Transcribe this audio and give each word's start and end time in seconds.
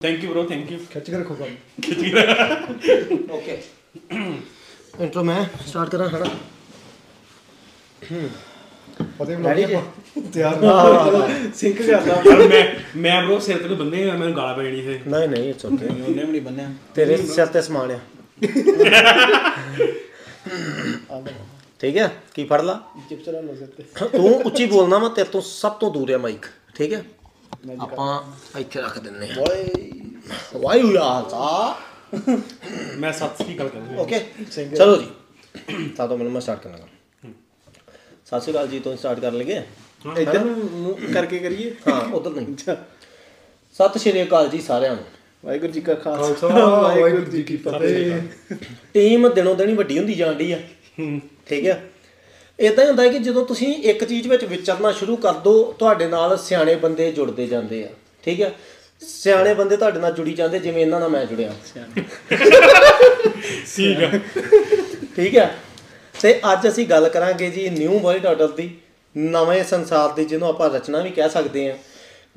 Thank 0.00 0.24
you 0.24 0.30
bro. 0.30 0.42
Thank 0.48 0.70
you 0.72 0.78
ਖਿੱਚ 0.90 1.06
ਕੇ 1.06 1.18
ਰੱਖੋ 1.18 1.34
ਕੰਮ 1.34 1.52
ਓਕੇ 3.30 3.52
ਇੰਟਰੋ 5.00 5.22
ਮੈਂ 5.24 5.44
ਸਟਾਰਟ 5.66 5.90
ਕਰਾਂ 5.90 6.08
ਹਣਾ 6.08 6.26
ਪਤਾ 9.18 9.32
Ready? 9.34 9.64
ਬੁਲਾ 9.64 9.80
ਤਿਆਰ 10.32 11.52
ਸਿੰਕ 11.54 11.78
ਕਰਦਾ 11.78 12.22
ਯਾਰ 12.26 12.46
ਮੈਂ 12.46 12.62
ਮੈਂ 12.98 13.16
bro 13.22 13.40
ਸਿਰ 13.40 13.58
ਤੇ 13.58 13.74
ਬੰਦੇ 13.74 14.04
ਮੈਨੂੰ 14.06 14.36
ਗਾਲਾਂ 14.36 14.54
ਪੈ 14.54 14.64
ਜਾਣੀ 14.64 14.82
ਸੀ 14.82 14.98
ਨਹੀਂ 15.06 15.28
ਨਹੀਂ 15.28 15.50
ਇਟਸ 15.50 15.64
ਓਕੇ 15.66 15.86
ਉਹਨੇ 15.88 16.12
ਵੀ 16.14 16.30
ਨਹੀਂ 16.30 16.42
ਬੰਨਿਆ 16.42 16.70
ਤੇਰੇ 16.94 17.16
ਸਿਰ 17.26 17.46
ਤੇ 17.48 17.62
ਸਮਾਨ 17.62 17.90
ਆ 17.90 17.98
ਠੀਕ 21.80 21.96
ਹੈ 21.96 22.10
ਕੀ 22.34 22.44
ਫੜ 22.46 22.60
ਲਾ 22.62 22.80
ਚਿਪਸ 23.08 23.28
ਲਾ 23.28 23.40
ਲੋ 23.40 23.54
ਸਿਰ 23.54 23.68
ਤੇ 23.76 24.08
ਤੂੰ 24.12 24.34
ਉੱਚੀ 24.36 24.66
ਬੋਲਣਾ 24.66 24.98
ਵਾ 24.98 25.08
ਤੇਰੇ 25.10 25.28
ਤੋਂ 25.30 25.40
ਸਭ 25.46 25.72
ਤੋਂ 25.80 25.90
ਦੂਰ 25.92 26.10
ਹੈ 26.10 26.18
ਮਾਈਕ 26.18 26.46
ਠੀਕ 26.74 26.92
ਹੈ 26.92 27.02
ਆਪਾਂ 27.80 28.60
ਇੱਥੇ 28.60 28.80
ਰੱਖ 28.80 28.98
ਦਿੰਨੇ 28.98 29.28
ਆ 29.30 29.40
ਓਏ 29.40 29.64
ਵਾਯੂ 30.62 30.92
ਯਾਰ 30.92 31.28
ਸਾ 31.30 31.76
ਮੈਂ 32.98 33.12
ਸੱਤ 33.12 33.42
ਸਪੀਕ 33.42 33.58
ਗੱਲ 33.58 33.68
ਕਰਦਾ 33.68 34.02
ਓਕੇ 34.02 34.18
ਚਲੋ 34.76 34.96
ਜੀ। 34.96 35.08
ਤਾਂ 35.96 36.08
ਤੋਂ 36.08 36.16
ਮੈਨੂੰ 36.18 36.32
ਮੈਂ 36.32 36.40
ਸਟਾਰਟ 36.40 36.62
ਕਰਨਾ 36.62 36.78
ਸਤਿ 38.26 38.40
ਸ਼੍ਰੀ 38.40 38.52
ਅਕਾਲ 38.52 38.68
ਜੀ 38.68 38.78
ਤੋਂ 38.78 38.96
ਸਟਾਰਟ 38.96 39.20
ਕਰ 39.20 39.32
ਲਈਏ? 39.32 39.62
ਇੱਧਰ? 40.18 40.38
ਨੂੰ 40.40 40.56
ਮੂੰਹ 40.72 41.12
ਕਰਕੇ 41.14 41.38
ਕਰੀਏ। 41.38 41.74
ਹਾਂ 41.88 42.00
ਉਧਰ 42.14 42.30
ਨਹੀਂ। 42.30 42.56
ਸਤਿ 43.76 43.98
ਸ਼੍ਰੀ 43.98 44.22
ਅਕਾਲ 44.22 44.48
ਜੀ 44.48 44.60
ਸਾਰਿਆਂ 44.60 44.94
ਨੂੰ। 44.96 45.04
ਵਾਹਿਗੁਰੂ 45.44 45.72
ਜੀ 45.72 45.80
ਕਾ 45.80 45.94
ਖਾਲਸਾ। 45.94 46.48
ਵਾਹਿਗੁਰੂ 46.48 47.24
ਜੀ 47.24 47.42
ਕੀ 47.42 47.56
ਫਤਿਹ। 47.56 48.56
ਟੀਮ 48.94 49.28
ਦਿਨੋਂ 49.34 49.54
ਦਿਨ 49.54 49.68
ਹੀ 49.68 49.74
ਵੱਡੀ 49.74 49.98
ਹੁੰਦੀ 49.98 50.14
ਜਾਂਦੀ 50.14 50.50
ਆ। 50.52 50.58
ਠੀਕ 51.46 51.66
ਹੈ 51.66 51.82
ਇਦਾਂ 52.58 52.84
ਹੀ 52.84 52.88
ਹੁੰਦਾ 52.88 53.02
ਹੈ 53.02 53.08
ਕਿ 53.08 53.18
ਜਦੋਂ 53.18 53.44
ਤੁਸੀਂ 53.46 53.74
ਇੱਕ 53.82 54.04
ਚੀਜ਼ 54.04 54.28
ਵਿੱਚ 54.28 54.44
ਵਿਚਰਨਾ 54.44 54.92
ਸ਼ੁਰੂ 54.92 55.16
ਕਰ 55.16 55.32
ਦੋ 55.32 55.72
ਤੁਹਾਡੇ 55.78 56.06
ਨਾਲ 56.06 56.36
ਸਿਆਣੇ 56.38 56.74
ਬੰਦੇ 56.74 57.10
ਜੁੜਦੇ 57.12 57.46
ਜਾਂਦੇ 57.46 57.84
ਆ 57.84 57.88
ਠੀਕ 58.22 58.40
ਹੈ? 58.42 58.52
ਸਿਆਣੇ 59.02 59.54
ਬੰਦੇ 59.54 59.76
ਤੁਹਾਡੇ 59.76 60.00
ਨਾਲ 60.00 60.12
ਜੁੜੀ 60.12 60.32
ਜਾਂਦੇ 60.34 60.58
ਜਿਵੇਂ 60.58 60.82
ਇਹਨਾਂ 60.82 61.00
ਨਾਲ 61.00 61.08
ਮੈਂ 61.08 61.24
ਜੁੜਿਆ। 61.24 61.52
ਠੀਕ 63.76 64.02
ਆ। 64.04 64.10
ਠੀਕ 65.16 65.36
ਹੈ? 65.36 65.54
ਤੇ 66.22 66.40
ਅੱਜ 66.52 66.68
ਅਸੀਂ 66.68 66.86
ਗੱਲ 66.86 67.08
ਕਰਾਂਗੇ 67.08 67.50
ਜੀ 67.50 67.68
ਨਿਊ 67.70 67.98
ਵਰਲਡ 67.98 68.26
ਆਰਡਰ 68.26 68.48
ਦੀ 68.48 68.70
ਨਵੇਂ 69.16 69.64
ਸੰਸਾਰ 69.64 70.12
ਦੀ 70.12 70.24
ਜਿਹਨੂੰ 70.24 70.48
ਆਪਾਂ 70.48 70.70
ਰਚਨਾ 70.70 71.00
ਵੀ 71.00 71.10
ਕਹਿ 71.10 71.28
ਸਕਦੇ 71.30 71.70
ਹਾਂ। 71.70 71.76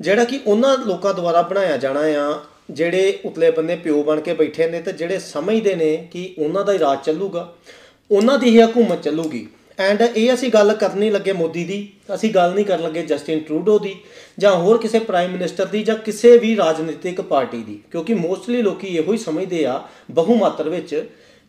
ਜਿਹੜਾ 0.00 0.24
ਕਿ 0.24 0.40
ਉਹਨਾਂ 0.46 0.78
ਲੋਕਾਂ 0.78 1.14
ਦੁਆਰਾ 1.14 1.42
ਬਣਾਇਆ 1.42 1.76
ਜਾਣਾ 1.76 2.00
ਆ 2.00 2.40
ਜਿਹੜੇ 2.70 3.18
ਉਤਲੇ 3.24 3.50
ਬੰਨੇ 3.50 3.76
ਪਿਓ 3.76 4.02
ਬਣ 4.02 4.20
ਕੇ 4.20 4.34
ਬੈਠੇ 4.34 4.66
ਨੇ 4.68 4.80
ਤੇ 4.80 4.92
ਜਿਹੜੇ 4.92 5.18
ਸਮਝਦੇ 5.18 5.74
ਨੇ 5.74 5.96
ਕਿ 6.12 6.34
ਉਹਨਾਂ 6.38 6.64
ਦਾ 6.64 6.72
ਹੀ 6.72 6.78
ਰਾਜ 6.78 6.98
ਚੱਲੂਗਾ 7.04 7.52
ਉਹਨਾਂ 8.10 8.38
ਦੀ 8.38 8.50
ਹੀ 8.50 8.62
ਹਕੂਮਤ 8.62 9.02
ਚੱਲੂਗੀ। 9.02 9.46
ਐਂਡ 9.80 10.02
ਇਹ 10.02 10.32
ਅਸੀਂ 10.34 10.50
ਗੱਲ 10.50 10.72
ਕਰਨੀ 10.72 11.10
ਲੱਗੇ 11.10 11.32
ਮੋਦੀ 11.32 11.64
ਦੀ, 11.64 11.88
ਅਸੀਂ 12.14 12.30
ਗੱਲ 12.34 12.54
ਨਹੀਂ 12.54 12.64
ਕਰਨ 12.64 12.82
ਲੱਗੇ 12.82 13.02
ਜਸਟਿਨ 13.02 13.40
ਟਰੂਡੋ 13.40 13.78
ਦੀ, 13.78 13.94
ਜਾਂ 14.38 14.54
ਹੋਰ 14.56 14.78
ਕਿਸੇ 14.78 14.98
ਪ੍ਰਾਈਮ 14.98 15.30
ਮਿਨਿਸਟਰ 15.30 15.66
ਦੀ, 15.66 15.82
ਜਾਂ 15.82 15.96
ਕਿਸੇ 15.96 16.36
ਵੀ 16.38 16.56
ਰਾਜਨੀਤਿਕ 16.56 17.20
ਪਾਰਟੀ 17.20 17.62
ਦੀ, 17.62 17.80
ਕਿਉਂਕਿ 17.90 18.14
ਮੋਸਟਲੀ 18.14 18.62
ਲੋਕੀ 18.62 18.96
ਇਹੋ 18.96 19.12
ਹੀ 19.12 19.18
ਸਮਝਦੇ 19.18 19.64
ਆ 19.66 19.80
ਬਹੁਮਾਤਰ 20.10 20.68
ਵਿੱਚ 20.68 21.04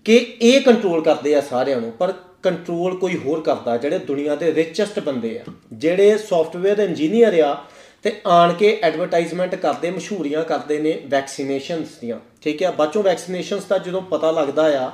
ਕਿ 0.06 0.16
ਇਹ 0.42 0.62
ਕੰਟਰੋਲ 0.62 1.04
ਕਰਦੇ 1.04 1.36
ਆ 1.36 1.42
ਸਾਰਿਆਂ 1.42 1.82
ਨੂੰ, 1.82 1.92
ਪਰ 1.92 2.14
ਕੰਟਰੋਲ 2.44 2.98
ਕੋਈ 2.98 3.18
ਹੋਰ 3.18 3.42
ਕਰਦਾ, 3.42 3.78
ਜਿਹੜੇ 3.78 4.00
ਦੁਨੀਆ 4.00 4.36
ਦੇ 4.36 4.54
ਰਿਚੈਸਟ 4.54 5.00
ਬੰਦੇ 5.00 5.38
ਆ, 5.40 5.44
ਜਿਹੜੇ 5.74 6.18
ਸੌਫਟਵੇਅਰ 6.18 6.80
ਇੰਜੀਨੀਅਰ 6.80 7.40
ਆ, 7.42 7.56
ਤੇ 8.04 8.14
ਆਣ 8.28 8.54
ਕੇ 8.54 8.80
ਐਡਵਰਟਾਈਜ਼ਮੈਂਟ 8.84 9.56
ਕਰਦੇ, 9.56 9.92
ਮਸ਼ਹੂਰੀਆਂ 9.92 10.44
ਕਰਦੇ 10.44 10.80
ਨੇ 10.80 11.00
ਵੈਕਸੀਨੇਸ਼ਨਸ 11.08 11.98
ਦੀਆਂ, 12.02 12.20
ਠੀਕ 12.42 12.64
ਹੈ 12.64 12.72
ਬਾਚੋਂ 12.72 13.04
ਵੈਕਸੀਨੇਸ਼ਨਸ 13.04 13.66
ਦਾ 13.66 13.78
ਜਦੋਂ 13.78 14.02
ਪਤਾ 14.02 14.32
ਲੱਗਦਾ 14.32 14.64
ਆ 14.80 14.92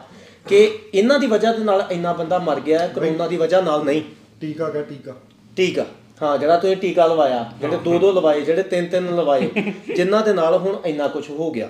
ਕਿ 0.48 0.80
ਇਹਨਾਂ 0.94 1.20
ਦੀ 1.20 1.28
ਵਜ੍ਹਾ 1.28 1.52
ਦੇ 1.52 1.64
ਨਾਲ 1.64 1.88
ਇੰਨਾ 1.92 2.14
ਬੰਦਾ 2.14 2.40
ਮਰ 2.40 2.60
ਗਿਆ 2.60 2.80
ਹੈ 2.80 2.88
ਕਰੋਨਾ 2.88 3.28
ਦੀ 3.28 3.38
ਵਜ੍ਹਾ 3.38 3.62
ਨਾਲ 3.62 3.84
ਨਹੀਂ। 3.84 4.02
ਟੀਕਾ 4.42 4.70
ਕਾ 4.70 4.82
ਟੀਕਾ? 4.82 5.14
ਟੀਕਾ। 5.56 5.86
ਹਾਂ 6.22 6.38
ਜਿਹੜਾ 6.38 6.58
ਤੁਸੀਂ 6.58 6.78
ਟੀਕਾ 6.78 7.06
ਲਵਾਇਆ 7.06 7.52
ਜਿਹੜੇ 7.62 7.78
ਦੋ 7.78 8.00
ਦੋ 8.00 8.12
ਲਵਾਏ 8.12 8.42
ਜਿਹੜੇ 8.42 8.64
ਤਿੰਨ 8.64 8.86
ਤਿੰਨ 8.86 9.16
ਲਵਾਏ 9.16 9.50
ਜਿਨ੍ਹਾਂ 9.96 10.24
ਦੇ 10.24 10.34
ਨਾਲ 10.34 10.58
ਹੁਣ 10.58 10.78
ਇੰਨਾ 10.86 11.08
ਕੁਝ 11.08 11.30
ਹੋ 11.30 11.52
ਗਿਆ। 11.52 11.70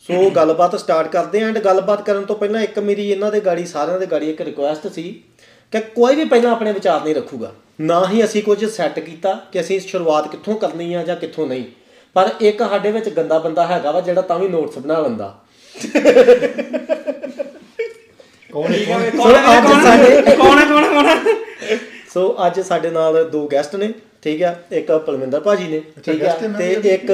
ਸੋ 0.00 0.30
ਗੱਲਬਾਤ 0.30 0.76
ਸਟਾਰਟ 0.76 1.08
ਕਰਦੇ 1.08 1.40
ਆਂ 1.40 1.48
ਐਂਡ 1.48 1.58
ਗੱਲਬਾਤ 1.58 2.06
ਕਰਨ 2.06 2.24
ਤੋਂ 2.24 2.36
ਪਹਿਲਾਂ 2.36 2.62
ਇੱਕ 2.62 2.78
ਮੇਰੀ 2.78 3.10
ਇਹਨਾਂ 3.10 3.32
ਦੇ 3.32 3.40
ਗਾੜੀ 3.40 3.66
ਸਾਰਿਆਂ 3.66 4.00
ਦੇ 4.00 4.06
ਗਾੜੀ 4.06 4.30
ਇੱਕ 4.30 4.40
ਰਿਕੁਐਸਟ 4.40 4.92
ਸੀ 4.92 5.22
ਕਿ 5.72 5.80
ਕੋਈ 5.80 6.16
ਵੀ 6.16 6.24
ਪਹਿਲਾਂ 6.24 6.52
ਆਪਣੇ 6.52 6.72
ਵਿਚਾਰ 6.72 7.04
ਨਹੀਂ 7.04 7.14
ਰੱਖੂਗਾ। 7.14 7.52
ਨਾ 7.80 8.08
ਹੀ 8.08 8.24
ਅਸੀਂ 8.24 8.42
ਕੁਝ 8.42 8.64
ਸੈੱਟ 8.64 8.98
ਕੀਤਾ 8.98 9.40
ਕਿ 9.52 9.60
ਅਸੀਂ 9.60 9.80
ਸ਼ੁਰੂਆਤ 9.80 10.28
ਕਿੱਥੋਂ 10.28 10.54
ਕਰਨੀ 10.54 10.94
ਆ 10.94 11.02
ਜਾਂ 11.02 11.16
ਕਿੱਥੋਂ 11.16 11.46
ਨਹੀਂ। 11.46 11.64
ਪਰ 12.14 12.30
ਇੱਕ 12.40 12.58
ਸਾਡੇ 12.58 12.90
ਵਿੱਚ 12.90 13.08
ਗੰਦਾ 13.08 13.38
ਬੰਦਾ 13.38 13.66
ਹੈਗਾ 13.66 13.90
ਵਾ 13.90 14.00
ਜਿਹੜਾ 14.00 14.20
ਤਾਂ 14.20 14.38
ਵੀ 14.38 14.48
ਨੋਟਸ 14.48 14.78
ਬਣਾ 14.78 15.00
ਲੈਂਦਾ। 15.00 15.38
ਕੌਣ 18.56 18.72
ਹੈ 18.72 19.10
ਕੌਣ 19.10 19.10
ਸੋ 19.16 19.30
ਅੱਜ 19.56 19.66
ਸਾਡੇ 19.82 20.36
ਕੌਣ 20.36 20.58
ਹੈ 20.58 20.64
ਕੌਣ 20.64 20.84
ਹੈ 20.84 20.88
ਕੌਣ 20.90 21.06
ਹੈ? 21.06 21.78
ਸੋ 22.12 22.36
ਅੱਜ 22.46 22.60
ਸਾਡੇ 22.60 22.90
ਨਾਲ 22.90 23.22
ਦੋ 23.30 23.46
ਗੈਸਟ 23.48 23.74
ਨੇ 23.76 23.92
ਠੀਕ 24.22 24.42
ਆ? 24.42 24.54
ਇੱਕ 24.72 24.92
ਪਲਵਿੰਦਰ 24.92 25.40
ਭਾਜੀ 25.40 25.66
ਨੇ 25.68 25.80
ਠੀਕ 26.04 26.22
ਆ? 26.22 26.30
ਹੈ, 26.30 26.48
ਤੇ 26.58 26.94
ਇੱਕ 26.94 27.10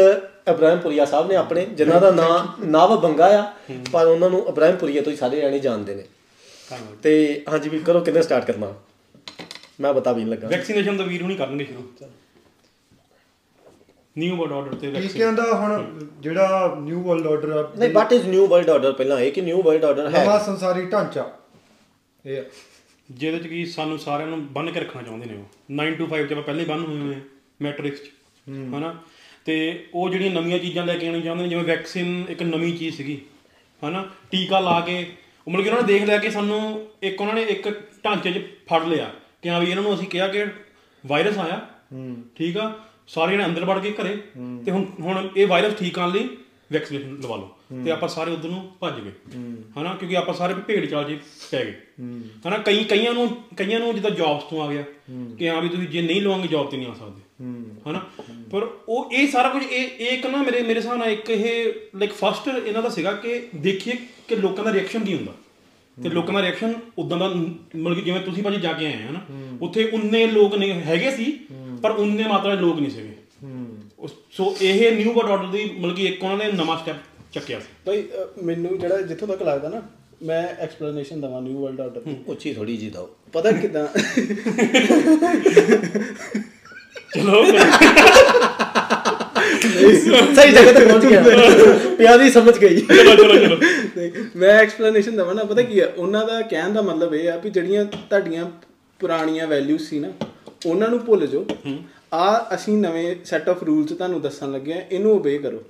ਇਬਰਾਹਿਮਪੁਰੀਆ 0.48 1.04
ਸਾਹਿਬ 1.04 1.28
ਨੇ 1.28 1.36
ਆਪਣੇ 1.36 1.64
ਜਿਨ੍ਹਾਂ 1.75 2.00
ਦਾ 2.00 2.10
ਨਾਮ 2.10 2.54
ਨਵ 2.64 2.97
ਬੰਗਾ 3.00 3.26
ਆ 3.38 3.42
ਪਰ 3.92 4.06
ਉਹਨਾਂ 4.06 4.31
ਨੂੰ 4.31 4.44
ਇਬਰਾਹਿਮਪੁਰੀਆ 4.48 5.02
ਤੋਂ 5.02 5.12
ਹੀ 5.12 5.16
ਸਾਰੇ 5.16 5.41
ਜਾਣੇ 5.41 5.58
ਜਾਣਦੇ 5.58 5.94
ਨੇ। 5.94 6.02
ਧੰਨਵਾਦ। 6.70 6.97
ਤੇ 7.02 7.42
ਹਾਂਜੀ 7.48 7.69
ਵੀ 7.69 7.78
ਕਰੋ 7.78 8.00
ਕਿੰਨੇ 8.00 8.22
ਸਟਾਰਟ 8.22 8.44
ਕਰਨਾ? 8.44 8.72
ਮੈਂ 9.81 9.92
ਬਤਾ 9.94 10.12
ਵੀ 10.12 10.25
ਨੀ 10.25 10.31
ਲੱਗਾ। 10.31 10.48
ਵੈਕਸੀਨੇਸ਼ਨ 10.48 10.97
ਦਾ 10.97 11.04
ਵੀਰ 11.04 11.22
ਹੁਣੀ 11.22 11.34
ਕਰਨਗੇ 11.34 11.64
ਸ਼ੁਰੂ। 11.64 11.82
ਨਿਊ 14.19 14.37
ਬਰਡ 14.37 14.53
ਆਰਡਰ 14.53 14.75
ਤੇ 14.75 14.89
ਵੈਕਸੀਨ 14.89 15.12
ਟੀਕਿਆਂ 15.12 15.33
ਦਾ 15.33 15.55
ਹੁਣ 15.55 15.99
ਜਿਹੜਾ 16.21 16.77
ਨਿਊ 16.83 17.03
ਵਰਲਡ 17.03 17.27
ਆਰਡਰ 17.27 17.69
ਨਹੀਂ 17.78 17.91
what 17.91 18.12
is 18.12 18.27
new 18.27 18.47
world 18.47 18.71
order 18.71 18.93
ਪਹਿਲਾਂ 18.93 19.21
ਇਹ 19.21 19.33
ਕਿ 19.33 19.41
ਨਿਊ 19.41 19.62
ਵਰਲਡ 19.62 19.84
ਆਰਡਰ 19.84 20.11
ਹੈ? 20.11 20.25
ਨਵਾਂ 20.25 20.41
ਸੰਸਾਰੀ 20.41 20.87
ਢਾਂਚਾ। 20.87 21.33
ਇਹ 22.27 22.39
ਆ। 22.39 22.43
ਜਿਹਦੇ 23.11 23.39
ਚ 23.39 23.47
ਕੀ 23.47 23.67
ਸਾਨੂੰ 23.67 23.99
ਸਾਰਿਆਂ 23.99 24.28
ਨੂੰ 24.28 24.53
ਬੰਨ 24.53 24.71
ਕੇ 24.71 24.81
ਰੱਖਣਾ 24.81 25.03
ਚਾਹੁੰਦੇ 25.03 25.27
ਨੇ 25.27 25.37
ਉਹ। 25.37 25.45
9 25.73 25.93
to 26.00 26.06
5 26.11 26.27
ਚ 26.27 26.33
ਆਪਾਂ 26.33 26.43
ਪਹਿਲੇ 26.43 26.65
ਬੰਨ 26.65 26.84
ਹੋਏ 26.84 27.00
ਹੋਏ 27.00 27.17
ਮੈਟ੍ਰਿਕਸ 27.62 27.99
ਚ। 27.99 28.11
ਹਨਾ? 28.49 28.95
ਤੇ 29.45 29.87
ਉਹ 29.95 30.09
ਜਿਹੜੀਆਂ 30.09 30.31
ਨਵੀਆਂ 30.31 30.59
ਚੀਜ਼ਾਂ 30.59 30.87
ਲੈ 30.87 30.97
ਕੇ 30.97 31.09
ਆਉਣੀ 31.09 31.23
ਚਾਹੁੰਦੇ 31.23 31.44
ਨੇ 31.44 31.50
ਜਿਵੇਂ 31.50 31.65
ਵੈਕਸੀਨ 31.65 32.25
ਇੱਕ 32.29 32.43
ਨਵੀਂ 32.43 32.79
ਚੀਜ਼ 32.79 32.97
ਸੀਗੀ। 32.97 33.21
ਹਨਾ? 33.89 34.06
ਟੀਕਾ 34.31 34.61
ਲਾ 34.61 34.81
ਕੇ 34.81 35.06
ਉਹ 35.47 35.53
ਮਤਲਬ 35.53 35.65
ਕਿ 35.65 35.71
ਉਹਨਾਂ 35.71 35.83
ਨੇ 35.83 35.93
ਦੇਖ 35.93 36.03
ਲਿਆ 36.03 36.19
ਕਿ 36.19 36.31
ਸਾਨੂੰ 36.31 36.87
ਇੱਕ 37.03 37.21
ਉਹਨਾਂ 37.21 37.34
ਨੇ 37.34 37.43
ਇੱਕ 37.43 37.81
ਢਾਂਚੇ 38.05 38.33
'ਚ 38.33 38.47
ਫੜ 38.71 38.84
ਲਿਆ। 38.84 39.11
ਕਿ 39.43 39.49
ਹਾਂ 39.49 39.61
ਵੀ 39.61 39.71
ਇਹਨਾਂ 39.71 39.83
ਨੂੰ 39.83 39.94
ਅਸੀਂ 39.94 40.06
ਕਿਹਾ 40.06 40.29
ਕਿ 40.29 40.44
ਵਾਇਰਸ 41.06 41.39
ਆਇਆ। 41.39 41.67
ਠੀਕ 42.37 42.56
ਆ? 42.56 42.81
ਸਾਰੇ 43.06 43.32
ਜਣੇ 43.32 43.44
ਅੰਦਰ 43.44 43.64
ਵੜ 43.64 43.78
ਕੇ 43.78 43.94
ਘਰੇ 44.02 44.16
ਤੇ 44.64 44.70
ਹੁਣ 44.70 44.84
ਹੁਣ 45.00 45.28
ਇਹ 45.36 45.46
ਵਾਇਰਸ 45.46 45.74
ਠੀਕ 45.74 45.94
ਕਰਨ 45.94 46.10
ਲਈ 46.12 46.28
ਵੈਕਸੀਨੇਸ਼ਨ 46.72 47.16
ਲਵਾ 47.24 47.36
ਲਓ। 47.36 47.50
ਤੇ 47.84 47.90
ਆਪਾਂ 47.90 48.08
ਸਾਰੇ 48.08 48.30
ਉਧਰ 48.30 48.48
ਨੂੰ 48.48 48.70
ਭੱਜ 48.80 49.00
ਗਏ। 49.00 49.12
ਹਨਾ? 49.80 49.94
ਕਿਉਂਕਿ 49.94 50.16
ਆਪਾਂ 50.16 50.34
ਸਾਰੇ 50.34 50.54
ਭੇਡ 50.54 50.90
ਚਾਲ 50.90 51.14
'ਚ 51.14 51.18
ਪੈ 51.50 51.64
ਗਏ। 51.64 51.80
ਹਨਾ? 52.48 52.58
ਕਈ 52.58 52.84
ਕਈਆਂ 52.84 53.12
ਨੂੰ 53.12 53.36
ਕਈਆਂ 53.56 53.80
ਨੂੰ 53.80 53.94
ਜਿੱਦਾਂ 53.94 54.10
ਜੌਬਸ 54.10 54.42
ਤੋਂ 54.42 54.62
ਆ 54.62 54.72
ਗਿਆ 54.72 54.84
ਕਿ 55.38 55.50
ਹਾਂ 55.50 55.62
ਵੀ 55.62 55.68
ਤੁਸੀਂ 55.68 55.88
ਜੇ 55.88 56.02
ਨਹੀਂ 56.02 56.22
ਲਵਾਂਗੇ 56.22 56.48
ਜੌਬ 56.48 56.70
ਤੇ 56.70 56.76
ਨਹੀਂ 56.76 56.88
ਆ 56.88 56.94
ਸਕਦੇ। 56.94 57.20
ਹਨਾ? 57.90 58.02
ਪਰ 58.50 58.70
ਉਹ 58.88 59.12
ਇਹ 59.12 59.28
ਸਾਰਾ 59.28 59.48
ਕੁਝ 59.48 59.62
ਇਹ 59.64 60.06
ਇੱਕ 60.14 60.26
ਨਾ 60.26 60.42
ਮੇਰੇ 60.42 60.62
ਮੇਰੇ 60.62 60.80
ਹਿਸਾਬ 60.80 60.98
ਨਾਲ 60.98 61.08
ਇੱਕ 61.08 61.30
ਇਹ 61.30 61.72
ਲਾਈਕ 61.96 62.12
ਫਸਟ 62.12 62.66
ਇਹਨਾਂ 62.66 62.82
ਦਾ 62.82 62.88
ਸੀਗਾ 62.88 63.12
ਕਿ 63.12 63.46
ਦੇਖੀਏ 63.56 63.94
ਕਿ 64.28 64.36
ਲੋਕਾਂ 64.36 64.64
ਦਾ 64.64 64.72
ਰਿਐਕਸ਼ਨ 64.72 65.04
ਕੀ 65.04 65.14
ਹੁੰਦਾ। 65.14 65.32
ਤੇ 66.02 66.08
ਲੋਕਾਂ 66.08 66.34
ਦਾ 66.34 66.42
ਰਿਐਕਸ਼ਨ 66.42 66.74
ਉਦਾਂ 66.98 67.19
ਦਾ 67.19 67.28
ਨ- 67.28 67.54
ਮਤਲਬ 67.76 67.94
ਕਿ 67.94 68.02
ਜਿਵੇਂ 68.02 68.20
ਤੁਸੀਂ 68.20 68.42
ਭਾਜੀ 68.42 68.60
ਜਾ 68.60 68.72
ਕੇ 68.72 68.86
ਆਏ 68.86 68.92
ਹਨਾ? 68.92 69.20
ਉੱਥੇ 69.62 69.84
ਉਨੇ 69.84 70.26
ਲੋਕ 70.26 70.54
ਨਹੀਂ 70.54 70.72
ਹੈਗੇ 70.72 71.10
ਸੀ। 71.10 71.38
ਪਰ 71.82 71.91
ਉਨੇ 71.91 72.25
ਮਾਤਰਾ 72.28 72.54
ਲੋਕ 72.54 72.81
ਨਹੀਂ 72.81 72.91
ਸੀਗੇ। 72.91 73.16
ਉਸ- 73.98 74.15
ਸੋ 74.32 74.56
ਇਹ 74.62 74.97
ਨਿਊ 74.97 75.12
ਵਰਡ 75.12 75.31
ਆਰਡਰ 75.31 75.47
ਦੀ 75.47 75.75
ਮਤਲਬ 75.78 75.97
ਕਿ 75.97 76.04
ਇੱਕ 76.04 76.25
ਉਹਨਾਂ 76.25 76.37
ਨੇ 76.37 76.53
ਨਵਾਂ 76.53 76.78
ਸਟੈਪ 76.78 76.97
ਚੱਕਿਆ 77.32 77.59
ਸੀ। 77.59 77.66
ਭਾਈ 77.87 78.04
ਮੈਨੂੰ 78.43 78.78
ਜਿਹੜਾ 78.78 79.00
ਜਿੱਥੋਂ 79.00 79.28
ਤੱਕ 79.28 79.43
ਲੱਗਦਾ 79.43 79.69
ਨਾ 79.69 79.82
ਮੈਂ 80.22 80.48
ਐਕਸਪਲੇਨੇਸ਼ਨ 80.59 81.20
ਦਵਾਂ 81.20 81.43
ਨਿਊ 81.43 81.62
ਵਰਲਡ 81.62 81.81
ਆਰਡਰ 81.81 82.03
ਉੱਚੀ 82.26 82.54
ਥੋੜੀ 82.54 82.76
ਜੀ 82.76 82.91
ਦਓ। 82.91 83.10
ਪਤਾ 83.32 83.53
ਕਿਦਾਂ? 83.53 83.87
ਚਲੋ। 87.15 87.44
ਸਹੀ 90.34 90.53
ਜਗ੍ਹਾ 90.53 90.72
ਤੇ 90.72 90.87
ਪਹੁੰਚ 90.87 91.06
ਗਿਆ। 91.06 91.25
ਪਿਆਰੀ 91.99 92.31
ਸਮਝ 92.31 92.59
ਗਈ। 92.59 92.81
ਚਲੋ 92.81 93.14
ਚਲੋ 93.14 93.38
ਚਲੋ। 93.38 93.56
ਮੈਂ 94.37 94.49
ਐਕਸਪਲੇਨੇਸ਼ਨ 94.49 95.16
ਦਵਾਂ 95.16 95.34
ਨਾ 95.34 95.44
ਪਤਾ 95.44 95.62
ਕੀ 95.62 95.78
ਆ? 95.81 95.88
ਉਹਨਾਂ 95.97 96.26
ਦਾ 96.26 96.43
ਕਹਿਣ 96.43 96.70
ਦਾ 96.70 96.82
ਮਤਲਬ 96.82 97.14
ਇਹ 97.14 97.32
ਆ 97.32 97.37
ਵੀ 97.37 97.50
ਜਿਹੜੀਆਂ 97.50 97.84
ਤੁਹਾਡੀਆਂ 97.84 98.50
ਪੁਰਾਣੀਆਂ 98.99 99.47
ਵੈਲਿਊਜ਼ 99.47 99.82
ਸੀ 99.88 99.99
ਨਾ 99.99 100.09
ਉਹਨਾਂ 100.67 100.89
ਨੂੰ 100.89 100.99
ਭੁੱਲ 101.00 101.27
ਜਾਓ। 101.27 101.45
ਆ 102.15 102.49
ਅਸੀਂ 102.55 102.77
ਨਵੇਂ 102.78 103.15
ਸੈੱਟ 103.25 103.49
ਆਫ 103.49 103.62
ਰੂਲਸ 103.62 103.93
ਤੁਹਾਨੂੰ 103.93 104.21
ਦੱਸਣ 104.23 104.53
ਲੱਗੇ 104.53 104.73
ਆ 104.73 104.81
ਇਹਨੂੰ 104.91 105.12
ਓਬੇ 105.12 105.37
ਕਰੋ। 105.39 105.62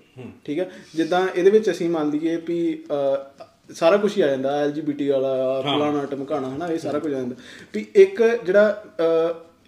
ਠੀਕ 0.44 0.58
ਆ? 0.60 0.64
ਜਿੱਦਾਂ 0.96 1.26
ਇਹਦੇ 1.28 1.50
ਵਿੱਚ 1.50 1.70
ਅਸੀਂ 1.70 1.88
ਮੰਨ 1.90 2.10
ਲਈਏ 2.10 2.36
ਵੀ 2.46 2.84
ਸਾਰਾ 3.70 3.96
ਕੁਝ 3.96 4.16
ਹੀ 4.16 4.22
ਆ 4.22 4.26
ਜਾਂਦਾ 4.28 4.56
ਐਲਜੀਬੀਟੀ 4.62 5.08
ਵਾਲਾ 5.08 5.60
ਫਲਾਣਾ 5.62 6.04
ਟਮਕਾਣਾ 6.04 6.48
ਹਨਾ 6.48 6.66
ਇਹ 6.68 6.78
ਸਾਰਾ 6.78 6.98
ਕੁਝ 6.98 7.12
ਆ 7.14 7.16
ਜਾਂਦਾ। 7.16 7.34
ਵੀ 7.74 7.86
ਇੱਕ 7.94 8.22
ਜਿਹੜਾ 8.44 8.84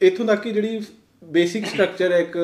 ਇੱਥੋਂ 0.02 0.26
ਤੱਕ 0.26 0.42
ਕਿ 0.42 0.50
ਜਿਹੜੀ 0.50 0.80
ਬੇਸਿਕ 1.22 1.66
ਸਟਰਕਚਰ 1.66 2.12
ਹੈ 2.12 2.18
ਇੱਕ 2.18 2.36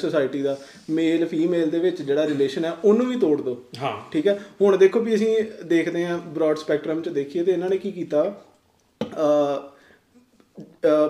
ਸੋਸਾਇਟੀ 0.00 0.42
ਦਾ 0.42 0.56
ਮੇਲ 0.90 1.24
ਫੀਮੇਲ 1.26 1.70
ਦੇ 1.70 1.78
ਵਿੱਚ 1.78 2.00
ਜਿਹੜਾ 2.02 2.26
ਰਿਲੇਸ਼ਨ 2.26 2.64
ਹੈ 2.64 2.72
ਉਹਨੂੰ 2.84 3.06
ਵੀ 3.06 3.16
ਤੋੜ 3.18 3.40
ਦਿਓ 3.40 3.56
ਹਾਂ। 3.82 3.92
ਠੀਕ 4.12 4.26
ਹੈ 4.28 4.38
ਹੁਣ 4.62 4.76
ਦੇਖੋ 4.76 5.00
ਵੀ 5.00 5.14
ਅਸੀਂ 5.14 5.36
ਦੇਖਦੇ 5.64 6.04
ਹਾਂ 6.06 6.18
ਬ੍ਰੌਡ 6.34 6.56
ਸਪੈਕਟਰਮ 6.56 7.02
ਚ 7.02 7.08
ਦੇਖੀਏ 7.08 7.42
ਤੇ 7.44 7.52
ਇਹਨਾਂ 7.52 7.68
ਨੇ 7.70 7.76
ਕੀ 7.78 7.90
ਕੀਤਾ? 7.92 8.24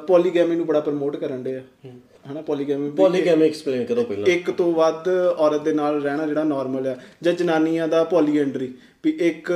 ਪੋਲੀਗੈਮੀ 0.06 0.56
ਨੂੰ 0.56 0.66
ਬੜਾ 0.66 0.80
ਪ੍ਰਮੋਟ 0.80 1.16
ਕਰਨ 1.16 1.42
ਦੇ 1.42 1.56
ਆ। 1.56 1.62
ਹਨਾ 2.32 2.42
ਪੋਲੀਗੈਮੀ 2.42 2.90
ਪੋਲੀਗੈਮੀ 2.90 3.46
ਐਕਸਪਲੇਨ 3.46 3.84
ਕਰੋ 3.84 4.02
ਪਹਿਲਾਂ। 4.02 4.26
ਇੱਕ 4.26 4.50
ਤੋਂ 4.50 4.72
ਵੱਧ 4.72 5.08
ਔਰਤ 5.38 5.62
ਦੇ 5.62 5.72
ਨਾਲ 5.72 6.02
ਰਹਿਣਾ 6.02 6.26
ਜਿਹੜਾ 6.26 6.44
ਨਾਰਮਲ 6.44 6.86
ਆ 6.86 6.96
ਜਾਂ 7.22 7.32
ਜਨਾਨੀਆਂ 7.32 7.88
ਦਾ 7.88 8.04
ਪੋਲੀਐਂਡਰੀ 8.04 8.74
ਵੀ 9.04 9.10
ਇੱਕ 9.10 9.52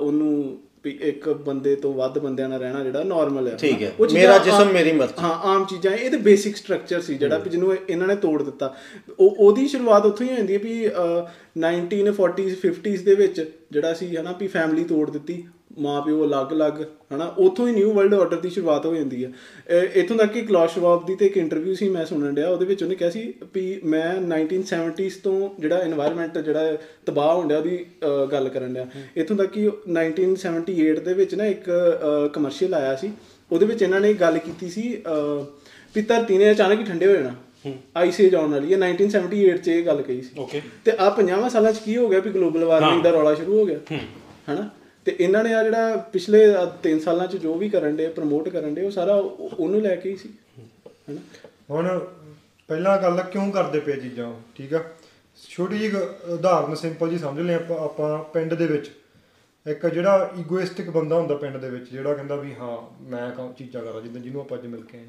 ਉਹਨੂੰ 0.00 0.58
ਵੀ 0.84 0.98
ਇੱਕ 1.02 1.28
ਬੰਦੇ 1.28 1.76
ਤੋਂ 1.76 1.94
ਵੱਧ 1.94 2.18
ਬੰਦਿਆਂ 2.18 2.48
ਨਾਲ 2.48 2.58
ਰਹਿਣਾ 2.60 2.84
ਜਿਹੜਾ 2.84 3.02
ਨਾਰਮਲ 3.02 3.48
ਹੈ 3.48 3.56
ਠੀਕ 3.56 3.82
ਹੈ। 3.82 3.92
ਮੇਰਾ 4.14 4.38
ਜਿਸਮ, 4.38 4.68
ਮੇਰੀ 4.72 4.92
ਮਰਜ਼ੀ। 4.92 5.14
ਹਾਂ 5.22 5.34
ਆਮ 5.34 5.64
ਚੀਜ਼ਾਂ 5.64 5.92
ਇਹ 5.92 6.10
ਤੇ 6.10 6.16
ਬੇਸਿਕ 6.16 6.56
ਸਟਰਕਚਰ 6.56 7.00
ਸੀ 7.00 7.14
ਜਿਹੜਾ 7.14 7.38
ਵੀ 7.38 7.50
ਜਿਹਨੂੰ 7.50 7.76
ਇਹਨਾਂ 7.88 8.06
ਨੇ 8.06 8.16
ਤੋੜ 8.16 8.42
ਦਿੱਤਾ। 8.42 8.74
ਉਹ 9.20 9.36
ਉਹਦੀ 9.38 9.68
ਸ਼ੁਰੂਆਤ 9.68 10.06
ਉੱਥੋਂ 10.06 10.26
ਹੀ 10.26 10.32
ਹੋ 10.32 10.36
ਜਾਂਦੀ 10.36 10.54
ਹੈ 10.54 10.58
ਵੀ 10.58 10.88
ਅਹ, 10.88 11.26
1940s 11.58 12.54
50s 12.66 13.02
ਦੇ 13.04 13.14
ਵਿੱਚ 13.14 13.50
ਜਿਹੜਾ 13.72 13.94
ਸੀ 13.94 14.16
ਹਨਾ 14.16 14.32
ਵੀ 14.32 14.46
ਫੈਮਿਲੀ 14.46 14.84
ਤੋੜ 14.84 15.10
ਦਿੱਤੀ। 15.10 15.44
ਮਾਪਿਓ 15.78 16.24
ਅਲੱਗ-ਅਲੱਗ 16.26 16.82
ਹਨਾ? 17.14 17.24
ਉਥੋਂ 17.38 17.66
ਹੀ 17.68 17.72
ਨਿਊ 17.72 17.92
ਵਰਲਡ 17.92 18.14
ਆਰਡਰ 18.14 18.40
ਦੀ 18.40 18.50
ਸ਼ੁਰੂਆਤ 18.50 18.86
ਹੋ 18.86 18.94
ਜਾਂਦੀ 18.94 19.24
ਹੈ 19.24 19.30
ਇਥੋਂ 19.94 20.16
ਤੱਕ 20.16 20.32
ਕਿ 20.32 20.40
ਕਲੌਸ਼ 20.42 20.72
ਸ਼ਵਾਬ 20.72 21.06
ਦੀ 21.06 21.16
ਤੇ 21.16 21.26
ਇੱਕ 21.26 21.36
ਇੰਟਰਵਿਊ 21.36 21.74
ਸੀ 21.74 21.88
ਮੈਂ 21.88 22.04
ਸੁਣਨ 22.06 22.34
ਡਿਆ 22.34 22.48
ਉਹਦੇ 22.48 22.64
ਵਿੱਚ 22.64 22.82
ਉਹਨੇ 22.82 22.94
ਕਿਹਾ 22.94 23.10
ਸੀ 23.10 23.32
ਵੀ 23.54 23.80
ਮੈਂ 23.84 24.08
1970s 24.24 25.20
ਤੋਂ 25.22 25.48
ਜਿਹੜਾ 25.60 25.80
এনवायरमेंट 25.82 26.42
ਜਿਹੜਾ 26.42 26.76
ਤਬਾਹ 27.06 27.34
ਹੋਣ 27.34 27.48
ਡਿਆ 27.48 27.58
ਉਹਦੀ 27.58 27.86
ਗੱਲ 28.32 28.48
ਕਰਨ 28.48 28.74
ਡਿਆ। 28.74 28.86
ਇਥੋਂ 29.16 29.36
ਤੱਕ 29.36 29.50
ਕਿ 29.50 29.68
1978 29.68 31.00
ਦੇ 31.00 31.14
ਵਿੱਚ 31.14 31.34
ਨਾ 31.34 31.46
ਇੱਕ 31.46 31.70
ਕਮਰਸ਼ੀਅਲ 32.32 32.74
ਆਇਆ 32.74 32.94
ਸੀ। 32.96 33.12
ਉਹਦੇ 33.52 33.66
ਵਿੱਚ 33.66 33.82
ਇਹਨਾਂ 33.82 34.00
ਨੇ 34.00 34.12
ਗੱਲ 34.14 34.38
ਕੀਤੀ 34.38 34.68
ਸੀ 34.68 35.02
ਵੀ 35.94 36.02
ਧਰਤੀ 36.02 36.38
ਨੇ 36.38 36.50
ਅਚਾਨਕ 36.50 36.80
ਹੀ 36.80 36.84
ਠੰਡੇ 36.84 37.06
ਹੋ 37.06 37.12
ਜਾਣਾ। 37.12 37.34
ਆਈਸ 37.96 38.20
ਏਜ 38.20 38.34
ਆਉਣ 38.34 38.50
ਵਾਲੀ 38.50 38.72
ਹੈ 38.72 38.78
1978 38.78 39.58
ਚ 39.58 39.68
ਇਹ 39.68 39.84
ਗੱਲ 39.86 40.02
ਕਹੀ 40.02 40.22
ਸੀ। 40.22 40.60
ਤੇ 40.84 40.92
ਆ 40.98 41.10
50 41.10 41.48
ਸਾਲਾਂ 41.48 41.72
ਚ 41.72 41.78
ਕੀ 41.78 41.96
ਹੋ 41.96 42.08
ਗਿਆ 42.08 42.20
ਵੀ 42.20 42.30
ਗਲੋਬਲ 42.30 42.64
ਵਾਰਮਿੰਗ 42.64 43.02
ਦਾ 43.02 43.10
ਰੌਲਾ 43.10 43.34
ਸ਼ੁਰੂ 43.34 43.58
ਹੋ 43.58 43.66
ਗਿਆ? 43.66 43.78
ਹਨਾ? 44.50 44.68
ਤੇ 45.04 45.16
ਇਹਨਾਂ 45.20 45.44
ਨੇ 45.44 45.54
ਆ 45.54 45.62
ਜਿਹੜਾ 45.64 45.96
ਪਿਛਲੇ 45.96 46.46
3 46.82 46.98
ਸਾਲਾਂ 46.98 47.26
ਚ 47.26 47.36
ਜੋ 47.36 47.54
ਵੀ 47.54 47.68
ਕਰਨ 47.68 47.96
ਦੇ 47.96 48.08
ਪ੍ਰਮੋਟ 48.08 48.48
ਕਰਨ 48.48 48.74
ਦੇ 48.74 48.82
ਉਹ 48.86 48.90
ਸਾਰਾ 48.90 49.14
ਉਹ- 49.14 49.56
ਉਹਨੂੰ 49.58 49.80
ਲੈ 49.82 49.96
ਕੇ 49.96 50.10
ਹੀ 50.10 50.16
ਸੀ। 50.16 50.28
ਹਨਾ? 51.10 51.20
ਹੁਣ 51.70 52.00
ਪਹਿਲਾਂ 52.68 52.98
ਗੱਲ 53.02 53.20
ਆ 53.20 53.22
ਕਿਉਂ 53.22 53.52
ਕਰਦੇ 53.52 53.80
ਪਏ 53.80 53.96
ਚੀਜ਼ਾਂ 53.96 54.26
ਉਹ, 54.26 54.40
ਠੀਕ 54.54 54.74
ਆ? 54.74 54.84
ਛੋਟੀ 55.50 55.78
ਜਿਹੀ 55.78 55.90
ਗ- 55.90 56.28
ਉਦਾਹਰਨ 56.28 56.74
ਸਿੰਪਲ 56.74 57.10
ਜੀ 57.10 57.18
ਸਮਝ 57.18 57.40
ਲਈ 57.40 57.54
ਆਪਾਂ 57.54 57.78
ਆਪਾਂ 57.78 58.24
ਪਿੰਡ 58.24 58.54
ਦੇ 58.54 58.66
ਵਿੱਚ। 58.66 58.90
ਇੱਕ 59.66 59.86
ਜਿਹੜਾ 59.86 60.32
ਈਗੋਇਸਟਿਕ 60.38 60.90
ਬੰਦਾ 60.90 61.16
ਹੁੰਦਾ 61.16 61.34
ਪਿੰਡ 61.36 61.56
ਦੇ 61.56 61.70
ਵਿੱਚ 61.70 61.90
ਜਿਹੜਾ 61.90 62.14
ਕਹਿੰਦਾ 62.14 62.36
ਵੀ 62.36 62.54
ਹਾਂ 62.54 62.78
ਮੈਂ 63.10 63.30
ਕੰਮ 63.30 63.52
ਚੀਜ਼ਾਂ 63.52 63.82
ਕਰਾਂ 63.82 64.00
ਜਿੱਦਾਂ 64.00 64.20
ਜਿਹਨੂੰ 64.22 64.40
ਆਪਾਂ 64.40 64.58
ਅੱਜ 64.58 64.66
ਮਿਲ 64.66 64.82
ਕੇ 64.82 64.98
ਆਏ 64.98 65.04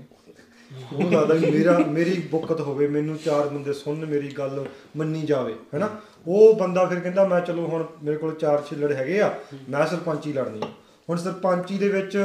ਹਾਂ। 0.71 0.97
ਉਹਨੂੰ 0.97 1.11
ਲੱਗਦਾ 1.11 1.33
ਵੀ 1.35 1.51
ਮੇਰਾ 1.51 1.77
ਮੇਰੀ 1.89 2.19
ਬੁੱਕਤ 2.31 2.61
ਹੋਵੇ 2.61 2.87
ਮੈਨੂੰ 2.87 3.17
ਚਾਰ 3.17 3.47
ਬੰਦੇ 3.47 3.73
ਸੁਣਨ 3.73 4.05
ਮੇਰੀ 4.05 4.29
ਗੱਲ 4.37 4.65
ਮੰਨੀ 4.97 5.21
ਜਾਵੇ 5.21 5.53
ਹੈਨਾ? 5.73 5.89
ਉਹ 6.27 6.53
ਬੰਦਾ 6.55 6.85
ਫਿਰ 6.85 6.99
ਕਹਿੰਦਾ 6.99 7.25
ਮੈਂ 7.27 7.39
ਚਲੋ 7.41 7.65
ਹੁਣ 7.67 7.85
ਮੇਰੇ 8.03 8.17
ਕੋਲ 8.17 8.33
ਚਾਰ 8.35 8.63
ਛਿੱਲੜ 8.69 8.91
ਹੈਗੇ 8.91 9.19
ਆ 9.21 9.33
ਮੈਂ 9.69 9.85
ਸਰਪੰਚੀ 9.87 10.33
ਲੜਨੀ 10.33 10.59
ਆ। 10.63 10.67
ਹੁਣ 11.09 11.17
ਸਰਪੰਚੀ 11.17 11.77
ਦੇ 11.77 11.89
ਵਿੱਚ 11.89 12.17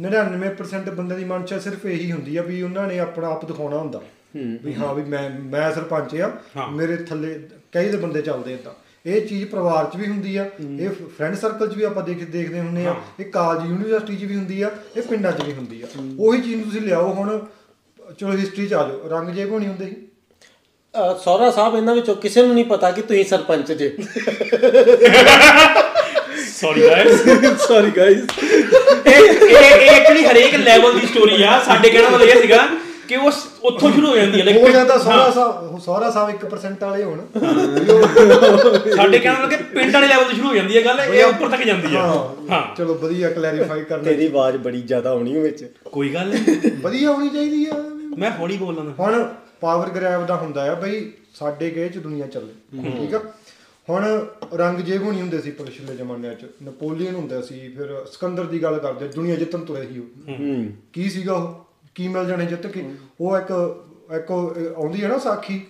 99% 0.00 0.90
ਬੰਦੇ 0.94 1.16
ਦੀ 1.16 1.24
ਮਨਸ਼ਾ 1.24 1.58
ਸਿਰਫ 1.58 1.84
ਇਹੀ 1.86 2.10
ਹੁੰਦੀ 2.12 2.36
ਆ 2.36 2.42
ਵੀ 2.42 2.62
ਉਹਨਾਂ 2.62 2.86
ਨੇ 2.88 2.98
ਆਪਣਾ 2.98 3.28
ਆਪ 3.28 3.44
ਦਿਖਾਉਣਾ 3.44 3.78
ਹੁੰਦਾ। 3.78 4.00
ਵੀ 4.64 4.74
ਹਾਂ 4.74 4.94
ਵੀ 4.94 5.02
ਮੈਂ 5.04 5.28
ਮੈਂ 5.30 5.70
ਸਰਪੰਚ 5.72 6.14
ਆ 6.16 6.30
ਮੇਰੇ 6.70 6.96
ਥੱਲੇ 6.96 7.38
ਕਈ 7.72 7.88
ਦੇ 7.88 7.96
ਬੰਦੇ 7.96 8.22
ਚੱਲਦੇ 8.22 8.52
ਏਦਾਂ। 8.52 8.72
ਇਹ 9.06 9.26
ਚੀਜ਼ 9.26 9.44
ਪਰਿਵਾਰ 9.48 9.84
'ਚ 9.84 9.96
ਵੀ 9.96 10.06
ਹੁੰਦੀ 10.06 10.36
ਆ 10.36 10.44
ਇਹ 10.78 10.88
ਫਰੈਂਡ 11.18 11.34
ਸਰਕਲ 11.34 11.68
'ਚ 11.68 11.76
ਵੀ 11.76 11.82
ਆਪਾਂ 11.84 12.02
ਦੇਖ 12.02 12.22
ਦੇਖਦੇ 12.24 12.60
ਹੁੰਦੇ 12.60 12.86
ਆ 12.86 12.94
ਇਹ 13.20 13.24
ਕਾਲਜ 13.24 13.64
ਯੂਨੀਵਰਸਿਟੀ 13.66 14.16
'ਚ 14.16 14.24
ਵੀ 14.24 14.36
ਹੁੰਦੀ 14.36 14.60
ਆ 14.62 14.70
ਇਹ 14.96 15.02
ਪਿੰਡਾਂ 15.02 15.32
'ਚ 15.32 15.44
ਵੀ 15.44 15.52
ਹੁੰਦੀ 15.52 15.80
ਆ। 15.82 15.86
ਉਹੀ 16.18 16.40
ਚੀਜ਼ 16.40 16.54
ਨੂੰ 16.56 16.64
ਤੁਸੀਂ 16.64 16.80
ਲਿਆਓ 16.80 17.12
ਹੁਣ 17.12 17.38
ਚਲੋ 18.20 18.32
ਹਿਸਟਰੀ 18.32 18.66
'ਚ 18.66 18.72
ਆ 18.74 18.82
ਜਾਓ। 18.82 19.08
ਰੰਗ 19.10 19.28
ਜੇ 19.28 19.44
ਹੋਣੀ 19.44 19.66
ਹੁੰਦੇ 19.66 19.86
ਸੀ। 19.86 19.96
ਸਹੁਰਾ 21.24 21.50
ਸਾਹਿਬ 21.50 21.76
ਇਹਨਾਂ 21.76 21.94
ਵਿੱਚੋਂ 21.94 22.14
ਕਿਸੇ 22.14 22.42
ਨੂੰ 22.42 22.54
ਨਹੀਂ 22.54 22.64
ਪਤਾ 22.64 22.90
ਕਿ 22.90 23.02
ਤੁਸੀਂ 23.02 23.24
ਸਰਪੰਚ 23.24 23.72
ਜੇ। 23.72 23.88
ਸੌਰੀ 26.60 26.82
ਗਾਇਸ 26.82 27.22
ਸੌਰੀ 27.68 27.90
ਗਾਇਸ 27.90 28.18
ਇਹ 29.06 29.12
ਇਹ 29.12 29.56
ਇਹ 29.56 29.90
ਐਕਚੁਅਲੀ 29.90 30.24
ਹਰੇਕ 30.26 30.54
ਲੈਵਲ 30.54 30.98
ਦੀ 31.00 31.06
ਸਟੋਰੀ 31.06 31.42
ਆ 31.42 31.58
ਸਾਡੇ 31.66 31.90
ਕਹਿਣ 31.90 32.10
ਮਤਲਬ 32.10 32.28
ਇਹ 32.28 32.40
ਸੀਗਾ 32.42 32.66
ਕਿ 33.08 33.16
ਉਹ 33.16 33.32
ਉੱਥੋਂ 33.62 33.90
ਸ਼ੁਰੂ 33.92 34.06
ਹੋ 34.08 34.16
ਜਾਂਦੀ 34.16 34.40
ਹੈ 34.40 34.44
ਹੋ 34.52 34.60
like 34.60 34.72
ਜਾਂਦਾ 34.72 34.98
ਸਹੁਰਾ 34.98 35.30
ਸਾਹਿਬ 35.30 35.78
ਸਹੁਰਾ 35.78 36.10
ਸਾਹਿਬ 36.10 36.28
1% 36.30 36.84
ਵਾਲੇ 36.86 37.02
ਹੋਣ। 37.04 37.18
ਸਾਡੇ 38.96 39.18
ਕਹਿਣ 39.18 39.32
ਮਤਲਬ 39.34 39.48
ਕਿ 39.50 39.56
ਪਿੰਡ 39.74 39.94
ਵਾਲੇ 39.94 40.08
ਲੈਵਲ 40.08 40.24
ਤੋਂ 40.24 40.34
ਸ਼ੁਰੂ 40.34 40.48
ਹੋ 40.48 40.54
ਜਾਂਦੀ 40.54 40.76
ਹੈ 40.76 40.82
ਗੱਲ 40.84 41.00
ਇਹ 41.14 41.24
ਉੱਪਰ 41.24 41.48
ਤੱਕ 41.48 41.62
ਜਾਂਦੀ 41.62 41.94
ਆ 41.96 42.02
ਹਾਂ। 42.50 42.62
ਚਲੋ 42.76 42.94
ਵਧੀਆ 42.94 43.30
ਕਲੈਰੀਫਾਈ 43.30 43.82
ਕਰਨਾ 43.84 44.02
ਤੇਰੀ 44.02 44.26
ਆਵਾਜ਼ 44.26 44.56
ਬੜੀ 44.56 44.80
ਜ਼ਿਆਦਾ 44.82 45.10
ਆਉਣੀ 45.10 45.36
ਉਹ 45.36 45.42
ਵਿੱਚ। 45.42 45.64
ਕੋਈ 45.92 46.14
ਗੱਲ 46.14 46.28
ਨਹੀਂ 46.28 46.70
ਵਧੀਆ 46.82 47.10
ਹੋਣੀ 47.12 47.28
ਚਾਹੀਦੀ 47.28 47.66
ਆ। 47.66 47.82
ਮੈਂ 48.18 48.30
ਹੌਲੀ 48.30 48.56
ਬੋਲਦਾ 48.56 48.82
ਹੁਣ 48.98 49.24
ਪਾਵਰ 49.60 49.90
ਗ੍ਰੈਬ 49.90 50.26
ਦਾ 50.26 50.36
ਹੁੰਦਾ 50.36 50.70
ਆ 50.70 50.74
ਬਈ 50.74 51.10
ਸਾਡੇ 51.34 51.70
ਕਹੇ 51.70 51.88
ਚ 51.88 51.98
ਦੁਨੀਆ 51.98 52.26
ਚੱਲੇ 52.26 52.82
ਠੀਕ 52.92 53.14
ਆ? 53.14 53.20
ਹੁਣ 53.88 54.04
ਰੰਗਜੇਬ 54.54 55.02
ਹੋਣੀ 55.02 55.20
ਹੁੰਦੇ 55.20 55.40
ਸੀ 55.40 55.50
ਪਿਛਲੇ 55.50 55.96
ਜ਼ਮਾਨਿਆਂ 55.96 56.34
ਚ 56.34 56.46
ਨੈਪੋਲੀਅਨ 56.62 57.14
ਹੁੰਦਾ 57.14 57.40
ਸੀ 57.40 57.68
ਫਿਰ 57.68 57.94
ਸਿਕੰਦਰ 58.12 58.44
ਦੀ 58.44 58.62
ਗੱਲ 58.62 58.78
ਕਰਦੇ 58.78 59.08
ਦੁਨੀਆ 59.08 59.36
ਜਿੱਤਣ 59.36 59.64
ਤੁਰੇ 59.64 59.86
ਸੀ 59.86 59.98
ਉਹ। 59.98 60.66
ਕੀ 60.92 61.08
ਸੀਗਾ 61.10 61.32
ਉਹ? 61.34 61.64
ਕੀ 61.94 62.08
ਮਿਲ 62.08 62.26
ਜਾਣੇ 62.26 62.46
ਜਿੱਤ 62.46 62.66
ਕੇ? 62.66 62.84
ਉਹ 63.20 63.36
ਇੱਕ 63.38 63.50
ਇੱਕ 64.16 64.30
ਆਉਂਦੀ 64.76 65.02
ਹੈ 65.02 65.08
ਨਾ 65.08 65.18
ਸਾਖੀ 65.18 65.60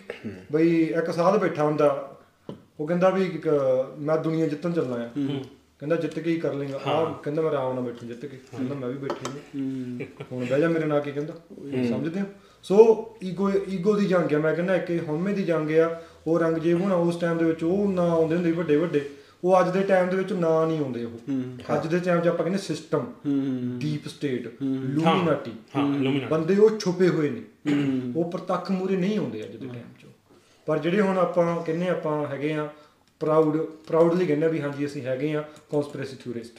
ਬਈ 0.52 0.70
ਇੱਕ 0.82 1.10
ਸਾਧ 1.10 1.38
ਬੈਠਾ 1.38 1.64
ਹੁੰਦਾ 1.64 1.86
ਉਹ 2.80 2.86
ਕਹਿੰਦਾ 2.86 3.10
ਵੀ 3.10 3.30
ਮੈਂ 3.98 4.16
ਦੁਨੀਆ 4.18 4.46
ਜਿੱਤਣ 4.46 4.72
ਚੱਲਣਾ 4.72 4.96
ਆ। 4.96 5.08
ਕਹਿੰਦਾ 5.82 5.96
ਜਿੱਤ 5.96 6.19
ਕੇ 6.19 6.31
ਹੀ 6.31 6.37
ਕਰ 6.37 6.55
ਲੇਗਾ 6.55 6.81
ਆ 6.87 7.05
ਕਹਿੰਦਾ 7.23 7.43
ਮੈਂ 7.43 7.50
ਆਰਾਮ 7.50 7.73
ਨਾਲ 7.75 7.82
ਬੈਠੂ 7.84 8.06
ਜਿੱਤ 8.06 8.26
ਕੇ। 8.26 8.37
ਕਹਿੰਦਾ 8.37 8.75
ਮੈਂ 8.75 8.88
ਵੀ 8.88 8.99
ਬੈਠੀ 8.99 9.26
ਹਾਂ। 9.26 10.25
ਹੁਣ 10.32 10.44
ਬਹਿ 10.44 10.61
ਜਾ 10.61 10.69
ਮੇਰੇ 10.69 10.84
ਨਾਲ 10.84 11.00
ਕੀ 11.00 11.12
ਕਹਿੰਦਾ। 11.12 11.34
ਸਮਝਦੇ 11.88 12.20
ਹੋ? 12.20 12.26
ਸੋ 12.62 12.76
ਈਗੋ 13.25 13.50
ਈਗੋ 13.69 13.96
ਦੀ 13.96 14.06
ਜੰਗ 14.06 14.32
ਆ। 14.34 14.38
ਮੈਂ 14.38 14.55
ਕਹਿੰਦਾ 14.55 14.76
ਇੱਕ 14.76 15.08
ਹਉਮੈ 15.08 15.32
ਦੀ 15.32 15.43
ਜੰਗ 15.43 15.70
ਆ। 15.70 16.02
ਉਹ 16.26 16.38
ਰੰਗਜੀਤ 16.38 16.81
ਹੋਣਾ 16.81 16.94
ਉਸ 16.94 17.17
ਟਾਈਮ 17.17 17.38
ਦੇ 17.38 17.44
ਵਿੱਚ 17.44 17.64
ਉਹ 17.64 17.88
ਨਾ 17.93 18.02
ਆਉਂਦੇ 18.02 18.34
ਹੁੰਦੇ 18.34 18.52
ਵੱਡੇ 18.52 18.76
ਵੱਡੇ। 18.76 19.00
ਉਹ 19.44 19.61
ਅੱਜ 19.61 19.73
ਦੇ 19.73 19.82
ਟਾਈਮ 19.82 20.08
ਦੇ 20.08 20.17
ਵਿੱਚ 20.17 20.32
ਨਾ 20.32 20.67
ਨਹੀਂ 20.67 20.79
ਆਉਂਦੇ 20.79 21.05
ਉਹ। 21.05 21.19
ਅੱਜ 21.75 21.87
ਦੇ 21.87 21.99
ਟਾਈਮ 21.99 22.20
'ਚ 22.20 22.26
ਆਪਾਂ 22.26 22.44
ਕਹਿੰਦੇ 22.44 22.58
ਸਿਸਟਮ 22.58 23.06
ਡੀਪ 23.79 24.08
ਸਟੇਟ 24.08 24.49
ਲੂਮੀਨਾਟੀ 24.62 25.52
ਬੰਦੇ 26.31 26.56
ਉਹ 26.56 26.79
ਛੁਪੇ 26.79 27.08
ਹੋਏ 27.08 27.31
ਨੇ। 27.31 27.43
ਉਹ 28.17 28.31
ਪ੍ਰਤੱਖ 28.31 28.70
ਮੂਰੇ 28.70 28.96
ਨਹੀਂ 28.96 29.19
ਆਉਂਦੇ 29.19 29.44
ਅੱਜ 29.44 29.56
ਦੇ 29.56 29.67
ਟਾਈਮ 29.69 29.93
'ਚ। 30.00 30.06
ਪਰ 30.67 30.79
ਜਿਹੜੇ 30.79 31.00
ਹੁਣ 31.00 31.19
ਆਪਾਂ 31.19 31.62
ਕਹਿੰਨੇ 31.62 31.88
ਆਪਾਂ 31.88 32.26
ਹੈਗੇ 32.26 32.52
ਆ 32.52 32.69
ਪ੍ਰਾਊਡ 33.22 33.56
ਪ੍ਰਾਊਡਲੀ 33.86 34.26
ਕਹਿੰਦੇ 34.26 34.48
ਵੀ 34.48 34.60
ਹਾਂਜੀ 34.60 34.86
ਅਸੀਂ 34.86 35.02
ਹੈਗੇ 35.02 35.34
ਆ 35.36 35.42
ਕਨਸਪੀਰੇਸੀ 35.72 36.16
ਥਿਊਰਿਸਟ 36.24 36.58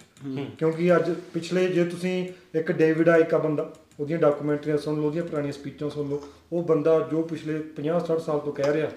ਕਿਉਂਕਿ 0.59 0.95
ਅੱਜ 0.95 1.11
ਪਿਛਲੇ 1.33 1.67
ਜੇ 1.67 1.85
ਤੁਸੀਂ 1.85 2.13
ਇੱਕ 2.55 2.71
ਡੇਵਿਡ 2.71 3.09
ਆਇਕਾ 3.09 3.37
ਬੰਦਾ 3.37 3.73
ਉਹਦੀਆਂ 3.99 4.19
ਡਾਕੂਮੈਂਟਰੀਆਂ 4.19 4.77
ਸੁਣ 4.77 4.95
ਲਓ 4.95 5.05
ਉਹਦੀਆਂ 5.05 5.23
ਪੁਰਾਣੀਆਂ 5.23 5.53
ਸਪੀਚਾਂ 5.53 5.89
ਸੁਣ 5.89 6.09
ਲਓ 6.09 6.21
ਉਹ 6.53 6.63
ਬੰਦਾ 6.63 6.99
ਜੋ 7.11 7.21
ਪਿਛਲੇ 7.23 7.53
50 7.75 7.97
60 8.05 8.17
ਸਾਲ 8.19 8.39
ਤੋਂ 8.39 8.53
ਕਹਿ 8.53 8.73
ਰਿਹਾ 8.73 8.89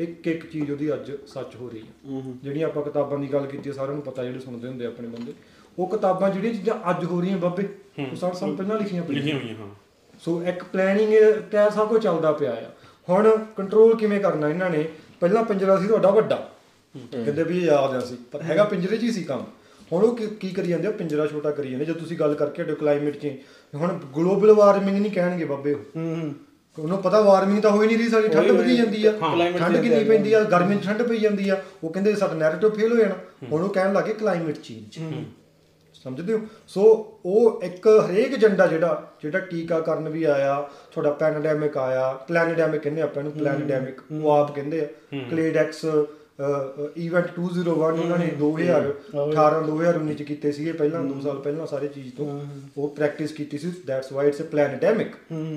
ਇੱਕ 0.00 0.26
ਇੱਕ 0.26 0.46
ਚੀਜ਼ 0.50 0.70
ਉਹਦੀ 0.70 0.92
ਅੱਜ 0.92 1.10
ਸੱਚ 1.26 1.56
ਹੋ 1.56 1.68
ਰਹੀ 1.68 1.80
ਹੈ। 1.80 2.20
ਜਿਹੜੀਆਂ 2.42 2.68
ਆਪਾਂ 2.68 2.82
ਕਿਤਾਬਾਂ 2.82 3.18
ਦੀ 3.18 3.32
ਗੱਲ 3.32 3.46
ਕੀਤੀ 3.46 3.72
ਸਾਰਿਆਂ 3.72 3.94
ਨੂੰ 3.94 4.02
ਪਤਾ 4.02 4.24
ਜਿਹੜੇ 4.24 4.40
ਸੁਣਦੇ 4.40 4.68
ਹੁੰਦੇ 4.68 4.86
ਆਪਣੇ 4.86 5.08
ਬੰਦੇ 5.08 5.32
ਉਹ 5.78 5.88
ਕਿਤਾਬਾਂ 5.88 6.30
ਜਿਹੜੀਆਂ 6.30 6.52
ਚੀਜ਼ਾਂ 6.54 6.74
ਅੱਜ 6.90 7.04
ਹੋ 7.04 7.20
ਰਹੀਆਂ 7.20 7.38
ਬਾਬੇ 7.38 7.66
ਉਹ 7.98 8.14
60 8.16 8.32
ਸਾਲ 8.34 8.54
ਪਹਿਲਾਂ 8.56 8.78
ਲਿਖੀਆਂ 8.78 9.02
ਪਈਆਂ। 9.02 9.18
ਲਿਖੀਆਂ 9.20 9.38
ਹੋਈਆਂ 9.40 9.54
ਹਾਂ। 9.56 9.68
ਸੋ 10.24 10.42
ਇੱਕ 10.42 10.64
ਪਲੈਨਿੰਗ 10.64 11.12
ਤੈ 11.50 11.68
ਸਭ 11.70 11.88
ਕੁਝ 11.88 12.02
ਚੱਲਦਾ 12.02 12.32
ਪਿਆ 12.32 12.52
ਆ। 12.52 12.70
ਹੁਣ 13.08 13.28
ਕੰਟਰੋਲ 13.56 13.94
ਕਿਵੇਂ 13.96 14.20
ਕਰਨਾ 14.20 14.48
ਇਹਨਾਂ 14.48 14.70
ਨੇ? 14.70 14.84
ਪਹਿਲਾਂ 15.20 15.42
ਪਿੰਜਰਾ 15.44 15.76
ਸੀ 15.80 15.86
ਤੁਹਾਡਾ 15.86 16.10
ਵੱਡਾ। 16.10 16.38
ਕਹਿੰਦੇ 16.96 17.42
ਵੀ 17.44 17.64
ਇਹ 17.64 17.70
ਆ 17.70 17.90
ਗਿਆ 17.90 18.00
ਸੀ। 18.00 18.16
ਪਰ 18.32 18.42
ਹੈਗਾ 18.42 18.64
ਪਿੰਜਰੇ 18.64 18.96
'ਚ 18.96 19.02
ਹੀ 19.02 19.10
ਸੀ 19.10 19.24
ਕੰਮ। 19.24 19.44
ਹੁਣ 19.92 20.04
ਉਹ 20.04 20.16
ਕੀ- 20.16 20.54
ਕਰੀ 20.54 20.68
ਜਾਂਦੇ 20.68 20.88
ਆ? 20.88 20.90
ਪਿੰਜਰਾ 20.90 21.26
ਛੋਟਾ 21.26 21.50
ਕਰੀ 21.50 21.70
ਜਾਂਦੇ 21.70 21.84
ਜਦੋਂ 21.84 22.00
ਤੁਸੀਂ 22.00 22.18
ਗੱਲ 22.18 22.34
ਕਰਕੇ 22.34 22.62
ਹਟੋ 22.62 22.74
ਕਲਾਈਮੇਟ 22.74 23.16
ਚੇਂਜ 23.16 23.36
ਹੁਣ 23.76 24.00
ਗਲੋਬਲ 24.16 24.52
ਵਾਰਮਿੰਗ 24.52 24.98
ਨਹੀਂ 24.98 25.12
ਕਹਿਣਗੇ 25.12 25.44
ਬਾਬੇ 25.44 25.72
ਉਹ। 25.72 25.80
ਹੂੰ 25.96 26.34
ਉਹਨੂੰ 26.78 26.98
ਪਤਾ 26.98 27.20
ਵਾਰਮਿੰਗ 27.20 27.62
ਤਾਂ 27.62 27.70
ਹੋ 27.70 27.82
ਹੀ 27.82 27.86
ਨਹੀਂ 27.86 27.98
ਰਹੀ 27.98 28.08
ਸਾਡੀ 28.08 28.28
ਠੰਡ 28.28 28.50
ਵਧੀ 28.50 28.76
ਜਾਂਦੀ 28.76 29.06
ਆ। 29.06 29.10
climate 29.10 29.58
ਠੰਡ 29.58 29.76
ਕਿੰਨੀ 29.76 30.04
ਪੈਂਦੀ 30.04 30.32
ਆ? 30.32 30.40
ਗਰਮੀ 30.44 30.76
'ਚ 30.76 30.84
ਠੰਡ 30.84 31.02
ਪਈ 31.02 31.18
ਜਾਂਦੀ 31.18 31.48
ਆ। 31.48 31.62
ਉਹ 31.84 31.90
ਕਹਿੰਦੇ 31.92 32.14
ਸਾਡਾ 32.14 32.34
ਨੈਰੇਟਿਵ 32.34 32.70
ਫੇਲ 32.70 32.92
ਹੋ 32.92 32.96
ਜਾਣਾ। 32.96 33.14
ਹੁਣ 33.52 33.62
ਉਹ 33.62 33.68
ਕਹਿਣ 33.68 33.92
ਲੱਗੇ 33.92 34.12
ਕਲਾਈਮੇਟ 34.12 34.58
ਚੇਂਜ 34.58 34.98
ਸਮਝਦੇ 36.04 36.32
ਹੋ? 36.32 36.40
ਸੋ 36.68 36.82
ਉਹ 37.24 37.62
ਇੱਕ 37.62 37.86
ਹਰੇਕ 37.86 38.32
ਏਜੰਡਾ 38.32 38.66
ਜਿਹੜਾ 38.66 39.12
ਜਿਹੜਾ 39.22 39.38
ਟੀਕਾਕਰਨ 39.38 40.08
ਵੀ 40.08 40.24
ਆਇਆ 40.24 40.68
ਤੁਹਾਡਾ 40.92 41.10
ਪੈਂਡੈਮਿਕ 41.10 41.76
ਆਇਆ 41.78 42.12
ਪਲੈਨਡੈਮਿਕ 42.12 42.80
ਕਹਿੰਦੇ 42.82 43.02
ਆਪਾਂ 43.02 43.22
ਇਹਨੂੰ 43.22 43.32
ਪਲੈਨਡੈਮਿਕ 43.32 44.00
ਉਹ 44.12 44.30
ਆਪ 44.30 44.54
ਕਹਿੰਦੇ 44.54 44.80
ਆ। 44.80 44.88
ਕਲੇਡੈਕਸ 45.30 45.84
ਇਵੈਂਟ 46.38 47.30
201 47.38 47.98
ਉਹਨਾਂ 47.98 48.18
ਨੇ 48.18 48.26
2018 48.40 49.62
2019 49.66 50.14
ਚ 50.14 50.22
ਕੀਤੇ 50.22 50.52
ਸੀਗੇ 50.52 50.72
ਪਹਿਲਾਂ 50.72 51.02
2 51.04 51.20
ਸਾਲ 51.22 51.38
ਪਹਿਲਾਂ 51.38 51.66
ਸਾਰੇ 51.66 51.88
ਚੀਜ਼ 51.88 52.12
ਤੋਂ। 52.14 52.26
ਉਹ 52.78 52.88
ਪ੍ਰੈਕਟਿਸ 52.88 53.32
ਕੀਤੀ 53.32 53.58
ਸੀ 53.58 53.72
that's 53.86 54.12
why 54.12 54.28
it's 54.28 54.40
a 54.40 54.44
plandemic 54.44 55.14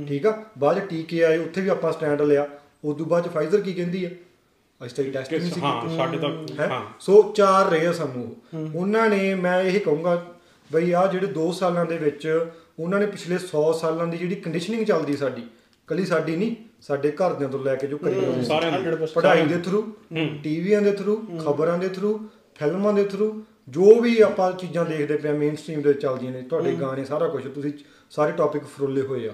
ਠੀਕ 0.08 0.26
ਆ? 0.26 0.44
ਬਾਅਦ 0.58 0.80
ਚ 0.80 0.88
ਟੀਕੇ 0.90 1.24
ਆਏ 1.26 1.38
ਉੱਥੇ 1.38 1.62
ਵੀ 1.62 1.70
ਆਪਾਂ 1.70 1.92
ਸਟੈਂਡ 1.92 2.22
ਲਿਆ। 2.22 2.48
ਉਸ 2.84 2.98
ਤੋਂ 2.98 3.06
ਬਾਅਦ 3.06 3.28
ਫਾਈਜ਼ਰ 3.28 3.62
ਕੀ 3.62 3.74
ਕਹਿੰਦੀ 3.74 4.04
ਆ? 4.06 4.10
ਅਸੀਂ 4.82 5.04
ਤਾਂ 5.04 5.12
ਟੈਸਟ 5.14 5.34
ਨਹੀਂ 5.34 5.52
ਸੀ 5.52 5.62
ਹਾਂ 5.62 5.98
ਸਾਡੇ 5.98 6.18
ਤੱਕ 6.18 6.60
ਹੈਂ? 6.60 6.68
ਹਾਂ। 6.70 6.82
ਸੋ 7.00 7.22
ਚਾਰ 7.36 7.70
ਰਹੇ 7.70 7.88
ਆ 7.88 7.92
ਸਾਨੂੰ 7.92 8.24
ਉਹ। 8.54 8.70
ਉਹਨਾਂ 8.76 9.10
ਨੇ 9.10 9.34
ਮੈਂ 9.36 9.62
ਇਹ 9.64 9.80
ਕਹੂੰਗਾ 9.80 10.16
ਬਈ 10.72 10.92
ਆ 10.92 11.06
ਜਿਹੜੇ 11.08 11.28
2 11.40 11.52
ਸਾਲਾਂ 11.52 11.86
ਦੇ 11.86 11.98
ਵਿੱਚ 11.98 12.28
ਉਹਨਾਂ 12.80 13.00
ਨੇ 13.00 13.06
ਪਿਛਲੇ 13.06 13.38
100 13.38 13.72
ਸਾਲਾਂ 13.82 14.08
ਦੀ 14.08 14.18
ਜਿਹੜੀ 14.18 14.36
ਕੰਡੀਸ਼ਨਿੰਗ 14.36 14.86
ਚੱਲਦੀ 14.86 15.18
ਸਾਡੀ 15.18 15.44
ਕੱਲੀ 15.88 16.06
ਸਾਡੀ 16.06 16.36
ਨਹੀਂ 16.36 16.56
ਸਾਡੇ 16.82 17.12
ਘਰਦਿਆਂ 17.12 17.50
ਤੋਂ 17.50 17.60
ਲੈ 17.60 17.76
ਕੇ 17.76 17.88
ਜੋ 17.88 17.98
ਕਰੀ 17.98 18.22
ਜਾਂਦੇ 18.22 18.42
ਸੀ। 18.42 18.46
ਸਾਰਿਆਂ 18.46 18.72
ਨੂੰ 18.72 19.08
ਪੜ੍ਹਾਈ 19.16 19.46
ਦੇ 19.46 19.58
ਥਰੂ 19.58 19.82
ਟੀਵੀਆਂ 20.44 20.82
ਦੇ 20.82 20.92
ਥਰੂ 20.92 21.16
ਖਬਰਾਂ 21.46 21.78
ਦੇ 21.78 21.90
ਥਰੂ 21.90 22.20
ਫਿਲਮਾਂ 22.56 22.94
ਦੇ 22.94 23.04
ਥਰੂ 23.04 23.44
ਜੋ 23.70 24.00
ਵੀ 24.02 24.20
ਆਪਾਂ 24.22 24.52
ਚੀਜ਼ਾਂ 24.52 24.86
ਦੇਖਦੇ 24.86 25.18
ਪਏ 25.18 25.32
ਮੇਨ 25.32 25.56
ਸਟ੍ਰੀਮ 25.56 25.82
ਦੇ 25.82 25.94
ਚੱਲਦੀਆਂ 25.94 26.32
ਨੇ 26.32 26.42
ਤੁਹਾਡੇ 26.42 26.76
ਗਾਣੇ 26.76 27.06
ਸਾਰਾ 27.06 27.28
ਕੁਝ 27.28 27.48
ਤੁਸੀਂ 27.48 27.72
ਸਾਰੇ 28.10 28.32
ਟੌਪਿਕ 28.32 28.64
ਫਰੋਲੇ 28.64 29.02
ਹੋਏ 29.02 29.28
ਆ। 29.28 29.32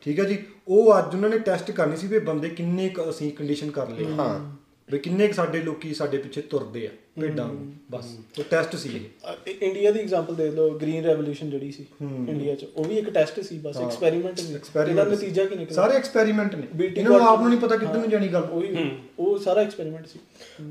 ਠੀਕ 0.00 0.20
ਹੈ 0.20 0.24
ਜੀ? 0.24 0.38
ਉਹ 0.68 0.98
ਅੱਜ 0.98 1.14
ਉਹਨਾਂ 1.14 1.28
ਨੇ 1.28 1.38
ਟੈਸਟ 1.38 1.70
ਕਰਨੀ 1.70 1.96
ਸੀ 1.96 2.06
ਵੀ 2.06 2.18
ਬੰਦੇ 2.18 2.48
ਕਿੰਨੇ 2.48 2.88
ਕੁ 2.88 3.10
ਅਸੀਂ 3.10 3.32
ਕੰਡੀਸ਼ਨ 3.32 3.70
ਕਰ 3.70 3.88
ਲਏ। 3.88 4.06
ਹਾਂ। 4.12 4.56
ਵੀ 4.88 4.98
ਕਿੰਨੇ 4.98 5.30
ਸਾਡੇ 5.32 5.60
ਲੋਕੀ 5.62 5.92
ਸਾਡੇ 5.94 6.18
ਪਿੱਛੇ 6.18 6.40
ਤੁਰਦੇ 6.42 6.86
ਆ 6.86 6.90
ਭੇਡਾਂ 7.20 7.46
ਨੂੰ 7.46 7.72
ਬਸ 7.90 8.06
ਉਹ 8.38 8.44
ਟੈਸਟ 8.50 8.76
ਸੀ 8.76 8.88
ਇਹ। 8.90 9.54
ਇੰਡੀਆ 9.62 9.90
ਦੀ 9.90 10.00
ਐਗਜ਼ਾਮਪਲ 10.00 10.34
ਦੇ 10.34 10.50
ਲਓ 10.50 10.68
ਗ੍ਰੀਨ 10.78 11.04
ਰੈਵੋਲੂਸ਼ਨ 11.04 11.50
ਜਿਹੜੀ 11.50 11.70
ਸੀ 11.72 11.86
ਇੰਡੀਆ 12.02 12.54
'ਚ 12.54 12.66
ਉਹ 12.76 12.84
ਵੀ 12.84 12.98
ਇੱਕ 12.98 13.10
ਟੈਸਟ 13.10 13.40
ਸੀ 13.40 13.58
ਬਸ 13.58 13.76
ਐਕਸਪੈਰੀਮੈਂਟ 13.78 14.38
ਸੀ 14.38 14.54
ਇਹਦਾ 14.54 15.04
ਨਤੀਜਾ 15.04 15.44
ਕੀ 15.44 15.56
ਨਿਕਲਿਆ? 15.56 15.74
ਸਾਰੇ 15.76 15.96
ਐਕਸਪੈਰੀਮੈਂਟ 15.96 16.54
ਨੇ। 16.54 16.66
ਇਹਨਾਂ 16.86 17.10
ਨੂੰ 17.12 17.26
ਆਪ 17.28 17.40
ਨੂੰ 17.40 17.48
ਨਹੀਂ 17.48 17.60
ਪਤਾ 17.60 17.76
ਕਿੱਧਰ 17.76 17.98
ਨੂੰ 17.98 18.08
ਜਾਣੀ 18.10 18.28
ਗੱਲ। 18.28 18.42
ਉਹੀ 18.42 18.88
ਉਹ 19.18 19.38
ਸਾਰਾ 19.38 19.60
ਐਕਸਪੈਰੀਮੈਂਟ 19.60 20.06
ਸੀ। 20.06 20.18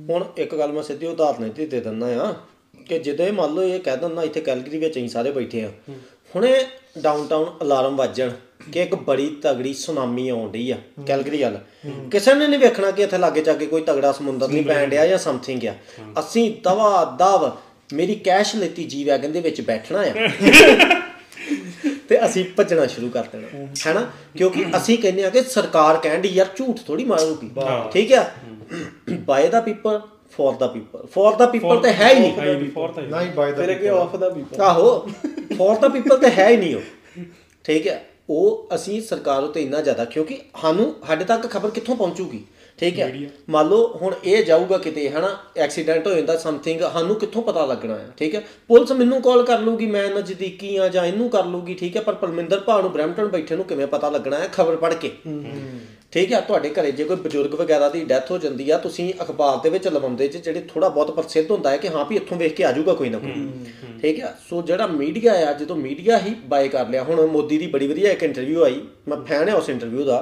ਹੁਣ 0.10 0.26
ਇੱਕ 0.38 0.56
ਗੱਲ 0.56 0.72
ਮੈਂ 0.72 0.84
ਸਿੱਧੀ 0.84 1.08
ਉਦਾਹਰਨ 1.08 1.50
ਤੇ 1.52 1.66
ਦੇ 1.66 1.80
ਦਿੰਦਾ 1.82 2.08
ਆ 2.24 2.34
ਕਿ 2.88 3.00
ਜਦੋਂ 3.00 3.32
ਮੰਨ 3.34 3.54
ਲਓ 3.54 3.64
ਇਹ 3.64 3.80
ਕਹਿ 3.80 3.98
ਦਿੰਦਾ 3.98 4.24
ਇੱਥੇ 4.24 4.42
ਕੈਲਗਰੀ 4.42 4.78
ਵਿੱਚ 4.78 4.92
ਅਸੀਂ 4.92 5.08
ਸਾਰੇ 5.10 5.32
ਬੈਠੇ 5.32 5.64
ਆ 5.64 5.72
ਹੁਣੇ 6.36 6.54
ਡਾਊਨਟਾਊਨ 6.98 7.50
ਅਲਾਰਮ 7.62 7.96
ਵੱਜਣ 7.96 8.32
ਕਿ 8.74 8.82
ਇੱਕ 8.82 8.96
ਬੜੀ 8.96 9.28
ਤਗੜੀ 9.44 9.74
ਸੁਨਾਮੀ 9.74 10.28
ਆਉਣ 10.30 10.50
ਡਈ 10.52 10.70
ਆ 10.72 10.78
ਕੈਲਗਰੀ 11.08 11.44
ਵੱਲ। 11.44 11.58
ਕਿਸੇ 12.12 12.34
ਨੇ 12.34 12.48
ਨਹੀਂ 12.48 12.60
ਵੇਖਣਾ 12.60 12.92
ਕਿ 12.92 13.04
ਇੱਥੇ 13.04 13.18
ਲਾਗੇ 13.18 13.42
ਜਾ 13.42 13.54
ਕੇ 13.54 13.66
ਕੋਈ 13.66 13.82
ਤਗੜਾ 13.82 14.12
ਸਮੁੰਦਰ 14.12 14.48
ਨਹੀਂ 14.48 14.64
ਪੈਣ 14.64 14.90
ਡਿਆ 14.90 15.06
ਜਾਂ 15.08 15.18
ਸਮਥਿੰਗ 15.18 15.66
ਆ। 15.66 15.74
ਅਸੀਂ 16.20 16.52
ਦਵਾ 16.64 17.04
ਦਵ 17.20 17.52
ਮੇਰੀ 17.94 18.16
ਕੈਸ਼ 18.16 18.56
ਲੈਤੀ 18.56 18.84
ਜੀ 18.84 19.04
ਵੈਗਨ 19.04 19.32
ਦੇ 19.32 19.42
ਵਿੱਚ 19.42 19.62
ਬੈਠਣਾ 19.62 20.00
ਆ। 20.00 20.14
ਤੇ 22.10 22.26
ਅਸੀਂ 22.26 22.44
ਭੱਜਣਾ 22.58 22.86
ਸ਼ੁਰੂ 22.88 23.10
ਕਰ 23.10 23.24
ਦੇਣਾ 23.24 23.48
ਹੈਨਾ? 23.88 24.08
ਕਿਉਂਕਿ 24.38 24.66
ਅਸੀਂ 24.78 24.98
ਕਹਿੰਦੇ 24.98 25.24
ਆ 25.26 25.30
ਕਿ 25.30 25.42
ਸਰਕਾਰ 25.44 25.98
ਕਹਿੰਦੀ 25.98 26.30
ਯਾਰ 26.30 26.48
ਝੂਠ 26.56 26.80
ਥੋੜੀ 26.88 27.04
ਮਾਰੂਗੀ। 27.04 27.50
ਠੀਕ 27.92 28.14
ਆ? 28.14 28.26
By 29.26 29.48
the 29.48 29.62
people 29.62 30.00
for 30.38 30.58
the 30.60 30.68
people 30.68 31.06
for 31.14 31.36
the 31.38 31.46
people 31.46 31.80
ਤੇ 31.82 31.92
ਹੈ 31.94 32.14
ਹੀ 32.14 32.20
ਨਹੀਂ। 32.20 32.34
ਨਹੀਂ 33.12 33.32
ਬਾਈ 33.36 33.52
ਦਾ 33.52 33.66
ਫਿਰ 33.66 33.74
ਕਿ 33.74 33.90
ਆਫ 33.90 34.16
ਦਾ 34.16 34.30
ਪੀਪਲ 34.30 34.62
ਆਹੋ 34.62 34.98
ਫॉर 35.58 35.80
ਦਾ 35.82 35.88
ਪੀਪਲ 35.90 36.18
ਤੇ 36.18 36.30
ਹੈ 36.32 36.50
ਹੀ 36.50 36.58
ਨਹੀਂ 36.58 36.76
ਉਹ। 36.76 37.24
ਠੀਕ 37.66 37.88
ਹੈ 37.88 38.04
ਉਹ 38.30 38.68
ਅਸੀਂ 38.76 39.02
ਸਰਕਾਰ 39.02 39.44
ਉਤੇ 39.44 39.62
ਇੰਨਾ 39.62 39.82
ਜ਼ਿਆਦਾ 39.82 40.06
ਕਿਉਂਕਿ 40.06 40.38
ਸਾਨੂੰ 40.62 40.94
ਸਾਡੇ 41.08 41.26
ਤੱਕ 41.26 41.48
ਖਬਰ 41.52 41.70
ਕਿੱਥੋਂ 41.70 41.96
ਪਹੁੰਚੂਗੀ? 41.96 42.44
ਠੀਕ 42.80 43.00
ਹੈ 43.00 43.06
ਮੰਨ 43.50 43.68
ਲਓ 43.70 43.98
ਹੁਣ 44.02 44.14
ਇਹ 44.24 44.44
ਜਾਊਗਾ 44.46 44.78
ਕਿਤੇ 44.78 45.10
ਹਨਾ 45.10 45.28
ਐਕਸੀਡੈਂਟ 45.58 46.08
ਹੋ 46.08 46.14
ਜਾਂਦਾ 46.14 46.36
ਸਮਥਿੰਗ 46.38 46.82
ਸਾਨੂੰ 46.94 47.16
ਕਿੱਥੋਂ 47.16 47.42
ਪਤਾ 47.44 47.66
ਲੱਗਣਾ 47.66 47.96
ਹੈ? 47.96 48.08
ਠੀਕ 48.18 48.36
ਹੈ 48.36 48.42
ਪੁਲਿਸ 48.70 48.92
ਮੈਨੂੰ 48.92 49.22
ਕਾਲ 49.22 49.44
ਕਰ 49.46 49.60
ਲੂਗੀ 49.60 49.86
ਮੈਂ 49.86 50.08
ਨਜ਼ਦੀਕੀ 50.10 50.76
ਆ 50.78 50.88
ਜਾਂ 50.88 51.06
ਇਹਨੂੰ 51.06 51.30
ਕਰ 51.30 51.46
ਲੂਗੀ 51.46 51.74
ਠੀਕ 51.74 51.96
ਹੈ 51.98 52.02
ਪਰ 52.02 52.14
ਪਰਮਿੰਦਰ 52.16 52.60
ਭਾ 52.60 52.80
ਨੂੰ 52.82 52.92
ਬ੍ਰੈਂਪਟਨ 52.92 53.28
ਬੈਠੇ 53.28 53.56
ਨੂੰ 53.56 53.66
ਕਿਵੇਂ 53.66 53.88
ਪਤਾ 53.88 54.10
ਲੱਗਣਾ 54.10 54.40
ਹੈ 54.40 54.48
ਖਬਰ 54.54 54.76
ਪੜ੍ਹ 54.76 54.96
ਕੇ? 54.96 55.12
ਠੀਕ 56.14 56.32
ਹੈ 56.34 56.40
ਤੁਹਾਡੇ 56.42 56.70
ਘਰੇ 56.70 56.92
ਜੇ 56.92 57.04
ਕੋਈ 57.04 57.16
ਬਜ਼ੁਰਗ 57.16 57.54
ਵਗੈਰਾ 57.56 57.88
ਦੀ 57.90 58.04
ਡੈਥ 58.06 58.30
ਹੋ 58.32 58.38
ਜਾਂਦੀ 58.38 58.70
ਆ 58.70 58.78
ਤੁਸੀਂ 58.78 59.14
ਅਖਬਾਰ 59.24 59.58
ਦੇ 59.64 59.70
ਵਿੱਚ 59.70 59.88
ਲਵਾਉਂਦੇ 59.88 60.28
ਚ 60.28 60.38
ਜਿਹੜੇ 60.38 60.62
ਥੋੜਾ 60.68 60.90
ਬਹੁਤ 60.90 61.12
ਪ੍ਰਸਿੱਧ 61.12 61.52
ਹੁੰਦਾ 61.52 61.70
ਹੈ 61.72 61.78
ਕਿ 61.78 61.90
ਹਾਂ 61.90 62.06
ਵੀ 62.06 62.16
ਇੱਥੋਂ 62.16 62.38
ਵੇਖ 62.38 62.54
ਕੇ 62.56 62.64
ਆ 62.64 62.72
ਜਾਊਗਾ 62.72 62.94
ਕੋਈ 62.94 63.10
ਨਾ 63.10 63.18
ਕੋਈ। 63.20 63.34
ਠੀਕ 64.02 64.20
ਹੈ 64.20 64.34
ਸੋ 64.50 64.62
ਜਿਹੜਾ 64.62 64.88
ਮੀਡੀਆ 64.88 65.34
ਆ 65.48 65.52
ਜਦੋਂ 65.54 65.76
ਮੀਡੀਆ 65.76 66.18
ਹੀ 66.18 66.34
ਬਾਏ 66.46 66.68
ਕਰ 66.68 66.88
ਲਿਆ 66.90 67.04
ਹੁਣ 67.04 67.26
ਮੋਦੀ 67.28 67.58
ਦੀ 67.58 67.68
ਬੜੀ 67.68 67.88
ਵਧੀਆ 67.88 68.12
ਇੱਕ 68.12 68.24
ਇੰਟਰਵਿਊ 68.24 68.64
ਆਈ 68.64 68.80
ਮੈਂ 69.08 69.18
ਫੈਨ 69.28 69.50
ਹੈ 69.50 69.54
ਉਸ 69.56 69.70
ਇੰਟਰਵਿਊ 69.70 70.04
ਦਾ। 70.06 70.20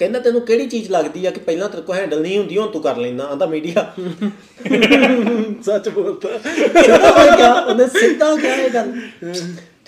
ਕਹਿੰਦਾ 0.00 0.18
ਤੈਨੂੰ 0.20 0.40
ਕਿਹੜੀ 0.40 0.66
ਚੀਜ਼ 0.66 0.90
ਲੱਗਦੀ 0.90 1.24
ਆ 1.26 1.30
ਕਿ 1.30 1.40
ਪਹਿਲਾਂ 1.40 1.68
ਤੇਰੇ 1.68 1.82
ਕੋਲ 1.82 1.96
ਹੈਂਡਲ 1.96 2.20
ਨਹੀਂ 2.22 2.38
ਹੁੰਦੀ 2.38 2.56
ਹੁਣ 2.58 2.68
ਤੂੰ 2.68 2.82
ਕਰ 2.82 2.96
ਲੈਂਦਾ 2.96 3.24
ਆਂਦਾ 3.24 3.46
ਮੀਡੀਆ। 3.46 3.86
ਸੱਚ 5.62 5.88
ਬੋਲਦਾ 5.88 6.28
ਉਹਨੇ 7.60 7.86
ਸਿੱਧਾ 7.90 8.34
ਕਿਹਾ 8.36 8.54
ਇਹ 8.56 8.70
ਗੱਲ। 8.70 8.92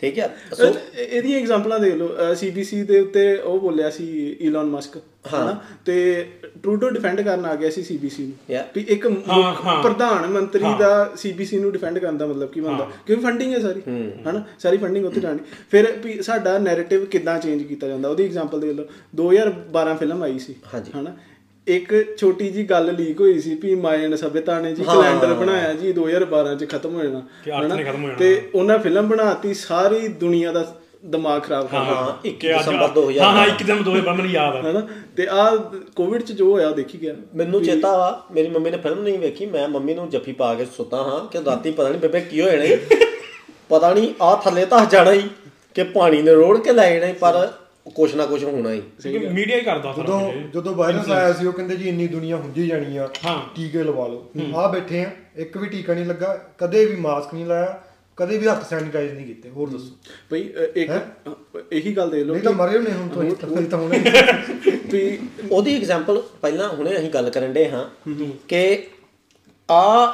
ਠੀਕ 0.01 0.19
ਹੈ 0.19 0.37
ਸੋ 0.53 0.65
ਇਹ- 0.65 0.75
ਇਹਦੀਆਂ 0.95 1.41
ਐਗਜ਼ਾਮਪਲਾਂ 1.41 1.79
ਦੇਖ 1.81 1.95
ਲਓ। 1.95 2.35
ਸੀਬੀਸੀ 2.35 2.83
ਦੇ 2.83 3.01
ਉੱਤੇ 3.01 3.37
ਉਹ 3.37 3.61
ਬੋਲਿਆ 3.61 3.91
ਸੀ 3.91 4.37
ਈਲਨ 4.41 4.65
ਮਸਕ 4.65 4.97
ਹਨਾ? 4.97 5.61
ਤੇ 5.85 6.27
ਟਰੂਡੋ 6.63 6.91
ਡਿਫੈਂਡ 6.91 7.21
ਕਰਨ 7.21 7.45
ਆ 7.45 7.55
ਗਿਆ 7.55 7.71
ਸੀ 7.71 7.83
ਸੀਬੀਸੀ 7.83 8.23
ਨੂੰ. 8.23 8.33
ਵੀ 8.75 8.81
ਇੱਕ 8.89 9.07
ਹਾਂ, 9.29 9.55
ਹਾਂ। 9.67 9.83
ਪ੍ਰਧਾਨ 9.83 10.27
ਮੰਤਰੀ 10.27 10.65
ਦਾ 10.79 11.13
ਸੀਬੀਸੀ 11.17 11.59
ਨੂੰ 11.59 11.73
ਡਿਫੈਂਡ 11.73 11.99
ਕਰਨ 11.99 12.19
ਦਾ 12.19 12.27
ਮਤਲਬ 12.27 12.49
ਕੀ 12.49 12.61
ਬਣਦਾ? 12.61 12.89
ਕਿਉਂਕਿ 13.07 13.25
ਫੰਡਿੰਗ 13.25 13.55
ਹੈ 13.55 13.61
ਸਾਰੀ? 13.61 13.83
ਹਨਾ? 14.29 14.45
ਸਾਰੀ 14.59 14.77
ਫੰਡਿੰਗ 14.77 15.07
ਉੱਥੇ 15.07 15.21
ਜਾਣੀ। 15.21 15.39
ਫਿਰ 15.71 15.93
ਵੀ 16.05 16.23
ਸਾਡਾ 16.23 16.59
ਨੈਰੇਟਿਵ 16.59 17.05
ਕਿੱਦਾਂ 17.05 17.39
ਚੇਂਜ 17.39 17.63
ਕੀਤਾ 17.63 17.89
ਜਾਂਦਾ? 17.89 18.09
ਉਹਦੀ 18.09 18.25
ਐਗਜ਼ਾਮਪਲ 18.25 18.61
ਦੇਖ 18.61 18.73
ਲਓ। 18.77 18.85
2012 19.15 19.95
ਫਿਲਮ 19.95 20.23
ਆਈ 20.23 20.39
ਸੀ। 20.39 20.55
ਹਨਾ? 21.01 21.17
ਇੱਕ 21.71 21.93
ਛੋਟੀ 22.17 22.49
ਜੀ 22.51 22.65
ਗੱਲ 22.65 22.93
ਲੀਕ 22.95 23.21
ਹੋਈ 23.21 23.39
ਸੀ 23.41 23.55
ਵੀ 23.55 23.75
ਮਾਇਨ 23.77 24.17
ਸਭਿਅਤਾ 24.17 24.59
ਨੇ 24.61 24.73
ਜੀ। 24.75 24.85
ਕੈਲੰਡਰ 24.85 25.33
ਬਣਾਇਆ 25.35 25.73
ਜੀ 25.73 25.93
2012 25.93 26.55
ਚ 26.57 26.69
ਖਤਮ 26.69 26.95
ਹੋ 26.95 27.03
ਜਾਣਾ 27.03 27.23
ਕਿ 27.45 27.51
ਅੱਠ 27.53 27.65
ਹਨਾ? 27.65 27.75
ਨੇ 27.75 27.85
ਖਤਮ 27.85 28.03
ਹੋ 28.03 28.07
ਜਾਣਾ। 28.07 28.17
ਤੇ 28.19 28.51
ਉਹਨਾਂ 28.55 28.79
ਫਿਲਮ 28.79 29.09
ਬਣਾਤੀ 29.09 29.55
ਸਾਰੀ 29.55 30.09
ਦੁਨੀਆ 30.21 30.53
ਦਾ 30.53 30.65
ਦਿਮਾਗ 31.05 31.43
ਖਰਾਬ 31.43 31.67
ਕਰ 31.67 31.79
ਦਿੱਤਾ 31.79 31.95
ਹਾਂ 31.97 32.13
1 32.25 32.33
ਕਿ 32.41 32.51
ਅੱਜ- 32.51 32.61
ਦਸੰਬਰ 32.61 32.89
2000 32.95 33.21
ਹਾਂ 33.21 33.33
ਹਾਂ 33.33 33.47
1 33.49 33.63
ਦਿਨ 33.67 33.83
2000 33.83 34.17
ਮੈਨੂੰ 34.17 34.31
ਯਾਦ 34.31 34.57
ਆ 34.57 34.63
ਹੈਨਾ 34.63 34.87
ਤੇ 35.17 35.27
ਆ 35.33 35.45
ਕੋਵਿਡ 35.97 36.23
ਚ 36.23 36.33
ਜੋ 36.33 36.51
ਹੋਇਆ 36.53 36.71
ਦੇਖੀ 36.71 37.01
ਗਿਆ 37.03 37.15
ਮੈਨੂੰ 37.35 37.63
ਚੇਤਾ 37.65 37.97
ਵਾ 37.97 38.11
ਮੇਰੀ 38.31 38.49
ਮੰਮੀ 38.49 38.71
ਨੇ 38.71 38.77
ਫਿਲਮ 38.79 39.03
ਨਹੀਂ 39.03 39.19
ਵੇਖੀ 39.19 39.47
ਮੈਂ 39.47 39.69
ਮੰਮੀ 39.69 39.95
ਨੂੰ 39.95 40.09
ਜੱਫੀ 40.11 40.33
ਪਾ 40.33 40.53
ਕੇ 40.55 40.65
ਸੁੱਤਾ 40.77 41.03
ਹਾਂ 41.03 41.21
ਕਿ 41.29 41.39
ਰਾਤੀ 41.47 41.71
ਪਤਾ 41.71 41.89
ਨਹੀਂ 41.89 42.01
ਬੇਬੇ 42.01 42.21
ਕੀ 42.21 42.41
ਹੋ 42.41 42.49
ਜਾਣਾ 42.49 42.65
ਈ। 42.65 42.77
ਪਤਾ 43.71 43.93
ਨਹੀਂ 43.95 44.13
ਆ 44.23 44.35
ਥੱਲੇ 44.37 44.65
ਤਾਂ 44.67 44.85
ਜਾਣਾ 44.87 45.13
ਹੀ 45.13 45.23
ਕਿ 45.77 45.83
ਪਾਣੀ 45.91 46.23
ਨੇ 46.23 46.33
ਰੋੜ 46.33 46.59
ਕੇ 46.59 46.73
ਲੈ 46.73 46.91
ਜਾਣਾ 46.95 47.13
ਪਰ 47.21 47.47
ਕੁਛ 47.87 48.15
ਨਾ 48.15 48.27
ਕੁਛ 48.27 48.45
ਹੋਣਾ 48.45 48.73
ਹੀ। 48.73 48.83
ਕਿਉਂਕਿ 49.03 49.29
ਮੀਡੀਆ 49.29 49.57
ਹੀ 49.57 49.61
ਕਰਦਾ 49.61 49.93
ਸਾਰਾ 49.93 50.05
ਜਦੋਂ। 50.05 50.33
ਜਦੋਂ 50.55 50.75
ਵਾਇਰਸ 50.75 51.11
ਆਇਆ 51.11 51.33
ਸੀ 51.33 51.47
ਉਹ 51.47 51.53
ਕਹਿੰਦੇ 51.53 51.77
ਜੀ 51.77 51.89
ਇੰਨੀ 51.89 52.07
ਦੁਨੀਆ 52.07 52.37
ਹੁੰਦੀ 52.37 52.67
ਜਾਣੀ 52.67 52.97
ਆ। 52.97 53.09
ਟੀਕੇ 53.55 53.83
ਲਵਾ 53.83 54.07
ਲਓ। 54.07 54.31
ਆ 54.57 54.67
ਬੈਠੇ 54.73 55.05
ਆ 55.05 55.11
ਇੱਕ 55.37 55.57
ਵੀ 55.57 55.69
ਟੀਕਾ 55.69 55.95
ਨਹੀਂ 55.95 56.07
ਲੱਗਾ 56.07 56.35
ਕਦੇ 56.59 56.85
ਵੀ 56.87 56.97
ਮਾਸਕ 56.97 57.35
ਨਹੀਂ 57.35 57.47
ਲਾਇਆ 57.47 57.81
ਕਦੇ 58.17 58.39
ਵੀ 58.39 58.47
ਹੱਥ 58.49 58.69
ਸੈਨੀਟਾਈਜ਼ 58.71 59.13
ਨਹੀਂ 59.13 59.27
ਕੀਤੇ 59.27 59.49
ਹੋਰ 59.49 59.69
ਦੱਸੋ। 59.69 59.95
ਭਈ 60.31 60.41
ਇੱਕ 60.77 60.91
ਇਹੀ 61.73 61.97
ਗੱਲ 61.97 62.11
ਦੇ 62.11 62.25
ਲਓ 62.25 62.33
ਨਹੀਂ 62.35 62.43
ਤਾਂ 62.43 62.53
ਮਰੇ 62.53 62.79
ਹੋਣੇ 62.79 62.93
ਹੁਣ 62.93 63.09
ਤੋਂ 63.09 63.63
ਤਾਂ 63.63 63.79
ਹੁਣੇ 63.79 64.01
ਵੀ 64.93 65.19
ਉਹਦੀ 65.51 65.77
ਐਗਜ਼ਾਮਪਲ 65.77 66.23
ਪਹਿਲਾਂ 66.43 66.69
ਹੁਣੇ 66.69 66.97
ਅਸੀਂ 66.99 67.11
ਗੱਲ 67.11 67.31
ਕਰਨ 67.31 67.53
ਦੇ 67.53 67.69
ਹਾਂ। 67.71 67.85
ਕਿ 68.49 68.87
ਆ 69.71 70.07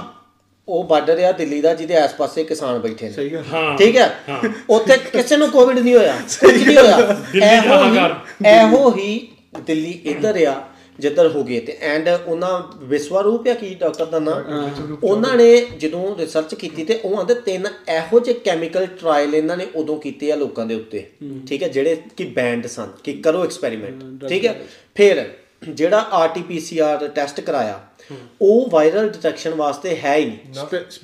ਉਹ 0.69 0.85
ਬਾਰਡਰ 0.85 1.19
ਆ 1.25 1.33
ਦਿੱਲੀ 1.33 1.61
ਦਾ 1.61 1.75
ਜਿਹਦੇ 1.75 1.97
ਆਸ-ਪਾਸੇ 1.97 2.45
ਕਿਸਾਨ 2.45 2.79
ਬੈਠੇ 2.79 3.07
ਨੇ। 3.07 3.13
ਸਹੀ 3.13 3.33
ਗੱਲ। 3.33 3.43
ਹਾਂ 3.53 3.77
ਠੀਕ 3.79 3.97
ਹੈ? 3.97 4.17
ਉੱਥੇ 4.71 4.97
ਕਿਸੇ 5.13 5.37
ਨੂੰ 5.37 5.49
ਕੋਵਿਡ 5.51 5.79
ਨਹੀਂ 5.79 5.95
ਹੋਇਆ। 5.95 6.17
ਕੁਝ 6.41 6.63
ਨਹੀਂ 6.63 6.77
ਹੋਇਆ। 6.77 7.17
ਇਹੋ 7.57 7.85
ਹੀ। 7.85 7.99
ਇਹੋ 8.51 8.91
ਹੀ 8.97 9.29
ਦਿੱਲੀ 9.67 9.91
ਇੱਧਰ 10.05 10.47
ਆ 10.47 10.55
ਜਿੱਧਰ 10.99 11.29
ਹੋ 11.29 11.45
ਗਏ 11.45 11.61
ਤੇ। 11.61 11.77
ਐਂਡ 11.83 12.09
ਉਹਨਾਂ 12.27 12.51
ਵਿਸਵਰੂਪ 12.85 13.49
ਆ 13.49 13.55
ਕੀ 13.55 13.75
ਡਾਕਟਰ 13.75 14.05
ਦਾ 14.05 14.19
ਨਾਮ? 14.19 14.71
ਉਹਨਾਂ 15.05 15.37
ਨੇ 15.37 15.57
ਜਦੋਂ 15.81 16.17
ਰਿਸਰਚ 16.19 16.55
ਕੀਤੀ 16.55 16.85
ਤੇ 16.85 17.01
ਉਹ 17.05 17.19
ਆਂਦੇ 17.19 17.35
ਤਿੰਨ 17.35 17.67
ਇਹੋ 17.89 18.21
ਜਿਹੇ 18.21 18.39
ਕੈਮੀਕਲ 18.45 18.87
ਟ੍ਰਾਇਲ 18.87 19.35
ਇਹਨਾਂ 19.35 19.57
ਨੇ 19.57 19.67
ਉਦੋਂ 19.75 19.99
ਕੀਤੇ 20.01 20.33
ਆ 20.33 20.37
ਲੋਕਾਂ 20.37 20.67
ਦੇ 20.67 20.75
ਉੱਤੇ। 20.75 21.07
ਠੀਕ 21.49 21.63
ਹੈ? 21.63 21.69
ਜਿਹੜੇ 21.69 21.97
ਕਿ 22.17 22.25
ਬੈਂਡ 22.25 22.67
ਸਨ 22.67 22.89
ਕਿ 23.05 23.13
ਕਰੋ 23.13 23.45
ਐਕਸਪੈਰੀਮੈਂਟ 23.45 24.27
ਠੀਕ 24.29 24.47
ਹੈ? 24.47 24.61
ਫਿਰ 24.95 25.25
ਜਿਹੜਾ 25.63 25.99
ਆਰਟੀਪੀਸੀਆਰ 26.13 27.09
ਟੈਸਟ 27.09 27.41
ਕਰਾਇਆ 27.41 27.81
ਉਹ 28.43 28.69
ਵਾਇਰਲ 28.71 29.09
ਡਿਟੈਕਸ਼ਨ 29.09 29.55
ਵਾਸਤੇ 29.55 29.97
ਹੈ 29.97 30.17
ਹੀ 30.17 30.25
ਨਹੀਂ। 30.25 30.53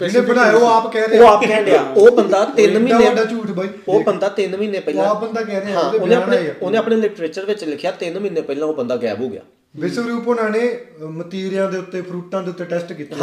ਜਿਹਨੇ 0.01 0.21
ਬਣਾਇਆ 0.21 0.53
ਉਹ 0.53 0.67
ਆਪ 0.67 0.93
ਕਹਿ 0.93 1.03
ਉਹ 1.03 1.09
ਰਿਹਾ 1.09 1.31
ਆਪ 1.33 1.45
ਕਹਿਣ 1.45 1.65
ਡਿਆ 1.65 1.81
ਉਹ 1.97 2.11
ਬੰਦਾ 2.17 2.45
3 2.57 2.65
ਇੰਨਾ 2.65 2.79
ਮਹੀਨੇ 2.79 3.09
ਵੱਡਾ 3.09 3.25
ਝੂਠ 3.25 3.51
ਬਾਈ। 3.51 3.69
ਉਹ 3.89 4.03
ਬੰਦਾ 4.05 4.29
3 4.41 4.57
ਮਹੀਨੇ 4.57 4.81
ਪਹਿਲਾਂ 4.81 5.05
ਉਹ 5.05 5.11
ਆਪ 5.11 5.21
ਬੰਦਾ 5.21 5.43
ਕਹਿ 5.43 5.61
ਰਿਹਾ, 5.61 5.81
ਉਹਨੇ 5.81 6.15
ਆਪਣੇ। 6.15 6.53
ਉਹਨੇ 6.63 6.79
ਆਪਣੇ 6.79 6.97
ਲਿਟਰੇਚਰ 6.97 7.45
ਵਿੱਚ 7.45 7.65
ਲਿਖਿਆ 7.65 7.93
3 8.01 8.19
ਮਹੀਨੇ 8.21 8.41
ਪਹਿਲਾਂ 8.41 8.69
ਉਹ 8.69 8.75
ਬੰਦਾ 8.75 8.97
ਗਾਇਬ 8.97 9.21
ਹੋ 9.21 9.29
ਗਿਆ। 9.29 9.41
ਵਿਸ਼ਵ 9.77 10.09
ਰੂਪ 10.09 10.29
ਉਹਨਾਂ 10.29 10.51
ਨੇ 10.51 10.61
ਅ, 10.69 11.05
ਮਤੀਰਿਆਂ 11.05 11.71
ਦੇ 11.71 11.79
ਉੱਤੇ 11.79 12.01
ਫਰੂਟਾਂ 12.03 12.43
ਦੇ 12.43 12.51
ਉੱਤੇ 12.51 12.65
ਟੈਸਟ 12.65 12.93
ਕੀਤੇ 12.93 13.15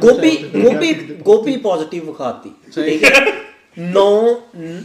ਗੋਭੀ 0.00 0.30
negative 0.54 1.22
ਗੋਭੀ 1.22 1.56
ਪੋਜ਼ਿਟਿਵ 1.56 2.06
ਵਿਖਾਤੀ। 2.06 2.50
ਠੀਕ 2.74 3.04
ਹੈ? 3.04 3.26
ਨੌ 3.76 4.34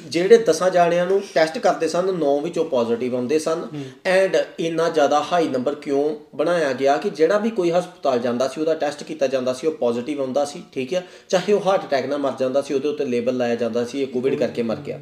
ਜਿਹੜੇ 0.10 0.38
10 0.50 0.70
ਜਾਣਿਆਂ 0.70 1.06
ਨੂੰ 1.06 1.22
ਟੈਸਟ 1.34 1.58
ਕਰਦੇ 1.58 1.88
ਸਨ 1.88 2.10
9 2.20 2.34
ਵਿੱਚੋਂ 2.44 2.66
ਪੋਜ਼ਿਟਿਵ 2.66 3.16
ਆਉਂਦੇ 3.16 3.40
ਸਨ 3.40 3.68
ਐਂਡ 4.06 4.38
ਇੰਨਾ 4.60 4.90
ਜ਼ਿਆਦਾ 4.90 5.24
ਹਾਈ 5.32 5.48
ਨੰਬਰ 5.48 5.76
ਕਿਉਂ 5.76 6.16
ਬਣਾਇਆ 6.36 6.74
ਗਿਆ 6.74 6.98
ਕਿ 6.98 7.10
ਜਿਹੜਾ 7.10 7.38
ਵੀ 7.38 7.50
ਕੋਈ 7.50 7.72
ਹਸਪਤਾਲ 7.72 8.20
ਜਾਂਦਾ 8.20 8.48
ਸੀ 8.48 8.62
ਉਹਦਾ 8.62 8.74
ਟੈਸਟ 8.74 9.04
ਕੀਤਾ 9.04 9.28
ਜਾਂਦਾ 9.28 9.54
ਸੀ 9.54 9.68
ਉਹ 9.68 9.72
ਪੋਜ਼ਿਟਿਵ 9.72 10.22
ਆਉਂਦਾ 10.22 10.46
ਸੀ 10.46 10.64
ਠੀਕ 10.74 10.94
ਹੈ 10.94 11.04
ਚਾਹੇ 11.30 11.54
ਉਹ 11.54 11.62
ਹਾਰਟ 11.66 11.86
ਅਟੈਕ 11.86 12.06
ਨਾਲ 12.06 12.18
ਮਰ 12.18 12.34
ਜਾਂਦਾ 12.40 12.62
ਸੀ 12.62 12.74
ਉਹਦੇ 12.74 12.88
ਉੱਤੇ 12.88 13.06
ਲੇਬਲ 13.06 13.38
ਲਾਇਆ 13.38 13.56
ਜਾਂਦਾ 13.56 13.86
ਸੀ 13.86 14.02
ਇਹ 14.02 14.08
ਕੋਵਿਡ 14.08 14.36
ਕਰਕੇ 14.36 14.64
ਮਰ 14.64 14.76
ਗਿਆ। 14.76 15.00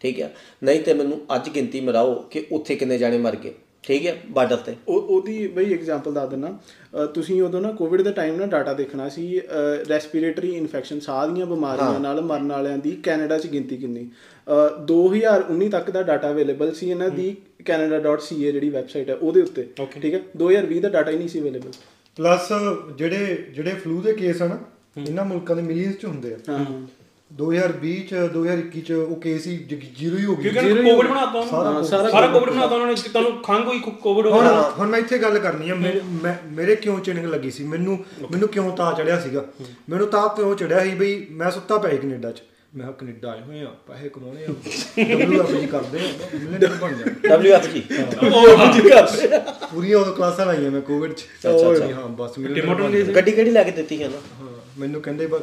ਠੀਕ 0.00 0.20
ਹੈ 0.20 0.34
ਨਹੀਂ 0.62 0.80
ਤੇ 0.80 0.94
ਮੈਨੂੰ 0.94 1.20
ਅੱਜ 1.34 1.48
ਗਿਣਤੀ 1.48 1.80
ਮਿਲਾਓ 1.80 2.14
ਕਿ 2.14 2.46
ਉੱਥੇ 2.52 2.74
ਕਿੰਨੇ 2.74 2.98
ਜਾਣੇ 2.98 3.18
ਮਰ 3.18 3.36
ਗਏ। 3.36 3.54
ਠੀਕ 3.82 4.06
ਹੈ 4.06 4.16
ਬਾਰਡਰ 4.30 4.56
ਤੇ। 4.56 4.76
ਉਹ 4.88 5.00
ਉਹਦੀ 5.02 5.46
ਬਈ 5.46 5.72
ਐਗਜ਼ਾਮਪਲ 5.74 6.12
ਦੱਸ 6.14 6.28
ਦਿੰਨਾ। 6.28 6.58
ਤੁਸੀਂ 7.14 7.42
ਉਦੋਂ 7.42 7.60
ਨਾ 7.60 7.72
ਕੋਵਿਡ 7.72 8.02
ਦੇ 8.02 8.12
ਟਾਈਮ 8.12 8.36
ਨਾ 8.36 8.46
ਡਾਟਾ 8.46 8.72
ਦੇਖਣਾ 8.72 9.08
ਸੀ 9.08 9.40
ਰੈਸਪੀਰੇਟਰੀ 9.90 10.50
ਇਨਫੈਕਸ਼ਨ 10.50 11.00
ਸਾਹ 11.00 11.28
ਦੀਆਂ 11.28 11.46
ਬਿਮਾਰੀਆਂ 11.46 12.00
ਨਾਲ 12.00 12.20
ਮਰਨ 12.20 12.52
ਵਾਲਿਆਂ 12.52 12.78
ਦੀ 12.78 12.90
ਕੈਨੇਡਾ 13.02 13.38
'ਚ 13.38 13.46
ਗਿਣਤੀ 13.46 13.76
ਕਿੰਨੀ? 13.76 14.08
ਅ, 14.46 14.78
2019 14.84 15.68
ਤੱਕ 15.68 15.90
ਦਾ 15.90 16.02
ਡਾਟਾ 16.02 16.30
ਅਵੇਲੇਬਲ 16.30 16.72
ਸੀ 16.74 16.90
ਇਹਨਾਂ 16.90 17.10
ਦੀ 17.10 17.36
canada.ca 17.70 18.36
ਜਿਹੜੀ 18.36 18.68
ਵੈਬਸਾਈਟ 18.68 19.10
ਹੈ 19.10 19.14
ਉਹਦੇ 19.14 19.42
ਉੱਤੇ। 19.42 19.68
ਠੀਕ 20.02 20.14
ਹੈ 20.14 20.20
2020 20.36 20.80
ਦਾ 20.80 20.88
ਡਾਟਾ 20.88 21.10
ਹੀ 21.10 21.16
ਨਹੀਂ 21.16 21.28
ਸੀ 21.28 21.40
ਅਵੇਲੇਬਲ 21.40 21.72
ਪਲੱਸ 22.16 22.48
ਜਿਹੜੇ 22.96 23.46
ਜਿਹੜੇ 23.50 23.70
ਫਲੂ 23.70 24.00
ਦੇ 24.00 24.12
ਕੇਸ 24.12 24.42
ਹਨ 24.42 24.58
ਇਹਨਾਂ 25.08 25.24
ਮੁਲਕਾਂ 25.24 25.56
ਦੇ 25.56 25.62
ਮਿਲੀਅਨਸ 25.62 25.96
ਚ 25.96 26.04
ਹੁੰਦੇ 26.04 26.34
ਆ। 26.34 26.38
ਹਾਂ। 26.48 26.86
2020 27.32 27.92
ਚ 28.08 28.14
2021 28.32 28.80
ਚ 28.80 28.92
ਉਹ 28.94 29.14
ਕੇਸ 29.20 29.46
ਹੀ 29.46 29.56
ਜ਼ੀਰੋ 29.98 30.16
ਹੀ 30.16 30.24
ਹੋ 30.24 30.34
ਗਏ 30.36 30.50
ਕਿਉਂਕਿ 30.50 30.70
ਉਹਨਾਂ 30.70 30.82
ਕੋਵਿਡ 30.84 31.08
ਬਣਾਤਾ 31.08 31.38
ਉਹਨਾਂ। 31.38 31.82
ਸਾਰਾ 31.84 32.08
ਸਾਰਾ 32.10 32.26
ਕੋਵਿਡ 32.26 32.50
ਬਣਾਤਾ। 32.50 32.74
ਉਹਨਾਂ 32.74 32.86
ਨੇ 32.86 32.94
ਤੁਹਾਨੂੰ 33.04 33.32
ਖੰਗ 33.42 33.66
ਹੋਈ 33.66 33.78
ਕੋਵਿਡ 34.02 34.26
ਹੋ 34.26 34.32
ਹੁਣ 34.32 34.44
ਗਿਆ 34.44 34.62
ਹੁਣ 34.78 34.88
ਮੈਂ 34.88 34.98
ਇੱਥੇ 34.98 35.18
ਗੱਲ 35.18 35.38
ਕਰਨੀ 35.38 35.70
ਆ 35.70 35.74
ਮੇਰੇ 35.74 36.76
ਕਿਉਂ 36.76 36.98
ਚਿਣਗ 37.00 37.24
ਲੱਗੀ 37.24 37.50
ਸੀ? 37.50 37.64
ਮੈਨੂੰ 37.64 37.98
ਮੈਨੂੰ 38.30 38.48
ਕਿਉਂ 38.48 38.70
ਤਾਂ 38.76 38.92
ਚੜਿਆ 38.94 39.18
ਸੀਗਾ? 39.20 39.44
ਮੈਨੂੰ 39.90 40.06
ਤਾਂ 40.08 40.28
ਕਿਉਂ 40.28 40.54
ਚੜਿਆ 40.56 40.84
ਸੀ 40.84 40.94
ਬਈ 40.94 41.26
ਮੈਂ 41.32 41.50
ਸੁੱਤਾ 41.50 41.78
ਪਿਆ 41.78 41.96
ਕੈਨੇਡਾ 41.96 42.30
'ਚ। 42.32 42.42
ਮੈਂ 42.74 42.84
ਕਿਹਾ 42.84 42.92
ਕੈਨੇਡਾ 42.98 43.30
ਆਏ 43.30 43.40
ਹੋਏ 43.40 43.60
ਆ 43.62 43.70
ਪੈਸੇ 43.88 44.08
ਕਮਾਉਣੇ 44.08 44.44
ਆ। 44.44 44.52
ਡਬਲਯੂਐਫ 44.98 45.70
ਕਰਦੇ 45.70 45.98
ਆ। 45.98 46.28
ਮਿਲੀਅਨਰ 46.34 46.76
ਬਣ 46.80 46.94
ਜਾ 46.94 47.36
WFG 47.36 47.80
ਪੂਰੀਆਂ 49.74 49.98
ਉਹ 49.98 50.12
ਕਲਾਸਾਂ 50.14 50.46
ਲਾਈਆਂ 50.46 50.70
ਮੈਂ 50.70 50.80
ਕੋਵਿਡ 50.82 51.12
'ਚ। 51.12 51.24
ਅੱਛਾ, 51.48 51.72
ਅੱਛਾ। 51.72 51.92
ਹਾਂ 51.94 52.08
ਬਸ 52.14 52.34
ਸੀ। 52.34 52.44
ਗੱਡੀ 53.14 53.32
ਕਿਹੜੀ 53.32 53.50
ਲੈ 53.50 53.62
ਕੇ 53.64 53.70
ਦਿੱਤੀ 53.70 54.02
ਹੈ 54.02 54.08
ਨਾ 54.08 54.20
ਹਾਂ 54.40 54.50
ਮੈਨੂੰ 54.78 55.00
ਕਹਿੰਦੇ 55.02 55.26
ਬਸ 55.26 55.42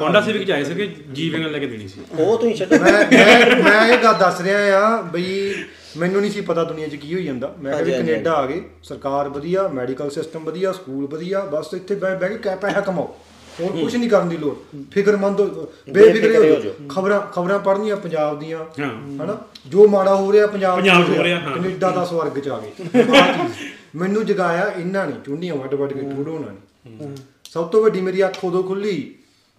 ਹੋਂਡਾ 0.00 0.20
ਸਿਵਿਕ 0.20 0.46
ਚ 0.46 0.50
ਆਏ 0.50 0.64
ਸੀ 0.64 0.74
ਕਿ 0.74 0.86
ਜੀ 1.12 1.28
ਵੈਗਨ 1.30 1.50
ਲੈ 1.50 1.58
ਕੇ 1.58 1.66
ਦੇਣੀ 1.66 1.88
ਸੀ? 1.88 2.00
ਉਹ 2.18 2.38
ਤੁਸੀਂ 2.38 2.54
ਛੱਡੋ। 2.56 2.76
ਮੈਂ 2.84 2.92
ਮੈਂ 2.92 3.56
ਮੈਂ 3.62 3.86
ਇਹ 3.88 3.98
ਗੱਲ 4.02 4.14
ਦੱਸ 4.14 4.40
ਰਿਹਾ 4.40 4.78
ਆ 4.78 5.00
ਬਈ 5.02 5.54
ਮੈਨੂੰ 5.96 6.20
ਨਹੀਂ 6.20 6.30
ਸੀ 6.30 6.40
ਪਤਾ 6.40 6.64
ਦੁਨੀਆ 6.64 6.88
'ਚ 6.88 6.96
ਕੀ 6.96 7.14
ਹੋਈ 7.14 7.24
ਜਾਂਦਾ। 7.24 7.54
ਮੈਂ 7.62 7.72
ਕਿਹਾ 7.72 7.82
ਵੀ 7.84 7.92
ਕੈਨੇਡਾ 7.92 8.32
ਆ 8.32 8.46
ਗਏ 8.46 8.62
ਸਰਕਾਰ 8.84 9.28
ਵਧੀਆ 9.28 9.68
ਮੈਡੀਕਲ 9.68 10.10
ਸਿਸਟਮ 10.10 10.44
ਵਧੀਆ 10.44 10.72
ਸਕੂਲ 10.72 11.06
ਵਧੀਆ 11.06 11.40
ਬਸ 11.44 11.74
ਇੱਥੇ 11.74 11.94
ਬਹਿ 11.94 12.16
ਬਹਿ 12.16 12.28
ਕੇ 12.28 12.38
ਕੈ 12.38 12.56
ਪੈਸਾ 12.56 12.80
ਕਮਾਓ। 12.80 13.14
ਹੋਰ 13.60 13.70
ਕੁਝ 13.72 13.96
ਨਹੀਂ 13.96 14.08
ਕਰਨ 14.10 14.28
ਦੀ 14.28 14.36
ਲੋੜ। 14.36 14.54
ਫਿਕਰਮੰਦ 14.92 15.40
ਹੋ 15.40 15.72
ਬੇਫਿਕਰੇ 15.92 16.36
ਹੋ 16.36 16.44
ਜਾਓ। 16.60 16.72
ਖਬਰਾਂ 16.88 17.20
ਖਬਰਾਂ 17.20 17.58
ਪੜ੍ਹਨੀਆਂ 17.58 17.96
ਪੰਜਾਬ 17.96 18.38
ਦੀਆਂ। 18.40 18.64
ਹਨਾ? 18.80 19.36
ਜੋ 19.66 19.86
ਮਾੜਾ 19.88 20.14
ਹੋ 20.14 20.32
ਰਿਹਾ 20.32 20.46
ਪੰਜਾਬ 20.46 20.88
ਹੋ 21.10 21.22
ਰਿਹਾ। 21.24 21.38
ਕੈਨੇਡਾ 21.54 21.90
ਦਾ 21.90 22.04
ਸਵਰਗ 22.04 22.38
'ਚ 22.38 22.48
ਆ 22.48 22.60
ਗਏ। 22.60 23.04
ਮੈਨੂੰ 23.96 24.24
ਜਗਾਇਆ 24.26 24.66
ਇਹਨਾਂ 24.78 25.06
ਨੇ 25.06 25.12
ਚੁੰਡੀਆਂ 25.26 25.54
ਵੱਡ 25.54 25.74
ਵੱਡ 25.74 25.92
ਕੇ 25.92 26.00
ਠੋੜੋਣਾ 26.00 26.52
ਨੇ। 26.52 27.08
ਸਭ 27.50 27.68
ਤੋਂ 27.68 27.82
ਵੱਡੀ 27.82 28.00
ਮੇਰੀ 28.00 28.24
ਅੱਖ 28.24 28.44
ਉਦੋਂ 28.44 28.62
ਖੁੱਲੀ 28.62 29.14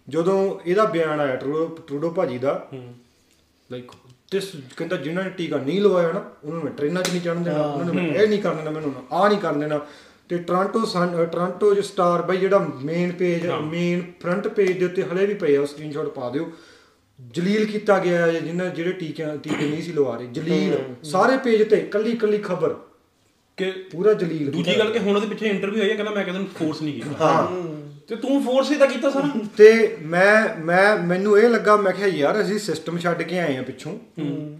ਜਦੋਂ 0.09 0.59
ਇਹਦਾ 0.65 0.85
ਬਿਆਨ 0.85 1.19
ਆਇਆ 1.19 1.35
ਟਰੂਡੋ 1.35 1.65
ਟਰੂਡੋ 1.87 2.09
ਭਾਜੀ 2.09 2.37
ਦਾ 2.37 2.67
ਲਾਈਕ 3.71 3.91
ਤਿਸ 4.31 4.51
ਕਹਿੰਦਾ 4.77 4.97
ਜਿਨ੍ਹਾਂ 4.97 5.23
ਨੇ 5.25 5.31
ਟੀਕਾ 5.31 5.57
ਨਹੀਂ 5.57 5.81
ਲਵਾਇਆ 5.81 6.11
ਨਾ 6.11 6.19
ਉਹਨਾਂ 6.43 6.55
ਨੂੰ 6.55 6.63
ਮੈਂ 6.63 6.71
ਟ੍ਰੇਨਾਂ 6.71 7.03
'ਚ 7.03 7.09
ਨਹੀਂ 7.09 7.21
ਚੜਨ 7.21 7.43
ਦੇਣਾ 7.43 7.61
ਉਹਨਾਂ 7.61 7.93
ਨੂੰ 7.93 8.03
ਇਹ 8.03 8.27
ਨਹੀਂ 8.27 8.41
ਕਰਨ 8.41 8.57
ਦੇਣਾ 8.57 8.71
ਮੈਨੂੰ 8.71 8.93
ਆ 9.11 9.27
ਨਹੀਂ 9.29 9.39
ਕਰਨ 9.39 9.59
ਦੇਣਾ। 9.59 9.79
ਤੇ 10.29 10.37
ਟੋਰਾਂਟੋ 10.37 10.85
ਸਨ 10.85 11.25
ਟੋਰਾਂਟੋ 11.25 11.73
ਜੋ 11.75 11.81
ਸਟਾਰ 11.81 12.21
ਬਾਈ 12.21 12.37
ਜਿਹੜਾ 12.37 12.59
main 12.83 13.11
page 13.11 13.45
main 13.47 14.03
front 14.21 14.47
page 14.47 14.71
ਦੇ 14.79 14.85
ਉੱਤੇ 14.85 15.03
ਹਲੇ 15.03 15.25
ਵੀ 15.25 15.33
ਪਏ 15.33 15.57
ਆ 15.57 15.65
ਸਕਰੀਨਸ਼ਾਟ 15.65 16.07
ਪਾ 16.07 16.29
ਦਿਓ। 16.29 16.51
ਜਲੀਲ 17.19 17.65
ਕੀਤਾ 17.65 17.97
ਗਿਆ 17.99 18.25
ਹੈ 18.25 18.39
ਜਿਨ੍ਹਾਂ 18.39 18.69
ਜਿਹੜੇ 18.69 18.91
ਟੀਕੇ 18.91 19.25
ਟੀਕੇ 19.43 19.69
ਨਹੀਂ 19.69 19.81
ਸੀ 19.83 19.91
ਲਵਾ 19.93 20.17
ਰਹੇ 20.17 20.27
ਜਲੀਲ 20.27 20.77
ਸਾਰੇ 21.03 21.37
ਪੇਜ 21.37 21.63
ਤੇ 21.69 21.77
ਕੱਲੀ 21.77 22.15
ਕੱਲੀ 22.17 22.37
ਖਬਰ। 22.37 22.75
ਕਿ 23.57 23.71
ਪੂਰਾ 23.91 24.13
ਜਲੀਲ 24.13 24.51
ਦੂਜੀ 24.51 24.77
ਗੱਲ 24.79 24.91
ਕਿ 24.91 24.99
ਹੁਣ 24.99 25.15
ਉਹਦੇ 25.15 25.27
ਪਿੱਛੇ 25.27 25.47
ਇੰਟਰਵਿਊ 25.47 25.81
ਹੋਈ 25.81 25.89
ਹੈ 25.89 25.95
ਕਹਿੰਦਾ 25.95 26.11
ਮੈਂ 26.11 26.23
ਕਿਸੇ 26.23 26.37
ਨੂੰ 26.37 26.47
ਫੋਰਸ 26.47 26.81
ਨਹੀਂ 26.81 26.93
ਕੀਤਾ। 26.93 27.25
ਹਾਂ। 27.25 27.47
ਤੇ 28.07 28.15
ਤੂੰ 28.15 28.43
ਫੋਰਸ 28.43 28.71
ਹੀ 28.71 28.75
ਤਾਂ 28.75 28.87
ਕੀਤਾ 28.87 29.09
ਸਾਰਾ? 29.09 29.29
ਤੇ 29.57 29.97
ਮੈਂ 30.01 30.63
ਮੈਂ 30.63 30.97
ਮੈਨੂੰ 30.97 31.39
ਇਹ 31.39 31.49
ਲੱਗਾ 31.49 31.75
ਮੈਂ 31.77 31.91
ਕਿਹਾ 31.91 32.07
ਯਾਰ 32.07 32.41
ਅਸੀਂ 32.41 32.59
ਸਿਸਟਮ 32.59 32.97
ਛੱਡ 32.97 33.21
ਕੇ 33.21 33.39
ਆਏ 33.39 33.57
ਆ 33.57 33.61
ਪਿੱਛੋਂ 33.61 33.93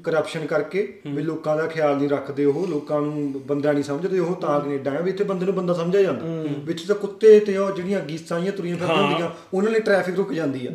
ਕਰਪਸ਼ਨ 0.04 0.46
ਕਰਕੇ 0.46 1.00
ਵੀ 1.08 1.24
ਲੋਕਾਂ 1.24 1.56
ਦਾ 1.58 1.68
ਖਿਆਲ 1.68 1.98
ਨਹੀਂ 1.98 2.10
ਰੱਖਦੇ 2.10 2.46
ਉਹ 2.46 2.68
ਲੋਕਾਂ 2.68 3.02
ਨੂੰ 3.02 3.42
ਬੰਦਾ 3.48 3.72
ਨਹੀਂ 3.72 3.84
ਸਮਝਦੇ 3.84 4.20
ਉਹ 4.20 4.36
ਤਾਂ 4.36 4.60
ਕੈਨੇਡਾ 4.62 4.92
ਆ 4.92 5.02
ਵੀ 5.02 5.12
ਇੱਥੇ 5.12 5.24
ਬੰਦੇ 5.24 5.46
ਨੂੰ 5.46 5.56
ਬੰਦਾ 5.56 5.74
ਸਮਝਿਆ 5.74 6.02
ਜਾਂਦਾ। 6.02 6.26
ਵਿੱਚ 6.66 6.82
ਤਾਂ 6.84 6.96
ਕੁੱਤੇ 6.96 7.40
ਤੇ 7.40 7.58
ਉਹ 7.58 7.72
ਜਿਹੜੀਆਂ 7.72 8.00
ਗੀਸਾਂ 8.00 8.40
ਜਿਹੀਆਂ 8.40 8.54
ਤੁਰੀਆਂ 8.58 8.78
ਫਿਰਦੀਆਂ 8.78 9.08
ਹੁੰਦੀਆਂ 9.08 9.30
ਉਹਨਾਂ 9.54 9.72
ਲਈ 9.72 9.80
ਟ੍ਰੈਫਿਕ 9.80 10.16
ਰੁਕ 10.16 10.34
ਜਾਂਦੀ 10.34 10.68
ਆ। 10.68 10.72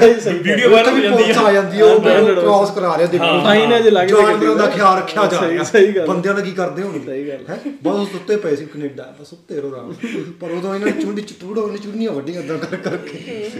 ਸਹੀ 0.00 0.20
ਸਹੀ। 0.20 0.38
ਵੀਡੀਓ 0.38 0.70
ਵਾਇਰਲ 0.70 0.90
ਹੋ 0.90 0.98
ਜਾਂਦੀ 0.98 1.24
ਹੈ 1.24 1.34
ਆ 1.38 1.52
ਜਾਂਦੀ 1.52 1.80
ਆ 1.80 1.84
ਉਹ 1.84 2.00
ਕ੍ਰਾਸ 2.40 2.70
ਕਰਾ 2.70 2.96
ਰਿਹਾ 2.98 3.08
ਦੇਖੋ। 3.08 3.24
ਫਾਈਨ 3.44 3.72
ਹੈ। 3.72 3.80
ਜੇ 3.80 3.90
ਲੱਗ 3.90 4.08
ਜਾਨਵਰਾਂ 4.08 4.56
ਦਾ 4.56 4.66
ਖਿਆਲ 4.66 4.98
ਰੱਖਿਆ 4.98 5.26
ਜਾ 5.26 5.48
ਰਿਹਾ। 5.48 5.64
ਸਹੀ 5.64 5.92
ਗੱਲ। 5.96 6.06
ਬੰਦਿਆਂ 6.06 6.34
ਦਾ 6.34 6.40
ਕੀ 6.40 6.50
ਕਰਦੇ 6.50 6.82
ਹੋਣਗੇ? 6.82 7.06
ਸਹੀ 7.06 7.28
ਗੱਲ। 7.28 7.44
ਹੈ? 7.48 7.60
ਬਹੁਤ 7.82 8.08
ਸੁੱਤੇ 8.08 8.36
ਪਏ 8.36 8.56
ਸੀ 8.56 8.64
ਕੈਨੇਡਾ 8.64 9.14
ਬਸ 9.20 9.30
ਸੁੱਤੇ 9.30 9.60
ਰੋ 9.60 9.70
ਰਾਮ 9.70 9.92
ਪਰ 10.40 10.50
ਉਦੋਂ 10.50 10.74
ਇਹਨਾਂ 10.74 10.86
ਨੇ 10.86 11.02
ਚੁੰਡੀ 11.02 11.22
ਚਟੂੜੋ 11.22 11.70
ਨੇ 11.70 11.78
ਚੁੰਨੀਆਂ 11.78 12.07
ਵੱਡੀਆਂ 12.12 12.42
ਇਦਾਂ 12.42 12.58
ਕਰ 12.58 12.76
ਕਰਕੇ। 12.76 13.50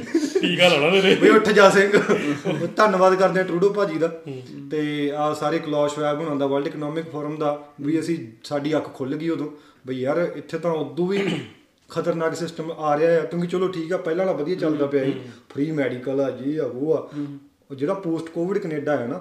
ਟੀਕਾ 0.41 0.69
ਲਾਣਾ 0.69 0.91
ਤੇਰੇ? 0.91 1.15
ਬਈ 1.15 1.29
ਉੱਠ 1.29 1.49
ਜਾ 1.51 1.69
ਸਿੰਘ। 1.71 1.91
ਧੰਨਵਾਦ 2.77 3.15
ਕਰਦੇ 3.15 3.41
ਆ 3.41 3.43
ਟਰੂਡੋ 3.43 3.73
ਭਾਜੀ 3.73 3.99
ਦਾ। 3.99 4.09
ਤੇ 4.71 5.11
ਆ 5.17 5.33
ਸਾਰੇ 5.35 5.59
ਕਲੌਸ਼ 5.59 5.99
ਵੈਬ 5.99 6.21
ਹੋਣਾ 6.21 6.35
ਦਾ 6.35 6.47
ਵਰਲਡ 6.47 6.67
ਇਕਨੋਮਿਕ 6.67 7.11
ਫੋਰਮ 7.11 7.37
ਦਾ 7.37 7.57
ਵੀ 7.81 7.99
ਅਸੀਂ 8.01 8.19
ਸਾਡੀ 8.45 8.77
ਅੱਖ 8.77 8.93
ਖੁੱਲ 8.95 9.15
ਗਈ 9.15 9.29
ਉਦੋਂ। 9.29 9.51
ਬਈ 9.87 10.01
ਯਾਰ 10.01 10.19
ਇੱਥੇ 10.37 10.59
ਤਾਂ 10.59 10.71
ਉਦੋਂ 10.71 11.07
ਵੀ 11.07 11.19
ਖਤਰਨਾਕ 11.91 12.35
ਸਿਸਟਮ 12.37 12.71
ਆ 12.73 12.97
ਰਿਹਾ 12.99 13.11
ਹੈ 13.11 13.21
ਕਿਉਂਕਿ 13.21 13.47
ਚਲੋ 13.47 13.69
ਠੀਕ 13.69 13.93
ਆ 13.93 13.97
ਪਹਿਲਾਂ 13.97 14.27
ਵਾਲਾ 14.27 14.39
ਵਧੀਆ 14.39 14.57
ਚੱਲਦਾ 14.57 14.87
ਪਿਆ 14.87 15.05
ਸੀ। 15.05 15.15
ਫ੍ਰੀ 15.51 15.71
ਮੈਡੀਕਲ 15.73 16.21
ਆ 16.21 16.31
ਜੀ 16.31 16.57
ਆ 16.57 16.65
ਉਹ 16.65 16.95
ਆ। 16.95 17.09
ਉਹ 17.71 17.75
ਜਿਹੜਾ 17.75 17.95
ਪੋਸਟ 17.95 18.29
ਕੋਵਿਡ 18.29 18.59
ਕੈਨੇਡਾ 18.59 18.97
ਹੈ 18.97 19.07
ਨਾ 19.07 19.21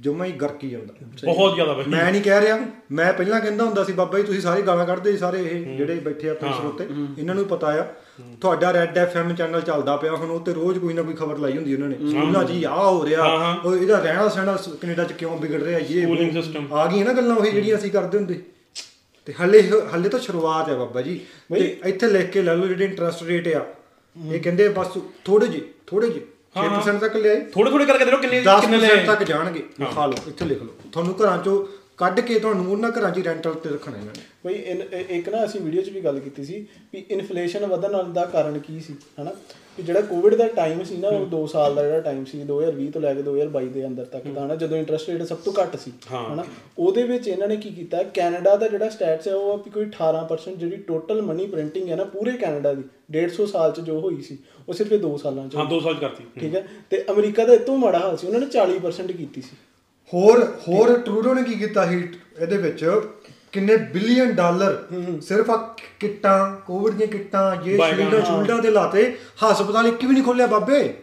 ਜਮਾ 0.00 0.24
ਹੀ 0.24 0.32
ਗਰਕੀ 0.32 0.70
ਜਾਂਦਾ। 0.70 0.94
ਬਹੁਤ 1.24 1.54
ਜ਼ਿਆਦਾ 1.54 1.72
ਬਈ 1.72 1.82
ਮੈਂ 1.88 2.12
ਨਹੀਂ 2.12 2.22
ਕਹਿ 2.22 2.40
ਰਿਹਾ। 2.40 2.58
ਮੈਂ 2.92 3.12
ਪਹਿਲਾਂ 3.12 3.40
ਕਹਿੰਦਾ 3.40 3.64
ਹੁੰਦਾ 3.64 3.84
ਸੀ 3.84 3.92
ਬਾਬਾ 3.92 4.18
ਜੀ 4.18 4.24
ਤੁਸੀਂ 4.24 4.40
ਸਾਰੇ 4.40 4.62
ਗਾਲਾਂ 4.62 4.86
ਕੱਢਦੇ 4.86 5.12
ਸੀ 5.12 5.18
ਸਾਰੇ 5.18 5.38
ਇਹ 5.38 5.76
ਜਿਹੜੇ 5.76 5.94
ਬੈਠੇ 5.94 6.28
ਆ 6.28 6.30
ਆਪਣੇ 6.30 6.52
ਸਰੋਤੇ। 6.52 6.86
ਇਹਨਾਂ 7.18 7.34
ਨੂੰ 7.34 7.44
ਪਤਾ 7.44 7.66
ਆ। 7.66 7.86
ਤੁਹਾਡਾ 8.40 8.72
ਰੈੱਡ 8.72 8.98
ਐਫਐਮ 8.98 9.34
ਚੈਨਲ 9.34 9.60
ਚੱਲਦਾ 9.60 9.96
ਪਿਆ 9.96 10.12
ਹੁਣ 10.12 10.30
ਉਹ 10.30 10.40
ਤੇ 10.40 10.52
ਰੋਜ਼ 10.52 10.78
ਕੋਈ 10.78 10.94
ਨਾ 10.94 11.02
ਕੋਈ 11.02 11.14
ਖਬਰ 11.14 11.38
ਲਾਈ 11.38 11.56
ਹੁੰਦੀ 11.56 11.74
ਉਹਨਾਂ 11.74 11.88
ਨੇ। 11.88 11.96
ਸਕੂਲਾਂ 12.10 12.44
'ਚ 12.44 12.64
ਆ 12.64 12.90
ਹੋ 12.90 13.06
ਰਿਹਾ। 13.06 13.24
ਉਹ 13.64 13.76
ਇਹਦਾ 13.76 13.98
ਰਹਿਣਾ 13.98 14.28
ਸਹਿਣਾ 14.28 14.58
ਕੈਨੇਡਾ 14.80 15.04
'ਚ 15.04 15.12
ਕਿਉਂ 15.12 15.38
ਵਿਗੜ 15.38 15.62
ਰਿਹਾ 15.62 15.78
ਇਹ। 15.78 16.06
ਆ 16.72 16.86
ਗਈਆਂ 16.86 17.04
ਨਾ 17.04 17.12
ਗੱਲਾਂ 17.12 17.36
ਉਹੀ 17.36 17.50
ਜਿਹੜੀਆਂ 17.50 17.76
ਅਸੀਂ 17.76 17.90
ਕਰਦੇ 17.90 18.18
ਹੁੰਦੇ। 18.18 18.42
ਤੇ 19.26 19.32
ਹੱਲੇ 19.42 19.62
ਹੱਲੇ 19.94 20.08
ਤਾਂ 20.08 20.18
ਸ਼ੁਰੂਆਤ 20.20 20.68
ਹੈ 20.68 20.74
ਬਾਬਾ 20.74 21.02
ਜੀ। 21.02 21.20
ਤੇ 21.54 21.78
ਇੱਥੇ 21.84 22.08
ਲਿਖ 22.08 22.30
ਕੇ 22.30 22.42
ਲੈ 22.42 22.54
ਲਓ 22.54 22.66
ਜਿਹੜੇ 22.66 22.84
ਇੰਟਰਸਟ 22.84 23.22
ਰੇਟ 23.22 23.48
ਆ। 23.48 23.66
ਇਹ 24.32 24.40
ਕਹਿੰਦੇ 24.40 24.68
ਬਸ 24.68 24.86
ਥੋੜੇ 25.24 25.46
ਜਿਹੇ 25.46 25.64
ਥੋੜੇ 25.86 26.08
ਜਿਹੇ। 26.08 26.24
6% 26.54 27.00
ਤੱਕ 27.00 27.16
ਲਿਆਏ। 27.16 27.40
ਥੋੜੇ 27.52 27.70
ਥੋੜੇ 27.70 27.84
ਕਰਕੇ 27.86 28.04
ਦੇ 28.04 28.10
ਦਿਓ 28.10 28.18
ਕਿੰਨੇ 28.20 28.40
10% 28.44 28.60
ਕਿੰਨੇ 28.60 28.78
ਲੈ 28.78 29.04
ਤੱਕ 29.06 29.22
ਜਾਣਗੇ। 29.24 29.62
ਲਿਖਾ 29.80 30.06
ਲਓ 30.06 30.28
ਇੱਥੇ 30.28 30.44
ਲਿਖ 30.44 30.62
ਲਓ। 30.62 30.90
ਤੁਹਾਨੂੰ 30.92 31.14
ਘਰਾਂ 31.20 31.36
ਚੋਂ 31.44 31.56
ਕੱਢ 31.98 32.20
ਕੇ 32.20 32.38
ਤੁਹਾਨੂੰ 32.38 32.70
ਉਹਨਾਂ 32.72 32.90
ਘਰਾਂ 32.90 33.10
'ਚ 33.10 33.24
ਰੈਂਟਲ 33.26 33.54
ਤੇ 33.54 33.70
ਰੱਖਣਾ 33.70 33.96
ਇਹਨਾਂ 33.96 34.12
ਨੇ। 34.14 34.22
ਬਈ 34.44 34.54
ਇੱਕ 35.16 35.28
ਨਾ 35.28 35.44
ਅਸੀਂ 35.44 35.60
ਵੀਡੀਓ 35.60 35.82
'ਚ 35.82 35.88
ਵੀ 35.90 36.00
ਗੱਲ 36.00 36.18
ਕੀਤੀ 36.20 36.44
ਸੀ 36.44 36.66
ਵੀ 36.92 37.04
ਇਨਫਲੇਸ਼ਨ 37.10 37.66
ਵਧਣ 37.66 38.12
ਦਾ 38.12 38.24
ਕਾਰਨ 38.26 38.58
ਕੀ 38.58 38.80
ਸੀ 38.80 38.94
ਹਨਾ? 39.20 39.30
ਵੀ 39.80 39.86
ਜਿਹੜਾ 39.86 40.00
ਕੋਵਿਡ 40.00 40.34
ਦਾ 40.34 40.46
ਟਾਈਮ 40.54 40.82
ਸੀ 40.84 40.96
ਨਾ 40.96 41.08
ਉਹ 41.08 41.26
2 41.30 41.46
ਸਾਲ 41.46 41.74
ਦਾ 41.74 41.82
ਜਿਹੜਾ 41.82 42.00
ਟਾਈਮ 42.00 42.24
ਸੀ 42.24 42.42
2020 42.44 42.90
ਤੋਂ 42.90 43.00
ਲੈ 43.02 43.12
ਕੇ 43.14 43.22
2022 43.22 43.68
ਦੇ 43.68 43.86
ਅੰਦਰ 43.86 44.04
ਤੱਕ 44.04 44.26
ਦਾ 44.28 44.44
ਹਨਾ 44.44 44.54
ਜਦੋਂ 44.54 44.78
ਇੰਟਰਸਟ 44.78 45.08
ਰੇਟ 45.10 45.22
ਸਭ 45.22 45.36
ਤੋਂ 45.36 45.52
ਘੱਟ 45.60 45.76
ਸੀ 45.76 45.92
ਹਨਾ 46.12 46.44
ਉਹਦੇ 46.78 47.02
ਵਿੱਚ 47.02 47.28
ਇਹਨਾਂ 47.28 47.48
ਨੇ 47.48 47.56
ਕੀ 47.56 47.70
ਕੀਤਾ 47.70 48.02
ਕੈਨੇਡਾ 48.14 48.54
ਦਾ 48.56 48.68
ਜਿਹੜਾ 48.68 48.88
ਸਟੈਟਸ 48.88 49.28
ਹੈ 49.28 49.34
ਉਹ 49.34 49.52
ਆ 49.52 49.56
ਵੀ 49.56 49.70
ਕੋਈ 49.70 49.84
18% 49.86 50.56
ਜਿਹੜੀ 50.56 50.76
ਟੋਟਲ 50.88 51.22
ਮਨੀ 51.22 51.46
ਪ੍ਰਿੰਟਿੰਗ 51.46 51.88
ਹੈ 51.88 51.96
ਨਾ 51.96 52.04
ਪੂਰੇ 52.10 52.32
ਕੈਨੇਡਾ 52.36 52.72
ਦੀ 52.74 52.82
150 53.18 53.46
ਸਾਲ 53.46 53.72
'ਚ 53.72 53.80
ਜੋ 53.80 54.00
ਹੋਈ 54.00 54.20
ਸੀ 54.22 54.38
ਉਹ 54.68 54.74
ਸਿਰਫ 54.74 54.92
ਇਹ 54.92 54.98
2 54.98 55.16
ਸਾਲਾਂ 55.16 55.48
'ਚ 55.48 55.56
ਹਾਂ 55.56 55.64
2 55.72 55.80
ਸਾਲ 55.80 55.94
'ਚ 55.94 56.00
ਕਰਤੀ। 56.00 56.24
ਠੀਕ 56.40 56.54
ਹੈ 56.54 56.64
ਤੇ 56.90 57.04
ਅਮਰੀਕਾ 57.10 57.44
ਦਾ 57.44 57.54
ਇਹ 57.54 57.58
ਤੋਂ 57.60 57.76
ਮਾੜਾ 57.78 57.98
ਹਾਲ 57.98 58.16
ਸੀ 58.16 58.26
ਉਹਨਾਂ 58.26 58.40
ਨੇ 58.40 58.46
40% 58.54 59.12
ਕੀਤੀ 59.12 59.40
ਸੀ। 59.40 59.56
ਹੋਰ 60.12 60.44
ਹੋਰ 60.68 60.96
ਟਰੂਡੋ 60.98 61.34
ਨੇ 61.34 61.42
ਕੀ 61.42 61.54
ਕੀਤਾ 61.54 61.86
ਸੀ 61.86 61.96
ਇਹਦੇ 62.40 62.56
ਵਿੱਚ? 62.56 62.84
ਕਿੰਨੇ 63.52 63.76
ਬਿਲੀਅਨ 63.76 64.32
ਡਾਲਰ 64.32 64.82
ਸਿਰਫ 65.20 65.50
ਆ 65.50 65.76
ਕਿੱਟਾਂ 66.00 66.56
ਕੋਵਿਡ 66.66 66.94
ਦੀਆਂ 66.94 67.08
ਕਿੱਟਾਂ 67.08 67.56
ਬਾਈਕਾਂ, 67.78 67.98
ਸ਼ੀਲਡਾਂ 67.98 68.20
ਸ਼ੂਲਡਾਂ 68.26 68.58
ਤੇ 68.58 68.70
ਲਾਤੇ 68.70 69.18
ਹਸਪਤਾਲ 69.44 69.86
ਇੱਕ 69.86 70.04
ਵੀ 70.04 70.12
ਨਹੀਂ 70.12 70.24
ਖੋਲਿਆ 70.24 70.46
ਬਾਬੇ। 70.46 70.94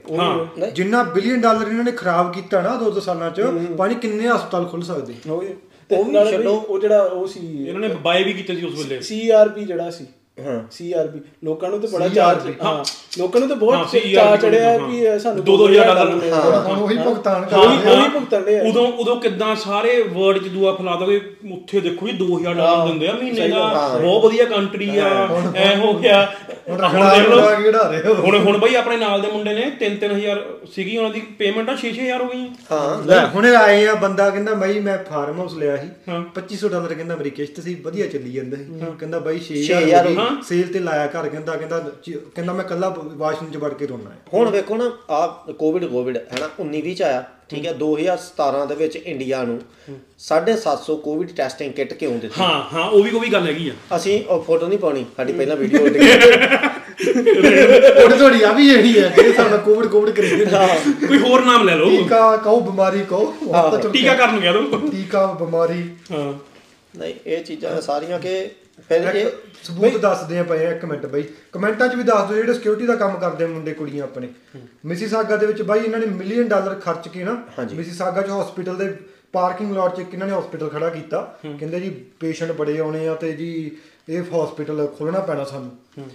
ਜਿੰਨਾ 0.71 1.03
ਬਿਲੀਅਨ 1.03 1.41
ਡਾਲਰ 1.41 1.67
ਇਹਨਾਂ 1.67 1.83
ਨੇ 1.83 1.91
ਖਰਾਬ 1.91 2.33
ਕੀਤਾ 2.33 2.61
ਨਾ 2.61 2.75
ਦੋ 2.75 2.91
ਦੋ 2.91 2.99
ਸਾਲਾਂ 2.99 3.31
ਚ 3.31 3.41
ਪਾਣੀ 3.77 3.95
ਕਿੰਨੇ 3.95 4.27
ਹਸਪਤਾਲ 4.27 4.65
ਖੁੱਲ 4.65 4.81
ਸਕਦੇ। 4.81 5.13
ਉਹ 5.29 5.41
ਵੀ- 5.41 6.13
ਛੱਡੋ। 6.37 6.55
ਉਹ 6.55 6.79
ਜਿਹੜਾ 6.79 7.01
ਉਹ 7.01 7.27
ਸੀ 7.27 7.67
ਇਹਨਾਂ 7.67 7.81
ਨੇ 7.81 7.87
ਬਾਏ 7.87 8.23
ਵੀ 8.23 8.33
ਕੀਤੇ 8.33 8.55
ਸੀ 8.55 8.65
ਉਸ 8.65 8.77
ਵੇਲੇ। 8.77 9.01
ਸੀਆਰਪੀ 9.01 9.65
ਜਿਹੜਾ 9.65 9.89
ਸੀ। 9.89 10.05
ਹਾਂ। 10.45 10.63
ਸੀਆਰਪੀ 10.71 11.19
ਲੋਕਾਂ 11.43 11.69
ਨੂੰ 11.69 11.79
ਤੇ 11.79 11.87
ਬੜਾ 11.87 12.07
ਚਾਰਜ 12.07 12.53
ਹਾਂ। 12.65 12.83
ਲੋਕਾਂ 13.19 13.39
ਨੂੰ 13.39 13.49
ਤੇ 13.49 13.55
ਬਹੁਤ 13.55 13.87
ਚਾਅ 14.15 14.37
ਚੜਿਆ। 14.37 14.77
ਵੀ 14.77 14.97
ਇਹ 14.99 15.19
ਸਾਨੂੰ 15.19 15.43
ਦੋ- 15.43 15.57
ਦੋ 15.57 15.67
ਹਜ਼ਾਰ 15.67 15.85
ਡਾਲਰ 15.85 16.05
ਮਿਲਣਗੇ। 16.05 16.31
ਹਾਂ। 16.31 16.61
ਹੁਣ 16.63 16.77
ਉਹੀ 16.79 16.97
ਭੁਗਤਾਨ 16.97 17.45
ਕਰ 17.45 17.57
ਉਹੀ- 17.57 18.57
ਆ। 18.57 18.69
ਉਦੋਂ 18.69 18.87
ਉਦੋਂ 18.87 19.15
ਕਿਦਾਂ 19.15 19.55
ਸਾਰੇ 19.55 20.01
ਵਰਲਡ 20.01 20.37
'ਚ 20.43 20.47
ਦੂਆ 20.47 20.75
ਫੈਲਾ 20.75 20.95
ਦੋਗੇ 20.95 21.31
ਉੱਥੇ 21.51 21.79
ਦੇਖੋ 21.79 22.07
ਜੀ 22.07 22.13
2000 22.13 22.53
ਡਾਲਰ 22.53 22.87
ਦਿੰਦੇ 22.87 23.07
ਆ। 23.07 23.13
ਮਹੀਨੇ 23.13 23.47
ਦਾ। 23.47 23.97
ਬਹੁਤ 24.01 24.25
ਵਧੀਆ 24.25 24.45
ਕੰਟਰੀ 24.45 24.97
ਆ। 24.97 25.27
ਐ 25.55 25.75
ਹੋ 25.75 25.93
ਗਿਆ। 25.93 26.33
ਹੁਣ 26.69 27.09
ਦੇਖ 27.91 28.05
ਲਓ। 28.05 28.13
ਹੁਣ 28.15 28.37
ਹੁਣ 28.37 28.57
ਬਈ 28.57 28.75
ਆਪਣੇ 28.75 28.97
ਨਾਲ 28.97 29.21
ਦੇ 29.21 29.27
ਮੁੰਡੇ 29.31 29.53
ਨੇ 29.53 29.71
3-3000 29.79 30.37
ਸੀਗੀ 30.73 30.97
ਉਹਨਾਂ 30.97 31.11
ਦੀ 31.11 31.19
ਪੇਮੈਂਟ 31.19 31.69
ਆ 31.69 31.75
6-6000 31.75 32.21
ਹੋ 32.23 32.27
ਗਈਆਂ 32.27 32.47
ਹਾਂ। 32.71 33.07
ਲੈ 33.07 33.25
ਹੁਣੇ 33.27 33.55
ਆਏ 33.55 33.87
ਆ 33.87 33.93
ਬੰਦਾ 33.95 34.29
ਕਹਿੰਦਾ 34.29 34.53
ਬਾਈ 34.53 34.79
ਮੈਂ 34.79 34.97
ਫਾਰਮ 34.97 35.39
ਹਾਊਸ 35.39 35.53
ਲਿਆ 35.53 35.77
ਸੀ। 35.77 35.87
ਹਾਂ। 36.09 36.23
2500 36.35 36.69
ਡਾਲਰ 36.69 36.93
ਕਹਿੰਦਾ 36.93 37.15
ਮੇਰੀ 37.15 37.29
ਕਿਸ਼ਤ 37.29 37.59
ਸੀ 37.59 37.75
ਵਧੀਆ 37.75 38.07
ਚੱਲੀ 38.07 38.31
ਜਾਂਦਾ 38.31 38.57
ਸੀ। 38.57 38.63
ਕਹਿੰਦਾ 38.99 39.19
ਬਾਈ 39.19 39.39
6000 39.39 39.81
6000 39.81 40.17
ਹਾਂ। 40.17 40.26
ਸੇਲ 40.43 40.67
ਤੇ 40.67 40.79
ਲਾਇਆ 40.79 41.07
ਘਰ 41.09 41.27
ਕਹਿੰਦਾ 41.29 41.55
ਕਹਿੰਦਾ 41.55 41.79
ਕਹਿੰਦਾ 42.35 42.53
ਮੈਂ 42.53 42.63
ਕੱਲਾ 42.65 42.89
ਵਾਸ਼ਰੂਮ 42.97 43.51
ਚ 43.51 43.57
ਵੜ 43.57 43.73
ਕੇ 43.73 43.87
ਰੋਣਾ 43.87 44.09
ਹੈ। 44.09 44.17
ਹੁਣ 44.33 44.49
ਵੇਖੋ 44.49 44.75
ਨਾ 44.75 44.91
ਆ 45.11 45.25
ਕੋਵਿਡ 45.59 45.85
ਕੋਵਿਡ 45.85 46.17
ਹੈ 46.17 46.39
ਨਾ 46.39 46.49
19 46.61 46.81
20 46.83 46.93
ਚ 46.93 47.01
ਆਇਆ 47.03 47.23
ਠੀਕ 47.49 47.65
ਹੈ 47.65 47.73
2017 47.79 48.65
ਦੇ 48.69 48.75
ਵਿੱਚ 48.75 48.95
ਇੰਡੀਆ 48.97 49.43
ਨੂੰ 49.43 49.59
750 50.23 50.95
ਕੋਵਿਡ 51.03 51.31
ਟੈਸਟਿੰਗ 51.35 51.73
ਕਿੱਟ 51.73 51.93
ਕਿਉਂ 51.93 52.17
ਦਿੱਤੀ? 52.19 52.41
ਹਾਂ 52.41 52.63
ਹਾਂ 52.73 52.89
ਉਹ 52.89 53.03
ਵੀ 53.03 53.11
ਉਹ 53.11 53.19
ਵੀ 53.19 53.31
ਗੱਲ 53.33 53.47
ਹੈਗੀ 53.47 53.69
ਆ। 53.69 53.73
ਅਸੀਂ 53.95 54.19
ਉਹ 54.25 54.43
ਫੋਟੋ 54.43 54.67
ਨਹੀਂ 54.67 54.79
ਪਾਉਣੀ 54.79 55.05
ਸਾਡੀ 55.17 55.33
ਪਹਿਲਾਂ 55.33 55.55
ਵੀਡੀਓ 55.57 55.83
ਉੱਡ 55.83 55.97
ਗਈ 55.97 56.11
ਥੋੜੀ 56.97 58.17
ਥੋੜੀ 58.19 58.41
ਆ 58.43 58.51
ਵੀ 58.51 58.69
ਇਹੀ 58.69 58.97
ਹੈ 58.99 59.07
ਜਿਹੜੇ 59.07 59.33
ਸਾਨੂੰ 59.33 59.59
ਕੋਵਿਡ 59.59 59.87
ਕੋਵਿਡ 59.87 60.09
ਕਰੀ 60.15 60.29
ਜਾਂਦੇ 60.29 61.05
ਕੋਈ 61.07 61.17
ਹੋਰ 61.19 61.43
ਨਾਮ 61.45 61.63
ਲੈ 61.63 61.75
ਲਓ। 61.75 61.89
ਟੀਕਾ 61.89 62.35
ਕਹੋ 62.37 62.59
ਬਿਮਾਰੀ 62.61 63.03
ਕਹੋ 63.09 63.33
ਟੀਕਾ 63.91 64.13
ਕਰਨ 64.15 64.39
ਕਹਿ 64.39 64.53
ਦੋ। 64.53 64.77
ਟੀਕਾ 64.91 65.25
ਬਿਮਾਰੀ। 65.33 65.81
ਹਾਂ। 66.11 66.31
ਨਹੀਂ 66.93 67.13
ਇਹ 67.25 67.43
ਚੀਜ਼ਾਂ 67.43 67.79
ਸਾਰੀਆਂ 67.81 68.19
ਕਿ 68.19 68.39
ਫਿਰ 68.89 69.15
ਇਹ 69.15 69.19
ਇੱਕ 69.21 69.35
ਸਬੂਤ 69.63 69.97
ਦੱਸਦੇ 69.97 70.37
ਆ 70.39 70.43
ਪਏ 70.43 70.65
ਇੱਕ 70.71 70.85
ਮਿੰਟ 70.85 71.05
ਬਈ। 71.05 71.23
ਕਮੈਂਟਾਂ 71.51 71.87
'ਚ 71.87 71.95
ਵੀ 71.95 72.03
ਦੱਸ 72.03 72.27
ਦਿਓ 72.27 72.37
ਜਿਹੜੇ 72.37 72.53
ਸਿਕਿਉਰਿਟੀ 72.53 72.85
ਦਾ 72.87 72.95
ਕੰਮ 72.95 73.17
ਕਰਦੇ 73.19 73.45
ਮੁੰਡੇ 73.45 73.73
ਕੁੜੀਆਂ 73.73 74.03
ਆਪਣੇ। 74.03 74.29
ਮਿਸੀਸਾਗਾ 74.85 75.37
ਦੇ 75.37 75.45
ਵਿੱਚ 75.45 75.61
ਬਾਈ 75.61 75.79
ਇਹਨਾਂ 75.79 75.99
ਨੇ 75.99 76.05
ਮਿਲੀਅਨ 76.05 76.47
ਡਾਲਰ 76.47 76.79
ਖਰਚ 76.79 77.07
ਕੇ 77.07 77.23
ਨਾ 77.23 77.35
ਹਾਂਜੀ। 77.57 77.75
ਮਿਸੀਸਾਗਾ 77.75 78.21
'ਚ 78.21 78.29
ਹਸਪੀਟਲ 78.31 78.75
ਦੇ 78.75 78.93
ਪਾਰਕਿੰਗ 79.33 79.71
ਲਾਟ 79.73 79.95
'ਚ 79.95 80.03
ਇਹਨਾਂ 80.13 80.27
ਨੇ 80.27 80.33
ਹਸਪੀਟਲ 80.33 80.69
ਖੜਾ 80.69 80.89
ਕੀਤਾ। 80.89 81.21
ਕਹਿੰਦੇ 81.43 81.79
ਜੀ 81.79 81.89
ਪੇਸ਼ੈਂਟ 82.19 82.51
ਬੜੇ 82.51 82.77
ਆਉਣੇ 82.79 83.07
ਆ 83.07 83.15
ਤੇ 83.15 83.31
ਜੀ 83.33 83.49
ਇਹ 84.09 84.21
ਹਸਪੀਟਲ 84.21 84.85
ਖੋਲਣਾ 84.97 85.19
ਪੈਣਾ 85.19 85.43
ਸਾਨੂੰ। 85.43 86.05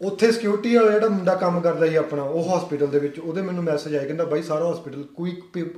ਉੱਥੇ 0.00 0.30
ਸਿਕਿਉਰਿਟੀ 0.32 0.74
ਵਾਲਾ 0.76 0.90
ਜਿਹੜਾ 0.90 1.08
ਮੁੰਡਾ 1.08 1.34
ਕੰਮ 1.34 1.60
ਕਰਦਾ 1.60 1.86
ਸੀ 1.86 1.94
ਆਪਣਾ 1.96 2.22
ਉਹ 2.22 2.56
ਹਸਪੀਟਲ 2.56 2.86
ਦੇ 2.86 2.98
ਵਿੱਚ 2.98 3.18
ਉਹਦੇ 3.18 3.42
ਮੈਨੂੰ 3.42 3.64
ਮੈਸੇਜ 3.64 3.94
ਆਇਆ 3.96 4.04
ਕਹਿੰਦਾ 4.04 4.24
ਬਾਈ 4.24 4.42
ਸਾਰਾ 4.42 4.70
ਹਸਪੀਟਲ 4.72 5.02
ਕੋਈ 5.16 5.30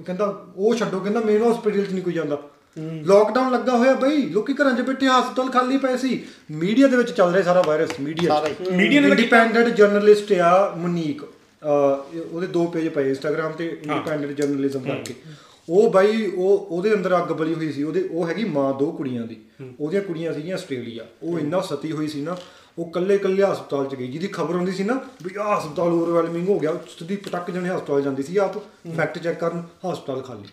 ਕਹਿੰਦਾ 0.07 0.27
ਉਹ 0.57 0.75
ਛੱਡੋ 0.75 1.01
ਕਹਿੰਦਾ 1.01 1.21
ਮੇਨ 1.21 1.43
ਹਸਪੀਟਲ 1.43 1.85
'ਚ 1.85 1.93
ਨਹੀਂ 1.93 2.03
ਕੋਈ 2.03 2.13
ਜਾਂਦਾ। 2.13 2.39
ਲੋਕਡਾਊਨ 2.79 3.53
ਲੱਗਾ 3.53 3.77
ਹੋਇਆ 3.77 3.93
ਬਈ। 3.95 4.23
ਲੋਕੀ 4.29 4.55
ਘਰਾਂ 4.55 4.73
'ਚ 4.73 4.81
ਬੈਠੇ 4.81 5.07
ਹਸਪਤਾਲ 5.09 5.51
ਖਾਲੀ 5.51 5.77
ਪਏ 5.77 5.97
ਸੀ। 5.97 6.23
ਮੀਡੀਆ 6.53 6.89
ਦੇ 6.89 6.97
ਵਿੱਚ 6.97 7.11
ਚੱਲ 7.11 7.33
ਰਿਹਾ 7.33 7.43
ਸਾਰਾ 7.43 7.63
ਵਾਇਰਸ 7.67 7.91
ਮੀਡੀਆ 8.01 8.41
Media 8.61 9.01
ਨੇ 9.01 9.09
ਇੰਡੀਪੈਂਡੈਂਟ 9.09 9.69
ਜਰਨਲਿਸਟ 9.69 10.33
ਆ 10.33 10.75
ਮੁਨੀਕ 10.77 11.23
ਉਹਦੇ 11.63 12.47
ਦੋ 12.47 12.65
ਪੇਜ 12.67 12.89
ਪਏ 12.89 13.09
ਇੰਸਟਾਗ੍ਰam 13.09 13.57
ਤੇ 13.59 13.67
ਇੰਡੀਪੈਂਡੈਂਟ 13.67 14.33
ਜਰਨਲਿਜ਼ਮ 14.33 14.81
ਕਰਕੇ। 14.81 15.15
ਉਹ 15.69 15.91
ਬਾਈ 15.91 16.27
ਉਹ 16.27 16.67
ਉਹਦੇ 16.71 16.93
ਅੰਦਰ 16.95 17.17
ਅੱਗ 17.17 17.33
ਬਲੀ 17.33 17.55
ਹੋਈ 17.55 17.71
ਸੀ। 17.73 17.83
ਉਹਦੇ 17.83 18.03
ਉਹ 18.11 18.29
ਹੈਗੀ 18.29 18.45
ਮਾਂ 18.49 18.73
ਦੋ 18.75 18.91
ਕੁੜੀਆਂ 18.93 19.27
ਦੀ। 19.27 19.37
ਉਹਦੀਆਂ 19.81 20.03
ਕੁੜੀਆਂ 20.03 20.33
ਸੀਗੀਆਂ 20.33 20.57
ਆਸਟ੍ਰੇਲੀਆ। 20.57 21.07
ਉਹ 21.23 21.39
ਇੰਨਾ 21.39 21.61
ਸਤੀ 21.61 21.93
ਹੋਈ 21.93 22.09
ਸੀ 22.09 22.21
ਨਾ 22.21 22.37
ਉਹ 22.79 22.91
ਕੱਲੇ 22.91 23.17
ਕੱਲੇ 23.19 23.43
ਹਸਪਤਾਲ 23.45 23.87
ਚ 23.87 23.95
ਗਈ। 23.95 24.07
ਜਿਹਦੀ 24.07 24.29
ਖਬਰ 24.33 24.55
ਹੁੰਦੀ 24.55 24.73
ਸੀ 24.73 24.85
ਨਾ 24.85 25.01
ਵੀ 25.23 25.31
ਆਹ 25.41 25.59
ਹਸਪਤਾਲ 25.59 25.93
ਓਵਰਵੈਲਮਿੰਗ 25.93 26.49
ਹੋ 26.49 26.59
ਗਿਆ। 26.61 26.73
ਸਿੱਧੀ 26.99 27.17
ਪਟਕ 27.17 27.51
ਜਣੇ 27.51 27.69
ਹਸਪਤਾਲ 27.71 28.03
ਜਾਂਦੀ 28.03 28.23
ਸੀ 28.23 28.37
ਆਪ। 28.37 28.59
ਫੈਕਟ 28.97 29.19
ਚੈੱਕ 29.19 29.41
ਕਰਨ 29.41 29.63
ਹਸਪਤਾਲ 29.87 30.21
ਖਾਲੀ। 30.23 30.49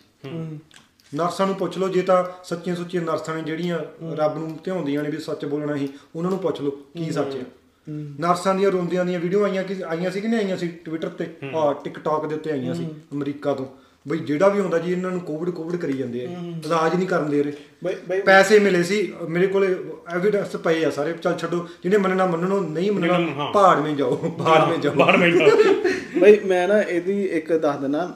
ਨਰਸਾਂ 1.13 1.45
ਨੂੰ 1.47 1.56
ਪੁੱਛ 1.56 1.78
ਲਓ 1.78 1.88
ਜੇ 1.88 2.02
ਤਾਂ 2.02 2.23
ਸੱਚੀਆਂ 2.43 2.76
ਸੁੱਚੀਆਂ 2.76 3.02
ਨਰਸਾਂ 3.04 3.36
ਨੇ 3.36 3.41
ਜਿਹੜੀਆਂ 3.41 3.80
ਰੱਬ 4.15 4.38
ਨੂੰ 4.38 4.58
ਧਿਆਉਂਦੀਆਂ 4.63 5.04
ਨੇ 5.04 5.10
ਵੀ 5.10 5.17
ਸੱਚ 5.19 5.45
ਬੋਲਣਾ 5.45 5.76
ਸੀ 5.78 5.89
ਉਹਨਾਂ 6.15 6.32
ਨੂੰ 6.32 6.39
ਪੁੱਛ 6.39 6.62
ਲਓ 6.62 6.71
ਕੀ 6.97 7.12
ਸੱਚ 7.12 7.36
ਹੈ। 7.36 7.43
ਨਰਸਾਂ 8.19 8.54
ਦੀਆਂ 8.56 8.71
ਰੋਂਦੀਆਂ 8.71 9.06
ਦੀਆਂ 9.06 9.19
ਵੀਡੀਓ 9.19 9.43
ਆਈਆਂ 9.43 9.63
ਕਿ 9.63 9.76
ਆਈਆਂ 9.88 10.12
ਸੀ 10.12 10.21
ਕਿ 10.21 10.28
ਨਹੀਂ 10.28 10.39
ਆਈਆਂ 10.39 10.58
ਸੀ? 10.58 10.67
ਟਵਿੱਟਰ 10.86 11.10
ਤੇ 11.10 11.26
ਆ 11.56 11.71
ਟਿਕਟੌਕ 11.84 12.26
ਦੇ 12.26 12.36
ਉੱਤੇ 12.36 12.52
ਆਈਆਂ 12.52 12.76
ਸੀ 12.76 12.88
ਅਮਰੀਕਾ 13.13 13.54
ਤੋਂ। 13.54 13.65
ਬਈ 14.06 14.17
ਜਿਹੜਾ 14.19 14.47
ਵੀ 14.47 14.60
ਹੁੰਦਾ 14.60 14.78
ਜੀ 14.78 14.91
ਇਹਨਾਂ 14.91 15.10
ਨੂੰ 15.12 15.19
ਕੋਵਿਡ 15.19 15.49
ਕੋਵਿਡ 15.49 15.76
ਕਰੀ 15.82 15.93
ਜਾਂਦੇ 15.93 16.26
ਆ 16.26 16.30
ਇਲਾਜ 16.65 16.95
ਨਹੀਂ 16.95 17.08
ਕਰਨ 17.08 17.30
ਦੇ 17.30 17.43
ਰਹੇ। 17.43 18.21
ਪੈਸੇ 18.21 18.58
ਮਿਲੇ 18.60 18.82
ਸੀ 18.84 18.97
ਮੇਰੇ 19.30 19.47
ਕੋਲੇ 19.47 19.67
ਐਵੀਡੈਂਸ 20.13 20.56
ਪਏ 20.58 20.84
ਆ 20.86 20.89
ਸਾਰੇ। 20.89 21.13
ਚੱਲ 21.13 21.38
ਛੱਡੋ 21.38 21.65
ਜਿਹਨੇ 21.84 21.97
ਮੰਨਣਾ 21.97 22.26
ਮੰਨਣੋ 22.26 22.60
ਨਹੀਂ 22.62 22.91
ਮੰਨਣਾ 22.91 23.19
ਹਾਂ। 23.38 23.52
ਪਹਾੜ 23.54 23.80
ਮੇ 23.80 23.93
ਜਾਓ 23.95 24.15
ਪਹਾੜ 24.39 24.67
ਮੇ 24.69 24.78
ਜਾਓ। 24.78 24.93
ਬਾਹਰ 24.95 25.17
ਬੈਠਾ 25.19 25.56
ਬਈ 26.21 26.39
ਮੈਂ 26.45 26.67
ਨਾ 26.67 26.82
ਇਹਦੀ 26.82 27.23
ਇੱਕ 27.28 27.54
ਦੱਸ 27.54 27.80
ਦਿੰਦਾ 27.80 28.08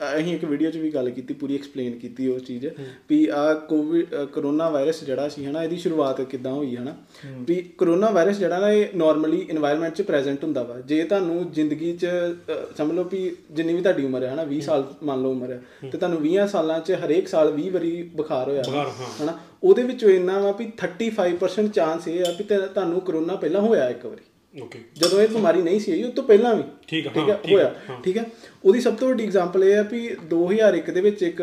ਅਸੀਂ 0.00 0.34
ਇੱਕ 0.34 0.44
ਵੀਡੀਓ 0.44 0.70
'ਚ 0.70 0.76
ਵੀ 0.76 0.90
ਗੱਲ 0.90 1.10
ਕੀਤੀ 1.10 1.34
ਪੂਰੀ 1.34 1.54
ਐਕਸਪਲੇਨ 1.54 1.98
ਕੀਤੀ 1.98 2.26
ਉਸ 2.28 2.42
ਚੀਜ਼ 2.42 2.66
ਵੀ 3.10 3.26
ਆ 3.28 3.52
ਕੋਵਿਡ 3.68 4.14
ਕਰੋਨਾ 4.32 4.68
ਵਾਇਰਸ 4.70 5.02
ਜਿਹੜਾ 5.04 5.28
ਸੀ 5.28 5.44
ਹਨਾ 5.46 5.62
ਇਹਦੀ 5.62 5.76
ਸ਼ੁਰੂਆਤ 5.76 6.20
ਕਿੱਦਾਂ 6.20 6.52
ਹੋਈ 6.52 6.76
ਹਨਾ? 6.76 6.94
ਵੀ 7.40 7.54
ਕਰੋਨਾ 7.78 8.10
ਵਾਇਰਸ 8.10 8.38
ਜਿਹੜਾ 8.38 8.58
ਨਾ 8.58 8.70
ਇਹ 8.70 8.96
ਨਾਰਮਲੀ 8.96 9.40
এনवायरमेंट 9.52 9.94
'ਚ 9.94 10.02
ਪ੍ਰੈਜ਼ੈਂਟ 10.02 10.44
ਹੁੰਦਾ 10.44 10.62
ਵਾ। 10.62 10.80
ਜੇ 10.80 11.02
ਤੁਹਾਨੂੰ 11.04 11.50
ਜ਼ਿੰਦਗੀ 11.52 11.92
'ਚ 11.96 12.06
ਸਮਝ 12.76 12.92
ਲਓ 12.92 13.04
ਵੀ 13.04 13.30
ਜਿੰਨੀ 13.50 13.74
ਵੀ 13.74 13.82
ਤੁਹਾਡੀ 13.82 14.04
ਉਮਰ 14.04 14.24
ਹੈ 14.24 14.32
ਹਨਾ 14.34 14.44
20 14.44 14.60
ਸਾਲ 14.60 14.84
ਮੰਨ 15.02 15.22
ਲਓ 15.22 15.30
ਉਮਰ 15.30 15.52
ਹੈ 15.52 15.60
ਤੇ 15.82 15.98
ਤੁਹਾਨੂੰ 15.98 16.20
20 16.22 16.46
ਸਾਲਾਂ 16.46 16.80
'ਚ 16.80 16.92
ਹਰੇਕ 17.04 17.28
ਸਾਲ 17.28 17.54
20 17.56 17.70
ਵਾਰੀ 17.70 18.02
ਬੁਖਾਰ 18.16 18.48
ਹੋਇਆ 18.48 18.62
ਹਨਾ? 19.22 19.38
ਉਹਦੇ 19.62 19.82
ਵਿੱਚੋਂ 19.82 20.10
ਇੰਨਾ 20.10 20.38
ਵਾ 20.38 20.52
ਵੀ 20.52 20.70
35% 20.78 21.68
ਚਾਂਸ 21.72 22.08
ਇਹ 22.08 22.24
ਆ 22.24 22.32
ਵੀ 22.38 22.44
ਤੁਹਾਨੂੰ 22.44 23.00
ਕਰੋਨਾ 23.00 23.36
ਪਹਿਲਾਂ 23.36 23.60
ਹੋਇਆ 23.60 23.88
ਇੱਕ 23.88 24.06
ਵਾਰੀ। 24.06 24.22
ਓਕੇ 24.54 24.78
ਜਦੋਂ 24.96 25.20
ਇਹ 25.20 25.28
ਬਿਮਾਰੀ 25.28 25.62
ਨਹੀਂ 25.62 25.78
ਸੀ 25.80 25.92
ਆਈ 25.92 26.02
ਉਹ 26.02 26.10
ਤੋਂ 26.12 26.24
ਪਹਿਲਾਂ 26.24 26.54
ਵੀ। 26.54 26.62
ਠੀਕ 26.88 27.06
ਹਾਂ, 27.08 27.24
ਹੋਇਆ। 27.44 27.72
ਠੀਕ 28.04 28.16
ਹੈ 28.18 28.24
ਉਹਦੀ 28.64 28.80
ਸਭ 28.80 28.94
ਤੋਂ 28.96 29.08
ਵੱਡੀ 29.08 29.24
ਐਗਜ਼ਾਮਪਲ 29.24 29.64
ਇਹ 29.64 29.74
ਹੈ 29.74 29.82
ਵੀ 29.82 30.08
2001 30.30 30.90
ਦੇ 30.92 31.00
ਵਿੱਚ 31.00 31.22
ਇੱਕ 31.22 31.42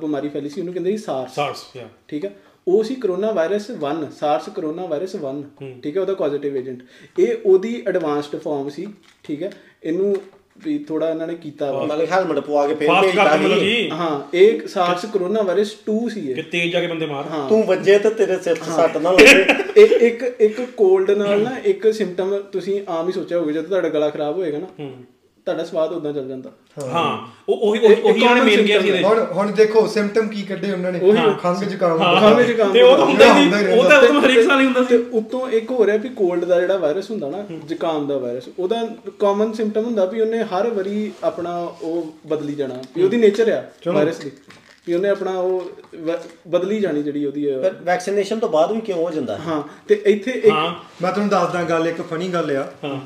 ਬਿਮਾਰੀ 0.00 0.28
ਫੈਲੀ 0.28 0.48
ਸੀ 0.48 0.60
ਉਹਨੂੰ 0.60 0.74
ਕਹਿੰਦੇ 0.74 0.90
ਸੀ 0.90 0.96
ਸਾਰਸ 0.98 1.34
ਸਾਰਸ 1.34 1.64
ਠੀਕ 2.08 2.24
ਹੈ 2.24 2.30
ਉਹ 2.66 2.82
ਸੀ 2.84 2.94
corona 2.96 3.30
virus 3.32 3.70
1 3.72 4.02
SARS 4.12 4.48
corona 4.56 4.86
virus 4.86 5.14
1 5.18 5.42
ਠੀਕ 5.82 5.96
ਹੈ 5.96 6.00
ਉਹਦਾ 6.00 6.14
ਪੋਜ਼ਿਟਿਵ 6.14 6.56
ਏਜੰਟ 6.56 6.82
ਇਹ 7.18 7.34
ਉਹਦੀ 7.44 7.82
ਐਡਵਾਂਸਡ 7.86 8.36
ਫਾਰਮ 8.38 8.68
ਸੀ 8.70 8.86
ਠੀਕ 9.24 9.42
ਹੈ 9.42 9.50
ਇਹਨੂੰ 9.82 10.14
ਵੀ 10.64 10.78
ਥੋੜਾ 10.78 11.08
ਇਹਨਾਂ 11.10 11.26
ਨੇ 11.26 11.34
ਕੀਤਾ 11.34 11.70
ਵਾ। 11.72 11.84
ਮਤਲਬ 11.84 12.10
ਹੈਲਮਟ 12.12 12.38
ਪਵਾ 12.38 12.66
ਕੇ 12.66 12.74
ਫੇਰ 12.74 12.88
ਭੇਜਦਾ 13.02 13.36
ਜੀ। 13.58 13.90
ਹਾਂ 13.90 14.20
ਇਹ 14.34 14.66
ਸਾਰਸ 14.68 15.04
ਕਰੋਨਾ 15.12 15.42
ਵਾਇਰਸ 15.42 15.74
2 15.84 15.98
ਸੀ 16.08 16.20
ਕਿ 16.22 16.30
ਇਹ 16.32 16.50
ਤੇਜ਼ 16.52 16.72
ਜਾ 16.72 16.80
ਕੇ 16.80 16.86
ਬੰਦੇ 16.86 17.06
ਮਾਰ। 17.06 17.24
ਤੂੰ 17.48 17.62
ਵੱਜੇ 17.66 17.98
ਤੇ 17.98 18.10
ਤੇਰੇ 18.12 18.38
ਸਿਰ 18.38 18.56
'ਚ 18.56 18.70
ਸੱਟ 18.70 18.96
ਨਾ 18.96 19.12
ਲੱਗੇ। 19.12 19.44
ਇਹ 19.76 20.06
ਇੱਕ 20.06 20.22
ਇੱਕ 20.40 20.60
ਕੋਲਡ 20.76 21.10
ਨਾਲ 21.10 21.42
ਨਾ 21.42 21.56
ਇੱਕ 21.64 21.92
ਸਿੰਪਟਮ 21.92 22.36
ਤੁਸੀਂ 22.52 22.80
ਆਮ 22.88 23.06
ਹੀ 23.08 23.12
ਸੋਚਿਆ 23.12 23.38
ਹੋਵੇ 23.38 23.52
ਜਦੋਂ 23.52 23.68
ਤੁਹਾਡਾ 23.68 23.88
ਗਲਾ 23.88 24.10
ਖਰਾਬ 24.10 24.36
ਹੋਏਗਾ 24.38 24.58
ਨਾ। 24.58 24.66
ਤੁਹਾਡਾ 25.48 25.64
ਸਵਾਦ 25.64 25.92
ਉਦਾਂ 25.92 26.12
ਚੱਲ 26.12 26.28
ਜਾਂਦਾ। 26.28 26.50
ਹਾਂ। 26.88 27.28
ਉਹ 27.48 27.56
ਉਹੀ 27.56 27.80
ਉਹੀ- 27.80 27.96
ਉਹੀ 28.04 28.22
ਉਹਨਾਂ 28.22 28.44
ਮੇਨ 28.44 28.62
ਗਿਆ 28.62 28.80
ਸੀ 28.80 28.88
ਇਹਦੇ 28.88 29.02
ਹੁਣ 29.02 29.26
ਹੁਣ 29.32 29.50
ਦੇਖੋ 29.50 29.86
ਸਿੰਪਟਮ 29.86 30.28
ਕੀ 30.28 30.42
ਕੱਢੇ 30.42 30.72
ਉਹਨਾਂ 30.72 30.92
ਨੇ। 30.92 30.98
ਖੰਗ 31.42 31.56
ਜ਼ੁਕਾਮ 31.56 31.98
ਖਾਵੇਂ 32.20 32.44
ਚ 32.44 32.50
ਕੰਮ 32.50 32.72
ਤੇ 32.72 32.82
ਉਹ 32.82 32.96
ਤਾਂ 32.96 33.06
ਹੁੰਦਾ। 33.06 33.38
ਹੀ 33.38 33.44
ਹੀ 33.44 33.50
ਨਹੀਂ। 33.50 33.78
ਉਹ 33.78 33.88
ਤਾਂ 33.88 34.02
ਉਹ 34.02 34.06
ਤਾਂ 34.06 34.20
ਹਰੇਕ 34.20 34.46
ਸਾਲ 34.46 34.60
ਹੀ 34.60 34.64
ਹੁੰਦਾ 34.64 34.82
ਸੀ। 34.82 34.86
ਤੇ 34.88 35.04
ਉਤੋਂ 35.12 35.48
ਇੱਕ 35.48 35.70
ਹੋ 35.70 35.86
ਰਿਹਾ 35.86 35.96
ਵੀ 35.96 36.08
ਕੋਲਡ 36.08 36.44
ਦਾ 36.44 36.60
ਜਿਹੜਾ 36.60 36.76
ਵਾਇਰਸ 36.76 37.10
ਹੁੰਦਾ 37.10 37.30
ਨਾ 37.30 37.44
ਜ਼ੁਕਾਮ 37.66 38.06
ਦਾ 38.06 38.18
ਵਾਇਰਸ 38.18 38.44
ਉਹਦਾ 38.58 38.88
ਕਾਮਨ 39.18 39.52
ਸਿੰਪਟਮ 39.52 39.84
ਹੁੰਦਾ 39.84 40.04
ਵੀ 40.04 40.20
ਉਹਨੇ 40.20 40.44
ਹਰ 40.44 40.70
ਵਾਰੀ 40.70 41.12
ਆਪਣਾ 41.24 41.58
ਉਹ 41.58 42.14
ਬਦਲੀ 42.26 42.54
ਜਾਣਾ 42.54 42.74
ਵੀ 42.96 43.02
ਉਹਦੀ 43.02 43.16
ਨੇਚਰ 43.16 43.52
ਆ 43.52 43.64
ਵਾਇਰਸ 43.92 44.18
ਦੀ। 44.18 44.32
ਵੀ 44.86 44.94
ਉਹਨੇ 44.94 45.08
ਆਪਣਾ 45.08 45.30
ਉਹ 45.30 45.70
ਵ- 46.00 46.48
ਬਦਲੀ 46.48 46.80
ਜਾਣੀ 46.80 47.02
ਜਿਹੜੀ 47.02 47.24
ਉਹਦੀ 47.24 47.50
ਹੈ। 47.50 47.58
ਪਰ 47.58 47.74
ਵੈਕਸੀਨੇਸ਼ਨ 47.82 48.38
ਤੋਂ 48.38 48.48
ਬਾਅਦ 48.48 48.72
ਵੀ 48.72 48.80
ਕਿਉਂ 48.80 48.98
ਹੋ 48.98 49.10
ਜਾਂਦਾ? 49.10 49.38
ਹਾਂ 49.38 49.62
ਤੇ 49.88 50.02
ਇੱਥੇ 50.06 50.30
ਇੱਕ 50.30 50.50
ਹਾਂ। 50.50 50.74
ਮੈਂ 51.02 51.12
ਤੁਹਾਨੂੰ 51.12 51.30
ਦੱਸਦਾ 51.30 51.62
ਗੱਲ 51.62 51.88
ਇੱਕ 51.88 52.02
ਫਨੀ 52.02 52.28
ਗੱਲ 52.28 52.56
ਆ। 52.56 52.98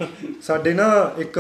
ਸਾਡੇ 0.43 0.73
ਨਾ 0.73 1.11
ਇੱਕ 1.19 1.39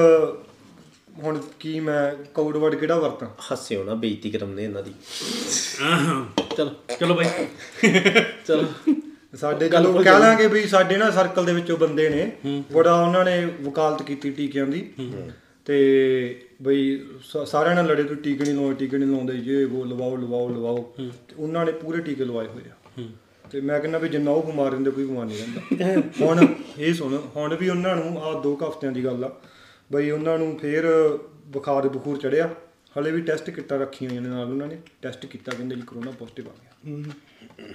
ਹੁਣ 1.18 1.40
ਕੀ 1.60 1.80
ਮੈਂ 1.80 2.26
ਕੋਡ 2.34 2.56
ਵਰਡ 2.56 2.74
ਕਿਹੜਾ 2.74 2.96
ਵਰਤਾਂ? 2.98 3.28
ਹੱਸਿਓ 3.52 3.84
ਨਾ 3.84 3.94
ਬੇਇੱਜ਼ਤੀ 3.94 4.30
ਕਰਾਉਂਦੇ 4.30 4.64
ਇਹਨਾਂ 4.64 4.82
ਦੀ। 4.82 4.92
ਚਲੋ 6.56 6.70
ਚਲੋ 7.00 7.14
ਬਾਈ। 7.14 7.26
ਚਲੋ। 8.46 8.94
ਸਾਡੇ 9.36 9.68
ਚਲੋ 9.68 9.92
ਕਹਿ 10.02 10.18
ਲਾਂਗੇ 10.20 10.46
ਵੀ 10.46 10.66
ਸਾਡੇ 10.66 10.96
ਨਾ 10.96 11.10
ਸਰਕਲ 11.10 11.44
ਦੇ 11.44 11.52
ਵਿੱਚੋਂ 11.52 11.76
ਬੰਦੇ 11.76 12.08
ਨੇ 12.08 12.32
ਬੜਾ 12.72 12.94
ਉਹਨਾਂ 13.02 13.24
ਨੇ 13.24 13.44
ਵਕਾਲਤ 13.62 14.02
ਕੀਤੀ 14.02 14.30
ਟੀਕਿਆਂ 14.30 14.66
ਦੀ। 14.66 14.90
ਤੇ 15.64 15.76
ਬਈ 16.62 17.00
ਸਾਰਿਆਂ 17.46 17.74
ਨਾਲ 17.74 17.86
ਲੜੇ 17.86 18.02
ਤੂੰ 18.02 18.16
ਟੀਕੇ 18.16 18.44
ਨਹੀਂ 18.44 18.54
ਲਾਉਂਦੇ 18.54 18.74
ਟੀਕੇ 18.74 18.98
ਨਹੀਂ 18.98 19.08
ਲਾਉਂਦੇ 19.08 19.38
ਜੇ 19.38 19.64
ਉਹ 19.64 19.86
ਲਵਾਓ 19.86 20.16
ਲਵਾਓ 20.16 20.48
ਲਵਾਓ। 20.48 20.94
ਤੇ 20.98 21.34
ਉਹਨਾਂ 21.38 21.64
ਨੇ 21.66 21.72
ਪੂਰੇ 21.72 22.00
ਟੀਕੇ 22.00 22.24
ਲਵਾਏ 22.24 22.46
ਹੋਏ 22.46 22.62
ਆ। 22.70 23.02
ਤੇ 23.50 23.60
ਮੈਂ 23.60 23.80
ਕਹਿੰਦਾ 23.80 23.98
ਵੀ 23.98 24.08
ਜਿੰਨਾ 24.08 24.30
ਉਹ 24.30 24.42
ਬਿਮਾਰ 24.42 24.70
ਰਹਿੰਦੇ 24.70 24.90
ਕੋਈ 24.90 25.04
ਬਿਮਾਰ 25.06 25.24
ਨਹੀਂ 25.26 25.38
ਰਹਿੰਦਾ। 25.38 26.02
ਹੁਣ 26.26 26.46
ਇਹ 26.78 26.94
ਸੁਣ 26.94 27.18
ਹੁਣ 27.36 27.56
ਵੀ 27.56 27.68
ਉਹਨਾਂ 27.68 27.96
ਨੂੰ 27.96 28.22
ਆ 28.22 28.40
ਦੋ 28.40 28.58
ਹਫ਼ਤਿਆਂ 28.68 28.92
ਦੀ 28.92 29.04
ਗੱਲ 29.04 29.24
ਆ। 29.24 29.32
ਬਈ 29.92 30.10
ਉਹਨਾਂ 30.10 30.38
ਨੂੰ 30.38 30.58
ਫੇਰ 30.58 30.84
ਬੁਖਾਰ 31.46 31.88
ਬਖੂਰ 31.88 32.18
ਚੜਿਆ। 32.18 32.54
ਹਲੇ 32.98 33.12
ਵੀ 33.12 33.20
ਟੈਸਟ 33.20 33.50
ਕਿੱਟਾਂ 33.50 33.78
ਰੱਖੀਆਂ 33.78 34.10
ਹੋਈਆਂ 34.10 34.22
ਨੇ 34.22 34.28
ਨਾਲ 34.28 34.46
ਉਹਨਾਂ 34.46 34.66
ਨੇ। 34.66 34.78
ਟੈਸਟ 35.02 35.26
ਕੀਤਾ 35.26 35.52
ਕਹਿੰਦੇ 35.52 35.76
ਜੀ 35.76 35.82
ਕਰੋਨਾ 35.86 36.10
ਪੋਜ਼ਿਟਿਵ 36.10 36.48
ਆ 36.48 36.52
ਗਿਆ। 36.62 37.04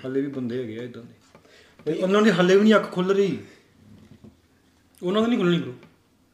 ਹਲੇ 0.08 0.22
ਵੀ 0.22 0.28
ਬੰਦੇ 0.28 0.64
ਹੈਗੇ 0.64 0.80
ਆ 0.80 0.84
ਇਦਾਂ 0.84 1.04
ਦੇ। 1.04 1.40
ਤੇ 1.86 1.94
ਉਹਨਾਂ 1.94 2.22
ਦੀ 2.22 2.30
ਹਲੇ 2.30 2.56
ਵੀ 2.56 2.64
ਨਹੀਂ 2.64 2.76
ਅੱਖ 2.76 2.92
ਖੁੱਲ 2.92 3.12
ਰਹੀ। 3.12 3.38
ਉਹਨਾਂ 5.04 5.22
ਦਾ 5.22 5.28
ਨਹੀਂ 5.28 5.40
ਖੁੱਲਣੀ 5.40 5.60
ਕਰੋ। 5.60 5.74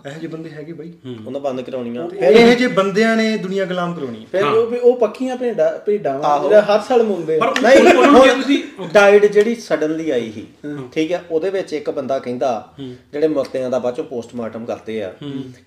ਇਹੋ 0.05 0.13
ਜਿਹੇ 0.13 0.27
ਬੰਦੇ 0.27 0.49
ਹੈਗੇ 0.49 0.73
ਬਾਈ। 0.73 0.91
ਉਹਨਾਂ 1.25 1.39
ਬੰਦ 1.41 1.61
ਕਰਾਉਣੀਆਂ। 1.61 2.07
ਇਹੋ 2.21 2.53
ਜਿਹੇ 2.53 2.67
ਬੰਦਿਆਂ 2.69 3.15
ਨੇ 3.17 3.35
ਦੁਨੀਆ 3.37 3.65
ਗੁਲਾਮ 3.65 3.93
ਕਰਾਉਣੀ 3.93 4.25
ਫਿਰ 4.31 4.43
ਉਹ 4.45 4.73
ਉਹ 4.81 4.95
ਪੱਖੀਆਂ 4.97 5.35
ਭੇਡਾਂ 5.37 5.69
ਭੇਡਾਂ 5.79 6.13
ਜਿਹੜਾ 6.43 6.61
ਹਰ 6.63 6.79
ਸਾਲ 6.79 7.03
ਮੁੰਦੇ 7.03 7.39
ਨਹੀਂ 7.39 7.93
ਉਹਨਾਂ 7.93 8.11
ਨੂੰ 8.11 8.23
ਜੇ 8.23 8.33
ਤੁਸੀਂ 8.33 8.87
ਡਾਈਟ 8.93 9.25
ਜਿਹੜੀ 9.25 9.55
ਸਡਨਲੀ 9.57 10.09
ਆਈ 10.09 10.31
ਸੀ। 10.31 10.45
ਠੀਕ 10.93 11.11
ਹੈ 11.11 11.21
ਉਹਦੇ 11.31 11.49
ਵਿੱਚ 11.49 11.73
ਇੱਕ 11.73 11.89
ਬੰਦਾ 11.89 12.17
ਕਹਿੰਦਾ 12.19 12.49
ਜਿਹੜੇ 12.79 13.27
ਮਰਤਿਆਂ 13.27 13.69
ਦਾ 13.69 13.79
ਬਾਅਦ 13.79 13.95
ਚੋਂ 13.95 14.03
ਪੋਸਟਮਾਰਟਮ 14.03 14.65
ਕਰਦੇ 14.65 15.01
ਆ। 15.03 15.11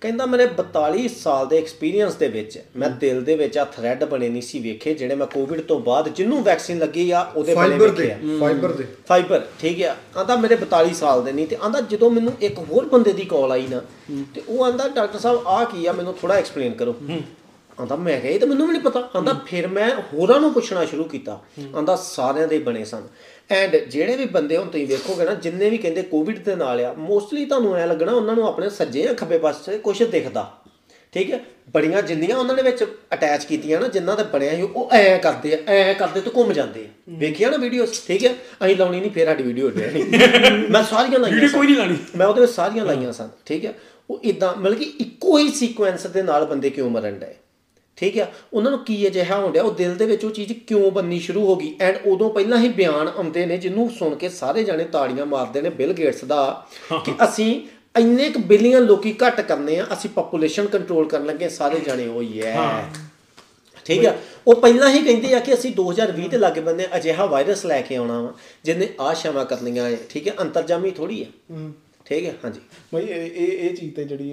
ਕਹਿੰਦਾ 0.00 0.26
ਮੇਰੇ 0.26 0.46
42 0.58 1.06
ਸਾਲ 1.16 1.46
ਦੇ 1.46 1.58
ਐਕਸਪੀਰੀਅੰਸ 1.58 2.14
ਦੇ 2.14 2.28
ਵਿੱਚ 2.28 2.58
ਮੈਂ 2.76 2.90
ਦਿਲ 3.00 3.22
ਦੇ 3.24 3.36
ਵਿੱਚ 3.36 3.58
ਆ 3.58 3.64
ਥ੍ਰੈਡ 3.76 4.04
ਬਣੇ 4.04 4.28
ਨਹੀਂ 4.28 4.42
ਸੀ 4.42 4.58
ਵੇਖੇ 4.60 4.94
ਜਿਹੜੇ 4.94 5.14
ਮੈਂ 5.14 5.26
ਕੋਵਿਡ 5.26 5.60
ਤੋਂ 5.62 5.80
ਬਾਅਦ 5.80 6.08
ਜਿੰਨੂੰ 6.14 6.42
ਵੈਕਸੀਨ 6.42 6.78
ਲੱਗੀ 6.78 7.10
ਆ 7.10 7.20
ਉਹਦੇ 7.36 7.54
ਬਣੇ 7.54 7.78
ਵੇਖੇ 7.78 8.10
ਆ 8.12 8.16
ਫਾਈਬਰ 8.40 8.72
ਦੇ। 8.72 8.86
ਫਾਈਬਰ 9.08 9.42
ਠੀਕ 9.60 9.82
ਆ 9.82 9.94
ਆਂਦਾ 10.18 10.36
ਮੇਰੇ 10.36 10.56
42 10.66 10.92
ਸਾਲ 10.94 11.24
ਦੇ 11.24 11.32
ਨਹੀਂ 11.32 11.46
ਤੇ 11.46 11.56
ਆਂਦਾ 11.62 11.80
ਜਦੋਂ 11.90 12.10
ਮੈਨੂੰ 12.10 12.32
ਇੱਕ 12.40 12.58
ਹੋਰ 12.70 12.84
ਬੰਦੇ 12.86 13.12
ਦੀ 13.12 13.24
ਕਾਲ 13.24 13.52
ਆਈ 13.52 13.66
ਨਾ 13.70 13.80
ਤੇ 14.34 14.42
ਉਹ 14.48 14.64
ਆਂਦਾ 14.64 14.88
ਡਾਕਟਰ 14.88 15.18
ਸਾਹਿਬ 15.18 15.46
ਆ 15.46 15.64
ਕੀ 15.64 15.86
ਆ? 15.86 15.92
ਮੈਨੂੰ 15.92 16.14
ਥੋੜਾ 16.20 16.34
ਐਕਸਪਲੇਨ 16.34 16.72
ਕਰੋ। 16.74 16.94
ਆਂਦਾ 17.78 17.96
ਮੈਂ 17.96 18.20
ਕਿਹਾ 18.20 18.32
ਇਹ 18.32 18.38
ਤਾਂ 18.40 18.48
ਮੈਨੂੰ 18.48 18.66
ਵੀ 18.66 18.72
ਨਹੀਂ 18.72 18.82
ਪਤਾ। 18.82 19.08
ਆਂਦਾ 19.16 19.32
ਫਿਰ 19.46 19.66
ਮੈਂ 19.68 19.88
ਹੋਰਾਂ 20.12 20.38
ਨੂੰ 20.40 20.52
ਪੁੱਛਣਾ 20.52 20.84
ਸ਼ੁਰੂ 20.84 21.04
ਕੀਤਾ। 21.04 21.40
ਆਂਦਾ 21.76 21.96
ਸਾਰਿਆਂ 22.02 22.48
ਦੇ 22.48 22.58
ਬਣੇ 22.58 22.84
ਸਨ। 22.84 23.06
ਐਂਡ 23.50 23.76
ਜਿਹੜੇ 23.76 24.16
ਵੀ 24.16 24.24
ਬੰਦੇ 24.26 24.56
ਹੁਣ 24.56 24.68
ਤੁਸੀਂ 24.68 24.86
ਵੇਖੋਗੇ 24.86 25.24
ਨਾ 25.24 25.34
ਜਿੰਨੇ 25.42 25.68
ਵੀ 25.70 25.78
ਕਹਿੰਦੇ 25.78 26.02
ਕੋਵਿਡ 26.02 26.38
ਦੇ 26.44 26.54
ਨਾਲ 26.56 26.84
ਆ 26.84 26.92
ਮੋਸਟਲੀ 26.98 27.44
ਤੁਹਾਨੂੰ 27.44 27.74
ਐ 27.76 27.86
ਲੱਗਣਾ 27.86 28.12
ਉਹਨਾਂ 28.12 28.34
ਨੂੰ 28.36 28.46
ਆਪਣੇ 28.48 28.70
ਸੱਜੇ 28.70 29.02
ਜਾਂ 29.02 29.14
ਖੱਬੇ 29.14 29.38
ਪਾਸੇ 29.38 29.78
ਕੁਝ 29.78 30.02
ਦਿਖਦਾ। 30.02 30.50
ਠੀਕ 31.14 31.30
ਹੈ? 31.32 31.40
ਬੜੀਆਂ 31.74 32.00
ਜਿੰਨੀਆਂ 32.02 32.36
ਉਹਨਾਂ 32.36 32.54
ਨੇ 32.54 32.62
ਵਿੱਚ 32.62 32.82
ਅਟੈਚ 33.14 33.44
ਕੀਤੀਆਂ 33.44 33.80
ਨਾ 33.80 33.86
ਜਿਨ੍ਹਾਂ 33.88 34.16
ਦਾ 34.16 34.22
ਬਣਿਆ 34.32 34.54
ਸੀ 34.56 34.62
ਉਹ 34.62 34.90
ਐ 34.92 35.16
ਕਰਦੇ 35.18 35.54
ਆ 35.54 35.58
ਐ 35.72 35.92
ਕਰਦੇ 35.94 36.20
ਤੇ 36.20 36.30
ਘੁੰਮ 36.36 36.52
ਜਾਂਦੇ 36.52 36.80
ਆ। 36.80 36.88
ਵੇਖਿਆ 37.18 37.50
ਨਾ 37.50 37.56
ਵੀਡੀਓਸ 37.56 38.00
ਠੀਕ 38.06 38.24
ਹੈ? 38.24 38.34
ਅਸੀਂ 38.64 38.76
ਲਾਉਣੀ 38.76 39.00
ਨਹੀਂ 39.00 39.10
ਫੇਰ 39.10 39.26
ਸਾਡੀ 39.26 39.42
ਵੀਡੀਓ 39.42 39.66
ਉੱਡਿਆ 39.66 39.90
ਮੈਂ 40.70 40.82
ਸਾਰੀਆਂ 40.82 41.18
ਲਾਈਆਂ 41.20 41.34
ਵੀਡੀਓ। 41.34 41.48
ਕੋਈ 41.58 41.66
ਨਹੀਂ 41.66 41.76
ਲਾਣੀ 41.76 41.96
ਮੈਂ 42.16 42.26
ਉਹਦੇ 42.26 42.40
ਵਿੱਚ 42.40 42.52
ਸਾਰੀਆਂ 42.52 42.84
ਲਾਈਆਂ 42.84 43.12
ਸਨ। 43.12 43.28
ਠੀਕ 43.46 43.64
ਹੈ? 43.64 43.74
ਉਹ 44.10 44.20
ਇਦਾਂ 44.24 44.54
ਮਤਲਬ 44.56 44.78
ਕਿ 44.78 44.84
ਇੱਕੋ 45.00 45.38
ਹੀ 45.38 45.48
ਸੀਕੁਐਂਸ 45.50 46.06
ਦੇ 46.06 46.22
ਨਾਲ 46.22 46.44
ਬੰਦੇ 46.46 46.70
ਕਿਉਂ 46.70 46.90
ਮਰਨ 46.90 47.18
ਡਏ? 47.18 47.34
ਠੀਕ 47.98 48.18
ਹੈ 48.18 48.32
ਉਹਨਾਂ 48.52 48.70
ਨੂੰ 48.70 48.78
ਕੀ 48.84 49.06
ਅਜਿਹਾ 49.06 49.46
ਡਿਆ? 49.48 49.62
ਉਹ 49.62 49.70
ਦਿਲ 49.72 49.94
ਦੇ 49.94 50.06
ਵਿੱਚ 50.06 50.24
ਉਹ 50.24 50.30
ਚੀਜ਼ 50.30 50.52
ਕਿਉਂ 50.66 50.90
ਬੰਨੀ 50.90 51.18
ਸ਼ੁਰੂ 51.20 51.44
ਹੋ 51.46 51.56
ਗਈ? 51.56 51.74
ਐਂਡ 51.80 51.96
ਉਦੋਂ 52.06 52.30
ਪਹਿਲਾਂ 52.30 52.58
ਹੀ 52.58 52.68
ਬਿਆਨ 52.68 53.08
ਆਉਂਦੇ 53.08 53.46
ਨੇ 53.46 53.56
ਜਿਹਨੂੰ 53.56 53.88
ਸੁਣ 53.90 54.14
ਕੇ 54.14 54.28
ਸਾਰੇ 54.28 54.64
ਜਾਣੇ 54.64 54.84
ਤਾੜੀਆਂ 54.84 55.26
ਮਾਰਦੇ 55.26 55.60
ਨੇ 55.62 55.70
ਬਿਲ 55.70 55.92
ਗੇਟਸ 55.92 56.24
ਦਾ 56.24 56.66
ਕਿ 57.04 57.12
ਅਸੀਂ 57.24 57.60
ਇੰਨੇ 57.98 58.28
ਕੁ 58.30 58.40
ਬਿਲੀਅਨ 58.40 58.84
ਲੋਕੀ 58.84 59.14
ਘੱਟ 59.26 59.40
ਕਰਨੇ 59.40 59.78
ਆ 59.78 59.86
ਅਸੀਂ 59.92 60.10
ਪੋਪੂਲੇਸ਼ਨ 60.10 60.66
ਕੰਟਰੋਲ 60.66 61.08
ਕਰਨ 61.08 61.26
ਲੱਗੇ 61.26 61.48
ਸਾਰੇ 61.48 61.80
ਜਾਣੇ 61.80 62.06
ਉਹ 62.06 62.22
ਹੀ 62.22 62.42
ਹੈ। 62.42 62.84
ਠੀਕ 63.86 64.04
ਆ? 64.06 64.14
ਉਹ 64.46 64.54
ਪਹਿਲਾਂ 64.54 64.88
ਹੀ 64.90 64.98
ਕਹਿੰਦੇ 64.98 65.34
ਆ 65.34 65.38
ਕਿ 65.38 65.54
ਅਸੀਂ 65.54 65.72
2020 65.80 66.28
ਤੇ 66.28 66.38
ਲੱਗੇ 66.38 66.60
ਬੰਦੇ 66.60 66.86
ਅਜਿਹਾ 66.96 67.24
ਵਾਇਰਸ 67.26 67.64
ਲੈ 67.66 67.80
ਕੇ 67.80 67.96
ਆਉਣਾ 67.96 68.20
ਵਾ 68.20 68.32
ਜਿਹਨੇ 68.64 68.88
ਆਸ਼ਾਵਾਂ 69.00 69.44
ਕਰਨੀਆਂ 69.44 69.84
ਹੈ 69.90 69.96
ਠੀਕ 70.10 70.28
ਹੈ 70.28 70.34
ਅੰਤਰਜਾਮੀ 70.40 70.90
ਥੋੜੀ 70.90 71.24
ਹੈ। 71.24 71.28
ਠੀਕ 72.06 72.24
ਹੈ? 72.24 72.32
ਹਾਂਜੀ। 72.44 72.60
ਬਈ 72.94 73.04
ਇਹ 73.04 73.36
ਇਹ 73.48 73.74
ਚੀਜ਼ 73.76 73.94
ਤੇ 73.94 74.04
ਜਿਹੜੀ 74.04 74.32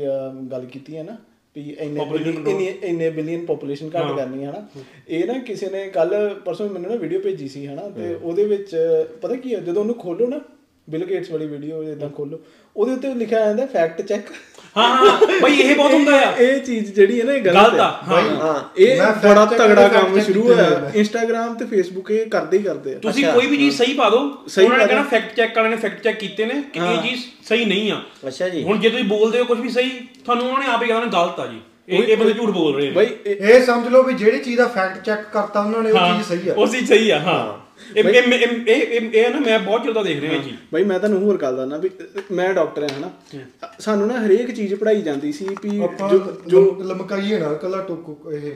ਗੱਲ 0.51 0.65
ਕੀਤੀ 0.65 0.97
ਹੈ 0.97 1.03
ਨਾ 1.03 1.17
ਵੀ 1.55 1.61
ਇੰਨੇ 1.79 2.65
ਇੰਨੇ 2.83 3.09
ਬਿਲੀਅਨ 3.09 3.45
ਪੋਪੂਲੇਸ਼ਨ 3.45 3.89
ਘੱਟ 3.89 4.15
ਕਰਨੀ 4.17 4.43
ਹੈ 4.45 4.51
ਨਾ। 4.51 4.65
ਇਹ 5.09 5.25
ਨਾ 5.25 5.37
ਕਿਸੇ 5.41 5.69
ਨੇ 5.69 5.87
ਕੱਲ 5.89 6.13
ਪਰਸੋਂ 6.45 6.69
ਮੈਨੂੰ 6.69 6.91
ਨਾ 6.91 6.95
ਵੀਡੀਓ 6.97 7.19
ਭੇਜੀ 7.19 7.47
ਸੀ 7.47 7.65
ਹਨਾ 7.67 7.89
ਤੇ 7.89 8.13
ਉਹਦੇ 8.15 8.45
ਵਿੱਚ 8.45 8.75
ਪਤਾ 9.21 9.35
ਕੀ 9.35 9.53
ਹੈ 9.55 9.59
ਜਦੋਂ 9.59 9.81
ਉਹਨੂੰ 9.81 9.95
ਖੋਲੋ 9.95 10.27
ਨਾ 10.27 10.39
ਬਿਲ 10.87 11.05
ਗੇਟਸ 11.05 11.31
ਵਾਲੀ 11.31 11.45
ਵੀਡੀਓ 11.47 11.83
ਇਦਾਂ 11.83 12.09
ਖੋਲੋ 12.09 12.39
ਉਹਦੇ 12.75 12.93
ਉੱਤੇ 12.93 13.13
ਲਿਖਿਆ 13.13 13.45
ਜਾਂਦਾ 13.45 13.65
ਫੈਕਟ 13.65 14.01
ਚੈੱਕ 14.01 14.31
ਹਾਂ 14.77 14.95
ਹਾਂ 14.95 15.39
ਬਾਈ 15.41 15.53
ਇਹ 15.55 15.75
ਬਹੁਤ 15.75 15.93
ਹੁੰਦਾ 15.93 16.15
ਆ। 16.17 16.35
ਇਹ 16.37 16.59
ਚੀਜ਼ 16.59 16.93
ਜਿਹੜੀ 16.93 17.19
ਹੈ 17.19 17.25
ਨਾ 17.25 17.33
ਇਹ 17.33 17.41
ਗਲਤ 17.41 17.57
ਆ 17.57 18.03
ਹਾਂ। 18.07 18.71
ਇਹ 18.77 19.01
ਬੜਾ 19.23 19.45
ਤਗੜਾ 19.45 19.87
ਕੰਮ 19.87 20.19
ਸ਼ੁਰੂ 20.19 20.41
ਹੋਇਆ। 20.43 20.91
ਇੰਸਟਾਗ੍ਰam 20.95 21.55
ਤੇ 21.59 21.65
ਫੇਸਬੁੱਕ 21.65 22.11
ਇਹ 22.11 22.25
ਕਰਦੇ 22.25 22.57
ਹੀ 22.57 22.63
ਕਰਦੇ 22.63 22.95
ਆ। 22.95 22.99
ਤੁਸੀਂ। 22.99 23.25
ਕੋਈ 23.25 23.45
ਵੀ 23.47 23.57
ਚੀਜ਼ 23.57 23.77
ਸਹੀ 23.77 23.93
ਪਾ 23.93 24.09
ਦਿਓ 24.09 24.19
ਉਹਨਾਂ 24.19 24.77
ਨੇ 24.77 24.85
ਕਹਿਣਾ। 24.85 25.03
ਫੈਕਟ 25.03 25.35
ਚੈੱਕ 25.35 25.55
ਵਾਲਿਆਂ 25.55 25.75
ਨੇ 25.75 25.81
ਫੈਕਟ 25.81 26.03
ਚੈੱਕ 26.03 26.19
ਕੀਤੇ 26.19 26.45
ਨੇ 26.45 26.63
ਕਿ 26.73 26.79
ਇਹ 26.79 27.01
ਚੀਜ਼ 27.09 27.21
ਸਹੀ 27.49 27.65
ਨਹੀਂ 27.65 27.91
ਆ। 27.91 28.01
ਅੱਛਾ 28.27 28.49
ਜੀ। 28.49 28.63
ਹੁਣ 28.63 28.79
ਜੇ 28.79 28.89
ਤੁਸੀਂ 28.89 29.05
ਬੋਲਦੇ 29.05 29.39
ਹੋ 29.39 29.45
ਕੁਝ 29.45 29.59
ਵੀ 29.59 29.69
ਸਹੀ 29.69 29.89
ਤੁਹਾਨੂੰ 30.25 30.45
ਉਹਨਾਂ 30.47 30.59
ਨੇ 30.59 30.65
ਆਪੇ 30.73 30.85
ਕਹਿਣਾ 30.85 31.05
ਗਲਤ 31.05 31.39
ਆ 31.39 31.47
ਜੀ। 31.47 31.61
ਇਹ 31.89 32.03
ਇਹ 32.03 32.17
ਬੰਦੇ 32.17 32.33
ਝੂਠ 32.33 32.49
ਬੋਲ 32.49 32.75
ਰਹੇ 32.75 32.85
ਨੇ। 32.85 32.91
ਬਈ 32.91 33.05
ਇਹ- 33.05 33.37
ਇਹ 33.37 33.65
ਸਮਝ 33.65 33.87
ਲਓ 33.87 34.03
ਵੀ 34.03 34.13
ਜਿਹੜੀ 34.13 34.37
ਚੀਜ਼ 34.39 34.57
ਦਾ 34.57 34.67
ਫੈਕਟ 34.67 35.05
ਚੈੱਕ 35.05 35.21
ਕਰਤਾ 35.33 35.59
ਉਹਨਾਂ 35.59 35.83
ਨੇ 35.83 35.91
ਉਹ 35.91 35.97
ਚੀਜ਼ 35.99 36.27
ਸਹੀ 36.27 36.49
ਆ। 36.49 36.53
ਉਹ 36.53 36.67
ਚੀਜ਼ 36.67 36.89
ਸਹੀ 36.89 37.09
ਆ 37.09 37.19
ਹਾਂ। 37.19 37.62
ਇਹ 37.95 38.03
ਇਹ 38.03 38.65
ਇਹ 38.67 39.09
ਇਹ- 39.13 39.29
ਨਾ 39.31 39.39
ਮੈਂ 39.39 39.57
ਬਹੁਤ 39.59 39.83
ਚਿਰ 39.83 39.93
ਦਾ 39.93 40.03
ਦੇਖ 40.03 40.19
ਰਿਹਾ 40.19 40.33
ਇਹ 40.33 40.41
ਚੀਜ਼ 40.41 40.55
ਬਈ 40.73 40.83
ਮੈਂ 40.83 40.99
ਤੁਹਾਨੂੰ 40.99 41.21
ਹੋਰ 41.23 41.37
ਗੱਲ 41.37 41.55
ਦੱਸਣਾ 41.55 41.77
ਵੀ 41.77 41.89
ਮੈਂ 42.31 42.53
ਡਾਕਟਰ 42.53 42.83
ਹਾਂ 42.83 42.89
ਹਨਾ? 42.89 43.09
ਸਾਨੂੰ 43.79 44.07
ਨਾ 44.07 44.19
ਹਰੇਕ 44.25 44.51
ਚੀਜ਼ 44.51 44.73
ਪੜਾਈ 44.75 45.01
ਜਾਂਦੀ 45.01 45.31
ਸੀ 45.31 45.47
ਵੀ 45.63 45.69
ਜੋ 45.79 46.19
ਜੋ 46.47 46.61
ਲਮ- 46.61 46.83
ਲਮਕਾਈਏ 46.87 47.39
ਨਾ 47.39 47.53
ਕੱਲਾ 47.53 47.81
ਟੋਕੋ 47.81 48.31
ਇਹ 48.31 48.51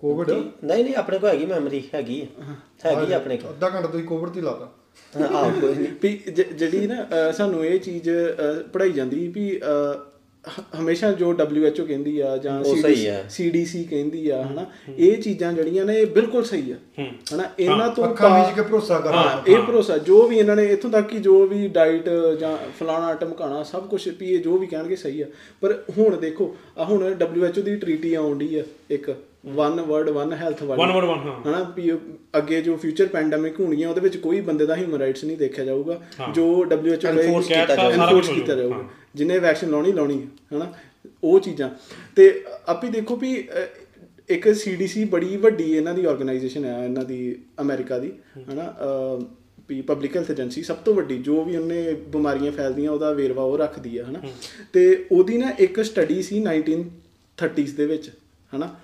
ਕੋਵਿਡ 0.00 0.30
ਨਹੀਂ 0.30 0.84
ਨਹੀਂ 0.84 0.94
ਆਪਣੇ 0.96 1.18
ਕੋਲ 1.18 1.30
ਹੈਗੀ 1.30 1.46
ਮੈਮਰੀ 1.46 1.82
ਹੈਗੀ 1.94 2.20
ਹੈਗੀ 2.84 3.12
ਆਪਣੇ 3.12 3.36
ਕੋਲ। 3.36 3.50
ਅੱਧਾ 3.50 3.68
ਘੰਟਾ 3.68 3.88
ਤੁਸੀਂ 3.88 4.04
ਕੋਵਿਡ 4.04 4.30
ਤੇ 4.30 4.40
ਲਾਤਾ। 4.40 4.70
ਆਹ 5.34 5.50
ਕੋਈ 5.60 5.74
ਨਹੀਂ 5.74 5.88
ਵੀ 6.02 6.32
ਜਿਹੜੀ 6.32 6.86
ਨਾ 6.86 7.30
ਸਾਨੂੰ 7.32 7.64
ਇਹ 7.66 7.78
ਚੀਜ਼ 7.80 8.08
ਪੜਾਈ 8.72 8.92
ਜਾਂਦੀ 8.92 9.26
ਵੀ 9.28 9.48
ਹਮੇਸ਼ਾ 10.80 11.12
ਜੋ 11.12 11.32
WHO 11.32 11.86
ਕਹਿੰਦੀ 11.86 12.20
ਆ 12.20 12.36
ਜਾਂ। 12.36 12.62
CDC 13.38 13.84
ਕਹਿੰਦੀ 13.90 14.28
ਆ 14.28 14.42
ਹਨਾ 14.42 14.66
ਇਹ 14.98 15.22
ਚੀਜ਼ਾਂ 15.22 15.52
ਜਿਹੜੀਆਂ 15.52 15.84
ਨੇ 15.84 16.00
ਇਹ 16.00 16.06
ਬਿਲਕੁਲ 16.06 16.44
ਸਹੀ 16.44 16.72
ਆ। 16.72 16.76
ਹਨਾ 17.34 17.44
ਇਹਨਾਂ 17.58 17.88
ਤੋਂ 17.88 18.04
ਅੱਖਾਂ 18.04 18.30
ਪਾ- 18.30 18.38
ਮੀਚ 18.38 18.54
ਕੇ 18.54 18.62
ਭਰੋਸਾ 18.62 19.00
ਕਰਨਾ। 19.00 19.16
ਹਾਂ 19.16 19.50
ਇਹ 19.50 19.58
ਭਰੋਸਾ 19.58 19.98
ਜੋ 19.98 20.26
ਵੀ 20.26 20.38
ਇਹਨਾਂ 20.38 20.56
ਨੇ 20.56 20.64
ਇੱਥੋਂ 20.64 20.90
ਤੱਕ 20.90 21.08
ਕਿ 21.08 21.18
ਜੋ 21.18 21.46
ਵੀ 21.46 21.68
ਡਾਈਟ 21.68 22.08
ਜਾਂ 22.40 22.56
ਫਲਾਣਾ 22.80 23.14
ਟਮਕਾਣਾ 23.14 23.62
ਸਭ 23.62 23.86
ਕੁਝ 23.86 24.08
ਵੀ 24.08 24.30
ਇਹ 24.30 24.38
ਜੋ 24.38 24.58
ਵੀ 24.58 24.66
ਕਹਿਣਗੇ 24.66 24.96
ਸਹੀ 24.96 25.20
ਆ। 25.22 25.26
ਪਰ 25.60 25.82
ਹੁਣ 25.98 26.16
ਦੇਖੋ 26.16 26.56
ਆ 26.78 26.84
ਹੁਣ 26.84 27.14
WHO 27.22 27.62
ਦੀ 27.62 27.76
ਟ੍ਰੀਟੀ 27.76 28.14
ਆਉਂਦੀ 28.14 28.58
ਆ 28.58 28.62
ਇੱਕ। 28.90 29.14
ਵਨ 29.44 29.80
ਵਰਡ 29.80 30.08
ਵਨ 30.08 30.32
ਹੈਲਥ 30.32 30.62
ਵਾਲੀ। 30.62 30.82
One 30.82 30.92
word, 30.92 31.04
one, 31.04 31.18
ਹਾਂ। 31.18 31.48
ਹਨਾ 31.48 31.72
ਵੀ 31.76 31.92
ਅੱਗੇ 32.38 32.62
ਜੋ 32.62 32.76
ਫਿਊਚਰ 32.76 33.06
ਪੈਂਡੈਮਿਕ 33.06 33.60
ਹੋਣਗੀਆਂ 33.60 33.88
ਉਹਦੇ 33.88 34.00
ਵਿੱਚ 34.00 34.16
ਕੋਈ 34.16 34.40
ਬੰਦੇ 34.40 34.66
ਦਾ 34.66 34.76
ਹਿਊਮਨ 34.76 34.98
ਰਾਈਟਸ 34.98 35.24
ਨਹੀਂ 35.24 35.36
ਦੇਖਿਆ 35.36 35.64
ਜਾਊਗਾ 35.64 36.02
ਜੋ 36.34 36.64
WHO 36.64 37.10
Enforce 37.10 37.42
ਕੀਤਾ 37.42 37.76
ਜਾਊਗਾ। 37.76 38.06
ਕੁਛ 38.06 38.30
ਕੀਤਾ। 38.30 38.54
ਜਾਊਗਾ। 38.54 38.84
ਜਿਨੇ 39.14 39.38
ਵੈਕਸੀਨ 39.38 39.70
ਲਾਉਣੀ 39.70 39.92
ਲਾਉਣੀ 39.92 40.22
ਹੈ 40.22 40.56
ਹਨਾ 40.56 40.72
ਉਹ 41.24 41.40
ਚੀਜ਼ਾਂ। 41.40 41.70
ਤੇ 42.16 42.44
ਆਪੀ 42.68 42.88
ਦੇਖੋ 42.88 43.16
ਵੀ 43.16 43.48
ਇੱਕ 44.28 44.54
ਸੀਡੀਸੀ 44.54 45.04
ਬੜੀ 45.04 45.36
ਵੱਡੀ 45.36 45.76
ਇਹਨਾਂ 45.76 45.94
ਦੀ 45.94 46.04
ਆਰਗੇਨਾਈਜੇਸ਼ਨ 46.04 46.64
ਹੈ 46.64 46.84
ਇਹਨਾਂ 46.84 47.04
ਦੀ 47.04 47.42
ਅਮਰੀਕਾ 47.60 47.98
ਦੀ 47.98 48.12
ਹਨਾ 48.52 48.74
ਵੀ 49.68 49.82
ਪਬਲਿਕ 49.82 50.16
ਹੈਲਥ 50.16 50.30
ਏਜੰਸੀ 50.30 50.62
ਸਭ 50.62 50.76
ਤੋਂ 50.76 50.94
ਵੱਡੀ 50.94 51.18
ਜੋ 51.18 51.44
ਵੀ 51.44 51.56
ਉਹਨੇ 51.56 51.94
ਬਿਮਾਰੀਆਂ 51.94 52.52
ਫੈਲਦੀਆਂ 52.52 52.90
ਉਹਦਾ 52.90 53.12
ਵੇਰਵਾ 53.12 53.42
ਉਹ 53.42 53.58
ਰੱਖਦੀ 53.58 53.98
ਹੈ 53.98 54.04
ਹਨਾ। 54.04 54.20
ਤੇ 54.72 55.06
ਉਹਦੀ 55.12 55.38
ਨਾ 55.38 55.50
ਇੱਕ 55.58 55.84
ਸਟੱਡੀ 55.84 56.22
ਸੀ 56.22 56.44
1930s 56.44 57.72
ਦੇ 57.76 57.86
ਵਿੱਚ 57.86 58.10
ਹਨਾ। 58.56 58.74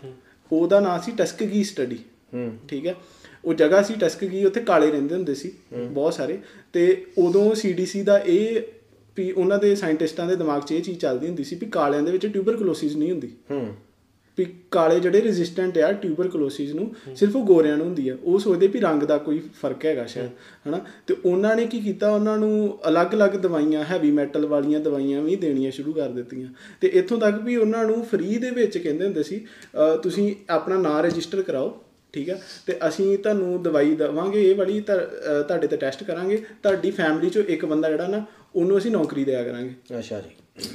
ਉਹਦਾ 0.53 0.81
ਨਾਮ 0.81 1.01
ਸੀ 1.01 1.13
ਟਸਕਗੀ 1.13 1.65
ਸਟੱਡੀ 1.65 1.99
ਠੀਕ 2.69 2.87
ਹੈ? 2.87 2.95
ਉਹ 3.45 3.55
ਜਗ੍ਹਾ 3.55 3.83
ਸੀ 3.83 3.95
ਟਸਕਗੀ 3.95 4.45
ਉੱਥੇ 4.45 4.61
ਕਾਲੇ 4.61 4.91
ਰਹਿੰਦੇ 4.91 5.15
ਹੁੰਦੇ 5.15 5.35
ਸੀ 5.35 5.53
ਬਹੁਤ 5.75 6.15
ਸਾਰੇ। 6.15 6.39
ਤੇ 6.73 7.07
ਉਦੋਂ 7.19 7.55
ਸੀਡੀਸੀ 7.55 8.03
ਦਾ 8.03 8.19
ਇਹ 8.19 8.63
ਵੀ 9.17 9.33
ਉਹਨਾਂ 9.33 9.59
ਦੇ 9.59 9.75
ਸਾਇੰਟਿਸਟਾਂ 9.75 10.27
ਦੇ 10.27 10.37
ਦਿਮਾਗ 10.37 10.63
'ਚ 10.63 10.73
ਇਹ 10.73 10.83
ਚੀਜ਼ 10.83 10.99
ਚੱਲਦੀ 10.99 11.27
ਹੁੰਦੀ 11.27 11.45
ਸੀ 11.45 11.57
ਵੀ 11.57 11.67
ਕਾਲਿਆਂ 11.67 12.03
ਦੇ 12.03 12.13
ਵਿੱਚ 12.13 12.27
ਟਿਊਬਰਕਲੋਸਿਸ 12.27 12.97
ਨਹੀਂ 12.97 13.11
ਹੁੰਦੀ। 13.11 13.33
ਹੂੰ। 13.51 13.77
ਵੀ 14.40 14.46
ਕਾਲੇ 14.70 14.98
ਜਿਹੜੇ 15.00 15.22
ਰੈਜ਼ਿਸਟੈਂਟ 15.22 15.79
ਆ 15.79 15.90
ਟਿਊਬਰਕਲੋਸਿਸ 16.03 16.74
ਨੂੰ 16.74 16.90
ਸਿਰਫ 17.16 17.37
ਉਹ 17.37 17.44
ਗੋਰਿਆਂ 17.46 17.76
ਨੂੰ 17.76 17.87
ਹੁੰਦੀ 17.87 18.09
ਆ। 18.09 18.16
ਉਹ 18.22 18.38
ਸੋਚਦੇ 18.38 18.66
ਵੀ 18.66 18.81
ਰੰਗ 18.81 19.03
ਦਾ 19.05 19.18
ਕੋਈ 19.18 19.40
ਫ਼ਰਕ 19.61 19.85
ਹੈਗਾ 19.87 20.07
ਸ਼ਾਇਦ 20.07 20.31
ਹਨਾ? 20.68 20.81
ਤੇ 21.07 21.16
ਉਹਨਾਂ 21.24 21.55
ਨੇ 21.57 21.66
ਕੀ 21.66 21.81
ਕੀਤਾ? 21.81 22.11
ਉਹਨਾਂ 22.11 22.37
ਨੂੰ 22.38 22.79
ਅਲੱਗ-ਅਲੱਗ 22.88 23.37
ਦਵਾਈਆਂ 23.38 23.85
ਹੈਵੀ 23.85 24.11
ਮੈਟਲ 24.12 24.46
ਵਾਲੀਆਂ 24.46 24.81
ਦਵਾਈਆਂ 24.81 25.22
ਵੀ 25.22 25.37
ਦੇਣੀਆਂ 25.37 25.70
ਸ਼ੁਰੂ 25.70 25.92
ਕਰ 25.92 26.09
ਦਿੱਤੀਆਂ। 26.12 26.48
ਤੇ 26.81 26.88
ਇੱਥੋਂ 26.94 27.18
ਤੱਕ 27.18 27.40
ਵੀ 27.42 27.57
ਉਹਨਾਂ 27.57 27.85
ਨੂੰ 27.85 28.03
ਫ੍ਰੀ 28.05 28.38
ਦੇ 28.38 28.50
ਵਿੱਚ 28.50 28.79
ਕਹਿੰਦੇ 28.79 29.05
ਹੁੰਦੇ 29.05 29.22
ਸੀ 29.22 29.44
ਤੁਸੀਂ 30.03 30.35
ਆਪਣਾ 30.50 30.79
ਨਾਂ 30.79 31.03
ਰਜਿਸਟਰ 31.03 31.42
ਕਰਾਓ 31.42 31.79
ਠੀਕ 32.14 32.29
ਹੈ 32.29 32.40
ਤੇ 32.66 32.79
ਅਸੀਂ 32.88 33.16
ਤੁਹਾਨੂੰ 33.18 33.62
ਦਵਾਈ 33.62 33.94
ਦਵਾਂਗੇ 33.96 34.42
ਇਹ 34.42 34.55
ਵਾਲੀ 34.57 34.81
ਤੁਹਾਡੇ 34.81 35.66
ਤੇ 35.66 35.76
ਟੈਸਟ 35.76 36.03
ਕਰਾਂਗੇ। 36.05 36.37
ਤੁਹਾਡੀ 36.62 36.90
ਫੈਮਿਲੀ 36.90 37.31
ਚੋਂ 37.31 37.42
ਇੱਕ 37.44 37.64
ਬੰਦਾ 37.64 37.90
ਜਿਹੜਾ 37.90 38.07
ਨਾ 38.09 38.24
ਉਹਨੂੰ 38.55 38.79
ਅਸੀਂ 38.79 38.90
ਨੌਕਰੀ 38.90 39.24
ਦਿਆ 39.24 39.42
ਕਰਾਂਗੇ। 39.42 39.98
ਅੱਛਾ 39.98 40.20
ਜੀ। 40.20 40.31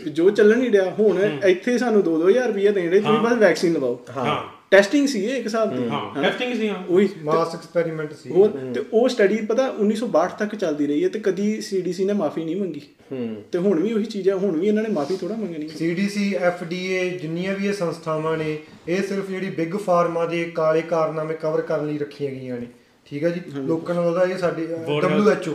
ਜੋ 0.09 0.29
ਚੱਲਣ 0.29 0.57
ਨਹੀਂ 0.57 0.71
ਡਿਆ 0.71 0.95
ਹੁਣ 0.99 1.39
ਇੱਥੇ 1.45 1.77
ਸਾਨੂੰ 1.77 2.03
2-2000 2.03 2.47
ਰੁਪਏ 2.47 2.71
ਦੇਣ 2.71 2.91
ਦੇ 2.91 2.99
ਤੁਸੀਂ 2.99 3.19
ਬਸ 3.19 3.33
ਵੈਕਸੀਨ 3.33 3.73
ਲਵਾਓ। 3.73 3.99
ਹਾਂ। 4.17 4.55
ਟੈਸਟਿੰਗ 4.71 5.07
ਸੀ 5.07 5.23
ਇਹ 5.25 5.37
ਇੱਕ 5.37 5.45
ਹਿਸਾਬ 5.45 5.77
ਦੀ 5.77 5.89
ਹਾਂ 5.89 6.23
ਟੈਸਟਿੰਗ 6.23 6.55
ਸੀ 6.55 6.69
ਹਾਂ। 6.69 6.83
ਉਹੀ 6.89 7.09
ਮਾਸ 7.23 7.55
ਐਕਸਪੈਰੀਮੈਂਟ 7.55 8.13
ਸੀ। 8.13 8.29
ਹੋਰ 8.29 8.49
ਤੇ 8.75 8.81
ਉਹ 8.93 9.09
ਸਟੱਡੀ 9.09 9.35
ਪਤਾ 9.35 9.73
1962 9.79 10.37
ਤੱਕ 10.39 10.55
ਚੱਲਦੀ 10.55 10.87
ਰਹੀ 10.87 11.03
ਹੈ 11.03 11.09
ਤੇ 11.09 11.19
ਕਦੀ 11.19 11.61
ਸੀਡੀਸੀ 11.61 12.05
ਨੇ 12.05 12.13
ਮਾਫੀ 12.13 12.45
ਨਹੀਂ 12.45 12.55
ਮੰਗੀ। 12.55 12.81
ਹੂੰ। 13.11 13.43
ਤੇ 13.51 13.57
ਹੁਣ 13.57 13.81
ਵੀ 13.81 13.93
ਉਹੀ 13.93 14.05
ਚੀਜ਼ 14.05 14.29
ਹੈ 14.29 14.35
ਹੁਣ 14.35 14.59
ਵੀ 14.59 14.67
ਇਹਨਾਂ 14.67 14.83
ਨੇ 14.83 14.89
ਮਾਫੀ 14.89 15.17
ਥੋੜਾ 15.17 15.35
ਮੰਗਣੀ 15.35 15.69
ਹੈ। 15.69 15.75
ਸੀਡੀਸੀ 15.75 16.35
ਐਫਡੀਏ 16.35 17.09
ਜਿੰਨੀਆਂ 17.09 17.55
ਵੀ 17.55 17.67
ਇਹ 17.67 17.73
ਸੰਸਥਾਵਾਂ 17.73 18.37
ਨੇ 18.37 18.57
ਇਹ 18.87 19.03
ਸਿਰਫ 19.03 19.29
ਜਿਹੜੀ 19.29 19.49
ਬਿਗ 19.49 19.75
ਫਾਰਮਾ 19.75 20.25
ਦੇ 20.25 20.43
ਕਾਲੇ 20.55 20.81
ਕਾਰਨਾਮੇ 20.81 21.33
ਕਵਰ 21.33 21.61
ਕਰਨ 21.61 21.87
ਲਈ 21.87 21.97
ਰੱਖੀਆਂ 21.97 22.31
ਗਈਆਂ 22.31 22.59
ਨੇ। 22.59 22.67
ਠੀਕ 23.05 23.23
ਹੈ 23.23 23.29
ਜੀ? 23.29 23.41
ਲੋਕਾਂ 23.57 23.95
ਨੂੰ 23.95 24.05
ਉਹਦਾ 24.05 24.23
ਇਹ 24.23 24.37
ਸਾਡੀ 24.37 24.65
WHO 24.65 25.51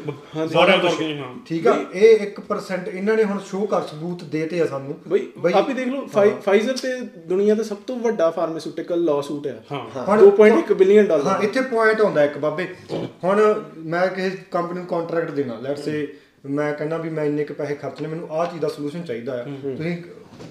ਸਾਰਾ 0.48 0.76
ਕੁਝ 0.76 0.90
ਹਾਂ। 1.18 1.32
ਠੀਕ 1.46 1.66
ਆ? 1.66 1.74
ਇਹ 1.94 2.20
1% 2.20 2.88
ਇਹਨਾਂ 2.88 3.16
ਨੇ 3.16 3.24
ਹੁਣ 3.24 3.38
ਸ਼ੋਅ 3.46 3.66
ਕਰ 3.66 3.82
ਸਬੂਤ 3.82 4.22
ਦੇਤੇ 4.24 4.60
ਆ 4.60 4.66
ਸਾਨੂੰ। 4.66 4.94
ਬਈ 5.08 5.52
ਆਪ 5.54 5.68
ਹੀ 5.68 5.74
ਦੇਖ 5.74 5.88
ਲਓ 5.88 6.06
ਫਾਈਜ਼ਰ 6.44 6.76
ਤੇ 6.76 6.92
ਦੁਨੀਆ 7.26 7.54
ਦਾ 7.54 7.62
ਸਭ 7.62 7.76
ਤੋਂ 7.86 7.96
ਵੱਡਾ 8.00 8.30
ਫਾਰਮਾਸਿਊਟੀਕਲ 8.30 9.04
ਲਾਸੂਟ 9.04 9.46
ਹੈ। 9.46 9.58
ਹਾਂ। 9.72 10.16
2.1 10.18 10.72
ਬਿਲੀਅਨ 10.74 11.06
ਡਾਲਰ। 11.06 11.26
ਹਾਂ 11.26 11.38
ਇੱਥੇ 11.42 11.60
ਪੁਆਇੰਟ 11.70 12.00
ਆਉਂਦਾ 12.00 12.24
ਇੱਕ 12.24 12.38
ਬਾਬੇ। 12.38 12.66
ਹੁਣ 13.24 13.40
ਮੈਂ 13.86 14.06
ਕਿਸੇ 14.08 14.36
ਕੰਪਨੀ 14.50 14.78
ਨੂੰ 14.78 14.86
ਕੰਟਰੈਕਟ 14.86 15.30
ਦੇਣਾ 15.30 15.58
ਲੈਟਸ 15.60 15.84
ਸੇ 15.84 16.06
ਮੈਂ 16.46 16.72
ਕਹਿੰਦਾ 16.72 16.96
ਵੀ 16.96 17.10
ਮੈਂ 17.10 17.24
ਇੰਨੇ 17.24 17.44
ਕੁ 17.44 17.54
ਪੈਸੇ 17.54 17.74
ਖਰਚਣੇ 17.74 18.08
ਮੈਨੂੰ 18.08 18.28
ਆਹ 18.32 18.46
ਚੀਜ਼ 18.46 18.62
ਦਾ 18.62 18.68
ਸੋਲੂਸ਼ਨ 18.68 19.02
ਚਾਹੀਦਾ 19.02 19.32
ਆ। 19.32 19.44
ਤੁਸੀਂ 19.62 19.96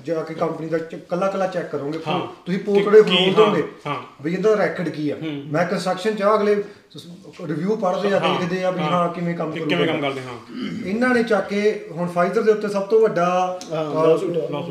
ਜਾ 0.06 0.22
ਕੇ 0.24 0.34
ਕੰਪਨੀ 0.34 0.68
ਦਾ 0.70 0.78
ਕੱਲਾ 1.10 1.28
ਕੱਲਾ 1.28 1.48
ਚੈੱਕ 1.48 1.70
ਕਰੋਗੇ 1.72 2.00
ਤੁਸੀਂ 2.46 2.60
ਪੋਰਟਲੇ 2.60 3.02
ਹਾਂ, 3.02 3.32
ਦੋਗੇ। 3.34 3.64
ਵੀ 4.24 4.34
ਇਹਦਾ 4.34 4.56
ਰੈਕਡ 4.56 4.90
ਕੀ 4.90 5.10
ਆ? 5.10 5.16
ਮੈਂ 5.52 5.66
ਕੰਸਟਰਕਸ਼ਨ 5.66 6.16
ਚ 6.16 6.22
ਆ 6.22 6.36
ਅਗਲੇ 6.36 6.56
ਰਿਵਿਊ 7.46 7.76
ਪੜ੍ਹਦੇ 7.76 8.14
ਆ 8.14 8.20
ਦੇਖਦੇ 8.20 8.64
ਆ 8.64 8.72
ਵੀ 8.72 8.82
ਹਾਂ। 8.84 9.08
ਕਿਵੇਂ 9.10 9.36
ਕੰਮ 9.36 9.52
ਕਿ 9.52 9.60
ਕਰੂਗਾ 9.60 9.76
ਕਿਵੇਂ 9.76 9.88
ਕੰਮ 9.88 10.02
ਕਰਦੇ 10.02 10.22
ਹਾਂ। 10.22 10.38
ਇਹਨਾਂ 10.86 11.10
ਨੇ 11.10 11.24
ਚੱਕ 11.24 11.48
ਕੇ 11.48 11.62
ਹੁਣ 11.92 12.08
ਫਾਈਜ਼ਰ 12.08 12.42
ਦੇ 12.42 12.52
ਉੱਤੇ 12.52 12.68
ਸਭ 12.68 12.88
ਤੋਂ 12.88 13.02
ਵੱਡਾ 13.02 13.28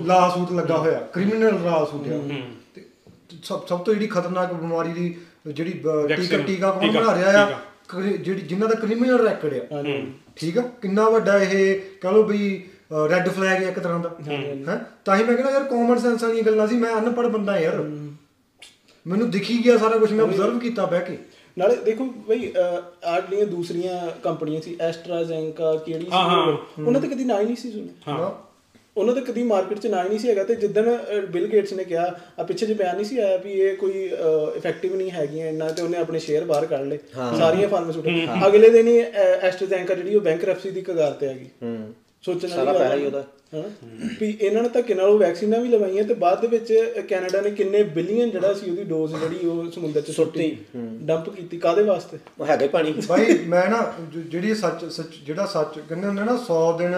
ਲਾ 0.06 0.28
ਸੂਟ 0.28 0.52
ਲੱਗਾ 0.52 0.76
ਹੋਇਆ। 0.76 0.98
ਕ੍ਰਿਮੀਨਲ 1.12 1.62
ਲਾ 1.64 1.84
ਸੂਟ 1.84 2.08
ਆ 2.08 2.20
ਤੇ 2.74 2.84
ਸਭ 3.44 3.66
ਸਭ 3.68 3.82
ਤੋਂ 3.84 3.94
ਜਿਹੜੀ 3.94 4.06
ਖਤਰਨਾਕ 4.06 4.52
ਬਿਮਾਰੀ 4.52 4.92
ਦੀ 4.92 5.14
ਜਿਹੜੀ 5.48 5.72
ਟੀਕਾ 5.72 6.38
ਟੀਕਾ 6.38 6.70
ਕੌਣ 6.70 6.92
ਬਣਾ 6.92 7.14
ਰਿਹਾ 7.14 7.42
ਆ 7.44 8.00
ਜਿਹੜੀ 8.00 8.40
ਜਿਨ੍ਹਾਂ 8.40 8.68
ਦਾ 8.68 8.74
ਕ੍ਰਿਮੀਨਲ 8.76 9.26
ਰੈਕਡ 9.26 9.54
ਆ। 9.72 9.82
ਠੀਕ 10.36 10.58
ਆ? 10.58 10.62
ਕਿੰਨਾ 10.82 11.08
ਵੱਡਾ 11.10 11.38
ਇਹ 11.38 11.78
ਕਹ 12.00 12.08
ਲਓ 12.08 12.22
ਵੀ 12.22 12.40
ਰੈੱਡ 12.90 13.28
ਫਲੈਗ 13.28 13.62
ਇੱਕ 13.62 13.78
ਤਰ੍ਹਾਂ 13.78 13.98
ਦਾ। 14.00 14.10
ਹੈ? 14.68 14.80
ਤਾਂ 15.04 15.16
ਹੀ 15.16 15.24
ਮੈਂ 15.24 15.34
ਕਹਿੰਦਾ 15.34 15.52
ਯਾਰ 15.52 15.64
ਕਾਮਨ 15.64 15.98
ਸੈਂਸ 15.98 16.22
ਵਾਲੀਆਂ 16.22 16.44
ਗੱਲਾਂ 16.44 16.66
ਸੀ 16.68 16.76
ਮੈਂ 16.76 16.94
ਅਨਪੜ੍ਹ 16.98 17.28
ਬੰਦਾ 17.28 17.58
ਯਾਰ। 17.58 17.76
ਮੈਨੂੰ 19.06 19.30
ਦਿਖੀ 19.30 19.58
ਗਿਆ 19.64 19.76
ਸਾਰਾ 19.78 19.98
ਕੁਝ 19.98 20.12
ਮੈਂ 20.12 20.24
ਅਬਜ਼ਰਵ 20.24 20.58
ਕੀਤਾ 20.58 20.86
ਬਹਿ 20.86 21.00
ਕੇ। 21.00 21.16
ਨਾਲੇ 21.56 21.76
ਦੇਖੋ 21.76 22.04
ਬਈ 22.28 22.52
ਆਹ 22.56 23.20
ਜਿਹੜੀਆਂ 23.20 23.46
ਦੂਸਰੀਆਂ 23.46 24.00
ਕੰਪਨੀਆਂ 24.22 24.60
ਸੀ 24.60 24.76
ਐਸਟਰਾਜ਼ੈਂਕਾ 24.80 25.74
ਕਿਹੜੀ 25.76 26.04
ਸੀ? 26.04 26.82
ਉਹਨਾਂ 26.82 27.00
ਤੇ 27.00 27.08
ਕਦੀ 27.08 27.24
ਨਾਂ 27.24 27.40
ਹੀ 27.40 27.46
ਨਹੀਂ 27.46 27.56
ਸੀ 27.56 27.70
ਸੁਣਿਆ 27.70 28.12
ਹਾਂ। 28.12 28.30
ਉਹਨਾਂ 28.96 29.14
ਤੇ 29.14 29.20
ਕਦੀ 29.20 29.42
ਮਾਰਕੀਟ 29.42 29.78
'ਚ 29.78 29.86
ਨਾਂ 29.86 30.02
ਹੀ 30.04 30.08
ਨਹੀਂ 30.08 30.18
ਸੀ 30.18 30.28
ਹੈਗਾ 30.28 30.44
ਤੇ 30.44 30.54
ਜਿੱਦਣ 30.54 30.90
ਬਿਲ 31.32 31.46
ਗੇਟਸ 31.46 31.72
ਨੇ 31.72 31.84
ਕਿਹਾ 31.84 32.04
ਆ 32.38 32.42
ਪਿੱਛੇ 32.42 32.66
ਜੇ 32.66 32.74
ਬਿਆਨ 32.74 32.96
ਨਹੀਂ 32.96 33.04
ਸੀ 33.06 33.18
ਆਇਆ 33.18 33.36
ਵੀ 33.36 33.52
ਇਹ 33.52 33.76
ਕੋਈ 33.76 34.04
ਇਫੈਕਟਿਵ 34.56 34.94
ਨਹੀਂ 34.96 35.10
ਹੈਗੀਆਂ 35.10 35.46
ਇੰਨਾ 35.48 35.68
ਤੇ 35.68 35.82
ਉਹਨੇ 35.82 35.98
ਆਪਣੇ 35.98 36.18
ਸ਼ੇਅਰ 36.18 36.44
ਬਾਹਰ 36.44 36.66
ਕੱਢ 36.66 36.86
ਲਏ। 36.86 36.98
ਸਾਰੀਆਂ 37.38 37.68
ਫਾਰਮਾਸਿਊਟੀਕਲ 37.68 38.46
ਅਗਲੇ 38.46 38.70
ਦਿਨ 38.70 38.88
ਹੀ 38.88 38.98
ਐਸਟਰਾਜ਼ੈਂਕਾ 38.98 39.94
ਜਿਹੜੀ 39.94 40.14
ਉਹ 40.14 40.20
ਬੈਂਕਰਪਸੀ 40.20 40.70
ਦੀ 40.70 40.80
ਕਗਾਰ 40.82 41.12
ਤੇ 41.12 41.28
ਆ 41.28 41.32
ਗਈ। 41.32 41.48
ਹੂੰ। 41.62 41.92
ਸੋਚਣ 42.22 42.48
ਸਾਰਾ 42.48 42.64
ਵਾਲੀ 42.64 42.78
ਗੱਲ 42.78 42.84
ਪੈਸਾ 42.84 42.94
ਹੀ 42.94 43.00
ਹੈ। 43.00 43.06
ਉਹਦਾ। 43.06 43.24
ਹਨਾ 43.54 44.08
ਵੀ 44.20 44.38
ਇਹਨਾਂ 44.40 44.62
ਨੇ 44.62 44.68
ਧੱਕੇ 44.68 44.94
ਨਾਲ 44.94 45.08
ਉਹ 45.08 45.18
ਵੈਕਸੀਨਾਂ 45.18 45.60
ਵੀ 45.60 45.68
ਲਵਾਈਆਂ 45.68 46.04
ਤੇ 46.04 46.14
ਬਾਅਦ 46.14 46.40
ਦੇ 46.40 46.46
ਵਿੱਚ 46.46 46.72
ਕੈਨੇਡਾ 47.08 47.40
ਨੇ 47.40 47.50
ਕਿੰਨੇ 47.50 47.82
ਬਿਲੀਅਨ 47.82 48.30
ਜਿਹੜਾ 48.30 48.52
ਸੀ 48.54 48.70
ਉਹਦੀ 48.70 48.84
ਡੋਜ਼ 48.84 49.14
ਜਿਹੜੀ 49.16 49.46
ਉਹ 49.46 49.70
ਸਮੁੰਦਰ 49.70 50.00
'ਚ 50.00 50.10
ਸੁੱਟੀ 50.10 50.56
ਡੰਪ 51.02 51.28
ਕੀਤੀ। 51.30 51.58
ਕਾਦੇ 51.58 51.82
ਵਾਸਤੇ? 51.82 52.18
ਉਹ 52.40 52.46
ਹੈਗਾ 52.46 52.62
ਹੀ 52.62 52.68
ਪਾਣੀ। 52.68 52.92
ਭਾਈ 53.08 53.38
ਮੈਂ 53.38 53.68
ਨਾ 53.68 53.94
ਜਿਹੜੀ 54.10 54.54
ਸੱਚ 54.54 54.84
ਸੱਚ 54.84 55.14
ਜਿਹੜਾ 55.26 55.46
ਸੱਚ 55.46 55.78
ਕਹਿੰਦੇ 55.78 56.06
ਹੁੰਦੇ 56.06 56.24
ਨਾ 56.24 56.36
100 56.36 56.60
ਦਿਨ 56.78 56.94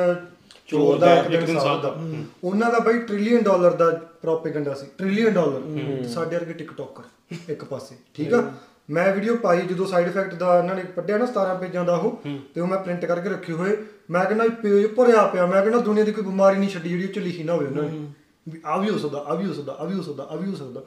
ਚੋਰ 0.66 0.98
ਦਾ 0.98 1.14
ਇੱਕ 1.14 1.44
ਦਿਨ 1.44 1.58
ਸਾਧ 1.58 1.82
ਦਾ। 1.82 1.96
ਉਹਨਾਂ 2.44 2.70
ਦਾ 2.70 2.78
ਬਾਈ 2.78 2.98
ਟ੍ਰਿਲੀਅਨ 2.98 3.42
ਡਾਲਰ 3.42 3.70
ਦਾ 3.70 3.90
ਪ੍ਰੋਪੇਗੈਂਡਾ 4.22 4.74
ਸੀ। 4.74 4.86
ਟ੍ਰਿਲੀਅਨ 4.98 5.32
ਡਾਲਰ 5.32 5.62
ਸਾਡੇ 6.08 6.36
ਵਰਗੇ 6.36 6.52
ਟਿਕਟੋਕਰ 6.52 7.36
ਇੱਕ 7.48 7.64
ਪਾਸੇ। 7.64 7.94
ਠੀਕ 8.14 8.34
ਆ? 8.34 8.52
ਮੈਂ 8.90 9.14
ਵੀਡੀਓ 9.14 9.36
ਪਾਈ 9.36 9.60
ਜਦੋਂ 9.60 9.86
ਸਾਈਡ 9.86 10.08
ਇਫੈਕਟ 10.08 10.34
ਦਾ 10.34 10.58
ਇਹਨਾਂ 10.58 10.74
ਨੇ 10.74 10.84
ਪੱਢਿਆ 10.84 11.18
ਨਾ 11.18 11.24
17 11.24 11.58
ਪੇਜਾਂ 11.60 11.84
ਦਾ 11.84 11.94
ਉਹ 11.94 12.20
ਤੇ 12.54 12.60
ਉਹ 12.60 12.66
ਮੈਂ 12.66 12.78
ਪ੍ਰਿੰਟ 12.78 13.04
ਕਰਕੇ 13.04 13.28
ਰੱਖੇ 13.28 13.52
ਹੋਏ। 13.52 13.76
ਮੈਂ 14.10 14.24
ਕਹਿੰਦਾ 14.24 14.44
ਪੇਜ 14.62 14.86
ਭਰਿਆ 14.86 15.26
ਪਿਆ। 15.26 15.46
ਮੈਂ 15.46 15.62
ਕਹਿੰਦਾ 15.62 15.78
ਦੁਨੀਆ 15.78 16.04
ਦੀ 16.04 16.12
ਕੋਈ 16.12 16.24
ਬਿਮਾਰੀ 16.24 16.56
ਨਹੀਂ 16.56 16.70
ਛੱਡੀ 16.70 16.88
ਜਿਹੜੀ 16.88 17.04
ਉਹ 17.04 17.12
ਚ 17.12 17.18
ਲਿਖੀ 17.18 17.42
ਨਾ 17.42 17.52
ਹੋਵੇ 17.52 17.66
ਉਹਨਾਂ 17.66 17.82
ਨੇ। 17.82 18.60
ਆ 18.66 18.76
ਵੀ 18.76 18.90
ਹੋ 18.90 18.98
ਸਕਦਾ 18.98 19.18
ਆ 19.18 19.34
ਵੀ 19.34 19.46
ਹੋ 19.46 19.52
ਸਕਦਾ 19.52 19.76
ਆ 19.80 19.84
ਵੀ 19.84 19.94
ਹੋ 19.94 20.02
ਸਕਦਾ 20.02 20.28
ਆ 20.30 20.36
ਵੀ 20.36 20.50
ਹੋ 20.50 20.56
ਸਕਦਾ। 20.56 20.80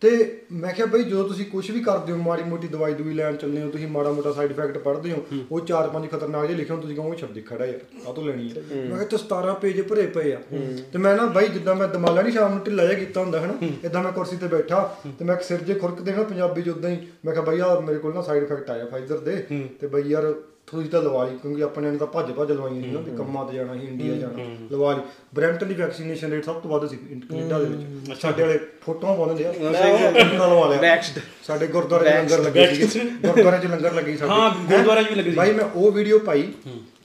ਤੇ 0.00 0.40
ਮੈਂ 0.52 0.72
ਕਿਹਾ 0.72 0.86
ਬਈ 0.86 1.02
ਜਦੋਂ 1.02 1.28
ਤੁਸੀਂ 1.28 1.46
ਕੁਝ 1.46 1.70
ਵੀ 1.70 1.80
ਕਰਦੇ 1.80 2.12
ਹੋ 2.12 2.18
ਮਾੜੀ 2.18 2.42
ਮੋਟੀ 2.42 2.68
ਦਵਾਈ 2.68 2.94
ਦੂਈ 2.94 3.14
ਲੈਣ 3.14 3.36
ਚੱਲਦੇ 3.36 3.62
ਹੋ 3.62 3.70
ਤੁਸੀਂ 3.70 3.88
ਮਾੜਾ 3.88 4.12
ਮੋਟਾ 4.12 4.32
ਸਾਈਡ 4.32 4.50
ਇਫੈਕਟ 4.50 4.78
ਪੜ੍ਹਦੇ 4.78 5.12
ਹੋ 5.12 5.24
ਉਹ 5.50 5.60
ਚਾਰ 5.60 5.88
ਪੰਜ 5.88 6.10
ਖਤਰਨਾਕ 6.10 6.46
ਜਿਹੇ 6.46 6.58
ਲਿਖੇ 6.58 6.74
ਹੋ 6.74 6.80
ਤੁਸੀਂ 6.80 6.96
ਕਹੋਗੇ 6.96 7.16
ਛੱਡ 7.16 7.38
ਖੜਾ 7.46 7.66
ਯਾਰ 7.66 8.08
ਆ 8.08 8.12
ਤੋਂ 8.12 8.24
ਲੈਣੀ 8.24 8.50
ਹੈ। 8.50 8.62
ਮੈਂ 8.76 8.96
ਕਿਹਾ 8.96 9.04
ਤੇ 9.04 9.16
17 9.16 9.54
ਪੇਜ 9.60 9.80
ਭਰੇ 9.80 10.06
ਪਏ 10.06 10.32
ਆ। 10.32 10.38
ਤੇ 10.92 10.98
ਮੈਂ 10.98 11.16
ਨਾ 11.16 11.26
ਬਾਈ 11.26 11.48
ਜਿੱਦਾਂ 11.48 11.74
ਮੈਂ 11.74 11.88
ਦਮਾਲਾ 11.88 12.22
ਨਹੀਂ 12.22 12.32
ਸ਼ਾਮ 12.32 12.54
ਨੂੰ 12.54 12.64
ਢਿੱਲਾ 12.64 12.86
ਜਿਹਾ 12.86 12.98
ਕੀਤਾ 12.98 13.20
ਹੁੰਦਾ 13.20 13.40
ਹੈ। 13.40 13.46
ਨਾ 13.46 13.68
ਇਦਾਂ 13.84 14.02
ਮੈਂ 14.02 14.12
ਕੁਰਸੀ 14.12 14.36
ਤੇ 14.36 14.46
ਬੈਠਾ 14.46 14.96
ਤੇ 15.18 15.24
ਮੈਂ 15.24 15.34
ਇੱਕ 15.34 15.42
ਸਿਰ 15.42 15.58
ਜੇ 15.58 15.74
ਖੁਰਕ 15.74 16.00
ਦੇਣਾ 16.00 16.22
ਪੰਜਾਬੀ 16.22 16.62
ਚ 16.62 16.68
ਉਦਾਂ 16.68 16.90
ਹੀ 16.90 17.06
ਮੈਂ 17.24 17.34
ਕਿਹਾ 17.34 17.44
ਬਾਈ 17.44 17.60
ਆ 17.60 17.80
ਮੇਰੇ 17.80 17.98
ਕੋਲ 17.98 18.14
ਨਾ 18.14 18.22
ਸਾਈਡ 18.22 18.42
ਇਫੈਕਟ 18.42 18.70
ਆਇਆ 18.70 18.86
ਫਾਈਜ਼ਰ 18.86 19.18
ਦੇ। 19.18 19.36
ਤੇ 19.80 19.86
ਬਈ 19.86 20.02
ਯਾਰ 20.02 20.34
ਥੋੜੀ 20.66 20.88
ਤਾਂ 20.88 21.02
ਲਵਾ 21.02 21.24
ਲਈ 21.24 21.36
ਕਿਉਂਕਿ 21.42 21.62
ਆਪਣੇ 21.62 21.90
ਨੇ 21.90 21.98
ਤਾਂ 21.98 22.06
ਭੱਜ 22.06 22.30
ਭੱਜ 22.32 22.52
ਲਵਾਈਆਂ 22.52 22.82
ਸੀ 22.82 22.90
ਨਾ 22.90 23.00
ਵੀ 23.00 23.16
ਕੰਮਾਂ 23.16 23.44
ਤੇ 23.44 23.56
ਜਾਣਾ 23.56 23.74
ਸੀ 23.74 23.86
ਇੰਡੀਆ 23.86 24.14
ਜਾਣਾ। 24.14 24.44
ਲਵਾ 24.72 24.92
ਲਈ 24.92 25.00
ਬ੍ਰੈਂਟਨ 25.34 25.68
ਦੀ 25.68 25.74
ਵੈਕਸੀਨੇਸ਼ਨ 25.74 26.30
ਰੇਟ 26.30 26.44
ਸਭ 26.44 26.60
ਤੋਂ 26.60 26.70
ਵੱਧ 26.70 26.86
ਸੀ 26.90 26.96
ਕੈਨੇਡਾ 26.96 27.58
ਦੇ 27.58 27.64
ਵਿੱਚ। 27.64 28.20
ਸਾਡੇ 28.20 28.42
ਵਾਲੇ 28.42 28.58
ਫੋਟੋਆਂ 28.86 29.16
ਪਾਉਂਦੇ 29.16 29.44
ਮੈਂ 29.44 30.40
ਉਹ 30.40 30.50
ਲਵਾ 30.50 30.68
ਲਿਆ। 30.68 30.96
Next. 30.96 31.20
ਸਾਡੇ 31.42 31.66
ਗੁਰਦੁਆਰੇ 31.66 32.10
'ਚ 32.10 32.14
ਲੰਗਰ 32.14 32.38
ਲੱਗੇ 32.38 32.66
ਸੀ 32.74 33.00
ਗੁਰਦੁਆਰੇ 33.00 33.58
'ਚ 33.58 33.70
ਲੰਗਰ 33.70 33.92
ਲੱਗੇ 33.92 34.12
ਸੀ 34.12 34.18
ਸਾਡੇ। 34.18 34.32
ਹਾਂ, 34.32 34.50
ਗੁਰਦੁਆਰੇ 34.68 35.04
'ਚ 35.04 35.08
ਵੀ 35.08 35.14
ਲੱਗੇ 35.14 35.30
ਸੀ। 35.30 35.36
ਬਾਈ 35.36 35.52
ਮੈਂ 35.52 35.64
ਉਹ 35.74 35.92
ਵੀਡੀਓ 35.92 36.18
ਪਾਈ। 36.18 36.52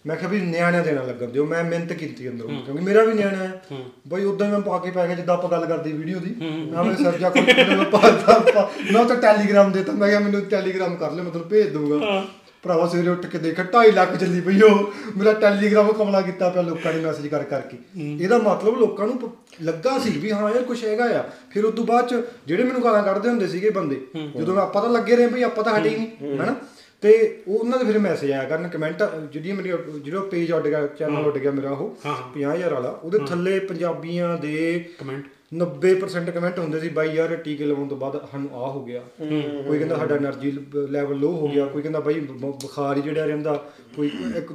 ਮੈਂ 0.06 0.15
ਕਿਹਾ 0.15 0.30
ਵੀ 0.30 0.39
ਨਿਆਣਿਆਂ 0.41 0.84
ਦੇਣਾ 0.84 1.02
ਲੱਗਣ 1.04 1.28
ਦਿਓ। 1.28 1.45
ਮੈਂ 1.45 1.63
ਮਿਹਨਤ 1.63 1.93
ਕੀਤੀ 1.93 2.28
ਅੰਦਰੋਂ। 2.30 2.50
ਕਿਉਂਕਿ 2.65 2.84
ਮੇਰਾ 2.84 3.04
ਵੀ 3.04 3.13
ਨਿਆਣਾ 3.13 3.38
ਹੈ। 3.38 3.62
ਬਾਈ 4.08 4.24
ਉਦਾਂ 4.24 4.48
ਹੀ 4.48 4.52
ਮੈਂ 4.52 4.60
ਪਾ 4.60 4.78
ਕੇ 4.78 4.91
ਪੈ 4.91 5.06
ਗਿਆ 5.08 5.15
ਜਿੱਦਾਂ 5.15 5.36
ਆਪਾਂ 5.36 5.50
ਗੱਲ 5.50 5.65
ਕਰਦੇ 5.65 5.91
ਵੀਡੀਓ 5.91 6.19
ਦੀ। 6.19 6.36
ਮੈਂ 6.41 6.84
ਮੇਰੇ 6.84 7.04
ਸਰ 7.04 7.17
ਜਾ 7.17 7.30
ਕੇ 7.30 7.41
ਮੈਂ 7.41 7.86
ਪਾਤਾ 7.86 8.69
ਮੈਂ 8.93 9.06
ਤਾਂ 9.06 9.15
ਟੈਲੀਗ੍ਰਾਮ 9.15 9.72
ਦੇਤਾ। 9.72 9.93
ਮੈਂ 9.93 10.10
ਕਿਹਾ 10.10 10.19
ਮੈਨੂੰ 10.19 10.41
ਟੈਲੀਗ੍ਰਾਮ 10.41 10.95
ਕਰ 10.95 11.12
ਲੈ 11.12 11.24
ਮੈਂ 11.24 11.32
ਤੁਹਾਨੂੰ 11.32 11.50
ਭੇਜ 11.50 11.67
ਦੂੰਗਾ 11.67 12.24
ਭਰਾਵਾ 12.63 12.88
ਸਵੇਰੇ 12.88 13.10
ਉੱਠ 13.10 13.26
ਕੇ 13.26 13.38
ਦੇਖਿਆ 13.38 13.65
2.5 13.74 13.91
ਲੱਖ 13.93 14.15
ਚੱਲੀ 14.15 14.41
ਪਈ 14.41 14.62
ਉਹ। 14.62 14.91
ਮੇਰਾ 15.17 15.34
ਟੈਲੀਗ੍ਰਾਮ 15.34 15.91
ਕਮਲਾ 15.93 16.22
ਕੀਤਾ 16.22 16.50
ਪਿਆ 16.50 16.62
ਲੋਕਾਂ 16.62 16.93
ਨੇ 16.93 17.00
ਮੈਸੇਜ 17.02 17.28
ਕਰ 17.28 17.43
ਕਰਕੇ। 17.43 17.78
ਇਹਦਾ 18.19 18.38
ਮਤਲਬ 18.38 18.80
ਲੋਕਾਂ 18.80 19.08
ਨੂੰ 19.08 19.32
ਲੱਗਾ 19.63 19.98
ਸੀ 20.00 20.10
ਵੀ 20.19 20.32
ਹਾਂ 20.32 20.50
ਇਹ 20.50 20.63
ਕੁਝ 20.63 20.84
ਹੈਗਾ 20.86 21.06
ਆ। 21.19 21.24
ਫਿਰ 21.52 21.65
ਉਸ 21.65 21.74
ਤੋਂ 21.76 21.86
ਬਾਅਦ 21.86 22.08
ਚ 22.08 22.22
ਜਿਹੜੇ 22.48 22.63
ਮੈਨੂੰ 22.63 22.84
ਗਾਲਾਂ 22.84 23.04
ਕੱਢਦੇ 23.04 23.30
ਹੁੰਦੇ 23.30 23.48
ਸੀਗੇ 23.48 23.69
ਬੰਦੇ 23.69 24.00
ਜਦੋਂ 24.38 24.56
ਮੈਂ 24.56 24.63
ਆਪਾਂ 24.63 24.82
ਤਾਂ 24.82 24.89
ਲੱਗੇ 24.89 25.15
ਰਹੇ 25.15 25.28
ਭਈ 25.28 25.43
ਆਪਾਂ 25.43 25.63
ਤਾਂ 25.63 25.78
ਹਟੇ 25.80 25.89
ਹੀ 25.89 25.95
ਨਹੀਂ 25.98 26.38
ਹੈਨਾ? 26.39 26.56
ਤੇ 27.04 27.12
ਉਹ 27.48 27.60
ਉਹਨਾਂ 27.60 27.78
ਦੇ 27.80 27.86
ਫਿਰ 27.86 28.00
ਮੈਸੇਜ 28.00 28.32
ਆਇਆ 28.32 28.43
ਕਰਨ 28.43 28.67
ਕਮੈਂਟ 28.67 29.04
ਜਿਹੜੀ 29.34 29.52
ਮੇਰੀ 29.52 29.72
ਜਿਹੜਾ 30.00 30.22
ਪੇਜ 30.22 30.52
ਉੱਡ 30.52 30.67
ਗਿਆ 30.67 30.86
ਚੈਨਲ 31.00 31.26
ਉੱਡ 31.26 31.38
ਗਿਆ 31.38 31.52
ਮੇਰਾ 31.52 31.69
ਉਹ 31.72 31.95
50000 32.34 32.74
ਵਾਲਾ 32.74 32.89
ਉਹਦੇ 33.04 33.19
ਥੱਲੇ 33.28 33.60
ਪੰਜਾਬੀਆਂ 33.60 34.38
ਦੇ 34.38 34.58
ਕਮੈਂਟ 35.00 35.24
90% 35.52 36.32
ਕਮੈਂਟ 36.32 36.58
ਹੁੰਦੇ 36.60 36.80
ਸੀ 36.80 36.90
ਬਾਈ 36.90 37.10
ਯਾਰ 37.10 37.36
ਟੀਕੇ 37.36 37.66
ਲਵਾਉਣ 37.66 37.88
ਤੋਂ 37.88 37.98
ਬਾਅਦ 37.98 38.16
ਸਾਨੂੰ 38.32 38.50
ਆ 38.56 38.68
ਹੋ 38.68 38.84
ਗਿਆ। 38.86 39.00
ਕੋਈ 39.20 39.78
ਕਹਿੰਦਾ 39.78 39.96
ਸਾਡਾ 39.98 40.16
એનર્ਜੀ 40.18 40.52
ਲੈਵਲ 40.90 41.18
ਲੋ 41.20 41.32
ਹੋ 41.32 41.48
ਗਿਆ 41.48 41.66
ਕੋਈ 41.66 41.82
ਕਹਿੰਦਾ 41.82 42.00
ਬਾਈ 42.00 42.20
ਬੁਖਾਰ 42.34 42.98
ਹੀ 42.98 43.02
ਜਿਹੜਾ 43.02 43.26
ਰਹਿੰਦਾ 43.26 43.54
ਕੋਈ 43.96 44.10
ਇੱਕ 44.38 44.52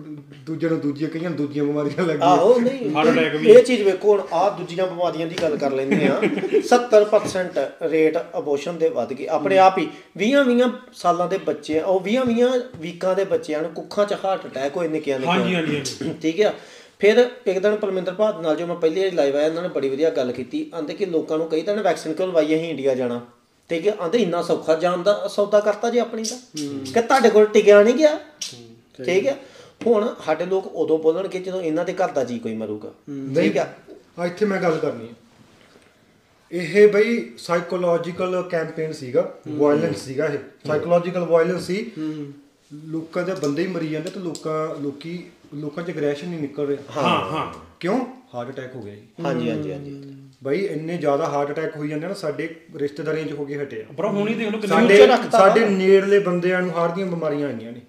ਦੂਜੇ 0.46 0.68
ਨੂੰ 0.68 0.78
ਦੂਜੀਆਂ 0.80 1.08
ਕਈਆਂ 1.10 1.30
ਦੂਜੀਆਂ 1.30 1.64
ਬਿਮਾਰੀਆਂ 1.64 2.04
ਲੱਗ 2.04 2.16
ਗਈਆਂ 2.16 2.28
ਆਹੋ 2.28 2.58
ਨਹੀਂ 2.60 2.90
ਇਹ 3.48 3.62
ਚੀਜ਼ 3.62 3.82
ਵੇਖੋ 3.82 4.12
ਹੁਣ 4.12 4.20
ਆ 4.32 4.48
ਦੂਜੀਆਂ 4.50 4.86
ਬਿਮਾਰੀਆਂ 4.86 5.26
ਦੀ 5.26 5.36
ਗੱਲ 5.42 5.56
ਕਰ 5.56 5.72
ਲੈਂਦੇ 5.72 6.06
ਆ 6.08 6.20
70% 6.68 7.58
ਰੇਟ 7.90 8.18
ਅਬੋਸ਼ਨ 8.38 8.78
ਦੇ 8.78 8.88
ਵੱਧ 8.90 9.12
ਗਏ। 9.12 9.26
ਆਪਣੇ 9.30 9.58
ਆਪ 9.58 9.78
ਹੀ 9.78 9.88
20 10.18 10.44
20 10.46 10.70
ਸਾਲਾਂ 10.94 11.28
ਦੇ 11.28 11.38
ਬੱਚੇ 11.46 11.80
ਉਹ 11.82 12.00
20 12.06 12.22
20 12.30 12.52
ਵੀਕਾਂ 12.80 13.14
ਦੇ 13.14 13.24
ਬੱਚਿਆਂ 13.26 13.62
ਨੂੰ 13.62 13.70
ਕੁੱਖਾਂ 13.72 14.06
'ਚ 14.06 14.14
ਹਾਰਟ 14.24 14.46
ਅਟੈਕ 14.46 14.76
ਹੋਏ 14.76 14.88
ਨੇ 14.88 15.00
ਕਿਹਾ 15.00 15.18
ਨੇ 15.18 15.26
ਹਾਂਜੀ 15.26 15.54
ਹਾਂਜੀ। 15.54 15.82
ਠੀਕ 16.22 16.40
ਆ? 16.42 16.52
ਫਿਰ 17.00 17.18
ਇੱਕ 17.46 17.58
ਦਿਨ 17.58 17.76
ਪਰਮਿੰਦਰ 17.76 18.14
ਭਾਤ 18.14 18.40
ਨਾਲ 18.40 18.56
ਜੋ 18.56 18.66
ਮੈਂ 18.66 18.74
ਪਹਿਲੀ 18.76 19.00
ਵਾਰੀ 19.00 19.10
ਲਾਈਵ 19.16 19.36
ਆਇਆ 19.36 19.46
ਇਹਨਾਂ 19.46 19.62
ਨੇ 19.62 19.68
ਬੜੀ 19.68 19.88
ਵਧੀਆ 19.88 20.10
ਗੱਲ 20.10 20.32
ਕੀਤੀ। 20.32 20.66
ਆਂਦੇ 20.74 20.94
ਕਿ 20.94 21.06
ਲੋਕਾਂ 21.06 21.38
ਨੂੰ 21.38 21.48
ਕਈ 21.48 21.62
ਤਾਂ 21.62 21.74
ਵੈਕਸੀਨ 21.76 22.12
ਕਿਉਂ 22.14 22.28
ਲਵਾਈ 22.28 22.54
ਅਸੀਂ 22.56 22.70
ਇੰਡੀਆ 22.70 22.94
ਜਾਣਾ। 22.94 23.20
ਠੀਕ 23.70 23.86
ਹੈ 23.88 23.94
ਆਂਦੇ 24.00 24.18
ਇੰਨਾ 24.18 24.42
ਸੌਖਾ 24.42 24.74
ਜਾਣ 24.76 25.02
ਦਾ 25.02 25.26
ਸੌਦਾ 25.28 25.60
ਕਰਤਾ 25.60 25.90
ਜੀ 25.90 25.98
ਆਪਣੀ 25.98 26.22
ਦਾ 26.22 26.36
ਕਿ 26.92 27.02
ਤੁਹਾਡੇ 27.02 27.30
ਕੋਲ 27.30 27.46
ਟਿਕਿਆ 27.46 27.82
ਨਹੀਂ 27.82 27.94
ਗਿਆ। 27.94 28.18
ਠੀਕ 28.40 29.26
ਹੈ। 29.26 29.36
ਹੁਣ 29.86 30.08
ਸਾਡੇ 30.24 30.44
ਲੋਕ 30.46 30.66
ਉਦੋਂ 30.66 30.98
ਬੋਲਣਗੇ 30.98 31.38
ਜਦੋਂ 31.40 31.60
ਇਹਨਾਂ 31.62 31.84
ਦੇ 31.84 31.92
ਘਰ 31.94 32.12
ਦਾ 32.12 32.24
ਜੀ 32.24 32.38
ਕੋਈ 32.38 32.54
ਮਰੂਗਾ। 32.54 32.92
ਠੀਕ 33.36 33.56
ਆ? 33.58 33.66
ਆ 34.18 34.26
ਇੱਥੇ 34.26 34.46
ਮੈਂ 34.46 34.60
ਗੱਲ 34.62 34.78
ਕਰਨੀ 34.78 35.08
ਹੈ 35.08 35.14
ਇਹ 36.52 36.88
ਬਈ 36.88 37.20
ਸਾਈਕੋਲੋਜੀਕਲ 37.38 38.42
ਕੈਂਪੇਨ 38.50 38.92
ਸੀਗਾ 38.92 39.22
ਵਾਇਲੈਂਸ 39.48 40.04
ਸੀਗਾ 40.04 40.26
ਇਹ। 40.26 40.38
ਸਾਈਕੋਲੋਜੀਕਲ 40.66 41.24
ਵਾਇਲੈਂਸ 41.24 41.66
ਸੀ। 41.66 41.90
ਲੋਕਾਂ 42.84 43.22
ਦੇ 43.22 43.32
ਬੰਦੇ 43.34 43.62
ਹੀ 43.62 43.66
ਮਰੀ 43.68 43.88
ਜਾਂਦੇ 43.88 44.10
ਤੇ 44.10 44.20
ਲੋਕਾਂ 44.20 44.82
ਲੋਕੀ 44.82 45.18
ਲੋਕਾਂ 45.54 45.84
'ਚ 45.84 45.90
ਐਗਰੈਸ਼ਨ 45.90 46.28
ਨਹੀਂ 46.28 46.40
ਨਿਕਲ 46.40 46.66
ਰਿਹਾ। 46.66 47.02
ਹਾਂ 47.02 47.20
ਹਾਂ 47.30 47.46
ਕਿਉਂ? 47.80 47.98
ਹਾਰਟ 48.34 48.50
ਅਟੈਕ 48.50 48.74
ਹੋ 48.76 48.82
ਗਿਆ 48.82 48.94
ਜੀ। 48.94 49.24
ਹਾਂਜੀ 49.24 49.50
ਹਾਂਜੀ 49.50 49.72
ਹਾਂਜੀ। 49.72 50.14
ਬਈ 50.44 50.60
ਇੰਨੇ 50.66 50.96
ਜ਼ਿਆਦਾ 50.96 51.26
ਹਾਰਟ 51.26 51.50
ਅਟੈਕ 51.50 51.76
ਹੋਈ 51.76 51.88
ਜਾਂਦੇ 51.88 52.06
ਨਾ 52.06 52.14
ਸਾਡੇ 52.14 52.48
ਰਿਸ਼ਤੇਦਾਰੀਆਂ 52.76 53.26
'ਚ 53.26 53.32
ਹੋ 53.32 53.44
ਕੇ 53.44 53.56
ਹਟੇ 53.56 53.82
ਆ। 53.82 53.92
ਪਰ 53.92 54.06
ਹੁਣ 54.06 54.28
ਹੀ 54.28 54.34
ਦੇਖ 54.34 54.48
ਲਓ 54.48 54.58
ਕਿੰਨੇ 54.58 55.06
ਰੱਖਤਾ। 55.06 55.38
ਸਾਡੇ 55.38 55.68
ਨੇੜਲੇ 55.68 56.18
ਬੰਦਿਆਂ 56.18 56.62
ਨੂੰ 56.62 56.70
ਹਾਰਟ 56.70 56.94
ਦੀਆਂ 56.94 57.06
ਬਿਮਾਰੀਆਂ 57.06 57.48
ਆਈਆਂ 57.48 57.72
ਨੇ। 57.72 57.80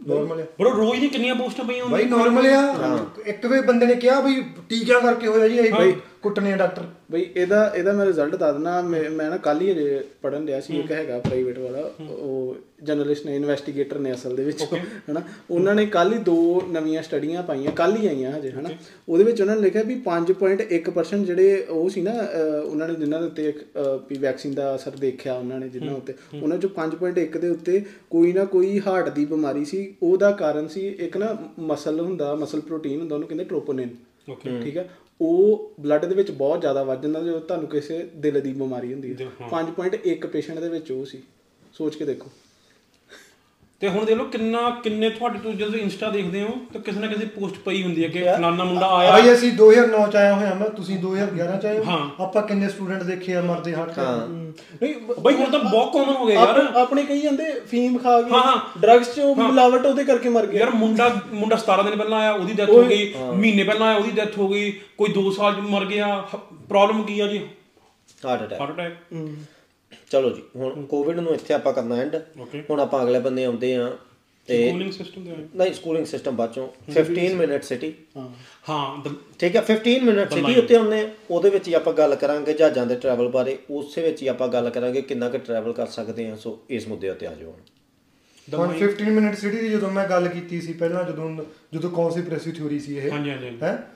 ਨਾਰਮਲ 0.00 0.40
ਹੈ 0.40 0.46
ਬਰੋ 0.58 0.70
ਰੋਜ਼ 0.70 1.00
ਦੀ 1.00 1.08
ਕਿੰਨੀਆਂ 1.08 1.34
ਪੋਸਟਾਂ 1.34 1.64
ਪਈਆਂ 1.64 1.86
ਬਾਈ 1.86 2.04
ਨਾਰਮਲ 2.04 2.46
ਆ। 2.46 2.98
ਇੱਕ 3.26 3.46
ਵੇ 3.46 3.60
ਬੰਦੇ 3.60 3.86
ਨੇ 3.86 3.94
ਕਿਹਾ 3.94 4.20
ਬਈ 4.20 4.42
ਟੀਕਿਆਂ 4.68 5.00
ਕਰਕੇ 5.00 5.26
ਹੋਇਆ 5.26 5.48
ਜੀ 5.48 5.58
ਇਹ 5.58 5.72
ਬਈ 5.72 5.92
ਕੁੱਟਨੇ 6.22 6.52
ਆ 6.52 6.56
ਡਾਕਟਰ। 6.56 6.82
ਬਈ 7.10 7.24
ਇਹਦਾ 7.36 7.64
ਇਹਦਾ 7.76 7.92
ਮੈਂ 7.92 8.06
ਰਿਜ਼ਲਟ 8.06 8.34
ਦੱਸ 8.36 8.52
ਦਿੰਦਾ 8.54 8.80
ਮੈਂ 8.82 9.30
ਨਾ 9.30 9.36
ਕੱਲ 9.36 9.60
ਹੀ 9.60 9.74
ਪੜਨ 10.22 10.44
ਲਿਆ 10.44 10.60
ਸੀ 10.60 10.78
ਇੱਕ 10.78 10.92
ਹੈਗਾ 10.92 11.18
ਪ੍ਰਾਈਵੇਟ 11.20 11.58
ਵਾਲਾ 11.58 11.90
ਉਹ 12.08 12.56
ਜਰਨਲਿਸਟ 12.84 13.26
ਨੇ 13.26 13.34
ਇਨਵੈਸਟੀਗੇਟਰ 13.36 13.98
ਨੇ 13.98 14.12
ਅਸਲ 14.12 14.34
ਦੇ 14.36 14.44
ਵਿੱਚ 14.44 14.62
ਹਨਾ? 15.10 15.22
ਉਹਨਾਂ 15.50 15.74
ਨੇ 15.74 15.84
ਕੱਲ 15.86 16.12
ਹੀ 16.12 16.18
ਦੋ 16.18 16.62
ਨਵੀਆਂ 16.70 17.02
ਸਟੱਡੀਆਂ 17.02 17.42
ਪਾਈਆਂ 17.42 17.72
ਕੱਲ 17.72 17.96
ਹੀ 17.96 18.06
ਆਈਆਂ 18.06 18.32
ਹਜੇ 18.32 18.50
ਹਨਾ? 18.50 18.68
ਉਹਦੇ 19.08 19.24
ਵਿੱਚ 19.24 19.40
ਉਹਨਾਂ 19.40 19.56
ਨੇ 19.56 19.62
ਲਿਖਿਆ 19.62 19.82
ਵੀ 19.82 20.00
5.1% 20.04 21.24
ਜਿਹੜੇ 21.24 21.64
ਉਹ 21.68 21.88
ਸੀ 21.90 22.00
ਨਾ 22.00 22.12
ਉਹਨਾਂ 22.64 22.88
ਨੇ 22.88 22.94
ਜਿਨ੍ਹਾਂ 22.94 23.20
ਦੇ 23.20 23.26
ਉੱਤੇ 23.26 23.48
ਇੱਕ, 23.48 23.58
ਵੀ 24.10 24.18
ਵੈਕਸੀਨ 24.18 24.54
ਦਾ 24.54 24.74
ਅਸਰ 24.74 24.96
ਦੇਖਿਆ 25.00 25.34
ਉਹਨਾਂ 25.34 25.60
ਨੇ 25.60 25.68
ਜਿਨ੍ਹਾਂ 25.68 25.94
ਉੱਤੇ। 25.96 26.14
ਉਹਨਾਂ 26.42 26.58
ਚੋਂ 26.58 26.70
5.1 26.76 27.38
ਦੇ 27.38 27.48
ਉੱਤੇ 27.48 27.82
ਕੋਈ 28.10 28.32
ਨਾ 28.32 28.44
ਕੋਈ 28.54 28.80
ਹਾਰਟ 28.86 29.08
ਦੀ 29.08 29.24
ਬਿਮਾਰੀ 29.26 29.64
ਸੀ 29.64 29.82
ਉਹਦਾ 30.02 30.30
ਕਾਰਨ 30.38 30.68
ਸੀ 30.68 30.86
ਇੱਕ 31.00 31.16
ਨਾ 31.16 31.36
ਮਸਲ 31.72 32.00
ਹੁੰਦਾ 32.00 32.34
ਮਸਲ 32.36 32.60
ਪ੍ਰੋਟੀਨ 32.62 32.98
ਹੁੰਦਾ 33.00 33.14
ਉਹਨੂੰ 33.14 33.28
ਕਹਿੰਦੇ 33.28 33.44
ਟ੍ਰੋਪੋਨਿਨ 33.44 33.94
ਓਕੇ 34.30 34.50
ਠੀਕ 34.62 34.76
ਹੈ 34.76 34.88
ਉਹ 35.24 35.72
ਬਲੱਡ 35.80 36.04
ਦੇ 36.04 36.14
ਵਿੱਚ 36.14 36.30
ਬਹੁਤ 36.30 36.60
ਜ਼ਿਆਦਾ 36.60 36.82
ਵੱਧ 36.82 37.02
ਜਾਂਦਾ 37.02 37.20
ਜਦੋਂ 37.20 37.40
ਤੁਹਾਨੂੰ 37.40 37.68
ਕਿਸੇ 37.68 38.10
ਦਿਲ 38.16 38.40
ਦੀ 38.40 38.52
ਬਿਮਾਰੀ 38.52 38.92
ਹੁੰਦੀ 38.92 39.14
ਹੈ। 39.14 39.26
5.1 39.50 40.26
ਪੇਸ਼ੈਂਟ 40.26 40.58
ਦੇ 40.58 40.68
ਵਿੱਚ 40.68 40.92
ਉਹ 40.92 41.04
ਸੀ। 41.04 41.22
ਸੋਚ 41.72 41.96
ਕੇ 41.96 42.04
ਦੇਖੋ। 42.04 42.30
ਤੇ 43.82 43.88
ਹੁਣ 43.88 44.04
ਦੇਖ 44.04 44.16
ਲਓ 44.16 44.24
ਕਿੰਨਾ 44.24 44.58
ਕਿੰਨੇ 44.82 45.08
ਤੁਹਾਡੇ 45.10 45.38
ਤੋਂ 45.38 45.52
ਜਦੋਂ 45.52 45.78
ਇੰਸਟਾ 45.78 46.08
ਦੇਖਦੇ 46.10 46.42
ਹੋ 46.42 46.48
ਤਾਂ 46.72 46.80
ਕਿਸੇ 46.80 47.00
ਨਾ 47.00 47.06
ਕਿਸੇ 47.06 47.24
ਪੋਸਟ 47.26 47.54
ਪਈ 47.64 47.82
ਹੁੰਦੀ 47.82 48.02
ਹੈ 48.04 48.08
ਕਿ 48.08 48.22
ਫਲਾਨਾ 48.26 48.64
ਮੁੰਡਾ 48.64 48.86
ਆਇਆ। 48.88 49.10
ਭਾਈ 49.12 49.32
ਅਸੀਂ 49.32 49.50
2009 49.52 50.06
ਚ 50.10 50.16
ਆਇਆ 50.16 50.34
ਹੋਇਆ 50.34 50.52
ਮੈਂ 50.54 50.68
ਤੁਸੀਂ 50.68 50.98
2011 50.98 51.56
ਚ 51.56 51.66
ਆਏ 51.66 51.78
ਹੋ। 51.78 51.98
ਆਪਾਂ 52.20 52.42
ਕਿੰਨੇ 52.42 52.68
ਸਟੂਡੈਂਟ 52.68 53.02
ਦੇਖੇ 53.02 53.34
ਆ 53.34 53.40
ਮਰਦੇ 53.42 53.74
ਹਾਰਟ 53.74 53.90
ਅਟੈਕ 53.90 54.28
ਨਹੀਂ 54.82 54.94
ਬਈ 55.20 55.34
ਹੁਣ 55.34 55.50
ਤਾਂ 55.50 55.58
ਬਹੁਤ 55.60 55.92
ਕਾਮਨ 55.92 56.14
ਹੋ 56.16 56.26
ਗਿਆ 56.26 56.40
ਯਾਰ। 56.40 56.58
ਆਪ- 56.58 56.76
ਆਪਣੇ 56.78 57.02
ਕਹੀ 57.04 57.20
ਜਾਂਦੇ 57.20 57.50
ਫੀਮ 57.70 57.98
ਖਾ 57.98 58.20
ਕੇ 58.22 58.30
ਹਾਂ, 58.30 58.42
ਹਾਂ। 58.42 58.56
ਡਰੱਗਸ 58.80 59.14
ਚ 59.14 59.20
ਮਿਲਾਵਟ 59.38 59.86
ਉਹਦੇ 59.86 60.04
ਕਰਕੇ 60.04 60.28
ਮਰ 60.28 60.46
ਗਿਆ। 60.46 60.60
ਯਾਰ 60.60 60.70
ਮੁੰਡਾ 60.74 61.08
ਮੁੰਡਾ 61.32 61.56
17 61.58 61.82
ਦਿਨ 61.82 61.96
ਪਹਿਲਾਂ 61.96 62.20
ਆਇਆ 62.20 62.32
ਉਹਦੀ 62.32 62.52
ਡੈਥ 62.52 62.70
ਹੋ 62.70 62.82
ਗਈ 62.84 63.12
ਮਹੀਨੇ 63.34 63.64
ਪਹਿਲਾਂ 63.64 63.86
ਆਇਆ 63.88 63.96
ਉਹਦੀ 63.96 64.10
ਡੈਥ 64.10 64.38
ਹੋ 64.38 64.48
ਗਈ 64.48 64.70
ਕੋਈ 64.98 65.12
2 65.14 65.30
ਸਾਲ 65.32 65.54
ਚ 65.54 65.64
ਮਰ 65.70 65.84
ਗਿਆ 65.84 66.14
ਪ੍ਰੋਬਲਮ 66.68 67.02
ਕੀ 67.02 67.20
ਆ 67.20 67.26
ਜੀ? 67.26 67.40
ਹਾਰਟ 68.26 68.42
ਅਟੈਕ 68.42 68.60
ਹਾਰਟ 68.60 68.74
ਅਟੈਕ 68.74 68.94
ਚਲੋ 70.12 70.30
ਜੀ 70.30 70.42
ਹੁਣ 70.56 70.84
ਕੋਵਿਡ 70.86 71.18
ਨੂੰ 71.18 71.34
ਇੱਥੇ 71.34 71.54
ਆਪਾਂ 71.54 71.72
ਕਰਨਾ 71.72 71.96
ਐਂਡ 71.96 72.16
ਹੁਣ 72.70 72.80
ਆਪਾਂ 72.80 73.02
ਅਗਲੇ 73.02 73.18
ਬੰਦੇ 73.18 73.44
ਆਉਂਦੇ 73.44 73.74
ਆ 73.76 73.90
ਤੇ 74.48 74.70
ਕੂਲਿੰਗ 74.70 74.90
ਸਿਸਟਮ 74.92 75.24
ਦੇ 75.24 75.34
ਨਹੀਂ 75.56 75.72
ਸਕੂਲਿੰਗ 75.74 76.06
ਸਿਸਟਮ 76.06 76.36
ਬਾਅਦੋਂ 76.36 76.68
15 76.94 77.34
ਮਿੰਟ 77.34 77.62
ਸਿਟੀ 77.62 77.92
ਹਾਂ। 78.16 79.02
the- 79.04 79.14
ਠੀਕ 79.38 79.56
ਹੈ 79.56 79.62
15 79.62 80.00
ਮਿੰਟ 80.00 80.32
ਸਿਟੀ 80.34 80.54
ਉੱਤੇ 80.56 80.76
ਆਉਂਦੇ 80.76 81.00
ਆ 81.00 81.08
ਉਹਦੇ 81.30 81.50
ਵਿੱਚ 81.50 81.68
ਹੀ 81.68 81.74
ਆਪਾਂ 81.74 81.92
ਗੱਲ 81.92 82.14
ਕਰਾਂਗੇ 82.14 82.52
ਜਹਾਜ਼ਾਂ 82.52 82.86
ਦੇ 82.86 82.94
ਟਰੈਵਲ 82.94 83.28
ਬਾਰੇ। 83.28 83.56
ਉਸੇ 83.70 84.02
ਵਿੱਚ 84.02 84.22
ਹੀ 84.22 84.26
ਆਪਾਂ 84.26 84.48
ਗੱਲ 84.48 84.70
ਕਰਾਂਗੇ 84.70 85.02
ਕਿੰਨਾ 85.02 85.28
ਕੁ 85.28 85.38
ਟਰੈਵਲ 85.38 85.72
ਕਰ 85.72 85.86
ਸਕਦੇ 85.86 86.28
ਆ 86.30 86.36
ਸੋ 86.36 86.58
ਇਸ 86.70 86.88
ਮੁੱਦੇ 86.88 87.10
ਉੱਤੇ 87.10 87.26
ਆ 87.26 87.34
ਜਾਓ 87.34 87.50
ਹੁਣ। 87.50 88.66
ਹੁਣ 88.66 88.74
15 88.78 89.10
ਮਿੰਟ 89.10 89.36
ਸਿਟੀ 89.38 89.56
ਦੀ 89.56 89.68
ਜਦੋਂ 89.68 89.90
ਮੈਂ 89.90 90.08
ਗੱਲ 90.08 90.28
ਕੀਤੀ 90.28 90.60
ਸੀ 90.60 90.72
ਪਹਿਲਾਂ 90.72 91.04
ਜਦੋਂ 91.04 91.30
ਜਦੋਂ 91.74 91.90
ਕਨਸਪੀਰੇਸੀ 91.90 92.52
ਥਿਉਰੀ 92.52 92.78
ਸੀ 92.80 92.96
ਇਹ 92.98 93.10
ਹਾਂਜੀ 93.10 93.30
ਹਾਂਜੀ 93.30 93.46
ਹਾਂਜੀ। 93.46 93.58
ਹੈ? 93.62 93.88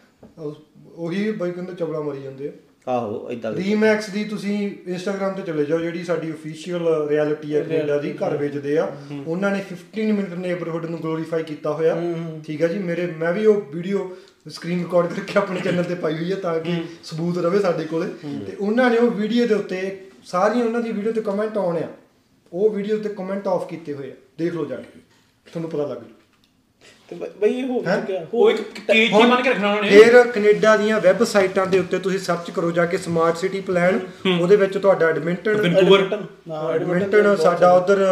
ਉਹੀ 0.97 1.31
ਬਾਈ 1.33 1.51
ਕਹਿੰਦੇ 1.51 1.73
ਚਵਲਾ 1.75 2.01
ਮਰੀ 2.01 2.23
ਜਾਂਦੇ 2.23 2.49
ਆ। 2.49 2.53
ਆਹੋ 2.87 3.29
ਇਦਾਂ 3.31 3.53
ਰੀਮੈਕਸ 3.53 4.09
ਦੀ 4.11 4.23
ਤੁਸੀਂ 4.25 4.57
ਇੰਸਟਾਗ੍ਰam 4.87 5.37
ਤੇ 5.37 5.43
ਚਲੇ 5.43 5.65
ਜਾਓ 5.65 5.79
ਜਿਹੜੀ 5.79 6.03
ਸਾਡੀ 6.05 6.31
ਅਫੀਸ਼ੀਅਲ 6.33 6.87
ਰਿਐਲਿਟੀ 7.09 7.55
ਹੈ 7.55 7.63
ਕੈਨੇਡਾ 7.63 7.97
ਦੀ 7.99 8.13
ਘਰ 8.13 8.37
ਵੇਚਦੇ 8.37 8.77
ਆ। 8.79 8.85
ਉਹਨਾਂ 9.27 9.51
ਨੇ 9.51 9.63
15 9.71 10.13
ਮਿੰਟ 10.13 10.35
ਨੇਬਰਹੁੱਡ 10.35 10.85
ਨੂੰ 10.87 11.01
ਗਲੋਰੀਫਾਈ 11.03 11.43
ਕੀਤਾ 11.43 11.73
ਹੋਇਆ। 11.73 11.97
ਠੀਕ 12.47 12.63
ਹੈ 12.63 12.69
ਜੀ 12.69 12.79
ਮੇਰੇ 12.81 13.07
ਮੈਂ 13.19 13.33
ਵੀ 13.33 13.47
ਉਹ 13.47 13.61
ਵੀਡੀਓ 13.73 14.09
ਸਕਰੀਨ 14.49 14.79
ਰਿਕਾਰਡ 14.79 15.13
ਕਰਕੇ 15.13 15.39
ਆਪਣੇ 15.39 15.61
ਚੈਨਲ 15.61 15.85
ਤੇ 15.85 15.95
ਪਾਈ 15.95 16.15
ਹੋਈ 16.15 16.31
ਹੈ 16.33 16.37
ਤਾਂ 16.37 16.59
ਕਿ 16.61 16.75
ਸਬੂਤ 17.05 17.39
ਰਵੇ 17.39 17.61
ਸਾਡੇ 17.61 17.85
ਕੋਲੇ। 17.85 18.07
ਤੇ 18.47 18.57
ਉਹਨਾਂ 18.61 18.91
ਨੇ 18.91 18.99
ਉਹ 18.99 19.11
ਵੀਡੀਓ 19.13 19.47
ਦੇ 19.47 19.55
ਉੱਤੇ 19.55 19.81
ਸਾਰੀਆਂ 20.25 20.65
ਉਹਨਾਂ 20.65 20.81
ਦੀ 20.81 20.93
ਵੀਡੀਓ 20.93 21.13
ਤੇ 21.13 21.21
ਕਮੈਂਟ 21.23 21.59
ਆਉਣੇ 21.59 21.83
ਆ। 21.83 21.89
ਉਹ 22.53 22.71
ਵੀਡੀਓ 22.71 22.99
ਤੇ 22.99 23.09
ਕਮੈਂਟ 23.09 23.49
ਆਫ 23.49 23.69
ਕੀਤੇ 23.69 23.95
ਹੋਏ 23.95 24.11
ਆ। 24.11 24.15
ਦੇਖ 24.39 24.55
ਲਓ 24.55 24.65
ਜਾ 24.65 24.77
ਕੇ 24.77 25.01
ਤੁਹਾਨੂੰ 25.47 25.71
ਪਤਾ 25.71 25.87
ਲੱਗ 25.87 25.99
ਜੂ। 25.99 26.15
ਤੇ 27.11 27.17
ਬਈ 27.41 27.49
ਇਹ 27.53 27.67
ਹੋ? 27.67 27.83
ਹੈਂ? 27.87 27.97
ਚੁੱਕਿਆ 27.97 28.21
ਉਹ 28.35 28.51
ਇੱਕ 28.51 28.61
ਕੇਜ 28.87 29.13
ਹੀ 29.13 29.23
ਬਣ 29.25 29.43
ਕੇ 29.43 29.51
ਰੱਖਣਾ 29.51 29.69
ਉਹਨਾਂ। 29.71 29.83
ਨੇ 29.83 29.99
ਫਿਰ 29.99 30.23
ਕੈਨੇਡਾ 30.29 30.77
ਦੀਆਂ 30.77 31.01
ਵੈਬਸਾਈਟਾਂ 31.01 31.67
ਦੇ 31.67 31.79
ਉੱਤੇ 31.79 31.99
ਤੁਸੀਂ 31.99 32.19
ਸਰਚ 32.19 32.51
ਕਰੋ 32.51 32.71
ਜਾ 32.71 32.85
ਕੇ 32.87 32.99
ਸਮਾਰਟ 32.99 33.37
ਸਿਟੀ 33.37 33.61
ਪਲਾਨ 33.61 33.99
ਉਹਦੇ 34.33 34.57
ਵਿੱਚ 34.57 34.79
ਤੁਹਾਡਾ 34.79 35.09
ਐਡਮਿੰਟਨ 35.09 35.57
ਵੈਨਕੂਵਰ 35.57 36.03
ਐਡਮਿੰਟਨ 36.73 37.35
ਸਾਡਾ 37.37 37.73
ਉਧਰ 37.73 38.03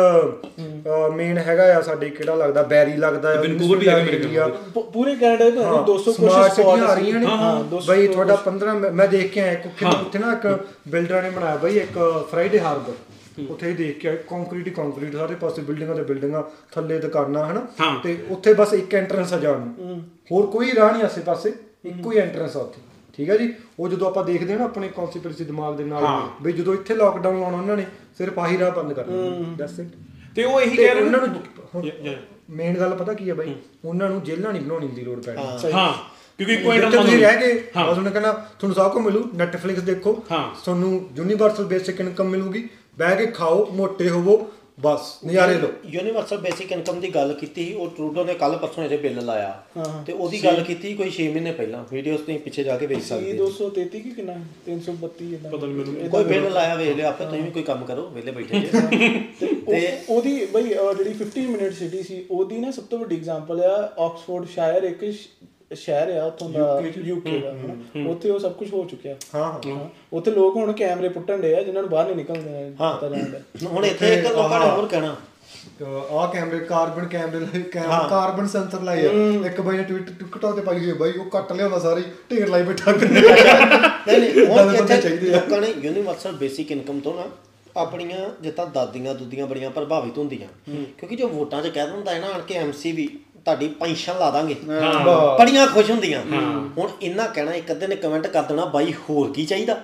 ਮੇਨ 1.12 1.38
ਹੈਗਾ 1.38 1.64
ਆ 1.74 1.80
ਸਾਡੇ 1.83 2.11
ਕਿਹੜਾ 2.11 2.35
ਲੱਗਦਾ? 2.35 2.62
ਬੈਰੀ 2.64 2.96
ਲੱਗਦਾ 2.96 3.30
ਆ 3.30 3.40
ਵੈਨਕੂਵਰ 3.40 3.76
ਵੀ 3.76 3.88
ਹੈਗਾ 3.88 4.04
ਮੇਰੇ 4.04 4.18
ਖਿਆਲ 4.20 4.50
ਪ- 4.74 4.85
ਪੂਰੇ 4.92 5.14
ਕੈਨੇਡਾ 5.16 5.48
ਦੇ 5.50 5.64
ਹਾਂ, 5.64 5.83
200 5.85 6.04
ਕੁਛ 6.04 6.16
ਸਮਾਰਟ 6.16 6.52
ਸਪੌਟ 6.52 6.54
ਸਿਟੀਆਂ 6.54 6.88
ਆ 6.88 6.94
ਰਹੀਆਂ 6.94 7.20
ਨੇ। 7.20 7.26
ਹਾਂ 7.26 7.54
200 7.70 7.87
ਬਈ 7.88 8.07
ਤੁਹਾਡਾ 8.09 8.35
15 8.44 8.74
ਮੈਂ- 8.74 8.90
ਮੈਂ 8.92 9.07
ਦੇਖ 9.09 9.33
ਕੇ 9.33 9.40
ਆਇਆ 9.40 9.54
ਕਿ 9.54 9.85
ਉੱਥੇ 9.87 10.18
ਨਾ 10.18 10.33
ਇੱਕ 10.33 10.46
ਬਿਲਡਰਾਂ 10.88 11.22
ਨੇ 11.22 11.30
ਬਣਾਇਆ 11.30 11.57
ਬਈ 11.57 11.78
ਇੱਕ 11.78 11.98
ਫਰਾਈਡੇ 12.30 12.61
ਹਾਰਬਰ 12.61 12.92
ਉੱਥੇ 13.38 13.68
ਹੀ 13.68 13.75
ਦੇਖ 13.75 13.99
ਕੇ 13.99 14.09
ਆਇਆ 14.09 14.16
ਕੰਕਰੀਟ 14.31 14.66
ਹੀ 14.66 14.73
ਕੰਕਰੀਟ 14.73 15.16
ਸਾਰੇ 15.16 15.35
ਪਾਸੇ 15.35 15.62
ਬਿਲਡਿੰਗਾਂ 15.62 15.94
ਤੇ 15.97 16.03
ਬਿਲਡਿੰਗਾਂ 16.03 16.42
ਥੱਲੇ 16.73 16.99
ਦੁਕਾਨਾਂ 16.99 17.44
ਹਨਾ। 17.47 17.66
ਤੇ 18.03 18.16
ਉੱਥੇ 18.31 18.55
ਬਸ 18.55 18.73
ਇੱਕ 18.75 18.94
ਐਂਟਰੈਂਸ 18.94 19.33
ਆ 19.33 19.38
ਜਾਣ 19.38 19.61
ਨੂੰ। 19.61 20.01
ਹੋਰ 20.33 20.47
ਕੋਈ 20.47 20.75
ਰਾਹ 20.75 20.92
ਨਹੀਂ 20.92 21.03
ਆਸੇ 21.03 21.20
ਪਾਸੇ 21.20 21.53
ਇੱਕੋ 21.85 22.12
ਹੀ 22.12 22.18
ਐਂਟਰੈਂਸ 22.18 22.57
ਆ 22.57 22.61
ਉੱਥੇ। 22.61 22.81
ਠੀਕ 23.16 23.31
ਹੈ 23.31 23.37
ਜੀ? 23.37 23.53
ਉਹ 23.79 23.88
ਜਦੋਂ 23.88 24.07
ਆਪਾਂ 24.09 24.25
ਦੇਖਦੇ 24.25 24.53
ਹਾਂ 24.53 24.59
ਨਾ 24.59 24.64
ਆਪਣੇ 24.64 24.88
ਕਨਸਪੀਰੇਸੀ 24.88 25.44
ਦਿਮਾਗ 25.44 25.77
ਦੇ 25.77 25.85
ਨਾਲ 25.85 26.07
ਬਈ 26.42 26.53
ਜਦੋਂ 26.53 26.75
ਇੱਥੇ 26.75 26.94
ਲੋਕਡਾਊਨ 26.94 27.40
ਲਾਉਣਾ 27.40 27.59
ਉਹਨਾਂ 27.59 27.77
ਨੇ 27.77 27.87
ਸਿਰਫ 28.18 28.38
ਆਹੀ 28.38 28.59
ਰਾਹ 28.59 28.70
ਬੰਦ 28.70 28.92
ਕਰਨਾ 28.92 29.55
ਦੈਟਸ 29.59 29.79
ਇਟ 29.81 29.88
ਤੇ 30.37 30.44
ਉਹ 30.44 30.61
ਇਹੀ 30.61 30.77
ਕਹਿ 30.77 30.94
ਰਹੇ 30.94 31.03
ਉਹਨਾਂ 31.03 31.20
ਨੇ 31.20 31.27
ਨੂੰ. 31.27 32.16
ਮੇਨ 32.51 32.79
ਗੱਲ 32.79 32.94
ਪਤਾ 32.94 33.12
ਕੀ 33.12 33.29
ਹੈ 33.29 33.35
ਬਾਈ? 33.35 33.55
ਉਹਨਾਂ 33.85 34.09
ਨੂੰ 34.11 34.23
ਜੇਲ੍ਹਾਂ 34.23 34.53
ਨਹੀਂ 34.53 34.62
ਬਣਾਉਣੀ 34.62 34.88
ਦੀ 34.88 35.03
ਲੋੜ 35.03 35.20
ਪੈਣੀ। 35.23 35.73
ਹਾਂ। 35.73 35.92
ਕਿਉਂਕਿ 36.38 36.57
ਕੋਈ 36.57 36.77
ਇੰਟਰਨਲ 36.77 37.03
ਤੁਸੀਂ 37.03 37.18
ਰਹਿ 37.18 37.37
ਗਏ 37.40 37.53
ਬਸ 37.77 37.99
ਉਹਨੇ 37.99 38.11
ਕਹਿੰਦਾ 38.11 38.33
ਤੁਹਾਨੂੰ 38.59 38.75
ਸਭ 38.75 38.92
ਕੁਝ 38.92 39.03
ਮਿਲੂ 39.05 39.25
ਨੈਟਫਲਿਕਸ 39.35 39.83
ਦੇਖੋ। 39.83 40.12
ਤੁਹਾਨੂੰ 40.64 41.09
ਯੂਨੀਵਰਸਲ 41.16 41.64
ਬੇਸਿਕ 41.64 42.01
ਇਨਕਮ 42.01 42.29
ਮਿਲੂਗੀ 42.29 42.68
ਬਹਿ 42.98 43.16
ਕੇ 43.16 43.26
ਖਾਓ 43.26 43.70
ਮੋਟੇ 43.70 44.09
ਹੋਵੋ 44.09 44.50
ਬਸ 44.80 45.00
ਨਜ਼ਾਰੇ 45.26 45.54
ਲਓ। 45.54 45.68
ਯੂਨੀਵਰਸਲ 45.87 46.38
ਬੇਸਿਕ 46.38 46.72
ਇਨਕਮ 46.72 47.00
ਦੀ 47.00 47.09
ਗੱਲ 47.14 47.33
ਕੀਤੀ 47.35 47.64
ਸੀ, 47.64 47.74
ਉਹ 47.74 47.88
ਟਰੂਡੋ 47.88 48.24
ਨੇ 48.24 48.35
ਕੱਲ 48.35 48.57
ਪਰਸੋਂ 48.57 48.85
ਇਹਦੇ 48.85 48.96
ਬਿੱਲ 48.96 49.24
ਲਾਇਆ। 49.24 49.62
ਤੇ 50.07 50.12
ਉਹਦੀ 50.12 50.44
ਗੱਲ 50.44 50.62
ਕੀਤੀ 50.62 50.94
ਕੋਈ 50.94 51.11
6 51.11 51.28
ਮਹੀਨੇ 51.28 51.52
ਪਹਿਲਾਂ। 51.52 51.85
ਵੀਡੀਓਜ਼ 51.90 52.18
ਤੁਸੀਂ 52.18 52.40
ਪਿੱਛੇ 52.40 52.64
ਜਾ 52.64 52.76
ਕੇ 52.78 52.87
ਵੇਖ 52.87 53.02
ਸਕਦੇ 53.02 53.33
ਹੋ। 53.33 53.37
233 53.37 54.00
ਕਿ 54.00 54.11
ਕਿੰਨਾ? 54.11 54.35
332 54.66 55.35
ਇਦਾਂ 55.35 55.50
ਪਤਾ 55.50 55.66
ਨਹੀਂ 55.66 55.76
ਮੈਨੂੰ। 55.76 56.09
ਕੋਈ 56.11 56.24
ਬਿੱਲ 56.24 56.52
ਲਾਇਆ 56.52 56.74
ਵੇਖ 56.74 56.96
ਲਿਓ 56.96 57.07
ਆਪੇ 57.07 57.24
ਤੁਸੀਂ 57.24 57.42
ਵੀ 57.42 57.50
ਕੋਈ 57.50 57.62
ਕੰਮ 57.62 57.85
ਕਰੋ 57.85 58.07
ਵਿਹਲੇ 58.07 58.33
ਬੈਠੇ 58.33 58.61
ਜੇ। 58.61 58.68
ਤੇ 59.40 59.46
ਉਹ- 59.68 60.16
ਉਹਦੀ 60.16 60.46
ਬਈ 60.46 60.62
ਜਿਹੜੀ 60.62 61.12
15 61.12 61.46
ਮਿੰਟ 61.46 61.72
ਸਿਟੀ 61.72 62.02
ਸੀ 62.02 62.24
ਉਹਦੀ 62.30 62.59
ਨਾ 62.59 62.70
ਸਭ 62.70 62.83
ਤੋਂ 62.83 62.98
ਵੱਡੀ 62.98 63.16
ਐਗਜ਼ਾਮਪਲ 63.16 63.61
ਆ 63.61 63.94
ਆਕਸਫੋਰਡ 63.98 64.46
ਸ਼ਾਇਰ 64.48 64.83
ਇੱਕ 64.83 65.14
ਸ਼ਹਿਰ 65.75 66.17
ਆ 66.19 66.25
ਉੱਥੋਂ 66.25 66.49
ਦਾ 66.51 66.81
ਯੂਕੇ 66.99 67.39
ਦਾ 67.41 67.51
ਹਨਾ। 67.53 68.09
ਉੱਥੇ 68.11 68.31
ਉਹ 68.31 68.39
ਸਭ 68.39 68.53
ਕੁਝ 68.53 68.73
ਹੋ 68.73 68.85
ਚੁੱਕਿਆ। 68.91 69.15
ਹਾਂ 69.35 69.43
ਹਾਂ। 69.45 69.61
ਹਾਂ, 69.67 69.89
ਉੱਥੇ 70.13 70.31
ਲੋਕ 70.31 70.57
ਹੁਣ 70.57 70.73
ਕੈਮਰੇ 70.73 71.09
ਪੁੱਟਣ 71.09 71.39
ਦੇ 71.39 71.55
ਆ 71.57 71.63
ਜਿਨ੍ਹਾਂ 71.63 71.83
ਨੂੰ 71.83 71.91
ਬਾਹਰ 71.91 72.07
ਨਹੀਂ 72.07 72.17
ਨਿਕਲਦੇ 72.17 72.71
ਪਤਾ 72.79 73.09
ਜਾਂਦਾ 73.09 73.69
ਹੁਣ 73.69 73.85
ਇੱਥੇ 73.85 74.13
ਇੱਕ 74.15 74.27
ਲੋਕਾਂ 74.27 74.61
ਨੇ 74.61 74.67
ਹੋਰ 74.67 74.87
ਕਹਿਣਾ। 74.87 75.15
ਆਹ 76.12 76.27
ਕੈਮਰੇ 76.33 76.59
ਕਾਰਬਨ 76.61 77.07
ਕੈਮਰੇ 77.09 77.61
ਕੈਮਰਾ 77.62 77.99
ਕਾਰਬਨ 78.11 78.47
ਸੈਂਸਰ 78.47 78.83
ਲਾਏ 78.83 79.07
ਆ। 79.07 79.11
ਇੱਕ 79.47 79.61
ਬਾਈ 79.61 79.77
ਨੇ 79.77 79.83
ਟਵਿੱਟ 79.83 80.11
ਟਿਕਟੌਕ 80.18 80.57
ਤੇ 80.57 80.62
ਪਾਈ 80.62 80.79
ਹੋਈ 80.79 80.89
ਹੈ 80.89 80.95
ਬਾਈ 80.95 81.12
ਉਹ 81.12 81.25
ਕੱਟ 81.31 81.53
ਲਿਆਉਂਦਾ 81.53 81.79
ਸਾਰੀ 81.79 82.03
ਢੇਰ 82.31 82.49
ਲਾਈ 82.49 82.62
ਬੈਠਾ 82.62 82.93
ਨਹੀਂ 82.93 84.20
ਨਹੀਂ 84.20 84.47
ਹੁਣ 84.47 84.75
ਇੱਥੇ 84.75 84.97
ਚਾਹੀਦੇ 84.97 85.31
ਆ। 85.31 85.33
ਲੋਕਾਂ 85.33 85.61
ਨੇ 85.61 85.72
ਯੂਨੀਵਰਸਲ 85.83 86.33
ਬੇਸਿਕ 86.37 86.70
ਇਨਕਮ 86.72 87.01
ਤੋਂ 87.01 87.14
ਨਾ 87.14 87.25
ਆਪਣੀਆਂ 87.77 88.29
ਜਿੱਦਾਂ 88.41 88.66
ਦਾਦੀਆਂ 88.66 89.14
ਦੁੱਦੀਆਂ 89.14 89.47
ਬੜੀਆਂ 89.47 89.70
ਪ੍ਰਭਾਵਿਤ 89.70 90.18
ਹੁੰਦੀਆਂ। 90.18 90.49
ਕਿਉਂਕਿ 90.99 91.16
ਜੋ 91.16 91.29
ਵੋਟਾਂ 91.29 91.62
'ਚ 91.62 91.68
ਕਹਿ 91.68 91.87
ਦਿੰਦਾ 91.87 92.12
ਹੈ 92.14 92.18
ਨਾ 92.20 92.27
ਆਣ 92.27 92.41
ਕੇ 92.41 92.55
ਐਮਸੀ 92.55 92.93
ਵੀ 92.93 93.09
ਤੁਹਾਡੀ 93.45 93.66
ਪੈਨਸ਼ਨ 93.80 94.18
ਲਾ 94.18 94.30
ਦਾਂਗੇ। 94.30 94.55
ਬੜੀਆਂ 95.38 95.66
ਖੁਸ਼ 95.66 95.90
ਹੁੰਦੀਆਂ। 95.90 96.22
ਹੁਣ 96.78 96.88
ਇਹਨਾਂ 97.03 97.28
ਕਹਿਣਾ 97.28 97.53
ਇੱਕ 97.55 97.70
ਅੱਧੇ 97.72 97.86
ਨੇ 97.86 97.97
ਕਮੈਂਟ 97.97 98.26
ਕਰ 98.26 98.42
ਦੇਣਾ 98.42 98.64
ਬਾਈ 98.64 98.92
ਹੋਰ 99.09 99.32
ਕੀ 99.32 99.45
ਚਾਹੀਦਾ? 99.47 99.74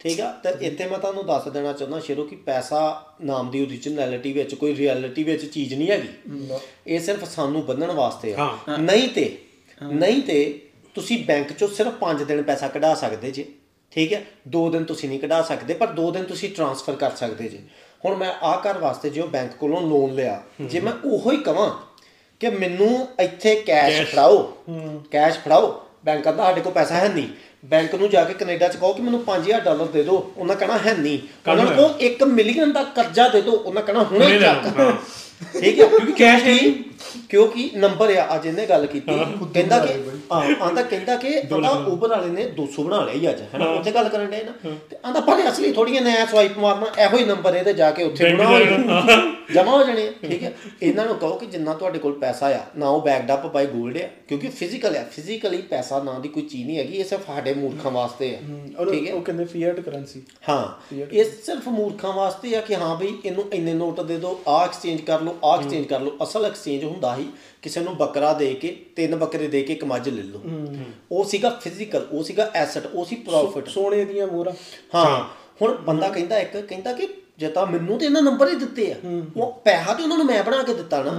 ਠੀਕ 0.00 0.20
ਆ? 0.20 0.30
ਤੇ 0.44 0.50
ਇੱਥੇ 0.66 0.86
ਮੈਂ 0.86 0.98
ਤੁਹਾਨੂੰ 0.98 1.24
ਦੱਸ 1.26 1.48
ਦੇਣਾ 1.48 1.72
ਚਾਹੁੰਦਾ 1.72 2.00
ਸ਼ੇਰੋ 2.00 2.24
ਕਿ 2.24 2.36
ਪੈਸਾ 2.36 2.80
ਨਾਮ 3.24 3.50
ਦੀ 3.50 3.62
ਓਰੀਜਨੈਲਿਟੀ 3.62 4.32
ਵਿੱਚ 4.32 4.54
ਕੋਈ 4.54 4.74
ਰਿਐਲਿਟੀ 4.76 5.22
ਵਿੱਚ 5.22 5.44
ਚੀਜ਼ 5.46 5.74
ਨਹੀਂ 5.74 5.90
ਹੈਗੀ। 5.90 6.08
ਇਹ 6.86 7.00
ਸਿਰਫ 7.00 7.24
ਸਾਨੂੰ 7.34 7.64
ਬੰਨਣ 7.66 7.92
ਵਾਸਤੇ 7.92 8.34
ਆ। 8.34 8.48
ਨਹੀਂ 8.78 9.08
ਤੇ 9.08 9.36
ਨਹੀਂ 9.82 10.22
ਤੇ 10.22 10.38
ਤੁਸੀਂ 10.94 11.24
ਬੈਂਕ 11.26 11.52
ਚੋਂ 11.52 11.68
ਸਿਰਫ 11.68 11.94
5 12.00 12.24
ਦਿਨ 12.24 12.42
ਪੈਸਾ 12.42 12.68
ਕਢਾ 12.68 12.94
ਸਕਦੇ 12.94 13.30
ਜੇ। 13.30 13.44
ਠੀਕ 13.92 14.12
ਹੈ 14.12 14.22
2 14.56 14.68
ਦਿਨ 14.72 14.84
ਤੁਸੀਂ 14.84 15.08
ਨਹੀਂ 15.08 15.18
ਕਢਾ 15.20 15.40
ਸਕਦੇ 15.42 15.74
ਪਰ 15.74 15.88
2 15.96 16.10
ਦਿਨ 16.12 16.24
ਤੁਸੀਂ 16.24 16.50
ਟ੍ਰਾਂਸਫਰ 16.50 16.96
ਕਰ 16.96 17.10
ਸਕਦੇ 17.16 17.48
ਜੇ। 17.48 17.58
ਹੁਣ 18.04 18.16
ਮੈਂ 18.16 18.32
ਆਹ 18.42 18.56
ਘਰ 18.60 18.78
ਵਾਸਤੇ 18.78 19.10
ਜੋ 19.10 19.26
ਬੈਂਕ 19.26 19.52
ਕੋਲੋਂ 19.52 19.80
ਲੋਨ 19.80 20.14
ਲਿਆ 20.14 20.40
ਜੇ 20.60 20.80
ਮੈਂ 20.80 20.92
ਉਹੋ 21.04 21.30
ਹੀ 21.30 21.36
ਕਵਾਂ 21.36 21.70
ਕਿ 22.40 22.50
ਮੈਨੂੰ 22.50 23.08
ਇੱਥੇ 23.20 23.54
ਕੈਸ਼ 23.54 24.02
ਫੜਾਓ। 24.02 24.52
ਕੈਸ਼ 25.10 25.38
ਫੜਾਓ। 25.38 25.82
ਬੈਂਕ 26.04 26.24
ਕਹਿੰਦਾ 26.24 26.44
ਸਾਡੇ 26.44 26.60
ਕੋਲ 26.60 26.72
ਪੈਸਾ 26.72 26.94
ਹੈ 26.94 27.08
ਨਹੀਂ। 27.08 27.28
ਬੈਂਕ 27.64 27.94
ਨੂੰ 27.94 28.10
ਜਾ 28.10 28.24
ਕੇ 28.24 28.34
ਕੈਨੇਡਾ 28.34 28.68
ਚ 28.68 28.76
ਕਹੋ 28.76 28.92
ਕਿ 28.92 29.02
ਮੈਨੂੰ 29.02 29.24
5000 29.24 29.60
ਡਾਲਰ 29.60 29.86
ਦੇ 29.86 30.02
ਦਿਓ। 30.02 30.32
ਉਹਨਾਂ 30.36 30.56
ਕਹਣਾ 30.56 30.78
ਹੈ 30.78 30.94
ਨਹੀਂ। 30.94 31.50
ਉਹਨਾਂ 31.50 31.64
ਨੂੰ 31.64 31.74
ਕਹੋ 31.74 31.98
1 32.00 32.24
ਮਿਲੀਅਨ 32.24 32.72
ਦਾ 32.72 32.82
ਕਰਜ਼ਾ 32.82 33.28
ਦੇ 33.28 33.40
ਦਿਓ। 33.40 33.52
ਉਹਨਾਂ 33.52 33.82
ਕਹਣਾ 33.82 34.04
ਹੁਣੇ 34.04 34.38
ਚੱਕ। 34.38 34.94
ਠੀਕ 35.52 35.80
ਹੈ 35.80 35.86
ਕਿਉਂਕਿ 35.86 36.12
ਕੈਸ਼ 36.14 36.44
ਨਹੀਂ 36.44 36.72
ਕਿਉਂਕਿ 37.28 37.68
ਨੰਬਰ 37.76 38.10
ਆ 38.16 38.24
ਅੱਜ 38.34 38.46
ਇਹਨੇ 38.46 38.66
ਗੱਲ 38.66 38.86
ਕੀਤੀ। 38.86 39.12
ਕਹਿੰਦਾ 39.54 39.78
ਕਿ 39.78 39.92
ਹਾਂ 40.32 40.40
ਆਂਦਾ 40.60 40.82
ਕਹਿੰਦਾ 40.82 41.16
ਕਿ 41.16 41.30
ਪਤਾ 41.40 41.70
ਉਬਰ 41.86 42.08
ਵਾਲੇ 42.08 42.28
ਨੇ 42.28 42.44
200 42.60 42.84
ਬਣਾ 42.84 43.02
ਲਿਆ 43.04 43.14
ਹੀ 43.14 43.28
ਅੱਜ 43.30 43.40
ਹੈ। 43.42 43.58
ਨਾ 43.58 43.66
ਉੱਥੇ 43.70 43.90
ਗੱਲ 43.90 44.08
ਕਰਨ 44.08 44.30
ਦੇ 44.30 44.42
ਨਾ। 44.44 44.70
ਤੇ 44.90 44.96
ਆਂਦਾ 45.04 45.20
ਪਰ 45.20 45.42
ਅਸਲੀ 45.48 45.72
ਥੋੜੀਆਂ 45.72 46.02
ਨੇ 46.02 46.14
ਸਵਾਈਪ 46.30 46.58
ਮਾਰਨਾ 46.58 46.86
ਇਹੋ 47.04 47.16
ਹੀ 47.18 47.24
ਨੰਬਰ 47.24 47.54
ਇਹਦੇ 47.54 47.72
ਜਾ 47.72 47.90
ਕੇ 47.90 48.04
ਉੱਥੇ 48.04 48.32
ਬਣਾ। 48.34 49.16
ਜਮਾ 49.54 49.70
ਹੋ 49.70 49.82
ਜਾਣੇ। 49.82 50.06
ਠੀਕ 50.20 50.42
ਹੈ। 50.42 50.52
ਇਹਨਾਂ 50.82 51.04
ਨੂੰ 51.06 51.16
ਕਹੋ 51.16 51.36
ਕਿ 51.36 51.46
ਜਿੰਨਾ 51.46 51.74
ਤੁਹਾਡੇ 51.74 51.98
ਕੋਲ 51.98 52.12
ਪੈਸਾ 52.18 52.46
ਆ 52.50 52.60
ਨਾ 52.76 52.88
ਉਹ 52.88 53.00
ਬੈਕਡ 53.00 53.32
ਅਪ 53.34 53.46
ਬਾਈ 53.46 53.66
골ਡ 53.66 53.96
ਆ 53.96 54.06
ਕਿਉਂਕਿ 54.28 54.48
ਫਿਜ਼ੀਕਲ 54.50 54.96
ਆ 54.96 55.02
ਫਿਜ਼ੀਕਲੀ 55.12 55.60
ਪੈਸਾ 55.70 56.02
ਨਾਂ 56.02 56.18
ਦੀ 56.20 56.28
ਕੋਈ 56.28 56.42
ਚੀਜ਼ 56.42 56.66
ਨਹੀਂ 56.66 56.78
ਹੈਗੀ 56.78 56.96
ਇਹ 56.96 57.04
ਸਿਰਫ 57.04 57.26
ਸਾਡੇ 57.26 57.54
ਮੂਰਖਾਂ 57.54 57.90
ਵਾਸਤੇ 57.90 58.34
ਆ 58.34 58.84
ਠੀਕ 58.84 59.08
ਹੈ। 59.08 59.12
ਉਹ 59.14 59.20
ਕਹਿੰਦੇ 59.22 59.44
ਫੀਅਟ 59.44 59.80
ਕਰੰਸੀ 59.80 60.22
ਹਾਂ 60.48 60.64
ਇਹ 61.12 61.24
ਸਿਰਫ 61.44 61.68
ਮੂਰਖਾਂ 61.68 62.12
ਵਾਸਤੇ 62.12 62.54
ਆ 62.56 62.60
ਕਿ 62.60 62.74
ਹਾਂ 62.74 62.94
ਬਈ 62.96 63.12
ਇਹਨੂੰ 63.24 63.44
ਇੰਨੇ 63.52 63.72
ਨੋਟ 63.74 64.00
ਦੇ 64.00 64.16
ਦਿਓ 64.16 64.38
ਆ 64.48 64.62
ਐਕਸਚੇਂਜ 64.64 65.00
ਕਰ 65.00 65.20
ਲਓ 65.20 65.33
ਆ 65.44 65.56
ਐਕਸਚੇਂਜ 65.56 65.86
ਕਰ 65.86 66.00
ਲਓ। 66.00 66.16
ਅਸਲ 66.22 66.44
ਐਕਸਚੇਂਜ 66.44 66.84
ਹੁੰਦਾ 66.84 67.14
ਹੀ 67.16 67.26
ਕਿਸੇ 67.62 67.80
ਨੂੰ 67.80 67.96
ਬੱਕਰਾ 67.96 68.32
ਦੇ 68.32 68.54
ਕੇ 68.54 68.76
ਤਿੰਨ 68.96 69.16
ਬੱਕਰੇ 69.16 69.48
ਦੇ 69.48 69.62
ਕੇ 69.62 69.72
ਇੱਕ 69.72 69.84
ਮੱਝ 69.84 70.08
ਲੈ 70.08 70.22
ਲਓ। 70.22 70.42
ਉਹ 71.12 71.24
ਸੀਗਾ 71.24 71.50
ਫਿਜ਼ੀਕਲ 71.62 72.06
ਉਹ 72.12 72.22
ਸੀਗਾ 72.22 72.50
ਐਸੈਟ 72.54 72.86
ਉਹ 72.86 73.04
ਸੀ 73.04 73.16
ਪ੍ਰੋਫਿਟ 73.16 73.68
ਸੋਨੇ 73.68 74.04
ਦੀਆਂ 74.04 74.26
ਮੋਹਰਾਂ। 74.26 74.52
ਹਾਂ 74.94 75.24
ਹੁਣ 75.62 75.76
ਬੰਦਾ 75.76 76.08
ਕਹਿੰਦਾ 76.08 76.38
ਇੱਕ 76.38 76.56
ਕਹਿੰਦਾ 76.56 76.92
ਕਿ 76.92 77.08
ਜੇ 77.38 77.48
ਤਾਂ 77.48 77.66
ਮੈਨੂੰ 77.66 77.98
ਤੇ 77.98 78.06
ਇਹਨਾਂ 78.06 78.20
ਨੰਬਰ 78.22 78.48
ਹੀ 78.48 78.56
ਦਿੱਤੇ 78.56 78.90
ਆ। 78.92 78.96
ਉਹ 79.36 79.52
ਪੈਸਾ 79.64 79.94
ਤੇ 79.94 80.02
ਉਹਨਾਂ 80.02 80.16
ਨੂੰ 80.16 80.26
ਮੈਂ 80.26 80.42
ਬਣਾ 80.44 80.62
ਕੇ 80.62 80.74
ਦਿੱਤਾ 80.74 81.02
ਨਾ। 81.02 81.12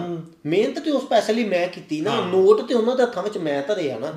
ਮਿਹਨਤ 0.45 0.79
ਤੇ 0.79 0.91
ਉਸ 0.91 1.03
ਪੈਸੇ 1.03 1.33
ਲਈ 1.33 1.43
ਮੈਂ 1.43 1.67
ਕੀਤੀ 1.67 1.99
ਨਾ। 2.01 2.19
ਨੋਟ 2.25 2.61
ਤੇ 2.61 2.73
ਉਹਨਾਂ 2.73 2.95
ਦੇ 2.95 3.03
ਹੱਥਾਂ 3.03 3.23
ਵਿੱਚ 3.23 3.37
ਮੈਂ 3.37 3.61
ਧਰੇ 3.67 3.91
ਆ 3.91 3.97
ਨਾ 3.99 4.13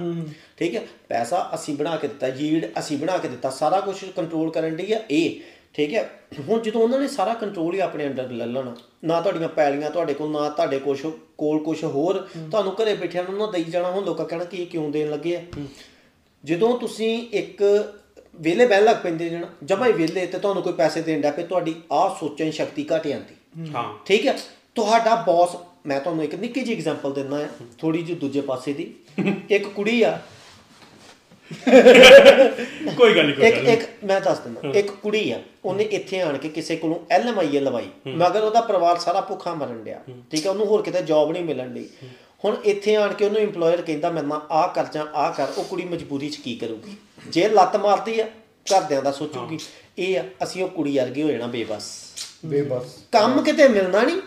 ਠੀਕ 0.58 0.74
ਹੈ? 0.74 0.84
ਪੈਸਾ 1.08 1.50
ਅਸੀਂ 1.54 1.74
ਬਣਾ 1.76 1.96
ਕੇ 1.96 2.08
ਦਿੱਤਾ 2.08 2.28
ਯੀਲਡ 2.28 2.66
ਅਸੀਂ 2.78 2.98
ਬਣਾ 2.98 3.16
ਕੇ 3.18 3.28
ਦਿੱਤਾ। 3.28 3.50
ਸਾਰਾ 3.50 3.80
ਕੁਝ 3.80 3.96
ਕੰਟਰੋਲ 4.16 4.50
ਕਰਨ 4.50 4.76
ਦੀ 4.76 4.92
ਆ। 4.92 5.00
ਇਹ 5.10 5.40
ਠੀਕ 5.74 5.94
ਹੈ? 5.94 6.08
ਹੁਣ 6.48 6.60
ਜਦੋਂ 6.60 6.80
ਉਹਨਾਂ 6.82 6.98
ਨੇ 7.00 7.08
ਸਾਰਾ 7.08 7.34
ਕੰਟਰੋਲ 7.34 7.74
ਹੀ 7.74 7.78
ਆਪਣੇ 7.80 8.06
ਅੰਡਰ 8.06 8.30
ਲੈ 8.30 8.46
ਲੈਣਾ 8.46 8.74
ਨਾ 9.04 9.20
ਤੁਹਾਡੀਆਂ 9.20 9.48
ਪੈਲੀਆਂ 9.48 9.90
ਤੁਹਾਡੇ 9.90 10.14
ਕੋਲ 10.14 10.30
ਨਾ 10.30 10.48
ਤੁਹਾਡੇ 10.48 10.78
ਕੁਛ 10.78 11.04
ਕੋਲ 11.38 11.58
ਕੁਝ 11.58 11.82
ਹੋਰ 11.84 12.18
ਤੁਹਾਨੂੰ 12.50 12.74
ਘਰੇ 12.74 12.94
ਬੈਠਿਆਂ 12.94 13.24
ਨੂੰ 13.24 13.36
ਨਾ 13.38 13.46
ਦੇਈ 13.46 13.64
ਜਾਣਾ 13.64 13.90
ਹੁਣ 13.90 14.04
ਲੋਕਾਂ 14.04 14.24
ਕਹਿਣਾ 14.26 14.44
ਕਿ 14.44 14.56
ਇਹ 14.56 14.66
ਕਿਉਂ 14.66 14.90
ਦੇਣ 14.90 15.10
ਲੱਗੇ 15.10 15.36
ਆ? 15.36 15.40
ਜਦੋਂ 16.44 16.76
ਤੁਸੀਂ 16.78 17.10
ਇੱਕ 17.32 17.62
ਵਿਹਲੇ 18.40 18.66
ਬਹਿਣ 18.66 18.84
ਲੱਗ 18.84 18.96
ਪੈਂਦੇ 18.96 19.28
ਜਣਾ 19.28 19.46
ਜਮਾ 19.64 19.86
ਹੀ 19.86 19.92
ਵਿਹਲੇ 19.92 20.26
ਤੇ 20.26 20.38
ਤੁਹਾਨੂੰ 20.38 20.62
ਕੋਈ 20.62 20.72
ਪੈਸੇ 20.72 21.00
ਦੇਣ 21.02 21.20
ਦਾ 21.20 21.30
ਪਏ 21.30 21.42
ਤੁਹਾਡੀ 21.44 21.74
ਆਹ 21.92 22.08
ਸੋਚਣ 22.20 22.50
ਸ਼ਕਤੀ 22.50 22.86
ਘਟ 22.92 23.06
ਜਾਂਦੀ। 23.06 23.70
ਹਾਂ। 23.74 23.84
ਠੀਕ 24.06 24.26
ਹੈ? 24.26 24.36
ਤੁਹਾਡਾ 24.76 25.14
ਬੌਸ 25.26 25.56
ਮੈਂ 25.86 26.00
ਤੁਹਾਨੂੰ 26.00 26.24
ਇੱਕ 26.24 26.34
ਨਿੱਕੀ 26.34 26.60
ਜਿਹੀ 26.60 26.76
ਐਗਜ਼ਾਮਪਲ 26.76 27.12
ਦਿੰਦਾ 27.12 27.36
ਆ 27.36 27.48
ਥੋੜੀ 27.78 28.02
ਜਿਹੀ 28.02 28.18
ਦੂਜੇ 28.18 28.40
ਪਾਸੇ 28.42 28.72
ਦੀ। 28.72 28.92
ਇੱਕ 29.50 29.66
ਕੁੜੀ 29.66 30.02
ਆ 30.02 30.18
ਕੋਈ 31.50 33.14
ਗੱਲ 33.16 33.26
ਨਹੀਂ 33.26 33.34
ਕੋਈ 33.36 33.46
ਇੱਕ 33.46 33.56
ਇੱਕ 33.68 34.04
ਮੈਂ 34.04 34.20
ਦੱਸ 34.20 34.38
ਦਿੰਦਾ 34.38 34.78
ਇੱਕ 34.78 34.90
ਕੁੜੀ 34.92 35.30
ਆ 35.32 35.38
ਉਹਨੇ 35.64 35.84
ਇੱਥੇ 35.90 36.20
ਆਣ 36.20 36.36
ਕੇ 36.38 36.48
ਕਿਸੇ 36.48 36.76
ਕੋਲੋਂ 36.76 36.98
ਐਲਐਮਆਈ 37.10 37.60
ਲਵਾਈ 37.60 37.86
ਮਗਰ 38.08 38.42
ਉਹਦਾ 38.42 38.60
ਪਰਿਵਾਰ 38.60 38.98
ਸਾਰਾ 38.98 39.20
ਭੁੱਖਾ 39.20 39.54
ਮਰਨ 39.54 39.82
ਡਿਆ 39.84 40.00
ਠੀਕ 40.30 40.44
ਹੈ 40.46 40.50
ਉਹਨੂੰ 40.50 40.66
ਹੋਰ 40.66 40.82
ਕਿਤੇ 40.82 41.02
ਜੌਬ 41.02 41.32
ਨਹੀਂ 41.32 41.44
ਮਿਲਣ 41.44 41.68
ਡਈ। 41.68 41.86
ਹੁਣ 42.44 42.56
ਇੱਥੇ 42.64 42.94
ਆਣ 42.96 43.12
ਕੇ 43.12 43.24
ਉਹਨੂੰ 43.24 43.40
EMPLOYER 43.42 43.82
ਕਹਿੰਦਾ 43.82 44.10
ਮੈਂ 44.10 44.22
ਨਾ 44.22 44.40
ਆਹ 44.50 44.68
ਕਰ 44.68 44.86
ਜਾਂ 44.94 45.06
ਆਹ 45.14 45.32
ਕਰ 45.32 45.48
ਉਹ 45.56 45.64
ਕੁੜੀ 45.64 45.84
ਮਜਬੂਰੀ 45.84 46.28
'ਚ 46.30 46.36
ਕੀ 46.36 46.54
ਕਰੂਗੀ? 46.56 46.96
ਜੇ 47.28 47.48
ਲੱਤ 47.48 47.76
ਮਾਰਦੀ 47.76 48.18
ਆ 48.20 48.26
ਘਰਦਿਆਂ 48.66 49.02
ਦਾ 49.02 49.10
ਸੋਚੂਗੀ 49.12 49.58
ਇਹ 49.98 50.18
ਆ 50.18 50.22
ਅਸੀਂ 50.42 50.62
ਉਹ 50.64 50.68
ਕੁੜੀ 50.68 50.98
ਵਰਗੇ 50.98 51.22
ਹੋ 51.22 51.30
ਜਾਣਾ 51.30 51.46
ਬੇਬਸ। 51.46 51.90
ਬੇਬਸ। 52.46 52.94
ਕੰਮ 53.12 53.42
ਕਿਤੇ 53.42 53.68
ਮਿਲਣਾ 53.68 54.02
ਨਹੀਂ 54.02 54.20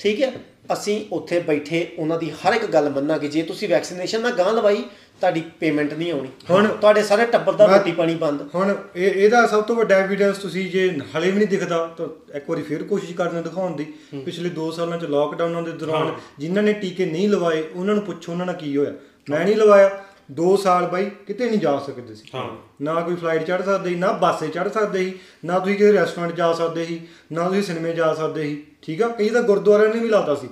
ਠੀਕ 0.00 0.22
ਹੈ 0.22 0.32
ਅਸੀਂ 0.72 1.00
ਉੱਥੇ 1.12 1.38
ਬੈਠੇ 1.40 1.86
ਉਹਨਾਂ 1.98 2.18
ਦੀ 2.18 2.30
ਹਰ 2.40 2.54
ਇੱਕ 2.54 2.64
ਗੱਲ 2.66 2.88
ਮੰਨਾਂਗੇ 2.90 3.28
ਜੇ 3.28 3.42
ਤੁਸੀਂ 3.42 3.68
ਵੈਕਸੀਨੇਸ਼ਨ 3.68 4.20
ਨਾ 4.20 4.30
ਗਾਂ 4.30 4.52
ਲਵਾਈ 4.52 4.84
ਤੁਹਾਡੀ 5.20 5.42
ਪੇਮੈਂਟ 5.60 5.92
ਨਹੀਂ 5.94 6.12
ਆਉਣੀ। 6.12 6.28
ਹੁਣ- 6.50 6.68
ਤੁਹਾਡੇ 6.68 7.02
ਸਾਰੇ 7.02 7.26
ਟੱਬਰ 7.26 7.52
ਦਾ 7.52 7.66
ਰੋਟੀ 7.66 7.92
ਪਾਣੀ 7.92 8.14
ਬੰਦ। 8.14 8.48
ਹੁਣ 8.54 8.74
ਇਹ 8.96 9.10
ਇਹਦਾ 9.10 9.46
ਸਭ 9.46 9.62
ਤੋਂ 9.62 9.76
ਵੱਡਾ 9.76 9.94
ਐਵੀਡੈਂਸ 9.94 10.38
ਤੁਸੀਂ 10.38 10.70
ਜੇ 10.70 10.98
ਹਲੇ 11.16 11.30
ਵੀ 11.30 11.38
ਨਹੀਂ 11.38 11.48
ਦਿਖਦਾ 11.48 11.94
ਤਾਂ 11.98 12.06
ਇੱਕ 12.36 12.50
ਵਾਰੀ 12.50 12.62
ਫਿਰ 12.62 12.82
ਕੋਸ਼ਿਸ਼ 12.82 13.12
ਕਰਨਾ 13.14 13.40
ਦਿਖਾਉਣ 13.40 13.76
ਦੀ। 13.76 13.86
ਪਿਛਲੇ 14.24 14.50
2 14.50 14.70
ਸਾਲਾਂ 14.70 14.98
ਚ 14.98 15.04
ਲਾਕਡਾਊਨਾਂ 15.04 15.62
ਦੇ 15.62 15.72
ਦੌਰਾਨ 15.72 16.12
ਜਿਨ੍ਹਾਂ 16.38 16.64
ਨੇ 16.64 16.72
ਟੀਕੇ 16.72 17.06
ਨਹੀਂ 17.06 17.28
ਲਵਾਏ 17.28 17.64
ਉਹਨਾਂ 17.74 17.94
ਨੂੰ 17.94 18.04
ਪੁੱਛੋ 18.04 18.32
ਉਹਨਾਂ 18.32 18.46
ਨਾਲ 18.46 18.54
ਕੀ 18.54 18.76
ਹੋਇਆ। 18.76 18.92
ਮੈਂ 19.30 19.44
ਨਹੀਂ 19.44 19.56
ਲਵਾਇਆ 19.56 20.04
2 20.28 20.56
ਸਾਲ 20.56 20.86
ਬਾਈ 20.86 21.10
ਕਿਤੇ 21.26 21.46
ਨਹੀਂ 21.46 21.58
ਜਾ 21.58 21.78
ਸਕਦੇ 21.78 22.14
ਸੀ। 22.14 22.24
ਹਾਂ। 22.34 22.44
ਨਾ 22.82 23.00
ਕੋਈ 23.00 23.14
ਫਲਾਈਟ 23.14 23.42
ਚੜ 23.42 23.60
ਸਕਦੇ 23.62 23.88
ਸੀ 23.90 23.94
ਨਾ 23.94 24.12
ਬੱਸੇ 24.12 24.48
ਚੜ 24.48 24.68
ਸਕਦੇ 24.68 25.04
ਸੀ 25.04 25.12
ਨਾ 25.44 25.58
ਤੁਸੀਂ 25.58 25.76
ਕਿਸੇ 25.76 25.92
ਰੈਸਟੋਰੈਂਟ 25.92 26.34
ਜਾ 26.34 26.52
ਸਕਦੇ 26.52 26.84
ਸੀ 26.84 27.00
ਨਾ 27.32 27.48
ਤੁਸੀਂ 27.48 27.62
ਸਿਨੇਮੇ 27.62 27.92
ਜਾ 27.92 28.12
ਸਕਦੇ 28.14 28.44
ਸੀ 28.44 28.62
ਠੀਕ 28.82 29.02
ਆ? 29.02 29.08
ਕਈ 29.08 29.28
ਤਾਂ 29.28 29.42
ਗੁਰਦੁਆਰਿਆਂ 29.42 29.94
ਨੇ 29.94 30.00
ਵੀ 30.00 30.08
ਲਾਤਾ 30.08 30.34
ਸੀ। 30.34 30.48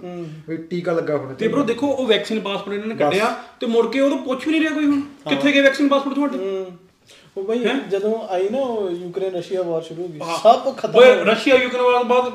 ਵੀ 0.49 0.57
ਟੀਕਾ 0.57 0.93
ਲੱਗਾ 0.93 1.17
ਹੁਣ 1.17 1.35
ਤੇ 1.35 1.49
ਬ్రో 1.49 1.65
ਦੇਖੋ 1.65 1.87
ਉਹ 1.87 2.07
ਵੈਕਸੀਨ 2.07 2.41
ਪਾਸਪੋਰਟ 2.41 2.75
ਇਹਨਾਂ 2.75 2.89
ਨੇ 2.89 2.95
ਕੱਢਿਆ 2.95 3.35
ਤੇ 3.61 3.67
ਮੁੜ 3.67 3.87
ਕੇ 3.87 4.01
ਉਹ 4.01 4.11
ਤਾਂ 4.11 4.19
ਪੁੱਛ 4.19 4.47
ਵੀ 4.47 4.53
ਨਹੀਂ 4.53 4.61
ਰਿਹਾ 4.61 4.75
ਕੋਈ 4.75 4.87
ਹੁਣ। 4.87 5.01
ਕਿੱਥੇ 5.29 5.53
ਗਏ 5.53 5.61
ਵੈਕਸੀਨ 5.61 5.89
ਪਾਸਪੋਰਟ 5.89 6.15
ਤੁਹਾਡੇ। 6.15 6.65
ਉਹ 7.37 7.43
ਬਈ 7.45 7.65
ਜਦੋਂ 7.91 8.29
ਆਈ 8.29 8.49
ਨਾ 8.49 8.59
ਯੂਕਰੇਨ 8.91 9.35
ਰਸ਼ੀਆ 9.35 9.63
ਵਾਰ 9.63 9.83
ਸ਼ੁਰੂ 9.83 10.03
ਹੋ 10.03 10.09
ਗਈ 10.09 10.19
ਸਭ 10.43 10.77
ਖਤਮ 10.77 10.99
ਓਏ 10.99 11.11
ਹੋ 11.11 11.15
ਗਿਆ। 11.15 11.33
ਰਸ਼ੀਆ 11.33 11.57
ਯੂਕਰੇਨ 11.57 11.83
ਵਾਰ 11.83 12.05
ਬਾਅਦ 12.05 12.33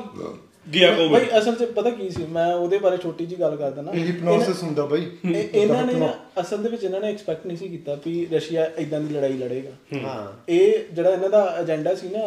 ਗਿਆ 0.74 0.90
ਬਈ 0.90 1.08
ਕੋਵਿਡ 1.08 1.28
ਅਸਲ 1.38 1.54
'ਚ 1.54 1.62
ਪਤਾ 1.64 1.90
ਕੀ 1.90 2.10
ਸੀ? 2.10 2.22
ਮੈਂ 2.30 2.54
ਉਹਦੇ 2.54 2.78
ਬਾਰੇ 2.78 2.96
ਛੋਟੀ 2.96 3.26
ਜੀ 3.26 3.40
ਗੱਲ 3.40 3.56
ਕਰ 3.56 3.70
ਦਿੰਦਾ 3.70 3.92
ਇਹ 3.92 4.04
ਹਿਪਨੋਸਿਸ 4.06 4.62
ਹੁੰਦਾ 4.62 4.84
ਬਾਈ। 4.86 5.06
ਇਹ- 5.34 5.48
ਇਹਨਾਂ 5.54 5.84
ਨੇ 5.84 6.08
ਅਸਲ 6.40 6.62
ਦੇ 6.62 6.68
ਵਿੱਚ 6.68 6.84
ਇਹਨਾਂ 6.84 7.00
ਨੇ 7.00 7.08
ਐਕਸਪੈਕਟ 7.08 7.46
ਨਹੀਂ 7.46 7.56
ਸੀ 7.56 7.68
ਕੀਤਾ 7.68 7.98
ਵੀ 8.06 8.26
ਰਸ਼ੀਆ 8.32 8.70
ਇਦਾਂ 8.78 9.00
ਦੀ 9.00 9.14
ਲੜਾਈ 9.14 9.32
ਲੜੇਗਾ। 9.32 9.98
ਹਾਂ। 10.08 10.32
ਇਹ 10.48 10.72
ਜਿਹੜਾ 10.92 11.10
ਇਹਨਾਂ 11.10 11.30
ਦਾ 11.30 11.56
ਏਜੰਡਾ 11.62 11.94
ਸੀ 11.94 12.08
ਨਾ 12.08 12.18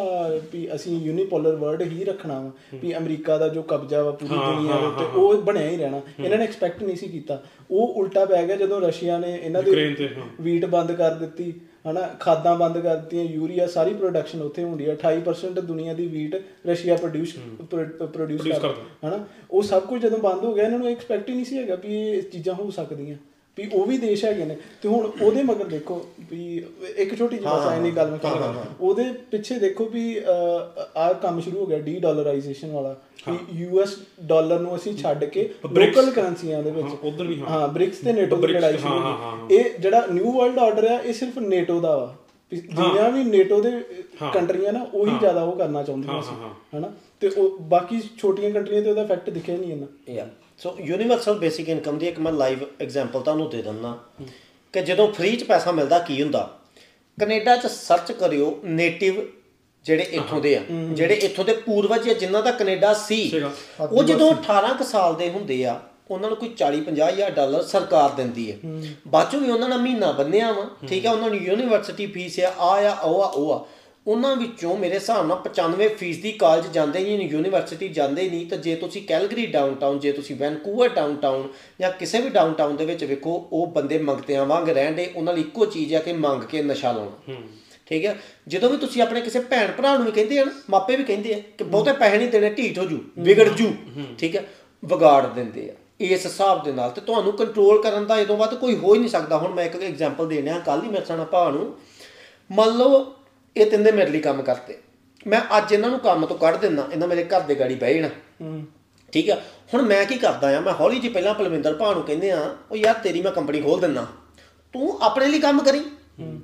ਵੀ 0.52 0.74
ਅਸੀਂ 0.74 1.00
ਯੂਨੀਪੋਲਰ 1.00 1.54
ਵਰਲਡ 1.54 1.82
ਹੀ 1.82 2.04
ਰੱਖਣਾ 2.04 2.40
ਵਾ 2.40 2.50
ਵੀ 2.74 2.96
ਅਮਰੀਕਾ 2.96 3.38
ਦਾ 3.38 3.48
ਜੋ 3.48 3.62
ਕਬਜ਼ਾ 3.62 4.02
ਵਾ 4.02 4.10
ਪੂਰੀ 4.10 4.34
ਦੁਨੀਆ 4.34 4.80
ਦੇ 4.80 4.86
ਉੱਤੇ 4.86 5.04
ਉਹ 5.04 5.42
ਬਣਿਆ 5.42 5.68
ਹੀ 5.68 5.76
ਰਹਿਣਾ। 5.76 6.00
ਇਹਨਾਂ 6.24 6.38
ਨੇ 6.38 6.44
ਐਕਸਪੈਕਟ 6.44 6.82
ਨਹੀਂ 6.82 6.96
ਸੀ 6.96 7.08
ਕੀਤਾ। 7.08 7.42
ਉਹ 7.70 7.88
ਉਲਟਾ 7.88 8.24
ਪੈ 8.24 8.46
ਗਿਆ 8.46 8.56
ਜਦੋਂ 8.56 8.80
ਰਸ਼ੀਆ 8.80 9.18
ਨੇ 9.18 9.40
ਇਹਨਾਂ 9.42 9.62
ਯੂਕਰੇਨ 9.62 9.88
ਦੀ 9.88 9.94
ਤੇ, 9.94 10.14
ਹਾਂ। 10.14 10.42
ਵੀਟ 10.42 10.64
ਬੰਦ 10.64 10.92
ਕਰ 10.92 11.14
ਦਿੱਤੀ। 11.14 11.54
ਹਨਾ 11.90 12.00
ਖਾਦਾਂ 12.20 12.54
ਬੰਦ 12.56 12.78
ਕਰ 12.78 12.96
ਦਿੱਤੀਆਂ 12.96 13.24
ਯੂਰੀਆ 13.24 13.66
ਸਾਰੀ 13.66 13.94
ਪ੍ਰੋਡਕਸ਼ਨ 13.94 14.42
ਉੱਥੇ 14.42 14.64
ਹੁੰਦੀ 14.64 14.88
ਹੈ 14.88 14.92
28% 14.94 15.60
ਦੁਨੀਆ 15.60 15.94
ਦੀ 15.94 16.06
ਵੀਟ 16.06 16.36
ਰਸ਼ੀਆ 16.66 16.96
ਪ੍ਰੋਡਿਊਸ 16.96 17.34
ਪ੍ਰੋਡਿਊਸ 18.04 18.42
ਕਰਦਾ। 18.42 18.74
ਹਨਾ 19.06 19.24
ਉਹ 19.50 19.62
ਸਭ 19.62 19.82
ਕੁਝ 19.82 20.00
ਜਦੋਂ 20.02 20.18
ਬੰਦ 20.18 20.44
ਹੋ 20.44 20.54
ਗਿਆ 20.54 20.64
ਇਹਨਾਂ 20.64 20.78
ਨੂੰ 20.78 20.88
ਐਕਸਪੈਕਟ 20.88 21.28
ਹੀ 21.28 21.34
ਨਹੀਂ 21.34 21.44
ਸੀ 21.44 21.58
ਹੈਗਾ 21.58 21.74
ਵੀ 21.74 21.96
ਇਹ 22.00 22.22
ਚੀਜ਼ਾਂ 22.22 22.54
ਹੋ 22.54 22.70
ਸਕਦੀਆਂ। 22.70 23.16
ਵੀ 23.58 23.68
ਉਹ 23.72 23.86
ਵੀ 23.86 23.96
ਦੇਸ਼ 23.98 24.24
ਹੈਗੇ 24.24 24.44
ਨੇ। 24.44 24.56
ਤੇ 24.82 24.88
ਹੁਣ 24.88 25.10
ਉਹਦੇ 25.22 25.42
ਮਗਰ 25.42 25.64
ਦੇਖੋ 25.64 26.00
ਵੀ 26.30 26.62
ਇੱਕ 26.96 27.14
ਛੋਟੀ 27.14 27.38
ਜਿਹੀ 27.38 27.48
ਬਸ 27.48 27.66
ਐਨੀ 27.66 27.90
ਗੱਲ 27.90 28.10
ਮੈਂ 28.10 28.18
ਕਹਾਂਗਾ 28.18 28.64
ਉਹਦੇ 28.80 29.04
ਪਿੱਛੇ 29.30 29.58
ਦੇਖੋ 29.58 29.84
ਵੀ 29.84 30.04
ਆਹ 30.96 31.12
ਕੰਮ 31.14 31.40
ਸ਼ੁਰੂ 31.40 31.58
ਹੋ 31.60 31.66
ਗਿਆ 31.66 31.78
ਡੀ 31.78 31.98
ਡਾਲਰਾਈਜੇਸ਼ਨ 31.98 32.70
ਵਾਲਾ 32.70 32.94
ਵੀ 33.28 33.36
ਯੂਐਸ 33.52 33.96
ਡਾਲਰ 34.22 34.60
ਨੂੰ 34.60 34.76
ਅਸੀਂ 34.76 34.94
ਛੱਡ 34.96 35.24
ਕੇ 35.24 35.48
ਲੋਕਲ 35.72 36.10
ਕਰੰਸੀਆਂ 36.10 36.62
ਦੇ 36.62 36.70
ਵਿੱਚ। 36.70 36.86
ਹਾਂ, 36.86 36.96
ਉੱਧਰ 37.02 37.26
ਵੀ 37.26 37.40
ਹਾਂ। 37.40 37.48
ਹਾਂ 37.50 37.68
ਬ੍ਰਿਕਸ 37.68 37.98
ਤੇ 37.98 38.12
ਨੇਟੋ 38.12 38.36
ਦੀ 38.36 38.46
ਲੜਾਈ 38.46 38.76
ਸ਼ੁਰੂ 38.78 38.92
ਹਾਂ, 38.92 39.12
ਹੋ 39.12 39.18
ਹਾਂ, 39.22 39.48
ਗਈ 39.48 39.56
ਇਹ 39.56 39.78
ਜਿਹੜਾ 39.80 40.06
ਨਿਊ 40.12 40.32
ਵਰਲਡ 40.32 40.58
ਆਰਡਰ 40.58 40.84
ਆ 40.84 40.98
ਇਹ 40.98 41.12
ਸਿਰਫ 41.12 41.38
ਨੇਟੋ 41.38 41.80
ਦਾ 41.80 41.96
ਵਾ। 41.96 42.14
ਜਿੰਨੀਆਂ 42.52 43.10
ਵੀ 43.10 43.22
ਨੇਟੋ 43.24 43.60
ਦੇ 43.60 43.70
ਕੰਟਰੀਆਂ 44.32 44.72
ਨਾ 44.72 44.86
ਉਹੀ 44.94 45.18
ਜ਼ਿਆਦਾ 45.18 45.42
ਉਹ 45.42 45.56
ਕਰਨਾ 45.56 45.82
ਚਾਹੁੰਦੀਆਂ 45.82 46.22
ਸੀ। 46.22 46.34
ਹਨਾ? 46.76 46.90
ਤੇ 47.20 47.28
ਉਹ 47.28 47.58
ਬਾਕੀ 47.68 48.00
ਛੋਟੀਆਂ 48.18 48.50
ਕੰਟਰੀਆਂ 48.50 48.82
ਤੇ 48.82 48.90
ਉਹਦਾ 48.90 49.02
ਇਫੈਕਟ 49.02 49.30
ਦਿਖਿਆ 49.30 49.56
ਨਹੀਂ 49.56 49.72
ਇਹਨਾਂ 49.72 50.12
ਯਾ 50.14 50.26
ਸੋ 50.62 50.74
ਯੂਨੀਵਰਸਲ 50.80 51.38
ਬੇਸਿਕ 51.38 51.68
ਇਨਕਮ 51.68 51.98
ਦੀ 51.98 52.06
ਇੱਕ 52.08 52.18
ਮੈਂ 52.18 52.32
ਲਾਈਵ 52.32 52.58
ਐਗਜ਼ਾਮਪਲ 52.80 53.20
ਤੁਹਾਨੂੰ 53.20 53.48
ਦੇ 53.50 53.62
ਦਿੰਦਾ 53.62 53.96
ਕਿ 54.74 54.80
ਜਦੋਂ 54.82 55.06
ਫ੍ਰੀ 55.12 55.36
ਚ 55.36 55.44
ਪੈਸਾ 55.44 55.72
ਮਿਲਦਾ 55.72 55.98
ਕੀ 55.98 56.20
ਹੁੰਦਾ? 56.22 56.48
ਕੈਨੇਡਾ 57.18 57.56
ਚ 57.56 57.66
ਸਰਚ 57.66 58.12
ਕਰਿਓ 58.12 58.54
ਨੇਟਿਵ 58.64 59.20
ਜਿਹੜੇ 59.86 60.02
ਇੱਥੋਂ 60.12 60.40
ਦੇ 60.40 60.54
ਆ 60.56 60.60
ਜਿਹੜੇ 60.92 61.14
ਇੱਥੋਂ 61.14 61.44
ਦੇ 61.44 61.52
ਪੂਰਵਜ 61.56 62.08
ਆ 62.10 62.12
ਜਿਨ੍ਹਾਂ 62.14 62.42
ਦਾ 62.42 62.50
ਕੈਨੇਡਾ 62.50 62.92
ਸੀ। 62.96 63.20
ਉਹ 63.80 64.02
ਜਦੋਂ 64.04 64.30
18 64.34 64.72
ਕੁ 64.78 64.84
ਸਾਲ 64.84 65.14
ਦੇ 65.14 65.28
ਹੁੰਦੇ 65.30 65.64
ਆ 65.66 65.80
ਉਹਨਾਂ 66.10 66.28
ਨੂੰ 66.28 66.36
ਕੋਈ 66.36 66.48
40 66.58 66.80
50 66.86 67.10
ਹਜ਼ਾਰ 67.10 67.30
ਡਾਲਰ 67.30 67.62
ਸਰਕਾਰ 67.64 68.10
ਦਿੰਦੀ 68.10 68.50
ਹੈ। 68.52 68.56
ਬਾਅਦ 69.08 69.30
ਚੋਂ 69.30 69.40
ਵੀ 69.40 69.50
ਉਹਨਾਂ 69.50 69.68
ਦਾ 69.68 69.76
ਮਹੀਨਾ 69.76 70.12
ਬੰਨਿਆ 70.12 70.50
ਵਾ 70.52 70.68
ਠੀਕ 70.88 71.06
ਆ 71.06 71.12
ਉਹਨਾਂ 71.12 71.28
ਨੂੰ 71.28 71.38
ਯੂਨੀਵਰਸਿਟੀ 71.38 72.06
ਫੀਸ 72.06 72.38
ਆ 72.40 72.52
ਆ 72.60 72.72
ਆ 72.88 72.94
ਉਹ 72.94 73.22
ਆ 73.22 73.26
ਉਹ 73.26 73.52
ਆ। 73.52 73.64
ਉਹਨਾਂ 74.06 74.34
ਵਿੱਚੋਂ 74.36 74.76
ਮੇਰੇ 74.76 74.94
ਹਿਸਾਬ 74.94 75.26
ਨਾਲ 75.26 75.38
95% 75.38 76.20
ਦੀ 76.22 76.32
ਕਾਲਜ 76.32 76.66
ਜਾਂਦੇ 76.72 76.98
ਹੀ 76.98 77.16
ਨਹੀਂ 77.16 77.28
ਯੂਨੀਵਰਸਿਟੀ 77.30 77.88
ਜਾਂਦੇ 77.88 78.22
ਹੀ 78.22 78.28
ਨਹੀਂ 78.30 78.46
ਤਾਂ 78.46 78.58
ਜੇ 78.58 78.74
ਤੁਸੀਂ 78.76 79.02
ਕੈਲਗਰੀ 79.02 79.46
ਡਾਊਨਟਾਊਨ 79.46 79.98
ਜੇ 79.98 80.12
ਤੁਸੀਂ 80.12 80.36
ਵੈਨਕੂਵਰ 80.36 80.88
ਡਾਊਨਟਾਊਨ 80.88 81.48
ਜਾਂ 81.80 81.90
ਕਿਸੇ 81.90 82.20
ਵੀ 82.20 82.28
ਡਾਊਨਟਾਊਨ 82.28 82.76
ਦੇ 82.76 82.84
ਵਿੱਚ 82.84 83.04
ਵੇਖੋ 83.04 83.34
ਉਹ 83.52 83.66
ਬੰਦੇ 83.66 83.98
ਮੰਗਤਿਆਂ 83.98 84.46
ਵਾਂਗ 84.46 84.68
ਰਹਿੰਦੇ 84.68 85.10
ਉਹਨਾਂ 85.16 85.34
ਲਈ 85.34 85.40
ਇੱਕੋ 85.40 85.66
ਚੀਜ਼ 85.66 85.94
ਆ 85.94 85.98
ਕਿ 85.98 86.12
ਮੰਗ 86.12 86.42
ਕੇ 86.42 86.62
ਨਸ਼ਾ 86.62 86.92
ਲਾਉਣਾ। 86.92 87.36
ਠੀਕ 87.86 88.04
ਹੈ 88.06 88.16
ਜਦੋਂ 88.48 88.70
ਵੀ 88.70 88.76
ਤੁਸੀਂ 88.76 89.02
ਆਪਣੇ 89.02 89.20
ਕਿਸੇ 89.20 89.40
ਭੈਣ 89.40 89.70
ਭਰਾ 89.72 89.96
ਨੂੰ 89.96 90.06
ਵੀ 90.06 90.12
ਕਹਿੰਦੇ 90.12 90.38
ਆ 90.38 90.44
ਨਾ 90.44 90.52
ਮਾਪੇ 90.70 90.96
ਵੀ 90.96 91.04
ਕਹਿੰਦੇ 91.04 91.34
ਆ 91.34 91.38
ਕਿ 91.58 91.64
ਬਹੁਤੇ 91.64 91.92
ਪੈਸੇ 91.92 92.18
ਨਹੀਂ 92.18 92.28
ਦੇਣੇ 92.28 92.50
ਢੀਠ 92.50 92.78
ਹੋ 92.78 92.84
ਜੂ 92.84 92.98
ਵਿਗੜ 93.18 93.48
ਜੂ 93.48 93.72
ਠੀਕ 94.18 94.36
ਹੈ 94.36 94.44
ਵਿਗਾੜ 94.82 95.26
ਦਿੰਦੇ 95.26 95.68
ਆ 95.70 95.74
ਇਸ 96.00 96.24
ਹਿਸਾਬ 96.26 96.62
ਦੇ 96.64 96.72
ਨਾਲ। 96.72 96.90
ਤੇ 96.90 97.00
ਤੁਹਾਨੂੰ 97.00 97.32
ਕੰਟਰੋਲ 97.32 97.82
ਕਰਨ 97.82 98.06
ਦਾ 98.06 98.18
ਇਦੋਂ 98.18 98.36
ਵੱਧ 98.36 98.54
ਕੋਈ 98.54 98.76
ਹੋ 98.76 98.94
ਹੀ 98.94 98.98
ਨਹੀਂ 98.98 99.10
ਸਕਦਾ। 99.10 99.38
ਹੁਣ 99.38 99.54
ਮੈਂ 99.54 99.64
ਇੱਕ 99.64 99.82
ਐਗਜ਼ਾਮਪਲ 99.82 100.28
ਦੇਣਾ 100.28 100.58
ਕੱਲ 100.58 100.82
ਹੀ 100.82 100.88
ਮੈਂ 100.88 101.00
ਸਣਾ 101.04 101.24
ਭਾ 101.24 101.50
ਨੂੰ। 101.50 101.74
ਮੰਨ 102.50 102.76
ਲਓ 102.78 103.04
ਇਹ 103.56 103.66
ਤਿੰਨੇ 103.70 103.90
ਮੇਰੇ 103.92 104.10
ਲਈ 104.10 104.20
ਕੰਮ 104.20 104.42
ਕਰਦੇ 104.42 104.78
ਮੈਂ 105.26 105.40
ਅੱਜ 105.58 105.72
ਇਹਨਾਂ 105.72 105.90
ਨੂੰ 105.90 105.98
ਕੰਮ 105.98 106.26
ਤੋਂ 106.26 106.36
ਕੱਢ 106.38 106.56
ਦਿੰਦਾ 106.56 106.86
ਇਹਨਾਂ 106.92 107.08
ਮੇਰੇ 107.08 107.24
ਘਰ 107.24 107.40
ਦੇ 107.40 107.54
ਗਾੜੀ 107.54 107.74
ਬਹਿ 107.74 107.94
ਜਾਣਾ। 107.94 108.62
ਠੀਕ 109.12 109.30
ਆ? 109.30 109.34
ਹੁਣ 109.74 109.82
ਮੈਂ 109.82 110.04
ਕੀ 110.04 110.16
ਕਰਦਾ 110.18 110.56
ਆ? 110.56 110.60
ਮੈਂ 110.60 110.72
ਹੌਲੀ 110.72 110.98
ਜੀ 111.00 111.08
ਪਹਿਲਾਂ 111.08 111.34
ਪਲਵਿੰਦਰ 111.34 111.74
ਭਾ 111.74 111.92
ਨੂੰ 111.94 112.02
ਕਹਿੰਦੇ 112.02 112.30
ਆ 112.30 112.40
ਉਹ 112.70 112.76
ਯਾਰ 112.76 112.94
ਤੇਰੀ 112.94 113.22
ਮੈਂ 113.22 113.32
ਕੰਪਨੀ 113.32 113.60
ਖੋਲ 113.62 113.80
ਦਿੰਦਾ। 113.80 114.06
ਤੂੰ 114.74 114.98
ਆਪਣੇ 115.02 115.26
ਲਈ 115.26 115.38
ਕੰਮ 115.38 115.62
ਕਰੀ। 115.62 115.80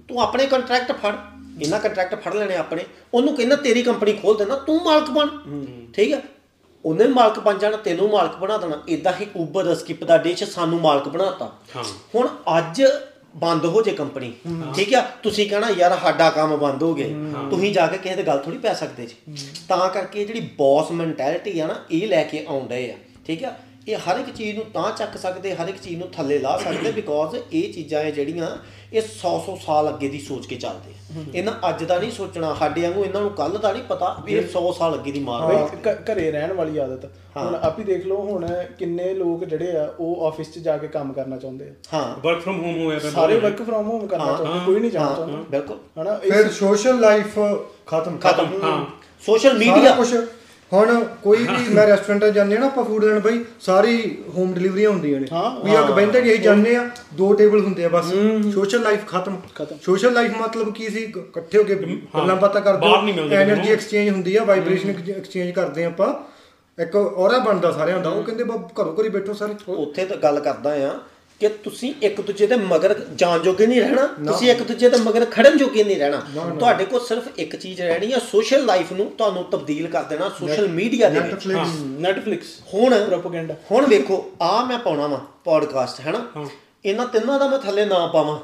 ਤੂੰ 0.08 0.20
ਆਪਣੇ 0.22 0.46
ਕੰਟਰੈਕਟ 0.46 0.92
ਫੜ। 0.92 1.14
ਇਹਨਾਂ 1.62 1.80
ਕੰਟਰੈਕਟ 1.80 2.22
ਫੜ 2.22 2.34
ਲੈਣੇ 2.34 2.56
ਆਪਣੇ। 2.56 2.84
ਉਹਨੂੰ 3.14 3.34
ਕਹਿੰਦਾ 3.36 3.56
ਤੇਰੀ 3.56 3.82
ਕੰਪਨੀ 3.82 4.12
ਖੋਲ 4.12 4.36
ਦੇਣਾ 4.36 4.56
ਤੂੰ 4.56 4.82
ਮਾਲਕ 4.84 5.10
ਬਣ। 5.10 5.28
ਠੀਕ 5.94 6.12
ਆ? 6.14 6.20
ਉਹਨੇ 6.84 7.06
ਮਾਲਕ 7.08 7.38
ਬਣ 7.38 7.58
ਜਾਣਾ 7.58 7.76
ਤੈਨੂੰ 7.76 8.08
ਮਾਲਕ 8.10 8.36
ਬਣਾ 8.36 8.56
ਦੇਣਾ। 8.58 8.82
ਇਦਾਂ 8.88 9.12
ਹੀ 9.20 9.26
ਉਬਰ 9.36 9.74
ਸਕਿਪ 9.74 10.04
ਦਾ 10.04 10.18
ਡਿਸ਼ 10.18 10.44
ਸਾਨੂੰ 10.44 10.80
ਮਾਲਕ 10.80 11.08
ਬਣਾਤਾ। 11.08 11.52
ਹਾਂ। 11.76 11.84
ਹੁਣ 12.14 12.28
ਅੱਜ 12.58 12.82
ਬੰਦ 13.38 13.64
ਹੋ 13.66 13.82
ਜੇ 13.82 13.92
ਕੰਪਨੀ। 13.92 14.32
ਠੀਕ 14.76 14.94
ਆ? 14.94 15.00
ਤੁਸੀਂ 15.22 15.48
ਕਹਣਾ 15.50 15.70
ਯਾਰ 15.70 15.98
ਸਾਡਾ 15.98 16.30
ਕੰਮ 16.30 16.56
ਬੰਦ 16.56 16.82
ਹੋ 16.82 16.94
ਗਿਆ। 16.94 17.06
ਤੁਸੀਂ 17.50 17.72
ਜਾ 17.72 17.86
ਕੇ 17.86 17.98
ਕਿਸੇ 17.98 18.14
ਦੇ 18.16 18.22
ਗੱਲ 18.22 18.38
ਥੋੜੀ 18.38 18.58
ਪੈ 18.58 18.74
ਸਕਦੇ 18.74 19.06
ਜੀ। 19.06 19.36
ਤਾਂ 19.68 19.88
ਕਰਕੇ 19.88 20.24
ਜਿਹੜੀ 20.24 20.40
ਬੌਸ 20.58 20.90
ਮੈਂਟੈਲਿਟੀ 20.90 21.58
ਆ 21.60 21.66
ਨਾ 21.66 21.74
ਇਹ 21.90 22.06
ਲੈ 22.08 22.22
ਕੇ 22.22 22.44
ਆਉਂਦੇ 22.48 22.90
ਆ। 22.92 22.94
ਠੀਕ 23.26 23.44
ਆ? 23.44 23.54
ਇਹ 23.88 23.96
ਹਰ 23.96 24.18
ਇੱਕ 24.18 24.30
ਚੀਜ਼ 24.30 24.56
ਨੂੰ 24.56 24.64
ਤਾਂ 24.74 24.90
ਚੱਕ 24.92 25.16
ਸਕਦੇ 25.18 25.54
ਹਰ 25.54 25.68
ਇੱਕ 25.68 25.76
ਚੀਜ਼ 25.82 25.98
ਨੂੰ 25.98 26.08
ਥੱਲੇ 26.08 26.38
ਲਾ 26.38 26.56
ਸਕਦੇ 26.56 26.90
ਬਿਕੋਜ਼ 26.92 27.36
ਇਹ 27.52 27.72
ਚੀਜ਼ਾਂ 27.72 28.00
ਇਹ 28.02 28.12
ਜਿਹੜੀਆਂ 28.12 28.48
ਇਹ 28.92 29.02
100 29.02 29.30
100 29.46 29.54
ਸਾਲ 29.66 29.88
ਅੱਗੇ 29.88 30.08
ਦੀ 30.08 30.18
ਸੋਚ 30.18 30.46
ਕੇ 30.46 30.56
ਚੱਲਦੇ 30.56 30.90
ਆ। 30.90 31.24
ਇਹਨਾਂ 31.34 31.68
ਅੱਜ 31.68 31.84
ਦਾ 31.84 31.98
ਨਹੀਂ 31.98 32.10
ਸੋਚਣਾ 32.10 32.54
ਸਾਡੇ 32.54 32.82
ਵਾਂਗੂ 32.82 33.04
ਇਹਨਾਂ 33.04 33.20
ਨੂੰ 33.20 33.30
ਕੱਲ 33.30 33.58
ਦਾ 33.58 33.72
ਨਹੀਂ 33.72 33.82
ਪਤਾ 33.82 34.22
ਵੀ 34.24 34.34
ਇਹ 34.34 34.42
100 34.42 34.72
ਸਾਲ 34.78 34.94
ਅੱਗੇ 34.94 35.12
ਦੀ 35.12 35.20
ਮਾਰ 35.20 35.52
ਹੈ 35.52 35.94
ਘਰੇ 36.12 36.30
ਰਹਿਣ 36.30 36.52
ਵਾਲੀ 36.52 36.78
ਆਦਤ। 36.78 37.04
ਹੁਣ 37.36 37.54
ਆਪ 37.54 37.78
ਹੀ 37.78 37.84
ਦੇਖ 37.84 38.06
ਲਓ 38.06 38.16
ਹੁਣ 38.16 38.46
ਕਿੰਨੇ 38.78 39.14
ਲੋਕ 39.14 39.44
ਜਿਹੜੇ 39.44 39.76
ਆ 39.76 39.94
ਉਹ 40.00 40.26
ਆਫਿਸ 40.26 40.52
'ਚ 40.52 40.58
ਜਾ 40.58 40.76
ਕੇ 40.76 40.88
ਕੰਮ 40.88 41.12
ਕਰਨਾ 41.12 41.36
ਚਾਹੁੰਦੇ 41.36 41.68
ਆ। 41.68 41.72
ਹਾਂ। 41.94 42.16
ਵਰਕ 42.24 42.40
ਫਰਮ 42.40 42.60
ਹੋਮ 42.60 42.84
ਹੋਇਆ 42.84 42.98
ਪਿਆ 42.98 43.10
ਸਾਰੇ 43.10 43.38
ਵਰਕ 43.38 43.62
ਫਰਮ 43.62 43.86
ਹੋਮ 43.86 44.06
ਕਰਨਾ 44.06 44.24
ਚਾਹੁੰਦੇ 44.24 44.60
ਕੋਈ 44.66 44.80
ਨਹੀਂ 44.80 44.90
ਜਾਣਾ 44.90 45.14
ਚਾਹੁੰਦਾ। 45.14 45.38
ਬਿਲਕੁਲ। 45.50 45.78
ਹਨਾ 46.02 46.14
ਫਿਰ 46.14 46.50
ਸੋਸ਼ਲ 46.50 47.00
ਲਾਈਫ 47.00 47.38
ਖਤਮ। 47.86 48.18
ਖਤਮ। 48.18 48.62
ਹਾਂ। 48.62 48.84
ਸੋਸ਼ਲ 49.26 49.48
ਸਾਰਾ 49.48 49.58
ਮੀਡੀਆ 49.58 49.94
ਕੁਝ 49.94 50.14
ਹੁਣ 50.72 51.04
ਕੋਈ 51.22 51.38
ਵੀ 51.38 51.74
ਮੈਂ 51.74 51.86
ਰੈਸਟੋਰੈਂਟ 51.86 52.24
ਜਾਂਦੇ 52.24 52.56
ਆ 52.56 52.60
ਨਾ 52.60 52.66
ਆਪਾਂ 52.66 52.84
ਫੂਡ 52.84 53.04
ਲੈਣ 53.04 53.20
ਬਈ 53.20 53.44
ਸਾਰੀ 53.60 54.18
ਹੋਮ 54.28 54.52
ਡਿਲੀਵਰੀਆਂ 54.52 54.90
ਹੁੰਦੀਆਂ 54.90 55.20
ਨੇ। 55.20 55.26
ਹਾਂ। 55.32 55.64
ਵੀ 55.64 55.74
ਆ 55.74 55.82
ਬੈਂਦੇ 55.82 56.20
ਨਹੀਂ 56.20 56.38
ਜਾਂਦੇ 56.38 56.76
ਆ 56.76 56.90
ਦੋ 57.14 57.32
ਟੇਬਲ 57.32 57.60
ਹੁੰਦੇ 57.60 57.84
ਆ 57.84 57.88
ਬਸ। 57.88 58.04
ਸੋਸ਼ਲ 58.54 58.82
ਲਾਈਫ 58.82 59.06
ਖਤਮ। 59.06 59.36
ਖਤਮ। 59.54 59.76
ਸੋਸ਼ਲ 59.82 60.12
ਲਾਈਫ 60.12 60.36
ਮਤਲਬ 60.40 60.74
ਕੀ 60.74 60.88
ਸੀ? 60.88 61.06
ਕ- 61.06 61.16
ਇਕੱਠੇ 61.16 61.58
ਹੋ 61.58 61.64
ਕੇ 61.64 61.74
ਗੱਲਾਂ 61.74 62.36
ਬਾਤਾਂ 62.36 62.60
ਕਰਦੇ 62.60 62.86
ਐਨਰਜੀ। 63.34 63.72
ਐਕਸਚੇਂਜ 63.72 64.10
ਹੁੰਦੀ 64.10 64.36
ਆ 64.36 64.44
ਵਾਈਬ੍ਰੇਸ਼ਨ 64.44 64.90
ਐਕਸਚੇਂਜ 64.90 65.50
ਕਰਦੇ 65.50 65.84
ਆ 65.84 65.86
ਆਪਾਂ। 65.86 66.38
ਇੱਕ 66.82 66.96
ਔਰਾ 66.96 67.38
ਬਣਦਾ 67.38 67.72
ਸਾਰਿਆਂ 67.72 67.98
ਦਾ 68.00 68.10
ਉਹ 68.10 68.22
ਕਹਿੰਦੇ 68.22 68.44
ਬਾ 68.44 68.56
ਘਰੋਂ 68.56 68.94
ਘਰੀ 68.94 69.08
ਬੈਠੋ 69.08 69.32
ਸਾਰੇ। 69.32 69.72
ਉੱਥੇ 69.72 70.04
ਤਾਂ 70.04 70.16
ਗੱਲ 70.16 70.40
ਕਰਦਾ 70.40 70.70
ਆ 70.70 70.90
ਕਿ 71.40 71.48
ਤੁਸੀਂ 71.64 71.92
ਇੱਕ 72.02 72.20
ਦੂਜੇ 72.20 72.46
ਦੇ 72.46 72.56
ਮਗਰ 72.56 72.94
ਜਾਣ 73.16 73.38
ਜੋਗੇ 73.38 73.66
ਨਹੀਂ 73.66 73.80
ਰਹਿਣਾ 73.80 74.06
ਤੁਸੀਂ 74.26 74.50
ਇੱਕ 74.50 74.62
ਦੂਜੇ 74.62 74.88
ਦੇ 74.88 74.96
ਮਗਰ 74.96 75.24
ਖੜਨ 75.24 75.56
ਜੋਗੇ 75.58 75.84
ਨਹੀਂ 75.84 75.96
ਰਹਿਣਾ। 75.96 76.20
ਤੁਹਾਡੇ 76.58 76.84
ਕੋਲ 76.84 77.00
ਸਿਰਫ 77.00 77.28
ਇੱਕ 77.38 77.56
ਚੀਜ਼ 77.56 77.80
ਰਹਿਣੀ 77.82 78.12
ਆ 78.12 78.18
ਸੋਸ਼ਲ 78.30 78.64
ਲਾਈਫ 78.64 78.92
ਨੂੰ 78.92 79.10
ਤੁਹਾਨੂੰ 79.18 79.44
ਤਬਦੀਲ 79.44 79.86
ਕਰ 79.86 80.02
ਦੇਣਾ 80.02 80.28
ਸੋਸ਼ਲ 80.38 80.68
ਮੀਡੀਆ 80.68 81.08
ਦੇ 81.08 81.20
ਵਿੱਚ। 81.20 81.46
ਨੈਟਫਲਿਕਸ 82.00 82.48
ਹੁਣ 82.74 83.04
ਪ੍ਰੋਪਾਗੈਂਡਾ 83.04 83.54
ਹੁਣ 83.70 83.86
ਵੇਖੋ 83.86 84.24
ਆ 84.42 84.64
ਮੈਂ 84.64 84.78
ਪਾਉਣਾ 84.78 85.06
ਵਾ 85.06 85.20
ਪੋਡਕਾਸਟ 85.44 86.00
ਹੈਨਾ? 86.00 86.46
ਇਹਨਾਂ 86.84 87.06
ਤਿੰਨਾਂ 87.06 87.38
ਦਾ 87.40 87.48
ਮੈਂ 87.48 87.58
ਥੱਲੇ 87.58 87.84
ਨਾਂ 87.84 88.06
ਪਾਵਾਂ 88.08 88.38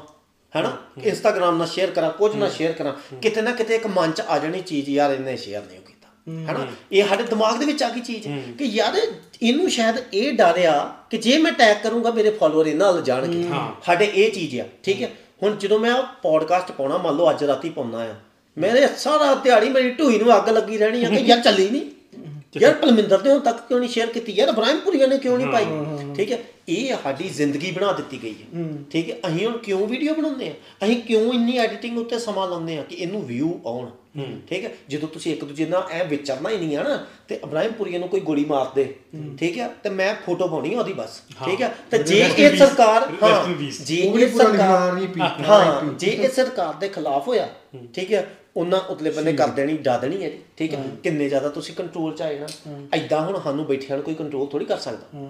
ਹੈਨਾ? 0.53 0.71
ਇੰਸਟਾਗ੍ਰam 1.03 1.57
ਨਾਲ 1.57 1.67
ਸ਼ੇਅਰ 1.67 1.91
ਕਰਾਂ 1.91 2.09
ਕੁਝ 2.11 2.35
ਨਾਲ 2.35 2.49
ਸ਼ੇਅਰ 2.51 2.71
ਕਰਾਂ। 2.73 2.93
ਕਿਤੇ 3.21 3.41
ਨਾ 3.41 3.51
ਕਿਤੇ 3.51 3.75
ਇੱਕ 3.75 3.87
ਮਨ 3.87 4.11
ਚ 4.11 4.21
ਆ 4.21 4.37
ਜਾਣੀ 4.39 4.61
ਚੀਜ਼ 4.61 4.89
ਯਾਰ 4.89 5.11
ਇਹਨੇ 5.11 5.35
ਸ਼ੇਅਰ 5.37 5.61
ਨਹੀਂ 5.61 5.79
ਕੀਤਾ 5.79 5.93
ਹੈਨਾ 6.27 6.65
ਇਹ 6.91 7.07
ਸਾਡੇ 7.07 7.23
ਦਿਮਾਗ 7.23 7.57
ਦੇ 7.59 7.65
ਵਿੱਚ 7.65 7.83
ਆ 7.83 7.89
ਗਈ 7.89 8.01
ਚੀਜ਼ 8.01 8.27
ਕਿ 8.57 8.65
ਯਾਰ 8.67 8.95
ਇਹਨੂੰ 9.41 9.69
ਸ਼ਾਇਦ 9.69 9.97
ਇਹ 10.13 10.31
ਡਰ 10.33 10.57
ਆ 10.65 10.77
ਕਿ 11.09 11.17
ਜੇ 11.17 11.37
ਮੈਂ 11.37 11.51
ਟੈਗ 11.51 11.75
ਕਰੂੰਗਾ 11.83 12.11
ਮੇਰੇ 12.11 12.29
ਫਾਲੋਅਰ 12.31 12.67
ਇਹਨਾਂ 12.67 12.91
ਨਾਲ 12.93 13.01
ਜਾਣਗੇ। 13.03 13.43
ਸਾਡੇ 13.85 14.05
ਇਹ 14.05 14.31
ਚੀਜ਼ 14.31 14.59
ਆ 14.59 14.65
ਠੀਕ 14.83 15.01
ਹੈ? 15.01 15.09
ਹੁਣ 15.43 15.55
ਜਦੋਂ 15.55 15.79
ਮੈਂ 15.79 15.93
ਪੋਡਕਾਸਟ 16.21 16.71
ਪਾਉਣਾ 16.71 16.97
ਮੰਨ 16.97 17.15
ਲਓ 17.17 17.29
ਅੱਜ 17.29 17.43
ਰਾਤੀ 17.43 17.69
ਪਾਉਣਾ 17.69 17.99
ਆ 18.01 18.13
ਮੇਰੇ 18.57 18.87
ਸਾਰਾ 18.97 19.33
ਦਿਹਾੜੀ 19.35 19.69
ਮੇਰੀ 19.69 19.89
ਢੂਈ 19.91 20.17
ਨੂੰ 20.17 20.35
ਅੱਗ 20.37 20.49
ਲੱਗੀ 20.49 20.77
ਰਹਿਣੀ 20.77 21.03
ਆ 21.05 21.09
ਕਿ 21.09 21.19
ਯਾਰ 21.25 21.39
ਚੱਲੀ 21.39 21.69
ਨਹੀਂ 21.69 21.81
ਯਾਰ 22.55 22.73
ਪਲਮਿੰਦਰ 22.73 23.23
ਨੇ 23.23 23.29
ਹੁਣ 23.31 23.39
ਤੱਕ 23.39 23.57
ਕਿਉਂ 23.67 23.79
ਨਹੀਂ 23.79 23.89
ਸ਼ੇਅਰ 23.89 24.07
ਕੀਤੀ? 24.07 24.31
ਯਾਰ 24.31 24.49
ਇਬਰਾਹਿਮਪੁਰੀਆ 24.49 25.07
ਨੇ 25.07 25.17
ਕਿਉਂ 25.17 25.37
ਨਹੀਂ 25.37 25.47
ਪਾਈ? 25.47 25.65
ਠੀਕ 26.15 26.31
ਹੈ? 26.31 26.37
ਇਹ 26.69 26.95
ਸਾਡੀ 27.03 27.27
ਜ਼ਿੰਦਗੀ 27.29 27.71
ਬਣਾ 27.71 27.91
ਦਿੱਤੀ 27.91 28.21
ਗਈ 28.23 28.33
ਹੈ। 28.33 28.63
ਠੀਕ 28.91 29.09
ਹੈ? 29.09 29.17
ਅਸੀਂ 29.27 29.45
ਹੁਣ 29.47 29.57
ਕਿਉਂ 29.57 29.87
ਵੀਡੀਓ 29.87 30.13
ਬਣਾਉਂਦੇ 30.13 30.47
ਆ 30.49 30.53
ਅਸੀਂ 30.85 31.01
ਕਿਉਂ 31.01 31.33
ਇੰਨੀ 31.33 31.57
ਐਡੀਟਿੰਗ 31.57 31.97
ਉੱਤੇ 31.97 32.19
ਸਮਾਂ 32.19 32.47
ਲਾਉਂਦੇ 32.49 32.77
ਆ 32.77 32.83
ਕਿ 32.83 32.95
ਇਹਨੂੰ 32.95 33.21
ਵਿਊ 33.25 33.53
ਆਉਣ? 33.65 33.89
ਠੀਕ 34.49 34.63
ਹੈ? 34.65 34.71
ਜਦੋਂ 34.89 35.07
ਤੁਸੀਂ 35.09 35.31
ਇੱਕ 35.33 35.43
ਦੂਜੇ 35.45 35.65
ਨਾਲ 35.65 35.87
ਐ 35.91 36.03
ਵਿਚਰਨਾ 36.03 36.49
ਹੀ 36.49 36.57
ਨਹੀਂ 36.57 36.77
ਆ 36.77 36.83
ਨਾ 36.83 36.97
ਤੇ 37.27 37.35
ਇਬਰਾਹਿਮਪੁਰੀਆ 37.35 37.99
ਨੂੰ 37.99 38.07
ਕੋਈ 38.09 38.19
ਗੋਲੀ 38.19 38.45
ਮਾਰ 38.45 38.65
ਦੇ। 38.75 38.83
ਠੀਕ 39.39 39.57
ਹੈ? 39.57 39.67
ਤੇ 39.83 39.89
ਮੈਂ 39.89 40.13
ਫੋਟੋ 40.25 40.47
ਪਾਉਣੀ 40.47 40.73
ਉਹਦੀ 40.75 40.93
ਬਸ। 40.93 41.21
ਠੀਕ 41.45 41.61
ਹੈ? 41.61 41.75
ਤੇ 41.91 41.97
ਜੇ 42.03 42.19
ਇਹ. 42.19 42.55
ਸਰਕਾਰ 42.57 43.07
ਹਾਂ. 43.23 43.45
ਜੇ 43.85 43.95
ਇਹ 43.95 44.27
ਸਰਕਾਰ 44.29 44.97
ਹਾਂ। 45.49 45.81
ਜੇ 45.99 46.07
ਇਹ 46.07 46.29
ਸਰਕਾਰ 46.29 46.73
ਦੇ 46.73 46.89
ਖਿਲਾਫ 46.89 47.27
ਹੋਇਆ 47.27 47.47
ਠੀਕ 47.93 48.13
ਹੈ? 48.13 48.27
ਉਹਨਾਂ 48.55 48.79
ਉਤਲੇ 48.89 49.09
ਬੰਨੇ 49.11 49.31
ਕਰ 49.33 49.47
ਦੇਣੀ 49.47 49.77
ਡਾ 49.77 49.97
ਦੇਣੀ 49.97 50.23
ਹੈ 50.23 50.29
ਜੀ, 50.29 50.37
ਠੀਕ 50.57 50.73
ਹੈ? 50.73 50.83
ਕਿੰਨੇ 51.03 51.27
ਜ਼ਿਆਦਾ 51.29 51.49
ਤੁਸੀਂ 51.49 51.73
ਕੰਟਰੋਲ 51.75 52.13
ਚ 52.15 52.21
ਆਏ 52.21 52.37
ਨਾ 52.39 52.47
ਐਦਾਂ 52.93 53.19
ਹੁਣ 53.21 53.39
ਸਾਨੂੰ 53.39 53.65
ਬੈਠਿਆਂ 53.65 53.97
ਨੂੰ 53.97 54.03
ਕੋਈ 54.05 54.13
ਕੰਟਰੋਲ 54.15 54.47
ਥੋੜੀ 54.47 54.65
ਕਰ 54.65 54.77
ਸਕਦਾ। 54.77 55.25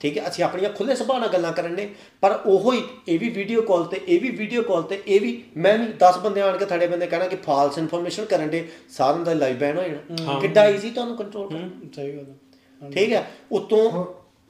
ਠੀਕ 0.00 0.18
ਹੈ? 0.18 0.28
ਅਸੀਂ 0.28 0.44
ਆਪਣੀਆਂ 0.44 0.70
ਖੁੱਲੇ 0.70 0.94
ਸੁਭਾਅ 0.94 1.18
ਨਾਲ 1.20 1.28
ਗੱਲਾਂ 1.28 1.52
ਕਰਨ 1.52 1.72
ਨੇ 1.74 1.88
ਪਰ 2.20 2.38
ਉਹੋ 2.46 2.72
ਹੀ 2.72 2.82
ਇਹ 3.08 3.18
ਵੀ 3.18 3.28
ਵੀਡੀਓ 3.28 3.62
ਕਾਲ 3.62 3.84
ਤੇ 3.84 4.00
ਇਹ 4.08 4.20
ਵੀ 4.20 4.30
ਵੀਡੀਓ 4.30 4.62
ਕਾਲ 4.62 4.82
ਤੇ 4.82 5.02
ਇਹ 5.06 5.20
ਵੀ 5.20 5.32
ਮੈਂ 5.56 5.76
ਵੀ 5.78 5.86
10 6.04 6.18
ਬੰਦੇ 6.24 6.40
ਆਣ 6.40 6.56
ਕੇ 6.58 6.64
ਥੜੇ 6.64 6.86
ਬੰਦੇ 6.86 7.06
ਕਹਿਣਾ 7.06 7.26
ਕਿ 7.26 7.36
ਫਾਲਸ 7.36 7.78
ਇਨਫੋਰਮੇਸ਼ਨ 7.78 8.24
ਕਰਨ 8.24 8.50
ਦੇ 8.50 8.66
ਸਾਰਿਆਂ 8.90 9.24
ਦਾ 9.24 9.34
ਲਾਈਵ 9.34 9.58
ਬੈਨ 9.58 9.78
ਹੋ 9.78 9.82
ਜਾਣਾ 9.82 10.38
ਕਿੱਡਾ 10.40 10.66
ਈਜ਼ੀ 10.68 10.90
ਤੁਹਾਨੂੰ 10.90 11.16
ਕੰਟਰੋਲ 11.16 11.48
ਕਰਨਾ। 11.48 11.68
ਸਹੀ 11.96 12.12
ਗੱਲ। 12.12 12.90
ਠੀਕ 12.92 13.12
ਹੈ? 13.12 13.30
ਉਤੋਂ 13.52 13.90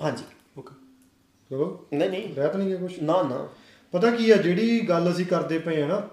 ਹਾਂਜੀ। 0.03 0.24
ਓਕੇ। 0.59 0.74
ਚਲੋ। 1.51 1.87
ਨਹੀਂ 1.93 2.11
ਨਹੀਂ। 2.11 2.35
ਰਹਿ 2.35 2.49
ਤਾਂ 2.49 2.59
ਨਹੀਂ 2.59 2.68
ਗਿਆ 2.68 2.76
ਕੁਝ 2.79 2.93
ਨਾ 3.01 3.22
ਨਾ। 3.22 3.49
ਪਤਾ 3.95 4.11
ਕੀ 4.11 4.31
ਆ 4.31 4.37
ਜਿਹੜੀ 4.37 4.81
ਗੱਲ 4.89 5.11
ਅਸੀਂ 5.12 5.26
ਕਰਦੇ 5.26 5.59
ਪਏ 5.59 5.83
ਆ 5.83 5.87
ਨਾ 5.87 6.09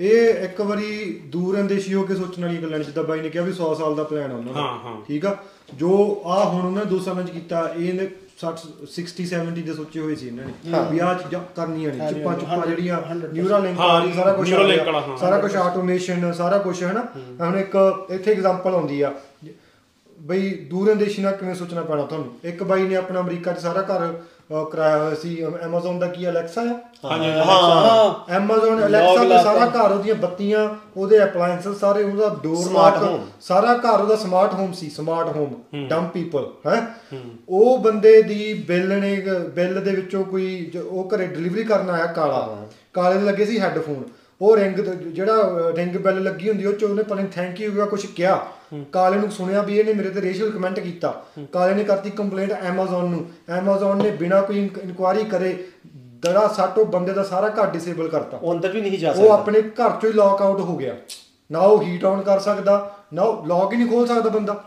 ਇਹ 0.00 0.44
ਇੱਕ 0.44 0.60
ਵਾਰੀ 0.60 1.20
ਦੂਰ 1.26 1.60
ਅੰਦੇਸ਼ੀ 1.60 1.94
ਹੋ 1.94 2.02
ਕੇ 2.02 2.14
ਸੋਚਣ 2.14 2.42
ਵਾਲੀ 2.42 2.56
ਗੱਲਾਂ 2.56 2.78
ਨੇ 2.78 2.84
ਜਿੱਦਾਂ 2.84 3.02
ਬਾਈ 3.04 3.20
ਨੇ 3.20 3.28
ਕਿਹਾ 3.28 3.44
ਵੀ 3.44 3.52
100 3.52 3.74
ਸਾਲ 3.74 3.94
ਦਾ 3.94 4.02
ਪਲਾਨ 4.02 4.30
ਆ 4.30 4.34
ਉਹਨਾਂ 4.34 4.52
ਦਾ। 4.54 4.60
ਹਾਂ, 4.60 4.78
ਹਾਂ। 4.84 4.96
ਠੀਕ 5.08 5.26
ਆ? 5.26 5.36
ਜੋ 5.74 5.90
ਆ 6.26 6.44
ਹੁਣ 6.44 6.64
ਉਹਨਾਂ 6.66 6.84
ਨੇ 6.84 6.90
2 6.90 6.98
ਸਾਲਾਂ 6.98 7.22
ਚ 7.24 7.30
ਕੀਤਾ 7.30 7.60
ਇਹਨੇ 7.78 8.08
60 8.40 8.62
60 8.92 9.26
70 9.26 9.62
ਦੇ 9.62 9.74
ਸੋਚੇ 9.74 10.00
ਹੋਏ 10.00 10.14
ਸੀ 10.14 10.26
ਇਹਨਾਂ 10.28 10.44
ਨੇ। 10.44 10.80
ਵੀ 10.90 10.98
ਆ 10.98 11.12
ਚੀਜ਼ਾਂ 11.14 11.40
ਕਰਨੀਆਂ 11.56 11.92
ਨੇ 11.94 12.08
ਚਿੱਪਾਂ 12.08 12.34
ਚੁੱਪਾਂ 12.38 12.66
ਜਿਹੜੀਆਂ 12.66 13.00
ਨਿਊਰਾ 13.32 13.58
ਲਿੰਕ 13.58 13.80
ਆ 13.80 13.98
ਰਹੀ 13.98 14.12
ਸਾਰਾ 14.12 14.32
ਕੁਝ। 14.32 14.48
ਸਾਰਾ 15.20 15.38
ਕੁਝ 15.38 15.54
ਆਟੋਮੇਸ਼ਨ 15.56 16.32
ਸਾਰਾ 16.32 16.58
ਕੁਝ 16.58 16.82
ਹੈ 16.82 16.92
ਨਾ? 16.92 17.04
ਹੁਣ 17.40 17.58
ਇੱਕ 17.58 17.76
ਇੱਥੇ 18.10 18.32
ਐਗਜ਼ਾਮਪਲ 18.32 18.74
ਆਉਂਦੀ 18.74 19.00
ਆ। 19.02 19.12
ਬਈ 20.18 20.48
ਦੂਰ 20.70 20.92
ਅੰਦੇਸ਼ੀ 20.92 21.22
ਨਾਲ 21.22 21.36
ਕਿਵੇਂ 21.36 21.54
ਸੋਚਣਾ 21.54 21.82
ਪੈਣਾ 21.82 22.02
ਤੁਹਾਨੂੰ? 22.06 22.32
ਇੱਕ 22.44 22.62
ਬਾਈ 22.62 22.82
ਨੇ 22.82 22.96
ਆਪਣਾ 22.96 23.20
ਅਮਰੀਕਾ 23.20 23.52
'ਚ 23.52 23.58
ਸਾਰਾ 23.58 23.82
ਘਰ 23.82 24.12
ਕਰਾਇਆ 24.50 24.98
ਹੋਇਆ 24.98 25.14
ਸੀ 25.14 25.36
Amazon 25.44 25.98
ਦਾ 26.00 26.06
ਕੀ 26.06 26.28
ਅਲੈਕਸਾ 26.28 26.60
ਆ? 26.60 26.74
ਹਾਂਜੀ 27.04 27.28
ਹਾਂ 27.30 28.38
Amazon 28.38 28.80
Alexa 28.86 29.28
ਤੇ 29.28 29.42
ਸਾਰਾ 29.42 29.66
ਘਰ 29.66 29.92
ਉਹਦੀਆਂ 29.92 30.14
ਬੱਤੀਆਂ 30.14 30.68
ਉਹਦੇ 30.96 31.22
ਅਪਲਾਈਐਂਸਸ 31.24 31.78
ਸਾਰੇ 31.80 32.02
ਉਹਦਾ 32.04 32.28
ਡੋਰ 32.42 32.56
Smart 32.56 33.00
ਲੌਕ 33.00 33.04
home। 33.04 33.20
ਸਾਰਾ 33.40 33.74
ਘਰ 33.74 34.00
ਉਹਦਾ 34.00 34.16
ਸਮਾਰਟ 34.16 34.54
ਹੋਮ 34.54 34.72
ਸੀ 34.72 34.90
ਸਮਾਰਟ 34.90 35.36
ਹੋਮ 35.36 35.54
ਡਮ 35.88 36.06
ਪੀਪਲ 36.06 36.46
ਹੈ? 36.66 36.82
ਉਹ 37.48 37.78
ਬੰਦੇ 37.78 38.22
ਦੀ 38.22 38.52
ਬਿੱਲ 38.68 38.98
ਨੇ 39.00 39.14
ਬਿੱਲ 39.54 39.80
ਦੇ 39.80 39.90
ਵਿੱਚੋਂ 39.90 40.24
ਕੋਈ 40.24 40.70
ਉਹ 40.90 41.10
ਘਰੇ 41.14 41.26
ਡਿਲੀਵਰੀ 41.26 41.64
ਕਰਨ 41.64 41.90
ਆਇਆ 41.90 42.06
ਕਾਲਾ। 42.06 42.56
ਕਾਲੇ 42.94 43.18
ਦੇ 43.18 43.24
ਲੱਗੇ 43.24 43.44
ਸੀ 43.46 43.60
ਹੈੱਡਫੋਨ 43.60 44.02
ਉਹ 44.40 44.56
ਰਿੰਗ 44.56 44.78
ਜਿਹੜਾ 45.06 45.72
ਰਿੰਗ 45.76 45.96
ਬੈਲ 45.96 46.22
ਲੱਗੀ 46.22 46.48
ਹੁੰਦੀ 46.48 46.66
ਉਹ 46.66 46.72
ਚ 46.72 46.84
ਉਹਨੇ 46.84 47.02
ਪਤਾ 47.02 47.14
ਨਹੀਂ 47.14 47.26
ਥੈਂਕ 47.26 47.60
ਯੂ 47.60 47.70
ਜਾਂ 47.70 47.86
ਕੁਝ 47.86 48.06
ਕਿਹਾ। 48.06 48.46
ਕਾਲੇ 48.92 49.18
ਨੂੰ 49.18 49.30
ਸੁਣਿਆ 49.30 49.62
ਵੀ 49.62 49.78
ਇਹਨੇ 49.78 49.94
ਮੇਰੇ 49.94 50.10
ਤੇ 50.10 50.20
ਰੇਸ਼ੀਅਲ 50.20 50.50
ਕਮੈਂਟ 50.50 50.80
ਕੀਤਾ। 50.80 51.24
ਕਾਲੇ 51.52 51.74
ਨੇ 51.74 51.84
ਕਰਤੀ 51.84 52.10
ਕੰਪਲੇਂਟ 52.10 52.52
Amazon 52.52 53.06
ਨੂੰ। 53.06 53.24
Amazon 53.58 54.02
ਨੇ 54.02 54.10
ਬਿਨਾਂ 54.10 54.42
ਕੋਈ 54.42 54.70
ਇਨਕੁਆਰੀ 54.82 55.24
ਕਰੇ 55.24 55.64
ਦੜਾ 55.96 56.48
ਸਾਟੋ 56.48 56.84
ਬੰਦੇ 56.84 57.12
ਦਾ 57.12 57.22
ਸਾਰਾ 57.22 57.48
ਘਰ 57.48 57.70
ਡਿਸੇਬਲ 57.70 58.08
ਕਰਤਾ। 58.08 58.36
ਉਹ 58.36 58.52
ਅੰਦਰ 58.52 58.72
ਵੀ 58.72 58.80
ਨਹੀਂ 58.80 58.98
ਜਾ 58.98 59.10
ਉਹ 59.10 59.14
ਸਕਦਾ। 59.14 59.34
ਆਪਣੇ 59.34 59.62
ਘਰ 59.62 59.90
ਚੋਂ 59.90 60.08
ਹੀ 60.08 60.12
ਲੌਕ 60.12 60.42
ਆਊਟ 60.42 60.60
ਹੋ 60.60 60.76
ਗਿਆ। 60.76 60.96
ਨਾ 61.52 61.58
ਉਹ 61.58 61.82
ਹੀਟ 61.82 62.04
ਆਨ 62.04 62.22
ਕਰ 62.22 62.38
ਸਕਦਾ 62.38 62.96
ਨਾ 63.14 63.22
ਉਹ 63.22 63.46
ਲੌਕ 63.46 63.72
ਹੀ 63.72 63.78
ਨਹੀਂ 63.78 63.88
ਖੋਲ 63.88 64.06
ਸਕਦਾ 64.06 64.30
ਬੰਦਾ। 64.30 64.64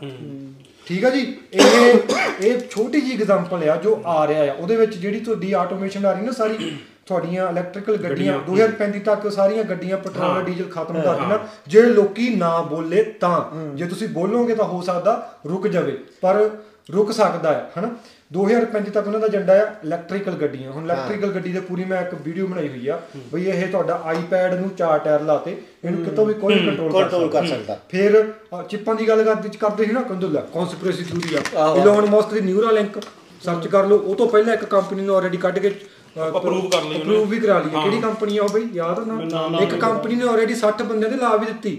ਠੀਕ 0.87 1.05
ਆ 1.05 1.09
ਜੀ? 1.09 1.37
ਇਹ 1.53 1.97
ਇਹ 2.41 2.59
ਛੋਟੀ 2.69 3.01
ਜੀ 3.01 3.11
ਐਗਜ਼ਾਮਪਲ 3.13 3.69
ਆ 3.69 3.75
ਜੋ 3.75 4.01
ਆ 4.05 4.27
ਰਿਹਾ 4.27 4.53
ਆ। 4.53 4.55
ਉਹਦੇ 4.59 4.75
ਵਿੱਚ 4.75 4.95
ਜਿਹੜੀ 4.95 5.19
ਤੁਹਾਡੀ 5.19 5.53
ਆਟੋਮੇਸ਼ਨ 5.53 6.05
ਆ 6.05 6.11
ਰਹੀ 6.11 6.25
ਨਾ 6.25 6.31
ਸਾਰੀ 6.31 6.77
ਤੁਹਾਡੀਆਂ 7.05 7.49
ਇਲੈਕਟ੍ਰੀਕਲ 7.49 7.97
ਗੱਡੀਆਂ 8.03 8.37
2035 8.47 8.99
ਤੱਕ 9.05 9.27
ਸਾਰੀਆਂ 9.31 9.63
ਗੱਡੀਆਂ 9.63 9.97
ਪੈਟਰੋਲ 9.97 10.43
ਡੀਜ਼ਲ 10.43 10.69
ਖਤਮ 10.71 11.01
ਕਰ 11.01 11.15
ਦੇਣਾ। 11.15 11.39
ਜੇ 11.67 11.81
ਲੋਕੀ 11.81 12.29
ਨਾ 12.35 12.51
ਬੋਲੇ 12.69 13.03
ਤਾਂ। 13.21 13.39
ਜੇ 13.77 13.85
ਤੁਸੀਂ 13.85 14.07
ਬੋਲੋਗੇ 14.09 14.55
ਤਾਂ 14.55 14.65
ਹੋ 14.65 14.81
ਸਕਦਾ 14.81 15.15
ਰੁਕ 15.49 15.67
ਜਾਵੇ। 15.67 15.97
ਪਰ 16.21 16.49
ਰੁਕ 16.93 17.11
ਸਕਦਾ 17.11 17.53
ਹੈ 17.53 17.69
ਹਨਾ? 17.77 17.89
2035 18.33 18.91
ਤੱਕ 18.91 19.07
ਉਹਨਾਂ 19.07 19.19
ਦਾ 19.19 19.27
ਏਜੰਡਾ 19.27 19.53
ਆ 19.53 19.65
ਇਲੈਕਟ੍ਰੀਕਲ 19.83 20.33
ਗੱਡੀਆਂ। 20.41 20.71
ਹੁਣ 20.71 20.83
ਇਲੈਕਟ੍ਰੀਕਲ 20.83 21.31
ਗੱਡੀ 21.31 21.51
ਦੇ 21.53 21.59
ਪੂਰੀ 21.61 21.83
ਮੈਂ 21.85 22.01
ਇੱਕ 22.01 22.13
ਵੀਡੀਓ 22.25 22.47
ਬਣਾਈ 22.47 22.67
ਹੋਈ 22.69 22.87
ਆ 22.87 22.99
ਬਈ 23.33 23.43
ਇਹ 23.45 23.67
ਤੁਹਾਡਾ 23.67 23.99
ਆਈਪੈਡ 24.05 24.53
ਨੂੰ 24.53 24.69
ਚਾਰ 24.77 24.99
ਟਾਇਰ 24.99 25.21
ਲਾਤੇ 25.21 25.55
ਇਹਨੂੰ 25.85 26.03
ਕਿਤੋਂ 26.05 26.25
ਵੀ 26.25 26.33
ਕੋਈ 26.35 26.57
ਕੰਟਰੋਲ 26.65 27.29
ਕਰ 27.29 27.45
ਸਕਦਾ। 27.47 27.77
ਫਿਰ 27.89 28.23
ਚਿੱਪਾਂ 28.69 28.95
ਦੀ 28.95 29.07
ਗੱਲ 29.07 29.23
ਕਰਦੇ 29.23 29.49
ਕਰਦੇ 29.59 29.85
ਸੀ 29.85 29.91
ਨਾ 29.91 30.01
ਕਹਿੰਦੇ 30.01 30.27
ਲੈ 30.27 30.41
ਕਨਸਪੀਰੇਸੀ 30.53 31.03
ਥਿਊਰੀ 31.03 31.35
ਆ। 31.35 31.73
ਇਲੋਨ 31.81 32.09
ਮਸਕ 32.09 32.33
ਦੀ 32.33 32.41
ਨਿਊਰਾ 32.41 32.71
ਲਿੰਕ 32.71 32.99
ਸਰਚ 33.43 33.67
ਕਰ 33.67 33.85
ਲਓ। 33.85 33.97
ਉਹ 33.97 34.15
ਤੋਂ 34.15 34.27
ਪਹਿਲਾਂ 34.29 34.53
ਇੱਕ 34.53 34.65
ਕੰਪਨੀ 34.65 35.01
ਨੇ 35.01 35.13
ਆਲਰੇਡੀ 35.13 35.37
ਕੱਢ 35.37 35.59
ਕੇ 35.59 35.69
Approve 36.17 36.69
ਕਰ 36.69 36.81
ਲਈ 36.81 36.87
ਉਹਨੇ। 36.87 37.01
ਅਪਰੂਵ 37.01 37.29
ਵੀ 37.29 37.39
ਕਰਾ 37.39 37.57
ਲਈ। 37.59 37.69
ਕਿਹੜੀ 37.69 38.01
ਕੰਪਨੀ 38.01 38.37
ਆ 38.37 38.43
ਉਹ 38.43 38.49
ਬਈ? 38.49 38.67
ਯਾਦ 38.73 38.99
ਆ 38.99 39.03
ਨਾ? 39.05 39.57
ਇੱਕ 39.61 39.75
ਕੰਪਨੀ 39.75 40.15
ਨੇ 40.15 40.27
ਆਲਰੇਡੀ 40.27 40.55
60 40.55 40.83
ਬੰਦਿਆਂ 40.83 41.11
ਦੇ 41.11 41.17
ਲਾ 41.17 41.35
ਵੀ 41.35 41.45
ਦਿੱਤੀ। 41.45 41.75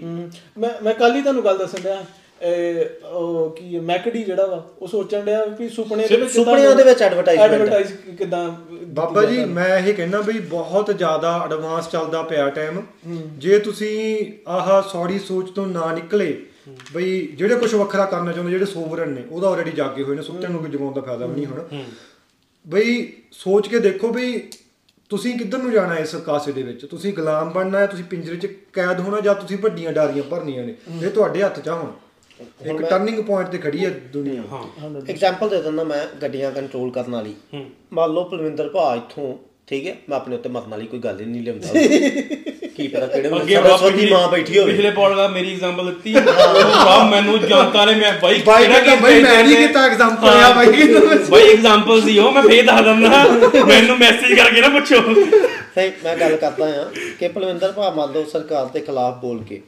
ਮੈਂ 0.58 0.70
ਮੈਂ 0.82 0.94
ਕੱਲ 0.94 1.14
ਹੀ 1.16 1.22
ਤੁਹਾਨੂੰ 1.22 1.44
ਗੱਲ 1.44 1.58
ਦੱਸਣ 1.58 1.88
ਇਹ 2.42 3.06
ਉਹ 3.06 3.50
ਕੀ 3.50 3.78
ਮੈਕਡੀ 3.80 4.22
ਜਿਹੜਾ 4.22 4.46
ਵਾ 4.46 4.62
ਉਹ 4.78 4.88
ਸੋਚਣ 4.88 5.20
ਡਿਆ 5.20 5.44
ਵੀ 5.58 5.68
ਸੁਪਨੇ 5.68 6.06
ਦੇ 6.08 6.16
ਵਿੱਚ 6.16 6.32
ਸੁਪਨਿਆਂ 6.32 6.74
ਦੇ 6.76 6.82
ਵਿੱਚ 6.82 7.02
ਹੈ। 7.02 7.06
ਐਡਵਰਟਾਈਜ਼ 7.06 7.92
ਕਿਦਾਂ 8.18 8.48
ਬਾਬਾ 8.86 9.24
ਜੀ 9.24 9.44
ਮੈਂ 9.44 9.78
ਇਹ 9.78 9.94
ਕਹਿਣਾ 9.94 10.20
ਬਈ 10.20 10.38
ਬਹੁਤ 10.38 10.90
ਜ਼ਿਆਦਾ 10.98 11.42
ਐਡਵਾਂਸ 11.44 11.90
ਚੱਲਦਾ 11.90 12.22
ਪਿਆ 12.22 12.48
ਟਾਈਮ 12.50 12.82
ਜੇ 13.38 13.58
ਤੁਸੀਂ 13.58 14.24
ਆਹ 14.48 14.82
ਸੌਰੀ 14.82 15.18
ਸੋਚ 15.18 15.50
ਤੋਂ 15.50 15.66
ਨਾ 15.66 15.92
ਨਿਕਲੇ 15.92 16.36
ਬਈ 16.94 17.20
ਜਿਹੜੇ 17.34 17.54
ਕੁਝ 17.54 17.74
ਵੱਖਰਾ 17.74 18.04
ਕਰਨਾ 18.04 18.32
ਚਾਹੁੰਦੇ 18.32 18.52
ਜਿਹੜੇ 18.52 18.66
ਸੋਵਰਨ 18.66 19.08
ਨੇ 19.08 19.22
ਉਹਦਾ 19.30 19.48
ਆਲਰੇਡੀ 19.48 19.70
ਜਾਗੇ 19.70 20.02
ਹੋਏ 20.02 20.16
ਨੇ 20.16 20.22
ਸੁੱਤਿਆਂ 20.22 20.50
ਨੂੰ 20.50 20.70
ਜਗਾਉਣ 20.70 20.92
ਦਾ 20.92 21.00
ਫਾਇਦਾ 21.00 21.26
ਵੀ 21.26 21.34
ਨਹੀਂ 21.34 21.46
ਹੁਣ। 21.46 21.82
ਬਈ 22.66 23.12
ਸੋਚ 23.32 23.68
ਕੇ 23.68 23.78
ਦੇਖੋ 23.78 24.08
ਬਈ 24.08 24.38
ਤੁਸੀਂ 25.10 25.38
ਕਿੱਧਰ 25.38 25.58
ਨੂੰ 25.58 25.70
ਜਾਣਾ 25.72 25.96
ਇਸ 25.96 26.14
ਕਾਸੇ 26.16 26.52
ਦੇ 26.52 26.62
ਵਿੱਚ? 26.62 26.84
ਤੁਸੀਂ 26.86 27.12
ਗੁਲਾਮ 27.12 27.50
ਬਣਨਾ 27.52 27.78
ਹੈ 27.78 27.86
ਤੁਸੀਂ 27.86 28.04
ਪਿੰਜਰੇ 28.04 28.36
'ਚ 28.36 28.46
ਕੈਦ 28.72 29.00
ਹੋਣਾ 29.00 29.20
ਜਾਂ 29.20 29.34
ਤੁਸੀਂ 29.34 29.58
ਵੱਡੀਆਂ 29.58 29.92
ਡਾਰੀਆਂ 29.92 30.22
ਭਰਨੀਆਂ 30.22 30.64
ਨੇ? 30.64 30.74
ਇਹ 31.02 31.10
ਤੁਹਾਡੇ 31.10 31.42
ਹੱਥ 31.42 31.60
'ਚ 31.60 31.68
ਆ 31.68 31.74
ਹੁਣ। 31.74 31.92
ਇੱਕ 32.66 32.82
ਟਰਨਿੰਗ 32.82 33.20
ਪੁਆਇੰਟ 33.24 33.50
ਤੇ 33.50 33.58
ਖੜੀ 33.58 33.84
ਹੈ 33.84 33.90
ਦੁਨੀਆ। 34.12 34.42
ਐਗਜ਼ਾਮਪਲ 35.08 35.48
ਦੇ 35.48 35.62
ਦਿੰਦਾ 35.62 35.84
ਮੈਂ 35.84 36.06
ਗੱਡੀਆਂ 36.22 36.50
ਕੰਟਰੋਲ 36.52 36.90
ਕਰਨ 36.90 37.12
ਵਾਲੀ। 37.12 37.34
ਮੰਨ 37.92 38.10
ਲਓ 38.10 38.24
ਪਲਵਿੰਦਰ 38.24 38.68
ਭਾ 38.68 38.94
ਇੱਥੋਂ 38.96 39.34
ਠੀਕ 39.66 39.86
ਹੈ? 39.86 39.96
ਮੈਂ 40.08 40.16
ਆਪਣੇ 40.16 40.36
ਉੱਤੇ 40.36 40.48
ਮਰਨ 40.48 40.70
ਵਾਲੀ 40.70 40.86
ਕੋਈ 40.86 40.98
ਗੱਲ 41.00 41.20
ਹੀ 41.20 41.26
ਨਹੀਂ 41.26 41.42
ਲਿਆਉਂਦਾ। 41.42 41.72
ਕੀ 42.76 42.86
ਪਤਾ 42.88 43.06
ਕਿਹੜੇ 43.06 43.28
ਅੱਗੇ 43.30 43.54
ਸਰਸਵਤੀ 43.54 44.08
ਮਾਂ 44.10 44.28
ਬੈਠੀ 44.28 44.58
ਹੋਵੇ। 44.58 44.72
ਪਿਛਲੇ 44.72 44.90
ਪੌਡਕਾਸਟ 44.90 45.32
ਮੇਰੀ 45.32 45.52
ਐਗਜ਼ਾਮਪਲ 45.52 45.86
ਦਿੱਤੀ। 45.86 46.12
ਭਰਾ 46.14 46.96
ਮੈਨੂੰ 47.10 47.38
ਜਨਤਾ 47.40 47.84
ਨੇ 47.84 47.94
ਮੈਂ 47.94 48.12
ਬਾਈ 48.22 48.38
ਕਿਹੜਾ 48.40 48.78
ਕਹਿੰਦਾ 48.80 48.94
ਬਾਈ 49.02 49.22
ਮੈਂ 49.22 49.42
ਨਹੀਂ 49.44 49.56
ਕੀਤਾ 49.56 49.84
ਐਗਜ਼ਾਮਪਲ 49.86 50.28
ਆ 50.28 50.52
ਬਾਈ। 50.52 50.86
ਬਾਈ 51.30 51.48
ਐਗਜ਼ਾਮਪਲ 51.52 52.00
ਸੀ 52.02 52.18
ਉਹ 52.18 52.32
ਮੈਂ 52.32 52.42
ਫੇਰ 52.42 52.64
ਦੱਸ 52.66 52.84
ਦਿੰਦਾ। 52.84 53.24
ਮੈਨੂੰ 53.66 53.98
ਮੈਸੇਜ 53.98 54.38
ਕਰਕੇ 54.38 54.60
ਨਾ 54.60 54.68
ਪੁੱਛੋ। 54.68 55.00
ਨਹੀਂ 55.76 55.90
ਮੈਂ 56.04 56.16
ਗੱਲ 56.16 56.36
ਕਰਦਾ 56.36 56.66
ਆ 56.80 56.84
ਕਿ 57.18 57.28
ਪਲਵਿੰਦਰ 57.28 57.72
ਭਾ 57.72 57.90
ਮੰਨ 57.90 58.12
ਲਓ 58.12 58.24
ਸਰਕਾਰ 58.32 58.66
ਦੇ 58.66 58.80
ਖਿਲਾਫ 58.80 59.14
ਬੋਲ 59.20 59.42
ਕੇ 59.48 59.60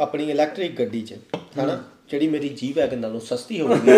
ਆਪਣੀ 0.00 0.30
ਇਲੈਕਟ੍ਰਿਕ 0.30 0.78
ਗੱਡੀ 0.78 1.00
'ਚ 1.00 1.14
ਹਨਾ? 1.60 1.78
ਜਿਹੜੀ 2.10 2.26
ਮੇਰੀ 2.28 2.48
ਜੀ 2.48 2.72
ਵੈਗਨ 2.72 2.98
ਨਾਲੋਂ 2.98 3.20
ਸਸਤੀ 3.20 3.60
ਹੋਊਗੀ। 3.60 3.92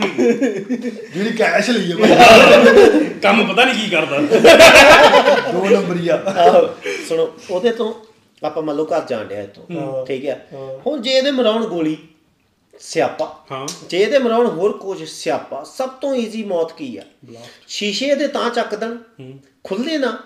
ਜਿਹੜੀ 0.00 1.30
ਕੈਸ਼ 1.36 1.70
ਲਈ 1.70 1.92
ਹੈ 1.92 1.96
ਕੰਮ 3.22 3.46
ਪਤਾ 3.52 3.64
ਨਹੀਂ 3.64 3.74
ਕੀ 3.80 3.90
ਕਰਦਾ। 3.90 4.18
ਦੋ 5.52 5.64
ਨੰਬਰੀ 5.68 6.08
ਆ 6.08 6.16
ਆਹੋ, 6.26 6.66
ਸੁਣੋ 7.08 7.32
ਉਹਦੇ 7.50 7.70
ਤੋਂ 7.72 7.92
ਆਪਾਂ 8.42 8.62
ਮੰਨ 8.62 8.76
ਲਓ 8.76 8.84
ਘਰ 8.92 9.04
ਜਾਣ 9.08 9.24
ਡਿਆ 9.28 9.42
ਇੱਥੋਂ 9.42 10.04
ਠੀਕ 10.06 10.24
ਹੈ? 10.26 10.46
ਹੁਣ 10.86 11.00
ਜੇ 11.02 11.12
ਇਹਦੇ 11.12 11.30
ਮਰਾਉਣ 11.30 11.66
ਗੋਲੀ 11.68 11.96
ਸਿਆਪਾ। 12.80 13.24
ਹਾਂ। 13.50 13.66
ਜੇ 13.88 13.98
ਇਹਦੇ 13.98 14.18
ਮਰਾਉਣ 14.18 14.46
ਹੋਰ 14.50 14.72
ਕੁਝ 14.78 15.02
ਸਿਆਪਾ 15.04 15.62
ਸਭ 15.72 15.88
ਤੋਂ 16.00 16.14
ਈਜ਼ੀ 16.16 16.42
ਮੌਤ 16.44 16.72
ਕੀ 16.76 16.96
ਆ? 16.96 17.02
ਸ਼ੀਸ਼ੇ 17.68 18.14
ਦੇ 18.14 18.26
ਤਾਂ 18.28 18.48
ਚੱਕ 18.50 18.74
ਦੇਣ 18.74 18.96
ਖੁੱਲੇ 19.64 19.98
ਨਾ 19.98 20.16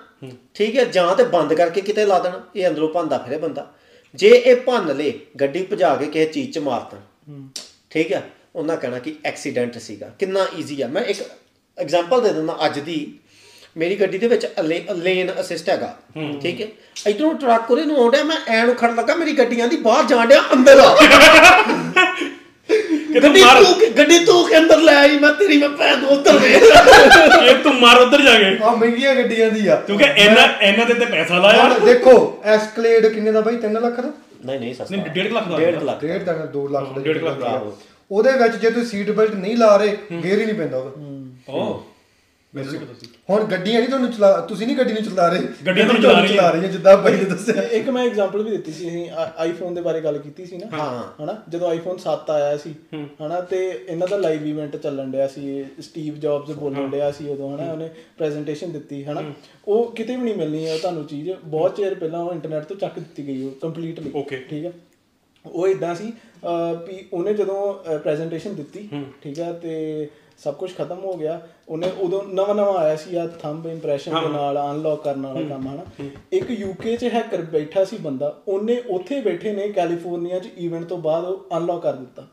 ਠੀਕ 0.55 0.77
ਹੈ? 0.77 0.85
ਜਾਂ 0.85 1.15
ਤੇ 1.17 1.25
ਬੰਦ 1.33 1.55
ਕਰਕੇ 1.55 1.81
ਕਿਤੇ 1.81 2.05
ਲਾ 2.07 2.19
ਦੇਣ 2.19 2.33
ਇਹ 2.57 2.69
ਅੰਦਰੋਂ 2.69 2.89
ਭੰਦਾ 2.89 3.19
ਫਿਰੇ 3.19 3.39
ਬੰਦਾ। 3.39 3.67
ਜੇ 4.15 4.29
ਇਹ 4.29 4.57
ਭੰਨ 4.57 4.97
ਲੇ 4.97 5.13
ਗੱਡੀ 5.41 5.63
ਭਜਾ 5.73 5.95
ਕੇ 5.97 6.07
ਕਿਸੇ 6.07 6.27
ਚੀਜ਼ 6.33 6.51
'ਚ 6.53 6.59
ਮਾਰ 6.59 6.81
ਦੇਣ 6.91 7.43
ਠੀਕ 7.91 8.13
ਹੈ 8.13 8.23
ਉਹਨਾਂ 8.55 8.77
ਕਹਿਣਾ 8.77 8.99
ਕਿ 8.99 9.15
ਐਕਸੀਡੈਂਟ 9.25 9.79
ਸੀਗਾ। 9.79 10.11
ਕਿੰਨਾ 10.19 10.47
ਈਜ਼ੀ 10.59 10.81
ਆ। 10.83 10.87
ਮੈਂ 10.89 11.03
ਇੱਕ 11.05 11.23
ਐਗਜ਼ਾਮਪਲ 11.79 12.21
ਦੇ 12.21 12.33
ਦਿੰਦਾ 12.33 12.59
ਅੱਜ 12.67 12.79
ਦੀ। 12.79 12.97
ਮੇਰੀ 13.77 13.97
ਗੱਡੀ 14.01 14.19
ਦੇ 14.19 14.29
ਵਿੱਚ 14.29 14.47
ਲੇਨ 14.95 15.33
ਅਸਿਸਟ 15.41 15.69
ਹੈਗਾ। 15.69 15.97
ਠੀਕ 16.43 16.61
ਹੈ 16.61 16.67
ਇਧਰੋਂ 17.07 17.33
ਟਰੱਕ 17.35 17.71
ਉਰੇ 17.71 17.85
ਨੂੰ 17.85 17.97
ਆਉਂਦਾ 17.97 18.23
ਮੈਂ 18.25 18.37
ਐ 18.49 18.65
ਨੂੰ 18.67 18.75
ਖੜਨ 18.75 18.95
ਲੱਗਾ 18.97 19.15
ਮੇਰੀ 19.15 19.33
ਗੱਡੀਆਂ 19.39 19.69
ਦੀ 19.69 19.77
ਬਾਹਰ 19.77 20.05
ਜਾਣ 20.05 20.29
ਡਿਆ 20.29 20.43
ਅੰਦਰ 20.53 20.81
ਆ। 20.81 20.95
ਗੱਡੀ 23.23 23.43
ਮਾਰ- 23.43 23.65
ਤੂੰ 23.65 23.75
ਕਿ- 23.75 23.99
ਗੱਡੀ 23.99 24.19
ਤੂੰ 24.25 24.49
ਕੇ 24.49 24.59
ਅੰਦਰ 24.59 24.79
ਲੈ 24.79 24.95
ਆਈ 24.95 25.19
ਮੈਂ 25.19 25.33
ਤੇਰੀ 25.33 25.59
ਮੈਂ 25.59 25.69
ਪੈਰ 25.69 25.97
ਨੂੰ 25.97 26.11
ਉੱਤਰ 26.11 26.39
ਵੇ 26.39 26.61
ਇਹ 27.47 27.55
ਤੂੰ 27.55 27.75
ਮਾਰ 27.75 28.01
ਉਧਰ 28.01 28.21
ਜਾ 28.23 28.39
ਕੇ 28.39 28.59
ਆ 28.63 28.71
ਮਹਿੰਗੀਆਂ 28.71 29.15
ਗੱਡੀਆਂ 29.15 29.51
ਦੀ 29.51 29.67
ਆ। 29.67 29.77
ਕਿਉਂਕਿ 29.77 30.05
ਇਹਨਾਂ 30.17 30.63
ਇਹਨਾਂ 30.63 30.87
ਦੇ 30.87 30.95
ਤੇ 30.95 31.05
ਪੈਸਾ 31.05 31.39
ਲਾਇਆ। 31.39 31.63
ਹੁਣ 31.63 31.85
ਦੇਖੋ 31.85 32.41
ਐਸਕਲੇਡ 32.45 33.07
ਕਿੰਨੇ 33.07 33.33
ਦਾ 33.33 33.41
ਬਾਈ? 33.41 33.57
3 33.57 33.81
ਲੱਖ 33.81 34.01
ਦਾ? 34.01 34.11
ਨਹੀਂ 34.47 34.61
ਨਹੀਂ 34.61 34.75
ਸਸਤਾ। 34.75 34.87
ਨਹੀਂ 34.91 35.05
1.5 35.07 35.33
ਲੱਖ 35.33 35.49
ਦਾ। 35.49 35.57
1.5 35.57 35.85
ਲੱਖ। 35.85 36.01
ਡੇਢ 36.01 36.23
ਦਾ 36.23 36.33
2 36.33 36.69
ਲੱਖ 36.69 36.85
ਦਾ 36.95 37.01
ਡੇਢ 37.03 37.23
ਲੱਖ 37.23 37.39
ਦਾ। 37.39 37.63
ਉਹਦੇ 38.11 38.33
ਵਿੱਚ 38.33 38.57
ਜੇ 38.57 38.71
ਤੁਸੀਂ 38.71 38.89
ਸੀਟ 38.89 39.11
ਬੈਲਟ 39.11 39.35
ਨਹੀਂ 39.35 39.57
ਲਾ 39.57 39.77
ਰਹੇ 39.77 39.97
ਗੇਅਰ 40.25 40.39
ਹੀ 40.39 40.45
ਨਹੀਂ 40.45 40.55
ਪੈਂਦਾ 40.55 40.79
ਉਹਦਾ। 40.79 40.91
ਓ। 41.53 41.83
ਹੁਣ 43.31 43.45
ਗੱਡੀਆਂ 43.51 43.79
ਨਹੀਂ 43.79 43.89
ਤੁਹਾਨੂੰ 43.89 44.11
ਚਲਾ 44.13 44.31
ਤੁਸੀਂ 44.49 44.67
ਨਹੀਂ 44.67 44.77
ਗੱਡੀ 44.77 44.93
ਨੂੰ 44.93 45.03
ਚਲਾ 45.03 45.29
ਰਹੇ। 45.29 45.47
ਗੱਡੀਆਂ 45.67 45.87
ਤੁਹਾਨੂੰ 45.87 46.03
ਚਲਾ 46.03 46.27
ਚਲਾ 46.27 46.51
ਰਹੀਆਂ 46.51 46.69
ਜਿੱਦਾਂ 46.73 46.97
ਬਾਈ 46.97 47.17
ਨੇ 47.17 47.25
ਦੱਸਿਆ। 47.25 47.63
ਇੱਕ 47.79 47.89
ਮੈਂ 47.91 48.05
ਐਗਜ਼ਾਮਪਲ 48.07 48.43
ਵੀ 48.43 48.51
ਦਿੱਤੀ 48.51 48.73
ਸੀ 48.73 48.89
ਅਸੀਂ 48.89 49.09
ਆਈਫੋਨ 49.39 49.75
ਦੇ 49.75 49.81
ਬਾਰੇ 49.81 50.01
ਗੱਲ 50.01 50.19
ਕੀਤੀ 50.19 50.45
ਸੀ 50.47 50.57
ਨਾ। 50.57 50.67
ਹਾਂ। 50.73 51.03
ਹਨਾ? 51.23 51.37
ਜਦੋਂ 51.49 51.69
ਆਈਫੋਨ 51.71 51.99
7 51.99 52.31
ਆਇਆ 52.31 52.57
ਸੀ 52.57 52.75
ਹਨਾ? 52.95 53.41
ਤੇ 53.41 53.59
ਇਹਨਾਂ 53.89 54.09
ਦਾ 54.09 54.17
ਲਾਈਵ 54.17 54.47
ਇਵੈਂਟ 54.47 54.77
ਚੱਲਣ 54.77 55.11
ਡਿਆ 55.11 55.27
ਸੀ 55.27 55.65
ਸਟੀਵ 55.81 56.15
ਜੌਬਸ 56.19 56.51
ਬੋਲਣ 56.57 56.89
ਡਿਆ 56.91 57.11
ਸੀ 57.11 57.29
ਉਦੋਂ 57.29 57.55
ਹਨਾ? 57.55 57.71
ਉਹਨੇ 57.73 57.91
ਪ੍ਰੈਜੈਂਟੇਸ਼ਨ 58.19 58.73
ਦਿੱਤੀ 58.73 59.05
ਹਨਾ? 59.05 59.23
ਉਹ 59.69 59.93
ਕਿਤੇ 59.93 60.17
ਵੀ 60.17 60.23
ਨਹੀਂ 60.23 60.35
ਮਿਲਣੀ 60.35 60.67
ਹੈ 60.67 60.79
ਤੁਹਾਨੂੰ 60.79 61.05
ਚੀਜ਼। 61.07 61.31
ਬਹੁਤ 61.45 61.77
ਚਿਰ 61.77 61.95
ਪਹਿਲਾਂ 61.95 62.21
ਉਹ 62.21 62.33
ਇੰਟਰਨੈਟ 62.33 62.65
ਤੋਂ 62.65 62.77
ਚੱਕ 62.77 62.99
ਦਿੱਤੀ 62.99 63.27
ਗਈ 63.27 63.45
ਉਹ 63.45 63.51
ਕੰਪਲੀਟਲੀ 63.61 64.11
Okay. 64.17 64.43
ਠੀਕ 64.51 64.65
ਹੈ 64.65 64.73
ਉਹ 65.45 65.67
ਇਦਾਂ 65.69 65.95
ਸੀ 65.95 66.13
ਵੀ 66.89 67.05
ਉਹਨੇ 67.13 67.33
ਜਦੋਂ 67.35 67.99
ਪ੍ਰੈਜੈਂਟੇਸ਼ਨ 67.99 68.55
ਦਿੱਤੀ 68.55 68.89
ਠੀਕ 69.23 69.39
ਹੈ 69.39 69.53
ਤੇ 69.53 69.75
ਸਭ 70.39 70.55
ਕੁਝ 70.55 70.75
ਖਤਮ 70.77 70.99
ਹੋ 70.99 71.15
ਗਿਆ। 71.15 71.41
ਉਹਨੇ 71.69 71.91
ਉਦੋਂ 71.99 72.23
ਨਵਾਂ 72.23 72.55
ਨਵਾਂ 72.55 72.75
ਆਇਆ 72.75 72.97
ਸੀ 72.97 73.17
ਆ 73.17 73.27
ਥੰਬ 73.27 73.67
ਇੰਪ੍ਰੈਸ਼ਨ 73.67 74.21
ਦੇ 74.21 74.29
ਨਾਲ 74.29 74.59
ਅਨਲੌਕ 74.71 75.05
ਕਰਨ 75.05 75.27
ਵਾਲਾ 75.27 75.49
ਕੰਮ 75.49 75.69
ਹਨਾ। 75.69 76.05
ਇੱਕ 76.33 76.51
ਯੂਕੇ 76.51 76.97
'ਚ 76.97 77.05
ਹੈਕਰ 77.05 77.43
ਬੈਠਾ 77.43 77.85
ਸੀ 77.85 77.97
ਬੰਦਾ 77.97 78.43
ਉਹਨੇ 78.49 78.83
ਉੱਥੇ 78.89 79.21
ਬੈਠੇ 79.21 79.53
ਨੇ 79.53 79.69
ਕੈਲੀਫੋਰਨੀਆ 79.69 80.39
'ਚ 80.39 80.49
ਇਵੈਂਟ 80.59 80.85
ਤੋਂ 80.85 80.99
ਬਾਅਦ 80.99 81.25
ਉਹ 81.25 81.57
ਅਨਲੌਕ 81.59 81.83
ਕਰ 81.83 81.93
ਦਿੱਤਾ। 81.93 82.27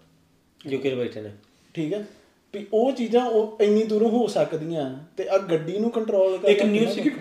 ਯੂਕੇ 0.68 0.96
ਬੈਠੇ 0.96 1.22
ਨੇ। 1.22 1.30
ਠੀਕ 1.74 1.94
ਹੈ। 1.94 2.06
ਵੀ 2.54 2.68
ਉਹ 2.74 2.92
ਚੀਜ਼ਾਂ 2.92 3.26
ਉਹ 3.26 3.58
ਇੰਨੀ 3.62 3.84
ਦੂਰੋਂ 3.84 4.10
ਹੋ 4.10 4.28
ਸਕਦੀਆਂ 4.28 5.00
ਤੇ 5.18 5.28
ਆ 5.28 5.38
ਗੱਡੀ 5.38 5.80
ਨੂੰ 5.80 5.92
ਕੰਟਰੋਲ 5.92 6.38
ਕਰਨਾ 6.38 6.50
ਇੱਕ 6.50 6.64
ਨਿਊਜ਼ 6.64 6.90
ਸੀ 6.90 7.12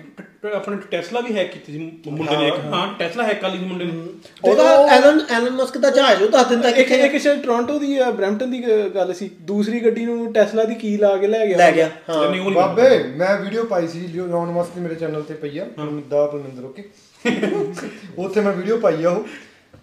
ਆਪਣੇ 0.44 0.76
ਟੈਸਲਾ 0.90 1.20
ਵੀ 1.20 1.34
ਹੈਕ 1.36 1.50
ਕੀਤੀ 1.52 1.72
ਸੀ 1.72 1.78
ਮੁੰਡੇ 2.08 2.36
ਨੇ 2.36 2.46
ਇੱਕ। 2.48 2.58
ਹਾਂ 2.72 2.86
ਟੈਸਲਾ 2.98 3.24
ਹੈਕ 3.24 3.40
ਕਰ 3.40 3.50
ਲਈ 3.50 3.58
ਸੀ 3.58 3.64
ਮੁੰਡੇ 3.64 3.84
ਨੇ। 3.84 3.92
ਉਹਦਾ 4.44 4.64
ਐਲਨ 4.94 5.20
ਐਲਨ 5.30 5.50
ਮਸਕ 5.52 5.76
ਦਾ 5.78 5.90
ਜਹਾਜ਼ 5.90 6.22
ਉਹ 6.22 6.28
ਦੱਸ 6.28 6.46
ਦਿੰਦਾ 6.46 6.68
ਇੱਕ 6.68 6.76
ਕਿੱਥੇ 6.78 7.06
ਇੱਕ 7.06 7.16
ਸ਼ਾਇਦ 7.16 7.42
ਟੋਰਾਂਟੋ 7.42 7.78
ਦੀ 7.78 7.98
ਬਰੈਂਪਟਨ 8.10 8.50
ਦੀ 8.50 8.62
ਗੱਲ 8.94 9.12
ਸੀ। 9.14 9.30
ਦੂਸਰੀ 9.42 9.80
ਗੱਡੀ 9.80 10.04
ਨੂੰ 10.04 10.32
ਟੈਸਲਾ 10.32 10.64
ਦੀ 10.64 10.74
ਕੀ 10.74 10.96
ਲਾ 10.96 11.16
ਕੇ 11.16 11.26
ਲੈ 11.26 11.44
ਗਿਆ? 11.46 11.58
ਲੈ 11.58 11.70
ਗਿਆ 11.72 11.88
ਹਾਂ। 12.10 12.50
ਬਾਬੇ 12.52 12.88
ਮੈਂ 13.16 13.36
ਵੀਡੀਓ 13.40 13.64
ਪਾਈ 13.64 13.88
ਸੀ 13.88 14.00
ਜੋ 14.06 14.26
ਲੌਨ 14.26 14.50
ਮਸਕ 14.52 14.78
ਮੇਰੇ 14.78 14.94
ਚੈਨਲ 14.94 15.22
ਤੇ 15.22 15.34
ਪਈ 15.34 15.58
ਆ। 15.58 15.66
ਦਾ 16.10 16.26
ਪਲਮਿੰਦਰ 16.26 16.64
ਓਕੇ 16.64 16.88
ਉੱਥੇ 18.18 18.40
ਮੈਂ 18.40 18.52
ਵੀਡੀਓ 18.52 18.78
ਪਾਈ 18.78 19.04
ਆ 19.04 19.10
ਉਹ। 19.10 19.24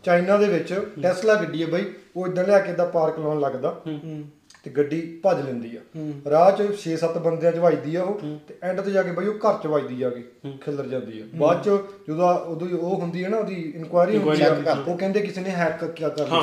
ਚਾਈਨਾ 0.04 0.38
ਦੇ 0.38 0.48
ਵਿੱਚ 0.48 0.74
ਟੈਸਲਾ 1.04 1.36
ਗੱਡੀ 1.36 1.62
ਹੈ 1.62 1.68
ਬਾਈ। 1.68 1.86
ਉਹ 2.16 2.28
ਇਦਾਂ 2.28 2.44
ਲਿਆ 2.44 2.60
ਕੇ 2.60 2.74
ਦਾ 2.74 2.86
ਪਾਰਕ 2.88 3.20
ਲਾਉਣ 3.20 3.40
ਲੱਗਦਾ। 3.40 3.76
ਤੇ 4.66 4.70
ਗੱਡੀ 4.70 5.00
ਭੱਜ 5.24 5.40
ਲੈਂਦੀ 5.46 5.76
ਆ। 5.76 5.80
ਰਾਹ 6.30 6.52
'ਚ 6.52 6.64
6-7 6.78 7.18
ਬੰਦਿਆਂ 7.20 7.52
'ਚ 7.52 7.58
ਵੱਜਦੀ 7.58 7.96
ਆ 7.96 8.04
ਉਹ 8.04 8.20
ਤੇ 8.48 8.56
ਐਂਡ 8.64 8.82
ਤੇ 8.82 8.92
ਜਾ 8.92 9.04
ਕੇ 9.04 9.12
ਬਾਈ 9.12 9.28
ਉਹ 9.28 9.34
ਘਰ 9.38 9.58
'ਚ 9.64 9.68
ਵੱਜਦੀ 9.68 9.96
ਜਾ 9.96 10.10
ਕੇ 10.10 10.24
ਖਿੱਲਰ 10.62 10.88
ਜਾਂਦੀ 10.88 11.20
ਆ। 11.22 11.26
ਬਾਅਦ 11.36 11.62
'ਚ 11.64 11.70
ਜਦੋਂ 12.08 12.30
ਉਦੋਂ 12.48 12.68
ਉਹ 12.80 12.96
ਹੁੰਦੀ 13.02 13.24
ਹੈ 13.24 13.30
ਨਾ 13.30 13.38
ਉਹਦੀ 13.38 13.62
ਇਨਕੁਆਇਰੀ 13.76 14.18
ਹੁੰਦੀ 14.18 14.42
ਆ 14.44 14.50
ਉਹ 14.88 14.98
ਕਹਿੰਦੇ 14.98 15.22
ਕਿਸੇ 15.22 15.42
ਨੇ 15.42 15.50
ਹੈਕ 15.50 15.86
ਕਿਆ 15.86 16.10
ਕਰ 16.10 16.28
ਹਾਂ 16.28 16.42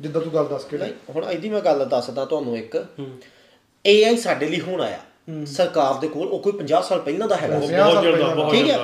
ਜਿੱਦਾਂ 0.00 0.20
ਤੂੰ 0.22 0.34
ਗੱਲ 0.34 0.46
ਦੱਸ 0.46 0.64
ਕੇ 0.64 0.78
ਹੁਣ 1.14 1.24
ਇਹਦੀ 1.24 1.48
ਮੈਂ 1.48 1.60
ਗੱਲ 1.60 1.84
ਦੱਸਦਾ 1.84 2.24
ਤੁਹਾਨੂੰ 2.24 2.56
ਇੱਕ। 2.56 2.76
AI 3.84 4.16
ਸਾਡੇ 4.16 4.48
ਲਈ 4.48 4.60
ਹੁਣ 4.60 4.80
ਆਇਆ। 4.80 4.98
ਸਰਕਾਰ 5.46 5.98
ਦੇ 6.00 6.08
ਕੋਲ 6.08 6.28
ਉਹ 6.28 6.38
ਕੋਈ 6.38 6.52
50 6.52 6.82
ਸਾਲ 6.82 7.00
ਪਹਿਲਾਂ 7.00 7.28
ਦਾ 7.28 7.36
ਹੈਗਾ। 7.36 7.58
ਠੀਕ 8.50 8.70
ਹੈ। 8.70 8.78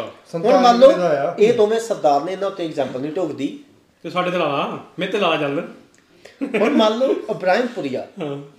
ਹੁਣ 0.45 0.63
ਮੰਨ 0.63 0.79
ਲਓ। 0.79 0.91
ਇਹ 1.39 1.53
ਦੋਵੇਂ 1.55 1.81
ਸਰਦਾਰ 1.81 2.25
ਨੇ 2.25 2.33
ਇਹਨਾਂ 2.33 2.49
ਉੱਤੇ 2.49 2.65
ਐਗਜ਼ਾਮਪਲ 2.65 3.01
ਨਹੀਂ 3.01 3.13
ਢੋਕਦੀ 3.13 3.59
ਤੇ 4.05 4.11
ਸਾਡੇ 4.11 4.31
ਤੇ 4.31 4.39
ਲਾ 4.39 4.47
ਲਾ। 4.47 4.79
ਮੇਰੇ 4.99 5.13
ਤੇ 5.13 5.19
ਲਾ 5.19 5.37
ਚੱਲ। 5.37 5.63
ਹੁਣ 6.41 6.71
ਮੰਨ 6.71 6.99
ਲਓ 6.99 7.15
ਇਬਰਾਹਿਮ 7.31 7.67
ਪੁਰੀਆ 7.67 8.07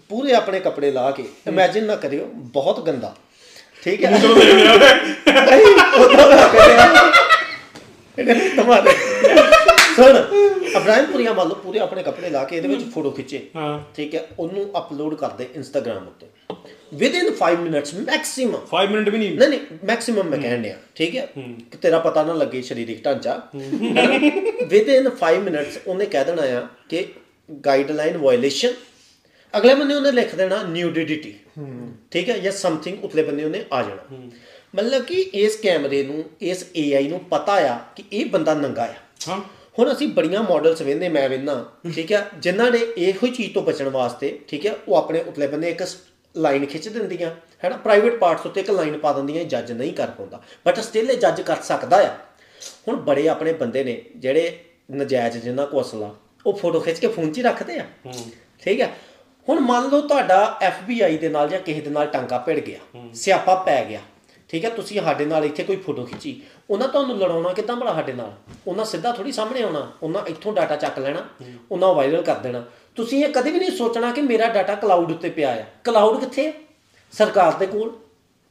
ਪੂਰੇ 0.09 0.33
ਆਪਣੇ 0.33 0.59
ਕੱਪੜੇ 0.59 0.91
ਲਾ 0.91 1.09
ਕੇ 1.11 1.23
ਇਮੇਜਿਨ 1.47 1.85
ਨਾ 1.85 1.95
ਕਰਿਓ 1.95 2.25
ਬਹੁਤ 2.53 2.79
ਗੰਦਾ। 2.87 3.13
ਠੀਕ 3.83 4.03
ਹੈ? 4.05 4.09
ਨਹੀਂ 4.11 4.21
ਉਹਦਾ 5.99 6.27
ਮੈਂ 6.27 6.47
ਕਰਿਆ 6.49 6.87
ਤੁਹਾਡੇ 8.55 8.91
ਸੁਣ 9.95 10.17
ਇਬਰਾਹਿਮ 10.75 11.05
ਪੁਰੀਆ 11.05 11.33
ਮੰਨ 11.33 11.47
ਲਓ 11.47 11.55
ਪੂਰੇ 11.63 11.79
ਆਪਣੇ 11.79 12.03
ਕੱਪੜੇ 12.03 12.29
ਲਾ 12.29 12.43
ਕੇ 12.43 12.55
ਇਹਦੇ 12.57 12.67
ਵਿੱਚ 12.67 12.83
ਫੋਟੋ 12.93 13.11
ਖਿੱਚੇ। 13.11 13.39
ਹਾਂ। 13.55 13.79
ਠੀਕ 13.95 14.15
ਹੈ? 14.15 14.25
ਉਹਨੂੰ 14.39 14.65
ਅਪਲੋਡ 14.77 15.15
ਕਰਦੇ 15.15 15.47
ਇੰਸਟਾਗ੍ਰam 15.55 16.07
ਉੱਤੇ। 16.07 16.27
With 16.93 17.15
in 17.15 17.29
5 17.39 17.55
minutes 17.61 17.93
maximum 17.93 18.59
5 18.73 18.89
minute 18.91 19.09
ਵੀ 19.09 19.17
ਨਹੀਂ। 19.17 19.31
ਨਹੀਂ 19.37 19.49
ਨਹੀਂ 19.49 19.59
ਮੈਕਸਿਮਮ 19.85 20.27
ਮੈਂ 20.29 20.37
ਕਹਿਣ 20.39 20.61
ਡਿਆ। 20.61 20.75
ਠੀਕ 20.95 21.15
ਹੈ? 21.15 21.25
ਕਿ 21.71 21.77
ਤੇਰਾ 21.81 21.99
ਪਤਾ 21.99 22.23
ਨਾ 22.23 22.33
ਲੱਗੇ 22.33 22.61
ਸਰੀਰਕ 22.61 23.03
ਢਾਂਚਾ। 23.05 23.39
ਵਿਦ 24.67 24.89
ਇਨ 24.89 25.09
5 25.21 25.39
ਮਿੰਟਸ 25.39 25.79
ਉਹਨੇ 25.87 26.05
ਕਹਿ 26.05 26.25
ਦੇਣਾ 26.25 26.43
ਆ 26.57 26.67
ਕਿ 26.89 27.05
ਗਾਈਡਲਾਈਨ 27.51 28.17
ਵਾਇਲੇਸ਼ਨ 28.17 28.73
ਅਗਲੇ 29.57 29.75
ਬੰਦੇ 29.75 29.93
ਉਹਨੇ 29.95 30.11
ਲਿਖ 30.11 30.35
ਦੇਣਾ 30.35 30.63
ਨਿਊਡਿਟੀ 30.63 31.35
ਠੀਕ 32.11 32.29
ਹੈ 32.29 32.37
ਜਾਂ 32.37 32.51
ਸਮਥਿੰਗ 32.51 33.03
ਉਤਲੇ 33.05 33.23
ਬੰਦੇ 33.23 33.43
ਉਹਨੇ 33.43 33.65
ਆ 33.73 33.81
ਜਾਣਾ। 33.83 34.17
ਮਤਲਬ 34.75 35.03
ਕਿ 35.03 35.15
ਇਸ 35.15 35.55
ਕੈਮਰੇ 35.55 36.03
ਨੂੰ 36.03 36.23
ਇਸ 36.41 36.65
AI 36.79 37.09
ਨੂੰ 37.09 37.19
ਪਤਾ 37.19 37.53
ਆ 37.53 37.77
ਕਿ 37.95 38.03
ਇਹ 38.13 38.25
ਬੰਦਾ 38.25 38.53
ਨੰਗਾ 38.53 38.83
ਆ। 38.83 38.93
ਹਾਂ। 39.27 39.41
ਹੁਣ 39.79 39.91
ਅਸੀਂ 39.93 40.07
ਬੜੀਆਂ 40.07 40.43
ਮਾਡਲਸ 40.43 40.81
ਵੇਖਦੇ 40.81 41.09
ਮੈਂ 41.09 41.29
ਵੇਖਣਾ 41.29 41.71
ਠੀਕ 41.95 42.11
ਹੈ 42.11 42.29
ਜਿਨ੍ਹਾਂ 42.39 42.71
ਨੇ 42.71 42.79
ਇਹੋ 42.97 43.27
ਚੀਜ਼ 43.27 43.53
ਤੋਂ 43.53 43.61
ਬਚਣ 43.61 43.89
ਵਾਸਤੇ 43.89 44.39
ਠੀਕ 44.47 44.65
ਹੈ 44.65 44.75
ਉਹ 44.87 44.95
ਆਪਣੇ 44.95 45.21
ਉਤਲੇ 45.21 45.47
ਬੰਨੇ 45.47 45.69
ਇੱਕ 45.69 45.83
ਲਾਈਨ 46.37 46.65
ਖਿੱਚ 46.65 46.87
ਦਿੰਦੀਆਂ 46.89 47.31
ਹੈ 47.63 47.69
ਨਾ 47.69 47.77
ਪ੍ਰਾਈਵੇਟ 47.77 48.17
ਪਾਰਟਸ 48.17 48.45
ਉੱਤੇ 48.45 48.61
ਇੱਕ 48.61 48.71
ਲਾਈਨ 48.71 48.97
ਪਾ 48.97 49.13
ਦਿੰਦੀਆਂ 49.13 49.43
ਜੱਜ 49.43 49.71
ਨਹੀਂ 49.71 49.93
ਕਰ 49.93 50.07
ਪਾਉਂਦਾ। 50.07 50.41
ਬਟ 50.67 50.79
ਸਟਿਲ 50.79 51.11
ਇਹ 51.11 51.17
ਜੱਜ 51.17 51.41
ਕਰ 51.41 51.55
ਸਕਦਾ 51.55 51.97
ਆ। 51.97 52.17
ਹੁਣ 52.87 52.95
ਬੜੇ 52.95 53.27
ਆਪਣੇ 53.29 53.53
ਬੰਦੇ 53.53 53.83
ਨੇ 53.83 54.01
ਜਿਹੜੇ 54.15 54.59
ਨਜਾਇਜ਼ 54.91 55.37
ਜਿਨ੍ਹਾਂ 55.37 55.67
ਕੋਲ 55.67 55.81
ਅਸਲਾ 55.81 56.15
ਉਹ 56.47 56.53
ਫੋਟੋ 56.57 56.79
ਖਿੱਚ 56.79 56.99
ਕੇ 56.99 57.07
ਫੋਨ 57.07 57.31
'ਚ 57.31 57.37
ਹੀ 57.37 57.43
ਰੱਖਦੇ 57.43 57.79
ਆ। 57.79 57.85
ਠੀਕ 58.63 58.81
ਹੈ 58.81 58.91
ਹੁਣ 59.47 59.59
ਮੰਨ 59.59 59.89
ਲਓ 59.89 60.01
ਤੁਹਾਡਾ 60.01 60.37
FBI 60.69 61.17
ਦੇ 61.19 61.29
ਨਾਲ 61.29 61.49
ਜਾਂ 61.49 61.59
ਕਿਸੇ 61.59 61.81
ਦੇ 61.81 61.89
ਨਾਲ 61.89 62.07
ਟਾਂਕਾ 62.07 62.37
ਭਿੜ 62.37 62.59
ਗਿਆ 62.59 62.79
ਸਿਆਪਾ 63.15 63.55
ਪੈ 63.63 63.83
ਗਿਆ 63.85 63.99
ਠੀਕ 64.49 64.65
ਹੈ 64.65 64.69
ਤੁਸੀਂ 64.69 65.01
ਸਾਡੇ 65.01 65.25
ਨਾਲ 65.25 65.45
ਇੱਥੇ 65.45 65.63
ਕੋਈ 65.63 65.75
ਫੋਟੋ 65.75 66.03
ਖਿੱਚੀ 66.05 66.41
ਉਹਨਾਂ 66.69 66.87
ਤੁਹਾਨੂੰ 66.87 67.17
ਲੜਾਉਣਾ 67.17 67.53
ਕਿੱਦਾਂ 67.53 67.75
ਭਲਾ 67.75 67.93
ਸਾਡੇ 67.93 68.13
ਨਾਲ? 68.13 68.31
ਉਹਨਾਂ 68.67 68.85
ਸਿੱਧਾ 68.85 69.11
ਥੋੜੀ 69.11 69.31
ਸਾਹਮਣੇ 69.31 69.61
ਆਉਣਾ 69.63 69.91
ਉਹਨਾਂ 70.03 70.21
ਇੱਥੋਂ 70.27 70.53
ਡਾਟਾ 70.53 70.75
ਚੱਕ 70.75 70.99
ਲੈਣਾ 70.99 71.23
ਉਹਨਾਂ 71.71 71.93
ਵਾਇਰਲ 71.93 72.21
ਕਰ 72.21 72.35
ਦੇਣਾ। 72.35 72.63
ਤੁਸੀਂ 72.97 73.23
ਇਹ 73.25 73.33
ਕਦੇ 73.33 73.51
ਵੀ 73.51 73.59
ਨਹੀਂ 73.59 73.71
ਸੋਚਣਾ 73.71 74.11
ਕਿ 74.11 74.21
ਮੇਰਾ 74.21 74.47
ਡਾਟਾ 74.53 74.75
ਕਲਾਊਡ 74.75 75.11
ਉੱਤੇ 75.11 75.29
ਪਿਆ 75.29 75.51
ਹੈ 75.51 75.67
ਕਲਾਊਡ 75.83 76.19
ਕਿੱਥੇ 76.19 76.45
ਹੈ 76.47 76.53
ਸਰਕਾਰ 77.13 77.57
ਦੇ 77.59 77.65
ਕੋਲ। 77.65 77.91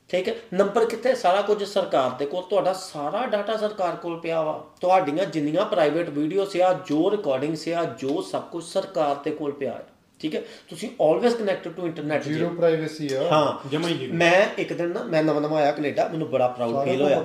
ਠੀਕ 0.08 0.28
ਹੈ? 0.28 0.34
ਨੰਬਰ 0.54 0.84
ਕਿੱਥੇ? 0.84 1.14
ਸਾਰਾ 1.14 1.42
ਕੁਝ 1.42 1.64
ਸਰਕਾਰ 1.64 2.10
ਦੇ 2.10 2.26
ਕੋਲ। 2.26 2.42
ਤੁਹਾਡਾ 2.42 2.72
ਸਾਰਾ 2.72 3.26
ਡਾਟਾ 3.26 3.56
ਸਰਕਾਰ 3.56 3.96
ਕੋਲ 3.96 4.20
ਪਿਆ 4.20 4.42
ਵਾ। 4.42 4.64
ਤੁਹਾਡੀਆਂ 4.80 5.24
ਜਿੰਨੀਆਂ 5.24 5.66
ਪ੍ਰਾਈਵੇਟ 5.66 6.08
ਵੀਡੀਓਸ 6.08 6.56
ਆ, 6.56 6.72
ਜੋ 6.86 7.10
ਰਿਕਾਰਡਿੰਗਸ 7.10 7.68
ਆ, 7.68 7.84
ਜੋ 7.84 8.22
ਸਭ 8.22 8.42
ਕੁਝ 8.42 8.64
ਸਰਕਾਰ 8.64 9.14
ਦੇ 9.14 9.30
ਕੋਲ 9.30 9.52
ਪਿਆ 9.52 9.72
ਹੈ। 9.72 9.86
ਠੀਕ 10.20 10.34
ਹੈ? 10.34 10.40
ਤੁਸੀਂ 10.68 10.88
always 11.02 11.34
connected 11.34 11.72
to 11.72 11.86
internet 11.86 12.22
zero 12.24 12.48
privacy 12.48 13.08
ਆ। 13.14 13.22
ਹਾਂ। 13.32 13.68
ਜਮਾ 13.68 13.88
ਹੀ 13.88 13.94
ਜੀ 13.94 14.06
ਮੈਂ 14.12 14.46
ਇੱਕ 14.58 14.72
ਦਿਨ 14.72 14.88
ਨਾ 14.88 15.02
ਮੈਂ 15.02 15.22
ਨਵਾਂ 15.22 15.40
ਨਵਾਂ 15.40 15.60
ਆਇਆ 15.62 15.72
ਕੈਨੇਡਾ 15.72 16.08
ਮੈਨੂੰ 16.08 16.28
ਬੜਾ 16.30 16.46
ਪ੍ਰਾਊਡ 16.48 16.84
ਫੀਲ 16.84 17.02
ਹੋਇਆ। 17.02 17.22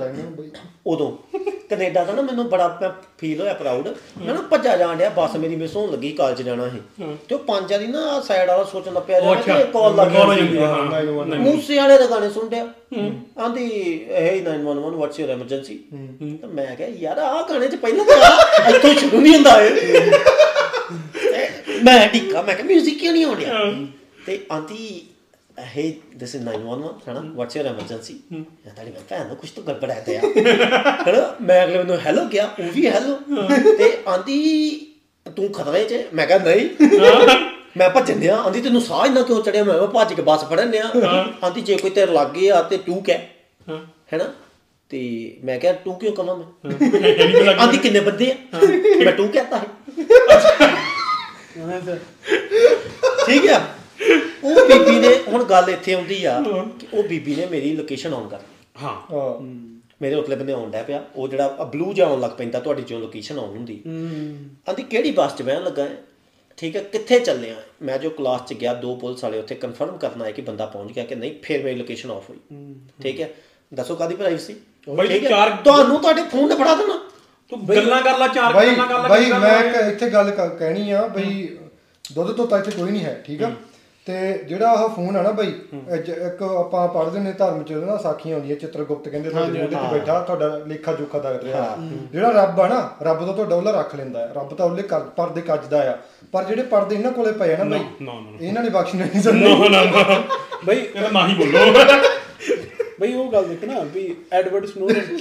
ਉਦੋਂ। 0.87 1.11
ਕੈਨੇਡਾ 1.69 2.03
ਦਾ 2.03 2.13
ਨਾ 2.13 2.21
ਮੈਨੂੰ 2.21 2.47
ਬੜਾ 2.49 2.67
ਫੀਲ 3.17 3.41
ਹੋਇਆ 3.41 3.53
ਪ੍ਰਾਊਡ 3.53 3.87
ਮੈਂ 4.17 4.33
ਨਾ 4.33 4.41
ਭੱਜਾ 4.41 4.75
ਜਾਣ 4.77 4.95
ਡਿਆ 4.97 5.09
ਬੱਸ 5.09 5.35
ਮੇਰੀ 5.35 5.55
ਮਿਸ 5.55 5.75
ਹੋਣ 5.75 5.91
ਲੱਗੀ 5.91 6.11
ਕਾਲਜ 6.11 6.41
ਜਾਣਾ 6.41 6.67
ਸੀ। 6.69 6.81
ਤੇ 7.29 7.35
ਉਹ 7.35 7.39
ਪੰਜ 7.39 7.71
ਵਾਰੀ 7.73 7.87
ਨਾ 7.87 8.19
ਸਾਈਡ 8.21 8.47
ਵਾਲਾ 8.49 8.63
ਸੋਚਣ 8.63 8.93
ਲੱਗ 8.93 9.03
ਪਿਆ 9.03 9.19
ਕਿ 9.35 9.63
ਕਾਲ 9.73 9.95
ਲੱਗ 9.95 10.07
ਹੈ 10.07 10.19
ਹੈ, 10.19 10.65
ਹਾਂ 10.65 11.25
ਨਹੀਂ, 11.25 11.39
ਮੂਸੇ 11.39 11.77
ਵਾਲੇ 11.77 11.97
ਦਾ 11.97 12.05
ਗਾਣੇ 12.05 12.29
ਸੁਣ 12.29 12.49
ਡਿਆ। 12.49 12.67
ਆਂਦੀ 13.43 13.65
hey 14.17 14.35
911 14.43 14.97
ਵਾਟਸ 14.97 15.19
ਯੂਰ 15.19 15.29
ਐਮਰਜੈਂਸੀ 15.29 15.77
ਤਾਂ 16.41 16.49
ਮੈਂ 16.49 16.75
ਕਿਹਾ 16.75 16.89
ਯਾਰ 16.99 17.17
ਆਹ 17.19 17.41
ਗਾਣੇ 17.49 17.67
ਚ 17.67 17.75
ਪਹਿਲਾਂ 17.75 18.05
ਤਾਂ 18.05 18.69
ਇੱਥੋਂ 18.69 18.93
ਸ਼ੁਰੂ 18.93 19.21
ਨਹੀਂ 19.21 19.33
ਹੁੰਦਾ 19.33 19.61
ਇਹ। 19.61 20.11
ਮੈਂ 21.83 22.07
ਡਿੱਕਾ 22.09 22.41
ਮੈਂ 22.41 22.55
ਕਿਹਾ 22.55 22.67
뮤직 22.67 22.99
ਕਿਉਂ 22.99 23.13
ਨਹੀਂ 23.13 23.25
ਆਉਂਦਿਆ? 23.25 23.63
ਤੇ 24.25 24.39
ਆਂਦੀ 24.51 25.01
hey 25.75 25.83
this 26.19 26.31
is 26.37 26.43
911 26.43 26.91
ਹਨਾ? 27.07 27.21
ਵਾਟਸ 27.35 27.55
ਯੂਰ 27.57 27.65
ਐਮਰਜੈਂਸੀ 27.67 28.13
ਮੈਂ 28.31 28.71
ਤਾਂ 28.75 28.83
ਮੈਂ 28.85 29.01
ਭੈਣ 29.09 29.27
ਨੂੰ 29.27 29.35
ਕੁਝ 29.35 29.49
ਤਾਂ 29.49 29.63
ਗੜਬੜ 29.63 29.89
ਹੈ 29.91 29.99
ਤੇ 29.99 30.13
ਯਾਰ 30.13 30.23
ਹਨਾ? 31.09 31.35
ਮੈਂ 31.41 31.63
ਅਗਲੇ 31.63 31.83
ਨੂੰ 31.83 31.97
ਹੈਲੋ 32.05 32.25
ਕਿਹਾ 32.27 32.45
ਉਹ 32.59 32.71
ਵੀ 32.71 32.87
ਹੈਲੋ 32.87 33.17
ਤੇ 33.77 33.91
ਆਂਦੀ 34.07 34.37
ਤੂੰ 35.25 35.51
ਖਤਰੇ 35.53 35.83
'ਚ 35.85 36.01
ਮੈਂ 36.13 36.27
ਕਿਹਾ 36.27 36.37
ਨਹੀਂ। 36.37 36.69
ਮੈਂ 37.77 37.89
ਭੱਜਣ 37.89 38.19
ਡਿਆ। 38.19 38.35
ਆਂਦੀ 38.37 38.61
ਤੈਨੂੰ 38.61 38.81
ਸਾਹ 38.81 39.05
ਇੰਨਾ 39.05 39.21
ਕਿਉਂ 39.21 39.41
ਚੜਿਆ? 39.43 39.63
ਮੈਂ 39.63 39.87
ਭੱਜ 39.87 40.13
ਕੇ 40.13 40.21
ਬੱਸ 40.21 40.43
ਫੜਨ 40.45 40.71
ਡਿਆ। 40.71 40.89
ਆਂਦੀ 41.43 41.61
ਜੇ 41.61 41.75
ਕੋਈ 41.77 41.89
ਤੇਰੇ 41.89 42.11
ਲੱਗੇ 42.11 42.49
ਆ 42.51 42.61
ਤੇ 42.61 42.77
ਤੂੰ 42.77 43.01
ਕਹਿ। 43.03 43.17
ਹੈਨਾ? 44.13 44.25
ਤੇ 44.91 44.99
ਮੈਂ 45.43 45.59
ਕਿਹਾ 45.59 45.73
ਤੂੰ 45.73 45.93
ਕਿਉਂ 45.99 46.13
ਕਹਾਂ 46.15 46.35
ਮੈਂ? 46.35 47.53
ਆਂਦੀ 47.59 47.77
ਕਿੰਨੇ 47.77 47.99
ਬੰਦੇ 47.99 48.31
ਆ? 48.31 48.35
ਮੈਂ 49.05 49.11
ਤੂੰ 49.13 49.27
ਕਹਤਾ 49.29 49.57
ਹੈ 49.57 49.67
ਠੀਕ 53.25 53.49
ਆ? 53.49 53.61
ਉਹ 54.43 54.55
ਬੀਬੀ 54.67 54.99
ਨੇ 54.99 55.15
ਹੁਣ 55.27 55.43
ਗੱਲ 55.43 55.69
ਇੱਥੇ 55.69 55.93
ਆਉਂਦੀ 55.93 56.23
ਆ 56.25 56.39
ਕਿ 56.79 56.87
ਉਹ 56.93 57.03
ਬੀਬੀ 57.03 57.35
ਨੇ 57.35 57.45
ਮੇਰੀ 57.45 57.75
ਲੋਕੇਸ਼ਨ 57.75 58.13
ਆਨ 58.13 58.27
ਕਰ 58.27 58.39
ਹਾਂ। 58.83 58.95
ਹਾਂ। 59.13 59.41
ਮੇਰੇ 60.01 60.15
ਉਤਲੇ 60.15 60.35
ਬੰਨੇ 60.35 60.53
ਆਉਣ 60.53 60.71
ਡਿਆ 60.71 60.83
ਪਿਆ। 60.83 61.03
ਉਹ 61.15 61.27
ਜਿਹੜਾ 61.27 61.47
ਬਲੂ 61.47 61.93
ਜਿਹਾ 61.93 62.07
ਆਉਣ 62.07 62.19
ਲੱਗ 62.21 62.31
ਪੈਂਦਾ 62.31 62.59
ਤੁਹਾਡੀ 62.59 62.81
ਜੋ 62.81 62.99
ਲੋਕੇਸ਼ਨ 62.99 63.39
ਆਉਣ 63.39 63.49
ਹੁੰਦੀ। 63.49 63.81
ਆਂਦੀ 64.69 64.83
ਕਿਹੜੀ 64.83 65.11
ਬੱਸ 65.11 65.35
'ਚ 65.35 65.41
ਬਹਿਣ 65.41 65.63
ਲੱਗਾ 65.63 65.83
ਹੈ 65.83 65.97
ਠੀਕ 66.57 66.75
ਹੈ 66.75 66.81
ਕਿੱਥੇ 66.83 67.19
ਚੱਲੇ 67.19 67.49
ਆ? 67.49 67.55
ਮੈਂ 67.81 67.97
ਜੋ 67.97 68.09
ਕਲਾਸ 68.09 68.41
'ਚ 68.47 68.53
ਗਿਆ 68.53 68.73
ਦੋ 68.73 68.95
ਪੁਲਿਸ 68.95 69.23
ਵਾਲੇ 69.23 69.39
ਉੱਥੇ 69.39 69.55
ਕਨਫਰਮ 69.55 69.97
ਕਰਨਾ 69.97 70.25
ਹੈ 70.25 70.31
ਕਿ 70.31 70.41
ਬੰਦਾ 70.41 70.65
ਪਹੁੰਚ 70.65 70.91
ਗਿਆ 70.91 71.03
ਕਿ 71.05 71.15
ਨਹੀਂ 71.15 71.31
ਫਿਰ 71.43 71.63
ਮੇਰੀ 71.63 71.75
ਲੋਕੇਸ਼ਨ 71.75 72.11
ਆਫ 72.11 72.29
ਹੋਈ। 72.29 72.37
ਠੀਕ 73.03 73.21
ਹੈ 73.21 73.29
ਦੱਸੋ 73.73 73.95
ਕਾਦੀ 73.95 74.15
ਪ੍ਰਾਈਵੇਸੀ 74.15 74.55
ਬਾਈ 74.87 75.19
ਚਾਰ- 75.19 75.55
ਤੁਹਾਨੂੰ 75.63 75.99
ਤੁਹਾਡੇ 76.01 76.23
ਫੋਨ 76.23 76.49
ਨੇ 76.49 76.55
ਫੜਾ 76.55 76.75
ਦੇਣਾ। 76.75 76.99
ਤੂੰ 77.51 77.59
ਗੱਲਾਂ 77.67 78.01
ਕਰ 78.01 78.17
ਲੈ 78.17 78.27
ਚਾਰ 78.27 78.53
ਬਾਈ 78.53 78.67
ਗੱਲਾਂ 78.67 78.85
ਕਰ 78.87 79.01
ਲੈ 79.01 79.07
ਬਾਈ 79.09 79.31
ਮੈਂ? 79.33 79.57
ਇੱਕ 79.59 79.75
ਇੱਥੇ 79.87 80.09
ਗੱਲ 80.09 80.31
ਕ- 80.31 80.49
ਕਹਿਣੀ 80.59 80.91
ਆ 80.91 81.05
ਬਈ 81.07 81.47
ਦੁੱਧ 82.05 82.31
ਤੋਂ 82.31 82.47
ਤਾਂ 82.47 82.57
ਇੱਥੇ 82.59 82.71
ਕੋਈ 82.71 82.91
ਨਹੀਂ 82.91 83.03
ਹੈ 83.05 83.21
ਠੀਕ 83.25 83.43
ਆ? 83.43 83.51
ਤੇ 84.07 84.13
ਜਿਹੜਾ 84.47 84.67
ਆਹ 84.69 84.87
ਫੋਨ 84.89 85.17
ਆ 85.17 85.21
ਨਾ 85.21 85.31
ਬਈ 85.31 85.47
ਇਹ 85.73 85.97
ਜ- 85.97 86.17
ਇੱਕ 86.27 86.41
ਆਪਾਂ 86.43 86.87
ਪੜ੍ਹਦੇ 86.87 87.19
ਨੇ 87.19 87.31
ਧਰਮ 87.31 87.61
ਚ 87.63 87.71
ਨਾ 87.81 87.97
ਸਾਖੀਆਂ 87.97 88.35
ਆਉਂਦੀਆਂ 88.35 88.55
ਚਿੱਤਰਗੁਪਤ 88.57 89.09
ਕਹਿੰਦੇ 89.09 89.29
ਤੁਹਾਡੇ 89.29 89.51
ਮੋਢੇ 89.53 89.67
ਤੇ 89.67 89.91
ਬੈਠਾ 89.91 90.19
ਤੁਹਾਡਾ 90.21 90.47
ਲੇਖਾ 90.67 90.93
ਜੋਖਾ 90.93 91.19
ਦਾ 91.19 91.31
ਰਿਹਾ। 91.33 91.75
ਜਿਹੜਾ 92.11 92.31
ਰੱਬ 92.33 92.59
ਆ 92.61 92.67
ਨਾ 92.67 92.79
ਰੱਬ 93.01 93.25
ਤਾਂ 93.25 93.33
ਤੁਹਾਡਾ 93.33 93.55
ਉਹਲਾ 93.55 93.71
ਰੱਖ 93.71 93.95
ਲੈਂਦਾ 93.95 94.19
ਹੈ। 94.19 94.31
ਰੱਬ 94.35 94.53
ਤਾਂ 94.55 94.65
ਉਹਲੇ 94.65 94.83
ਕਰ- 94.83 95.05
ਪਰਦੇ 95.17 95.41
ਕੱਜਦਾ 95.41 95.81
ਆ। 95.91 95.97
ਪਰ 96.33 96.43
ਜਿਹੜੇ 96.43 96.63
ਪਰਦੇ 96.63 96.95
ਇਹਨਾਂ 96.95 97.11
ਕੋਲੇ 97.11 97.31
ਪਏ 97.33 97.53
ਆ 97.53 97.63
ਨਾ 97.63 97.77
ਬਈ 97.77 98.05
ਨਾ। 98.05 98.11
ਇਹਨਾਂ 98.41 98.63
ਨੇ 98.63 98.69
ਬਖਸ਼ਣੇ 98.69 99.05
ਨਹੀਂ 99.05 99.21
ਸਕਦੇ 99.21 99.53
ਨਾ 99.69 99.69
ਨਾ 99.69 99.83
ਨਾ 100.03 100.21
ਬਈ 100.65 100.77
ਇਹ 100.77 101.01
ਤਾਂ 101.01 101.11
ਨਾ 101.11 101.27
ਹੀ 101.27 101.35
ਬੋਲੋ। 101.35 101.73
ਬਈ 102.99 103.13
ਉਹ 103.13 103.31
ਗੱਲ 103.31 103.45
ਦੇਖ 103.45 103.63
ਨਾ 103.65 103.79
ਵੀ 103.93 104.13
ਐਡਵਰਡ 104.31 104.65
ਸਨੋਡਨ 104.73 105.17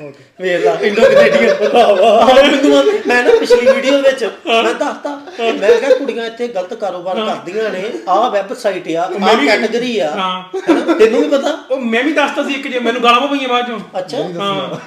ਵੇਖ 0.00 0.64
ਲਾ 0.64 0.72
ਇੰਡੋ 0.82 1.02
ਕੈਨੇਡੀਅਨ 1.04 1.68
ਵਾਹ 1.74 2.34
ਮੈਨੂੰ 2.34 2.82
ਮੈਂ 3.06 3.22
ਨਾ 3.24 3.30
ਪਿਛਲੀ 3.40 3.66
ਵੀਡੀਓ 3.66 3.98
ਵਿੱਚ 4.02 4.24
ਮੈਂ 4.46 4.72
ਦੱਸਤਾ 4.74 5.10
ਮੈਂ 5.38 5.70
ਕਿਹਾ 5.70 5.94
ਕੁੜੀਆਂ 5.94 6.24
ਇੱਥੇ 6.26 6.48
ਗਲਤ 6.48 6.74
ਕਾਰੋਬਾਰ 6.74 7.16
ਕਰਦੀਆਂ 7.16 7.70
ਨੇ 7.70 7.82
ਆਹ 8.08 8.30
ਵੈਬਸਾਈਟ 8.30 8.88
ਆ 8.90 9.02
ਆਹ 9.02 9.36
ਕੈਟਾਗਰੀ 9.46 9.98
ਆ। 9.98 10.10
ਹਾਂ। 10.10 10.60
ਤੈਨੂੰ 10.98 11.20
ਵੀ 11.22 11.28
ਪਤਾ? 11.28 11.50
ਉਹ 11.70 11.80
ਮੈਂ 11.82 12.02
ਵੀ 12.04 12.12
ਦੱਸਤਾ 12.12 12.42
ਸੀ 12.44 12.54
ਇੱਕ 12.54 12.66
ਜੇ 12.68 12.78
ਮੈਨੂੰ 12.78 13.02
ਗਾਲਾਂ 13.02 13.26
ਪਈਆਂ 13.28 13.48
ਬਾਅਦ 13.48 13.66
ਚੋਂ। 13.66 13.78
ਅੱਛਾ? 13.98 14.18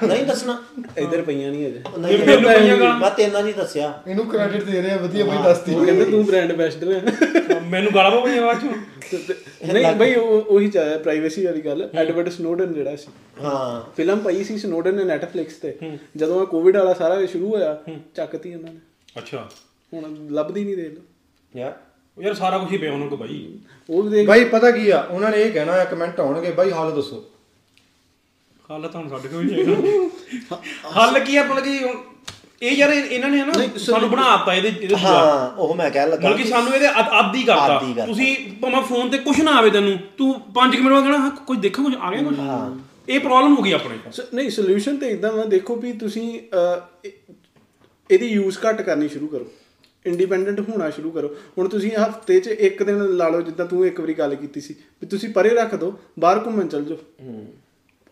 ਨਹੀਂ 0.03 0.25
ਦੱਸਣਾ। 0.25 0.57
ਇੱਧਰ 0.97 1.21
ਪਈਆਂ 1.21 1.51
ਨਹੀਂ 1.51 1.67
ਅਜੇ। 1.67 1.81
ਨਹੀਂ 1.99 2.17
ਮੈਨੂੰ 2.19 2.43
ਪਈਆਂ 2.43 2.77
ਗਾਲਾਂ। 2.77 2.97
ਮੈਂ 2.99 3.09
ਤੈਨਾਂ 3.11 3.43
ਨਹੀਂ 3.43 3.53
ਦੱਸਿਆ। 3.53 3.93
ਇਹਨੂੰ 4.07 4.25
ਕ੍ਰੈਡਿਟ 4.25 4.63
ਦੇ 4.63 4.81
ਰਹੇ 4.81 4.91
ਆ 4.91 4.97
ਵਧੀਆ 4.97 5.25
ਬਈ 5.25 5.37
ਉਹ 5.73 5.85
ਕਹਿੰਦੇ 5.85 6.05
ਤੂੰ 6.05 6.25
ਬ੍ਰਾਂਡ 6.25 6.51
ਐਮਬੈਸਡਰ 6.51 6.93
ਹੈ 6.93 7.59
ਮੈਨੂੰ 7.69 7.91
ਗਾਲਾਂ 7.95 8.21
ਪਈਆਂ 8.21 8.41
ਬਾਅਦ 8.41 8.61
ਚੋਂ। 8.61 8.73
ਨਹੀਂ 9.73 9.95
ਬਈ 9.95 10.15
ਉਹ 10.15 10.41
ਉਹੀ 10.41 10.67
ਚਾਹਿਆ 10.69 10.97
ਪ੍ਰਾਈਵੇਸੀ 10.97 11.45
ਵਾਲੀ 11.45 11.61
ਗੱਲ 11.61 11.89
ਐਡਵਰਡ 11.95 12.29
ਸਨੋਡਨ 12.29 12.73
ਜਿਹੜਾ 12.73 12.95
ਸੀ। 12.95 13.11
ਹਾਂ। 13.43 13.91
ਫਿਲਮ 13.95 14.19
ਪਈ 14.19 14.43
ਸੀ 14.43 14.57
ਸਨੋਡਨ 14.57 14.95
ਨੇ 14.95 15.03
ਨੈਟਫਲਿਕਸ 15.03 15.53
ਤੇ। 15.53 15.97
ਜਦੋਂ 16.17 16.41
ਇਹ 16.41 16.47
ਕੋਵਿਡ 16.47 16.77
ਵਾਲਾ 16.77 16.93
ਸਾਰਾ 16.93 17.25
ਸ਼ੁਰੂ 17.25 17.55
ਹੋਇਆ 17.55 17.83
ਚੱਕਤੀ 18.15 18.55
ਉਹਨਾਂ 18.55 18.73
ਨੇ। 18.73 18.79
ਅੱਛਾ। 19.17 19.49
ਹੁਣ 19.93 20.27
ਲੱਭਦੀ 20.31 20.65
ਨਹੀਂ 20.65 20.77
ਦੇਖ। 20.77 20.93
ਲਓ 20.93 21.01
ਯਾਰ 21.55 21.77
ਉਹ 22.17 22.23
ਯਾਰ 22.23 22.33
ਸਾਰਾ 22.33 22.57
ਕੁਝ 22.57 22.71
ਹੀ 22.71 22.77
ਪਿਆ 22.77 22.93
ਉਹਨਾਂ 22.93 23.07
ਕੋ 23.07 23.17
ਬਾਈ। 23.17 23.59
ਉਹ 23.89 24.03
ਵੀ 24.03 24.09
ਦੇਖ। 24.09 24.27
ਬਾਈ 24.27 24.43
ਪਤਾ 24.43 24.71
ਕੀ 24.71 24.89
ਆ? 24.89 25.01
ਉਹਨਾਂ 25.01 25.31
ਨੇ 25.31 25.41
ਇਹ 25.41 25.51
ਕਹਿਣਾ 25.51 25.71
ਆ 25.71 25.83
ਕਮੈਂਟ 25.83 26.19
ਆਉਣਗੇ। 26.19 26.51
ਬਾਈ 26.51 26.71
ਹੱਲ 26.71 26.95
ਦੱਸੋ। 26.95 27.25
ਹੱਲ 28.71 28.87
ਤਾਂ 28.87 29.01
ਹੁਣ 29.01 29.09
ਸਾਡੇ 29.09 29.27
ਕੋਲ 29.27 29.49
ਹੀ 29.49 29.59
ਹੈਗਾ 29.59 30.55
ਹੱਲ 30.97 31.19
ਕੀ 31.19 31.37
ਆ? 31.37 31.43
ਮਤਲਬ 31.43 31.63
ਕਿ 31.63 31.85
ਇਹ 32.61 32.71
ਯਾਰ 32.71 32.89
ਇਹ- 32.89 33.05
ਇਹਨਾਂ 33.05 33.29
ਨੇ 33.29 33.43
ਨਾ 33.43 33.53
ਸਾਨੂੰ 33.77 34.09
ਬਣਾਤਾ 34.09 34.53
ਇਹਦੇ 34.53 34.67
ਇਹਦੇ 34.81 34.95
ਹਾਂ 34.97 35.49
ਉਹ 35.57 35.73
ਮੈਂ 35.75 35.89
ਕਹਿਣ 35.91 36.09
ਲੱਗਾ 36.09 36.29
ਮਤਲਬ 36.29 36.37
ਕਿ 36.37 36.49
ਸਾਨੂੰ 36.49 36.73
ਇਹਦੇ 36.73 36.87
ਹੀ 37.35 37.43
ਕਰਤਾ। 37.43 37.79
ਹੀ। 37.79 37.93
ਤੁਸੀਂ 38.05 38.35
ਭਾਵੇਂ 38.61 38.81
ਫੋਨ 38.81 39.09
ਤੇ 39.09 39.17
ਕੁਝ 39.17 39.39
ਨਾ 39.41 39.51
ਆਵੇ 39.51 39.69
ਤੈਨੂੰ 39.69 39.97
ਤੂੰ 40.17 40.33
5 40.53 40.75
ਮਿੰਟ 40.75 40.93
ਬਾਅਦ 40.93 41.03
ਕਹਿਣਾ 41.03 41.17
ਹਾਂ, 41.17 41.29
ਕੁਝ 41.45 41.57
ਦੇਖਾਂ 41.59 41.83
ਕੁਝ 41.83 41.93
ਆ 41.95 42.11
ਗਿਆ 42.11 42.21
ਕੁਝ 42.23 42.35
ਇਹ 43.07 43.19
ਪ੍ਰੋਬਲਮ 43.19 43.55
ਹੋ 43.57 43.61
ਗਈ 43.63 43.71
ਆਪਣੇ 43.71 43.97
ਨਹੀਂ 44.33 44.49
ਸੋਲੂਸ਼ਨ 44.49 44.97
ਤੇ 44.97 45.09
ਇਦਾਂ 45.09 45.31
ਵਾ 45.31 45.43
ਦੇਖੋ 45.45 45.75
ਵੀ 45.75 45.91
ਤੁਸੀਂ 45.93 46.27
ਇਹਦੀ 48.09 48.25
ਯੂਜ਼ 48.27 48.57
ਘੱਟ 48.65 48.81
ਕਰਨੀ 48.81 49.07
ਸ਼ੁਰੂ 49.07 49.27
ਕਰੋ। 49.27 49.45
ਇੰਡੀਪੈਂਡੈਂਟ 50.05 50.59
ਹੋਣਾ 50.59 50.89
ਸ਼ੁਰੂ 50.89 51.11
ਕਰੋ। 51.11 51.27
ਹੁਣ 51.57 51.67
ਤੁਸੀਂ 51.67 51.91
ਹਫ਼ਤੇ 51.91 52.39
'ਚ 52.39 52.47
ਇੱਕ 52.47 52.81
ਦਿਨ 52.83 53.03
ਲਾ 53.17 53.27
ਲਓ 53.29 53.41
ਜਿੱਦਾਂ 53.41 53.65
ਤੂੰ 53.65 53.85
ਇੱਕ 53.87 53.99
ਵਾਰੀ 53.99 54.13
ਗੱਲ 54.13 54.35
ਕੀਤੀ 54.35 54.61
ਸੀ 54.61 54.75
ਵੀ 55.01 55.07
ਤੁਸੀਂ 55.07 55.29
ਪਰੇ 55.29 55.49
ਰੱਖ 55.49 55.75
ਦਿਓ 55.75 55.93
ਬਾਹਰ 56.19 56.39
ਘੁੰਮਣ 56.45 56.67
ਚੱਲ 56.67 56.83
ਜਾਓ। 56.85 56.97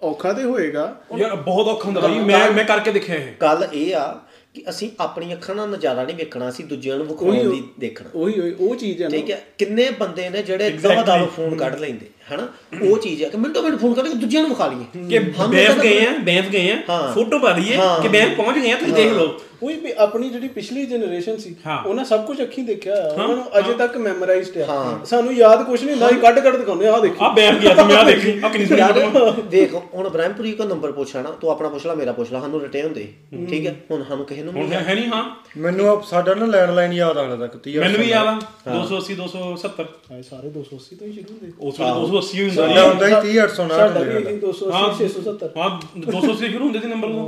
ਔਖਾ 0.01 0.31
ਤੇ 0.33 0.43
ਹੋਏਗਾ। 0.43 0.85
ਯਾਰ 1.17 1.35
ਬਹੁਤ 1.35 1.67
ਔਖਾ 1.67 1.85
ਹੁੰਦਾ 1.85 2.01
ਬਾਈ 2.01 2.19
ਮੈਂ 2.19 2.49
ਮੈਂ 2.51 2.63
ਕਰਕੇ 2.65 2.91
ਦੇਖਿਆ 2.91 3.15
ਇਹ। 3.15 3.31
ਗੱਲ 3.41 3.67
ਇਹ 3.73 3.93
ਆ 3.95 4.05
ਕਿ 4.53 4.63
ਅਸੀਂ 4.69 4.91
ਆਪਣੀ 4.99 5.33
ਅੱਖਾਂ 5.33 5.55
ਨਾਲ 5.55 5.69
ਨਜ਼ਾਰਾ 5.69 6.03
ਨਹੀਂ 6.03 6.15
ਵੇਖਣਾ 6.15 6.49
ਅਸੀਂ 6.49 6.65
ਦੂਜਿਆਂ 6.65 6.97
ਨੂੰ 6.97 7.07
ਵਿਖਾਉਣ 7.07 7.51
ਦੀ 7.51 7.63
ਦੇਖਣਾ। 7.79 8.09
ਉਹੀ 8.15 8.39
ਉਹੀ 8.39 8.51
ਉਹ 8.51 8.75
ਚੀਜ਼ 8.75 9.03
ਹੈ 9.03 9.09
ਨਾ। 9.09 9.17
ਠੀਕ 9.17 9.31
ਹੈ? 9.31 9.45
ਕਿੰਨੇ 9.57 9.89
ਬੰਦੇ 9.99 10.29
ਨੇ 10.29 10.43
ਜਿਹੜੇ 10.43 10.69
ਦਵਾ 10.69 11.01
ਦਵਾ 11.01 11.25
ਫੋਨ 11.25 11.55
ਕੱਢ 11.55 11.79
ਲੈਂਦੇ। 11.79 12.05
ਹਨਾ? 12.31 12.47
ਉਹ 12.81 12.97
ਚੀਜ਼ 12.97 13.23
ਹੈ 13.23 13.29
ਕਿ 13.29 13.37
ਮਿੰਟੋ 13.37 13.61
ਮਿੰਟ 13.61 13.75
ਫੋਨ 13.79 13.93
ਕਰਕੇ 13.93 14.13
ਦੂਜਿਆਂ 14.13 14.41
ਨੂੰ 14.41 14.49
ਵਿਖਾ 14.49 14.67
ਲਈਏ। 14.67 15.07
ਕਿ 15.09 15.19
ਬੈਫ 15.47 15.79
ਗਏ 15.81 16.05
ਆ 16.05 16.11
ਬੈਫ 16.19 16.49
ਗਏ 16.49 16.69
ਆ। 16.71 17.11
ਫੋਟੋ 17.15 17.39
ਪਾ 17.39 17.51
ਲਈਏ। 17.51 17.77
ਕਿ 18.01 18.07
ਬੈਫ 18.07 18.35
ਪਹੁੰਚ 18.37 18.57
ਗਏ 18.59 18.71
ਆ 18.71 18.75
ਤੁਸੀਂ 18.75 18.93
ਦੇਖ 18.93 19.11
ਲਓ। 19.13 19.33
ਉਹੀ 19.63 19.73
ਵੀ 19.75 19.91
ਆਪਣੀ 19.97 20.29
ਜਿਹੜੀ 20.29 20.47
ਪਿਛਲੀ 20.47 20.85
ਜਨਰੇਸ਼ਨ 20.85 21.37
ਸੀ। 21.37 21.55
ਉਹਨਾਂ 21.85 22.03
ਸਭ 22.05 22.25
ਕੁਝ 22.25 22.41
ਅੱਖੀਂ 22.41 22.63
ਦੇਖਿਆ 22.63 22.95
ਉਹਨਾਂ 23.03 23.27
ਨੂੰ 23.27 23.43
ਅਜੇ 23.59 23.73
ਤੱਕ 23.73 23.97
ਮੈਮੋਰਾਈਜ਼ਡ 23.97 24.57
ਆ। 24.57 24.65
ਹਾਂ। 24.65 25.05
ਸਾਨੂੰ 25.05 25.33
ਯਾਦ 25.33 25.63
ਕੁਝ 25.63 25.83
ਨਹੀਂ 25.83 25.95
ਹੁੰਦਾ 25.95 26.09
ਕੱਢ 26.21 26.39
ਕੱਢ 26.39 26.55
ਦਿਖਾਉਂਦੇ 26.55 26.87
ਆ 26.87 26.99
ਦੇਖੀ। 26.99 27.15
ਆ 27.21 27.29
ਬੈਫ 27.29 27.59
ਗਿਆ 27.61 27.73
ਤੂੰ 27.75 27.93
ਆ 27.93 28.03
ਦੇਖੀ 28.03 28.33
ਆ 28.43 28.49
ਕਿੰਨੀ 28.49 28.65
ਸੋਹਣੀ 28.65 29.41
ਦੇਖ 29.49 29.73
ਹੁਣ 29.93 30.09
ਬ੍ਰਹਮਪੁਰੀ 30.09 30.51
ਕੋ 30.51 30.63
ਨੰਬਰ 30.63 30.91
ਪੁੱਛਣਾ 30.91 31.21
ਨਾ 31.21 31.31
ਤੂੰ 31.31 31.51
ਆਪਣਾ 31.51 31.69
ਪੁੱਛ 31.69 31.85
ਲੈ 31.85 31.95
ਮੇਰਾ 31.95 32.11
ਪੁੱਛ 32.11 32.31
ਲੈ 32.31 32.39
ਸਾਨੂੰ 32.39 32.61
ਰਿਟੇ 32.61 32.81
ਹੁੰਦੇ 32.83 33.07
ਠੀਕ 33.49 33.65
ਹੈ? 33.67 33.75
ਹੁਣ 33.91 34.03
ਸਾਨੂੰ 34.03 34.25
ਕਿਸੇ 34.25 34.43
ਨੂੰ 34.43 34.53
ਹੁਣ 34.53 34.61
ਨਹੀਂ 34.61 34.73
ਹੈ 34.73 34.83
ਹੈ 34.83 34.95
ਨਹੀਂ 34.95 35.07
ਹਾਂ। 35.07 35.23
ਮੈਨੂੰ 35.57 35.87
ਆਹ 35.89 36.01
ਸਾਡਾ 36.01 36.33
ਨਾ 36.33 36.45
ਲੈਂਡਲਾਈਨ 36.45 36.93
ਯਾਦ 36.93 37.17
ਆ 37.17 37.23
ਲੱਗਦਾ 37.27 37.47
ਕਿ 37.47 37.79
ਮੈਨੂੰ 37.79 37.99
ਵੀ 37.99 38.09
ਯਾਦ 38.09 38.27
ਆ 38.27 38.39
280 38.67 39.15
270 39.15 39.85
ਹਾਏ 40.11 40.21
ਸਾਰੇ 40.21 40.49
280 40.49 40.95
ਤੋਂ 40.95 41.07
ਹੀ 41.07 41.13
ਸ਼ੁਰੂ 41.13 41.33
ਹੁੰਦੇ। 41.33 41.51
ਉਸ 41.59 41.79
ਵੇਲੇ 41.79 41.91
280 42.13 42.35
ਹੀ 42.35 42.47
ਹੁੰਦਾ 42.49 42.67
ਸਾਡਾ 42.67 42.83
ਹੁੰਦਾ 42.83 43.07
ਹੀ 43.07 43.13
30809 43.15 43.69
ਸਾਡਾ 43.71 43.99
ਹੁੰਦਾ 43.99 44.29
ਵੀ 44.29 44.37
280 44.41 44.71
ਹਾਂ 44.73 44.85
670 44.99 45.49
ਹਾਂ 45.57 45.69
280 46.07 46.51
ਸ਼ੁਰੂ 46.51 46.63
ਹੁੰਦੇ 46.65 46.79
ਸੀ 46.79 46.87
ਨੰਬਰ 46.87 47.11
ਤੋਂ 47.11 47.25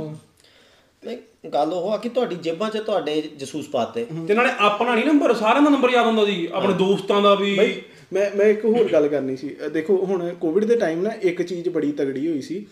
ਨਹੀਂ, 1.02 1.16
ਗੱਲ 1.52 1.72
ਉਹ 1.72 1.90
ਆ 1.90 1.96
ਕਿ 1.96 2.08
ਤੁਹਾਡੀ 2.08 2.36
ਜੇਬਾਂ 2.42 2.68
'ਚ 2.70 2.78
ਤੁਹਾਡੇ 2.86 3.20
ਜਸੂਸ 3.36 3.68
ਪਾਤੇ। 3.68 4.04
ਤੇ 4.28 4.34
ਨਾਲੇ 4.34 4.50
ਆਪਣਾ 4.60 4.94
ਨਹੀਂ 4.94 5.04
ਨੰਬਰ 5.04 5.34
ਸਾਰਿਆਂ 5.34 5.62
ਦਾ 5.62 5.70
ਨੰਬਰ 5.70 5.90
ਯਾਦ 5.90 6.06
ਹੁੰਦਾ 6.06 6.24
ਸੀ 6.26 6.48
ਆਪਣੇ 6.52 6.74
ਦੋਸਤਾਂ 6.74 7.20
ਦਾ 7.22 7.34
ਵੀ। 7.34 7.54
ਬਈ 7.58 7.74
ਮੈਂ 8.12 8.30
ਮੈਂ 8.36 8.46
ਇੱਕ 8.46 8.64
ਹੋਰ 8.64 8.88
ਗੱਲ 8.92 9.06
ਕਰਨੀ 9.08 9.36
ਸੀ। 9.36 9.54
ਦੇਖੋ 9.72 9.96
ਹੁਣ 10.04 10.28
ਕੋਵਿਡ 10.40 10.64
ਦੇ 10.64 10.76
ਟਾਈਮ 10.76 11.02
ਨਾ 11.02 11.10
ਇੱਕ 11.22 11.42
ਚੀਜ਼ 11.42 11.68
ਬੜੀ 11.68 11.92
ਤਗੜੀ 11.92 12.26
ਹੋਈ 12.28 12.40
ਸੀ। 12.42 12.66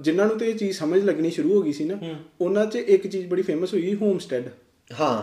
ਜਿਨ੍ਹਾਂ 0.00 0.26
ਨੂੰ 0.26 0.38
ਤੇ 0.38 0.48
ਇਹ 0.50 0.54
ਚੀਜ਼ 0.54 0.76
ਸਮਝ 0.78 1.02
ਲੱਗਣੀ 1.04 1.30
ਸ਼ੁਰੂ 1.30 1.54
ਹੋ 1.54 1.62
ਗਈ 1.62 1.72
ਸੀ 1.72 1.84
ਨਾ 1.84 1.98
ਉਹਨਾਂ 2.40 2.66
'ਚ 2.66 2.76
ਇੱਕ 2.76 3.06
ਚੀਜ਼ 3.06 3.26
ਬੜੀ 3.26 3.42
ਫੇਮਸ 3.42 3.74
ਹੋਈ 3.74 3.94
ਹੋਮਸਟੈਡ 3.94 4.48
ਹਾਂ। 5.00 5.22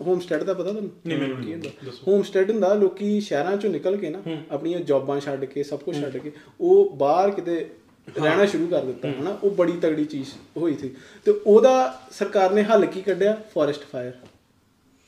ਹੋਮਸਟੈਡ 0.00 0.42
ਦਾ 0.42 0.54
ਪਤਾ 0.54 0.70
ਤੁਹਾਨੂੰ? 0.70 0.90
ਨਹੀਂ, 1.06 1.18
ਮੈਨੂੰ 1.18 1.36
ਕੀ 1.36 1.52
ਹੁੰਦਾ? 1.52 1.70
ਹੋਮਸਟੈਡ 2.08 2.50
ਹੁੰਦਾ 2.50 2.72
ਲੋਕੀ 2.74 3.20
ਸ਼ਹਿਰਾਂ 3.20 3.56
ਚੋਂ 3.56 3.70
ਨਿਕਲ 3.70 3.96
ਕੇ 3.96 4.10
ਨਾ 4.10 4.18
ਆਪਣੀਆਂ 4.50 4.80
ਜੌਬਾਂ 4.80 5.20
ਛੱਡ 5.20 5.44
ਕੇ 5.44 5.62
ਸਭ 5.62 5.78
ਕੁਝ 5.78 6.00
ਛੱਡ 6.00 6.16
ਕੇ 6.16 6.32
ਉਹ 6.60 6.90
ਬਾਹਰ 6.96 7.30
ਕਿਤੇ 7.30 7.66
ਰਹਿਣਾ 8.08 8.46
ਸ਼ੁਰੂ 8.46 8.66
ਕਰ 8.66 8.84
ਦਿੱਤਾ 8.84 9.08
ਹਨਾ? 9.10 9.38
ਉਹ 9.44 9.50
ਬੜੀ 9.50 9.72
ਤਗੜੀ 9.72 10.04
ਚੀਜ਼ 10.04 10.28
ਹੋਈ 10.56 10.74
ਸੀ। 10.74 10.90
ਤੇ 11.24 11.32
ਉਹਦਾ 11.46 11.72
ਸਰਕਾਰ 12.10 12.50
ਨੇ 12.50 12.62
ਹੱਲ 12.62 12.86
ਕੀ 12.86 13.00
ਕੱਢਿਆ? 13.02 13.36
ਫੋਰੈਸਟ 13.54 13.82
ਫਾਇਰ 13.92 14.12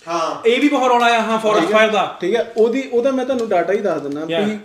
ਹਾਂ। 0.08 0.48
ਇਹ 0.48 0.60
ਵੀ 0.60 0.68
ਬਹੁਤ 0.68 0.90
ਰੌਲਾ 0.90 1.06
ਆ 1.06 1.20
ਹਾਂ 1.22 1.38
ਫੋਰੈਸਟ 1.38 1.70
ਫਾਇਰ 1.72 1.90
ਦਾ। 1.90 2.18
ਠੀਕ 2.20 2.34
ਹੈ? 2.36 2.52
ਉਹਦੀ 2.56 2.82
ਉਹਦਾ 2.92 3.10
ਮੈਂ 3.10 3.24
ਤੁਹਾਨੂੰ 3.24 3.48
ਡਾਟਾ 3.48 3.72
ਹੀ 3.72 3.80
ਦੱਸ 3.80 4.02
ਦਿੰਦਾ. 4.02 4.24
ਵੀ 4.24 4.58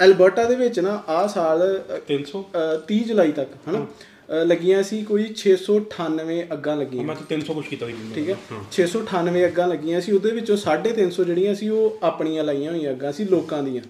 ਐਲਬਰਟਾ 0.00 0.44
ਦੇ 0.44 0.54
ਵਿੱਚ 0.54 0.80
ਨਾ 0.80 1.02
ਆ 1.08 1.26
ਸਾਲ 1.26 1.62
ਅ, 1.76 1.98
300 2.08 2.40
ਅ, 2.40 2.76
30 2.88 3.04
ਜੁਲਾਈ 3.04 3.32
ਤੱਕ 3.32 3.48
ਹਨਾ? 3.68 3.86
ਲੱਗੀਆਂ 4.30 4.82
ਸੀ 4.82 5.02
ਕੋਈ 5.02 5.24
698 5.34 6.42
ਅੱਗਾਂ 6.52 6.76
ਲੱਗੀਆਂ। 6.76 7.04
ਮੈਂ 7.04 7.14
ਤਾਂ 7.14 7.26
300 7.26 7.54
ਕੁਛ 7.54 7.66
ਕੀਤਾ 7.66 7.86
ਸੀ 7.86 7.92
ਠੀਕ 8.14 8.30
ਹੈ? 8.30 8.36
698 8.72 9.44
ਅੱਗਾਂ 9.46 9.68
ਲੱਗੀਆਂ 9.68 10.00
ਸੀ 10.00 10.12
ਉਹਦੇ 10.12 10.30
ਵਿੱਚੋਂ 10.30 10.56
350 10.56 11.24
ਜਿਹੜੀਆਂ 11.24 11.54
ਸੀ 11.54 11.68
ਉਹ 11.68 11.98
ਆਪਣੀਆਂ 12.02 12.44
ਲਾਈਆਂ 12.44 12.72
ਹੋਈਆਂ 12.72 12.90
ਅੱਗਾਂ 12.90 13.12
ਸੀ 13.12 13.24
ਲੋਕਾਂ 13.24 13.62
ਦੀਆਂ। 13.62 13.82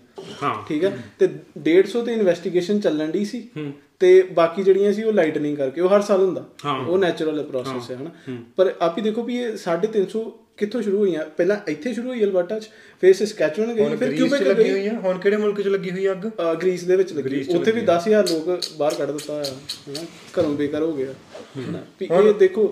ਹਾਂ। 0.43 0.55
ਠੀਕ 0.69 0.85
ਹੈ? 0.85 0.99
ਤੇ 1.19 1.29
150 1.61 2.03
ਤੇ 2.05 2.13
ਇਨਵੈਸਟੀਗੇਸ਼ਨ 2.13 2.81
ਚੱਲਣ 2.81 3.11
ਦੀ 3.11 3.25
ਸੀ 3.25 3.49
ਤੇ 3.99 4.23
ਬਾਕੀ 4.23 4.63
ਜਿਹੜੀਆਂ 4.63 4.93
ਸੀ 4.93 5.03
ਉਹ 5.03 5.13
ਲਾਈਟਨਿੰਗ 5.13 5.57
ਕਰਕੇ 5.57 5.81
ਉਹ 5.81 5.89
ਹਰ 5.89 6.01
ਸਾਲ 6.01 6.21
ਹੁੰਦਾ। 6.21 6.45
ਉਹ 6.87 6.99
ਨੈਚੁਰਲ 6.99 7.43
ਪ੍ਰੋਸੈਸ 7.43 7.91
ਹੈ। 7.91 7.97
ਹਨਾ? 7.97 8.37
ਪਰ 8.57 8.75
ਆਪ 8.81 8.99
ਹੀ 8.99 9.03
ਦੇਖੋ 9.03 9.23
ਵੀ 9.23 9.37
ਇਹ 9.39 9.57
350 9.57 10.25
ਕਿੱਥੋਂ 10.59 10.83
ਸ਼ੁਰੂ 10.83 10.99
ਹੋਈਆਂ? 10.99 11.25
ਪਹਿਲਾਂ 11.37 11.57
ਇੱਥੇ 11.69 11.93
ਸ਼ੁਰੂ 11.95 12.09
ਹੋਈ 12.09 12.23
ਅਲਬਰਟਾ 12.25 12.59
ਚ 12.59 12.69
ਫਿਰ 13.01 13.13
ਸਸਕੈਚੂਅਨ 13.15 13.75
ਗਈ 13.75 13.97
ਫਿਰ 13.97 14.13
ਕਿਊਬੈਕ 14.13 14.43
ਲੱਗੀ 14.43 14.71
ਹੋਈ 14.71 14.87
ਆ 14.87 14.93
ਹੁਣ 15.01 15.19
ਕਿਹੜੇ 15.19 15.37
ਮੁਲਕ 15.37 15.61
'ਚ 15.61 15.69
ਲੱਗੀ 15.69 15.91
ਹੋਈ 15.91 16.11
ਅੱਗ? 16.11 16.27
ਗ੍ਰੀਸ 16.63 16.85
ਦੇ 16.85 16.97
ਵਿੱਚ 16.97 17.13
ਲੱਗੀ। 17.13 17.45
ਉੱਥੇ 17.55 17.73
ਵੀ 17.73 17.81
ਲੱਗੀ 17.81 17.87
10000 17.87 18.31
ਲੋਕ 18.31 18.49
ਬਾਹਰ 18.79 18.95
ਕੱਢ 18.95 19.11
ਦਿੱਤਾ 19.11 19.43
ਹਨਾ? 19.45 20.05
ਘਰੋਂ 20.39 20.55
ਬੇਕਾਰ 20.57 20.83
ਹੋ 20.83 20.93
ਗਿਆ। 20.93 21.15
ਇਹ 22.03 22.33
ਦੇਖੋ। 22.35 22.69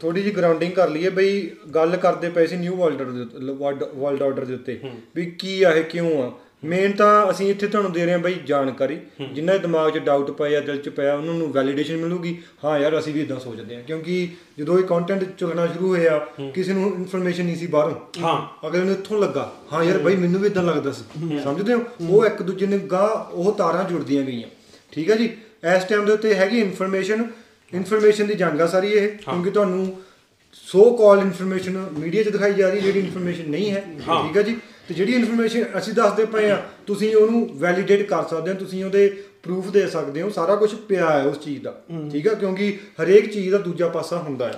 ਥੋੜੀ 0.00 0.22
ਜੀ 0.22 0.30
ਗਰਾਊਂਡਿੰਗ 0.30 0.72
ਕਰ 0.72 0.88
ਲਈਏ 0.90 1.08
ਬਈ 1.10 1.40
ਗੱਲ 1.74 1.96
ਕਰਦੇ 1.96 2.28
ਪਏ 2.30 2.46
ਸੀ 2.46 2.56
ਨਿਊ 2.56 2.76
ਵਰਲਡ 2.76 3.00
ਆਰਡਰ 3.00 3.12
ਦੇ 3.12 3.52
ਵਰਲਡ 3.94 4.22
ਆਰਡਰ 4.22 4.44
ਦੇ 4.44 4.54
ਉੱਤੇ 4.54 4.78
ਵੀ 5.16 5.24
ਕੀ 5.38 5.62
ਆ 5.62 5.70
ਇਹ 5.72 5.84
ਕਿਉਂ 5.84 6.22
ਆ? 6.22 6.30
ਮੇਨ 6.62 6.92
ਤਾਂ 6.92 7.30
ਅਸੀਂ 7.30 7.48
ਇੱਥੇ 7.50 7.66
ਤੁਹਾਨੂੰ 7.66 7.92
ਦੇ 7.92 8.04
ਰਹੇ 8.04 8.12
ਹਾਂ 8.12 8.18
ਬਈ 8.18 8.34
ਜਾਣਕਾਰੀ। 8.46 8.98
ਜਿਨ੍ਹਾਂ 9.34 9.54
ਦੇ 9.56 9.62
ਦਿਮਾਗ 9.62 9.90
'ਚ 9.90 9.98
ਡਾਊਟ 9.98 10.30
ਪਿਆ 10.30 10.60
ਦਿਲ 10.60 10.76
'ਚ 10.76 10.88
ਪਿਆ 10.88 11.14
ਉਹਨਾਂ 11.14 11.34
ਨੂੰ 11.34 11.50
ਵੈਲੀਡੇਸ਼ਨ 11.52 11.96
ਮਿਲੂਗੀ। 11.96 12.36
ਹਾਂ 12.64 12.78
ਯਾਰ 12.78 12.98
ਅਸੀਂ 12.98 13.12
ਵੀ 13.14 13.20
ਇਦਾਂ 13.20 13.38
ਸੋਚਦੇ 13.40 13.76
ਹਾਂ। 13.76 13.82
ਕਿਉਂਕਿ 13.82 14.28
ਜਦੋਂ 14.58 14.78
ਇਹ 14.78 14.84
ਕੰਟੈਂਟ 14.84 15.24
ਚੱਲਣਾ 15.38 15.66
ਸ਼ੁਰੂ 15.66 15.88
ਹੋਇਆ 15.88 16.18
ਕਿਸੇ 16.54 16.72
ਨੂੰ 16.72 16.92
ਇਨਫੋਰਮੇਸ਼ਨ 16.94 17.44
ਨਹੀਂ 17.44 17.56
ਸੀ 17.56 17.66
ਬਾਹਰੋਂ। 17.66 17.94
ਹਾਂ। 18.22 18.68
ਅਗਲੇ 18.68 18.84
ਨੂੰ 18.84 18.92
ਇੱਥੋਂ 18.92 19.20
ਲੱਗਾ 19.20 19.52
ਹਾਂ 19.72 19.84
ਯਾਰ 19.84 19.98
ਬਈ 19.98 20.16
ਮੈਨੂੰ 20.16 20.40
ਵੀ 20.40 20.46
ਇਦਾਂ 20.46 20.62
ਲੱਗਦਾ 20.62 20.92
ਸੀ। 20.92 21.04
ਸਮਝਦੇ 21.44 21.74
ਹੋ? 21.74 21.82
ਉਹ 22.10 22.26
ਇੱਕ 22.26 22.42
ਦੂਜੇ 22.42 22.66
ਨੇ 22.66 22.78
ਗਾ 22.92 23.06
ਉਹ 23.32 23.52
ਤਾਰਾਂ 23.52 23.84
ਜੁੜਦੀਆਂ 23.84 24.24
ਗਈਆਂ। 24.24 24.48
ਠੀਕ 24.92 25.10
ਹੈ 25.10 25.16
ਜੀ? 25.16 25.30
ਇਸ 25.76 25.84
ਟਾਈਮ 25.84 26.04
ਦੇ 26.04 26.12
ਉੱਤੇ 26.12 26.34
ਹੈਗੀ 26.34 26.60
ਇਨਫੋਰਮੇਸ਼ਨ 26.60 27.24
ਇਨਫੋਰਮੇਸ਼ਨ 27.72 28.26
ਦੀ 28.26 28.42
ਆ 28.42 28.66
ਸਾਰੀ 28.66 28.92
ਇਹ 28.92 29.08
ਕਿਉਂਕਿ 29.08 29.50
ਤੁਹਾਨੂੰ 29.50 29.96
ਸੋ 30.52 30.90
ਕਾਲ 30.96 31.18
ਇਨਫੋਰਮੇਸ਼ਨ 31.18 31.84
ਮੀਡੀਆ 31.98 32.22
'ਚ 32.22 32.28
ਦਿਖਾਈ 32.28 32.52
ਜਾ 32.52 32.68
ਰਹੀ 32.68 32.80
ਜਿਹੜੀ 32.80 33.00
ਇਨਫੋਰਮੇਸ਼ਨ 33.00 33.50
ਨਹੀਂ 33.50 33.70
ਹੈ। 33.70 33.80
ਠੀਕ 33.98 34.36
ਹੈ 34.36 34.42
ਜੀ? 34.42 34.56
ਤੇ 34.88 34.94
ਜਿਹੜੀ 34.94 35.12
ਇਨਫੋਰਮੇਸ਼ਨ 35.12 35.64
ਅਸੀਂ 35.78 35.92
ਦੱਸਦੇ 35.92 36.24
ਪਏ 36.24 36.50
ਆ 36.50 36.56
ਤੁਸੀਂ 36.86 37.14
ਉਹਨੂੰ 37.16 37.48
ਵੈਲੀਡੇਟ 37.58 38.02
ਕਰ 38.02 38.22
ਸਕਦੇ 38.28 38.50
ਹੋ 38.50 38.56
ਤੁਸੀਂ 38.56 38.84
ਉਹਦੇ 38.84 39.08
ਪ੍ਰੂਫ 39.42 39.66
ਦੇ 39.70 39.86
ਸਕਦੇ 39.86 40.22
ਹੋ 40.22 40.30
ਸਾਰਾ 40.30 40.54
ਕੁਝ 40.56 40.74
ਪਿਆ 40.88 41.10
ਹੈ 41.10 41.22
ਉਸ 41.24 41.38
ਚੀਜ਼ 41.40 41.62
ਦਾ 41.62 41.74
ਠੀਕ 42.12 42.26
ਹੈ 42.26 42.34
ਕਿਉਂਕਿ 42.34 42.78
ਹਰੇਕ 43.02 43.32
ਚੀਜ਼ 43.32 43.50
ਦਾ 43.52 43.58
ਦੂਜਾ 43.58 43.88
ਪਾਸਾ 43.88 44.16
ਹੁੰਦਾ 44.18 44.48
ਹੈ 44.48 44.52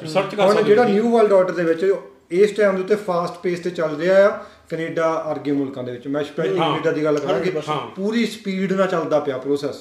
ਹੁਣ 0.46 0.54
ਜਿਹੜਾ। 0.62 0.84
ਨਿਊ 0.84 1.10
ਵਰਲਡ 1.10 1.32
ਆਰਡਰ 1.32 1.52
ਦੇ 1.52 1.64
ਵਿੱਚ 1.64 1.94
ਇਸ 2.30 2.50
ਟਾਈਮ 2.50 2.76
ਦੇ 2.76 2.82
ਉੱਤੇ 2.82 2.96
ਫਾਸਟ 2.96 3.34
ਪੇਸ 3.42 3.60
ਤੇ 3.60 3.70
ਚੱਲ 3.70 3.96
ਰਿਹਾ 3.96 4.24
ਆ 4.26 4.28
ਕੈਨੇਡਾ 4.70 5.06
ਅਰਗੇ 5.32 5.52
ਮੁਲਕਾਂ 5.52 5.84
ਦੇ 5.84 5.92
ਵਿੱਚ 5.92 6.06
ਮੈਂ 6.08 6.24
ਸਪੈਸ਼ਲੀ। 6.24 6.58
ਕੈਨੇਡਾ 6.70 6.90
ਦੀ 6.90 7.04
ਗੱਲ 7.04 7.18
ਕਰਾਂਗੇ। 7.18 7.50
ਪੂਰੀ 7.96 8.26
ਸਪੀਡ 8.26 8.72
ਨਾਲ 8.72 8.86
ਚੱਲਦਾ 8.86 9.20
ਪਿਆ 9.20 9.38
ਪ੍ਰੋਸੈਸ 9.38 9.76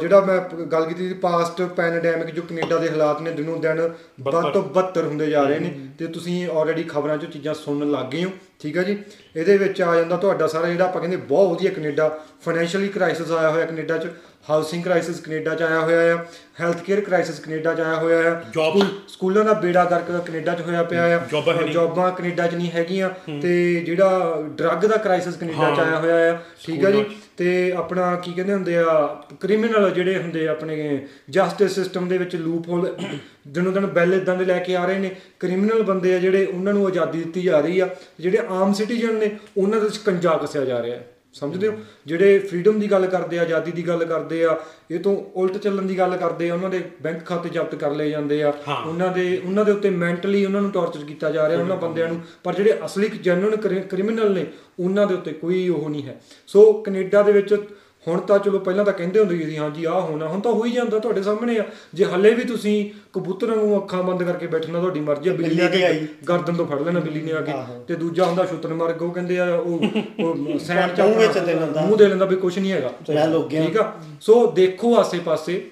ਜਿਹੜਾ 0.00 0.20
ਮੈਂ 0.20 0.38
ਗੱਲ 0.66 0.84
ਕੀਤੀ 0.86 1.08
ਸੀ 1.08 1.14
ਪਾਸਟ 1.14 1.60
ਪੈਂਡੈਮਿਕ 1.76 2.30
ਜੋ 2.30 2.42
ਕੈਨੇਡਾ 2.42 2.78
ਦੇ 2.78 2.88
ਹਾਲਾਤ 2.90 3.20
ਨੇ 3.20 3.30
ਦਿਨੋਂ 3.32 3.56
ਦਿਨ 3.58 3.80
ਵੱਧ 4.22 4.52
ਤੋਂ 4.52 4.62
ਬੱਤਰ 4.74 5.04
ਹੁੰਦੇ 5.04 5.26
ਜਾ 5.26 5.42
ਰਹੇ 5.42 5.58
ਨੇ 5.58 5.72
ਤੇ 5.98 6.06
ਤੁਸੀਂ 6.06 6.46
ਆਲਰੇਡੀ 6.48 6.82
ਖਬਰਾਂ 6.84 7.16
'ਚ 7.18 7.26
ਚੀਜ਼ਾਂ 7.26 7.54
ਸੁਣਨ 7.54 7.90
ਲੱਗ 7.90 8.06
ਗਏ 8.06 8.24
ਹੋ 8.24 8.30
ਠੀਕ 8.60 8.76
ਹੈ 8.76 8.82
ਜੀ? 8.82 8.96
ਇਹਦੇ 9.36 9.56
ਵਿੱਚ 9.58 9.80
ਆ 9.82 9.94
ਜਾਂਦਾ 9.96 10.16
ਤੁਹਾਡਾ 10.16 10.46
ਸਾਰਾ 10.46 10.68
ਜਿਹੜਾ 10.68 10.84
ਆਪਾਂ 10.84 11.00
ਕਹਿੰਦੇ 11.00 11.16
ਬਹੁਤ 11.16 11.50
ਵਧੀਆ 11.50 11.70
ਕੈਨੇਡਾ 11.70 12.08
ਫਾਈਨੈਂਸ਼ੀਅਲੀ 12.42 12.88
ਕ੍ਰਾਈਸਿਸ 12.88 13.30
ਆਇਆ 13.32 13.50
ਹੋਇਆ 13.50 13.66
ਕੈਨੇਡਾ 13.66 13.98
'ਚ 13.98 14.06
ਹਾਊਸਿੰਗ 14.50 14.82
ਕ੍ਰਾਈਸਿਸ 14.84 15.20
ਕੈਨੇਡਾ 15.20 15.54
'ਚ 15.54 15.62
ਆਇਆ 15.62 15.80
ਹੋਇਆ 15.80 16.14
ਆ 16.14 16.24
ਹੈਲਥ 16.60 16.80
ਕੇਅਰ 16.82 17.00
ਕ੍ਰਾਈਸਿਸ 17.00 17.40
ਕੈਨੇਡਾ 17.40 17.74
'ਚ 17.74 17.80
ਆਇਆ 17.80 17.94
ਹੋਇਆ 17.96 18.30
ਆ 18.30 18.40
ਸਕੂਲ- 19.08 19.44
ਦਾ 19.44 19.52
ਬੇੜਾ 19.52 19.84
ਕਰਕੇ 19.84 20.12
ਕੈਨੇਡਾ 20.26 20.54
'ਚ 20.54 20.60
ਹੋਇਆ 20.60 20.82
ਪਿਆ 20.82 21.04
ਆ 21.16 21.18
ਜੋਬਾਂ 21.72 22.10
ਕੈਨੇਡਾ 22.12 22.46
'ਚ 22.46 22.54
ਨਹੀਂ 22.54 22.70
ਹੈਗੀਆਂ 22.70 23.10
ਤੇ 23.42 23.82
ਜਿਹੜਾ 23.86 24.42
ਡਰੱਗ 24.56 24.84
ਦਾ 24.84 24.96
ਕ੍ਰਾਈਸਿਸ 24.96 25.36
ਕੈਨੇਡਾ 25.36 25.74
'ਚ। 25.74 25.78
ਆਇਆ 25.80 25.98
ਹੋਇਆ 25.98 26.32
ਆ 26.32 26.38
ਠੀਕ 26.64 26.84
ਹੈ 26.84 26.90
ਜੀ। 26.90 27.04
ਤੇ 27.36 27.72
ਆਪਣਾ 27.72 28.16
ਕੀ 28.16 28.32
ਕਹਿੰਦੇ 28.32 28.52
ਹੁੰਦੇ 28.52 28.76
ਆ 28.76 29.22
ਕ੍ਰਿਮੀਨਲ 29.40 29.90
ਜਿਹੜੇ 29.90 30.18
ਹੁੰਦੇ 30.18 30.48
ਆ 30.48 30.50
ਆਪਣੇ 30.50 31.06
ਜਸਟਿਸ 31.30 31.74
ਸਿਸਟਮ 31.74 32.08
ਦੇ 32.08 32.18
ਵਿੱਚ 32.18 32.36
ਲੂਪ 32.36 32.68
ਹੋਲ 32.68 32.96
ਦਿਨੋਂ 33.48 33.72
ਦਿਨ 33.72 33.86
ਬਿੱਲ 33.86 34.14
ਇਦਾਂ 34.14 34.36
ਦੇ 34.36 34.44
ਲੈ 34.44 34.58
ਕੇ 34.58 34.76
ਆ 34.76 34.84
ਰਹੇ 34.84 34.98
ਨੇ। 34.98 35.16
ਕ੍ਰਿਮੀਨਲ 35.40 35.82
ਬੰਦੇ 35.82 36.14
ਆ 36.14 36.18
ਜਿਹੜੇ, 36.18 36.46
ਉਹਨਾਂ 36.46 36.72
ਨੂੰ 36.72 36.86
ਆਜ਼ਾਦੀ 36.86 37.18
ਦਿੱਤੀ 37.22 37.42
ਜਾ 37.42 37.60
ਰਹੀ 37.60 37.80
ਆ। 37.80 37.88
ਜਿਹੜੇ 38.20 38.38
ਆਮ 38.48 38.72
ਸਿਟੀਜ਼ਨ 38.72 39.14
ਨੇ, 39.14 39.36
ਉਹਨਾਂ 39.56 39.78
ਦੇ 39.78 39.84
ਵਿੱਚ 39.84 39.96
ਕੰਜਾ 39.96 40.36
ਕੱਸਿਆ 40.36 40.64
ਜਾ 40.64 40.82
ਰਿਹਾ। 40.82 40.96
ਹੈ 40.96 41.13
ਸਮਝਦੇ 41.34 41.68
ਹੋ? 41.68 41.76
ਜਿਹੜੇ 42.06 42.38
ਫ੍ਰੀडम 42.38 42.78
ਦੀ 42.80 42.90
ਗੱਲ 42.90 43.06
ਕਰਦੇ 43.06 43.38
ਆ 43.38 43.42
ਆਜ਼ਾਦੀ 43.42 43.72
ਦੀ 43.72 43.86
ਗੱਲ 43.88 44.04
ਕਰਦੇ 44.04 44.44
ਆ 44.44 44.56
ਇਹ 44.90 44.98
ਤੋਂ 45.00 45.16
ਉਲਟ 45.34 45.56
ਚੱਲਣ 45.56 45.82
ਦੀ 45.82 45.98
ਗੱਲ 45.98 46.16
ਕਰਦੇ 46.16 46.50
ਆ 46.50 46.54
ਉਹਨਾਂ 46.54 46.70
ਦੇ 46.70 46.80
ਬੈਂਕ 47.02 47.24
ਖਾਤੇ 47.26 47.48
ਜ਼ਬਤ 47.48 47.74
ਕਰ 47.74 47.90
ਲਏ 47.90 48.10
ਜਾਂਦੇ 48.10 48.42
ਆ। 48.42 48.52
ਉਹਨਾਂ 48.86 49.12
ਦੇ 49.12 49.40
ਉਹਨਾਂ 49.44 49.64
ਦੇ 49.64 49.72
ਉੱਤੇ 49.72 49.90
ਮੈਂਟਲੀ 49.90 50.44
ਉਹਨਾਂ 50.44 50.62
ਨੂੰ 50.62 50.70
ਟੌਰਚਰ 50.70 51.04
ਕੀਤਾ 51.04 51.30
ਜਾ 51.30 51.48
ਰਿਹਾ 51.48 51.60
ਉਹਨਾਂ 51.60 51.76
ਬੰਦਿਆਂ 51.76 52.08
ਨੂੰ। 52.08 52.20
ਪਰ 52.44 52.54
ਜਿਹੜੇ 52.54 52.78
ਅਸਲੀ 52.84 53.08
ਜੈਨੂਇਨ 53.22 53.56
ਕ੍ਰਿਮੀਨਲ 53.82 54.32
ਨੇ 54.32 54.46
ਉਹਨਾਂ 54.80 55.06
ਦੇ 55.06 55.14
ਉੱਤੇ 55.14 55.32
ਕੋਈ 55.32 55.68
ਉਹ 55.68 55.88
ਨਹੀਂ 55.90 56.02
ਹੈ। 56.02 56.20
ਸੋ 56.46 56.72
ਕੈਨੇਡਾ 56.72 57.22
ਦੇ 57.22 57.32
ਵਿੱਚ 57.32 57.54
ਹੁਣ 58.08 58.20
ਤਾਂ 58.20 58.38
ਚਲੋ 58.38 58.58
ਪਹਿਲਾਂ 58.58 58.84
ਤਾਂ 58.84 58.92
ਕਹਿੰਦੇ 58.92 59.20
ਹੁੰਦੇ 59.20 59.36
ਸੀ 59.44 59.56
ਹਾਂਜੀ 59.58 59.84
ਆਹ 59.84 60.00
ਹੋਣਾ 60.00 60.26
ਹੁਣ 60.28 60.40
ਤਾਂ 60.40 60.52
ਹੋ 60.52 60.64
ਹੀ 60.64 60.70
ਜਾਂਦਾ 60.70 60.98
ਤੁਹਾਡੇ 60.98 61.22
ਸਾਹਮਣੇ 61.22 61.58
ਆ। 61.58 61.64
ਜੇ 61.94 62.04
ਹੱਲੇ 62.04 62.32
ਵੀ 62.34 62.44
ਤੁਸੀਂ 62.44 62.74
ਕਬੂਤਰਾਂ 63.12 63.56
ਨੂੰ 63.56 63.76
ਅੱਖਾਂ 63.78 64.02
ਬੰਦ 64.02 64.22
ਕਰਕੇ 64.22 64.46
ਬੈਠਣਾ 64.46 64.80
ਤੁਹਾਡੀ 64.80 65.00
ਮਰਜ਼ੀ 65.00 65.28
ਆ 65.28 65.32
ਬਿੱਲੀ 65.32 65.56
ਨੇ 65.56 66.06
ਗਰਦਨ 66.28 66.54
ਤੋਂ 66.54 66.66
ਫੜ 66.66 66.80
ਲੈਣਾ 66.82 67.00
ਬਿੱਲੀ 67.00 67.20
ਨੇ 67.22 67.32
ਆ 67.32 67.40
ਕੇ। 67.40 67.52
ਤੇ 67.88 67.94
ਦੂਜਾ 67.94 68.24
ਹੁੰਦਾ 68.24 68.44
ਸ਼ੁਤਰ 68.46 68.74
ਮਰਗ 68.74 69.02
ਉਹ 69.02 69.12
ਕਹਿੰਦੇ 69.12 69.38
ਆ 69.38 69.46
ਉਹ 69.56 69.80
ਸੈਨ 70.58 70.94
ਚ 70.94 71.00
ਮੂੰਹ 71.00 71.32
ਦੇ 71.36 71.54
ਲੈਂਦਾ। 71.54 71.80
ਮੂੰਹ 71.80 71.96
ਦੇ 71.96 72.08
ਲੈਂਦਾ 72.08 72.24
ਵੀ 72.24 72.36
ਕੁਝ 72.36 72.58
ਨਹੀਂ 72.58 72.72
ਹੈਗਾ। 72.72 72.90
ਠੀਕ 73.64 73.76
ਆ? 73.76 73.92
ਸੋ 74.20 74.46
ਦੇਖੋ 74.52 74.94
ਆਸੇ-ਪਾਸੇ 74.96 75.62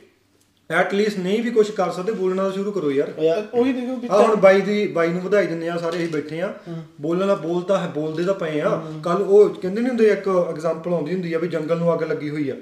ਐਟ 0.73 0.93
ਲੀਸਟ 0.95 1.19
ਨਹੀਂ 1.19 1.43
ਵੀ 1.43 1.51
ਕੁਝ 1.51 1.71
ਕਰ 1.71 1.91
ਸਕਦੇ 1.91 2.13
ਬੋਲਣਾ 2.13 2.43
ਤਾਂ 2.43 2.53
ਸ਼ੁਰੂ 2.53 2.73
ਕਰੋ 2.73 2.91
ਯਾਰ। 2.91 3.13
ਉਹੀ 3.55 3.73
ਦੇਖੋ 3.73 3.97
ਵੀ 3.97 4.09
ਹੁਣ 4.09 4.37
ਬਾਈ 4.37 4.61
ਦੀ 4.61 4.87
ਬਾਈ 4.89 5.09
ਨੂੰ 5.09 5.21
ਵਧਾਈ 5.23 5.47
ਦਿੰਦੇ 5.47 5.69
ਆ 5.69 5.77
ਸਾਰੇ 5.77 5.97
ਅਸੀਂ 5.97 6.09
ਬੈਠੇ 6.09 6.41
ਆ 6.41 6.53
ਬੋਲਣਾ 7.01 7.35
ਬੋਲਤਾ 7.35 7.79
ਹੈ 7.79 7.89
ਬੋਲਦੇ 7.95 8.25
ਤਾਂ 8.25 8.35
ਪਏ 8.35 8.61
ਆ 8.61 8.71
ਕੱਲ 9.05 9.23
ਉਹ 9.23 9.49
ਕਹਿੰਦੇ 9.51 9.81
ਨਹੀਂ 9.81 9.89
ਹੁੰਦੇ 9.89 10.09
ਇੱਕ 10.09 10.29
ਐਗਜ਼ਾਮਪਲ 10.29 10.93
ਆਉਂਦੀ 10.93 11.13
ਹੁੰਦੀ 11.13 11.33
ਆ 11.33 11.39
ਵੀ 11.39 11.49
ਜੰਗਲ 11.49 11.79
ਨੂੰ 11.79 11.93
ਅੱਗ 11.95 12.03
ਲੱਗੀ 12.03 12.31
ਹੋਈ 12.31 12.49
ਆ। 12.51 12.55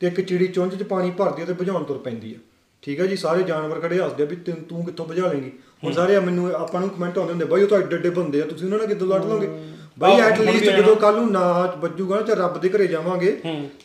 ਤੇ 0.00 0.06
ਇੱਕ 0.06 0.20
ਚਿੜੀ 0.20 0.46
ਚੁੰਝ 0.48 0.74
'ਚ 0.74 0.82
ਪਾਣੀ 0.82 1.10
ਭਰਦੀ 1.10 1.42
ਆ 1.42 1.44
ਤੇ 1.44 1.52
ਬੁਝਾਉਣ 1.52 1.84
ਤੁਰ 1.84 1.98
ਪੈਂਦੀ 1.98 2.34
ਆ। 2.34 2.38
ਠੀਕ 2.82 3.00
ਆ 3.00 3.06
ਜੀ 3.06 3.16
ਸਾਰੇ 3.16 3.42
ਜਾਨਵਰ 3.42 3.80
ਖੜੇ 3.80 3.98
ਹੱਸਦੇ 4.00 4.22
ਆ 4.22 4.26
ਵੀ 4.26 4.36
ਤੈਨੂੰ- 4.36 4.64
ਤੂੰ 4.64 4.84
ਕਿੱਥੋਂ 4.84 5.06
ਬੁਝਾ 5.06 5.32
ਲੇਂਗੀ? 5.32 5.50
ਹੁਣ 5.84 5.92
ਸਾਰੇ 5.92 6.18
ਮੈਨੂੰ 6.20 6.50
ਆਪਾਂ 6.54 6.80
ਨੂੰ 6.80 6.88
ਕਮੈਂਟ 6.90 7.18
ਆਉਂਦੇ 7.18 7.32
ਹੁੰਦੇ 7.32 7.44
ਬਾਈ 7.44 7.62
ਉਹ 7.62 7.68
ਤਾਂ 7.68 7.78
ਏਡੇ 7.78 7.96
ਏਡੇ 7.96 8.10
ਬੰਦੇ 8.10 8.42
ਆ 8.42 8.46
ਤੁਸੀਂ 8.46 8.66
ਉਹਨਾਂ 8.66 8.78
ਨਾਲ 8.78 8.86
ਕਿੱਦਾਂ 8.86 9.06
ਲੜ 9.08 9.24
ਲਓਗੇ? 9.24 9.48
ਬਾਈ 9.96 10.20
ਐਟ 10.20 10.38
ਲੀਸਟ 10.40 10.64
ਜਦੋਂ 10.66 10.94
ਕੱਲ 10.96 11.14
ਨੂੰ 11.14 11.30
ਨਾ 11.32 11.40
ਵੱਜੂਗਾ 11.78 12.16
ਨਾ 12.16 12.22
ਤੇ 12.22 12.34
ਰੱਬ 12.34 12.58
ਦੇ 12.60 12.68
ਘਰੇ 12.68 12.86
ਜਾਵਾਂਗੇ 12.86 13.30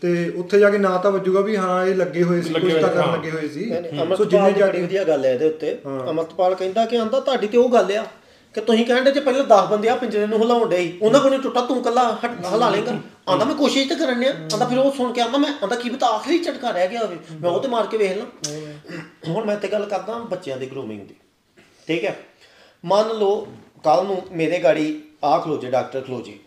ਤੇ 0.01 0.29
ਉੱਥੇ 0.37 0.59
ਜਾ 0.59 0.69
ਕੇ 0.69 0.77
ਨਾ 0.77 0.97
ਤਾਂ 0.97 1.11
ਵੱਜੂਗਾ 1.11 1.41
ਵੀ 1.41 1.55
ਹਾਂ 1.55 1.85
ਇਹ 1.85 1.95
ਲੱਗੇ 1.95 2.23
ਹੋਏ 2.23 2.41
ਸੀ 2.41 2.53
ਕੁਝ 2.53 2.73
ਤਾਂ 2.73 2.89
ਕਰਨ। 2.89 3.11
ਲੱਗੇ 3.13 3.31
ਹੋਏ 3.31 3.47
ਸੀ। 3.47 3.69
ਸੋ 4.17 4.25
ਜਿੰਨੇ 4.25 4.51
ਦੀ 4.51 4.59
ਜਾ 4.59 4.67
ਬੜੀ 4.67 4.81
ਵਧੀਆ 4.81 5.03
ਗੱਲ 5.03 5.25
ਹੈ 5.25 5.33
ਇਹਦੇ 5.33 5.45
ਉੱਤੇ। 5.45 5.77
ਅਮਰਤਪਾਲ 6.09 6.55
ਕਹਿੰਦਾ 6.55 6.85
ਕਿ 6.85 6.97
ਆਂਦਾ 6.97 7.19
ਤੁਹਾਡੀ 7.19 7.47
ਤੇ 7.47 7.57
ਉਹ 7.57 7.69
ਗੱਲ 7.69 7.91
ਆ 7.97 8.05
ਕਿ 8.55 8.61
ਤੁਸੀਂ 8.61 8.85
ਕਹਿੰਦੇ 8.85 9.11
ਜੇ 9.11 9.19
ਪਹਿਲਾਂ 9.19 9.43
10 9.47 9.65
ਬੰਦੇ 9.69 9.89
ਆ 9.89 9.95
ਪਿੰਜਰੇ 9.95 10.27
ਨੂੰ 10.27 10.39
ਹਿਲਾਉਣ 10.39 10.69
ਡੇ 10.69 10.77
ਉਹਨਾਂ 11.01 11.19
ਕੋਲ 11.19 11.31
ਨੀ 11.31 11.37
ਟੁੱਟਾ 11.37 11.61
ਤੂੰ 11.61 11.81
ਕੱਲਾ 11.83 12.03
ਹਿਲਾ 12.45 12.69
ਲੇਗਾ 12.69 12.95
ਆਂਦਾ 13.29 13.45
ਮੈਂ 13.45 13.55
ਕੋਸ਼ਿਸ਼ 13.55 13.87
ਤਾਂ 13.89 13.97
ਕਰਨ 13.97 14.19
ਡਿਆ 14.19 14.31
ਆਂਦਾ 14.53 14.65
ਫਿਰ 14.65 14.77
ਉਹ 14.77 14.91
ਸੁਣ 14.91 15.11
ਕੇ 15.13 15.21
ਆਂਦਾ 15.21 15.37
ਮੈਂ 15.37 15.51
ਆਂਦਾ 15.63 15.75
ਕੀ 15.75 15.89
ਪਤਾ 15.89 16.07
ਆਖਰੀ 16.09 16.37
ਝਟਕਾ 16.39 16.71
ਰਹਿ 16.71 16.87
ਗਿਆ 16.87 16.99
ਹੋਵੇ 16.99 17.17
ਮੈਂ 17.41 17.49
ਉਹ 17.51 17.59
ਤੇ 17.59 17.67
ਮਾਰ 17.67 17.87
ਕੇ 17.87 17.97
ਵੇਖ 17.97 18.17
ਲਾਂ। 18.17 18.25
ਹੁਣ 19.27 19.45
ਮੈਂ 19.45 19.57
ਤੇ 19.57 19.67
ਗੱਲ 19.67 19.85
ਕਰਦਾ 19.85 20.17
ਬੱਚਿਆਂ 20.29 20.57
ਦੀ 20.57 20.65
ਗਰੂਮਿੰਗ 20.65 21.01
ਦੀ 21.01 21.15
ਠੀਕ 21.87 22.05
ਹੈ? 22.05 22.15
ਮੰਨ 22.83 23.13
ਲਓ 23.17 23.39
ਕੱਲ 23.83 24.03
ਨੂੰ 24.05 24.21
ਮੇਰੇ 24.31 24.59
ਗਾੜੀ 24.59 24.87
ਆ 25.23 25.37
ਖਲੋ 25.39 25.57
ਜੇ 25.57 25.69
ਡਾਕਟਰ 25.71 26.01
ਖਲੋ 26.01 26.21
ਜੇ। 26.21 26.37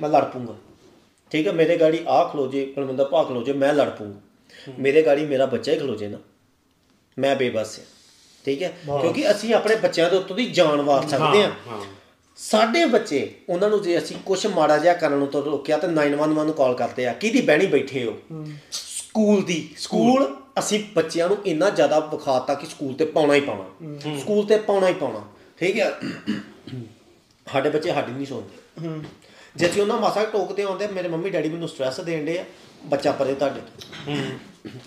ਮੈਂ 0.00 0.08
ਲੜ 0.10 0.24
ਪੂੰਗਾ 0.24 0.54
ਠੀਕ 1.32 1.46
ਹੈ 1.46 1.52
ਮੇਰੇ 1.52 1.76
ਗਾੜੀ 1.76 2.04
ਆ 2.08 2.24
ਖਲੋ 2.24 2.46
ਜੇ 2.46 2.64
ਪਰਮਿੰਦਰ 2.66 3.04
ਭਾ 3.04 3.22
ਖਲੋ 3.24 3.42
ਜੇ 3.42 3.52
ਮੈਂ 3.52 3.72
ਲੜ 3.74 3.88
ਪੂੰਗਾ 3.90 4.72
ਮੇਰੇ 4.78 5.02
ਗਾੜੀ 5.02 5.26
ਮੇਰਾ 5.26 5.46
ਬੱਚਾ 5.46 5.72
ਹੀ 5.72 5.78
ਖਲੋ 5.78 5.94
ਜੇ 5.94 6.08
ਨਾ। 6.08 6.18
ਮੈਂ 7.18 7.36
ਬੇਬਸ 7.36 7.78
ਹਾਂ। 7.78 7.84
ਠੀਕ 8.44 8.62
ਹੈ? 8.62 8.68
ਕਿਉਂਕਿ 9.00 9.30
ਅਸੀਂ 9.30 9.54
ਆਪਣੇ 9.54 9.76
ਬੱਚਿਆਂ 9.76 10.10
ਦੇ 10.10 10.16
ਉੱਤੋਂ 10.16 10.36
ਦੀ 10.36 10.46
ਜਾਨ 10.46 10.80
ਵਾਰ 10.80 11.08
ਸਕਦੇ 11.08 11.42
ਹਾਂ। 11.42 11.50
ਹਾਂ। 11.68 11.80
ਸਾਡੇ 12.36 12.84
ਬੱਚੇ 12.84 13.34
ਉਹਨਾਂ 13.48 13.68
ਨੂੰ 13.70 13.82
ਜੇ 13.82 13.98
ਅਸੀਂ 13.98 14.16
ਕੁਝ 14.26 14.46
ਮਾੜਾ 14.46 14.78
ਜਿਹਾ 14.78 14.94
ਕਰਨ 14.94 15.26
ਤੋਂ 15.26 15.42
ਰੋਕਿਆ 15.42 15.78
ਤਾਂ 15.78 15.88
911 15.88 16.44
ਨੂੰ 16.44 16.54
ਕਾਲ 16.54 16.74
ਕਰਦੇ 16.74 17.06
ਆ। 17.06 17.12
ਕਿਹਦੀ 17.12 17.40
ਬਹਿਣੀ 17.40 17.66
ਬੈਠੇ 17.66 18.04
ਹੋ? 18.04 18.44
ਸਕੂਲ 18.72 19.42
ਦੀ। 19.42 19.68
ਸਕੂਲ। 19.78 20.36
ਅਸੀਂ 20.58 20.80
ਬੱਚਿਆਂ 20.94 21.28
ਨੂੰ 21.28 21.36
ਇੰਨਾ 21.46 21.70
ਜ਼ਿਆਦਾ 21.70 21.98
ਵਿਖਾਤਾ 21.98 22.54
ਕਿ 22.54 22.66
ਸਕੂਲ 22.66 22.94
ਤੇ 22.94 23.04
ਪਾਉਣਾ 23.04 23.34
ਹੀ 23.34 23.40
ਪਾਉਣਾ। 23.40 23.64
ਸਕੂਲ 24.20 24.46
ਤੇ 24.46 24.56
ਪਾਉਣਾ 24.56 24.88
ਹੀ 24.88 24.92
ਪਾਉਣਾ। 24.92 25.24
ਠੀਕ 25.58 25.78
ਹੈ? 25.78 25.92
ਸਾਡੇ 27.46 27.70
ਬੱਚੇ 27.70 27.92
ਸਾਡੀ 27.92 28.12
ਨਹੀਂ 28.12 28.26
ਸੁਣਦੇ। 28.26 29.00
ਜੇ 29.56 29.66
ਅਸੀਂ 29.66 29.82
ਉਹਨਾਂ 29.82 29.96
ਮਾਸਾ 30.00 30.24
ਟੋਕਦੇ 30.24 30.62
ਆਉਂਦੇ 30.62 30.86
ਮੇਰੇ 30.86 31.08
ਮੰਮੀ 31.08 31.30
ਡੈਡੀ 31.30 31.48
ਮੈਨੂੰ 31.48 31.68
ਸਟ੍ਰੈਸ 31.68 32.00
ਦੇਣ 32.00 32.24
ਦੇ 32.24 32.38
ਆ 32.38 32.44
ਬੱਚਾ 32.86 33.12
ਪਰੇ 33.12 33.34
ਤੁਹਾਡੇ 33.34 33.60
ਤੋਂ। 33.60 34.16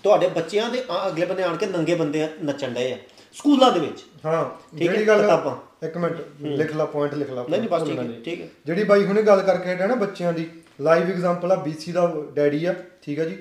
ਤੁਹਾਡੇ 0.04 0.28
ਬੱਚਿਆਂ 0.28 0.70
ਦੇ 0.70 0.84
ਅਗਲੇ 1.08 1.26
ਬੰਦੇ 1.26 1.44
ਆਣ 1.44 1.56
ਕੇ 1.58 1.66
ਨੰਗੇ 1.66 1.96
ਬੰਦੇ 1.96 2.28
ਨੱਚਣ 2.44 2.74
ਡਏ 2.74 2.92
ਆ 2.94 2.98
ਸਕੂਲਾਂ 3.36 3.72
ਦੇ 3.72 3.80
ਵਿੱਚ। 3.80 4.04
ਹਾਂ 4.26 4.44
ਠੀਕ 4.78 4.82
ਹੈ, 4.82 4.94
ਜਿਹੜੀ 4.94 5.08
ਗੱਲ 5.08 5.22
ਕਿਤਾਬਾਂ। 5.22 5.56
ਇੱਕ 5.88 5.98
ਮਿੰਟ 5.98 6.18
ਲਿਖ 6.42 6.76
ਲਾ 6.76 6.86
ਪੁਆਇੰਟ 6.86 7.14
ਲਿਖ 7.14 7.30
ਲਾ 7.30 7.46
ਨਹੀਂ 7.50 7.60
ਨਹੀਂ 7.60 7.70
ਬਸ 7.70 7.84
ਠੀਕ 7.84 8.00
ਹੈ। 8.00 8.06
ਠੀਕ 8.26 8.42
ਹੈ। 8.42 8.48
ਜਿਹੜੀ 8.66 8.84
ਬਾਈ 8.84 9.04
ਹੁਣੇ 9.06 9.22
ਗੱਲ 9.22 9.42
ਕਰਕੇ 9.42 9.74
ਹਟਿਆ 9.74 9.88
ਨਾ 9.88 9.96
ਬੱਚਿਆਂ 9.96 10.32
ਦੀ 10.34 10.48
ਲਾਈਵ 10.82 11.10
ਐਗਜ਼ਾਮਪਲ 11.10 11.52
ਆ 11.52 11.56
ਬੀਸੀ 11.56 11.92
ਦਾ 11.92 12.06
ਡੈਡੀ 12.36 12.66
ਆ 12.66 12.74
ਠੀਕ 13.02 13.20
ਆ 13.20 13.26
ਜੀ। 13.26 13.38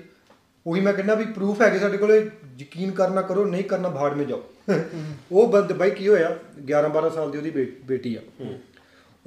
ਉਹੀ 0.67 0.81
ਮੈਂ 0.81 0.93
ਕਹਿੰਦਾ 0.93 1.15
ਵੀ 1.15 1.25
ਪ੍ਰੂਫ 1.33 1.63
ਹੈਗੇ 1.63 1.79
ਸਾਡੇ 1.79 1.97
ਕੋਲੇ 1.97 2.19
ਯਕੀਨ 2.61 2.91
ਕਰਨਾ 2.91 3.23
ਕਰੋ 3.23 3.45
ਨਹੀਂ 3.45 3.65
ਕਰਨਾ 3.65 3.89
ਭਾੜ 3.89 4.13
ਮੇ 4.15 4.25
ਜਾਓ। 4.25 4.43
ਉਹ 5.33 5.49
ਬੰਦ 5.49 5.73
ਬਾਈ 5.73 5.91
ਕੀ 5.91 6.09
ਹੋਇਆ 6.09 6.37
11 6.71 6.89
12 6.95 7.11
ਸਾਲ 7.15 7.31
ਦੀ 7.31 7.39
ਉਹਦੀ 7.39 7.51
ਬੇਟੀ 7.87 8.15
ਆ। 8.17 8.21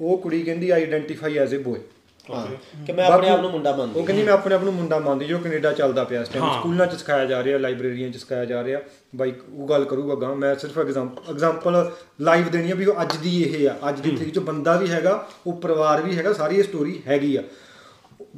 ਉਹ 0.00 0.18
ਕੁੜੀ 0.18 0.42
ਕਹਿੰਦੀ 0.42 0.70
ਆਈਡੈਂਟੀਫਾਈ 0.70 1.38
ਐਜ਼ 1.38 1.54
ਅ 1.54 1.58
ਬੋਏ 1.58 1.80
ਹਾਂ। 2.28 2.46
ਕਿ 2.86 2.92
ਮੈਂ 2.92 3.04
ਆਪਣੇ 3.06 3.28
ਆਪ 3.28 3.40
ਨੂੰ 3.40 3.50
ਮੁੰਡਾ 3.50 3.72
ਮੰਨਦੀ 3.76 3.98
ਉਹ 4.00 4.04
ਕਹਿੰਦੀ 4.06 4.22
ਮੈਂ 4.24 4.32
ਆਪਣੇ 4.32 4.54
ਆਪ 4.54 4.62
ਨੂੰ 4.64 4.72
ਮੁੰਡਾ 4.74 4.98
ਮੰਨਦੀ 4.98 5.24
ਜੋ 5.24 5.38
ਕੈਨੇਡਾ 5.38 5.72
ਚੱਲਦਾ 5.72 6.04
ਪਿਆ 6.04 6.20
ਇਸ 6.22 6.28
ਟਾਈਮ 6.28 6.44
ਸਕੂਲਾਂ 6.52 6.86
'ਚ 6.86 6.96
ਸਿਖਾਇਆ 6.96 7.24
ਜਾ 7.24 7.42
ਰਿਹਾ 7.44 7.58
ਲਾਇਬ੍ਰੇਰੀਆਂ 7.58 8.10
'ਚ 8.10 8.16
ਸਿਖਾਇਆ 8.16 8.44
ਜਾ 8.44 8.62
ਰਿਹਾ। 8.64 8.80
ਬਾਈ 9.16 9.32
ਉਹ 9.52 9.68
ਗੱਲ 9.68 9.84
ਕਰੂਗਾ 9.84 10.14
ਗਾਂ। 10.14 10.34
ਮੈਂ 10.36 10.54
ਸਿਰਫ 10.54 10.78
ਐਗਜ਼ਾਮਪਲ 10.78 11.90
ਲਾਈਵ 12.20 12.48
ਦੇਣੀ 12.48 12.70
ਆ 12.70 12.74
ਵੀ 12.74 12.86
ਉਹ 12.86 13.00
ਅੱਜ 13.02 13.16
ਦੀ 13.16 13.42
ਇਹ 13.42 13.68
ਆ। 13.70 13.76
ਅੱਜ 13.88 14.00
ਦੀ 14.00 14.10
ਤਰੀਕ 14.10 14.34
'ਚ 14.34 14.38
ਬੰਦਾ 14.38 14.76
ਵੀ 14.76 14.90
ਹੈਗਾ 14.90 15.26
ਉਹ 15.46 15.60
ਪਰਿਵਾਰ 15.60 16.02
ਵੀ 16.02 16.16
ਹੈਗਾ 16.16 16.32
ਸਾਰੀ 16.32 16.56
ਇਹ 16.56 16.62
ਸਟੋਰੀ 16.62 17.00
ਹੈਗੀ 17.06 17.34
ਆ। 17.36 17.42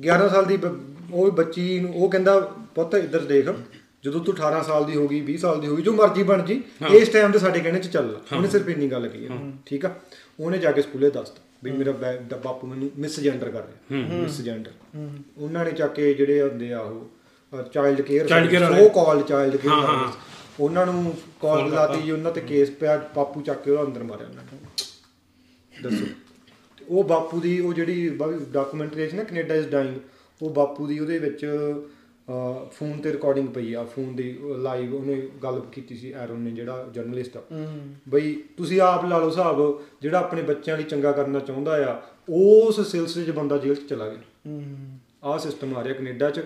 11 0.07 0.29
ਸਾਲ 0.29 0.45
ਦੀ 0.45 0.59
ਉਹ 1.13 1.31
ਬੱਚੀ 1.33 1.79
ਨੂੰ 1.81 1.93
ਉਹ 1.95 2.11
ਕਹਿੰਦਾ 2.11 2.39
ਪੁੱਤ 2.75 2.95
ਇੱਧਰ 2.95 3.21
ਦੇਖ। 3.27 3.49
ਜਦੋਂ 4.05 4.21
ਤੂੰ 4.21 4.35
18 4.35 4.63
ਸਾਲ 4.63 4.85
ਦੀ 4.85 4.97
ਹੋ 4.97 5.07
ਗਈ 5.09 5.21
20 5.25 5.37
ਸਾਲ 5.37 5.61
ਦੀ 5.61 5.67
ਹੋ 5.67 5.77
ਗਈ 5.77 5.83
ਜੋ 5.83 5.93
ਮਰਜ਼ੀ 5.93 6.23
ਬਣ 6.23 6.43
ਜੀ 6.43 6.63
ਇਸ 6.93 7.09
ਟਾਈਮ 7.09 7.33
ਤੇ 7.33 7.39
ਸਾਡੇ 7.39 7.61
ਕਹਿਣੇ 7.61 7.79
ਚ 7.79 7.87
ਚੱਲ। 7.87 8.17
ਉਹਨੇ 8.33 8.49
ਸਿਰਫ 8.49 8.69
ਇੰਨੀ 8.69 8.91
ਗੱਲ 8.91 9.09
ਕਹੀ 9.09 9.29
ਠੀਕ 9.67 9.85
ਆ? 9.85 9.91
ਉਹਨੇ 10.41 10.59
ਜਾ 10.59 10.73
ਕੇ 10.73 10.83
ਸਕੂਲੇ 10.83 11.11
ਦੱਸਤਾ 11.11 11.41
ਵੀ 11.63 11.71
ਮੇਰਾ 11.71 11.93
ਬੈ- 11.93 12.17
ਦਾ 12.29 12.37
ਬਾਪੂ 12.37 12.67
ਮੈਨੂੰ 12.67 12.91
ਮਿਸਜੈਂਡਰ 12.99 13.51
ਕਰ 13.51 13.63
ਰਿਹਾ। 13.63 14.07
ਮਿਸਜੈਂਡਰ 14.23 14.71
ਉਹਨਾਂ 15.39 15.65
ਨੇ 15.65 15.73
ਚੱਕ 15.73 15.93
ਕੇ 15.95 16.15
ਜਿਹੜੇ 16.15 16.43
ਹੁੰਦੇ 16.43 16.73
ਆ 16.73 16.81
ਉਹ 16.81 17.63
child 17.73 18.01
care 18.01 18.29
so 18.79 18.89
called 18.89 19.27
child 19.27 19.57
care 19.57 20.09
ਉਹਨਾਂ 20.61 20.87
ਨੂੰ 20.87 21.15
ਕਾਲ 21.43 21.71
ਲਾਤੀ 21.71 22.01
ਜੀ 22.03 22.11
ਉਹਨਾਂ 22.11 22.33
ਤੇ 22.33 22.41
ਕੇਸ 22.41 22.71
ਪਿਆ 22.71 22.97
ਬਾਪੂ 23.17 23.41
ਚੱਕ 23.43 23.63
ਕੇ 23.63 23.71
ਉਹਦਾ 23.71 23.83
ਅੰਦਰ 23.83 24.03
ਮਾਰਿਆ 24.03 24.27
ਉਹਨਾਂ 24.27 24.43
ਨੇ। 24.43 24.59
ਦੱਸੋ। 25.83 26.05
ਉਹ 26.89 27.05
ਬਾਪੂ 27.05 27.41
ਦੀ 27.41 27.61
ਉਹ 27.61 27.73
ਜਿਹੜੀ 27.75 28.09
ਡਾਕੂਮੈਂਟਰੀ 28.53 29.09
ਸੀ 29.11 29.17
ਨਾ 29.17 29.23
ਕੈਨੇਡਾ 29.25 29.55
ਇਜ਼ 29.55 29.69
ਡਾਈਂਗ 29.69 29.95
ਉਹ 30.43 30.51
ਬਾਪੂ 30.51 30.87
ਦੀ 30.87 30.99
ਉਹਦੇ 30.99 31.19
ਵਿੱਚ 31.19 31.47
ਫੋਨ 32.73 32.93
ਤੇ 32.93 33.13
ਰਿਕਾਰਡਿੰਗ 33.13 33.49
ਪਈ 33.49 33.75
ਆ 33.75 33.85
ਫੋਨ 33.85 34.17
ਦੀ 34.17 34.39
ਲਾਈਵ 34.59 34.95
ਉਹਨੇ 34.95 35.29
ਗੱਲ 35.43 35.61
ਕੀਤੀ 35.61 35.97
ਸੀ 35.97 36.13
ਐਰਨ 36.13 36.41
ਨੇ 36.41 36.51
ਜਿਹੜਾ 36.51 36.89
ਜਰਨਲਿਸਟ 36.93 37.37
ਆ। 37.37 37.43
ਬਈ 38.09 38.43
ਤੁਸੀਂ 38.57 38.81
ਆਪ 38.81 39.05
ਲਾ 39.05 39.19
ਲਓ 39.19 39.29
ਹਿਸਾਬ 39.31 39.83
ਜਿਹੜਾ 40.03 40.19
ਆਪਣੇ 40.19 40.43
ਬੱਚਿਆਂ 40.43 40.77
ਲਈ 40.77 40.83
ਚੰਗਾ 40.83 41.13
ਕਰਨਾ 41.13 41.39
ਚਾਹੁੰਦਾ 41.39 41.93
ਆ 41.93 42.03
ਉਸ 42.29 42.91
ਸਿਲਸਿਲੇ 42.91 43.27
'ਚ 43.27 43.31
ਬੰਦਾ 43.31 43.59
ਜੇਲ੍ਹ 43.59 43.77
'ਚ 43.77 43.89
ਚਲਾ 43.89 44.09
ਗਿਆ। 44.09 44.63
ਆਹ 45.25 45.39
ਸਿਸਟਮ 45.39 45.77
ਆ 45.77 45.85
ਰਿਹਾ 45.85 45.95
ਕੈਨੇਡਾ 45.95 46.31
'ਚ। 46.31 46.41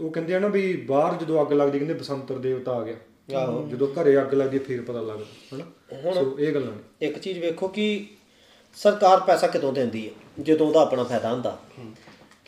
ਉਹ 0.00 0.10
ਕਹਿੰਦੇ 0.10 0.34
ਆ 0.34 0.38
ਨਾ 0.38 0.48
ਵੀ 0.48 0.76
ਬਾਹਰ 0.76 1.14
ਜਦੋਂ 1.16 1.42
ਅੱਗ 1.42 1.52
ਲੱਗਦੀ 1.52 1.78
ਕਹਿੰਦੇ 1.78 1.94
ਬਸੰਤਰ 1.94 2.38
ਦੇਵਤਾ 2.38 2.72
ਆ 2.72 2.82
ਗਿਆ। 2.82 2.96
ਆਹੋ। 3.36 3.68
ਜਦੋਂ 3.68 3.88
ਘਰੇ 3.88 4.20
ਅੱਗ 4.22 4.34
ਲੱਗਦੀ 4.34 4.58
ਫੇਰ 4.58 4.82
ਪਤਾ 4.82 5.00
ਲੱਗਦਾ 5.00 5.24
ਹਨਾ? 5.54 6.12
ਸੋ 6.12 6.36
ਇਹ 6.38 6.54
ਗੱਲਾਂ 6.54 6.72
ਨੇ। 6.72 7.06
ਇੱਕ 7.06 7.18
ਚੀਜ਼ 7.18 7.38
ਵੇਖੋ 7.38 7.68
ਕਿ 7.68 8.06
ਸਰਕਾਰ 8.74 9.20
ਪੈਸਾ 9.20 9.46
ਕਿਦੋਂ 9.46 9.72
ਦਿੰਦੀ 9.72 10.08
ਹੈ 10.08 10.12
ਜਦੋਂ 10.40 10.66
ਉਹਦਾ 10.66 10.80
ਆਪਣਾ 10.80 11.04
ਫਾਇਦਾ 11.04 11.32
ਹੁੰਦਾ। 11.32 11.58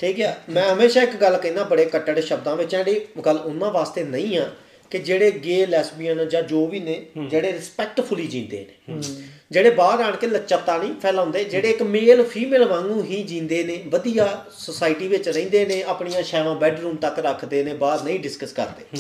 ਠੀਕ 0.03 0.21
ਹੈ 0.21 0.39
ਮੈਂ 0.49 0.75
ਹਮੇਸ਼ਾ 0.75 1.03
ਇੱਕ 1.03 1.17
ਗੱਲ 1.17 1.37
ਕਹਿੰਦਾ 1.37 1.65
ਬੜੇ 1.65 1.85
ਕੱਟੜ 1.85 2.21
ਸ਼ਬਦਾਂ 2.21 2.57
ਵਿੱਚ 2.57 2.71
ਜਿਹੜੀ 2.71 3.01
ਗੱਲ 3.27 3.37
ਉਹਨਾਂ 3.37 3.71
ਵਾਸਤੇ 3.71 4.05
ਨਹੀਂ 4.05 4.39
ਆ 4.39 4.51
ਕਿ 4.91 4.99
ਜਿਹੜੇ 4.99 5.31
ਗੇ 5.31 5.67
ਲੈਸਬੀਅਨ 5.67 6.29
ਜਾਂ 6.29 6.43
ਜੋ 6.43 6.67
ਵੀ 6.67 6.81
ਨੇ 6.81 7.07
ਜਿਹੜੇ 7.29 7.53
ਰਿਸਪੈਕਟਫੁਲੀ 7.53 8.27
ਜੀਂਦੇ 8.27 8.67
ਨੇ। 8.89 9.01
ਜਿਹੜੇ 9.51 9.71
ਬਾਹਰ 9.71 10.01
ਆਣ 10.01 10.17
ਕੇ 10.17 10.27
ਲੱਚਰਤਾ 10.27 10.79
ਨਹੀਂ 10.79 10.95
ਫੈਲਾਉਂਦੇ 11.01 11.45
ਜਿਹੜੇ 11.45 11.71
ਇੱਕ 11.71 11.83
ਮੇਲ 11.83 12.23
ਫੀਮੇਲ 12.25 12.65
ਵਾਂਗੂ 12.65 13.03
ਹੀ 13.03 13.23
ਜੀਂਦੇ 13.23 13.65
ਨੇ 13.65 13.83
ਵਧੀਆ 13.87 14.45
ਸੁਸਾਇਟੀ 14.59 15.09
ਵਿੱਚ 15.09 15.29
ਰਹਿੰਦੇ 15.29 15.67
ਨੇ 15.67 15.83
ਆਪਣੀਆਂ 15.83 16.23
ਸ਼ੈਵਾਂ 16.23 16.55
ਬੈੱਡਰੂਮ 16.55 16.97
ਤੱਕ 16.97 17.19
ਰੱਖਦੇ 17.19 17.65
ਨੇ 17.65 17.75
ਬਾਹਰ 17.75 18.03
ਨਹੀਂ 18.03 18.21
ਡਿਸਕਸ 18.21 18.53
ਕਰਦੇ। 18.53 18.99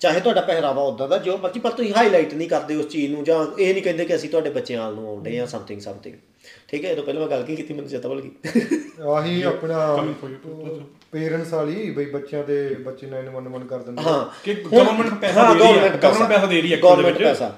ਚਾਹੇ 0.00 0.20
ਤੁਹਾਡਾ 0.20 0.40
ਪਹਿਰਾਵਾ 0.40 0.82
ਉਦਾਂ 0.82 1.08
ਦਾ 1.08 1.18
ਜੋ 1.18 1.38
ਮਰਜ਼ੀ 1.38 1.60
ਪਰ 1.60 1.70
ਤੁਸੀਂ 1.70 1.94
ਹਾਈਲਾਈਟ 1.94 2.34
ਨਹੀਂ 2.34 2.48
ਕਰਦੇ 2.48 2.76
ਉਸ 2.76 2.88
ਚੀਜ਼ 2.88 3.12
ਨੂੰ 3.12 3.24
ਜਾਂ 3.24 3.60
ਇਹ 3.60 3.72
ਨਹੀਂ 3.72 3.82
ਕਹਿੰਦੇ 3.82 4.04
ਕਿ 4.04 4.14
ਅਸੀਂ 4.14 4.30
ਤੁਹਾਡੇ 4.30 4.50
ਬੱਚਿਆਂ 4.50 4.80
ਨਾਲ 4.82 4.94
ਨੂੰ 4.94 5.08
ਆਉਂਦੇ 5.08 5.38
ਆ 5.40 5.46
ਸਮਥਿੰਗ 5.46 5.80
ਸਮਥਿੰਗ 5.80 6.14
ਠੀਕ 6.68 6.84
ਹੈ 6.84 6.90
ਇਹ 6.90 6.96
ਤੋਂ 6.96 7.04
ਪਹਿਲਾਂ 7.04 7.22
ਮੈਂ 7.22 7.30
ਗੱਲ 7.30 7.42
ਕੀ 7.42 7.56
ਕੀਤੀ 7.56 7.74
ਮੈਨੂੰ 7.74 7.90
ਚੇਤਾ 7.90 8.08
ਭੁੱਲ 8.08 8.20
ਗਈ। 8.20 8.30
ਆਹੀ 9.08 9.42
ਆਪਣਾ 9.42 9.96
ਪੇਰੈਂਟਸ 11.12 11.52
ਵਾਲੀ 11.52 11.90
ਬਈ 11.90 12.04
ਬੱਚਿਆਂ 12.04 12.44
ਦੇ 12.44 12.74
ਬੱਚੇ 12.74 13.06
911 13.06 13.66
ਕਰ 13.66 13.78
ਦਿੰਦੇ 13.78 14.02
ਹਾਂ। 14.02 14.26
ਕਿ 14.44 14.52
government 14.52 15.14
ਪੈਸਾ 15.14 15.44
ਹਾਂ, 15.44 15.54
ਦੇ 15.54 15.64
ਰਹੀ 15.64 15.78
ਹੈ, 15.78 15.88
government 15.88 16.28
ਪੈਸਾ। 16.28 16.46
ਦੇ 16.46 16.62
ਰਹੀ 16.62 16.72
ਹੈ 16.72 16.76
ਵਿੱਚ। 17.04 17.18
ਪੈਸਾ। 17.18 17.56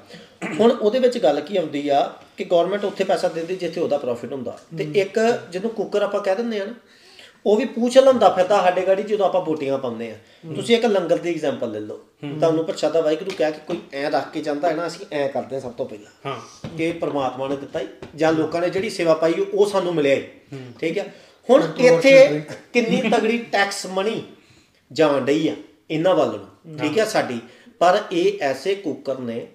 ਹੁਣ 0.61 0.71
ਉਹਦੇ 0.71 0.99
ਵਿੱਚ 0.99 1.19
ਗੱਲ 1.19 1.41
ਕੀ 1.41 1.57
ਆਉਂਦੀ 1.57 1.89
ਆ 1.89 2.13
ਕਿ 2.37 2.45
ਗਵਰਨਮੈਂਟ 2.45 2.85
ਉੱਥੇ 2.85 3.05
ਪੈਸਾ 3.05 3.29
ਦਿੰਦੀ 3.29 3.57
ਜਿੱਥੇ 3.57 3.81
ਉਹਦਾ 3.81 3.99
ਪ੍ਰੋਫਿਟ 3.99 4.33
ਹੁੰਦਾ। 4.33 4.59
ਤੇ 4.79 4.85
ਇੱਕ 4.95 5.19
ਜਦੋਂ 5.53 5.71
ਕੁੱਕਰ 5.71 6.03
ਆਪਾਂ 6.03 6.21
ਕਹਿ 6.21 6.37
ਦਿੰਦੇ 6.37 6.61
ਆ 6.61 6.65
ਨਾ 6.65 6.75
ਉਹ 7.47 7.57
ਵੀ 7.57 7.64
ਪੂਛ 7.64 7.97
ਲੰਦਾ 7.99 8.28
ਫਿਰਦਾ 8.28 8.61
ਸਾਡੇ 8.62 8.86
ਗਾੜੀ 8.86 9.03
ਜਦੋਂ 9.03 9.26
ਆਪਾਂ 9.26 9.41
ਬੋਟੀਆਂ 9.41 9.78
ਪਾਉਂਦੇ 9.78 10.11
ਆ 10.11 10.16
ਤੁਸੀਂ 10.55 10.76
ਇੱਕ 10.76 10.84
ਲੰਗਰ 10.86 11.18
ਦੀ 11.18 11.30
ਐਗਜ਼ਾਮਪਲ 11.30 11.70
ਲੈ 11.72 11.80
ਲਓ। 11.80 11.97
ਤੁਹਾਨੂੰ 12.39 12.64
ਪ੍ਰਸ਼ਾਦਾ 12.64 13.01
ਵਾਹਿਗੁਰੂ 13.01 13.30
ਕਹਿ 13.39 13.53
ਕੇ 13.53 13.59
ਕੋਈ 13.66 13.78
ਐ 13.93 14.09
ਰੱਖ 14.11 14.30
ਕੇ 14.32 14.41
ਜਾਂਦਾ 14.41 14.68
ਹੈ 14.68 14.74
ਨਾ 14.74 14.86
ਅਸੀਂ 14.86 15.07
ਐ 15.12 15.26
ਕਰਦੇ 15.28 15.57
ਹਾਂ 15.57 15.61
ਸਭ 15.62 15.72
ਤੋਂ 15.72 15.86
ਪਹਿਲਾਂ। 15.86 16.11
ਹਾਂ। 16.26 16.76
ਕਿ 16.76 16.91
ਪ੍ਰਮਾਤਮਾ 16.93 17.49
ਨੇ 17.49 17.57
ਦਿੱਤਾ 17.57 17.80
ਹੀ 17.80 17.86
ਜਾਂ 18.14 18.32
ਲੋਕਾਂ 18.32 18.61
ਨੇ 18.61 18.70
ਜਿਹੜੀ 18.70 18.91
ਸੇਵਾ 18.91 19.14
ਪਾਈ 19.14 19.34
ਉਹ 19.55 19.66
ਸਾਨੂੰ 19.66 19.95
ਮਿਲਿਆ 19.95 20.14
ਹੀ। 20.14 20.22
ਠੀਕ 20.80 20.99
ਹੈ? 20.99 21.14
ਹੁਣ 21.49 21.62
ਇੱਥੇ 21.78 22.43
ਕਿੰਨੀ 22.72 23.01
ਤਗੜੀ 23.11 23.39
ਟੈਕਸ 23.39 23.86
ਮਨੀ 23.86 24.22
ਜਾਣ 24.93 25.20
ਡਈ 25.20 25.49
ਆ 25.49 25.55
ਇਹਨਾਂ 25.91 26.14
ਵੱਲ 26.14 26.39
ਨੂੰ। 26.39 26.78
ਠੀਕ 26.78 26.99
ਹੈ 26.99 27.05
ਸਾਡੀ? 27.05 27.41
ਪਰ 27.78 28.03
ਇਹ 28.12 28.39
ਐਸੇ 28.41 28.74
ਕੁੱਕਰ 28.74 29.18
ਨੇ 29.18 29.47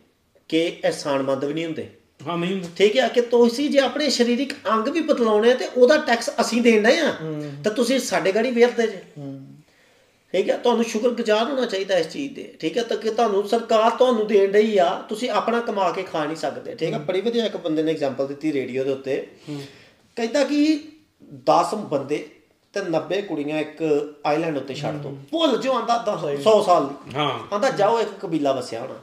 ਕਿ 0.50 0.78
ਅਹਿਸਾਨਮੰਦ 0.84 1.46
ਵੀ 1.46 1.54
ਨਹੀਂ 1.54 1.66
ਹੁੰਦੇ। 1.66 1.90
ਹਾਂ 2.28 2.38
ਨਹੀਂ। 2.38 2.62
ਠੀਕ 2.78 2.98
ਹੈ 2.98 3.08
ਕਿ 3.08 3.22
ਤੁਸੀਂ 3.22 3.70
ਜੇ 3.70 3.80
ਆਪਣੇ 3.80 4.10
ਸਰੀਰਿਕ 4.10 4.54
ਅੰਗ 4.72 4.88
ਵੀ 4.88 5.02
ਬਦਲਾਉਣੇ 5.02 5.52
ਆ 5.52 5.56
ਤੇ 5.56 5.68
ਉਹਦਾ 5.78 5.98
ਟੈਕਸ 5.98 6.30
ਅਸੀਂ 6.42 6.62
ਦੇਣਾ 6.62 6.90
ਆ 6.90 7.12
ਤਾਂ 7.64 7.72
ਤੁਸੀਂ 7.72 8.00
ਸਾਡੇ 8.00 8.32
ਗਾੜੀ 8.32 8.52
ਵੇਰਦੇ 8.52 8.88
ਜੇ। 8.88 9.02
ਠੀਕ 10.34 10.50
ਹੈ 10.50 10.58
ਤੁਹਾਨੂੰ 10.58 10.84
ਸ਼ੁਕਰਗੁਜ਼ਾਰ 10.84 11.44
ਹੋਣਾ 11.44 11.66
ਚਾਹੀਦਾ 11.66 11.98
ਇਸ 11.98 12.08
ਚੀਜ਼ 12.08 12.34
ਦੇ। 12.36 12.54
ਠੀਕ 12.60 12.78
ਹੈ 12.78 12.84
ਤਾਂ 12.84 12.98
ਕਿ 12.98 13.10
ਤੁਹਾਨੂੰ 13.10 13.48
ਸਰਕਾਰ 13.48 13.90
ਤੁਹਾਨੂੰ 13.90 14.28
ਦੇਣ 14.28 14.52
ਰਹੀ 14.52 14.78
ਆ 14.78 14.90
ਤੁਸੀਂ 15.10 15.30
ਆਪਣਾ 15.30 15.60
ਕਮਾ 15.60 15.92
ਕੇ 15.92 16.04
ਖਾ 16.04 16.26
ਨਹੀਂ 16.26 16.36
ਸਕਦੇ। 16.36 16.76
ਠੀਕ 16.76 16.94
ਹੈ 16.94 17.00
ਬੜੀ 17.00 17.22
ਵਧੀਆ 17.22 17.46
ਇੱਕ 17.46 17.58
ਬੰਦੇ 17.58 17.84
ਨੇ 17.84 17.92
ਐਗਜ਼ਾਮਪਲ 17.92 18.28
ਦਿੱਤੀ 18.28 18.54
ਰੇਡੀਓ 18.54 18.84
ਦੇ 18.84 18.92
ਉੱਤੇ। 18.92 19.28
ਕਹਿੰਦਾ 20.16 20.44
ਕਿ 20.44 20.80
10 21.46 21.76
ਬੰਦੇ 21.76 22.28
ਤੇ 22.74 22.82
90 22.82 23.22
ਕੁੜੀਆਂ 23.22 23.60
ਇੱਕ 23.60 23.84
ਆਈਲੈਂਡ 24.26 24.58
ਉੱਤੇ 24.58 24.74
ਛੱਡ 24.74 24.96
ਦੋ। 24.96 25.18
ਭੁੱਲ 25.32 25.58
ਜੋ 25.58 25.74
ਆਂਦਾ 25.74 26.04
100 26.44 26.62
ਸਾਲ 26.64 26.88
ਦੀ। 26.88 27.16
ਹਾਂ। 27.16 27.56
ਆਂਦਾ 27.56 27.70
ਜਾਓ 27.70 28.00
ਇੱਕ 28.00 28.10
ਕਬੀਲਾ 28.22 28.52
ਵਸਿਆ 28.54 28.82
ਹੋਣਾ। 28.82 28.94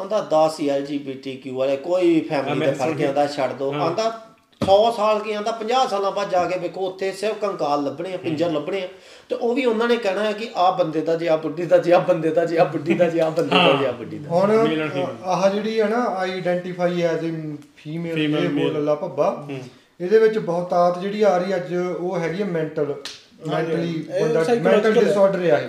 ਆਂਦਾ 0.00 0.26
10 0.32 0.60
ਹੀ 0.60 0.68
ਐਲਜੀਬੀਟੀਕਿਊ 0.68 1.54
ਵਾਲੇ 1.56 1.76
ਕੋਈ 1.76 2.20
ਫੈਮਿਲੀ 2.20 2.60
ਦੇ 2.60 2.72
ਫ਼ਰਕ 2.72 3.00
ਆਂਦਾ 3.02 3.26
ਛੱਡ 3.26 3.52
ਦੋ। 3.52 3.72
ਆਂਦਾ 3.82 4.12
100 4.60 4.74
ਸਾਲ 4.96 5.18
ਕੀ 5.18 5.32
ਆਂਦਾ 5.32 5.52
50 5.60 5.86
ਸਾਲਾਂ 5.90 6.10
ਬਾਅਦ 6.12 6.30
ਜਾ 6.30 6.44
ਕੇ 6.44 6.58
ਵੇਖੋ 6.58 6.86
ਉੱਥੇ 6.86 7.10
ਸਿਰਫ 7.12 7.38
ਕੰਕਾਲ 7.40 7.84
ਲੱਭਣੇ 7.84 8.12
ਆ 8.14 8.16
ਪਿੰਜਰ 8.16 8.50
ਲੱਭਣੇ 8.50 8.80
ਆ। 8.82 8.88
ਤੇ 9.28 9.34
ਉਹ 9.34 9.54
ਵੀ 9.54 9.64
ਉਹਨਾਂ 9.64 9.88
ਨੇ 9.88 9.96
ਕਹਿਣਾ 9.96 10.24
ਹੈ 10.24 10.32
ਕਿ 10.32 10.48
ਆ 10.56 10.70
ਬੰਦੇ 10.70 11.00
ਦਾ 11.00 11.14
ਜੇ 11.16 11.28
ਆ 11.28 11.36
ਬੁੱਢੀ 11.36 11.66
ਦਾ 11.66 11.78
ਜੇ 11.78 11.92
ਆ 11.92 11.98
ਬੰਦੇ 11.98 12.30
ਦਾ 12.30 12.44
ਜੇ 12.44 12.58
ਆ 12.58 12.64
ਬੁੱਢੀ 12.64 12.94
ਦਾ 12.94 13.08
ਜੇ 13.08 13.20
ਆ 13.20 13.28
ਬੰਦੇ 13.30 13.56
ਦਾ 13.56 13.76
ਜੇ 13.80 13.86
ਆ 13.86 13.92
ਬੁੱਢੀ 13.92 14.18
ਦਾ 14.18 14.30
ਹੁਣ. 14.96 15.16
ਆਹ 15.24 15.48
ਜਿਹੜੀ 15.50 15.80
ਹੈ 15.80 15.88
ਨਾ 15.88 16.04
ਆਈਡੈਂਟੀਫਾਈ 16.18 17.02
ਐਜ਼ 17.02 17.24
ਅ 17.26 17.56
ਫੀਮੇਲ 17.76 18.14
ਇਹ 18.18 18.48
ਬੋਲ 18.50 18.76
ਅੱਲਾ 18.76 18.94
ਭੱਬਾ। 18.94 19.46
ਇਹਦੇ 20.00 20.18
ਵਿੱਚ 20.18 20.38
ਬਹੁਤਾਤ 20.38 20.98
ਜਿਹੜੀ 20.98 21.22
ਆ 21.22 21.36
ਰਹੀ 21.38 21.54
ਅੱਜ 21.56 21.74
ਉਹ 21.74 22.18
ਹੈਗੀ 22.18 22.40
ਹੈ 22.42 22.46
ਮੈਂਟਲ 22.46 22.94
ਮੈਂਟਲੀ 23.48 24.04
ਮੈਂਟਲ 24.60 24.96
ਹੈ। 24.96 25.02
ਡਿਸਆਰਡਰ 25.02 25.50
ਆ 25.50 25.58
ਇਹ। 25.58 25.68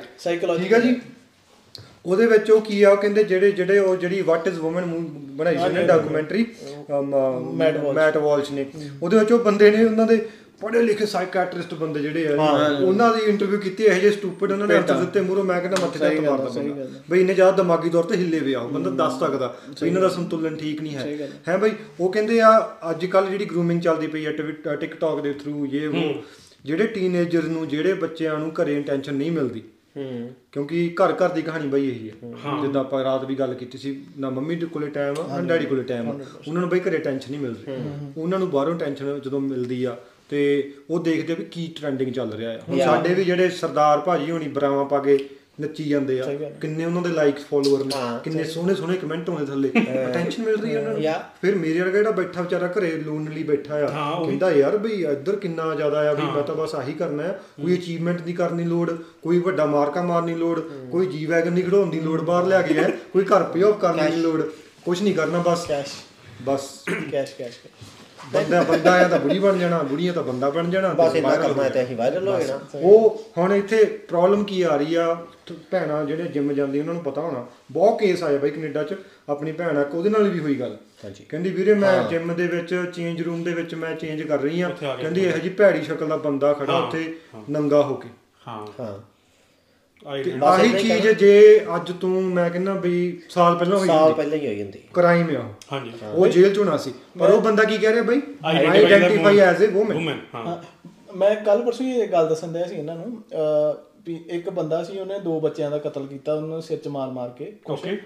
ਠੀਕ 0.58 0.74
ਹੈ 0.74 0.80
ਜੀ? 0.80 0.96
ਉਹਦੇ 2.06 2.26
ਵਿੱਚ 2.26 2.52
ਉਹ 2.52 2.62
ਕੀ 2.62 2.82
ਆ 2.84 2.90
ਉਹ 2.90 2.98
ਕਹਿੰਦੇ 2.98 3.24
ਜਿਹੜੇ 3.24 3.52
ਜਿਹੜੇ 3.52 3.80
ਉਹ 3.80 3.96
ਜਿਹੜੀ 3.96 4.22
ਵਾਟ 4.22 4.48
ਇਜ਼ 4.48 4.60
ਔਮਨ 4.62 4.86
ਬਣਾਈ 5.32 5.58
ਸੀ 5.58 5.74
ਨੇ 5.74 5.84
ਡਾਕੂਮੈਂਟਰੀ 5.84 6.46
ਮੈਟ 7.94 8.18
ਵਾਲਸ਼। 8.18 8.52
ਨੇ। 8.52 8.66
ਉਹਦੇ 9.04 9.18
ਵਿੱਚ 9.18 9.32
ਉਹ 9.32 9.40
ਬੰਦੇ 9.40 9.72
ਨੇ 9.72 9.84
ਉਹਨਾਂ 9.86 10.06
ਦੇ 10.08 10.18
ਪੜ੍ਹੇ 10.62 10.82
ਲਿਖੇ 10.82 11.06
ਸਾਈਕੈਟ੍ਰਿਸਟ 11.06 11.74
ਬੰਦੇ 11.74 12.02
ਜਿਹੜੇ 12.02 12.28
ਆ 12.28 12.36
ਉਹਨਾਂ 12.82 13.12
ਦੀ 13.14 13.22
ਇੰਟਰਵਿਊ 13.22 13.60
ਕੀਤੀ 13.60 13.84
ਇਹੋ 13.84 13.94
ਜਿਹੇ 13.94 14.12
ਸਟੂਪਿਡ 14.12 14.52
ਉਹਨਾਂ 14.52 14.68
ਨੇ 14.68 14.76
ਆਨਸਰ 14.76 14.94
ਦਿੱਤੇ 14.96 15.22
ਮੂਰੋ 15.22 15.44
ਮੈਂ 15.44 15.60
ਕਹਿੰਦਾ 15.62 15.78
ਮੱਥੇ 15.82 16.00
ਤੇ 16.00 16.20
ਮਾਰਦਾ 16.20 16.50
ਬੰਦਾ 16.62 16.86
ਬਈ 17.10 17.20
ਇਹਨੇ 17.20 17.34
ਜ਼ਿਆਦਾ 17.34 17.52
ਦਿਮਾਗੀ 17.52 17.90
ਤੌਰ 17.90 18.04
ਤੇ 18.04 18.16
ਹਿੱਲੇ 18.16 18.40
ਪਿਆ 18.40 18.60
ਉਹ 18.60 18.70
ਬੰਦਾ 18.70 18.90
ਦੱਸ 19.00 19.20
ਸਕਦਾ 19.20 19.54
ਵੀ 19.82 19.88
ਇਹਨਾਂ 19.88 20.02
ਦਾ 20.02 20.10
ਸੰਤੁਲਨ 20.10 20.56
ਠੀਕ 20.56 20.82
ਨਹੀਂ 20.82 20.96
ਹੈ। 20.96 21.30
ਹੈ 21.48 21.58
ਬਈ 21.58 21.72
ਉਹ 22.00 22.12
ਕਹਿੰਦੇ 22.12 22.40
ਆ 22.42 22.52
ਅੱਜ 22.90 23.06
ਕੱਲ 23.06 23.28
ਜਿਹੜੀ 23.30 23.46
ਗਰੂਮਿੰਗ 23.46 23.82
ਚੱਲਦੀ 23.82 24.08
ਪਈ 24.08 24.26
ਹੈ 24.26 24.32
ਟਿਕਟੌਕ 24.76 25.22
ਦੇ 25.22 25.34
ਥਰੂ 25.34 25.66
ਇਹ 25.66 25.88
ਉਹ 25.88 26.24
ਜਿਹੜੇ 26.66 26.88
ਟੀਨੇਜਰ 26.88 27.44
ਨੂੰ 27.44 27.68
ਜਿਹੜੇ 27.68 27.94
ਬੱਚਿਆਂ 27.94 28.38
ਨੂੰ 28.40 28.52
ਘਰੇ 28.54 28.82
ਟੈਨਸ਼ਨ 28.82 29.14
ਨਹੀਂ 29.14 29.32
ਮਿਲਦੀ 29.32 29.62
ਹੂੰ। 29.96 30.30
ਕਿਉਂਕਿ 30.52 30.96
ਘਰ 31.02 31.14
ਘਰ 31.14 31.30
ਦੀ 31.30 31.42
ਕਹਾਣੀ 31.42 31.68
ਬਈ 31.68 31.88
ਇਹੀ 31.90 32.10
ਹੈ। 32.10 32.62
ਜਿੱਦਾਂ 32.62 32.82
ਆਪਾਂ 32.82 33.04
ਰਾਤ 33.04 33.26
ਵੀ 33.26 33.36
ਗੱਲ 33.36 33.54
ਕੀਤੀ 33.54 33.78
ਸੀ 33.78 33.96
ਨਾ 34.18 34.30
ਮੰਮੀ 34.30 34.56
ਦੇ 34.56 34.66
ਕੋਲੇ 34.66 34.88
ਟਾਈਮ 34.88 35.16
ਆ 35.22 35.28
ਨਾ 35.36 35.48
ਡੈਡੀ 35.48 35.66
ਕੋਲੇ 35.66 35.84
ਟਾਈਮ 35.84 36.10
ਆ। 36.10 36.14
ਉਹਨਾਂ 36.48 36.62
ਨੂੰ 36.62 36.70
ਬਈ 36.70 36.80
ਘਰੇ 36.80 36.98
ਟੈਨਸ਼ਨ 36.98 37.32
ਨਹੀਂ 37.32 37.42
ਮਿਲ 37.42 37.56
ਰਹੀ 37.68 37.76
ਉਹਨਾਂ 38.18 38.40
ਨੂੰ 38.40 38.50
ਬਾਹਰੋਂ 38.50 38.76
ਟੈਨਸ਼ਨ 38.76 39.20
ਜਦੋਂ 39.20 39.40
ਮਿਲਦੀ 39.40 39.84
ਆ 39.84 39.96
ਤੇ 40.30 40.42
ਉਹ 40.90 41.00
ਦੇਖਦੇ 41.00 41.34
ਆ 41.34 41.36
ਵੀ 41.36 41.44
ਕੀ 41.46 41.68
ਟ੍ਰੈਂਡਿੰਗ 41.80 42.12
ਚੱਲ 42.14 42.32
ਰਿਹਾ 42.34 42.52
ਆ। 42.52 42.60
ਹੁਣ 42.70 42.80
ਸਾਡੇ 42.80 43.14
ਵੀ 43.14 43.24
ਜਿਹੜੇ 43.24 43.50
ਸਰਦਾਰ 43.50 44.00
ਭਾਜੀ 44.00 44.32
ਹੋਣੀ 44.32 44.48
ਬਰਾਵਾਂ 44.48 44.86
ਪਾ 44.86 45.00
ਕੇ 45.00 45.18
ਨੱਚੀ 45.62 45.84
ਜਾਂਦੇ 45.84 46.20
ਆ। 46.22 46.26
ਕਿੰਨੇ 46.62 46.86
ਉਹਨਾਂ 46.86 47.02
ਦੇ 47.02 47.10
ਲਾਈਕਸ 47.10 47.44
ਫੋਲੋਅਰ 47.46 47.84
ਨੇ। 47.86 47.92
ਹਾਂ, 47.96 48.20
ਕਿੰਨੇ 48.20 48.44
ਸੋਹਣੇ 48.44 48.76
ਸੋਹਣੇ 48.76 48.98
ਕਮੈਂਟ 48.98 49.30
ਆਉਂਦੇ 49.30 49.46
ਥੱਲੇ। 49.46 49.70
ਟੈਨਸ਼ਨ 50.14 50.44
ਮਿਲ 50.44 50.56
ਰਹੀ 50.56 50.76
ਆ 50.76 50.80
ਉਹਨਾਂ 50.80 50.94
ਨੂੰ. 50.94 51.04
ਫਿਰ 51.42 51.56
ਮੇਰੇ 51.56 51.80
ਵਰਗਾ 51.80 51.98
ਜਿਹੜਾ 51.98 52.12
ਬੈਠਾ 52.12 52.42
ਵਿਚਾਰਾ 52.42 52.68
ਘਰੇ 52.68 52.92
ਲੋਨਲੀ 52.92 53.44
ਬੈਠਾ 53.44 53.76
ਆ 53.76 53.88
ਕਹਿੰਦਾ 54.26 54.52
ਯਾਰ 54.52 54.78
ਬਈ 54.78 55.02
ਇੱਧਰ 55.04 55.36
ਕਿੰਨਾ 55.36 55.74
ਜ਼ਿਆਦਾ 55.76 56.10
ਆ 56.10 56.14
ਵੀ 56.14 56.22
ਮੈਂ 56.22 56.44
ਤਾਂ 56.44 56.56
ਬਸ 56.56 56.76
ਆਹੀ 56.76 56.94
ਕਰਨਾ 56.94 57.24
ਆ। 57.24 57.32
ਕੋਈ 57.62 57.74
ਅਚੀਵਮੈਂਟ 57.76 58.22
ਦੀ 58.22 58.34
ਕਰਨੀ 58.34 58.64
ਲੋੜ 58.64 58.92
ਕੋਈ 59.22 59.40
ਵੱਡਾ 59.40 59.66
ਮਾਰਕਾ 59.66 60.02
ਮਾਰਨੀ 60.02 60.36
ਲੋੜ 60.36 60.60
ਕੋਈ 60.92 61.06
ਜੀ 61.06 61.26
ਵੈਗਨ 61.26 61.56
ਦੀ 61.56 61.62
ਖੜਾਉਣ 61.62 61.90
ਦੀ 61.90 62.00
ਲੋੜ 62.00 62.22
ਬਾਹਰ 62.22 62.46
ਲਿਆ 62.46 62.62
ਕੇ 62.62 62.74
ਹੈ 62.74 62.90
ਕੋਈ 63.14 63.24
ਘਰ 63.26 63.44
ਪਿਓ 63.44 63.72
ਕਰਨ 63.74 64.12
ਦੀ 64.12 64.18
ਲੋੜ। 64.18 64.42
ਕੁਝ 64.86 65.02
ਨਹੀਂ 65.02 65.14
ਕਰਨਾ 65.16 65.40
ਬਸ। 65.40 65.66
ਕੈਸ਼ 65.68 65.94
ਬਸ। 66.44 66.70
ਕੈਸ਼ 67.12 67.36
ਕੈਸ਼ 67.38 67.58
ਬੰਦਾ 68.34 68.64
ਬੰਦਾ 68.64 69.06
ਆ 69.06 69.08
ਤਾਂ 69.08 69.20
ਬੁੜੀ 69.20 69.40
ਬਣ 69.40 69.58
ਜਾਣਾ 69.58 69.84
ਬੁੜੀਆਂ 69.84 70.14
ਤਾਂ 70.14 70.24
ਬੰਦਾ 70.24 70.50
ਬਣ 70.50 70.70
ਜਾਣਾ 70.70 70.90
ਬਸ 70.90 71.16
ਇੰਨਾ 71.16 71.36
ਕਰਨਾ 71.36 71.64
ਹੈ 71.64 71.70
ਤੇ 71.70 71.84
ਅਸੀਂ 71.84 71.96
ਵਾਇਰਲ 71.96 72.28
ਹੋ 72.28 72.40
ਜਾਣਾ। 72.40 72.60
ਉਹ 72.76 73.24
ਹੁਣ 73.38 73.54
ਇੱਥੇ 73.54 73.86
ਪ੍ਰੋਬਲਮ 73.86 74.44
ਕੀ 74.44 74.62
ਆ 74.62 74.76
ਰਹੀ 74.76 74.96
ਆ? 74.96 75.18
ਤੇ 75.46 75.56
ਭੈਣਾਂ 75.72 76.06
ਜਿਹੜੇ 76.06 76.24
ਜਿਮ 76.24 76.54
ਜਾਂਦੀਆਂ 76.54 76.84
ਉਹਨਾਂ 76.84 76.94
ਨੂੰ 76.94 77.04
ਪਤਾ 77.04 77.22
ਹੋਣਾ। 77.22 77.46
ਬਹੁਤ 77.72 78.00
ਕੇਸ 78.00 78.24
ਆਏ 78.24 78.38
ਬਾਈ 78.38 78.50
ਕੈਨੇਡਾ 78.50 78.84
'ਚ 78.84 78.96
ਆਪਣੀ 79.30 79.52
ਭੈਣ 79.52 79.78
ਆ 79.78 79.86
ਉਹਦੇ 79.94 80.10
ਨਾਲ 80.10 80.24
ਵੀ 80.24 80.40
ਹੋਈ 80.40 80.60
ਗੱਲ। 80.60 80.78
ਕਹਿੰਦੀ 81.30 81.50
ਵੀਰੇ 81.50 81.74
ਮੈਂ 81.74 82.04
ਜਿਮ 82.04 82.34
ਦੇ 82.34 82.48
ਵਿੱਚ 82.48 82.92
ਚੇਂਜ 82.96 83.22
ਰੂਮ 83.22 83.44
ਦੇ 83.44 83.54
ਵਿੱਚ 83.54 83.76
ਮੈਂ 83.76 83.96
ਚੇਂਜ 83.96 84.22
ਕਰ 84.22 84.40
ਰਹੀ 84.40 84.62
ਆ। 84.62 84.70
ਕਹਿੰਦੀ 84.82 85.22
ਇਹੋ 85.22 85.38
ਜੀ 85.38 85.50
ਭੈੜੀ 85.50 85.84
ਸ਼ਕਲ 85.84 86.08
ਦਾ 86.08 86.18
ਬੰਦਾ 86.18 86.54
ਖੜਾ 86.54 86.78
ਉੱਥੇ 86.78 87.16
ਨੰਗਾ 87.50 87.82
ਹੋ 87.82 87.96
ਕੇ। 87.96 88.10
ਹਾਂ। 88.48 88.68
ਹਾਂ। 88.80 89.15
ਆਹੀ 90.06 90.72
ਚੀਜ਼ 90.72 91.08
ਜੇ 91.20 91.66
ਅੱਜ 91.76 91.92
ਤੂੰ 92.02 92.10
ਮੈਂ 92.24 92.50
ਕਹਿੰਦਾ 92.50 92.74
ਵੀ 92.74 92.96
ਸਾਲ 93.30 93.56
ਪਹਿਲਾਂ 93.56 93.78
ਹੋਈ 93.78 93.88
ਸਾਲ 93.88 93.98
ਹੁੰਦੀ। 94.00 94.14
ਪਹਿਲਾਂ 94.14 94.38
ਹੀ 94.38 94.48
ਹੋਈ 94.48 94.56
ਜਾਂਦੀ 94.56 94.80
ਕ੍ਰਾਈਮ 94.94 95.30
ਆ। 95.38 95.44
ਹਾਂਜੀ। 95.72 95.92
ਉਹ 96.14 96.28
ਜੇਲ੍ਹ 96.28 96.54
ਚੋਂ 96.54 96.66
ਨਾ 96.66 96.78
ਸੀ। 96.78 96.94
ਪਰ 97.20 97.32
ਉਹ 97.32 97.42
ਬੰਦਾ 97.42 97.64
ਕੀ 97.64 97.78
ਕਹਿ 97.78 97.92
ਰਿਹਾ 97.94 98.04
ਬਾਈ? 98.04 98.22
ਆਈਡੈਂਟੀਫਾਈ 98.46 99.40
ਐਜ਼ 99.40 99.64
ਅ 99.64 99.76
ਔਮਨ 99.76 100.20
ਹਾਂ। 100.36 100.58
ਮੈਂ 101.18 101.36
ਕੱਲ 101.36 101.62
ਪਰਸੋਂ 101.64 101.86
ਇਹ 101.86 102.08
ਗੱਲ 102.08 102.28
ਦੱਸਣ 102.30 102.48
ਦਿਆ 102.48 102.66
ਸੀ 102.68 102.76
ਇਹਨਾਂ 102.76 102.96
ਨੂੰ 102.96 103.24
ਵੀ 104.08 104.20
ਇੱਕ 104.30 104.50
ਬੰਦਾ 104.50 104.84
ਸੀ 104.84 104.98
ਉਹਨੇ 105.00 105.20
ਦੋ 105.20 105.40
ਬੱਚਿਆਂ 105.40 105.70
ਦਾ 105.72 105.78
ਕਤਲ 105.78 106.06
ਕੀਤਾ 106.08 106.34
ਉਹਨੂੰ 106.34 106.62
ਸਿਰ 106.62 106.78
'ਚ 106.78 106.88
ਮਾਰ 106.88 107.10
ਮਾਰ 107.10 107.30
ਕੇ. 107.30 107.52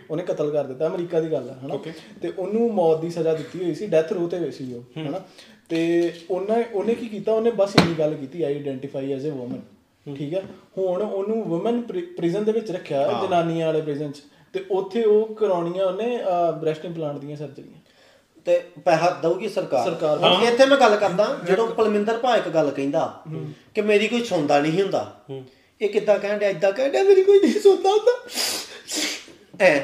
ਉਹਨੇ 0.10 0.24
ਕਤਲ 0.24 0.52
ਕਰ 0.52 0.64
ਦਿੱਤਾ 0.64 0.88
ਅਮਰੀਕਾ 0.88 1.20
ਦੀ 1.20 1.32
ਗੱਲ 1.32 1.50
ਹੈ 1.50 1.56
ਹਨਾ. 1.66 1.76
ਤੇ 2.22 2.32
ਉਹਨੂੰ 2.38 2.74
ਮੌਤ 2.74 3.02
ਦੀ 3.02 3.10
ਸਜ਼ਾ 3.10 3.34
ਦਿੱਤੀ 3.34 3.64
ਹੋਈ 3.64 3.74
ਸੀ 3.74 3.88
ਡੈਥ 3.88 4.14
ਰੋ 4.14 4.28
ਤੇ 4.28 4.38
ਹੋਈ 4.40 4.52
ਸੀ 4.52 4.74
ਉਹ 4.74 5.00
ਹਨਾ? 5.00 5.22
ਤੇ 5.70 6.14
ਉਹਨੇ 6.30 6.64
ਉਹਨੇ 6.74 6.96
ਕੀ 6.96 7.08
ਕੀਤਾ? 7.08 7.32
ਉਹਨੇ 7.34 7.52
ਬਸ 7.52 7.76
ਇੰਨੀ 7.76 7.94
ਗੱਲ 8.00 8.14
ਕੀਤੀ 8.14 8.44
ਆਈਡੈਂਟੀਫਾਈ 8.44 9.14
ਐਜ਼ 9.14 9.28
ਅ 9.28 9.32
ਔਮਨ 9.32 9.60
ਠੀਕ 10.16 10.34
ਹੈ? 10.34 10.42
ਹੁਣ 10.78 11.02
ਉਹਨੂੰ 11.02 11.42
ਔਮਨ 11.56 11.82
ਪ੍ਰਿਜ਼ਨ 12.18 12.44
ਦੇ 12.44 12.52
ਵਿੱਚ 12.52 12.72
ਰੱਖਿਆ 12.72 13.08
ਜਨਾਨੀਆਂ 13.24 13.66
ਵਾਲੇ 13.66 13.82
ਪ੍ਰਿਜ਼ਨ 13.82 14.12
'ਚ। 14.12 14.22
ਤੇ 14.54 14.64
ਉੱਥੇ 14.72 15.04
ਉਹ 15.04 15.36
ਕਰਾਉਣੀਆਂ 15.36 15.86
ਉਹਨੇ 15.86 16.18
ਬ੍ਰੈਸਟ 16.62 16.86
ਇੰਪਲਾਂਟ 16.86 17.18
ਦੀਆਂ 17.18 17.38
ਸਰਜਰੀਆਂ 17.38 17.80
ਤੇ 18.46 18.60
ਪੈਸਾ 18.86 19.10
ਦਊਗੀ 19.22 19.50
ਸਰਕਾਰ? 19.50 19.86
ਸਰਕਾਰ। 19.86 20.18
ਹੁਣ 20.18 20.44
ਇੱਥੇ 20.44 20.66
ਮੈਂ 20.66 20.78
ਗੱਲ 20.78 20.96
ਕਰਦਾ 20.96 21.28
ਜਦੋਂ 21.48 21.68
ਪਲਮਿੰਦਰ 21.68 22.18
ਭਾ 22.18 22.36
ਇੱਕ 22.38 22.48
ਗੱਲ 22.50 22.70
ਕਹਿੰਦਾ 22.72 23.22
ਕਿ 23.76 23.82
ਮੇਰੀ 23.82 24.08
ਕੋਈ 24.08 24.24
ਸੁਣਦਾ 24.24 24.60
ਨਹੀਂ 24.60 24.82
ਹੁੰਦਾ। 24.82 25.06
ਇਹ 25.82 25.90
ਕਿੱਦਾਂ 25.90 26.18
ਕਹਿਣ 26.20 26.38
ਡਿਆ 26.38 26.50
ਇਦਾਂ 26.50 26.72
ਕਹਿਣ 26.72 26.92
ਡਿਆ 26.92 27.04
ਮੇਰੀ 27.04 27.24
ਕੋਈ 27.24 27.40
ਨਹੀਂ 27.40 27.60
ਸੁਣਦਾ 27.62 27.90
ਹੁੰਦਾ। 27.90 28.18
ਐ 29.62 29.80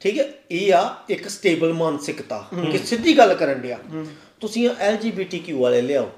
ਠੀਕ 0.00 0.18
ਹੈ? 0.20 0.24
ਇਹ 0.50 0.72
ਆ 0.74 0.84
ਇੱਕ 1.10 1.28
ਸਟੇਬਲ 1.28 1.72
ਮਾਨਸਿਕਤਾ। 1.72 2.44
ਕਿ 2.72 2.78
ਸਿੱਧੀ 2.78 3.16
ਗੱਲ 3.18 3.34
ਕਰਨ 3.34 3.60
ਡਿਆ। 3.60 3.78
ਤੁਸੀਂ 4.40 4.68
ਐਲਜੀਬੀਟੀਕਿਊ 4.80 5.60
ਵਾਲੇ 5.60 5.80
ਲਿਆਓ। 5.82 6.08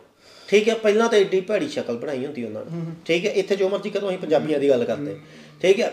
ਠੀਕ 0.48 0.68
ਹੈ 0.68 0.74
ਪਹਿਲਾਂ 0.74 1.08
ਤਾਂ 1.08 1.18
ਏਡੀ 1.18 1.40
ਭੈੜੀ 1.40 1.68
ਸ਼ਕਲ 1.68 1.96
ਬਣਾਈ 1.96 2.24
ਹੁੰਦੀ 2.26 2.44
ਉਹਨਾਂ 2.44 2.64
ਨੇ। 2.64 2.92
ਠੀਕ 3.04 3.26
ਹੈ 3.26 3.30
ਇੱਥੇ 3.32 3.56
ਜੋ 3.56 3.68
ਮਰਜ਼ੀ 3.68 3.90
ਕਰੋ 3.90 4.08
ਅਸੀਂ 4.08 4.18
ਪੰਜਾਬੀਆਂ 4.18 4.58
ਦੀ 4.60 4.68
ਗੱਲ 4.68 4.84
ਕਰਦੇ। 4.84 5.16
ਠੀਕ 5.60 5.80
ਹੈ 5.80 5.92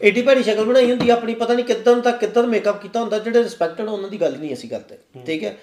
ਏਡੀ 0.00 0.22
ਭੈੜੀ 0.22 0.42
ਸ਼ਕਲ 0.42 0.64
ਬਣਾਈ 0.64 0.90
ਹੁੰਦੀ 0.90 1.08
ਆਪਣੀ 1.10 1.34
ਪਤਾ 1.34 1.54
ਨਹੀਂ 1.54 1.64
ਕਿੱਦਾਂ 1.64 1.96
ਤੱਕ 1.96 2.18
ਕਿੱਦਾਂ 2.20 2.42
ਮੇਕਅਪ 2.42 2.82
ਕੀਤਾ 2.82 3.00
ਹੁੰਦਾ 3.00 3.18
ਜਿਹੜੇ 3.18 3.42
ਰਿਸਪੈਕਟਡ 3.42 3.88
ਉਹਨਾਂ 3.88 4.10
ਦੀ 4.10 4.20
ਗੱਲ 4.20 4.36
ਨਹੀਂ 4.38 4.52
ਅਸੀਂ 4.54 4.68
ਕਰਦੇ। 4.70 4.98
ਠੀਕ 5.26 5.44
ਹੈ 5.44 5.56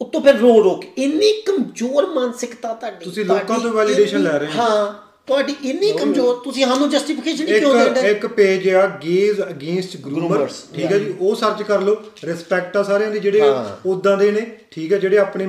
ਉੱਤੋਂ 0.00 0.20
ਫਿਰ 0.20 0.34
ਰੋ 0.34 0.62
ਰੋ 0.62 0.74
ਕੇ 0.74 0.88
ਇੰਨੀ 0.96 1.32
ਕਮਜ਼ੋਰ 1.42 2.06
ਮਾਨਸਿਕਤਾ 2.06 2.72
ਤੁਹਾਡੀ 2.74 3.04
ਤੁਸੀਂ 3.04 3.24
ਲੋਕਾਂ 3.24 3.58
ਤੋਂ 3.60 3.82
ਇੰਨੀ- 3.82 4.22
ਲੈ 4.22 4.38
ਰਹੇ 4.38 4.48
ਹੋ। 4.48 4.62
ਹਾਂ 4.62 4.92
ਤੁਹਾਡੀ 5.28 5.54
ਇੰਨੀ 5.64 5.92
ਕਮਜ਼ੋਰ 5.92 6.40
ਤੁਸੀਂ 6.44 6.64
ਸਾਨੂੰ 6.66 6.88
ਜਸਟੀਫਿਕੇਸ਼ਨ 6.90 7.46
ਹੀ 7.48 7.58
ਕਿਉਂ 7.60 7.74
ਦੇਂਦੇ 7.74 8.00
ਇੱਕ 8.10 8.26
ਪੇਜ 8.26 8.68
ਆ 8.68 8.86
ਗੇਜ਼ 9.04 9.40
ਅਗੇਂਸਟ 9.42 9.96
ਗਰੂਮਰ 9.96 10.36
Groomers, 10.36 10.54
ਠੀਕ 10.74 10.92
ਹੈ 10.92 10.98
ਜੀ 10.98 11.14
ਉਹ 11.20 11.34
ਸਰਚ 11.34 11.62
ਕਰ 11.62 11.80
ਲਓ। 11.80 11.96
ਰਿਸਪੈਕਟ 12.24 12.76
ਆ 12.76 12.82
ਸਾਰਿਆਂ 12.82 13.10
ਦੀ 13.10 13.18
ਜਿਹੜੇ। 13.18 13.40
ਉਦਾਂ 13.86 14.16
ਦੇ 14.16 14.30
ਨੇ। 14.30 14.46
ਠੀਕ 14.70 14.92
ਹੈ 14.92 14.98
ਜਿਹੜੇ 14.98 15.18
ਆਪਣੇ 15.18 15.46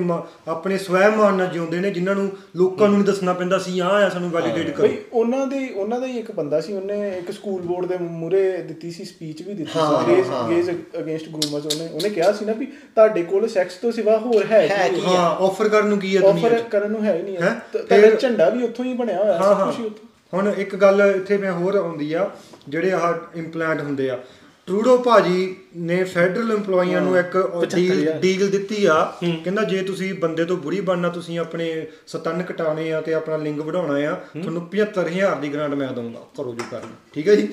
ਆਪਣੇ 0.47 0.78
ਸਵੈ 0.78 1.09
ਮਾਨ 1.09 1.36
ਨਾਲ 1.36 1.47
ਜਿਉਂਦੇ 1.47 1.80
ਨੇ 1.80 1.89
ਜਿਨ੍ਹਾਂ 1.91 2.15
ਨੂੰ 2.15 2.30
ਲੋਕਾਂ 2.55 2.88
ਨੂੰ 2.88 2.97
ਨਹੀਂ 2.97 3.05
ਦੱਸਣਾ 3.05 3.34
ਪੈਂਦਾ 3.34 3.57
ਸੀ 3.57 3.80
ਆਹ 3.80 3.89
ਆ 3.89 4.09
ਸਾਨੂੰ 4.09 4.30
ਵੈਲੀਡੇਟ 4.32 4.69
ਕਰੋ। 4.69 4.88
ਬਈ 4.88 4.97
ਉਹਨਾਂ 5.13 5.45
ਦੇ 5.47 5.69
ਉਹਨਾਂ 5.69 5.99
ਦਾ 5.99 6.07
ਹੀ 6.07 6.17
ਇੱਕ 6.19 6.32
ਬੰਦਾ 6.32 6.59
ਸੀ 6.61 6.74
ਉਹਨੇ 6.74 7.17
ਇੱਕ 7.17 7.32
ਸਕੂਲ 7.32 7.61
ਬੋਰਡ 7.61 7.86
ਦੇ 7.86 7.97
ਮੂਰੇ 7.97 8.41
ਦਿੱਤੀ 8.57 8.91
ਸੀ 8.91 9.05
ਸਪੀਚ 9.05 9.41
ਵੀ 9.41 9.53
ਦਿੱਤੀ 9.53 9.71
ਸੀ। 9.71 10.07
ਗੇਜ਼। 10.07 10.30
ਗੇਜ਼ 10.49 10.69
ਅਗੇਂਸਟ 10.99 11.30
ਗਰੂਮਰਸ 11.30 11.65
ਉਹਨੇ 11.65 11.88
ਉਹਨੇ 11.93 12.09
ਕਿਹਾ 12.09 12.32
ਸੀ 12.32 12.45
ਨਾ 12.45 12.53
ਵੀ 12.53 12.65
ਤੁਹਾਡੇ 12.65 13.24
ਕੋਲ 13.24 13.47
ਸੈਕਸ 13.47 13.76
ਤੋਂ 13.76 13.91
ਸਿਵਾ 13.91 14.17
ਹੋਰ 14.17 14.45
ਹੈ 14.51 14.67
ਹੈ 14.67 14.88
ਕੀ? 14.89 14.95
ਕੀ? 14.95 15.05
ਹਾਂ 15.07 15.30
ਆਫਰ 15.45 15.69
ਕਰਨ 15.69 15.88
ਨੂੰ 15.88 15.99
ਕੀ 15.99 16.15
ਹੈ 16.17 16.21
ਦੁਨੀਆ 16.21 16.47
ਆਫਰ 16.47 16.59
ਕਰਨ 16.69 16.91
ਨੂੰ 16.91 17.03
ਹੈ 17.05 17.15
ਹੀ 17.17 17.21
ਨਹੀਂ 17.21 17.38
ਹੈਂ? 17.38 17.53
ਤ- 17.74 18.19
ਝੰਡਾ 18.19 18.49
ਵੀ 18.49 18.63
ਉੱਥੋਂ 18.63 18.86
ਹੀ 18.86 18.93
ਬਣਿਆ 18.93 19.17
ਹੋਇਆ 19.24 19.38
ਹਾਂ। 19.66 19.72
ਸਭ 19.72 19.80
ਹਾਂ 19.80 19.80
ਕੁਝ 19.80 19.80
ਹੀ 19.80 19.86
ਉੱਥੋਂ 19.86 20.39
ਹੁਣ 20.39 20.53
ਇੱਕ 20.57 20.76
ਗੱਲ 20.76 21.01
ਇੱਥੇ 21.16 21.38
ਮੈਂ 21.38 21.51
ਹੋਰ 21.51 21.76
ਆਉਂਦੀ 21.76 22.14
ਆ 22.14 22.30
ਜਿਹੜੇ 22.70 22.91
ਆਹ 22.91 23.38
ਇੰਪਲਾਂਟ 23.38 23.82
ਹੁੰਦੇ 23.82 24.09
ਆ। 24.09 24.20
ਟਰੂਡੋ 24.68 24.97
ਭਾਜੀ 24.97 25.55
ਨੇ 25.76 26.03
ਫੈਡਰਲ 26.03 26.51
EMPLOYੀਆਂ 26.51 27.01
ਨੂੰ 27.01 27.18
ਇੱਕ 27.20 27.38
ਡੀਲ 27.76 28.11
ਡੀਲ 28.20 28.49
ਦਿੱਤੀ 28.49 28.86
ਆ। 28.86 29.14
ਕਹਿੰਦਾ 29.22 29.64
ਜੇ 29.64 29.82
ਤੁਸੀਂ 29.84 30.14
ਬੰਦੇ 30.14 30.45
ਤੋਂ 30.45 30.57
ਬੁਰੀ 30.57 30.80
ਬਣਨਾ 30.82 31.09
ਤੁਸੀਂ 31.09 31.39
ਆਪਣੇ 31.39 31.88
ਸਤਨ 32.07 32.41
ਕਟਾਣੇ 32.43 32.91
ਆ 32.93 33.01
ਤੇ 33.01 33.14
ਆਪਣਾ 33.14 33.38
ਲਿੰਗ 33.38 33.59
ਵਧਾਉਣਾ 33.59 33.93
ਆ 34.09 34.14
ਤੁਹਾਨੂੰ 34.34 34.70
75000 34.76 35.36
ਦੀ 35.41 35.53
ਗ੍ਰਾਂਟ 35.53 35.74
ਮੈਂ 35.74 35.88
ਦਊਂਗਾ। 35.88 36.20
ਕਰੋ 36.38 36.55
ਜੋ 36.55 36.64
ਕਰਨਾ 36.72 36.95
ਠੀਕ 37.14 37.28
ਹੈ 37.28 37.36
ਜੀ? 37.36 37.47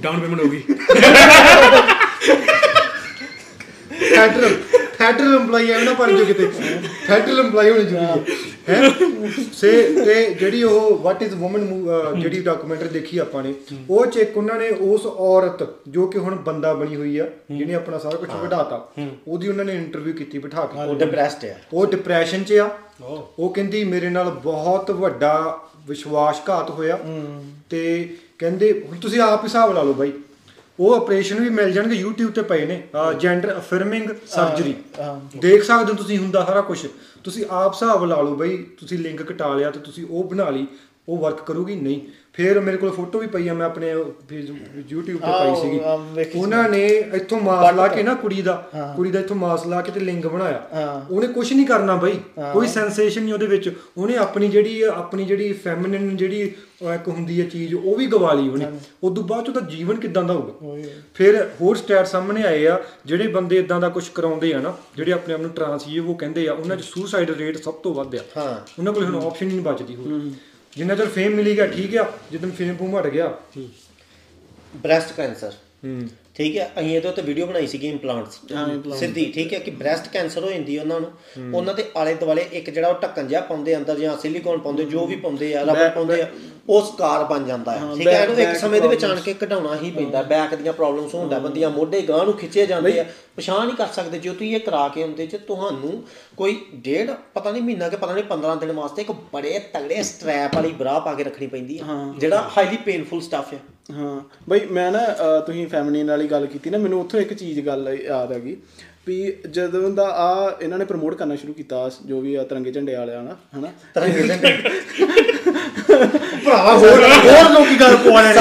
ਡਾਊਨ 0.00 0.20
ਪੇਮੈਂਟ 0.20 0.40
ਹੋਗੀ 0.40 0.62
ਫੈਡਰਲ 4.10 4.56
ਫੈਡਰਲ 5.02 5.36
EMPLOYੀ 5.36 5.70
ਐ 5.70 5.84
ਨਾ 5.84 5.94
ਪਰ 5.94 6.12
ਜੋ 6.12 6.24
ਕਿਤੇ 6.24 6.46
ਫੈਡਰਲ 7.06 7.40
EMPLOYੀ 7.40 7.70
ਹੋਣੀ 7.70 7.84
ਜ਼ਰੂਰੀ 7.84 8.06
ਹੈ। 8.06 8.24
ਹੈ? 8.68 8.90
ਸੇ 9.52 9.70
ਤੇ 10.04 10.34
ਜਿਹੜੀ 10.34 10.62
ਉਹ 10.62 10.98
ਵਾਟ 10.98 11.22
ਇਜ਼ 11.22 11.34
ਔਮਨ 11.42 11.86
ਜਿਹੜੀ 12.20 12.42
ਡਾਕੂਮੈਂਟਰੀ 12.42 12.88
ਦੇਖੀ 12.88 13.18
ਆਪਾਂ 13.18 13.42
ਨੇ 13.42 13.54
ਉਹ 13.90 14.06
ਚ 14.06 14.16
ਇੱਕ 14.16 14.36
ਉਹਨਾਂ 14.36 14.58
ਨੇ 14.58 14.68
ਉਸ 14.68 15.06
ਔਰਤ 15.06 15.68
ਜੋ 15.88 16.06
ਕਿ 16.06 16.18
ਹੁਣ 16.18 16.34
ਬੰਦਾ 16.34 16.74
ਬਣੀ 16.74 16.96
ਹੋਈ 16.96 17.18
ਆ 17.18 17.26
ਜਿਹਨੇ 17.50 17.74
ਆਪਣਾ 17.74 17.98
ਸਾਰਾ 17.98 18.16
ਕੁਝ 18.16 18.30
ਵਧਾਤਾ 18.42 18.92
ਉਹਦੀ 19.28 19.48
ਉਹਨਾਂ 19.48 19.64
ਨੇ 19.64 19.74
ਇੰਟਰਵਿਊ 19.74 20.14
ਕੀਤੀ 20.14 20.38
ਬਿਠਾ 20.38 20.64
ਕੇ। 20.66 20.88
ਉਹ 20.88 20.94
ਡਿਪਰੈਸਡ 20.94 21.44
ਆ। 21.44 21.54
ਉਹ 21.72 21.86
ਡਿਪਰੈਸ਼ਨ 21.86 22.44
'ਚ 22.44 22.52
ਆ। 22.52 22.70
ਉਹ 23.38 23.52
ਕਹਿੰਦੀ 23.54 23.84
ਮੇਰੇ 23.84 24.08
ਨਾਲ 24.08 24.30
ਬਹੁਤ 24.30 24.90
ਵੱਡਾ 24.90 25.58
ਵਿਸ਼ਵਾਸਘਾਤ 25.86 26.70
ਹੋਇਆ 26.70 26.98
ਤੇ 27.70 28.08
ਕਹਿੰਦੇ 28.38 28.72
ਹੁਣ 28.88 28.98
ਤੁਸੀਂ 28.98 29.20
ਆਪ 29.20 29.44
ਹਿਸਾਬ 29.44 29.72
ਲਾ 29.74 29.82
ਲਓ 29.82 29.92
ਬਾਈ। 29.92 30.12
ਉਹ 30.78 30.94
ਆਪਰੇਸ਼ਨ 30.94 31.40
ਵੀ 31.40 31.48
ਮਿਲ 31.48 31.72
ਜਾਣਗੇ 31.72 32.02
YouTube 32.02 32.30
ਤੇ 32.32 32.42
ਪਏ 32.42 32.64
ਨੇ 32.66 32.82
ਜੈਂਡਰ 33.20 33.56
ਅਫਰਮਿੰਗ 33.58 34.08
ਸਰਜਰੀ 34.26 34.74
ਦੇਖ 35.36 35.62
ਸਕਦੇ 35.62 35.92
ਹੋ 35.92 35.96
ਤੁਸੀਂ 35.96 36.18
ਹੁੰਦਾ 36.18 36.44
ਸਾਰਾ 36.44 36.60
ਕੁਝ 36.60 36.78
ਤੁਸੀਂ 37.24 37.44
ਆਪ 37.50 37.74
ਹਿਸਾਬ 37.74 38.04
ਲਾ 38.04 38.20
ਲਓ 38.20 38.34
ਬਾਈ 38.36 38.56
ਤੁਸੀਂ 38.78 38.98
ਲਿੰਕ 38.98 39.22
ਕਟਾ 39.22 39.54
ਲਿਆ 39.54 39.70
ਤੇ 39.70 39.80
ਤੁਸੀਂ 39.80 40.06
ਉਹ 40.10 40.24
ਬਣਾ 40.24 40.48
ਲਈ 40.50 40.66
ਉਹ 41.08 41.18
ਵਰਕ 41.18 41.40
ਕਰੂਗੀ 41.46 41.74
ਨਹੀਂ। 41.74 42.00
ਫਿਰ 42.34 42.58
ਮੇਰੇ 42.60 42.76
ਕੋਲ 42.76 42.90
ਫੋਟੋ 42.90 43.18
ਵੀ 43.18 43.26
ਪਈ 43.26 43.48
ਆ 43.48 43.54
ਮੈਂ 43.54 43.66
ਆਪਣੇ 43.66 43.92
ਫੇਸਬੁੱਕ 44.28 44.92
YouTube 44.92 45.18
ਤੇ 45.18 45.30
ਪਾਈ 45.32 45.54
ਸੀਗੀ। 45.60 46.38
ਉਹਨਾਂ 46.38 46.68
ਨੇ 46.68 46.86
ਇੱਥੋਂ 47.14 47.40
ਮਾਸ 47.40 47.74
ਲਾ 47.74 47.86
ਕੇ 47.88 48.02
ਨਾ 48.02 48.14
ਕੁੜੀ 48.14 48.42
ਦਾ 48.42 48.52
ਕੁੜੀ 48.96 49.10
ਦਾ 49.10 49.20
ਇੱਥੋਂ 49.20 49.36
ਮਾਸ 49.36 49.66
ਲਾ 49.66 49.80
ਕੇ 49.80 49.92
ਤੇ 49.92 50.00
ਲਿੰਗ 50.00 50.24
ਬਣਾਇਆ। 50.24 51.02
ਉਹਨੇ 51.10 51.26
ਕੁਝ 51.28 51.52
ਨਹੀਂ 51.52 51.66
ਕਰਨਾ 51.66 51.96
ਬਾਈ 51.96 52.18
ਕੋਈ 52.52 52.68
ਸੈਂਸੇਸ਼ਨ 52.68 53.22
ਨਹੀਂ 53.22 53.34
ਉਹਦੇ 53.34 53.46
ਵਿੱਚ। 53.46 53.70
ਉਹਨੇ 53.96 54.16
ਆਪਣੀ 54.16 54.48
ਜਿਹੜੀ 54.48 54.82
ਆਪਣੀ 54.82 55.24
ਜਿਹੜੀ 55.24 55.52
ਫੈਮਿਨਿਨ 55.64 56.16
ਜਿਹੜੀ 56.16 56.40
ਇੱਕ 56.94 57.08
ਹੁੰਦੀ 57.08 57.40
ਹੈ 57.40 57.46
ਚੀਜ਼ 57.48 57.74
ਉਹ 57.74 57.96
ਵੀ 57.96 58.06
ਗਵਾ 58.06 58.32
ਲਈ 58.32 58.48
ਉਹਨੇ। 58.48 58.66
ਉਦੋਂ 59.04 59.24
ਬਾਅਦ 59.24 59.44
ਚ 59.44 59.48
ਉਹਦਾ 59.48 59.60
ਜੀਵਨ 59.70 59.96
ਕਿਦਾਂ 59.96 60.22
ਦਾ 60.22 60.34
ਹੋਊਗਾ? 60.34 60.76
ਫਿਰ 61.14 61.36
ਹੋਰ 61.60 61.76
ਸਟੈਟ 61.76 62.06
ਸਾਹਮਣੇ 62.06 62.42
ਆਏ 62.44 62.64
ਆ 62.66 62.78
ਜਿਹੜੇ 63.06 63.26
ਬੰਦੇ 63.28 63.58
ਇਦਾਂ 63.58 63.80
ਦਾ 63.80 63.88
ਕੁਝ 63.88 64.08
ਕਰਾਉਂਦੇ 64.14 64.52
ਆ 64.54 64.60
ਨਾ 64.60 64.74
ਜਿਹੜੇ 64.96 65.12
ਆਪਣੇ 65.12 65.34
ਆਪ 65.34 65.40
ਨੂੰ 65.40 65.50
ਟਰਾਂਸ 65.50 65.84
ਇਹ 65.88 66.00
ਉਹ 66.00 66.14
ਕਹਿੰਦੇ 66.14 66.46
ਆ 66.48 66.52
ਉਹਨਾਂ 66.52 66.76
'ਚ 66.76 66.84
ਸੁਸਾਈਡ 66.84 67.30
ਰੇਟ 67.30 67.58
ਸਭ 67.58 67.74
ਤੋਂ 67.82 67.94
ਵੱਧ 67.94 68.16
ਆ। 68.16 68.20
ਉਹਨਾਂ 68.78 68.92
ਕੋਲ 68.92 69.04
ਹੁਣ 69.04 69.22
ਆਪਸ਼ਨ 69.26 69.46
ਹੀ 69.46 69.52
ਨਹੀਂ 69.52 69.64
ਬਚਦੀ 69.64 69.96
ਹੋਰ। 69.96 70.30
ਜਿੰਨਾ 70.76 70.94
ਚਿਰ 70.94 71.06
ਫੇਮ 71.06 71.34
ਮਿਲੀ 71.34 71.54
ਗਿਆ 71.56 71.66
ਠੀਕ 71.66 71.96
ਆ 71.96 72.10
ਜਦੋਂ 72.32 72.50
ਫੇਮ 72.50 72.74
ਪੂਮ 72.76 72.98
ਹਟ 72.98 73.06
ਗਿਆ। 73.06 73.26
ਬ੍ਰੈਸਟ 74.76 75.12
ਕੈਂਸਰ 75.12 75.52
ਹੂੰ। 75.84 76.08
ਠੀਕ 76.34 76.56
ਹੈ 76.56 76.66
ਅਸੀਂ 76.78 76.94
ਇਹਦੇ 76.96 77.08
ਉੱਤੇ 77.08 77.22
ਵੀਡੀਓ 77.22 77.46
ਬਣਾਈ 77.46 77.66
ਸੀਗੀ 77.66 77.88
ਇੰਪਲਾਂਟਸ 77.88 78.38
ਸਿੱਧੀ 78.98 79.24
ਠੀਕ 79.34 79.52
ਹੈ 79.54 79.58
ਕਿ 79.58 79.70
ਬ੍ਰੈਸਟ 79.70 80.08
ਕੈਂਸਰ 80.08 80.44
ਹੋ 80.44 80.50
ਜਾਂਦੀ 80.50 80.78
ਉਹਨਾਂ 80.78 81.00
ਨੂੰ। 81.00 81.10
ਉਹਨਾਂ 81.54 81.74
ਦੇ 81.74 81.84
ਆਲੇ 81.96 82.14
ਦੁਆਲੇ 82.14 82.46
ਇੱਕ 82.52 82.70
ਜਿਹੜਾ 82.70 82.88
ਉਹ 82.88 83.00
ਢੱਕਣ 83.00 83.26
ਜਿਹਾ 83.28 83.40
ਪਾਉਂਦੇ 83.40 83.76
ਅੰਦਰ 83.76 83.98
ਜਾਂ 83.98 84.16
ਸਿਲੀਕੋਨ 84.18 84.58
ਪਾਉਂਦੇ 84.58 84.84
ਜੋ 84.84 85.06
ਵੀ 85.06 85.16
ਪਾਉਂਦੇ 85.16 85.54
ਆ 85.54 85.62
ਰਬੜ 85.62 85.88
ਪਾਉਂਦੇ 85.88 86.20
ਆ। 86.22 86.28
ਉਹ 86.68 86.82
ਸਕਾਰ 86.84 87.22
ਬਣ 87.24 87.44
ਜਾਂਦਾ 87.44 87.72
ਹੈ। 87.72 87.94
ਠੀਕ 87.96 88.06
ਹੈ 88.08 88.20
ਇਹਨੂੰ 88.22 88.36
ਇੱਕ 88.40 88.56
ਸਮੇਂ 88.56 88.80
ਦੇ 88.80 88.88
ਵਿੱਚ 88.88 89.04
ਆਣ 89.04 89.20
ਕੇ 89.20 89.32
ਕਢਾਉਣਾ 89.34 89.74
ਹੀ 89.76 89.90
ਪੈਂਦਾ 89.90 90.22
ਬੈਕ 90.24 90.54
ਦੀਆਂ 90.54 90.72
ਪ੍ਰੋਬਲਮਸ 90.72 91.14
ਹੁੰਦਾ 91.14 91.38
ਬੰਦੀਆਂ 91.38 91.70
ਮੋਢੇ 91.70 92.00
ਗਾਂ 92.02 92.24
ਨੂੰ 92.24 92.34
ਖਿੱਚੇ 92.34 92.66
ਜਾਂਦੇ 92.66 92.98
ਆ 93.00 93.04
ਪਛਾਣ 93.36 93.64
ਨਹੀਂ 93.66 93.76
ਕਰ 93.76 93.86
ਸਕਦੇ 93.92 94.18
ਜੇ 94.18 94.30
ਤੁਸੀਂ 94.30 94.54
ਇਹ 94.54 94.60
ਕਰਾ 94.60 94.86
ਕੇ 94.88 95.02
ਹੁੰਦੇ 95.02 95.26
ਚ 95.26 95.36
ਤੁਹਾਨੂੰ 95.46 96.02
ਕੋਈ 96.36 96.56
ਡੇਢ 96.74 97.10
ਪਤਾ 97.34 97.50
ਨਹੀਂ 97.50 97.62
ਮਹੀਨਾ 97.62 97.88
ਕਿ 97.88 97.96
ਪਤਾ 97.96 98.12
ਨਹੀਂ 98.12 98.24
15 98.30 98.54
ਦਿਨ 98.60 98.72
ਵਾਸਤੇ 98.72 99.02
ਇੱਕ 99.02 99.10
ਬੜੇ 99.32 99.58
ਤਗੜੇ 99.72 100.02
ਸਟ੍ਰੈਪ 100.02 100.54
ਵਾਲੀ 100.54 100.72
ਬਰਾ 100.74 100.98
ਪਾ 100.98 101.14
ਕੇ 101.14 101.24
ਰੱਖਣੀ 101.24 101.46
ਪੈਂਦੀ 101.48 101.78
ਹੈ। 101.80 101.84
ਜਿਹੜਾ 102.18 102.42
ਹਾਈਲੀ 102.56 102.76
ਪੇਨਫੁਲ 102.84 103.20
ਸਟਫ 103.20 103.52
ਹੈ 103.52 103.58
ਹਾਂ। 103.92 104.20
ਬਈ 104.48 104.60
ਮੈਂ 104.70 104.90
ਨਾ 104.92 105.00
ਤੁਸੀਂ 105.40 105.66
ਫੈਮਿਲੀਨ 105.68 106.10
ਵਾਲੀ 106.10 106.26
ਗੱਲ 106.28 106.46
ਕੀਤੀ 106.46 106.70
ਨਾ 106.70 106.78
ਮੈਨੂੰ 106.78 107.00
ਉੱਥੋਂ 107.00 107.20
ਇੱਕ 107.20 107.32
ਚੀਜ਼ 107.34 107.60
ਗੱਲ 107.60 107.88
ਯਾਦ 107.98 108.32
ਆ 108.32 108.38
ਗਈ 108.38 108.56
ਵੀ 109.06 109.16
ਜਦੋਂ 109.50 109.88
ਦਾ 109.92 110.04
ਆ 110.16 110.56
ਇਹਨਾਂ 110.60 110.78
ਨੇ 110.78 110.84
ਪ੍ਰਮੋਟ 110.84 111.14
ਕਰਨਾ 111.14 111.36
ਸ਼ੁਰੂ 111.36 111.52
ਕੀਤਾ 111.52 111.88
ਜੋ 112.06 112.20
ਵੀ 112.20 112.34
ਆ 112.34 112.42
ਤਿਰੰਗੇ 112.44 112.72
ਝੰਡੇ 112.72 112.94
ਵਾਲਿਆਂ 112.94 113.22
ਨਾ 113.22 113.36
ਹਨਾ? 113.56 113.68
ਤਰੰਗੇ 113.94 114.22
ਭਰਾਵਾ 116.44 116.72
ਹੋਰ 116.72 117.02
ਹੋਰ 117.24 117.50
ਲੋਕੀ 117.50 117.74
ਗੱਲ 117.80 117.96
ਪਵਾ 117.96 118.22
ਲੈਣਾ 118.22 118.40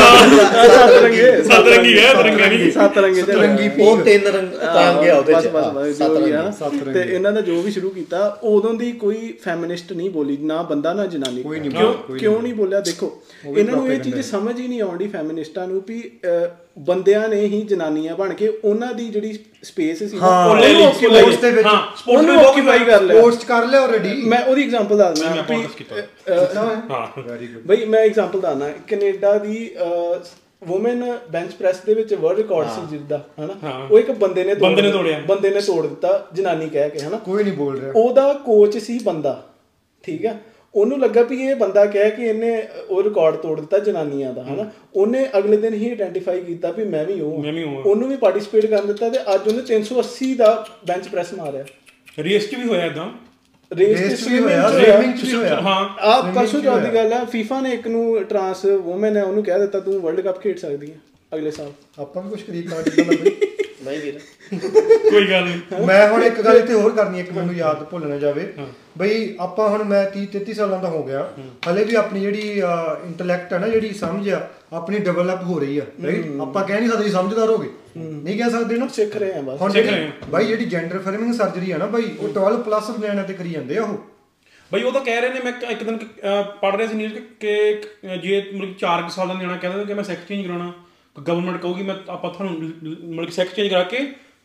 ਸੱਤ 0.67 0.91
ਰੰਗੇ 1.03 1.41
ਸੱਤ 1.43 1.67
ਰੰਗੀ। 1.67 1.97
ਹੈ 1.97 2.13
ਤਿਰੰਗਾ 2.13 2.45
ਨਹੀਂ। 2.45 2.71
ਸੱਤ 2.71 2.97
ਰੰਗੇ 2.97 3.21
ਝੰਡੇ 3.21 3.33
ਸਤਰੰਗੀ 3.33 3.69
ਉਹ 3.81 4.01
ਤਿੰਨ 4.01 4.27
ਰੰਗ 4.27 4.47
ਟਾਂਗੇ 4.61 5.09
ਆ 5.09 5.15
ਉਹਦੇ 5.17 5.33
ਚ। 5.33 5.95
ਸੱਤ 5.97 6.73
ਰੰਗੀ। 6.73 6.93
ਤੇ 6.93 7.01
ਇਹਨਾਂ 7.15 7.31
ਦਾ 7.31 7.41
ਜੋ 7.41 7.61
ਵੀ 7.61 7.71
ਸ਼ੁਰੂ 7.71 7.89
ਕੀਤਾ 7.89 8.37
ਉਦੋਂ 8.43 8.73
ਦੀ 8.73 8.91
ਕੋਈ 9.01 9.33
ਫੈਮਿਨਿਸਟ 9.43 9.93
ਨਹੀਂ 9.93 10.09
ਬੋਲੀ 10.09 10.37
ਨਾ 10.41 10.61
ਬੰਦਾ 10.61 10.93
ਨਾ 10.93 11.05
ਜਨਾਨੀ। 11.05 11.43
ਕੋਈ 11.43 11.59
ਨਹੀਂ 11.59 11.71
ਕਿਉਂ 11.71 12.17
ਕਿਉਂ 12.17 12.41
ਨਹੀਂ 12.41 12.53
ਬੋਲਿਆ? 12.53 12.79
ਦੇਖੋ 12.79 13.11
ਇਹਨਾਂ 13.57 13.75
ਨੂੰ 13.75 13.91
ਇਹ 13.91 13.99
ਚੀਜ਼ 13.99 14.19
ਸਮਝ 14.21 14.59
ਹੀ 14.59 14.67
ਨਹੀਂ 14.67 14.81
ਆਉਂਦੀ 14.81 15.07
ਫੈਮਿਨਿਸਟਾਂ 15.07 15.67
ਨੂੰ 15.67 15.83
ਵੀ 15.87 16.01
ਬੰਦਿਆਂ 16.79 17.29
ਨੇ 17.29 17.41
ਹੀ 17.41 17.61
ਜਨਾਨੀਆਂ 17.61 18.15
ਬਣ 18.15 18.33
ਕੇ 18.33 18.47
ਉਹਨਾਂ 18.47 18.93
ਦੀ 18.93 19.09
ਜਿਹੜੀ 19.09 19.39
ਸਪੇਸ 19.63 20.03
ਸੀ 20.03 20.17
ਨਾ, 20.17 20.27
ਹਾਂ, 20.27 20.49
ਉਹਨੂੰ 20.49 20.63
ਲੈ 20.63 20.73
ਲਈ। 20.73 20.83
Sports 20.83 21.41
ਦੇ 21.41 21.51
ਵਿੱਚ। 21.51 21.67
ਹਾਂ 21.67 21.97
ਸਪੋਰਟਸ 21.97 22.25
ਵਿੱਚ। 22.25 22.39
occupy 22.39 22.85
ਕਰ 22.85 23.01
ਲਿਆ। 23.01 23.21
ਪੋਸਟ 23.21 23.45
ਕਰ 23.45 23.65
ਲਿਆ 23.65 23.81
ਆਲਰੇਡੀ 23.81 24.21
ਮੈਂ 24.23 24.45
ਉਹਦੀ 24.45 24.63
ਐਗਜ਼ਾਮਪਲ 24.63 24.97
ਦੱਸਦਾ 24.97 25.35
ਮੈਂ 25.35 25.43
podcast 25.43 25.77
ਕੀਤਾ। 25.77 25.95
ਹਾਂ। 26.91 27.21
ਵੈਰੀ 27.21 27.47
ਗੁੱਡ 27.47 27.65
ਬਈ 27.65 27.85
ਮੈਂ 27.85 27.99
ਐਗਜ਼ਾਮਪਲ 27.99 28.41
ਦੱਸਣਾ 28.41 28.69
ਕੈਨੇਡਾ 28.87 29.37
ਦੀ 29.37 29.71
ਔਮਨ 30.71 31.17
ਬੈਂਚ 31.31 31.53
ਪ੍ਰੈਸ 31.53 31.79
ਦੇ 31.79 31.93
ਵਿੱਚ 31.93 32.13
ਵਰਲਡ 32.13 32.37
ਰਿਕਾਰਡ 32.37 32.67
ਸੀ 32.67 32.97
ਜਿੱਦਾਂ 32.97 33.19
ਹਨਾ। 33.43 33.87
ਉਹ 33.91 33.99
ਇੱਕ 33.99 34.11
ਬੰਦੇ 34.11 34.43
ਨੇ 34.43 34.53
ਬੰਦੇ 34.53 34.81
ਨੇ 34.81 34.91
ਤੋੜਿਆ। 34.91 35.19
ਬੰਦੇ 35.27 35.49
ਨੇ 35.49 35.61
ਤੋੜ 35.61 35.87
ਦਿੱਤਾ 35.87 36.27
ਜਨਾਨੀ 36.33 36.69
ਕਹਿ 36.69 36.89
ਕੇ 36.89 36.99
ਹਨਾ? 36.99 37.17
ਕੋਈ 37.17 37.43
ਨਹੀਂ 37.43 37.53
ਬੋਲ 37.53 37.79
ਰਿਹਾ। 37.79 37.93
ਉਹਦਾ 37.95 38.33
ਕੋਚ 38.33 38.77
ਸੀ 38.77 38.99
ਬੰਦਾ 39.03 39.43
ਠੀਕ 40.03 40.25
ਹੈ 40.25 40.41
ਉਹਨੂੰ 40.75 40.99
ਲੱਗਾ 40.99 41.21
ਵੀ 41.21 41.41
ਇਹ 41.43 41.55
ਬੰਦਾ 41.55 41.85
ਕਹਿ 41.85 42.11
ਕਿ 42.11 42.25
ਇਹਨੇ 42.25 42.51
ਉਹ 42.89 43.01
ਰਿਕਾਰਡ 43.03 43.35
ਤੋੜ 43.35 43.59
ਦਿੱਤਾ 43.59 43.79
ਜਨਾਨੀਆਂ 43.79 44.33
ਦਾ 44.33 44.43
ਹਨਾ 44.43 44.69
ਉਹਨੇ 44.95 45.25
ਅਗਲੇ 45.37 45.57
ਦਿਨ 45.57 45.73
ਹੀ 45.73 45.89
ਆਇਡੈਂਟੀਫਾਈ 45.89 46.39
ਕੀਤਾ 46.41 46.71
ਵੀ 46.71 46.83
ਮੈਂ 46.83 47.03
ਵੀ 47.05 47.19
ਉਹ 47.21 47.31
ਹਾਂ। 47.33 47.41
ਮੈਂ 47.43 47.53
ਵੀ 47.53 47.63
ਉਹ 47.63 47.69
ਹਾਂ। 47.69 47.83
ਉਹਨੂੰ 47.83 48.07
ਵੀ 48.09 48.15
ਪਾਰਟਿਸਿਪੇਟ 48.17 48.65
ਕਰਨ 48.65 48.87
ਦਿੱਤਾ 48.87 49.09
ਤੇ 49.09 49.19
ਅੱਜ 49.35 49.47
ਉਹਨੇ 49.47 49.63
380 49.69 50.33
ਦਾ 50.35 50.53
ਬੈਂਚ 50.87 51.07
ਪ੍ਰੈਸ 51.07 51.33
ਮਾਰਿਆ 51.33 51.65
ਰੇਸ 52.19 52.49
'ਚ 52.49 52.55
ਵੀ 52.55 52.67
ਹੋਇਆ 52.67 52.85
ਇਦਾਂ 52.85 53.09
ਰੇਸ 53.71 54.27
ਵੀ 54.27 54.39
ਹੋਇਆ, 54.39 54.69
'ਚ 54.69 55.23
ਵੀ 55.23 55.33
ਹੋਇਆ। 55.33 55.59
ਹਾਂ 55.61 55.75
ਆ 56.01 56.21
ਪਰਸੋਂ 56.31 56.61
ਚੌਥ। 56.61 56.81
ਦੀ 56.81 56.93
ਗੱਲ 56.95 57.13
ਹੈ 57.13 57.23
ਫੀਫਾ 57.25 57.59
ਨੇ 57.61 57.71
ਇੱਕ 57.73 57.87
ਨੂੰ 57.87 58.23
ਟਰਾਂਸ 58.23 58.65
ਔਮਨ 58.65 59.17
ਹੈ 59.17 59.23
ਉਹਨੂੰ 59.23 59.43
ਕਹਿ 59.43 59.59
ਦਿੱਤਾ 59.59 59.79
ਤੂੰ 59.79 59.99
ਵਰਲਡ 60.01 60.21
ਕੱਪ 60.21 60.41
ਖੇਡ 60.41 60.57
ਸਕਦੀ 60.57 60.91
ਹੈ 60.91 60.97
ਅਗਲੇ 61.31 61.51
ਸਾਲ 61.51 61.71
ਆਪਾਂ 61.99 62.23
ਵੀ 62.23 62.29
ਕੁਝ 62.29 62.41
ਕਰੀ 62.41 62.61
ਕਾਂ 62.61 62.81
ਜਿੱਦਾਂ 62.83 63.05
ਦਾ 63.05 63.23
ਬਈ 63.23 63.31
ਨਹੀਂ 63.85 63.99
ਵੀਰ। 63.99 64.19
ਕੋਈ 65.09 65.29
ਗੱਲ 65.29 65.43
ਨਹੀਂ 65.43 65.85
ਮੈਂ 65.85 66.07
ਹੁਣ 66.09 66.23
ਇੱਕ 66.23 66.41
ਗੱਲ 66.41 66.57
ਇੱਥੇ 66.57 66.73
ਹੋਰ 66.73 66.91
ਕਰਨੀ 66.95 67.17
ਹੈ, 67.19 67.23
ਇੱਕ 67.23 67.31
ਮੈਨੂੰ 67.31 67.55
ਯਾਦ 67.55 67.83
ਭੁੱਲ 67.83 68.07
ਨਾ 68.07 68.17
ਜਾਵੇ 68.17 68.53
ਬਈ 68.97 69.35
ਆਪਾਂ 69.39 69.69
ਹੁਣ 69.69 69.83
ਮੈਂ 69.83 70.03
30 70.11 70.25
33 70.31 70.53
ਸਾਲਾਂ 70.53 70.79
ਦਾ 70.79 70.87
ਹੋ 70.89 71.03
ਗਿਆ। 71.03 71.29
ਹਲੇ 71.69 71.83
ਵੀ 71.83 71.95
ਆਪਣੀ 71.95 72.19
ਜਿਹੜੀ 72.19 72.61
ਇੰਟੈਲੈਕਟ 73.05 73.53
ਹੈ 73.53 73.59
ਨਾ 73.59 73.67
ਜਿਹੜੀ 73.67 73.93
ਸਮਝ 73.93 74.29
ਆ 74.29 74.47
ਆਪਣੀ 74.73 74.99
ਡਿਵੈਲਪ 74.99 75.43
ਹੋ 75.43 75.59
ਰਹੀ 75.59 75.77
ਆ 75.77 75.85
ਰਾਈਟ 76.03 76.25
ਆਪਾਂ 76.41 76.63
ਕਹਿ 76.63 76.79
ਨਹੀਂ 76.79 76.89
ਸਕਦੇ 76.89 77.03
ਜੀ 77.03 77.11
ਸਮਝਦਾਰ 77.11 77.49
ਹੋ 77.49 77.57
ਗਏ। 77.57 77.69
ਨਹੀਂ 77.97 78.37
ਕਹਿ 78.37 78.49
ਸਕਦੇ 78.49 78.77
ਨਾ। 78.77 78.87
ਸਿੱਖ 78.87 79.15
ਰਹੇ 79.15 79.33
ਆ 79.33 79.41
ਬਸ। 79.41 79.73
ਸਿੱਖ 79.73 79.87
ਰਹੇ 79.87 80.09
ਬਾਈ 80.29 80.45
ਜਿਹੜੀ 80.45 80.65
ਜੈਂਡਰ 80.65 80.99
ਫਰਮਿੰਗ 80.99 81.33
ਸਰਜਰੀ 81.33 81.71
ਆ 81.71 81.77
ਨਾ 81.77 81.85
ਬਾਈ 81.85 82.03
ਉਹ 82.19 82.29
12 82.29 82.57
ਪਲੱਸ 82.57 82.89
ਨਿਆਣਿਆਂ 82.99 83.23
ਤੇ 83.25 83.33
ਕਰੀ 83.33 83.49
ਜਾਂਦੇ 83.49 83.77
ਆ 83.77 83.83
ਉਹ। 83.83 83.97
ਬਈ 84.73 84.83
ਉਹ 84.83 84.91
ਤਾਂ 84.91 85.01
ਕਹਿ 85.01 85.21
ਰਹੇ 85.21 85.29
ਨੇ 85.29 85.39
ਮੈਂ 85.43 85.51
ਇੱਕ- 85.51 85.71
ਇੱਕ 85.71 85.83
ਦਿਨ 85.83 85.97
ਪੜ 86.61 86.75
ਰਿਹਾ 86.75 86.87
ਸੀ 86.87 86.93
ਨਿਊਜ਼ 86.95 87.13
ਕਿ 87.13 87.21
ਕਿ 87.39 88.17
ਜੇ 88.17 88.51
ਮਤਲਬ 88.53 88.73
4 88.79 89.09
ਸਾਲ 89.09 89.27
ਦਾ 89.27 89.33
ਨਿਆਣਾ 89.33 89.57
ਕਹਿੰਦਾ 89.57 89.83
ਕਿ 89.83 89.93
ਮੈਂ 89.93 90.03
ਸੈਕਸ 90.03 90.27
ਚੇਂਜ 90.27 90.45
ਕਰਾਉਣਾ। 90.45 90.71
ਗਵਰਨਮੈਂਟ 91.15 91.61
ਕਹੂਗੀ 91.61 91.83
ਮੈਂ 91.83 91.95
ਆਪਾਂ 92.09 92.29
ਤੁਹਾਨੂੰ 92.29 92.51
ਮਤਲਬ 92.53 93.25
ਕਿ 93.25 93.31
ਸੈਕਸ 93.31 93.53
ਚੇਂਜ 93.53 93.69
ਕਰਾ 93.69 93.83
ਕੇ 93.83 93.99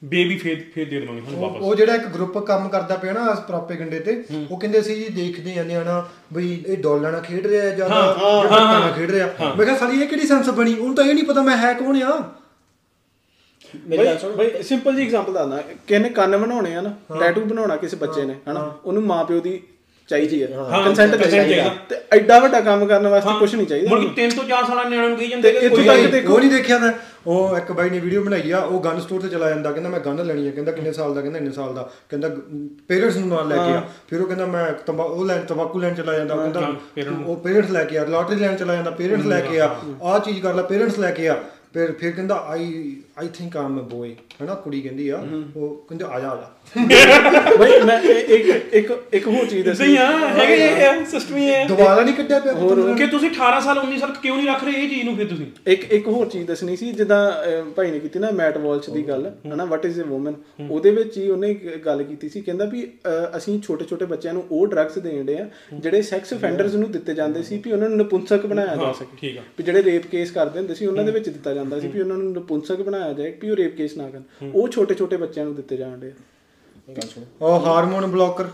ਬੇਬੀ 0.05 0.37
ਫੇਰ 0.39 0.63
ਫੇਰ 0.75 0.89
ਦੇ 0.89 1.01
ਦੇਵਾਂਗੇ 1.01 1.21
ਤੁਹਾਨੂੰ 1.21 1.43
ਵਾਪਸ। 1.43 1.61
ਉਹ 1.61 1.75
ਜਿਹੜਾ 1.75 1.95
ਇੱਕ 1.95 2.07
ਗਰੁੱਪ 2.07 2.39
ਕੰਮ 2.39 2.69
ਕਰਦਾ 2.69 2.97
ਪਿਆ 2.97 3.13
ਨਾ 3.13 3.31
ਇਸ 3.33 3.39
ਪ੍ਰੋਪੇਗੈਂਡੇ 3.41 3.99
ਤੇ 4.01 4.23
ਉਹ 4.51 4.59
ਕਹਿੰਦੇ 4.61 4.83
ਸੀ 4.83 4.95
ਜੀ 4.95 5.09
ਦੇਖਦੇ 5.13 5.59
ਆ 5.59 5.63
ਨਿਆਣਾ 5.63 6.07
ਬਈ 6.33 6.53
ਇਹ 6.67 6.77
ਡੋਲਾਂ 6.79 7.13
ਨਾਲ 7.13 7.21
ਖੇਡ 7.21 7.47
ਰਿਹਾ 7.47 7.65
ਜਾਂ 7.67 7.89
ਜਿਹੜਾ 7.89 8.59
ਨਾਲ 8.73 8.93
ਖੇਡ 8.93 9.11
ਰਿਹਾ। 9.11 9.55
ਮੈਂ 9.57 9.65
ਕਿਹਾ 9.67 9.77
ਸਾਲੀ 9.77 10.03
ਇਹ 10.03 10.09
ਕਿਹੜੀ 10.09 10.27
ਸੈਂਸ 10.27 10.51
ਬਣੀ? 10.51 10.75
ਉਹਨੂੰ 10.75 10.95
ਤਾਂ 10.95 11.05
ਇਹ 11.05 11.15
ਨਹੀਂ 11.15 11.25
ਪਤਾ 11.25 11.43
ਮੈਂ 11.43 11.57
ਹੈ 11.57 11.73
ਕੌਣ 11.75 12.03
ਆ। 12.03 12.19
ਬਈ 13.89 14.63
ਸਿੰਪਲ 14.63 14.97
ਜੀ 14.97 15.03
ਐਗਜ਼ਾਮਪਲ 15.03 15.33
ਦੱਸਦਾ। 15.33 15.61
ਕਿਸੇ 15.61 15.99
ਨੇ 15.99 16.09
ਕੰਨ 16.11 16.37
ਬਣਾਉਣੇ 16.37 16.75
ਆ 16.75 16.81
ਨਾ 16.81 16.95
ਟੈਟੂ 17.21 17.45
ਬਣਾਉਣਾ 17.45 17.77
ਕਿਸੇ 17.77 17.97
ਬੱਚੇ 17.97 18.25
ਨੇ 18.25 18.35
ਹਨਾ? 18.51 18.73
ਉਹਨੂੰ 18.85 19.03
ਮਾਪਿਓ 19.05 19.41
ਦੀ 19.41 19.61
ਚਾਹੀਦੀ 20.09 20.43
ਹੈ। 20.43 20.47
ਕੰਸੈਂਟ 20.85 21.11
ਚਾਹੀਦਾ 21.11 21.31
ਚਾਹੀਦਾ। 21.31 21.71
ਤੇ 21.89 21.97
ਐਡਾ 22.13 22.39
ਵੱਡਾ 22.39 22.61
ਕੰਮ 22.61 22.87
ਕਰਨ 22.87 23.07
ਵਾਸਤੇ 23.07 23.31
ਕੁਝ 23.39 23.55
ਨਹੀਂ 23.55 23.67
ਚਾਹੀਦਾ। 23.67 23.99
ਕਿ 24.01 24.09
3 24.17 24.31
ਤੋਂ 24.31 24.45
4 24.45 24.65
ਸਾਲਾਂ 24.67 24.85
ਦੇ 24.85 24.91
ਨਿਆਣੇ 24.91 25.09
ਨੂੰ 25.09 25.17
ਕਹੀ 25.19 25.29
ਜਾਂਦੇ 25.29 25.53
ਕਿ 25.53 25.59
ਇੱਥੋਂ 25.59 25.85
ਕੋਈ 25.85 26.03
ਤੱਕ 26.03 26.11
ਦੇਖੋ 26.13 26.35
ਉਹ 26.35 26.41
ਨਹੀਂ 26.41 26.51
ਦੇਖਿਆ 26.51 26.79
ਤਾਂ 26.79 26.93
ਉਹ 27.27 27.57
ਇੱਕ 27.57 27.73
ਬਾਈ 27.73 27.91
ਨੇ 27.91 27.99
ਵੀਡੀਓ 28.01 28.23
ਬਣਾਈ 28.25 28.51
ਆ 28.51 28.59
ਉਹ 28.59 28.85
ਗਨ 28.85 29.01
ਸਟੋਰ 29.01 29.21
ਤੇ 29.21 29.29
ਚਲਾ 29.29 29.49
ਜਾਂਦਾ। 29.49 29.73
ਕਹਿੰਦਾ 29.73 29.91
ਮੈਂ 29.91 30.01
ਗਨ 30.01 30.27
ਲੈਣੀ 30.27 30.49
ਆ। 30.49 30.51
ਕਹਿੰਦਾ 30.51 30.73
ਕਿੰਨੇ 30.73 30.93
ਸਾਲ 30.93 31.15
ਦਾ? 31.15 31.21
ਕਹਿੰਦਾ 31.21 31.39
ਇੰਨੇ 31.39 31.51
ਸਾਲ 31.51 31.75
ਦਾ। 31.75 31.91
ਕਹਿੰਦਾ 32.09 32.31
ਪੇਰੈਂਟਸ 32.89 33.17
ਨੂੰ 33.17 33.29
ਨਾਲ 33.29 33.49
ਲੈ 33.49 33.57
ਕੇ 33.57 33.73
ਆ। 33.73 33.83
ਫਿਰ 34.09 34.21
ਉਹ 34.21 34.27
ਕਹਿੰਦਾ 34.27 34.47
ਮੈਂ 34.47 34.73
ਤੰਬਾ 34.73 35.05
ਉਹ 35.05 35.25
ਲੈਣ 35.25 35.41
ਤੰਬਾਕੂ 35.45 35.79
ਲੈਣ 35.79 35.95
ਚਲਾ 35.95 36.19
ਜਾਂਦਾ। 36.19 36.37
ਕਹਿੰਦਾ 36.37 36.73
ਉਹ 37.27 37.37
ਪੇਰੈਂਟਸ 37.37 37.71
ਲੈ 37.71 37.85
ਕੇ 37.85 37.99
ਆ। 37.99 38.05
ਲਾਟਰੀ 38.05 38.37
ਲੈਣ 38.37 38.57
ਚਲਾ 38.57 38.75
ਜਾਂਦਾ। 38.75 38.91
ਪੇਰੈਂਟਸ 38.91 39.27
ਲੈ 39.27 39.41
ਕੇ 39.41 39.61
ਆ। 39.61 39.77
ਆਹ 40.03 40.19
ਚੀਜ਼ 40.19 40.43
ਕਰ 40.43 40.55
ਲੈ 40.55 40.63
ਪੇਰੈਂਟਸ 40.63 40.99
ਲੈ 40.99 41.11
ਕੇ 41.11 41.29
ਆ। 41.29 41.43
ਫਿਰ 41.75 41.93
ਫਿਰ 41.93 42.13
ਕਹਿੰਦਾ 42.13 42.35
ਆਈ 42.49 42.97
I 43.19 43.29
think 43.35 43.57
Aam 43.57 43.81
a 43.81 43.83
boy 43.83 44.17
ਹੈਨਾ 44.41 44.55
ਕੁੜੀ 44.55 44.81
ਕਹਿੰਦੀ 44.81 45.09
ਆ 45.09 45.17
ਉਹ 45.57 45.75
ਕਹਿੰਦੇ 45.89 46.05
ਆ 46.05 46.19
ਜਾ 46.21 46.29
ਆ 46.31 46.37
ਜਾ। 46.37 47.55
ਬਈ 47.59 47.81
ਮੈਂ 47.87 47.99
ਇੱਕ 48.03 48.75
ਇੱਕ 48.75 48.91
ਇੱਕ 49.13 49.27
ਹੋਰ 49.27 49.47
ਚੀਜ਼ 49.47 49.65
ਦੱਸੀ। 49.67 49.85
ਸਹੀ 49.85 49.97
ਆ 49.97 50.07
ਹੈਗੇ 50.37 50.55
ਇਹ 50.55 51.05
ਸਿਸਟਮ 51.07 51.37
ਹੀ 51.37 51.49
ਹੈ 51.51 51.65
ਦੁਬਾਰਾ 51.69 52.03
ਨਹੀਂ 52.03 52.15
ਕੱਢਿਆ 52.15 52.39
ਪਿਆ 52.41 52.53
ਕਿ 52.99 53.07
ਤੁਸੀਂ 53.07 53.31
18 53.31 53.61
ਸਾਲ 53.65 53.79
19 53.79 53.99
ਸਾਲ 53.99 54.13
ਕਿਉਂ 54.23 54.37
ਨਹੀਂ 54.37 54.47
ਰੱਖ 54.49 54.65
ਰਹੇ 54.65 54.83
ਇਹ 54.83 54.89
ਚੀਜ਼ 54.89 55.05
ਨੂੰ 55.05 55.17
ਫਿਰ 55.17 55.27
ਤੁਸੀਂ? 55.27 55.47
ਇੱਕ 55.67 55.85
ਇੱਕ 55.93 56.09
ਹੋਰ 56.09 56.29
ਚੀਜ਼ 56.29 56.47
ਦੱਸਣੀ 56.47 56.77
ਸੀ 56.77 56.91
ਜਿੱਦਾਂ 56.93 57.21
ਭਾਈ 57.77 57.91
ਨੇ 57.91 57.99
ਕੀਤੀ 58.01 58.19
ਨਾ 58.19 58.31
ਮੈਟ 58.31 58.59
ਵਾਲਸ਼ 58.59 58.91
ਦੀ 58.91 59.03
ਗੱਲ 59.09 59.31
ਹਨਾ 59.47 59.65
ਵਾਟ 59.65 59.85
ਇਜ਼ 59.87 60.01
ਅ 60.01 60.11
ਔਮਨ 60.13 60.35
ਉਹਦੇ 60.71 60.91
ਵਿੱਚ 60.91 61.17
ਹੀ 61.19 61.29
ਉਹਨੇ 61.31 61.51
ਇੱਕ 61.51 61.67
ਗੱਲ 61.87 62.03
ਕੀਤੀ 62.03 62.29
ਸੀ 62.29 62.41
ਕਹਿੰਦਾ 62.41 62.65
ਵੀ 62.65 62.87
ਅਸੀਂ 63.37 63.61
ਛੋਟੇ 63.61 63.85
ਛੋਟੇ 63.85 64.05
ਬੱਚਿਆਂ 64.05 64.35
ਨੂੰ 64.35 64.45
ਉਹ 64.51 64.67
ਡਰੱਗਸ 64.67 64.99
ਦੇਣਦੇ 64.99 65.39
ਆ 65.39 65.49
ਜਿਹੜੇ 65.75 66.03
ਸੈਕਸ 66.03 66.33
ਅਫੈਂਡਰਸ 66.35 66.75
ਨੂੰ 66.75 66.91
ਦਿੱਤੇ 66.93 67.15
ਜਾਂਦੇ 67.15 67.43
ਸੀ 67.43 67.61
ਵੀ 67.65 67.73
ਉਹਨਾਂ 67.73 67.89
ਨੂੰ 67.89 67.99
ਨਪੁੰਸਕ 67.99 68.47
ਬਣਾਇਆ 68.47 68.77
ਜਾ 68.77 68.93
ਸਕੇ। 68.93 69.33
ਵੀ 69.59 69.65
ਜਿਹੜੇ 69.65 69.83
ਰੇਪ 69.83 70.07
ਕੇਸ 70.07 70.31
ਕਰਦੇ 70.31 70.59
ਹੁੰਦੇ 70.59 70.75
ਸੀ 70.75 70.87
ਉਹਨਾਂ 70.87 71.05
ਦੇ 71.05 71.13
ਵਿੱਚ 71.13 71.29
ਦਿੱਤਾ 71.29 71.55
ਜਾਂਦਾ 71.55 71.81
ਸੀ 71.81 71.89
ਵੀ 71.89 72.01
ਉਹਨਾਂ 72.01 72.17
ਨੂੰ 72.17 72.33
ਨਪੁੰਸਕ 72.33 72.83
ਬਣਾਇਆ 72.83 73.13
ਜਾਏ 73.13 73.33
ਵੀ 73.43 73.51
ਉਹ 73.51 73.57
ਰੇਪ 73.57 73.77
ਕੇਸ 73.77 73.97
ਨਾ 73.97 74.09
ਕਰਨ। 74.11 74.23
ਉਹ 74.55 74.69
ਛੋਟੇ 74.69 74.95
ਛੋਟੇ 74.95 75.17
ਬੱਚਿਆਂ 75.17 75.47
ਨੂੰ 75.47 75.55
ਦਿੱਤੇ 75.55 75.77
ਜਾਂਦੇ 75.77 76.09
ਆ 76.09 76.93
ਗੱਲ 76.93 77.09
ਸੁਣ। 77.09 77.25
ਉਹ 77.41 77.61
ਹਾਰਮੋਨ 77.61 78.07
ਬਲੌਕਰ। 78.07 78.47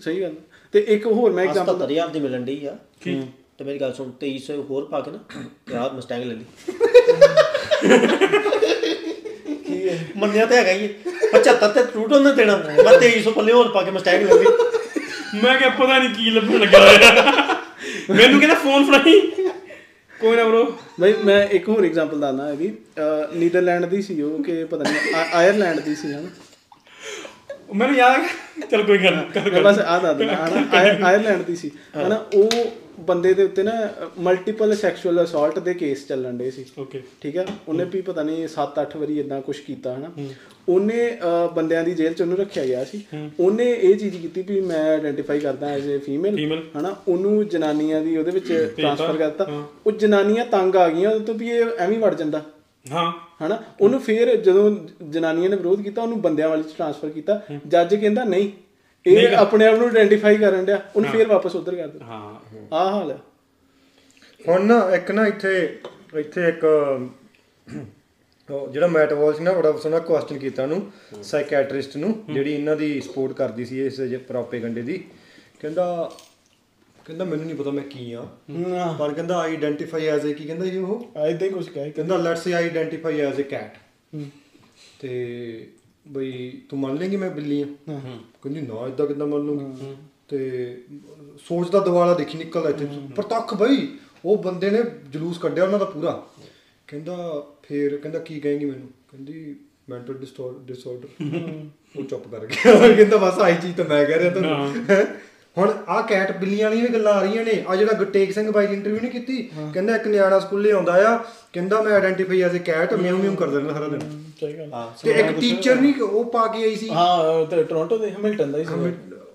ਸਹੀ 0.00 0.20
ਗੱਲ। 0.22 0.34
ਤੇ 0.72 0.84
ਇੱਕ 0.88 1.06
ਹੋਰ 1.06 1.32
ਮੈਂ 1.32 1.44
ਐਗਜ਼ਾਮਪਲ 1.44 1.72
ਐਗਜ਼ਾਮਪਲ 1.72 1.94
70000 1.94 2.12
ਦੀ 2.12 2.20
ਮਿਲਣ 2.20 2.44
ਡਈ 2.44 2.64
ਆ। 2.66 2.76
ਤੇ 3.58 3.64
ਮੇਰੀ 3.64 3.80
ਗੱਲ 3.80 3.92
ਸੁਣ 3.92 4.10
2300 4.22 4.56
ਹੋਰ 4.70 4.84
ਪਾ 4.84 5.00
ਕੇ 5.00 5.10
ਨਾ 5.10 5.18
ਤੇ 5.66 5.76
ਆਹ 5.76 5.90
ਮਸਟੈਂਗ 5.94 6.22
ਲੈ 6.22 6.34
ਲਈ। 6.34 6.44
ਕੀ 9.64 9.88
ਹੈ? 9.88 9.98
ਮੰਨਿਆ 10.16 10.46
ਤੇ 10.46 10.56
ਹੈਗਾ 10.56 10.72
ਹੀ 10.72 10.82
ਹੈ। 10.82 10.88
75 11.32 11.68
ਤੇ 11.74 11.82
ਟੂਟ 11.94 12.12
ਉਹਨੇ 12.12 12.32
ਦੇਣਾ। 12.32 12.56
ਮੈਂ 12.56 12.98
2300 13.00 13.32
ਪੱਲੇ 13.32 13.52
ਹੋਰ 13.52 13.68
ਪਾ 13.68 13.82
ਕੇ 13.82 13.90
ਮਸਟੈਂਗ 13.90 14.22
ਲੈ 14.22 14.34
ਲਈ। 14.34 14.44
ਮੈਂ 15.42 15.56
ਕਿਹਾ 15.58 15.68
ਪਤਾ 15.68 15.98
ਨਹੀਂ 15.98 16.10
ਕੀ 16.14 16.30
ਲੱਭਣ 16.30 16.58
ਲੱਗਾ 16.58 16.78
ਮੈਨੂੰ 18.10 18.38
ਕਹਿੰਦਾ 18.40 18.54
ਫੋਨ 18.54 18.84
ਫੜਾਈ। 18.84 19.20
ਕੋਈ 20.20 20.36
ਨਾ 20.36 20.44
ਬ్రో 20.44 20.72
ਬਈ 21.00 21.14
ਮੈਂ 21.24 21.42
ਇੱਕ 21.46 21.68
ਹੋਰ 21.68 21.84
ਐਗਜ਼ਾਮਪਲ 21.84 22.20
ਦੱਸਦਾ 22.20 22.48
ਹੈਗੀ 22.48 22.72
ਅਹ 22.98 23.34
ਨੀਦਰਲੈਂਡ 23.36 23.84
ਦੀ 23.86 24.02
ਸੀ 24.02 24.22
ਉਹ 24.22 24.44
ਕਿ 24.44 24.64
ਪਤਾ 24.64 24.82
ਨਹੀਂ 24.82 25.14
ਆ- 25.14 25.26
ਆਇਰਲੈਂਡ 25.34 25.80
ਦੀ 25.80 25.94
ਸੀ 25.94 26.12
ਹਨਾ? 26.12 26.28
ਮੈਨੂੰ 27.74 27.96
ਯਾਦ 27.96 28.20
ਆ। 28.20 28.66
ਚਲ 28.70 28.82
ਕੋਈ 28.82 28.98
ਗੱਲ 28.98 29.16
ਨੀ, 29.16 29.22
ਕਰ 29.34 29.50
ਮੈਂ 29.50 29.62
ਬਸ 29.62 29.78
ਆ 29.78 29.98
ਦੱਸ 29.98 30.16
ਦਿੰਦਾ 30.16 30.34
ਹਨਾ? 30.34 30.78
ਆਇਰ- 30.78 31.04
ਆਇਰਲੈਂਡ 31.04 31.42
ਦੀ 31.42 31.56
ਸੀ 31.56 31.70
ਹਨਾ? 31.96 32.24
ਉਹ 32.34 32.50
ਬੰਦੇ 33.00 33.32
ਦੇ 33.34 33.44
ਉੱਤੇ 33.44 33.62
ਨਾ 33.62 33.72
ਮਲਟੀਪਲ 34.18 34.74
ਸੈਕਸ਼ੂਅਲ 34.74 35.22
ਅਸੌਲਟ 35.24 35.58
ਦੇ 35.58 35.74
ਕੇਸ 35.74 36.06
ਚੱਲਣ 36.08 36.36
ਡੇ 36.36 36.50
ਸੀ। 36.50 36.64
ਓਕੇ 36.78 37.02
ਠੀਕ 37.20 37.36
ਹੈ 37.36 37.46
ਉਹਨੇ 37.68 37.84
ਵੀ 37.84 38.00
ਪਤਾ 38.00 38.22
ਨਹੀਂ 38.22 38.46
7-8 38.48 38.96
ਵਾਰੀ 38.96 39.18
ਇਦਾਂ 39.20 39.40
ਕੁਝ 39.40 39.58
ਕੀਤਾ 39.60 39.94
ਹਨਾ? 39.96 40.10
ਉਹਨੇ 40.68 41.18
ਬੰਦਿਆਂ 41.54 41.82
ਦੀ 41.84 41.94
ਜੇਲ੍ਹ 41.94 42.14
ਚ 42.14 42.22
ਉਹਨੂੰ 42.22 42.36
ਰੱਖਿਆ 42.38 42.64
ਗਿਆ 42.64 42.84
ਸੀ। 42.84 43.02
ਉਹਨੇ 43.40 43.70
ਇਹ 43.72 43.96
ਚੀਜ਼ 43.96 44.16
ਕੀਤੀ 44.16 44.42
ਵੀ 44.42 44.60
ਮੈਂ 44.60 44.82
ਆਇਡੈਂਟੀਫਾਈ 44.90 45.40
ਕਰਦਾ 45.40 45.68
ਐਜ਼ 45.68 45.88
ਅ 45.96 45.98
ਫੀਮੇਲ। 45.98 46.60
ਹਨਾ? 46.78 46.96
ਉਹਨੂੰ 47.08 47.46
ਜਨਾਨੀਆਂ 47.48 48.00
ਦੀ 48.02 48.16
ਉਹਦੇ 48.16 48.30
ਵਿੱਚ 48.30 48.52
ਟ੍ਰਾਂਸਫਰ 48.76 49.16
ਕਰਤਾ। 49.16 49.46
ਉਹ 49.86 49.92
ਜਨਾਨੀਆਂ 49.92 50.44
ਤੰਗ 50.46 50.76
ਆ 50.76 50.88
ਗਈਆਂ 50.88 51.10
ਉਹਦੇ 51.10 51.24
ਤੋਂ 51.24 51.34
ਵੀ 51.34 51.50
ਇਹ 51.50 51.64
ਐਵੇਂ 51.78 51.98
ਵੜ 51.98 52.14
ਜਾਂਦਾ। 52.14 52.42
ਹਾਂ। 52.86 53.12
ਹਨਾ? 53.42 53.62
ਉਹਨੂੰ 53.80 54.00
ਫੇਰ 54.00 54.34
ਜਦੋਂ 54.36 54.70
ਜਨਾਨੀਆਂ 55.10 55.50
ਨੇ 55.50 55.56
ਵਿਰੋਧ 55.56 55.82
ਕੀਤਾ 55.82 56.02
ਉਹਨੂੰ 56.02 56.20
ਬੰਦਿਆਂ 56.22 56.48
ਵਾਲੀ 56.48 56.62
ਚ 56.62 56.74
ਟ੍ਰਾਂਸਫਰ 56.76 57.08
ਕੀਤਾ। 57.08 57.40
ਜੱਜ 57.66 57.94
ਕਹਿੰਦਾ 57.94 58.24
ਨਹੀਂ 58.24 58.50
ਇਹ 59.06 59.36
ਆਪਣੇ 59.36 59.66
ਆਪ 59.66 59.74
ਨੂੰ 59.74 59.86
ਆਇਡੈਂਟੀਫਾਈ 59.86 60.36
ਕਰਨ 60.36 60.64
ਡਿਆ 60.64 60.80
ਉਹਨੂੰ 60.96 61.10
ਫੇਰ 61.10 61.26
ਵਾਪਸ 61.28 61.56
ਉਧਰ 61.56 61.74
ਕਰ 61.76 61.88
ਦਿੱਤਾ। 61.88 62.04
ਹਾਂ 62.04 62.34
ਆਹ 62.72 62.90
ਹਾਲ 62.92 63.10
ਹੈ। 63.10 63.18
ਹੁਣ 64.48 64.64
ਨਾ 64.66 64.78
ਇੱਕ 64.94 65.10
ਨਾ 65.10 65.26
ਇੱਥੇ 65.26 65.56
ਇੱਥੇ 66.16 66.48
ਇੱਕ 66.48 66.64
ਉਹ 68.48 68.68
ਜਿਹੜਾ 68.72 68.86
ਮੈਟ 68.86 69.12
ਵਾਲਸ਼ 69.12 69.40
ਨਾ 69.40 69.52
ਬੜਾ 69.52 69.72
ਸੋਹਣਾ 69.72 69.98
ਕੁਐਸਚਨ 69.98 70.38
ਕੀਤਾ 70.38 70.62
ਉਹਨੂੰ 70.62 71.22
ਸਾਈਕੈਟ੍ਰਿਸਟ 71.22 71.96
ਨੂੰ 71.96 72.12
ਜਿਹੜੀ 72.32 72.52
ਇਹਨਾਂ 72.54 72.76
ਦੀ 72.76 73.00
ਸਪੋਰਟ 73.00 73.32
ਕਰਦੀ 73.32 73.64
ਸੀ 73.64 73.86
ਇਸ 73.86 74.00
ਪ੍ਰੋਪੇਗੈਂਡੇ 74.28 74.82
ਦੀ। 74.82 74.98
ਕਹਿੰਦਾ 75.60 76.10
ਕਹਿੰਦਾ 77.06 77.24
ਮੈਨੂੰ 77.24 77.46
ਨਹੀਂ 77.46 77.56
ਪਤਾ 77.56 77.70
ਮੈਂ 77.70 77.82
ਕੀ 77.82 78.12
ਆ। 78.12 78.26
ਪਰ 78.98 79.12
ਕਹਿੰਦਾ 79.14 79.38
ਆਈਡੈਂਟੀਫਾਈ 79.38 80.06
ਐਜ਼ 80.06 80.26
ਅ 80.26 80.32
ਕੀ 80.32 80.44
ਕਹਿੰਦਾ 80.44 80.66
ਜੀ 80.66 80.78
ਉਹ? 80.78 81.10
ਐਦਾਂ 81.16 81.48
ਹੀ 81.48 81.52
ਕੁਝ 81.52 81.68
ਕਹੇ 81.68 81.90
ਕਹਿੰਦਾ 81.90 82.16
let's 82.16 82.44
say 82.44 82.52
identify 82.52 83.20
as 83.20 83.40
a 83.40 83.42
cat 83.42 83.76
ਤੇ 85.00 85.68
ਬਈ 86.06 86.50
ਤੂੰ 86.68 86.78
ਮੰਨ 86.78 86.96
ਲੇਂਗੀ 86.96 87.16
ਮੈਂ 87.16 87.30
ਬਿੱਲੀ 87.30 87.60
ਆ। 87.62 87.66
ਕਹਿੰਦੀ 88.42 88.60
ਨਾ 88.60 88.86
ਇਦਾਂ 88.88 89.06
ਕਿਦਾਂ 89.06 89.26
ਮੰਨ 89.26 89.46
ਲੂੰਗੀ 89.46 89.94
ਤੇ 90.28 90.38
ਸੋਚਦਾ 91.38 91.80
ਦਿਵਾਲਾ 91.80 92.14
ਦੇਖੀ 92.14 92.38
ਨਿਕਲਦਾ 92.38 92.68
ਇੱਥੇ। 92.68 92.86
ਪ੍ਰਤੱਖ 93.16 93.54
ਬਈ 93.54 93.86
ਉਹ 94.24 94.36
ਬੰਦੇ 94.42 94.70
ਨੇ 94.70 94.82
ਜਲੂਸ 95.12 95.38
ਕੱਢਿਆ 95.38 95.64
ਉਹਨਾਂ 95.64 95.78
ਦਾ 95.78 95.84
ਪੂਰਾ। 95.84 96.22
ਕਹਿੰਦਾ 96.88 97.16
ਫੇਰ 97.62 97.96
ਕਹਿੰਦਾ 97.96 98.18
ਕੀ 98.18 98.38
ਕਹੇਂਗੀ 98.40 98.64
ਮੈਨੂੰ? 98.64 98.88
ਕਹਿੰਦੀ 99.10 99.54
ਮੈਂਟਲ 99.90 100.14
ਡਿਸਆਰਡਰ 100.14 100.96
ਉਹ 101.96 102.04
ਚੁੱਪ 102.04 102.26
ਕਰ 102.28 102.46
ਗਿਆ। 102.46 102.88
ਕਹਿੰਦਾ 102.88 103.16
ਬਸ 103.16 103.38
ਆਹੀ 103.38 103.56
ਚੀਜ਼ 103.62 103.76
ਤਾਂ 103.76 103.84
ਮੈਂ 103.84 104.04
ਕਹਿ 104.06 104.18
ਰਿਹਾ 104.18 104.30
ਤੁਹਾਨੂੰ 104.30 104.84
ਹੈਂ? 104.90 105.04
ਹੁਣ 105.56 105.70
ਆਹ 105.88 106.02
ਕੈਟ 106.02 106.30
ਬਿੱਲੀਆਂ 106.36 106.68
ਵਾਲੀਆਂ 106.68 106.86
ਵੀ 106.86 106.92
ਗੱਲਾਂ 106.94 107.12
ਆ 107.14 107.20
ਰਹੀਆਂ 107.20 107.44
ਨੇ। 107.44 107.62
ਆ 107.68 107.76
ਜਿਹੜਾ 107.76 107.92
ਗੁਰਤੇਗ 107.98 108.30
ਸਿੰਘ 108.32 108.50
ਬਾਈ 108.52 108.66
ਦੀ 108.66 108.74
ਇੰਟਰਵਿਊ 108.74 109.00
ਨਹੀਂ 109.00 109.10
ਕੀਤੀ 109.10 109.42
ਕਹਿੰਦਾ 109.74 109.96
ਇੱਕ 109.96 110.06
ਨਿਆਣਾ 110.06 110.38
ਸਕੂਲੇ 110.38 110.72
ਆਉਂਦਾ 110.72 110.92
ਆ 111.08 111.16
ਕਹਿੰਦਾ 111.52 111.80
ਮੈਂ 111.82 111.92
identify 111.92 112.40
as 112.42 112.56
a 112.56 112.62
cat 112.64 112.92
meow 112.94 113.16
meow 113.18 113.34
ਕਰਦਾ 113.34 113.56
ਰਹਿੰਦਾ 113.58 113.72
ਸਾਰਾ 113.74 113.88
ਦਿਨ। 113.88 114.00
ਸਹੀ 114.40 114.52
ਗੱਲ। 114.52 114.70
ਤੇ 115.02 115.10
ਇੱਕ 115.12 115.38
ਟੀਚਰ 115.40 115.80
ਨਹੀਂ 115.80 115.94
ਉਹ 116.02 116.24
ਪਾ 116.32 116.46
ਕੇ 116.46 116.62
ਆਈ 116.64 116.74
ਸੀ। 116.76 116.88
ਹਾਂ 116.90 117.44
ਤੇ 117.46 117.62
ਟੋਰਾਂਟੋ 117.62 117.98
ਦੇ 117.98 118.10
ਹੈਮਿਲਟਨ 118.10 118.52
ਦਾ 118.52 118.58
ਹੀ 118.58 118.64
ਸੀ 118.64 118.74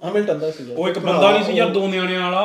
ਹੈਮਿਲਟਨ 0.03 0.39
ਦਾ 0.39 0.49
ਸੀ 0.51 0.63
ਉਹ 0.71 0.87
ਇੱਕ 0.89 0.99
ਬੰਦਾ 0.99 1.31
ਨਹੀਂ 1.31 1.43
ਸੀ 1.43 1.53
ਯਾਰ 1.53 1.69
ਦੋ 1.69 1.87
ਨਿਆਣਿਆਂ 1.87 2.21
ਵਾਲਾ। 2.21 2.41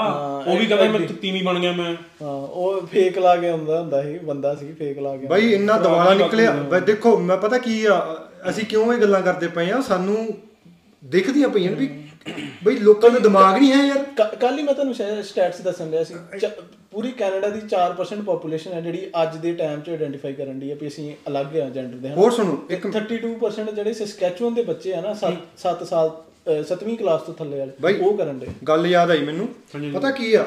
ਉਹ 0.47 0.57
ਵੀ 0.59 0.67
ਕਹਿੰਦਾ 0.67 0.99
ਮੈਂ 0.99 1.07
ਤੀਵੀਂ 1.21 1.43
ਬਣ 1.45 1.59
ਗਿਆ 1.61 1.73
ਮੈਂ। 1.73 1.95
ਹਾਂ 2.23 2.33
ਉਹ 2.33 2.87
ਫੇਕ 2.87 3.19
ਲਾ 3.19 3.37
ਕੇ 3.37 3.49
ਆਉਂਦਾ 3.49 3.81
ਹੁੰਦਾ 3.81 4.03
ਸੀ 4.03 4.19
ਬੰਦਾ 4.25 4.55
ਸੀ 4.55 4.73
ਫੇਕ 4.79 4.99
ਲਾ 4.99 5.17
ਕੇ 5.17 5.27
ਬਾਈ 5.27 5.53
ਇੰਨਾ 5.53 5.79
ਦਿਵਾਲਾ 5.79 6.15
ਨਿਕਲਿਆ। 6.15 6.53
ਬਈ 6.71 6.81
ਦੇਖੋ 6.87 7.17
ਮੈਂ 7.19 7.37
ਪਤਾ 7.37 7.59
ਕੀ 7.59 7.85
ਆ 7.87 8.01
ਅਸੀਂ 8.49 8.65
ਕਿਉਂ 8.67 8.93
ਇਹ 8.95 8.99
ਗੱਲਾਂ 8.99 9.21
ਕਰਦੇ 9.23 9.49
ਪਏ 9.49 9.71
ਆ? 9.71 9.81
ਸਾਨੂੰ 9.81 10.27
ਦਿਖਦੀਆਂ 11.03 11.49
ਪਈਆਂ 11.49 11.71
ਨੇ 11.71 11.77
ਵੀ 11.77 11.89
ਬਈ 12.65 12.77
ਲੋਕਾਂ 12.79 13.11
ਦਾ 13.11 13.19
ਦਿਮਾਗ 13.19 13.57
ਨਹੀਂ 13.57 13.73
ਹੈ 13.73 13.85
ਯਾਰ। 13.85 14.05
ਕੱਲ 14.37 14.59
ਹੀ 14.59 14.63
ਮੈਂ 14.63 14.75
ਤੁਹਾਨੂੰ 14.75 14.95
ਸਟੈਟਸ 15.25 15.61
ਦੱਸਣ 15.61 15.91
ਲਿਆ 15.91 16.05
ਸੀ। 16.05 16.15
ਪੂਰੀ 16.91 17.11
ਕੈਨੇਡਾ 17.11 17.49
ਦੀ 17.49 17.61
4% 17.61 18.23
ਪੋਪੂਲੇਸ਼ਨ 18.23 18.73
ਹੈ 18.73 18.81
ਜਿਹੜੀ 18.81 19.11
ਅੱਜ 19.23 19.37
ਦੇ 19.37 19.53
ਟਾਈਮ 19.53 19.81
'ਚ 19.81 19.91
ਆਇਡੈਂਟੀਫਾਈ 19.91 20.33
ਕਰਨ 20.33 20.59
ਦੀ 20.59 20.71
ਹੈ 20.71 20.77
ਵੀ 20.77 20.89
ਅਸੀਂ 20.89 21.15
ਅਲੱਗ 21.29 21.57
ਆ 21.57 21.69
ਜੈਂਡਰ 21.69 21.97
ਦੇ 21.97 22.09
ਹੋਰ 22.09 22.31
ਸੁਣੋ 22.33 22.67
ਇੱਕ 22.71 22.87
32% 22.87 23.73
ਜਿਹੜੇ 23.75 23.93
ਸਸਕੈਚੂਅਨ 23.93 24.55
ਦੇ 24.55 24.63
ਬੱਚੇ 24.63 24.95
ਆ 24.95 25.01
ਨਾ 25.01 25.15
7 25.65 25.85
ਸਾਲ 25.85 26.11
7ਵੀਂ 26.63 26.97
ਕਲਾਸ 26.99 27.23
ਤੋਂ 27.23 27.35
ਥੱਲੇ 27.35 27.57
ਬਾਈ- 27.59 27.95
ਵਾਲੇ 27.97 27.99
ਉਹ 27.99 28.19
ਕਰਨ 28.19 28.39
ਦੇ। 28.39 28.47
ਗੱਲ 28.69 28.87
ਯਾਦ 28.87 29.11
ਆਈ 29.11 29.25
ਮੈਨੂੰ। 29.25 29.49
ਪਤਾ 29.93 30.11
ਕੀ 30.11 30.35
ਆ? 30.35 30.47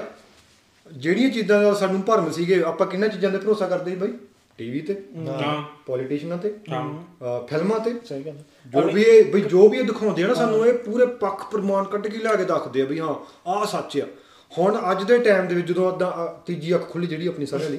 ਜਿਹੜੀਆਂ 0.91 1.29
ਚੀਜ਼ਾਂ 1.29 1.63
ਦਾ 1.63 1.73
ਸਾਨੂੰ 1.73 2.01
ਭਰਮ 2.01 2.31
ਸੀਗੇ 2.31 2.63
ਆਪਾਂ 2.63 2.87
ਕਿੰਨਾਂ 2.87 3.09
ਚੀਜ਼ਾਂ 3.09 3.31
ਤੇ 3.31 3.37
ਭਰੋਸਾ 3.37 3.67
ਕਰਦੇ 3.67 3.91
ਸੀ 3.91 3.97
ਬਾਈ? 3.97 4.09
ਟੀਵੀ 4.59 4.79
ਤੇ 4.81 4.95
ਹਾਂ 5.41 5.61
ਪੋਲੀਟੀਸ਼ੀਅਨਾਂ 5.85 6.37
ਤੇ 6.37 6.53
ਅਹ 6.69 7.45
ਫਿਲਮਾਂ 7.47 7.79
ਤੇ। 7.79 7.93
ਸਹੀ 8.05 8.23
ਗੱਲ 8.23 8.33
ਹੈ। 8.33 8.43
ਜੋ 8.73 8.81
ਵੀ 8.89 9.01
ਇਹ 9.03 9.31
ਬਈ 9.31 9.41
ਜੋ 9.41 9.67
ਵੀ 9.69 9.77
ਇਹ 9.77 9.83
ਦਿਖਾਉਂਦੇ 9.83 10.23
ਆ 10.23 10.27
ਨਾ 10.27 10.33
ਸਾਨੂੰ 10.33 10.65
ਇਹ 10.67 10.73
ਪੂਰੇ 10.79 11.05
ਪੱਖ 11.19 11.43
ਪ੍ਰਮਾਣ 11.51 11.83
ਕੱਢ 11.83 12.07
ਕੇ 12.07 12.17
ਲਿਆ 12.17 12.35
ਕੇ 12.35 12.43
ਦੱਸਦੇ 12.43 12.81
ਆ 12.81 12.85
ਵੀ 12.85 12.99
ਹਾਂ 12.99 13.15
ਆਹ 13.47 13.65
ਸੱਚ 13.65 13.97
ਆ। 13.99 14.05
ਹੁਣ 14.51 14.77
ਅੱਜ 14.91 15.03
ਦੇ 15.03 15.17
ਟਾਈਮ 15.19 15.47
ਦੇ 15.47 15.55
ਵਿੱਚ 15.55 15.67
ਜਦੋਂ 15.67 15.91
ਅੱਧਾ 15.91 16.07
ਅ, 16.09 16.27
ਤੀਜੀ 16.45 16.73
ਅੱਖ 16.75 16.89
ਖੁੱਲੀ 16.89 17.07
ਜਿਹੜੀ 17.07 17.27
ਆਪਣੀ 17.27 17.45
ਸਾਰਿਆਂ 17.45 17.69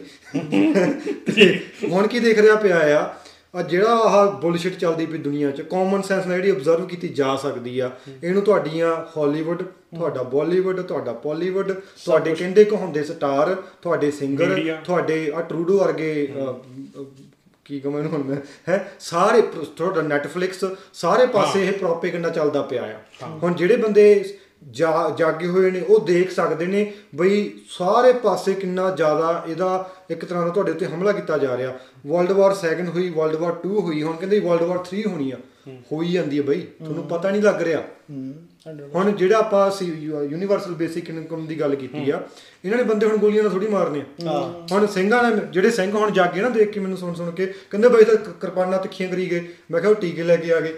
ਤੇ 1.26 1.60
ਹੁਣ 1.88 2.06
ਕੀ 2.06 2.18
ਦੇਖ 2.20 2.38
ਰਿਹਾ 2.38 2.54
ਪਿਆ 2.56 2.78
ਆ? 3.00 3.19
ਆ 3.54 3.62
ਜਿਹੜਾ 3.62 3.94
ਆਹ 3.94 4.30
ਬੁਲਸ਼ਿਟ 4.32 4.74
ਚੱਲਦੀ 4.78 5.06
ਪਈ 5.06 5.18
ਦੁਨੀਆ 5.18 5.50
'ਚ 5.50 5.62
ਕਾਮਨ 5.62 6.02
ਸੈਂਸ 6.02 6.26
ਨਾਲ 6.26 6.36
ਜਿਹੜੀ 6.36 6.50
ਅਬਜ਼ਰਵ 6.50 6.86
ਕੀਤੀ 6.86 7.08
ਜਾ 7.08 7.36
ਸਕਦੀ 7.36 7.78
ਆ 7.80 7.90
ਇਹਨੂੰ 8.24 8.42
ਤੁਹਾਡੀਆਂ 8.42 8.96
ਹਾਲੀਵੁੱਡ 9.16 9.62
ਤੁਹਾਡਾ 9.62 10.22
ਬਾਲੀਵੁੱਡ 10.22 10.80
ਤੁਹਾਡਾ 10.80 11.12
ਪਾਲੀਵੁੱਡ 11.12 11.72
ਤੁਹਾਡੇ 12.04 12.34
ਕਹਿੰਦੇ 12.34 12.64
ਕਹਾਉਂਦੇ 12.64 13.02
ਸਟਾਰ 13.02 13.54
ਤੁਹਾਡੇ 13.82 14.10
ਸਿੰਗਰ। 14.10 14.76
ਤੁਹਾਡੇ 14.84 15.32
ਆ 15.34 15.40
ਟਰੂਡੋ 15.40 15.78
ਵਰਗੇ 15.78 16.28
ਕੀ 17.64 17.80
ਕਹਾਂ 17.80 17.98
ਇਹਨੂੰ 17.98 18.12
ਹੁਣ 18.12 18.22
ਮੈਂ 18.22 18.36
ਹੈ 18.68 18.92
ਸਾਰੇ 19.00 19.42
ਤੁਹਾਡਾ 19.76 20.02
ਨੈਟਫਲਿਕਸ 20.02 20.64
ਸਾਰੇ 20.92 21.26
ਪਾਸੇ 21.26 21.66
ਇਹ 21.66 21.72
ਪ੍ਰੋਪੇਗੈਂਡਾ 21.72 22.28
ਚੱਲਦਾ 22.28 22.62
ਪਿਆ 22.62 22.82
ਆ। 22.84 23.26
ਹੁਣ 23.42 23.54
ਜਿਹੜੇ 23.54 23.76
ਬੰਦੇ 23.76 24.24
ਜਾਗੇ 25.16 25.46
ਹੋਏ 25.46 25.70
ਨੇ 25.70 25.80
ਉਹ 25.80 26.00
ਦੇਖ 26.00 26.30
ਸਕਦੇ 26.30 26.66
ਨੇ 26.66 26.92
ਬਈ 27.14 27.50
ਸਾਰੇ 27.68 28.12
ਪਾਸੇ 28.12 28.54
ਕਿੰਨਾ 28.54 28.90
ਜ਼ਿਆਦਾ 28.90 29.44
ਇਹਦਾ 29.48 29.90
ਇੱਕ 30.10 30.24
ਤਰ੍ਹਾਂ 30.24 30.44
ਦਾ 30.44 30.50
ਤੁਹਾਡੇ 30.50 30.72
ਉੱਤੇ 30.72 30.86
ਹਮਲਾ 30.86 31.12
ਕੀਤਾ 31.12 31.38
ਜਾ 31.38 31.56
ਰਿਹਾ। 31.56 31.78
ਵਰਲਡ 32.06 32.32
ਵਾਰ 32.32 32.54
2 32.56 32.88
ਹੋਈ 32.88 33.08
ਵਰਲਡ 33.10 33.36
ਵਾਰ 33.36 33.54
2 33.66 33.80
ਹੋਈ 33.80 34.02
ਹੁਣ 34.02 34.16
ਕਹਿੰਦੇ 34.16 34.40
ਵਰਲਡ 34.40 34.62
ਵਾਰ 34.62 34.78
3 34.86 35.06
ਹੋਣੀ 35.06 35.30
ਆ। 35.30 35.36
ਹੋਈ 35.92 36.12
ਜਾਂਦੀ 36.12 36.38
ਹੈ 36.38 36.42
ਬਈ 36.42 36.60
ਤੁਹਾਨੂੰ 36.78 37.02
ਪਤਾ 37.08 37.30
ਨਹੀਂ 37.30 37.42
ਲੱਗ 37.42 37.60
ਰਿਹਾ। 37.62 37.82
ਹੁਣ 38.94 39.10
ਜਿਹੜਾ 39.16 39.38
ਆਪਾਂ 39.38 39.70
ਯੂਨੀਵਰਸਲ 39.82 40.74
ਬੇਸਿਕ 40.74 41.08
ਇਨਕਮ 41.10 41.46
ਦੀ 41.46 41.58
ਗੱਲ 41.60 41.74
ਕੀਤੀ 41.74 42.10
ਆ 42.10 42.20
ਇਹਨਾਂ 42.64 42.78
ਨੇ 42.78 42.84
ਬੰਦੇ 42.84 43.06
ਹੁਣ 43.06 43.16
ਗੋਲੀਆਂ 43.16 43.42
ਨਾਲ 43.42 43.52
ਥੋੜੀ 43.52 43.66
ਮਾਰਨੇ 43.68 44.02
ਆ 44.28 44.38
ਹੁਣ 44.72 44.86
ਸਿੰਘਾਂ 44.94 45.22
ਨੇ 45.24 45.42
ਜਿਹੜੇ 45.52 45.70
ਸਿੰਘ 45.70 45.90
ਹੁਣ 45.92 46.10
ਜਾਗੇ 46.12 46.40
ਨਾ 46.42 46.48
ਦੇਖ 46.48 46.70
ਕੇ 46.70 46.80
ਮੈਨੂੰ 46.80 46.96
ਸੁਣ 46.98 47.14
ਸੁਣ 47.14 47.30
ਕੇ 47.30 47.46
ਕਹਿੰਦੇ 47.70 47.88
ਬਾਈ 47.88 48.04
ਤਾਂ 48.04 48.16
ਕਿਰਪਾਨਾਂ 48.40 48.78
ਤਿੱਖੀਆਂ 48.78 49.08
ਕਰੀ 49.08 49.30
ਗਏ। 49.30 49.44
ਮੈਂ 49.70 49.80
ਕਿਹਾ 49.80 49.90
ਉਹ 49.90 49.96
ਟੀਕੇ 49.96 50.22
ਲੈ 50.22 50.36
ਕੇ 50.36 50.52
ਆ 50.52 50.60
ਗਏ। 50.60 50.74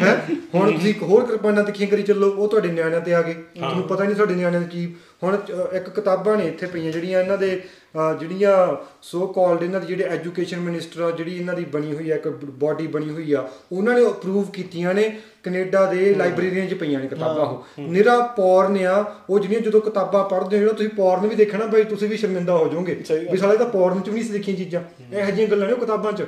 ਹੈ? 0.00 0.14
ਹੁਣ 0.54 0.72
ਤੁਸੀਂ 0.72 0.90
ਇੱਕ 0.90 1.02
ਹੋਰ 1.02 1.26
ਕਿਰਪਾਨਾਂ 1.26 1.64
ਤਿੱਖੀਆਂ 1.64 1.88
ਕਰੀ 1.88 2.02
ਚੱਲੋ 2.02 2.30
ਉਹ 2.30 2.48
ਤੁਹਾਡੇ 2.48 2.72
ਨਿਆਣਿਆਂ 2.72 3.00
ਤੇ 3.00 3.14
ਆ 3.14 3.22
ਗਏ। 3.22 3.34
ਤੁਹਾਨੂੰ 3.54 3.82
ਪਤਾ 3.88 4.04
ਨਹੀਂ 4.04 4.14
ਤੁਹਾਡੇ 4.14 4.34
ਨਿਆਣਿਆਂ 4.34 4.60
ਦੇ 4.60 4.68
ਕੀ 4.70 4.86
ਹੁਣ 5.22 5.36
ਇੱਕ 5.72 5.88
ਕਿਤਾਬਾਂ 5.90 6.36
ਨੇ 6.36 6.46
ਇੱਥੇ 6.48 6.66
ਪਈਆਂ 6.66 6.92
ਜਿਹੜੀਆਂ 6.92 7.20
ਇਹਨਾਂ 7.20 7.38
ਦੇ 7.38 7.60
ਜਿਹੜੀਆਂ 8.20 8.54
ਸੋ 9.02 9.26
ਕਾਲਡ 9.26 9.62
ਇਹਨਾਂ 9.62 9.80
ਦੀ 9.80 9.86
ਜਿਹੜੇ 9.86 10.04
ਐਜੂਕੇਸ਼ਨ 10.04 10.60
ਮਿਨਿਸਟਰ 10.60 11.10
ਜਿਹੜੀ 11.10 11.36
ਇਹਨਾਂ 11.36 11.54
ਦੀ 11.54 11.64
ਬਣੀ 11.64 11.92
ਹੋਈ 11.94 12.10
ਆ 12.10 12.14
ਇੱਕ 12.16 12.28
ਬਾਡੀ 12.60 12.86
ਬਣੀ 12.86 13.10
ਹੋਈ 13.10 13.32
ਆ 13.32 13.48
ਉਹਨਾਂ 13.72 13.94
ਨੇ 13.94 14.06
ਅਪਰੂਵ 14.06 14.44
ਕੀਤੀਆਂ 14.50 14.94
ਨੇ 14.94 15.02
ਕੈਨੇਡਾ 15.42 15.84
ਦੇ 15.86 16.14
ਲਾਇਬ੍ਰੇਰੀਆਂ 16.14 16.66
'ਚ 16.66 16.74
ਪਈਆਂ 16.74 17.00
ਨੇ 17.00 17.08
ਕਿਤਾਬਾਂ 17.08 17.46
ਉਹ। 17.46 17.64
ਨਿਰਾ 17.90 18.18
ਪੌਰਨ 18.36 18.76
ਆ 18.86 19.04
ਉਹ 19.30 19.38
ਜਿਹੜੀਆਂ 19.38 19.60
ਜਦੋਂ 19.60 19.80
ਕਿਤਾਬਾਂ 19.80 20.24
ਪੜ੍ਹਦੇ 20.28 20.64
ਹੋ 20.64 20.72
ਤੁਸੀਂ 20.72 20.88
ਪੌਰਨ 20.88 21.26
ਵੀ 21.26 21.34
ਦੇਖਣਾ 21.34 21.66
ਬਈ 21.66 21.84
ਤੁਸੀਂ 21.84 22.08
ਵੀ 22.08 22.16
ਸ਼ਰਮਿੰਦਾ 22.16 22.56
ਹੋ 22.56 22.68
ਜਾਓਗੇ। 22.68 22.94
ਵੀ 23.30 23.38
ਸਾਲੇ 23.38 23.56
ਤਾਂ 23.58 23.66
ਪੌਰਨ 23.66 24.00
'ਚ 24.00 24.08
ਵੀ 24.08 24.14
ਨਹੀਂ 24.14 24.24
ਸੀ 24.24 24.32
ਦੇਖੀਆਂ 24.32 24.56
ਚੀਜ਼ਾਂ? 24.56 24.82
ਇਹੋ 25.12 25.26
ਜਿਹੀਆਂ 25.26 25.48
ਗੱਲਾਂ 25.48 25.66
ਨੇ 25.66 25.72
ਉਹ 25.72 25.78
ਕਿਤਾਬਾਂ 25.78 26.12
'ਚ। 26.12 26.22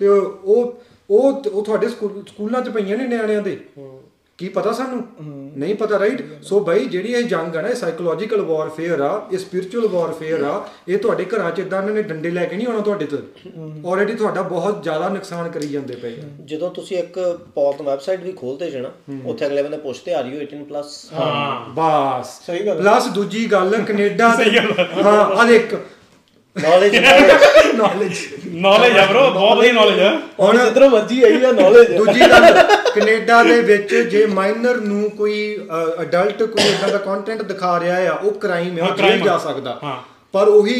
ਤੇ 0.00 0.08
ਉਹ 0.08 0.80
ਉਹ 1.10 1.42
ਤੁਹਾਡੇ 1.62 1.88
ਸਕੂਲਾਂ 1.88 2.60
'ਚ 2.62 2.68
ਪਈਆਂ 2.68 2.96
ਨੇ 2.98 3.06
ਨਿਆਣਿਆਂ 3.06 3.42
ਦੇ। 3.42 3.56
ਕੀ 4.38 4.48
ਪਤਾ 4.48 4.72
ਸਾਨੂੰ? 4.72 5.02
ਨਹੀਂ 5.56 5.74
ਪਤਾ 5.74 5.98
ਰਾਈਟ 5.98 6.22
ਸੋ 6.42 6.58
ਭਾਈ 6.60 6.84
ਜਿਹੜੀ 6.84 7.12
ਇਹ 7.12 7.22
ਜੰਗ 7.22 7.54
ਆ 7.56 7.60
ਨਾ 7.62 7.68
ਇਹ 7.68 7.74
ਸਾਈਕੋਲੋਜੀਕਲ 7.74 8.40
ਵਾਰਫੇਅਰ 8.40 9.00
ਆ 9.00 9.10
ਇਹ 9.32 9.38
ਸਪਿਰਚੁਅਲ 9.38 9.86
ਵਾਰਫੇਅਰ 9.88 10.42
ਆ 10.44 10.66
ਇਹ 10.88 10.98
ਤੁਹਾਡੇ 10.98 11.24
ਘਰਾਂ 11.24 11.50
'ਚ 11.50 11.58
ਇਦਾਂ 11.58 11.80
ਇਹਨਾਂ 11.82 11.94
ਨੇ 11.94 12.02
ਡੰਡੇ 12.02 12.30
ਲੈ 12.30 12.44
ਕੇ 12.44 12.56
ਨਹੀਂ 12.56 12.66
ਆਉਣਾ 12.66 12.80
ਤੁਹਾਡੇ 12.80 13.06
ਤੋਂ। 13.06 13.18
ਆਲਰੇਡੀ 13.92 14.14
ਤੁਹਾਡਾ 14.14 14.42
ਬਹੁਤ 14.42 14.82
ਜ਼ਿਆਦਾ 14.82 15.08
ਨੁਕਸਾਨ 15.08 15.48
ਕਰੀ 15.50 15.68
ਜਾਂਦੇ 15.68 15.94
ਪਏ 15.94 16.12
ਆ। 16.20 16.28
ਜਦੋਂ 16.44 16.70
ਤੁਸੀਂ 16.70 16.98
ਇੱਕ 16.98 17.18
ਪੌਰਨ 17.54 17.82
ਵੈਬਸਾਈਟ 17.82 18.22
ਵੀ 18.22 18.32
ਖੋਲਦੇ 18.32 18.70
ਜਣਾ 18.70 18.90
ਉੱਥੇ 19.26 19.46
ਅਗਲੇ 19.46 19.62
ਬੰਦੇ 19.62 19.76
ਪੁੱਛਦੇ 19.76 20.14
ਆਰ 20.14 20.26
ਯੂ 20.26 20.40
18 20.40 20.64
ਪਲੱਸ 20.64 21.04
ਹਾਂ। 21.12 21.70
ਬਸ। 21.74 22.38
ਸਹੀ 22.46 22.66
ਗੱਲ। 22.66 22.78
ਪਲੱਸ 22.78 23.06
ਦੂਜੀ 23.08 23.46
ਗੱਲ 23.52 23.82
ਕੈਨੇਡਾ 23.84 24.34
ਦੇ 24.34 24.58
ਹਾਂ 25.02 25.18
ਆ 25.36 25.46
ਦੇਖ। 25.46 25.74
ਨੌਲੇਜ 26.62 26.96
ਨੌਲੇਜ 27.74 28.18
ਨੌਲੇਜ 28.46 28.98
ਆ 28.98 29.06
bro 29.06 29.32
ਬਹੁਤ 29.34 29.58
ਵਧੀਆ 29.58 29.72
ਨੌਲੇਜ 29.72 30.00
ਆ। 30.00 30.18
ਹੁਣ 30.40 30.64
ਜਿੱਧਰੋਂ 30.64 30.90
ਮਰਜ਼ੀ 30.90 31.22
ਆਈ 31.22 31.44
ਆ 31.44 31.52
ਨੌਲੇਜ 31.52 31.92
ਦੂਜੀ 31.92 32.20
ਗੱਲ 32.20 32.62
ਕੈਨੇਡਾ 32.94 33.42
ਦੇ 33.42 33.60
ਵਿੱਚ 33.60 33.94
ਜੇ 33.94 34.26
ਮਾਈਨਰ 34.26 34.76
ਨੂੰ 34.76 35.10
ਕੋਈ 35.10 35.58
ਅਡਲਟ 36.02 36.42
ਕੋਈ 36.42 36.64
ਇਦਾਂ 36.64 36.88
ਦਾ 36.88 36.98
ਕੰਟੈਂਟ 36.98 37.42
ਦਿਖਾ 37.42 37.80
ਰਿਹਾ 37.80 38.12
ਆ 38.12 38.14
ਉਹ 38.14 38.30
ਕ੍ਰਾਈਮ 38.32 38.78
ਹਾਂ, 38.78 38.88
ਉਹ 38.88 38.96
ਜੇਲ੍ਹ 38.96 39.24
ਜਾ। 39.24 39.38
ਸਕਦਾ। 39.38 39.80
ਹਾਂ। 39.84 40.15
ਪਰ 40.34 40.48
ਉਹੀ 40.48 40.72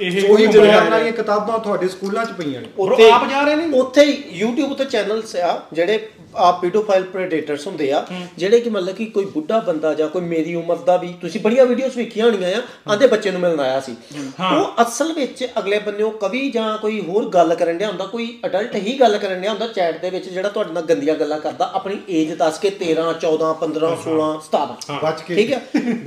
ਇਹ 0.00 0.22
ਉਹੀ 0.24 0.46
ਉਹ 0.46 0.52
ਜਵਾਨ 0.52 0.66
ਬਣਾ 0.66 0.88
ਵਾਲੀਆਂ 0.90 1.12
ਕਿਤਾਬਾਂ 1.12 1.58
ਤੁਹਾਡੇ 1.58 1.88
ਸਕੂਲਾਂ 1.88 2.24
'ਚ 2.24 2.32
ਪਈਆਂ 2.32 2.60
ਨੇ। 2.60 2.66
ਉੱਥੇ 2.78 3.10
ਆਪ 3.10 3.24
ਜਾ 3.30 3.40
ਰਹੇ 3.42 3.54
ਨੇ? 3.56 3.78
ਉੱਥੇ 3.78 4.04
ਹੀ 4.04 4.42
YouTube 4.42 4.74
ਤੇ 4.74 4.84
ਚੈਨਲਸ 4.84 5.34
ਆ 5.36 5.60
ਜਿਹੜੇ 5.72 5.98
ਆ 6.36 6.50
ਪੀਡੋਫਾਈਲ 6.52 7.02
ਪ੍ਰੈਡੇਟਰਸ 7.04 7.66
ਹੁੰਦੇ 7.66 7.90
ਆ 7.92 8.04
ਜਿਹੜੇ 8.38 8.60
ਕਿ 8.60 8.70
ਮਤਲਬ 8.70 8.94
ਕਿ 8.94 9.04
ਕੋਈ 9.06 9.24
ਬੁੱਢਾ 9.24 9.58
ਬੰਦਾ 9.58 9.92
ਜਾਂ 9.94 10.08
ਕੋਈ 10.08 10.22
ਮੇਰੀ 10.22 10.54
ਉਮਰ 10.54 10.76
ਦਾ 10.76 10.96
ਵੀ 10.96 11.12
ਤੁਸੀਂ 11.20 11.40
ਬੜੀਆਂ 11.40 11.64
ਵੀਡੀਓਜ਼ 11.66 11.96
ਵੇਖੀਆਂ 11.96 12.26
ਹੋਣੀਆਂ 12.26 12.52
ਆ 12.52 12.62
ਆਂਦੇ 12.92 13.06
ਬੱਚੇ 13.06 13.30
ਨੂੰ 13.30 13.40
ਮਿਲਣ 13.40 13.60
ਆਇਆ 13.60 13.80
ਸੀ। 13.80 13.96
ਉਹ 14.40 14.82
ਅਸਲ 14.82 15.12
ਵਿੱਚ 15.12 15.46
ਅਗਲੇ 15.58 15.78
ਬੰਨਿਓ 15.78 16.10
ਕਵੀ 16.10 16.48
ਜਾਂ 16.50 16.76
ਕੋਈ 16.78 17.00
ਹੋਰ 17.00 17.28
ਗੱਲ 17.28 17.54
ਕਰਨ 17.54 17.78
ਡਿਆ 17.78 17.88
ਹੁੰਦਾ 17.88 18.06
ਕੋਈ 18.06 18.28
ਅਡਲਟ 18.46 18.74
ਹੀ 18.76 18.98
ਗੱਲ 19.00 19.18
ਕਰਨ 19.18 19.40
ਡਿਆ 19.40 19.50
ਹੁੰਦਾ 19.50 19.66
ਚੈਟ 19.66 20.00
ਦੇ 20.02 20.10
ਵਿੱਚ 20.10 20.28
ਜਿਹੜਾ 20.28 20.48
ਤੁਹਾਡੇ 20.48 20.72
ਨਾਲ 20.72 20.82
ਗੰਦੀਆਂ 20.82 21.14
ਗੱਲਾਂ 21.14 21.40
ਕਰਦਾ 21.40 21.70
ਆਪਣੀ 21.74 21.98
ਏਜ 22.10 22.32
ਦੱਸ 22.34 22.58
ਕੇ 22.58 22.70
13 22.82 23.08
14 23.20 23.52
15 23.60 23.92
16 24.04 24.30
17 24.46 24.98
ਬਚ 25.02 25.22
ਕੇ। 25.22 25.34
ਠੀਕ 25.34 25.52
ਹੈ। 25.52 25.62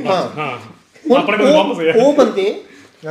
ਹਾਂ। 0.05 0.21
ਆਪਣੇ 1.17 1.37
ਕੋਲ 1.37 1.51
ਵਾਪਸ 1.51 1.77
ਉਹ- 1.79 2.03
ਉਹ 2.03 2.13
ਬੰਦੇ 2.13 2.43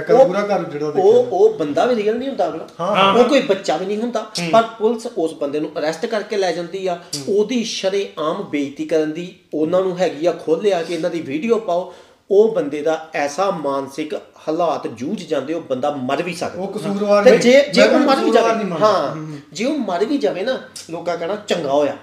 ਕਰ 0.03 0.25
ਪੂਰਾ 0.25 0.41
ਕਰ 0.43 0.65
ਜਿਹੜਾ 0.65 0.91
ਦੇਖਿਆ 0.91 1.03
ਉਹ 1.05 1.27
ਉਹ 1.33 1.55
ਬੰਦਾ 1.55 1.87
ਵੀ 1.87 1.97
ਰੀਅਲ 1.97 2.19
ਨਹੀਂ 2.19 2.29
ਹੁੰਦਾ 2.29 2.49
ਅਗਲਾ। 2.49 3.13
ਉਹ 3.13 3.25
ਕੋਈ 3.25 3.41
ਬੱਚਾ 3.41 3.77
ਵੀ 3.77 3.87
ਨਹੀਂ 3.87 3.99
ਹੁੰਦਾ। 3.99 4.27
ਪਰ 4.53 4.63
ਪੁਲਿਸ 4.63 5.07
ਉਸ 5.19 5.35
ਬੰਦੇ 5.35 5.61
ਨੂੰ 5.61 5.71
ਅਰੈਸਟ 5.79 6.07
ਕਰਕੇ 6.07 6.37
ਲੈ 6.37 6.53
ਜਾਂਦੀ 6.53 6.87
ਆ। 6.87 6.99
ਉਹਦੀ 7.29 7.65
ਸ਼ਰੇਆਮ 7.65 8.43
ਬੇਇੱਜ਼ਤੀ 8.43 8.87
ਕਰਨ 8.87 9.13
ਦੀ 9.13 9.35
ਉਹਨਾਂ 9.55 9.81
ਨੂੰ 9.81 9.99
ਹੈਗੀ 9.99 10.27
ਆ। 10.27 10.33
ਖੋਲਿਆ 10.33 10.83
ਕਿ 10.83 10.95
ਇਹਨਾਂ 10.95 11.11
ਦੀ 11.11 11.21
ਵੀਡੀਓ 11.21 11.59
ਪਾਓ। 11.59 11.95
ਉਹ 12.31 12.55
ਬੰਦੇ 12.55 12.83
ਦਾ 12.83 13.09
ਐਸਾ 13.15 13.51
ਮਾਨਸਿਕ 13.51 14.15
ਹਾਲਾਤ 14.15 14.87
ਜੂਝ 14.87 15.23
ਜਾਂਦੇ 15.23 15.55
ਉਹ 15.55 15.61
ਬੰਦਾ 15.61 15.91
ਮਰ 15.91 16.23
ਵੀ 16.23 16.35
ਸਕਦਾ। 16.35 16.63
ਉਹ 16.63 16.69
ਕਸੂਰਵਾਰ 16.69 17.25
ਤੇ 17.25 17.31
ਨਹੀਂ। 17.31 17.41
ਜੇ 17.41 17.65
ਜੇ 17.73 17.83
ਉਹ 17.83 17.99
ਮਰ 17.99 18.25
ਵੀ 18.25 18.31
ਜਾਵੇ। 18.31 18.65
ਹਾਂ। 18.83 19.17
ਜੇ 19.53 19.65
ਉਹ 19.65 19.79
ਮਰ 19.79 20.05
ਵੀ 20.05 20.19
ਜਾਵੇ 20.19 20.43
ਨਾ 20.43 20.61
ਲੋਕਾਂ 20.91 21.17
ਕਹਿਣਾ 21.17 21.37
ਚੰਗਾ 21.49 21.73
ਹੋਇਆ। 21.73 21.97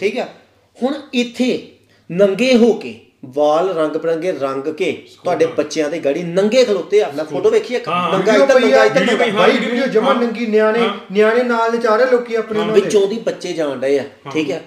ਠੀਕ 0.00 0.18
ਹੈ 0.18 0.34
ਹੁਣ 0.82 0.94
ਇੱਥੇ 1.12 1.72
ਨੰਗੇ 2.10 2.56
ਹੋ 2.56 2.72
ਕੇ 2.72 3.00
ਵਾਲ 3.22 3.68
ਰੰਗ 3.74 3.96
ਬਰੰਗੇ 3.96 4.32
ਰੰਗ 4.32 4.64
ਕੇ 4.74 4.90
ਤੁਹਾਡੇ 5.24 5.46
ਬੱਚਿਆਂ 5.46 5.88
ਦੇ 5.90 5.98
ਗਾੜੀ 5.98 6.22
ਨੰਗੇ 6.22 6.64
ਖਲੋਤੇ 6.64 7.00
ਆ। 7.02 7.10
ਮੈਂ 7.16 7.24
ਫੋਟੋ 7.24 7.50
ਵੇਖੀ 7.50 7.74
ਆ। 7.74 7.78
ਨੰਗਾ 8.12 8.34
ਇੱਧਰ 8.34 8.60
ਨੰਗਾ 8.60 8.80
ਆ 8.80 8.84
ਇੱਧਰ 8.84 9.16
ਭਾਈ 9.32 9.58
ਵੀਡੀਓ 9.58 9.86
ਜਮਾ 9.86 10.12
ਨੰਗੀ 10.12 10.46
ਨਿਆਣੇ 10.46 10.88
ਨਿਆਣੇ 11.12 11.42
ਨਾਲ 11.42 11.72
ਨਚਾਰੇ 11.76 12.04
ਲੋਕੀ 12.10 12.34
ਆਪਣੇ 12.34 12.64
ਦੇ 12.64 12.80
ਵਿੱਚੋਂ 12.80 13.06
ਦੀ। 13.08 13.18
ਬੱਚੇ 13.18 13.52
ਜਾਣ 13.52 13.78
ਡਏ 13.80 13.98
ਆ 13.98 14.04
ਠੀਕ 14.32 14.50
ਹੈ 14.50 14.62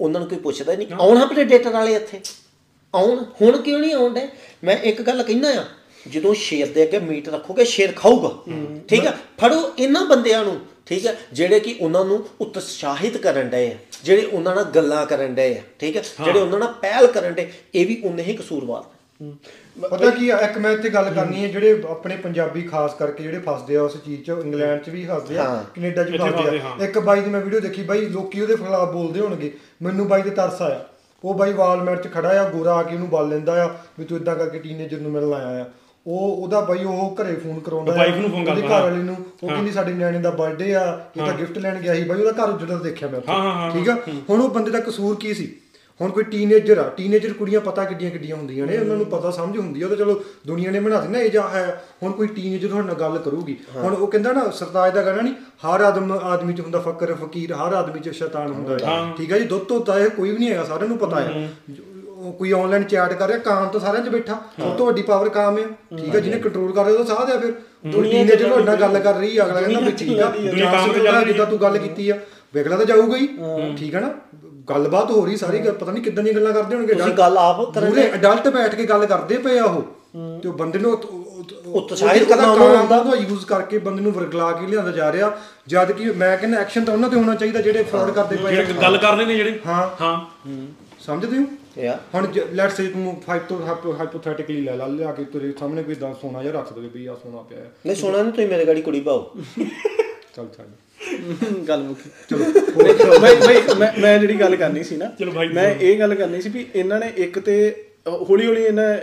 ਉਹਨਾਂ 0.00 0.20
ਨੂੰ 0.20 0.28
ਕੋਈ 0.28 0.38
ਪੁੱਛਦਾ 0.38 0.72
ਹੀ। 0.72 0.76
ਨਹੀਂ 0.76 0.88
ਆਉਣ 1.00 1.16
ਹਾਂ 1.16 1.26
ਪ੍ਰੈਡੇਟਰ 1.26 1.70
ਵਾਲੇ 1.70 1.94
ਇੱਥੇ। 1.94 2.20
ਆਉਣ 2.94 3.24
ਹੁਣ 3.40 3.56
ਕਿਉਂ 3.56 3.78
ਨਹੀਂ 3.80 3.94
ਆਉਣ 3.94 4.14
ਡੇ 4.14 4.26
ਮੈਂ 4.64 4.76
ਇੱਕ 4.82 5.02
ਗੱਲ 5.02 5.22
ਕਹਿਣਾ 5.22 5.48
ਆ 5.60 5.64
ਜਦੋਂ 6.06 6.34
ਸ਼ੇਰ 6.34 6.66
ਦੇ 6.72 6.82
ਅੱਗੇ 6.82 6.98
ਮੀਟ 6.98 7.28
ਰੱਖੋਗੇ 7.28 7.64
ਸ਼ੇਰ 7.64 7.92
ਖਾਊਗਾ। 7.96 8.30
ਠੀਕ 8.88 9.06
ਹੈ। 9.06 9.14
ਫੜੋ 9.40 9.60
ਇਹਨਾਂ 9.78 10.04
ਬੰਦਿਆਂ 10.06 10.44
ਨੂੰ। 10.44 10.56
ਠੀਕ 10.86 11.06
ਹੈ? 11.06 11.14
ਜਿਹੜੇ 11.32 11.60
ਕਿ 11.60 11.76
ਉਹਨਾਂ 11.80 12.04
ਨੂੰ 12.04 12.24
ਉਤਸ਼ਾਹਿਤ 12.40 13.16
ਕਰਨ 13.16 13.48
ਡਏ 13.50 13.70
ਆ 13.70 13.76
ਜਿਹੜੇ 14.04 14.24
ਉਹਨਾਂ 14.24 14.54
ਨਾਲ 14.54 14.64
ਗੱਲਾਂ 14.64 15.04
ਕਰਨ 15.06 15.34
ਡਏ 15.34 15.54
ਆ 15.58 15.62
ਠੀਕ 15.78 15.96
ਹੈ? 15.96 16.02
ਜਿਹੜੇ 16.24 16.40
ਉਹਨਾਂ 16.40 16.58
ਨਾਲ 16.58 16.72
ਪਹਿਲ 16.82 17.06
ਕਰਨ 17.06 17.32
ਡੇ 17.34 17.50
ਇਹ 17.74 17.86
ਵੀ 17.86 18.00
ਉਨੇ 18.04 18.22
ਹੀ 18.22 18.36
ਕਸੂਰਵਾਰ। 18.36 18.82
ਪਤਾ 19.82 20.10
ਕੀ 20.10 20.28
ਇੱਕ 20.30 20.56
ਮੈਂ 20.58 20.70
ਇੱਥੇ 20.72 20.88
ਗੱਲ 20.90 21.08
ਕਰਨੀ 21.14 21.42
ਹੈ 21.42 21.48
ਜਿਹੜੇ 21.48 21.82
ਆਪਣੇ 21.90 22.16
ਪੰਜਾਬੀ 22.16 22.62
ਖਾਸ 22.62 22.94
ਕਰਕੇ 22.94 23.22
ਜਿਹੜੇ 23.22 23.38
ਫਸਦੇ 23.38 23.76
ਆ 23.76 23.82
ਉਸ 23.82 23.96
ਚੀਜ਼ 24.04 24.22
'ਚ 24.22 24.30
ਇੰਗਲੈਂਡ 24.44 24.82
'ਚ 24.82 24.88
ਵੀ 24.90 25.04
ਫਸਦੇ 25.06 25.38
ਆ। 25.38 25.44
ਕੈਨੇਡਾ 25.74 26.04
'ਚ 26.04 26.10
ਵੀ 26.10 26.18
ਫਸਦੇ 26.18 26.58
ਆ। 26.60 26.74
ਇੱਕ 26.84 26.98
ਬਾਈ 26.98 27.20
ਦੀ 27.20 27.30
ਮੈਂ 27.30 27.40
ਵੀਡੀਓ 27.40 27.60
ਦੇਖੀ 27.60 27.82
ਬਾਈ 27.82 28.06
ਲੋਕੀ 28.08 28.40
ਉਹਦੇ 28.40 28.56
ਖਿਲਾਫ 28.56 28.92
ਬੋਲਦੇ 28.92 29.20
ਹੋਣਗੇ 29.20 29.52
ਮੈਨੂੰ 29.82 30.06
ਬਾਈ 30.08 30.22
ਤੇ 30.22 30.30
ਤਰਸ 30.30 30.62
ਆਇਆ। 30.62 30.84
ਉਹ 31.24 31.34
ਬਾਈ 31.34 31.52
ਵਾਲਮਾਰਟ 31.52 32.02
'ਚ 32.02 32.12
ਖੜਾ 32.12 32.28
ਆ 32.40 32.48
ਗੋਰਾ 32.50 32.74
ਆ 32.74 32.82
ਕੇ 32.82 32.94
ਉਹਨੂੰ 32.94 33.08
ਬਲ 33.08 33.28
ਲੈਂਦਾ 33.28 33.52
ਆ 33.64 33.68
ਵੀ 33.98 34.04
ਤੂੰ 34.04 34.18
ਇਦਾਂ 34.18 34.34
ਕਰਕੇ 34.36 34.58
ਟੀਨੇਜਰ 34.58 34.98
ਨੂੰ 34.98 35.10
ਮਿਲਣ 35.12 35.32
ਆਇਆ 35.32 35.62
ਆ। 35.62 35.64
ਉਹ 36.06 36.42
ਉਹਦਾ 36.42 36.60
ਬਾਈ 36.60 36.84
ਉਹ 36.84 37.14
ਘਰੇ 37.20 37.34
ਫੋਨ 37.34 37.58
ਕਰਾਉਂਦਾ 37.60 37.92
ਆ 37.92 37.96
wife 37.98 38.16
ਨੂੰ 38.18 38.30
ਉਹਦੀ 38.30 38.44
ਕਰਦਾ, 38.44 38.66
ਘਰ 38.68 38.82
ਵਾਲੀ 38.82 39.02
ਨੂੰ 39.02 39.16
ਉਹ 39.42 39.48
ਕਹਿੰਦੀ 39.48 39.70
ਸਾਡੇ 39.72 39.92
ਨਿਆਣੇ 39.92 40.18
ਦਾ 40.18 40.30
ਬਰਥਡੇ 40.30 40.74
ਆ 40.74 40.82
ਇਹ 41.16 41.24
ਤਾਂ 41.26 41.32
ਗਿਫਟ 41.34 41.58
ਲੈਣ 41.58 41.80
ਗਿਆ 41.80 41.94
ਸੀ 41.94 42.02
ਬਾਈ 42.04 42.20
ਉਹਦਾ 42.20 42.44
ਘਰ 42.44 42.50
ਉੱਜੜਦਾ 42.50 42.76
ਦੇਖਿਆ 42.78 43.08
ਮੈਂ 43.08 43.20
ਠੀਕ 43.72 43.88
ਆ? 43.88 43.96
ਹੁਣ 44.30 44.40
ਉਹ 44.40 44.48
ਬੰਦੇ 44.48 44.70
ਦਾ 44.70 44.80
ਕਸੂਰ 44.80 45.16
ਕੀ 45.16 45.34
ਸੀ? 45.34 45.54
ਹੁਣ 46.00 46.10
ਕੋਈ 46.10 46.24
ਟੀਨੇਜਰ 46.24 46.78
ਆ 46.78 46.82
ਟੀਨੇਜਰ 46.96 47.32
ਕੁੜੀਆਂ 47.32 47.60
ਪਤਾ 47.60 47.84
ਕਿੱਡੀਆਂ 47.84 48.10
ਕਿੱਡੀਆਂ 48.10 48.36
ਹੁੰਦੀਆਂ 48.36 48.66
ਨੇ 48.66 48.76
ਉਹਨਾਂ 48.78 48.96
ਨੂੰ 48.96 49.04
ਪਤਾ 49.06 49.30
ਸਮਝ 49.30 49.56
ਹੁੰਦੀ 49.58 49.82
ਆ 49.82 49.84
ਉਹ 49.84 49.88
ਤਾਂ 49.88 49.96
ਚਲੋ 49.96 50.20
ਦੁਨੀਆ 50.46 50.70
ਨੇ 50.70 50.80
ਬਣਾ 50.80 51.00
ਦਿੱਤੀ 51.00 51.12
ਨਾ 51.12 51.18
ਇਹ 51.18 51.30
ਜਾਂ 51.30 51.48
ਹੈ। 51.48 51.62
ਹੁਣ 52.02 52.12
ਕੋਈ 52.12 52.26
ਟੀਨੇਜਰ 52.26 52.68
ਤੁਹਾਡੇ 52.68 52.86
ਨਾਲ 52.86 52.96
ਗੱਲ 52.96 53.18
ਕਰੂਗੀ। 53.18 53.56
ਹੁਣ 53.76 53.94
ਉਹ 53.94 54.06
ਕਹਿੰਦਾ 54.06 54.32
ਨਾ 54.32 54.48
ਸਰਤਾਜ 54.50 54.94
ਦਾ 54.94 55.02
ਗਾਣਾ 55.02 55.22
ਨਹੀਂ 55.22 55.34
ਹਰ 55.66 55.80
ਆਦਮ 55.80 56.12
ਆਦਮੀ 56.12 56.52
ਚ 56.54 56.60
ਹੁੰਦਾ 56.60 56.80
ਫਕਰ 56.80 57.14
ਫਕੀਰ 57.14 57.52
ਹਰ 57.54 57.72
ਆਦਮੀ 57.72 58.00
ਚ 58.00 58.14
ਸ਼ੈਤਾਨ 58.14 58.52
ਹੁੰਦਾ 58.52 58.72
ਹੈ। 58.74 58.78
ਠੀਕ 59.18 59.32
ਹੈ 59.32 59.38
ਜੀ 59.38 59.44
ਦੁੱਧ 59.44 59.64
ਤੋਂ 59.64 59.80
ਤਾਂ 59.80 59.98
ਇਹ 59.98 60.10
ਕੋਈ 60.10 60.30
ਵੀ 60.30 60.38
ਨਹੀਂ 60.38 60.50
ਹੈਗਾ 60.50 60.64
ਸਾਰਿਆਂ 60.64 60.88
ਨੂੰ 60.88 60.98
ਪਤਾ 60.98 61.20
ਹੈ। 61.20 61.48
ਕੋਈ 62.32 62.52
ਆਨਲਾਈਨ 62.52 62.82
ਚੈਟ 62.84 63.12
ਕਰ 63.12 63.26
ਰਿਹਾ 63.28 63.38
ਕਾਮ 63.38 63.68
ਤਾਂ 63.68 63.80
ਸਾਰਿਆਂ 63.80 64.04
'ਚ 64.04 64.08
ਬੈਠਾ। 64.08 64.34
ਸਭ 64.60 64.76
ਤੋਂ 64.76 64.86
ਵੱਡੀ 64.86 65.02
ਪਾਵਰ 65.02 65.28
ਕਾਮ 65.28 65.58
ਹੈ 65.58 65.64
ਠੀਕ 65.98 66.14
ਹੈ 66.14 66.20
ਜਿਹਨੇ 66.20 66.38
ਕੰਟਰੋਲ 66.40 66.72
ਕਰ 66.72 66.84
ਰਿਹਾ 66.84 66.98
ਉਹ 66.98 67.04
ਸਾਧ 67.04 67.30
ਆ 67.30 67.38
ਫਿਰ। 67.38 67.52
ਟੀਨੇਜਰ 67.92 68.48
ਤੁਹਾਡੇ 68.48 68.64
ਨਾਲ 68.64 68.76
ਗੱਲ 68.76 68.98
ਕਰ 68.98 69.14
ਰਹੀ 69.14 69.40
ਅਗਲਾ 69.42 69.60
ਕਹਿੰਦਾ 69.60 69.80
ਵੀ 69.80 69.92
ਠੀਕ 69.92 70.20
ਆ 70.20 70.30
ਕਾਮ 70.72 70.92
ਤੇ 70.92 71.00
ਰਹੀ 71.00 71.24
ਜਿੱਦਾਂ 71.24 71.46
ਤੂੰ 71.46 71.60
ਗੱਲ 71.62 71.78
ਕੀਤੀ 71.78 72.10
ਆ। 72.10 72.18
ਵੇਖਲਾ 72.54 72.76
ਤਾਂ 72.76 72.86
ਜਾਊਗਾ 72.86 73.16
ਹੀ। 73.16 73.28
ਠੀਕ 73.78 73.94
ਹੈ 73.94 74.00
ਨਾ? 74.00 74.10
ਗੱਲਬਾਤ 74.70 75.10
ਹੋ 75.10 75.26
ਰਹੀ 75.26 75.36
ਸਾਰੀ 75.36 75.58
ਪਤਾ 75.58 75.92
ਨਹੀਂ 75.92 76.02
ਕਿੱਦਾਂ 76.02 76.24
ਦੀਆਂ 76.24 76.34
ਗੱਲਾਂ 76.34 76.52
ਕਰਦੇ 76.52 76.76
ਹੋਣਗੇ। 76.76 76.94
ਤੁਸੀਂ 76.94 77.12
ਗੱਲ 77.12 77.38
ਆਪ 77.38 77.74
ਕਰਨ 77.74 77.88
ਪੂਰੇ 77.88 78.12
ਅਡਲਟ 78.14 78.48
ਬੈਠ 78.48 78.74
ਕੇ 78.74 78.84
ਗੱਲ 78.84 79.06
ਕਰਦੇ 79.06 79.38
ਪਏ 79.38 79.58
ਆ 79.58 79.64
ਉਹ। 79.64 79.82
ਤੇ 80.42 80.48
ਉਹ 80.48 80.54
ਬੰਦੇ 80.54 80.78
ਨੂੰ 80.78 80.92
ਉਤ- 80.92 81.06
ਉਤ- 81.06 81.54
ਉਤਸ਼ਾਹਿਤ 81.66 82.22
ਉਹਦਾ 82.22 82.36
ਕਰਨਾ 82.36 82.54
ਕਾਮ 82.54 82.98
ਉਹਦਾ 83.00 83.16
ਯੂਜ਼ 83.16 83.46
ਕਰਕੇ 83.46 83.78
ਬੰਦੇ 83.78 84.02
ਨੂੰ 84.02 84.12
ਵਰਗਲਾ 84.12 84.52
ਕੇ 84.52 84.66
ਲਿਆਂਦਾ 84.66 84.90
ਜਾ 84.90 85.12
ਰਿਹਾ। 85.12 85.36
ਜਦ 85.66 85.92
ਕਿ 85.92 86.04
ਮੈਂ 86.04 86.36
ਕਹਿੰਦਾ 86.38 86.58
ਐਕਸ਼ਨ 86.58 86.84
ਤਾਂ 86.84 86.94
ਉਹਨਾਂ 86.94 87.08
ਤੇ 87.08 87.16
ਹੋਣਾ 87.16 87.34
ਚਾਹੀਦਾ 87.34 87.60
ਜਿਹੜੇ 87.60 87.82
ਫਰਾਡ 87.82 88.10
ਕਰਦੇ 88.10 88.36
ਪਏ 88.36 88.56
ਜਿਹੜੇ 88.56 88.72
ਗੱਲ 88.82 88.98
ਕਰ 88.98 89.16
ਰਹੇ 89.16 89.26
ਨੇ 89.26 89.34
ਜਿਹੜੇ। 89.34 89.60
ਹਾਂ। 89.66 89.90
ਹਾਂ। 90.00 90.26
ਸਮਝਦੇ 91.00 91.38
ਹੋ? 91.38 91.44
ਯਾ 91.76 91.98
ਹੁਣ 92.14 92.26
ਲੈਟਸ 92.52 92.76
ਸੇ 92.76 92.86
ਤੂੰ 92.88 93.10
5 93.26 93.40
ਤੋਂ 93.48 93.58
ਹਾਈਪੋਥੈਟਿਕਲੀ 93.96 94.60
ਲੈ 94.60 94.76
ਲਾ 94.76 94.86
ਲਿਆ 94.86 95.12
ਕੇ 95.12 95.24
ਤੇਰੇ 95.24 95.52
ਸਾਹਮਣੇ 95.58 95.82
ਕੋਈ 95.82 95.94
ਦਾ 95.94 96.12
ਸੋਨਾ 96.20 96.42
ਜਿਹਾ 96.42 96.52
ਰੱਖ 96.52 96.72
ਦੇ 96.72 96.88
ਵੀ 96.94 97.06
ਆ 97.06 97.14
ਸੋਨਾ 97.14 97.42
ਪਿਆ 97.42 97.58
ਹੈ। 97.58 97.70
ਨਹੀਂ 97.86 97.96
ਸੁਣਾ 97.96 98.22
ਨਹੀਂ 98.22 98.32
ਤੁਸੀਂ 98.32 98.46
ਮੇਰੇ 98.48 98.64
ਗਾੜੀ 98.64 98.82
ਕੁੜੀ 98.82 99.00
ਪਾਓ। 99.00 99.34
ਚੱਲ 100.36 100.46
ਚੱਲ 100.56 100.66
ਗੱਲ 101.68 101.82
ਮੁੱਕੀ 101.82 102.10
ਚਲੋ 102.30 103.18
ਭਾਈ 103.20 103.34
ਮੈਂ 103.78 103.92
ਮੈਂ 104.00 104.18
ਜਿਹੜੀ 104.18 104.40
ਗੱਲ 104.40 104.56
ਕਰਨੀ 104.56 104.82
ਸੀ 104.84 104.96
ਨਾ 104.96 105.06
ਚਲੋ 105.18 105.32
ਭਾਈ 105.32 105.48
ਮੈਂ 105.48 105.68
ਇਹ 105.70 105.98
ਗੱਲ 105.98 106.14
ਕਰਨੀ 106.14 106.40
ਸੀ 106.42 106.48
ਵੀ 106.48 106.66
ਇਹਨਾਂ 106.74 106.98
ਨੇ 107.00 107.12
ਇੱਕ 107.16 107.38
ਤੇ 107.38 107.54
ਹੌਲੀ 108.06 108.46
ਹੌਲੀ 108.46 108.62
ਇਹਨਾਂ 108.62 108.94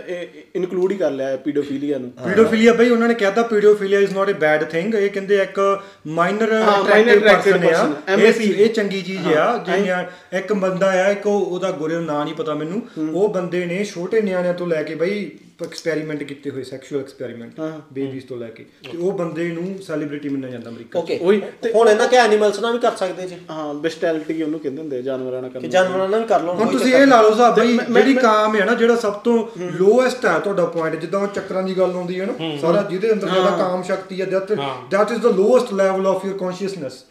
ਇਨਕਲੂਡ 0.56 0.92
ਹੀ 0.92 0.96
ਕਰ 0.96 1.10
ਲਿਆ 1.10 1.36
ਪੀਡੋਫੀਲੀਆ 1.36 1.98
ਨੂੰ। 1.98 2.10
ਪੀਡੋਫੀਲੀਆ 2.24 2.72
ਬਈ 2.72 2.88
ਉਹਨਾਂ 2.88 3.08
ਨੇ 3.08 3.14
ਕਹਿਤਾ 3.14 3.42
paedophilia 3.42 3.98
is 4.00 4.14
not 4.14 4.30
a 4.30 4.32
bad 4.32 4.64
thing 4.64 4.94
ਇਹ 4.94 5.10
ਕਹਿੰਦੇ 5.10 5.36
ਇੱਕ 5.36 5.82
ਮਾਈਨਰ 6.06 6.52
ਅਟਰੈਕਟਿਵ 6.52 7.56
ਪਰਸਨ 7.58 7.94
ਆ। 8.08 8.14
ਇਹ 8.14 8.40
ਇਹ 8.54 8.68
ਚੰਗੀ 8.68 9.02
ਚੀਜ਼ 9.02 9.26
ਆ 9.28 9.64
ਜਿਹੜੀਆਂ 9.66 10.04
ਇੱਕ 10.36 10.52
ਬੰਦਾ 10.52 10.90
ਆ 11.04 11.10
ਇੱਕ 11.10 11.26
ਉਹ- 11.26 11.44
ਉਹਦਾ 11.44 11.70
ਗੋਰੇ 11.70 11.94
ਦਾ 11.94 12.00
ਨਾਂ 12.00 12.24
ਨਹੀਂ 12.24 12.34
ਪਤਾ 12.34 12.54
ਮੈਨੂੰ। 12.54 12.82
ਉਹ 13.14 13.28
ਬੰਦੇ 13.28 13.64
ਨੇ 13.66 13.84
ਛੋਟੇ 13.84 14.20
ਨਿਆਣਿਆਂ 14.20 14.54
ਤੋਂ 14.54 14.66
ਲੈ 14.66 14.82
ਕੇ 14.82 14.94
ਬਈ 14.94 15.30
ਐਕਸਪੈਰੀਮੈਂਟ 15.58 16.22
ਕੀਤੇ 16.22 16.50
ਹੋਏ 16.50 16.62
ਸੈਕਸ਼ੂਅਲ 16.64 17.00
ਐਕਸਪੈਰੀਮੈਂਟ। 17.00 17.60
ਬੇਬੀਜ਼ 17.92 18.24
ਤੋਂ 18.26 18.36
ਲੈ 18.36 18.46
ਕੇ। 18.48 18.64
ਤੇ 18.84 18.96
ਉਹ 18.98 19.12
ਬੰਦੇ 19.12 19.44
ਨੂੰ 19.48 19.64
ਸੈਲੀਬ੍ਰਿਟੀ 19.82 20.28
ਮੰਨਿਆ 20.28 20.50
ਜਾਂਦਾ 20.50 20.70
ਅਮਰੀਕਾ 20.70 20.98
'ਚ। 20.98 21.02
ਓਕੇ 21.02 21.18
ਉਹੀ 21.18 21.40
ਤੇ- 21.62 21.72
ਹੁਣ 21.74 21.88
ਇਹਨਾਂ 21.88 22.08
ਕਿ 22.08 22.16
ਐਨੀਮਲਸ 22.16 22.58
ਨਾਲ 22.60 22.72
ਵੀ 22.72 22.78
ਕਰ 22.78 22.96
ਸਕਦੇ 22.96 23.26
ਜੀ। 23.28 23.36
ਹਾਂ 23.50 23.74
ਬੈਸਟੈਲਿਟੀ 23.74 24.42
ਉਹਨੂੰ 24.42 24.60
ਕਹਿੰਦੇ 24.60 24.80
ਹੁੰਦੇ 24.82 25.00
ਜਾਨਵਰਾਂ 25.02 25.40
ਨਾਲ 25.42 25.50
ਕਿ 25.50 25.54
ਕਰਨਾ। 25.54 25.68
ਜਾਨਵਰਾਂ 25.68 26.08
ਨਾਲ 26.08 26.20
ਵੀ 26.20 26.26
ਕਰ 26.26 26.42
ਲਓ 26.42 26.54
ਹੁਣ 26.54 26.72
ਤੁਸੀਂ 26.72 26.94
ਇਹ 26.94 27.06
ਲਾ 27.06 27.20
ਲਓ 27.22 27.34
ਸਾਹਿਬ 27.34 27.54
ਬਈ 27.54 27.76
ਜਿਹੜੀ 27.92 28.14
ਕਾਮ 28.16 28.56
ਹੈ 28.56 28.64
ਨਾ 28.64 28.74
ਜਿਹੜਾ 28.74 28.96
ਸਭ 28.96 29.12
ਤੋਂ 29.24 29.36
ਲੋਐਸਟ 29.72 30.26
ਹੈ 30.26 30.38
ਤੁਹਾਡਾ 30.38 30.64
ਪੁਆਇੰਟ 30.66 31.00
ਜਿੱਦਾਂ 31.00 31.20
ਉਹ 31.20 31.26
ਚੱਕਰਾਂ 31.34 31.62
ਦੀ 31.62 31.76
ਗੱਲ 31.78 31.90
ਆਉਂਦੀ 31.92 32.20
ਹੈ 32.20 32.26
ਨਾ 32.26 32.56
ਸਾਰਾ 32.60 32.82
ਜਿਹਦੇ 32.82 33.12
ਅੰਦਰ 33.12 33.28
ਜ਼ਿਆਦਾ 33.28 33.50
ਕਾਮ 33.58 33.82
ਸ਼ਕਤੀ 33.82 34.20
ਹੈ 34.20 34.26
that 34.26 34.52
that 34.90 35.12
is 35.12 35.20
the 35.20 35.34
lowest 35.36 35.72
level 35.74 36.06
of 36.06 36.24
your 36.24 36.36
consciousness 36.38 37.02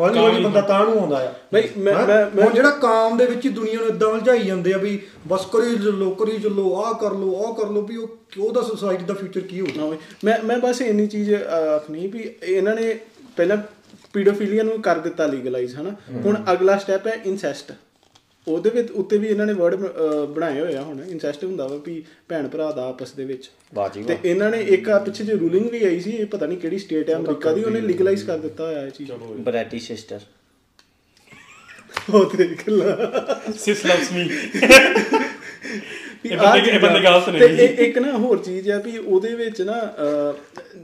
ਹੌਲੀ 0.00 0.18
ਹੌਲੀ 0.18 0.42
ਬੰਦਾ 0.44 0.60
ਤਾਂ 0.62 0.84
ਨੂੰ 0.84 0.98
ਆਉਂਦਾ 0.98 1.16
ਆ। 1.18 1.32
ਬਈ 1.52 1.68
ਮੈਂ 1.76 1.92
ਹੈਂ? 1.94 2.06
ਮੈਂ 2.06 2.24
ਮੈਂ 2.26 2.44
ਹੁਣ 2.44 2.52
ਜਿਹੜਾ 2.54 2.70
ਕਾਮ 2.80 3.16
ਦੇ 3.16 3.26
ਵਿੱਚ 3.26 3.46
ਦੁਨੀਆ 3.48 3.78
ਨੂੰ 3.78 3.86
ਇਦਾਂ 3.88 4.08
ਉਲਝਾਈ 4.08 4.42
ਜਾਂਦੇ 4.42 4.72
ਆ 4.72 4.78
ਵੀ 4.78 4.98
ਬਸ 5.28 5.44
ਕਰੀ 5.46 5.74
ਚੱਲੋ 5.76 6.10
ਕਰੀ 6.14 6.38
ਚੱਲੋ 6.38 6.74
ਆਹ 6.76 6.92
ਕਰ 6.94 7.12
ਲੋ 7.12 7.34
ਆਹ 7.38 7.52
ਕਰ 7.54 7.69
ਲੋ 7.70 7.82
ਵੀ 7.82 7.96
ਉਹ 7.96 8.16
ਉਹਦਾ 8.38 8.62
ਸੋਸਾਇਟੀ 8.62 9.04
ਦਾ 9.04 9.14
ਫਿਊਚਰ 9.14 9.40
ਕੀ 9.40 9.60
ਹੋਊਗਾ 9.60 9.96
ਮੈਂ 10.24 10.38
ਮੈਂ 10.44 10.58
ਬਸ 10.58 10.80
ਇੰਨੀ 10.80 11.06
ਚੀਜ਼ 11.06 11.32
ਆਖਣੀ 11.34 12.06
ਵੀ 12.06 12.30
ਇਹਨਾਂ 12.42 12.74
ਨੇ 12.74 12.98
ਪਹਿਲਾਂ 13.36 13.56
ਪੀਡੋਫੀਲੀਆ 14.12 14.62
ਨੂੰ 14.62 14.80
ਕਰ 14.82 14.98
ਦਿੱਤਾ 14.98 15.26
ਲੀਗਲਾਈਜ਼ 15.26 15.76
ਹਨਾ? 15.76 15.90
ਹੁਣ 16.24 16.36
ਅਗਲਾ 16.52 16.76
ਸਟੈਪ 16.78 17.06
ਹੈ 17.06 17.12
ਇਨਸੈਸਟ 17.26 17.72
ਉਹਦੇ 18.48 18.70
ਵਿੱਚ 18.70 18.90
ਉੱਤੇ 18.90 19.18
ਵੀ 19.18 19.26
ਇਹਨਾਂ 19.26 19.46
ਨੇ 19.46 19.52
ਵਰਡ 19.52 19.74
ਬਣਾਏ 20.34 20.60
ਹੋਏ 20.60 20.74
ਆ 20.74 20.82
ਹੁਣ। 20.82 21.00
ਇਨਸੈਸਟ 21.08 21.44
ਹੁੰਦਾ 21.44 21.66
ਵਾ 21.66 21.76
ਵੀ 21.86 22.02
ਭੈਣ 22.28 22.48
ਭਰਾ 22.48 22.70
ਦਾ 22.72 22.86
ਆਪਸ 22.88 23.12
ਦੇ 23.12 23.24
ਵਿੱਚ। 23.24 23.50
ਬਾਜੀ 23.74 24.02
ਤੇ 24.02 24.16
ਇਹਨਾਂ 24.24 24.50
ਨੇ 24.50 24.60
ਇੱਕ 24.60 24.88
ਆ 24.90 24.98
ਪਿੱਛੇ 24.98 25.24
ਜੇ 25.24 25.32
ਰੂਲਿੰਗ 25.32 25.70
ਵੀ 25.70 25.84
ਆਈ 25.84 26.00
ਸੀ 26.00 26.10
ਇਹ 26.10 26.26
ਪਤਾ 26.26 26.46
ਨਹੀਂ 26.46 26.58
ਕਿਹੜੀ 26.58 26.78
ਸਟੇਟ 26.78 27.10
ਹੈ 27.10 27.16
ਅਮਰੀਕਾ 27.16 27.52
ਦੀ 27.52 27.64
ਉਹਨੇ 27.64 27.80
ਲੀਗਲਾਈਜ਼ 27.80 28.24
ਕਰ 28.24 28.38
ਦਿੱਤਾ 28.38 28.66
ਹੋਇਆ 28.66 28.86
ਇਹ 28.86 28.90
ਚੀਜ਼। 28.90 29.12
Bratty 29.40 29.78
sister. 29.78 30.20
ਉਹ 32.14 32.30
ਦੇਖ 32.36 32.68
ਲਾ। 32.68 33.40
ਸਿਸ 33.58 33.86
ਲਵਸ 33.86 34.12
ਮੀ 34.12 34.28
ਇਹ 36.24 36.36
ਬੰਦੇ- 36.36 36.72
ਇਹ 36.74 36.78
ਬੰਦੇ 36.80 37.00
ਗਲਤ 37.00 37.28
ਨੇ 37.28 37.38
ਤੇ 37.48 37.64
ਇੱਕ 37.84 37.98
ਨਾ 37.98 38.12
ਹੋਰ 38.12 38.38
ਚੀਜ਼ 38.38 38.70
ਆ 38.70 38.78
ਵੀ 38.78 38.96
ਉਹਦੇ 38.98 39.34
ਵਿੱਚ 39.34 39.60
ਨਾ 39.62 39.74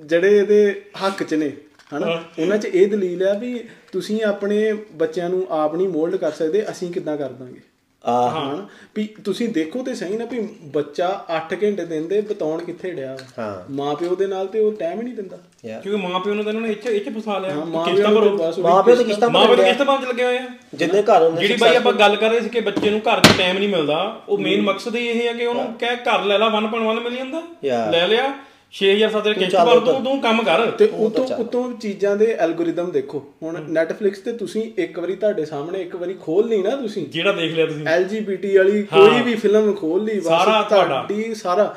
ਜਿਹੜੇ 0.04 0.38
ਇਹਦੇ 0.38 0.82
ਹੱਕ 1.04 1.22
'ਚ 1.22 1.34
ਨੇ 1.34 1.52
ਹਨਾ? 1.94 2.06
ਉਹਨਾਂ 2.38 2.58
'ਚ 2.58 2.64
ਇਹ 2.66 2.88
ਦਲੀਲ 2.88 3.26
ਆ 3.28 3.32
ਵੀ 3.34 3.58
ਤੁਸੀਂ 3.92 4.22
ਆਪਣੇ 4.24 4.72
ਬੱਚਿਆਂ 4.94 5.28
ਨੂੰ 5.30 5.46
ਆਪ 5.50 5.74
ਨਹੀਂ 5.74 5.88
ਮੋਲਡ 5.88 6.16
ਕਰ 6.16 6.30
ਸਕਦੇ 6.30 6.64
ਅਸੀਂ 6.70 6.92
ਕਿੱਦਾਂ 6.92 7.16
ਕਰ 7.16 7.28
ਦਾਂਗੇ? 7.28 7.60
ਹਾਂ। 8.08 8.66
ਵੀ 8.96 9.08
ਤੁਸੀਂ 9.24 9.48
ਦੇਖੋ 9.48 9.82
ਤੇ 9.82 9.94
ਸਹੀ 9.94 10.16
ਨਾ 10.16 10.24
ਵੀ 10.24 10.48
ਬੱਚਾ 10.62 11.24
8 11.36 11.56
ਘੰਟੇ 11.62 11.84
ਦਿਨ 11.84 12.08
ਦੇ 12.08 12.20
ਬਤਾਉਣ 12.20 12.64
ਕਿੱਥੇ 12.64 12.90
ਡਿਆ। 12.90 13.16
ਹਾਂ। 13.38 13.72
ਮਾਂ 13.72 13.94
ਪਿਓ 13.94 14.14
ਦੇ 14.14 14.26
ਨਾਲ 14.26 14.46
ਤੇ 14.46 14.58
ਉਹ 14.60 14.72
ਟਾਈਮ 14.72 14.98
ਹੀ 14.98 15.04
ਨਹੀਂ 15.04 15.14
ਦਿੰਦਾ। 15.14 15.38
ਕਿਉਂਕਿ 15.80 16.02
ਮਾਂ 16.02 16.20
ਪਿਓ 16.20 16.34
ਨੂੰ 16.34 16.44
ਤਾਂ 16.44 16.52
ਇਹਨਾਂ 16.52 16.66
ਨੇ 16.66 16.72
ਇੱਥੇ 16.72 16.96
ਇੱਥੇ 16.96 17.10
ਫਸਾ 17.10 17.38
ਲਿਆ। 17.38 17.50
ਕਿਸ਼ਤਾਂ 17.84 18.10
ਭਰੋ। 18.12 18.36
ਬਸ 18.36 18.58
ਮਾਂ 18.58 18.82
ਪਿਓ 18.82 18.94
ਤੇ 18.94 19.04
ਕਿਸ਼ਤਾਂ 19.04 19.30
ਮਾਂ 19.30 19.46
ਪਿਓ 19.46 19.56
ਭਰਦੇ 19.56 19.68
ਕਿਸ਼ਤਾਂ 19.68 19.86
ਭਰਨ 19.86 20.04
ਚ 20.04 20.08
ਲੱਗੇ 20.08 20.24
ਹੋਏ 20.24 20.38
ਆ। 20.38 20.46
ਜਿੰਨੇ 20.74 21.02
ਘਰ 21.02 21.22
ਹੁੰਦੇ 21.22 21.40
ਜਿਹੜੀ 21.40 21.56
ਬਾਈ 21.56 21.76
ਆਪਾਂ 21.76 21.92
ਗੱਲ 21.92 22.16
ਕਰ 22.16 22.30
ਰਹੇ 22.30 22.40
ਸੀ 22.40 22.48
ਕਿ 22.48 22.60
ਬੱਚੇ 22.60 22.90
ਨੂੰ 22.90 23.00
ਘਰ 23.00 23.20
'ਚ 23.20 23.28
ਟਾਈਮ 23.38 23.58
ਨਹੀਂ 23.58 23.68
ਮਿਲਦਾ 23.68 24.20
ਉਹ 24.28 24.38
ਮੇਨ 24.38 24.62
ਮਕਸਦ 24.62 24.96
ਹੀ 24.96 25.06
ਇਹ 25.08 25.28
ਹੈ 25.28 25.32
ਕਿ 25.32 25.46
ਉਹਨੂੰ 25.46 25.74
ਕਹਿ 25.80 25.96
ਘਰ 25.96 26.24
ਲੈ 26.24 26.38
ਲਾ 26.38 26.48
1.1 26.48 27.00
ਮਿਲੀਅਨ 27.00 27.30
ਦਾ 27.30 27.38
Yeah. 27.38 27.92
ਲੈ 27.92 28.06
ਲਿਆ। 28.06 28.32
6000 28.72 29.10
ਸਾਦੇ 29.10 29.32
ਕਿਸ਼ਤ 29.34 29.56
ਭਰ। 29.66 29.78
ਤੂੰ 29.80 30.02
ਤੂੰ 30.04 30.20
ਕੰਮ 30.20 30.42
ਕਰ। 30.42 30.70
ਤੇ 30.70 30.88
ਉਤੋਂ 30.94 31.24
ਉਤੋਂ 31.36 31.72
ਚੀਜ਼ਾਂ 31.72 32.16
ਦੇ 32.16 32.26
ਐਲਗੋਰਿਦਮ 32.38 32.90
ਦੇਖੋ। 32.90 33.22
ਹੁਣ 33.42 33.56
Netflix 33.78 34.22
ਤੇ 34.24 34.32
ਤੁਸੀਂ 34.32 34.70
ਇੱਕ 34.78 34.98
ਵਾਰੀ 34.98 35.16
ਤੁਹਾਡੇ 35.16 35.44
ਸਾਹਮਣੇ 35.44 35.80
ਇੱਕ 35.82 35.96
ਵਾਰੀ 35.96 36.14
ਖੋਲ 36.14 36.48
ਲਈ 36.48 36.62
ਨਾ 36.62 36.76
ਤੁਸੀਂ। 36.76 37.06
ਜਿਹੜਾ 37.06 37.32
ਦੇਖ 37.32 37.54
ਲਿਆ 37.54 37.66
ਤੁਸੀਂ। 37.66 37.86
LGBT 37.96 38.56
ਵਾਲੀ 38.58 38.82
ਕੋਈ 38.82 39.22
ਵੀ 39.22 39.34
ਫਿਲਮ 39.34 39.72
ਖੋਲ 39.74 40.04
ਲਈ 40.04 40.18
ਬਸ 40.18 40.26
ਸਾਰਾ 40.26 40.62
ਤੁਹਾਡਾ। 40.62 41.06
ਸਾਰਾ 41.34 41.76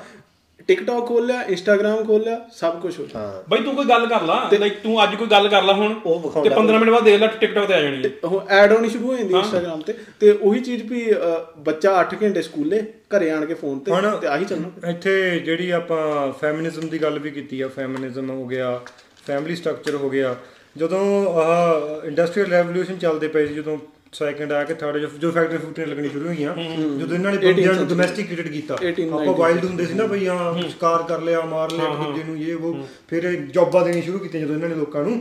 ਟਿਕਟੌਕ 0.68 1.08
ਖੋਲ 1.08 1.26
ਲਿਆ 1.26 1.42
ਇੰਸਟਾਗ੍ਰam 1.42 2.06
ਖੋਲ 2.06 2.22
ਲਿਆ 2.22 2.40
ਸਭ 2.52 2.80
ਕੁਝ 2.80 3.00
ਹੋ 3.00 3.04
ਗਿਆ 3.04 3.22
ਹਾਂ। 3.22 3.44
ਬਾਈ 3.50 3.62
ਤੂੰ 3.62 3.76
ਕੋਈ 3.76 3.86
ਗੱਲ 3.86 4.06
ਕਰ 4.08 4.22
ਲਾ। 4.22 4.50
ਲਾਈਕ 4.60 4.74
ਤੂੰ 4.84 5.04
ਅੱਜ 5.04 5.16
ਕੋਈ 5.16 5.28
ਗੱਲ 5.28 5.48
ਕਰ 5.48 5.64
ਲਾ 5.64 5.74
ਹੁਣ। 5.74 5.96
ਉਹ 6.06 6.20
ਵਿਖਾਉਂਦਾ 6.20 6.50
ਤੇ 6.50 6.56
15 6.56 6.80
ਮਿੰਟ 6.80 6.92
ਬਾਅਦ 6.92 7.04
ਦੇਖ 7.04 7.20
ਲੈ 7.20 7.28
ਟਿਕਟੌਕ 7.28 7.66
ਤੇ 7.66 7.74
ਆ 7.74 7.82
ਜਾਣੀ 7.82 8.04
ਹੈ। 8.04 8.10
ਉਹ 8.24 8.42
ਐਡ 8.50 8.72
ਆਉਣੀ 8.72 8.90
ਸ਼ੁਰੂ 8.90 9.08
ਹੋ 9.08 9.18
ਜਾਂਦੀ 9.18 9.34
ਇੰਸਟਾਗ੍ਰam 9.34 9.82
ਤੇ। 9.82 9.94
ਤੇ 10.20 10.32
ਉਹੀ 10.32 10.60
ਚੀਜ਼ 10.60 10.84
ਵੀ 10.84 11.14
ਬੱਚਾ 11.58 11.94
8 12.02 12.16
ਘੰਟੇ 12.24 12.42
ਸਕੂਲੇ 12.42 12.84
ਘਰੇ 13.12 13.30
ਆਣ 13.32 13.46
ਕੇ 13.46 13.54
ਫੋਨ 13.54 13.80
ਤੇ 13.80 13.92
ਤੇ 14.22 14.28
ਆਹੀ 14.28 14.46
ਚੱਲਣਾ। 14.46 14.90
ਇੱਥੇ 14.90 15.40
ਜਿਹੜੀ 15.40 15.70
ਆਪਾਂ 15.72 16.32
ਫੈਮਿਨਿਜ਼ਮ 16.32 16.88
ਦੀ 16.90 17.02
ਗੱਲ 17.02 17.20
ਵੀ 17.20 17.32
ਕੀਤੀ 17.32 17.62
ਆ 17.62 17.68
ਫੈਮਿਨਿਜ਼ਮ 17.68 18.30
ਹੋ 18.30 18.46
ਗਿਆ 18.48 18.80
ਫੈਮਿਲੀ 19.28 19.56
ਸਟਰਕਚਰ 19.56 19.96
ਹੋ 19.96 20.10
ਗਿਆ 20.10 20.36
ਜਦੋਂ 20.78 21.00
ਆਹ 21.42 22.06
ਇੰਡਸਟਰੀਅਲ 22.08 22.50
ਰੈਵੋਲੂਸ਼ਨ 22.50 22.98
ਚੱਲਦੇ 22.98 23.28
ਪਏ 23.28 23.48
ਸੀ 23.48 23.54
ਜਦੋਂ 23.54 23.78
ਸੈਕੰਡ 24.14 24.52
ਆ 24.52 24.64
ਕੇ 24.64 24.74
ਥਰਡ 24.74 25.06
ਜੋ 25.20 25.32
ਫੈਕਟਰੀ 25.32 25.58
ਫੂਟੀਆਂ 25.58 25.88
ਲੱਗਣੀ 25.88 26.10
ਸ਼ੁਰੂ 26.10 26.28
ਹੋਈਆਂ 26.28 26.56
ਜਦੋਂ 27.00 27.16
ਇਹਨਾਂ 27.16 27.32
ਨੇ 27.32 27.38
ਬੰਦਿਆਂ 27.38 27.74
ਨੂੰ 27.74 27.88
ਡੋਮੈਸਟਿਕੇਟਡ 27.88 28.48
ਕੀਤਾ 28.48 28.78
18, 28.82 29.08
ਆਪਾਂ 29.14 29.34
ਵਾਈਲਡ 29.34 29.66
ਹੁੰਦੇ 29.66 29.86
ਸੀ 29.86 29.94
ਨਾ 29.94 30.06
ਬਈ 30.06 30.28
ਹਾਂ 30.28 30.54
ਸ਼ਿਕਾਰ 30.62 31.04
ਕਰ 31.04 31.22
ਲਿਆ 31.22 31.42
ਮਾਰ 31.42 31.72
ਲਿਆ 31.72 31.94
ਦੂਜੇ 31.96 32.24
ਨੂੰ 32.24 32.38
ਇਹ 32.38 32.56
ਉਹ 32.56 32.78
ਫਿਰ 33.08 33.24
ਇਹ 33.24 33.38
ਜੌਬਾਂ 33.48 33.84
ਦੇਣੀ 33.86 34.02
ਸ਼ੁਰੂ 34.02 34.20
ਕੀਤੀਆਂ 34.20 34.44
ਜਦੋਂ 34.44 34.56
ਇਹਨਾਂ 34.56 34.70
ਨੇ 34.70 34.76
ਲੋਕਾਂ 34.76 35.04
ਨੂੰ। 35.04 35.14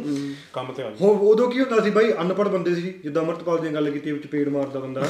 ਕੰਮ 0.53 0.73
ਤੇ 0.73 0.83
ਆ 0.83 0.91
ਹੋ 1.01 1.11
ਉਦੋਂ 1.31 1.51
ਕੀ 1.51 1.61
ਹੁੰਦਾ 1.61 1.83
ਸੀ 1.85 1.91
ਬਾਈ 1.91 2.13
ਅਨਪੜ੍ਹ 2.13 2.49
ਬੰਦੇ 2.49 2.75
ਸੀ 2.75 2.95
ਜਿੱਦਾਂ 3.03 3.23
ਅਮਰਤਪਾਲ 3.23 3.59
ਦੀ 3.59 3.75
ਗੱਲ 3.75 3.91
ਕੀਤੀ 3.91 4.13
ਵਿੱਚ 4.13 4.27
ਪੇੜ 4.27 4.49
ਮਾਰਦਾ 4.49 4.81
ਬੰਦਾ। 4.81 5.07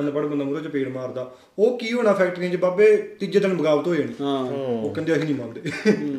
ਅਨਪੜ੍ਹ 0.00 0.26
ਬੰਦਾ 0.26 0.44
ਮੂਹਰੇ 0.44 0.62
ਚ 0.62 0.68
ਪੇੜ 0.68 0.88
ਮਾਰਦਾ। 0.88 1.30
ਉਹ 1.58 1.78
ਕੀ 1.78 1.92
ਹੋਣਾ 1.92 2.12
ਫੈਕਟਰੀਆਂ 2.12 2.50
'ਚ 2.52 2.56
ਬਾਬੇ 2.56 2.96
ਤੀਜੇ 3.20 3.40
ਦਿਨ 3.40 3.54
ਬਗਾਵਤ 3.54 3.86
ਹੋ 3.86 3.94
ਜਾਣੀ। 3.94 4.14
ਉਹ 4.20 4.94
ਕਹਿੰਦੇ 4.94 5.12
ਅਸੀਂ 5.12 5.24
ਨਹੀਂ 5.24 5.34
ਮੰਨਦੇ। 5.34 5.70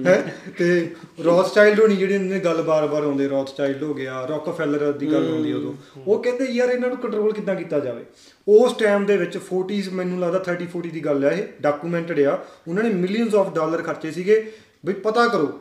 ਹੈ। 0.05 0.35
ਤੇ 0.57 0.89
ਰੌਥ 1.25 1.53
ਚਾਈਲਡ 1.53 1.79
ਹੋਣੀ 1.79 1.95
ਜਿਹੜੀ 1.95 2.13
ਇਹਨਾਂ 2.13 2.27
ਨੇ 2.27 2.39
ਗੱਲ 2.39 2.61
ਬਾਰ-ਬਾਰ 2.61 3.03
ਆਉਂਦੇ 3.03 3.27
ਰੌਥ 3.29 3.49
ਚਾਈਲਡ 3.57 3.83
ਹੋ 3.83 3.93
ਗਿਆ 3.93 4.25
ਰੌਕਫੈਲਰ 4.25 4.91
ਦੀ 4.91 5.11
ਗੱਲ 5.11 5.29
ਹੁੰਦੀ 5.29 5.53
ਉਦੋਂ। 5.53 5.73
ਉਹ 6.07 6.23
ਕਹਿੰਦੇ 6.23 6.45
ਯਾਰ 6.51 6.73
ਇਹਨਾਂ 6.75 6.89
ਨੂੰ 6.89 6.97
ਕੰਟਰੋਲ 6.97 7.33
ਕਿੱਦਾਂ 7.33 7.55
ਕੀਤਾ 7.55 7.79
ਜਾਵੇ? 7.79 8.05
ਉਸ 8.47 8.73
ਟਾਈਮ 8.73 9.05
ਦੇ 9.05 9.17
ਵਿੱਚ 9.17 9.37
40s 9.37 9.91
ਮੈਨੂੰ 9.91 10.19
ਲੱਗਦਾ 10.19 10.43
30 10.51 10.67
40 10.77 10.89
ਦੀ 10.89 11.05
ਗੱਲ 11.05 11.23
ਹੈ 11.23 11.29
ਇਹ 11.29 11.47
ਡਾਕੂਮੈਂਟਡ 11.61 12.19
ਆ। 12.19 12.45
ਉਹਨਾਂ 12.67 12.83
ਨੇ 12.83 12.89
ਮਿਲੀਅਨਸ 12.89 13.35
ਆਫ 13.35 13.55
ਡਾਲਰ 13.55 13.81
ਖਰਚੇ 13.81 14.11
ਸੀਗੇ। 14.11 14.51
ਵੀ 14.85 14.93
ਪਤਾ 14.93 15.27
ਕਰੋ 15.27 15.59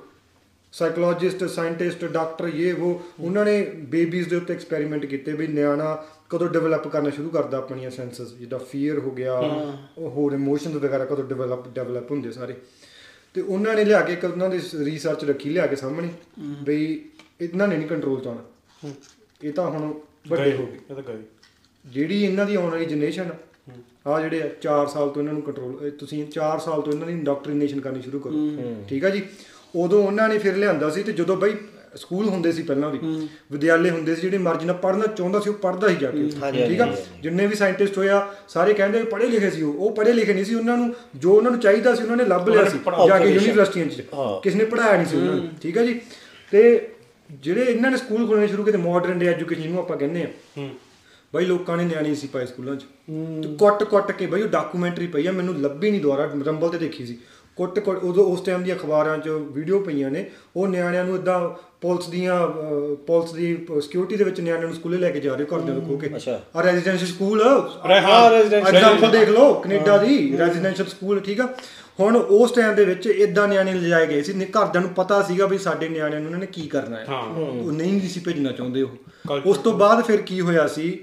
ਸਾਈਕੋਲੋਜਿਸਟ 0.72 1.44
ਸਾਇੰਟਿਸਟ 1.44 2.04
ਡਾਕਟਰ 2.04 2.48
ਇਹ 2.48 2.74
ਉਹ 2.74 3.02
ਉਹਨਾਂ 3.20 3.44
ਨੇ 3.44 3.62
ਬੇਬੀਜ਼ 3.62 4.28
ਦੇ 4.28 4.36
ਉੱਤੇ 4.36 4.54
ਐਕਸਪੈਰੀਮੈਂਟ 4.54 5.06
ਕੀਤੇ 5.06 5.32
ਵੀ 5.32 5.46
ਨਿਆਣਾ 5.46 6.04
ਕਦੋਂ 6.30 6.48
ਡਿਵੈਲਪ 6.48 6.88
ਕਰਨਾ 6.88 7.10
ਸ਼ੁਰੂ 7.10 7.30
ਕਰਦਾ 7.30 7.58
ਆਪਣੀਆਂ 7.58 7.90
ਸੈਂਸਸ 7.90 8.32
ਜਿੱਦਾਂ 8.32 8.58
ਫੀਅਰ 8.58 8.98
ਹੋ 8.98 9.10
ਗਿਆ 9.10 9.34
ਉਹ 9.98 10.10
ਹੋਰ 10.10 10.32
ਇਮੋਸ਼ਨਸ 10.32 10.74
ਵਗੈਰਾ 10.74 11.04
ਕਦੋਂ 11.04 11.24
ਡਿਵੈਲਪ 11.24 11.68
ਡਿਵੈਲਪ 11.68 12.10
ਹੁੰਦੇ 12.10 12.32
ਸਾਰੇ। 12.32 12.54
ਤੇ 13.34 13.40
ਉਹਨਾਂ 13.40 13.74
ਨੇ 13.74 13.84
ਲਿਆ 13.84 14.00
ਕੇ 14.00 14.12
ਇੱਕ 14.12 14.24
ਉਹਨਾਂ 14.24 14.50
ਦੀ 14.50 14.60
ਰਿਸਰਚ 14.78 15.24
ਰੱਖੀ 15.24 15.50
ਲਿਆ 15.50 15.66
ਕੇ 15.66 15.76
ਸਾਹਮਣੇ 15.76 16.08
ਬਈ 16.40 17.04
ਇਹਨਾਂ 17.40 17.68
ਨੇ 17.68 17.76
ਨਹੀਂ 17.76 17.88
ਕੰਟਰੋਲ 17.88 18.20
ਚ 18.20 18.26
ਆਉਣਾ 18.26 18.90
ਇਹ 19.44 19.52
ਤਾਂ 19.52 19.70
ਹੁਣ 19.70 19.94
ਵੱਡੇ 20.24 20.52
ਹੋ 20.52 20.66
ਗਏ 20.66 20.78
ਇਹ 20.90 20.94
ਤਾਂ 20.94 21.02
ਗਏ 21.08 21.22
ਜਿਹੜੀ 21.84 22.22
ਇਹਨਾਂ 22.24 22.46
ਦੀ 22.46 22.54
ਆਉਣ 22.54 22.70
ਵਾਲੀ 22.70 22.84
ਜਨਰੇਸ਼ਨ 22.84 23.30
ਆ 24.06 24.20
ਜਿਹੜੇ 24.20 24.42
ਆ 24.42 24.48
4 24.62 24.86
ਸਾਲ 24.88 25.08
ਤੋਂ 25.08 25.22
ਇਹਨਾਂ 25.22 25.32
ਨੂੰ 25.32 25.42
ਕੰਟਰੋਲ 25.42 25.90
ਤੁਸੀਂ 25.90 26.24
4 26.38 26.58
ਸਾਲ 26.58 26.80
ਤੋਂ 26.82 26.92
ਇਹਨਾਂ 26.92 27.06
ਦੀ 27.06 27.12
ਇੰਡੋਕਟ੍ਰੀਨੇਸ਼ਨ 27.12 27.80
ਕਰਨੀ 27.80 28.02
ਸ਼ੁਰੂ 28.02 28.18
ਕਰੋ। 28.18 28.32
ਠੀਕ 28.88 29.04
ਆ 29.04 29.08
ਜੀ? 29.10 29.22
ਉਦੋਂ 29.74 30.02
ਉਹਨਾਂ 30.02 30.28
ਨੇ 30.28 30.38
ਫਿਰ 30.38 30.56
ਲਿਆਂਦਾ 30.56 30.90
ਸੀ 30.90 31.02
ਤੇ 31.02 31.12
ਜਦੋਂ 31.12 31.36
ਬਈ 31.36 31.54
ਸਕੂਲ 31.96 32.28
ਹੁੰਦੇ 32.28 32.52
ਸੀ 32.52 32.62
ਪਹਿਲਾਂ 32.62 32.90
ਵੀ 32.90 32.98
ਵਿਦਿਆਲੇ 33.52 33.90
ਹੁੰਦੇ 33.90 34.14
ਸੀ 34.14 34.20
ਜਿਹੜੇ 34.20 34.38
ਮਰਜ਼ੀ 34.38 34.66
ਨਾਲ 34.66 34.76
ਪੜ੍ਹਨਾ 34.76 35.06
ਚਾਹੁੰਦਾ 35.06 35.40
ਸੀ 35.40 35.50
ਉਹ 35.50 35.54
ਪੜ੍ਹਦਾ 35.54 35.88
ਹੀ 35.88 35.96
ਜਾ 35.96 36.10
ਕੇ 36.10 36.28
ਠੀਕ 36.68 36.80
ਆ? 36.80 36.86
ਜਿੰਨੇ 37.22 37.46
ਵੀ 37.46 37.54
ਸਾਇੰਟਿਸਟ 37.54 37.98
ਹੋਇਆ 37.98 38.26
ਸਾਰੇ 38.48 38.74
ਕਹਿੰਦੇ 38.74 39.02
ਪੜ੍ਹੇ 39.04 39.26
ਲਿਖੇ 39.28 39.50
ਸੀ 39.50 39.62
ਉਹ। 39.62 39.74
ਉਹ 39.74 39.94
ਪੜ੍ਹੇ 39.96 40.12
ਲਿਖੇ 40.12 40.34
ਨਹੀਂ 40.34 40.44
ਸੀ 40.44 40.54
ਉਹਨਾਂ 40.54 40.76
ਨੂੰ 40.76 40.94
ਜੋ 41.16 41.34
ਉਹਨਾਂ 41.34 41.50
ਨੂੰ 41.50 41.60
ਚਾਹੀਦਾ 41.60 41.94
ਸੀ 41.94 42.02
ਉਹਨਾਂ 42.02 42.16
ਨੇ 42.16 42.24
ਲੱਭ 42.24 42.48
ਲਿਆ 42.48 42.64
ਸੀ। 42.64 42.78
ਜਾ 43.08 43.18
ਕੇ 43.18 43.28
ਯੂਨੀਵਰਸਿਟੀਆਂ 43.30 43.86
'ਚ। 43.86 44.02
ਕਿਸ 44.42 44.54
ਨੇ 44.54 44.64
ਪੜਾਇਆ 44.64 44.96
ਨਹੀਂ 44.96 45.06
ਸੀ 45.06 45.16
ਉਹਨਾਂ 45.16 45.34
ਨੂੰ। 45.34 45.48
ਠੀਕ 45.62 45.78
ਹੈ 45.78 45.84
ਜੀ? 45.86 46.00
ਤੇ 46.52 46.88
ਜਿਹੜੇ 47.42 47.62
ਇਹਨਾਂ 47.62 47.90
ਨੇ 47.90 47.96
ਸਕੂਲ 47.96 48.26
ਖੋਲਣੇ 48.26 48.46
ਸ਼ੁਰੂ 48.46 48.64
ਕੀਤੇ 48.64 48.78
ਮਾਡਰਨ 48.78 49.18
ਡੇ 49.18 49.26
ਐਜੂਕੇਸ਼ਨ 49.26 49.70
ਨੂੰ 49.70 49.78
ਆਪਾਂ 49.78 49.96
ਕਹਿੰਦੇ 49.96 50.22
ਆ। 50.22 50.26
ਹੂੰ। 50.58 50.70
ਬਈ 51.34 51.44
ਲੋਕਾਂ 51.44 51.76
ਨੇ 51.76 51.84
ਨਿਆਣੇ 51.84 52.14
ਸੀ 52.14 52.26
ਪਾਏ 52.26 52.46
ਸਕੂਲਾਂ 52.46 52.76
'ਚ। 52.76 52.82
ਤੇ 53.42 53.54
ਕੁੱਟ-ਕੁੱਟ 53.54 54.12
ਕੇ 54.12 54.26
ਬਈ 54.26 54.42
ਉਹ 54.42 54.48
ਡਾਕੂਮੈਂਟਰੀ 54.48 55.06
ਪਈ 55.06 55.26
ਆ 55.26 55.32
ਮੈਨੂੰ 55.32 55.60
ਲੱਭੀ 55.60 55.90
ਨਹੀਂ 55.90 56.00
ਦੁਆਰਾ 56.00 56.30
ਰੰਬਲ 56.46 56.68
ਤੇ 56.68 56.78
ਦੇਖੀ 56.78 57.06
ਸੀ। 57.06 57.18
ਕੁੱਟ-ਕੁੱਟ 57.56 57.98
ਉਦੋਂ 57.98 58.24
ਉਸ 58.24 58.40
ਟਾਈਮ 58.40 58.62
ਦੀ 58.62 58.72
ਅਖਬਾਰਾਂ 58.72 59.18
'ਚ 59.18 59.28
ਵੀਡੀਓ 59.28 59.78
ਪਈਆਂ 59.78 60.10
ਨੇ 60.10 60.30
ਉਹ 60.56 60.68
ਨਿਆਣਿਆਂ 60.68 61.04
ਨੂੰ 61.04 61.14
ਇਦਾਂ 61.14 61.50
ਪੁਲਿਸ 61.80 62.08
ਦੀਆਂ 62.08 62.46
ਪੁਲਿਸ 62.94 63.32
ਦੀ 63.32 63.66
ਸਿਕਿਉਰਿਟੀ 63.82 64.16
ਦੇ 64.16 64.24
ਵਿੱਚ 64.24 64.40
ਨਿਆਣਿਆਂ 64.40 64.66
ਨੂੰ 64.66 64.74
ਸਕੂਲੇ 64.74 64.98
ਲੈ 64.98 65.10
ਕੇ 65.10 65.20
ਜਾ 65.20 65.34
ਰਹੇ 65.34 65.44
ਘਰਦਿਆਂ 65.44 65.76
ਨੂੰ 65.76 65.86
ਖੋ 65.86 65.96
ਕੇ। 65.96 66.06
ਅੱਛਾ। 66.16 66.40
ਆ। 66.56 66.62
ਰੈਜ਼ੀਡੈਂਸ਼ੀਅਲ 66.62 67.12
ਸਕੂਲ 67.12 67.42
ਹਾਂ, 67.42 68.30
ਐਗਜ਼ਾਮਪਲ 68.30 69.10
ਦੇਖ 69.10 69.28
ਲਓ 69.28 69.54
ਕੈਨੇਡਾ 69.54 69.98
ਦੀ 69.98 70.36
ਰੈਜ਼ੀਡੈਂਸ਼ੀਅਲ 70.38 70.88
ਸਕੂਲ 70.88 71.20
ਠੀਕ 71.20 71.40
ਆ? 71.40 71.54
ਹੁਣ 72.00 72.16
ਉਸ 72.16 72.52
ਟਾਈਮ 72.52 72.74
ਦੇ 72.74 72.84
ਵਿੱਚ 72.84 73.06
ਇਦਾਂ 73.06 73.48
ਨਿਆਣੇ 73.48 73.72
ਲਿਜਾਏ 73.74 74.06
ਗਏ 74.06 74.22
ਸੀ 74.22 74.32
ਨੇ 74.32 74.44
ਘਰਦਿਆਂ 74.44 74.82
ਨੂੰ 74.82 74.90
ਪਤਾ 74.94 75.22
ਸੀਗਾ 75.22 75.46
ਵੀ 75.46 75.58
ਸਾਡੇ 75.58 75.88
ਨਿਆਣਿਆਂ 75.88 76.20
ਨੂੰ 76.20 76.26
ਉਹਨਾਂ 76.26 76.40
ਨੇ 76.40 76.46
ਕੀ 76.46 76.66
ਕਰਨਾ 76.66 76.96
ਹੈ। 76.96 77.04
ਹਾਂ। 77.08 77.22
ਉਹ 77.22 77.72
ਨਹੀਂ 77.72 78.08
ਸੀ 78.08 78.20
ਭੇਜਣਾ 78.20 78.52
ਚਾਹੁੰਦੇ 78.52 78.82
ਉਹ। 78.82 79.38
ਉਸ 79.46 79.58
ਤੋਂ 79.58 79.72
ਬਾਅਦ 79.72 80.04
ਫਿਰ 80.04 80.20
ਕੀ 80.22 80.40
ਹੋਇਆ 80.40 80.66
ਸੀ 80.66 80.98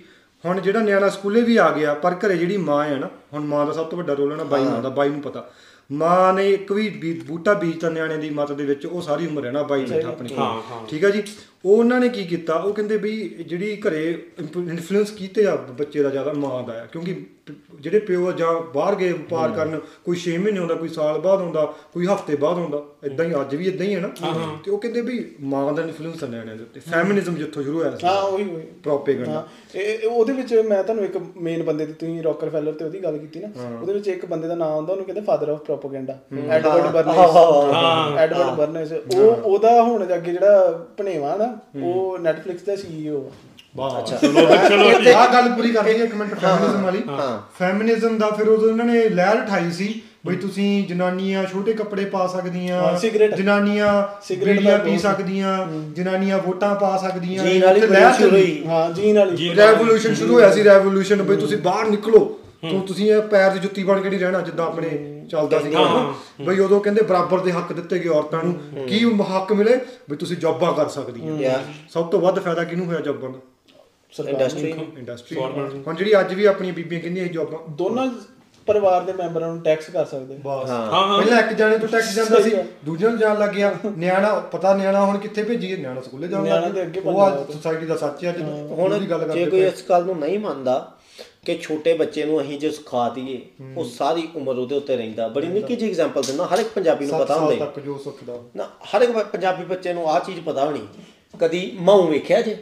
ਹੁਣ 0.45 0.59
ਜਿਹੜਾ 0.61 0.79
ਨਿਆਣਾ 0.79 1.09
ਸਕੂਲੇ 1.09 1.41
ਵੀ 1.41 1.57
ਆ 1.57 1.71
ਗਿਆ 1.71 1.93
ਪਰ 1.93 2.15
ਘਰੇ 2.15 2.37
ਜਿਹੜੀ 2.37 2.57
ਮਾਂ 2.57 2.85
ਹੈ 2.85 2.95
ਨਾ 2.95 3.09
ਹੁਣ 3.33 3.43
ਮਾਂ 3.45 3.65
ਦਾ 3.65 3.73
ਸਭ 3.73 3.85
ਤੋਂ 3.85 3.97
ਵੱਡਾ 3.97 4.13
ਰੋਲ 4.13 4.31
ਹੈ 4.31 4.37
ਨਾ 4.37 4.43
ਬਾਈ 4.43 4.63
ਮਾਂ 4.63 4.81
ਦਾ 4.81 4.89
ਬਾਈ 4.89 5.09
ਨੂੰ 5.09 5.21
ਪਤਾ। 5.21 5.49
ਮਾਂ 5.91 6.33
ਨੇ 6.33 6.49
ਇੱਕ 6.51 6.71
ਵੀ 6.71 6.89
ਬੂਟਾ 7.27 7.53
ਬੀਜਤਾ 7.53 7.89
ਨਿਆਣੇ 7.89 8.17
ਦੀ 8.17 8.29
ਮੱਤ 8.29 8.51
ਦੇ 8.51 8.65
ਵਿੱਚ 8.65 8.85
ਉਹ 8.85 9.01
ਸਾਰੀ 9.01 9.27
ਉਮਰ 9.27 9.41
ਰਹਿਣਾ 9.41 9.63
ਬਾਈ 9.63 9.85
ਬੈਠਾ 9.85 10.07
ਆਪਣੀ। 10.07 10.29
ਹਾਂ, 10.37 10.61
ਹਾਂ। 10.71 10.87
ਠੀਕ 10.87 11.05
ਆ 11.05 11.09
ਜੀ? 11.09 11.23
ਉਹ 11.63 11.77
ਉਹਨਾਂ 11.77 11.99
ਨੇ 11.99 12.07
ਕੀ 12.09 12.23
ਕੀਤਾ? 12.25 12.53
ਉਹ 12.55 12.73
ਕਹਿੰਦੇ 12.73 12.97
ਵੀ 12.97 13.11
ਜਿਹੜੀ 13.47 13.75
ਘਰੇ 13.81 14.03
ਇਨਫਲੂਐਂਸ 14.39 15.11
ਕੀਤੇ 15.11 15.45
ਆ 15.45 15.55
ਬੱਚੇ 15.79 16.03
ਦਾ 16.03 16.09
ਜ਼ਿਆਦਾ 16.09 16.33
ਮਾਂ 16.35 16.61
ਦਾ 16.63 16.73
ਆ 16.73 16.85
ਕਿਉਂਕਿ 16.85 17.15
ਜਿਹੜੇ 17.79 17.99
ਪਿਓ 17.99 18.27
ਆ 18.27 18.31
ਜਾਂ 18.31 18.53
ਬਾਹਰ 18.73 18.95
ਗਏ 18.95 19.11
ਵਪਾਰ 19.11 19.51
ਕਰਨ 19.51 19.79
ਕੋਈ 20.05 20.17
6 20.21 20.33
ਮਹੀਨੇ 20.39 20.59
ਹੁੰਦਾ 20.59 20.75
ਕੋਈ 20.75 20.89
ਸਾਲ 20.89 21.19
ਬਾਅਦ 21.19 21.41
ਹੁੰਦਾ 21.41 21.63
ਕੋਈ 21.93 22.05
ਹਫ਼ਤੇ 22.07 22.35
ਬਾਅਦ 22.35 22.57
ਹੁੰਦਾ 22.57 22.81
ਇਦਾਂ 23.05 23.25
ਹੀ 23.25 23.33
ਅੱਜ 23.41 23.55
ਵੀ 23.55 23.67
ਇਦਾਂ 23.67 23.85
ਹੀ 23.85 23.95
ਹੈ 23.95 23.99
ਨਾ। 24.01 24.09
ਤੇ 24.65 24.71
ਉਹ 24.71 24.77
ਕਹਿੰਦੇ 24.77 25.01
ਵੀ 25.01 25.15
ਮਾਂ 25.53 25.63
ਦਾ 25.73 25.81
ਇਨਫਲੂਐਂਸ 25.83 26.23
ਨਿਆਣਿਆਂ 26.25 26.55
ਦੇ 26.55 26.63
ਉੱਤੇ 26.63 26.79
ਫੈਮਿਨਿਜ਼ਮ 26.81 27.35
ਜਿੱਥੋਂ 27.35 27.63
ਸ਼ੁਰੂ 27.63 27.79
ਹੋਇਆ 27.79 27.91
ਸੀ। 27.91 28.05
ਹਾਂ 28.07 28.21
ਉਹੀ 28.23 28.43
ਉਹੀ। 28.45 28.61
ਪ੍ਰੋਪੇਗੈਂਡਾ 28.83 29.43
ਇਹ- 29.75 30.07
ਉਹਦੇ 30.09 30.33
ਵਿੱਚ 30.33 30.53
ਮੈਂ 30.67 30.81
ਤੁਹਾਨੂੰ 30.83 31.05
ਇੱਕ 31.05 31.17
ਮੇਨ 31.39 31.63
ਬੰਦੇ 31.63 31.85
ਦੀ 31.85 31.93
ਤੁਸੀਂ 31.95 32.21
ਰੌਕਰਫੈਲਰ 32.23 32.73
ਤੇ 32.73 32.85
ਉਹਦੀ 32.85 33.03
ਗੱਲ 33.03 33.17
ਕੀਤੀ 33.17 33.39
ਨਾ 33.39 33.47
ਉਹਦੇ 33.71 33.93
ਵਿੱਚ 33.93 34.07
ਇੱਕ 34.07 34.25
ਬੰਦੇ 34.25 34.47
ਦਾ 34.47 34.55
ਨਾਮ 34.55 34.71
ਆਉਂਦਾ 34.71 34.93
ਉਹਨੂੰ 34.93 35.05
ਕਹਿੰਦੇ 35.05 35.21
father 35.23 35.49
of 35.49 35.59
propaganda 35.61 36.17
Edward 36.49 36.91
Bernays 36.93 38.17
Edward 38.17 38.55
Bernays 38.57 38.91
ਉਹ 38.91 39.25
ਉਹਦਾ 39.43 39.81
ਹੁਣ 39.83 40.03
ਅੱਗੇ 40.05 40.31
ਜਿਹੜਾ 40.31 40.71
ਭਣੇਵਾ 40.97 41.35
ਨਾ 41.35 41.50
ਉਹ 41.83 42.19
ਨੈਟਫਲਿਕਸ 42.19 42.61
ਦਾ 42.61 42.75
ਸੀਈਓ 42.75 43.31
ਵਾਹ 43.77 44.01
ਚਲੋ 44.01 44.41
ਚਲੋ 44.69 45.13
ਆਹ 45.15 45.33
ਗੱਲ 45.33 45.49
ਪੂਰੀ 45.49 45.69
ਕਰ 45.71 45.83
ਦਈਏ 45.83 45.93
ਇੱਕ 45.93 46.15
ਮਿੰਟ 46.15 46.33
ਫੈਮਿਨਿਜ਼ਮ 46.33 46.81
ਵਾਲੀ। 46.83 47.01
ਹਾਂ। 47.09 47.41
ਫੈਮਿਨਿਜ਼ਮ 47.59 48.17
ਦਾ 48.17 48.29
ਫਿਰ 48.29 48.49
ਉਦੋਂ 48.49 48.69
ਇਹਨਾਂ 48.69 48.85
ਨੇ 48.85 49.09
ਲਹਿਰ 49.09 49.41
ਉਠਾਈ 49.41 49.71
ਸੀ 49.71 50.01
ਬਈ 50.25 50.35
ਤੁਸੀਂ 50.35 50.87
ਜਨਾਨੀਆਂ 50.87 51.45
ਛੋਟੇ 51.45 51.73
ਕੱਪੜੇ 51.73 52.05
ਪਾ 52.05 52.27
ਸਕਦੀਆਂ। 52.27 52.97
ਜਨਾਨੀਆਂ 53.37 54.03
ਸਿਗਰਟ 54.27 54.83
ਪੀ 54.83 54.97
ਸਕਦੀਆਂ 54.97 55.67
ਜਨਾਨੀਆਂ 55.93 56.37
ਵੋਟਾਂ 56.37 56.75
ਪਾ 56.75 56.97
ਸਕਦੀਆਂ 56.97 57.45
ਜੀਨ 57.45 57.65
ਵਾਲੀ 57.65 57.81
ਸ਼ੁਰੂ। 57.81 58.31
ਹੋਈ। 58.31 58.63
ਹਾਂ 58.67 58.91
ਜੀਨ 58.93 59.19
ਵਾਲੀ 59.19 59.37
ਜੀ। 59.37 59.55
ਰੈਵੋਲੂਸ਼ਨ 59.55 60.13
ਸ਼ੁਰੂ 60.15 60.33
ਹੋਇਆ 60.33 60.51
ਸੀ 60.51 60.63
ਰੈਵੋਲੂਸ਼ਨ 60.63 61.21
ਬਈ 61.21 61.35
ਤੁਸੀਂ 61.35 61.57
ਬਾਹਰ 61.57 61.85
ਨਿਕਲੋ। 61.85 62.37
ਤੂੰ 62.69 62.81
ਤੁਸੀਂ 62.81 63.11
ਇਹ 63.11 63.21
ਪੈਰ 63.21 63.51
ਦੀ 63.51 63.59
ਜੁੱਤੀ 63.59 63.83
ਬਣ 63.83 64.01
ਕੇ 64.01 64.09
ਨਹੀਂ 64.09 64.19
ਰਹਿਣਾ 64.19 64.41
ਜਿੱਦਾਂ 64.41 64.65
ਆਪਣੇ 64.67 64.89
ਚੱਲਦਾ 65.29 65.59
ਸੀਗਾ 65.59 66.13
ਬਈ 66.41 66.59
ਉਦੋਂ 66.59 66.79
ਕਹਿੰਦੇ 66.81 67.01
ਬਰਾਬਰ 67.01 67.39
ਦੇ 67.39 67.51
ਹੱਕ 67.51 67.73
ਦਿੱਤੇ 67.73 67.99
ਗਏ 67.99 68.09
ਔਰਤਾਂ 68.09 68.43
ਨੂੰ। 68.43 68.85
ਕੀ 68.87 69.03
ਹੱਕ 69.31 69.53
ਮਿਲੇ? 69.53 69.79
ਬਈ 70.09 70.15
ਤੁਸੀਂ 70.15 70.37
ਜੌਬਾਂ 70.37 70.73
ਕਰ 70.73 70.87
ਸਕਦੀਆਂ 70.87 71.59
ਸਭ 71.89 72.07
ਤੋਂ 72.07 72.21
ਵੱਧ 72.21 72.39
ਫਾਇਦਾ 72.39 72.63
ਕਿਹਨੂੰ 72.63 72.85
ਹੋਇਆ 72.85 72.99
ਜੌਬਾਂ 72.99 73.29
ਦਾ? 73.29 73.39
ਇੰਡਸਟਰੀ 74.29 74.69
ਇੰਡਸਟਰੀ 74.97 75.37
ਹੁਣ 75.87 75.95
ਜਿਹੜੀ 75.95 76.19
ਅੱਜ 76.19 76.33
ਵੀ 76.33 76.45
ਆਪਣੀਆਂ 76.45 76.73
ਬੀਬੀਆਂ 76.73 77.01
ਕਹਿੰਦੀਆਂ 77.01 77.25
ਇਹ 77.25 77.29
ਜੌਬਾਂ? 77.29 77.59
ਦੋਨਾਂ 77.71 78.07
ਪਰਿਵਾਰ 78.67 79.01
ਦੇ 79.01 79.13
ਮੈਂਬਰਾਂ 79.13 79.47
ਨੂੰ 79.47 79.61
ਟੈਕਸ 79.61 79.89
ਕਰ 79.89 80.05
ਸਕਦੇ। 80.05 80.35
ਬਸ। 80.45 80.69
ਹਾਂ। 80.69 81.21
ਪਹਿਲਾਂ 81.21 81.39
ਇੱਕ 81.39 81.53
ਜਾਣੇ 81.53 81.77
ਤੋਂ 81.77 81.87
ਟੈਕਸ 81.87 82.15
ਜਾਂਦਾ 82.15 82.41
ਸੀ। 82.41 82.51
ਦੂਜੇ 82.85 83.07
ਨੂੰ 83.07 83.17
ਜਾਣ 83.17 83.39
ਲੱਗ 83.39 83.49
ਗਿਆ 83.49 83.73
ਨਿਆਣਾ 83.97 84.33
ਪਤਾ 84.51 84.73
ਨਿਆਣਾ 84.75 85.05
ਹੁਣ 85.05 85.17
ਕਿੱਥੇ 85.17 85.43
ਭੇਜੀਏ? 85.43 85.77
ਨਿਆਣਾ 85.77 86.01
ਸਕੂਲੇ 86.01 86.27
ਜਾਣ 86.27 86.43
ਨਿਆਣਾ 86.43 86.65
ਲੱਗ 86.67 86.73
ਤੇ 86.73 86.81
ਅੱਗੇ 86.81 87.01
ਗਿਆ। 87.01 87.11
ਉਹ 87.11 87.51
ਸੋਸਾਇਟੀ 87.53 87.85
ਦਾ 87.85 87.97
ਸੱਚ 87.97 88.25
ਹੈ 88.25 88.29
ਅੱਜ 88.29 88.41
ਹੁਣ 88.41 88.97
ਦੀ 88.99 89.09
ਗੱਲ 89.09 89.19
ਜੇ 89.19 89.25
ਕਰਦੇ 89.25 89.45
ਕੋਈ 89.45 89.61
ਪਏ। 89.61 89.67
ਇਸ 89.67 89.83
ਗੱਲ 89.89 90.05
ਨੂੰ 90.05 90.17
ਨਹੀਂ 90.19 90.39
ਮੰਨਦਾ 90.39 90.93
ਕਿ 91.45 91.57
ਛੋਟੇ 91.61 91.93
ਬੱਚੇ 91.93 92.23
ਨੂੰ 92.25 92.41
ਅਸੀਂ 92.41 92.57
ਜੇ 92.59 92.69
ਸਿਖਾ 92.71 93.09
ਦਈਏ 93.09 93.41
ਉਹ 93.77 93.85
ਸਾਰੀ 93.85 94.27
ਉਮਰ 94.35 94.57
ਉਹਦੇ 94.57 94.75
ਉੱਤੇ 94.75 94.95
ਰਹਿੰਦਾ। 94.97 95.27
ਬੜੀ 95.27 95.47
ਨਿੱਕੀ 95.47 95.75
ਜਿਹੀ 95.75 95.89
ਐਗਜ਼ਾਮਪਲ 95.89 96.21
ਦਿੰਦਾ 96.21 96.45
ਹਰ 96.45 96.59
ਇੱਕ 96.59 96.69
ਪੰਜਾਬੀ 96.69 97.05
ਨੂੰ 97.05 97.19
ਪਤਾ 97.19 97.37
ਹੁੰਦਾ। 97.39 97.65
ਤੱਕ 97.65 97.79
ਜੋ 97.79 97.97
ਸੁੱਖਦਾ 98.03 98.37
ਨਾ 98.55 98.63
ਹਰ 98.63 99.01
ਇੱਕ 99.01 99.11
ਪੰਜਾਬੀ 99.11 99.63
ਬੱਚੇ 99.65 99.93
ਨੂੰ 99.93 100.09
ਆਹ 100.09 100.19
ਚੀਜ਼ 100.19 100.39
ਪਤਾ 100.39 100.65
ਹੋਣੀ। 100.65 100.79
ਕਦੀ 101.39 101.77
ਮਾਊ 101.79 102.07
ਵੇਖਿਆ 102.07 102.41
ਜੇ? 102.41 102.57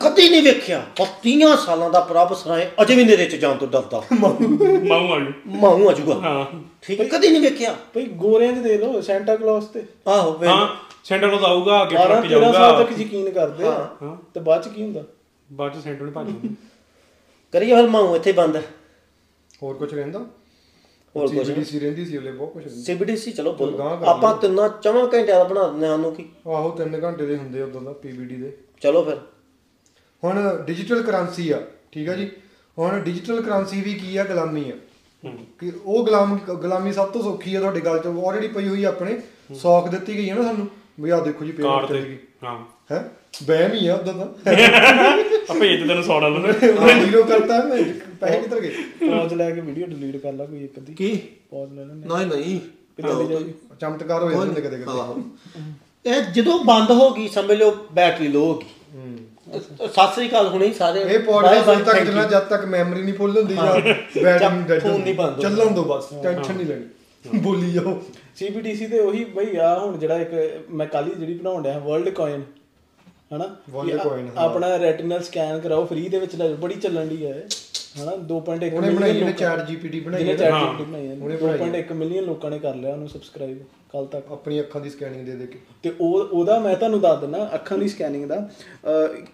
ਕਦੀ 0.00 0.28
ਨਹੀਂ 0.28 0.42
ਵੇਖਿਆ। 0.42 0.82
ਉਹ 1.00 1.06
30 1.22 1.56
ਸਾਲਾਂ 1.56 1.90
ਦਾ 1.90 2.00
ਪ੍ਰਭ 2.00 2.32
ਸਰਾਏ 2.34 2.68
ਅਜੇ 2.82 2.94
ਵੀ 2.94 3.04
ਨੇਰੇ 3.04 3.26
ਚ 3.26 3.36
ਜਾਣ 3.36 3.56
ਤੋਂ 3.56 3.68
ਡਰਦਾ। 3.68 4.02
ਮਾਉ 4.20 5.12
ਆ 5.12 5.18
ਗਈ 5.18 5.32
ਮਾਊ 5.46 5.88
ਆਜੂਗਾ 5.88 6.14
ਹਾਂ। 6.14 6.44
ਠੀਕ 6.82 7.00
ਹੈ 7.00 7.04
ਕਦੀ 7.08 7.28
ਨਹੀਂ 7.28 7.42
ਵੇਖਿਆ। 7.42 7.74
ਭਈ 7.94 8.04
ਗੋਰਿਆਂ 8.24 8.52
'ਚ 8.52 8.58
ਦੇ 8.58 8.76
ਲਓ 8.78 9.00
ਸੈਂਟਾ 9.00 9.36
ਕਲੌਸ 9.36 9.64
ਤੇ। 9.64 9.82
ਆਹੋ 10.08 10.36
ਵੇ 10.38 10.48
ਹਾਂ 10.48 10.66
ਸੈਂਟਰ 11.04 11.28
ਨੂੰ 11.30 11.38
ਆਊਗਾ 11.44 11.82
ਅੱਗੇ 11.82 11.96
12 11.96 12.06
ਟਰੱਕ 12.08 12.26
13 12.26 12.52
ਸਾਲ 12.52 12.52
ਜਾਊਗਾ। 12.52 12.82
ਤੱਕ 12.84 12.98
ਯਕੀਨ 13.00 13.30
ਕਰਦੇ 13.30 13.64
ਹਾਂ। 13.64 14.16
ਤੇ 14.34 14.40
ਬਾਅਦ 14.40 14.62
'ਚ 14.62 14.68
ਕੀ 14.68 14.82
ਹੁੰਦਾ? 14.82 15.02
ਬਾਅਦ 15.52 15.74
ਚ 15.74 15.84
ਸੈਂਟਰ 15.84 16.02
ਨੂੰ 16.04 16.12
ਭੱਜ 16.12 16.26
ਜਾਂਦਾ। 16.26 16.54
ਕਰੀਏ 17.52 17.74
ਫਿਰ 17.74 17.88
ਮਾਊ 17.88 18.16
ਇੱਥੇ 18.16 18.32
ਬੰਦ। 18.32 18.56
ਹੋਰ 19.62 19.74
ਕੁਝ 19.74 19.94
ਰਹਿੰਦਾ? 19.94 20.18
ਹੋਰ 21.16 21.28
ਕੁਛ 21.28 21.46
ਸੀਬੀਡੀਸੀ 21.46 21.78
ਰਹਿੰਦੀ 21.78 22.04
ਸੀ 22.04 22.16
ਉਹਲੇ 22.16 22.32
ਬਹੁਤ 22.32 22.52
ਕੁਝ 22.52 22.68
ਸੀਬੀਡੀਸੀ 22.68 23.32
ਚਲੋ 23.32 23.52
ਬੋਲੋ 23.52 23.78
ਆਪਾਂ 24.06 24.36
ਤਿੰਨਾਂ 24.36 24.68
ਚੌਵਾਂ 24.68 25.04
ਘੰਟਿਆਂ 25.04 25.26
ਦਾ 25.26 25.44
ਬਣਾ 25.44 25.68
ਦਿੰਦੇ 25.68 25.86
ਹਾਂ 25.86 25.96
ਸਾਨੂੰ 25.96 26.14
ਕੀ। 26.14 26.28
ਆਹੋ 26.46 26.76
3 26.76 27.00
ਘੰਟੇ 27.02 27.26
ਦੇ 27.26 27.36
ਹੁੰਦੇ 27.36 27.62
ਉਦੋਂ 27.62 27.80
ਦਾ 27.82 27.92
ਪੀਬੀਡੀ 27.92 28.36
ਦੇ। 28.36 28.56
ਚਲੋ 28.80 29.04
ਫਿਰ। 29.04 29.16
ਹੁਣ 30.24 30.64
ਡਿਜੀਟਲ 30.64 31.02
ਕਰੰਸੀ 31.02 31.50
ਆ 31.50 31.62
ਠੀਕ 31.92 32.08
ਆ 32.08 32.14
ਜੀ? 32.14 32.30
ਹੁਣ 32.78 33.00
ਡਿਜੀਟਲ 33.00 33.42
ਕਰੰਸੀ 33.42 33.80
ਵੀ 33.80 33.94
ਕੀ 33.94 34.16
ਆ 34.16 34.24
ਗੁਲਾਮੀ 34.24 34.70
ਆ। 34.70 34.74
ਕਿ 35.58 35.72
ਉਹ 35.84 36.04
ਗੁਲਾਮ 36.04 36.38
ਗੁਲਾਮੀ 36.38 36.92
ਸਭ 36.92 37.08
ਤੋਂ 37.08 37.22
ਸੌਖੀ 37.22 37.54
ਆ 37.54 37.60
ਤੁਹਾਡੇ 37.60 37.80
ਗੱਲ 37.80 37.98
ਚ। 37.98 38.06
ਆਲਰੇਡੀ 38.06 38.48
ਪਈ 38.48 38.68
ਹੋਈ 38.68 38.84
ਆਪਣੇ। 38.84 39.20
ਸੌਖ 39.54 39.88
ਦਿੱਤੀ 39.88 40.14
ਗਈ 40.16 40.30
ਹੈ 40.30 40.34
ਨਾ 40.34 40.42
ਸਾਨੂੰ। 40.42 40.68
ਵੀ 41.00 41.10
ਆ 41.10 41.20
ਦੇਖੋ 41.20 41.44
ਜੀ 41.44 41.52
ਪੇਮੈਂਟ 41.52 41.88
ਚਲੀ 41.88 42.04
ਗਈ। 42.04 42.18
ਹਾਂ। 42.44 42.64
ਹੈ? 42.92 43.10
ਬੈਮ 43.42 43.72
ਹੀ 43.72 43.86
ਆ 43.86 43.94
ਉਦੋਂ 43.94 44.12
ਤਾਂ। 44.14 44.26
ਆ 45.50 45.54
ਭੇਜ 45.60 45.80
ਦੇ 45.80 45.86
ਤੈਨੂੰ 45.88 46.04
100 46.04 46.20
ਡਾਲਰ। 46.20 46.52
ਜ਼ੀਰੋ 47.04 47.22
ਕਰਤਾ 47.22 47.62
ਮੈਂ 47.64 47.82
ਪੈਸੇ 48.20 48.38
ਕਿੱਧਰ 48.40 48.60
ਗਏ? 48.60 48.70
ਪੌਜ਼ 49.00 49.34
ਲੈ 49.34 49.50
ਕੇ 49.50 49.60
ਵੀਡੀਓ 49.60 49.86
ਡਿਲੀਟ 49.86 50.16
ਕਰ 50.16 50.32
ਲਾ 50.32 50.44
ਕੋਈ 50.44 50.64
ਇੱਕ 50.64 50.78
ਅੱਧੀ। 50.78 50.94
ਕੀ? 50.94 51.16
ਪੌਜ਼ 51.50 51.72
ਲੈ 51.72 51.84
ਲੈਣੇ 51.84 52.06
ਨਹੀਂ 52.06 52.26
ਨਹੀਂ। 52.26 52.60
ਚਮਤਕਾਰ 53.80 54.22
ਹੋ 54.22 54.30
ਜਾਂਦੇ 54.30 54.60
ਕਦੇ 54.60 54.76
ਕਦੇ। 54.76 54.84
ਆਹੋ। 54.90 55.22
ਇਹ 56.04 56.22
ਜਦੋਂ 56.32 56.58
ਬੰਦ 56.64 56.90
ਹੋ 56.90 57.10
ਗਈ 57.10 57.28
ਸਮਝ 57.28 57.52
ਲਓ 57.52 57.76
ਬੈਟਰੀ 57.92 58.28
ਲੋ 58.28 58.44
ਹੋ 58.44 58.54
ਗਈ। 58.54 58.66
ਸਤਿ 59.56 60.14
ਸ੍ਰੀ 60.14 60.28
ਅਕਾਲ 60.28 60.46
ਹੁਣੇ 60.48 60.66
ਹੀ 60.66 60.72
ਸਾਰੇ। 60.74 61.00
ਇਹ 61.00 61.18
ਪੋਡਕਾਸਟ 61.18 61.68
ਉਦੋਂ 61.68 61.84
ਤੱਕ 61.84 61.96
ਚੱਲਣਾ 61.98 62.24
ਜਦ 62.24 62.48
ਤੱਕ 62.48 62.64
ਮੈਮਰੀ 62.64 63.02
ਨਹੀਂ 63.02 63.14
ਫੁੱਲ 63.14 63.36
ਹੁੰਦੀ 63.36 63.54
ਜਾਂ 63.54 63.64
ਬੈਟਰੀ 63.64 64.48
ਨਹੀਂ 64.48 64.64
ਡੈਡ 64.64 64.82
ਫੋਨ 64.82 65.00
ਨਹੀਂ 65.00 65.14
ਬੰਦ 65.14 65.28
ਹੁੰਦਾ। 65.28 65.48
ਚੱਲਣ 65.48 65.74
ਦੋ 65.74 65.84
ਬਸ 65.84 66.08
ਟੈਨਸ਼ਨ 66.22 66.56
ਨਹੀਂ 66.56 66.66
ਲੈਣੀ। 66.66 67.38
ਬੋਲੀ 67.40 67.70
ਜਾਓ। 67.72 68.00
ਸੀਬੀਡੀਸੀ 68.36 68.86
ਤੇ 68.86 68.98
ਉਹੀ 69.00 69.24
ਬਈ 69.34 69.56
ਆ 69.56 69.78
ਹੁਣ 69.78 69.98
ਜਿਹੜਾ 69.98 70.18
ਇੱਕ 70.20 70.70
ਮੈਂ 70.70 70.86
ਕੱਲ 70.86 71.06
ਹੀ 71.06 71.14
ਜਿਹੜੀ 71.14 71.34
ਬਣਾਉਣ 71.34 71.62
ਡਿਆ 71.62 71.78
ਵਰਲਡ 71.78 72.08
ਕੋਇਨ 72.08 72.42
ਹਨਾ? 73.30 73.56
ਹਾਂ। 74.28 74.44
ਆਪਣਾ 74.44 74.76
ਰੈਟੀਨਲ 74.78 75.22
ਸਕੈਨ 75.22 75.60
ਕਰਾਓ 75.60 75.84
ਫ੍ਰੀ 75.86 76.08
ਦੇ 76.08 76.18
ਵਿੱਚ 76.18 76.34
ਲੈ। 76.36 76.48
ਬੜੀ 76.48 76.74
ਚੱਲਣ 76.74 77.06
ਦੀ 77.06 77.26
ਹੈ 77.26 77.46
ਹਨਾ? 78.02 78.12
2.1 78.16 78.74
ਉਹਨੇ 78.74 78.90
ਬਣਾਈ 78.90 78.94
ਮਿਲੀਅਨ 78.94 79.16
ਇਹਨੇ 79.16 79.32
ਚੈਟ 79.32 79.60
ਜੀਪੀਟੀ 79.66 80.00
ਬਣਾਈ 80.00 80.28
ਹੈ। 80.28 80.34
ਚੈਟ 80.36 80.52
ਨਾ, 80.52 80.60
ਜੀਪੀਟੀ 80.60 80.84
ਬਣਾਈ 80.84 81.06
ਹੈ 81.08 81.12
ਉਹਨੇ 81.12 81.36
ਬਣਾਈ 81.36 81.58
2.1 81.58 81.92
ਮਿਲੀਅਨ 81.92 82.24
ਲੋਕਾਂ 82.24 82.50
ਨੇ 82.50 82.58
ਕਰ 82.58 82.74
ਲਿਆ 82.74 82.92
ਉਹਨੂੰ 82.92 83.08
ਸਬਸਕ੍ਰਾਈਬ 83.08 83.58
ਕੱਲ 83.92 84.06
ਤੱਕ। 84.06 84.32
ਆਪਣੀ 84.32 84.60
ਅੱਖਾਂ 84.60 84.80
ਦੀ 84.80 84.90
ਸਕੈਨਿੰਗ 84.90 85.26
ਦੇ 85.26 85.36
ਦੇ 85.36 85.46
ਕੇ। 85.46 85.58
ਤੇ 85.82 85.92
ਉਹ 86.00 86.14
ਉਹਦਾ 86.14 86.58
ਮੈਂ 86.58 86.76
ਤੁਹਾਨੂੰ 86.76 87.00
ਦੱਸ 87.00 87.20
ਦਿੰਦਾ 87.20 87.50
ਅੱਖਾਂ 87.54 87.78
ਦੀ 87.78 87.88
ਸਕੈਨਿੰਗ 87.88 88.26
ਦਾ। 88.26 88.48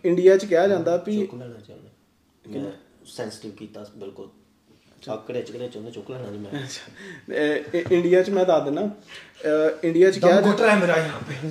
ਇੰਡੀਆ 0.04 0.36
'ਚ 0.36 0.44
ਕਿਹਾ 0.44 0.66
ਜਾਂਦਾ 0.68 0.96
ਵੀ 1.06 1.18
ਚੁੱਕ 1.20 1.34
ਲੈਣਾ 1.34 1.60
ਚਾਹੁੰਦਾ। 1.68 2.60
ਮੈਂ 2.60 2.70
ਸੈਂਸਿਟਿਵ 3.06 3.50
ਕੀਤਾ 3.50 3.84
ਬਿਲਕੁਲ। 3.96 4.28
ਆਕੜੇ 5.10 5.42
ਚਕੜੇ 5.42 5.68
ਚਾਹੁੰਦੇ 5.68 5.90
ਚੁੱਕ 5.92 6.10
ਲੈਣਾ 6.10 6.30
ਨਹੀਂ 6.30 6.40
ਮੈਂ। 6.40 7.84
ਇੰਡੀਆ 7.90 8.22
'ਚ 8.22 8.30
ਮੈਂ 8.30 8.44
ਦੱਸ 8.44 8.62
ਦਿੰਦਾ। 8.62 8.88
ਇੰਡੀਆ 9.84 10.10
'ਚ 10.10 10.18
ਕਿਹਾ 10.18 10.40
ਘੁੱਟ 10.40 10.60
ਰਿਹਾ 10.60 10.74
ਮੇਰਾ 10.76 10.96
ਯਹਾਂ 10.96 11.20
ਪੇ। 11.28 11.48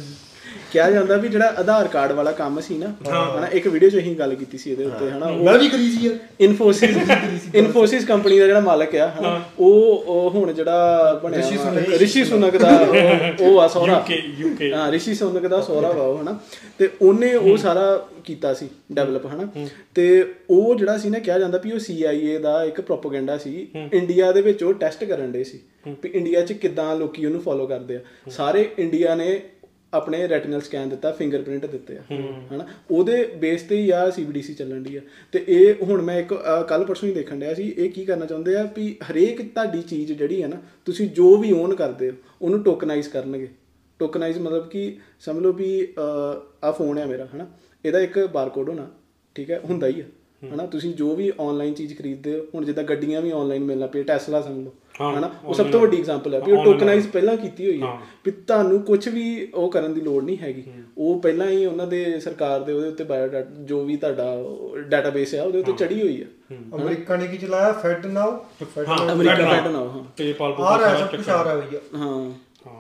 ਕਿਹਾ 0.71 0.91
ਜਾਂਦਾ 0.91 1.17
ਵੀ 1.17 1.27
ਜਿਹੜਾ 1.27 1.53
ਆਧਾਰ 1.57 1.87
ਕਾਰਡ 1.87 2.11
ਵਾਲਾ 2.11 2.31
ਕੰਮ 2.31 2.59
ਸੀ 2.59 2.77
ਨਾ 2.77 2.87
ਹਨਾ 3.09 3.47
ਇੱਕ 3.47 3.67
ਵੀਡੀਓ 3.67 3.89
'ਚ 3.89 3.97
ਅਸੀਂ 3.97 4.15
ਗੱਲ 4.15 4.35
ਕੀਤੀ 4.35 4.57
ਸੀ 4.57 4.71
ਇਹਦੇ 4.71 4.85
ਉੱਤੇ 4.85 5.09
ਹਨਾ 5.11 5.25
ਮੈਂ 5.31 5.57
ਵੀ 5.57 5.69
ਕਰੀ 5.69 5.91
ਸੀ 5.91 6.11
ਇਨਫੋਸਿਸ 6.39 6.95
ਇਨਫੋਸਿਸ 7.55 8.05
ਕੰਪਨੀ 8.05 8.39
ਦਾ 8.39 8.45
ਜਿਹੜਾ 8.45 8.59
ਮਾਲਕ 8.59 8.95
ਆ 8.95 9.07
ਹਨਾ 9.19 9.41
ਉਹ 9.59 10.31
ਹੁਣ 10.35 10.53
ਜਿਹੜਾ 10.53 11.13
ਬਣਿਆ 11.23 11.37
ਰਿਸ਼ੀ 11.99 12.23
ਸੁਨਕ। 12.25 12.57
ਦਾ 12.57 12.69
ਉਹ- 13.41 13.59
ਆ 13.59 13.67
ਸੋਹਰਾ। 13.67 14.05
UK 14.09 14.13
UK 14.47 14.73
ਹਾਂ 14.73 14.91
ਰਿਸ਼ੀ 14.91 15.13
ਸੁਨਕ 15.13 15.47
ਦਾ 15.47 15.61
ਸੋਹਰਾ 15.61 15.91
ਵਾ 15.91 16.03
ਉਹ 16.03 16.21
ਹਨਾ। 16.21 16.39
ਤੇ 16.79 16.89
ਉਹਨੇ 17.01 17.35
ਉਹ 17.35 17.57
ਸਾਰਾ 17.57 18.07
ਕੀਤਾ 18.23 18.53
ਸੀ 18.53 18.69
ਡਿਵੈਲਪ 18.91 19.25
ਹਨਾ। 19.25 19.67
ਤੇ 19.95 20.33
ਉਹ 20.49 20.75
ਜਿਹੜਾ 20.75 20.97
ਸੀ 20.97 21.09
ਨਾ 21.09 21.19
ਕਿਹਾ 21.19 21.39
ਜਾਂਦਾ 21.39 21.57
ਵੀ 21.57 21.71
ਉਹ 21.71 21.79
CIA 21.79 22.39
ਦਾ 22.41 22.63
ਇੱਕ 22.63 22.81
ਪ੍ਰੋਪਗੈਂਡਾ 22.81 23.37
ਸੀ। 23.37 23.67
ਇੰਡੀਆ 23.93 24.31
ਦੇ 24.31 24.41
ਵਿੱਚ 24.41 24.63
ਉਹ 24.63 24.73
ਟੈਸਟ 24.73 25.03
ਕਰਨ 25.03 25.31
ਦੇ 25.31 25.43
ਸੀ 25.43 25.59
ਵੀ 25.87 26.09
ਇੰਡੀਆ 26.09 26.41
'ਚ 26.41 26.53
ਕਿੱਦਾਂ 26.53 26.95
ਲੋਕੀ 26.95 27.25
ਉਹਨੂੰ 27.25 27.41
ਫੋਲੋ 27.41 27.67
ਕਰਦੇ 27.67 27.95
ਆ। 27.95 27.99
ਸਾਰੇ 28.29 28.69
ਇੰਡੀਆ 28.79 29.15
ਨੇ 29.15 29.41
ਆਪਣੇ 29.93 30.27
ਰੈਟੀਨਲ 30.27 30.61
ਸਕੈਨ 30.61 30.89
ਦਿੱਤਾ 30.89 31.11
ਫਿੰਗਰਪ੍ਰਿੰਟ 31.11 31.65
ਦਿੱਤੇ 31.65 31.97
ਆ। 31.97 32.01
ਹਨਾ? 32.51 32.65
ਉਹਦੇ 32.91 33.23
ਬੇਸ 33.39 33.61
ਤੇ 33.61 33.77
ਹੀ 33.77 33.89
ਆ 33.89 34.09
ਸੀਬੀਡੀਸੀ 34.09 34.53
ਚੱਲਣ 34.53 34.81
ਦੀ 34.81 34.95
ਆ। 34.95 35.01
ਤੇ 35.33 35.43
ਇਹ 35.47 35.83
ਹੁਣ 35.83 36.01
ਮੈਂ 36.01 36.17
ਇੱਕ 36.19 36.33
ਕੱਲ 36.69 36.85
ਪਰਸੋਂ 36.85 37.07
ਹੀ 37.09 37.13
ਦੇਖਣ 37.13 37.39
ਡਿਆ 37.39 37.53
ਸੀ 37.53 37.67
ਇਹ 37.77 37.89
ਕੀ 37.91 38.05
ਕਰਨਾ 38.05 38.25
ਚਾਹੁੰਦੇ 38.25 38.55
ਆ 38.55 38.63
ਵੀ 38.75 38.95
ਹਰੇਕ 39.09 39.41
ਤੁਹਾਡੀ 39.53 39.81
ਚੀਜ਼ 39.81 40.11
ਜਿਹੜੀ 40.13 40.41
ਹੈ 40.43 40.47
ਨਾ 40.47 40.61
ਤੁਸੀਂ 40.85 41.09
ਜੋ 41.11 41.35
ਵੀ 41.37 41.51
ਓਨ 41.53 41.75
ਕਰਦੇ 41.75 42.09
ਹੋ 42.09 42.15
ਉਹਨੂੰ 42.41 42.61
ਟੋਕਨਾਈਜ਼ 42.63 43.09
ਕਰਨਗੇ। 43.09 43.47
ਟੋਕਨਾਈਜ਼ 43.99 44.37
ਮਤਲਬ 44.39 44.67
ਕਿ 44.69 44.97
ਸਮਝ 45.19 45.41
ਲਓ 45.43 45.51
ਵੀ 45.53 45.87
ਆ 46.63 46.71
ਫੋਨ 46.71 46.97
ਹੈ 46.97 47.05
ਮੇਰਾ 47.05 47.27
ਹਨਾ? 47.35 47.47
ਇਹਦਾ 47.85 47.99
ਇੱਕ 47.99 48.19
ਬਾਰਕੋਡ 48.33 48.69
ਹੋਣਾ 48.69 48.87
ਠੀਕ 49.35 49.51
ਹੈ? 49.51 49.59
ਹੁੰਦਾ 49.59 49.87
ਹੀ 49.87 50.01
ਆ। 50.01 50.03
ਹਨਾ? 50.45 50.65
ਤੁਸੀਂ 50.65 50.93
ਜੋ 50.95 51.15
ਵੀ 51.15 51.31
ਆਨਲਾਈਨ 51.39 51.73
ਚੀਜ਼ 51.73 51.97
ਖਰੀਦਦੇ 51.97 52.37
ਹੋ 52.39 52.45
ਹੁਣ 52.55 52.65
ਜਿੱਦਾਂ 52.65 52.83
ਗੱਡੀਆਂ 52.83 53.21
ਵੀ 53.21 53.31
ਆਨਲਾਈਨ 53.31 53.63
ਮਿਲਣਾ 53.63 53.87
ਪਈ 53.87 54.03
ਟੈਸਲਾ 54.03 54.41
ਸਮਝ 54.41 54.63
ਲਓ। 54.65 54.73
ਹਨਾ? 55.09 55.31
ਉਹ 55.45 55.53
ਸਭ 55.53 55.65
ਤੋਂ 55.71 55.79
ਵੱਡੀ 55.79 55.97
ਐਗਜ਼ਾਮਪਲ 55.97 56.33
ਹੈ 56.33 56.39
ਵੀ 56.39 56.51
ਉਹ 56.51 56.65
ਟੋਕਨਾਈਜ਼ 56.65 57.07
ਪਹਿਲਾਂ 57.07 57.37
ਕੀਤੀ 57.37 57.65
ਹੋਈ 57.67 57.81
ਹੈ। 57.81 57.97
ਵੀ 58.25 58.31
ਤੁਹਾਨੂੰ 58.31 58.81
ਕੁਝ 58.81 59.09
ਵੀ 59.09 59.51
ਉਹ 59.55 59.71
ਕਰਨ 59.71 59.93
ਦੀ 59.93 60.01
ਲੋੜ 60.01 60.23
ਨਹੀਂ 60.23 60.37
ਹੈਗੀ। 60.37 60.63
ਉਹ 60.97 61.19
ਪਹਿਲਾਂ 61.21 61.47
ਹੀ 61.47 61.65
ਉਹਨਾਂ 61.65 61.87
ਦੇ 61.87 62.19
ਸਰਕਾਰ 62.19 62.59
ਦੇ 62.59 62.73
ਉਹਦੇ 62.73 62.87
ਉੱਤੇ 62.87 63.03
ਬਾਇਓ 63.03 63.29
ਜੋ 63.63 63.83
ਵੀ 63.83 63.97
ਤੁਹਾਡਾ 63.97 64.37
ਡਾਟਾਬੇਸ 64.77 65.33
ਹੈ 65.33 65.43
ਉਹਦੇ 65.43 65.59
ਉੱਤੇ 65.59 65.71
ਚੜੀ 65.71 66.01
ਹੋਈ 66.01 66.21
ਹੈ। 66.21 66.57
ਅਮਰੀਕਾ 66.75 67.15
ਨੇ 67.15 67.27
ਕੀ 67.27 67.37
ਚਲਾਇਆ? 67.37 67.71
ਫੈਡ 67.71 68.05
ਨਾਓ 68.05 68.45
ਫੈਡ 68.75 68.87
ਹਾਂ, 68.87 69.13
ਅਮਰੀਕਾ 69.13 69.35
ਫੈਡ 69.35 69.67
ਨਾ 69.67 69.79
ਹਾਂ। 69.79 70.03
ਪੇਪਾਲ 70.17 70.53
ਆ 70.53 70.79
ਰਿਹਾ 70.79 70.95
ਸਭ 70.95 71.15
ਕੁਝ 71.15 71.29
ਆ 71.29 71.43
ਰਿਹਾ 71.43 71.55
ਭਈਆ 71.55 71.79
ਹਾਂ। 71.97 72.31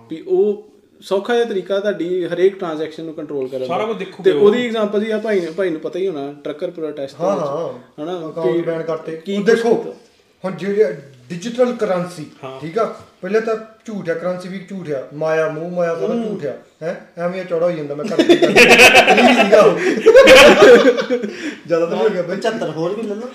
ਵੀ 0.09 0.23
ਉਹ 0.27 0.71
ਸੌਖਾ 1.01 1.35
ਜਿਹਾ 1.35 1.45
ਤਰੀਕਾ 1.45 1.79
ਤੁਹਾਡੀ 1.79 2.25
ਹਰੇਕ 2.25 2.59
ਟ੍ਰਾਂਜੈਕਸ਼ਨ 2.59 3.03
ਨੂੰ 3.03 3.13
ਕੰਟਰੋਲ 3.13 3.47
ਕਰਨ 3.47 3.59
ਦਾ। 3.59 3.65
ਸਾਰਾ 3.65 3.85
ਕੁਝ 3.85 3.97
ਦੇਖੂਗੇ 3.97 4.31
ਤੇ 4.31 4.37
ਉਹਦੀ 4.37 4.65
ਐਗਜ਼ਾਮਪਲ 4.65 5.03
ਜੀ 5.03 5.11
ਆ 5.11 5.17
ਭਾਈ 5.17 5.39
ਭਾਈ 5.57 5.69
ਨੂੰ 5.69 5.81
ਪਤਾ 5.81 5.99
ਹੀ 5.99 6.07
ਹੋਣਾ 6.07 6.35
ਟਰੱਕਰ 6.43 6.71
ਪ੍ਰੋਟੈਸਟ 6.71 7.15
ਹਾਂ 7.21 7.35
ਹਾਂ। 7.35 8.03
ਹਨਾ? 8.03 8.29
ਅਕਾਊਂਟ 8.29 8.55
ਕਿ- 8.55 8.65
ਬੈਨ 8.65 8.83
ਕਰਤੇ। 8.83 9.15
ਕੀ 9.15 9.37
ਉਹ 9.37 9.43
ਦੇਖੋ। 9.43 9.95
ਹੁਣ 10.45 10.51
ਜਿਹੜੇ 10.51 10.95
ਡਿਜੀਟਲ 11.29 11.73
ਕਰੰਸੀ। 11.75 12.25
ਠੀਕ 12.61 12.77
ਆ? 12.77 12.83
ਪਹਿਲੇ 13.21 13.39
ਤਾਂ 13.39 13.55
ਝੂਠ 13.85 14.09
ਆ 14.09 14.13
ਕਰੰਸੀ 14.13 14.49
ਵੀ 14.49 14.59
ਝੂਠ 14.69 14.89
ਆ। 14.91 15.07
ਮਾਇਆ 15.13 15.47
ਮੂੰਹ 15.49 15.71
ਮਾਇਆ 15.71 15.95
ਸਾਰਾ 15.95 16.13
ਝੂਠ 16.15 16.45
ਆ 16.45 16.53
ਹੈ? 16.83 17.05
ਐਵੇਂ 17.17 17.45
ਚੌੜਾ 17.45 17.65
ਹੋ 17.65 17.71
ਜਾਂਦਾ 17.71 17.95
ਮੈਂ 17.95 18.05
ਕਰ। 18.05 18.15
ਜ਼ਿਆਦਾ 21.67 21.85
ਤਾਂ 21.85 21.97
ਹੋ 21.97 22.09
ਗਿਆ 22.09 22.21
ਬਈ। 22.21 22.35
75 22.37 22.69
ਹੋਰ 22.71 22.95
ਵੀ 22.95 23.01
ਲੈ 23.01 23.15
ਲਓ। 23.15 23.27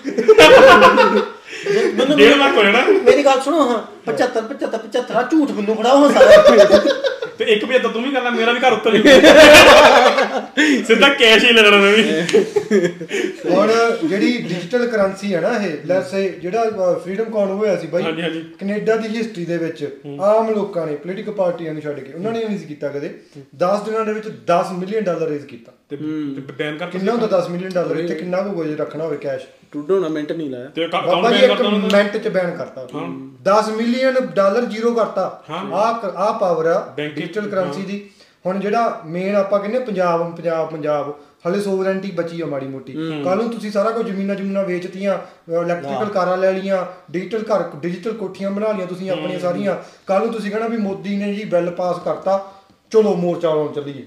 ਮੈਨੂੰ 1.97 2.17
ਡੇਢ 2.17 2.37
ਲੱਖ 2.39 2.57
ਹੋ 2.57 2.63
ਜਾਣਾ। 2.63 2.85
ਮੇਰੀ 3.05 3.25
ਗੱਲ 3.25 3.41
ਸੁਣੋ 3.41 3.63
ਹਾਂ 3.71 3.81
75 4.07 4.47
75 4.55 4.81
75 4.87 5.17
ਆ 5.17 5.23
ਝੂਠ 5.31 5.51
ਮੈਨੂੰ 5.59 5.77
ਫੜਾਓ 5.77 6.03
ਹਾਂ 6.03 6.11
ਸਾਰਾ। 6.13 6.81
ਤੇ 7.39 7.45
ਇੱਕ 7.53 7.65
ਵੀ 7.65 7.79
ਤਾਂ 7.79 7.91
ਤੂੰ 7.93 8.03
ਵੀ 8.03 8.11
ਕਰਨਾ 8.11 8.31
ਮੇਰਾ 8.31 8.53
ਵੀ 8.53 8.61
ਘਰ 8.61 8.73
ਉੱਤਰ 8.73 8.97
ਜੂ 8.97 9.03
ਸਿੱਧਾ 10.87 11.09
ਕੈਸ਼ 11.15 11.45
ਹੀ 11.45 11.51
ਲੈਣਾ 11.53 11.77
ਮੈਂ 11.77 11.91
ਵੀ। 11.93 12.03
ਹੁਣ 13.51 13.73
ਜਿਹੜੀ 14.03 14.31
ਡਿਜੀਟਲ 14.43 14.87
ਕਰੰਸੀ 14.87 15.35
ਹੈ 15.35 15.41
ਨਾ 15.41 15.51
ਇਹ 15.59 15.87
ਲੈਟਸ 15.87 16.11
ਸੇ 16.11 16.29
ਜਿਹੜਾ 16.43 16.95
ਫਰੀडम 17.05 17.31
ਕਾਨ 17.33 17.51
ਹੋਇਆ 17.51 17.77
ਸੀ 17.77 17.87
ਬਾਈ 17.87 18.03
ਹਾਂਜੀ, 18.03 18.23
ਹਾਂਜੀ। 18.23 18.43
ਕੈਨੇਡਾ 18.61 18.97
ਦੀ 18.97 19.09
ਹਿਸਟਰੀ 19.17 19.45
ਦੇ 19.45 19.59
ਵਿੱਚ 19.59 19.85
ਆਮ 20.23 20.51
ਲੋਕਾਂ 20.51 20.87
ਨੇ 20.87 20.95
ਪੋਲੀਟੀਕਲ 20.97 21.33
ਪਾਰਟੀਆਂ 21.33 21.73
ਨੂੰ 21.73 21.83
ਛੱਡ 21.83 22.01
ਕੇ 22.01 22.13
ਉਹਨਾਂ 22.13 22.33
ਨੇ 22.33 22.45
ਨਹੀਂ 22.45 22.59
ਕੀਤਾ 22.67 22.89
ਕਦੇ। 22.89 23.11
10 23.65 23.85
ਦਿਨਾਂ 23.85 24.05
ਦੇ 24.05 24.13
ਵਿੱਚ 24.13 24.29
10 24.51 24.73
ਮਿਲੀਅਨ 24.79 25.05
ਡਾਲਰ 25.05 25.29
ਰੇਜ਼ 25.29 25.45
ਕੀਤਾ। 25.47 25.73
ਤੇ 25.91 25.97
ਬੈਨ 25.97 26.77
ਕਰ 26.79 26.87
ਕਿੰਨਾ 26.87 27.13
ਹੁੰਦਾ 27.13 27.27
10 27.33 27.51
ਮਿਲੀਅਨ 27.51 27.71
ਡਾਲਰ 27.71 27.97
ਇੱਥੇ 27.97 28.15
ਕਿੰਨਾ 28.15 28.41
ਕੁ 28.43 28.65
ਜੇ 28.65 28.75
ਰੱਖਣਾ 28.77 29.05
ਹੋਵੇ 29.05 29.17
ਕੈਸ਼ 29.17 29.45
ਟੂਡੋ 29.73 29.99
ਨਾ 30.01 30.09
ਮਿੰਟ 30.09 30.33
ਨਹੀਂ 30.33 30.51
ਲਾਇਆ। 30.51 30.69
ਤੇ 30.75 30.87
ਅਕਾਊਂਟ 30.87 31.23
ਬੈਨ 31.25 31.47
ਕਰਤਾ 31.47 31.65
ਉਹਨਾਂ? 31.65 31.89
ਦਾ 31.89 31.99
ਮਿੰਟ 31.99 32.17
ਚ 32.17 32.29
ਬੈਨ 32.29 32.51
ਕਰਤਾ। 32.57 32.87
10 33.45 33.71
ਮਿਲੀਅਨ 33.77 34.27
ਡਾਲਰ 34.35 34.65
ਜ਼ੀਰੋ 34.65 34.95
ਕਰਤਾ। 34.95 35.25
ਆ 35.51 35.85
ਆ 36.19 36.33
ਪਾਵਰ 36.33 36.67
ਆ 36.67 36.81
ਡਿਜੀਟਲ 36.97 37.49
ਕਰੰਸੀ 37.49 37.83
ਦੀ। 37.83 38.09
ਹੁਣ 38.47 38.59
ਜਿਹੜਾ 38.61 39.03
ਮੇਨ 39.07 39.37
ਆਪਾਂ 39.37 39.59
ਕਹਿੰਦੇ 39.61 39.79
ਪੰਜਾਬ 39.79 40.35
ਪੰਜਾਬ 40.37 40.71
ਪੰਜਾਬ 40.71 41.15
ਹਲੇ 41.47 41.61
ਸੋਵਰੈਂਟੀ 41.61 42.11
ਬਚੀ 42.11 42.41
ਆ 42.41 42.47
ਮਾੜੀ 42.47 42.67
ਮੋਟੀ। 42.67 42.93
ਕੱਲ 43.25 43.37
ਨੂੰ 43.37 43.49
ਤੁਸੀਂ 43.51 43.71
ਸਾਰਾ 43.71 43.91
ਕੁਝ 43.91 44.07
ਜ਼ਮੀਨਾਂ 44.07 44.35
ਜ਼ਮੀਨਾਂ 44.35 44.65
ਵੇਚਤੀਆਂ 44.65 45.19
ਇਲੈਕਟ੍ਰੀਕਲ 45.53 46.09
ਕਾਰਾਂ 46.13 46.37
ਲੈ 46.37 46.53
ਲੀਆਂ 46.53 46.85
ਡਿਜੀਟਲ 47.11 47.45
ਘਰ 47.45 47.63
ਡਿਜੀਟਲ 47.77 48.13
ਕੋਠੀਆਂ 48.13 48.51
ਬਣਾ 48.51 48.73
ਲੀਆਂ 48.73 48.87
ਤੁਸੀਂ 48.87 49.11
ਆਪਣੀਆਂ 49.11 49.41
ਸਾਰੀਆਂ। 49.41 49.77
ਕੱਲ 50.07 50.21
ਨੂੰ 50.21 50.33
ਤੁਸੀਂ 50.33 50.51
ਕਹਣਾ 50.51 50.69
ਵੀ 50.69 50.77
ਮੋਦੀ 50.77 51.17
ਨੇ 51.17 51.33
ਜੀ 51.35 51.45
ਬਿੱਲ 51.45 51.71
ਪਾਸ 51.71 51.99
ਕਰਤਾ। 52.05 52.39
ਚਲੋ 52.93 53.15
ਮੋਰਚਾ 53.17 53.55
ਲਾਉਣ 53.55 53.73
ਚੱਲੀਏ। 53.73 54.03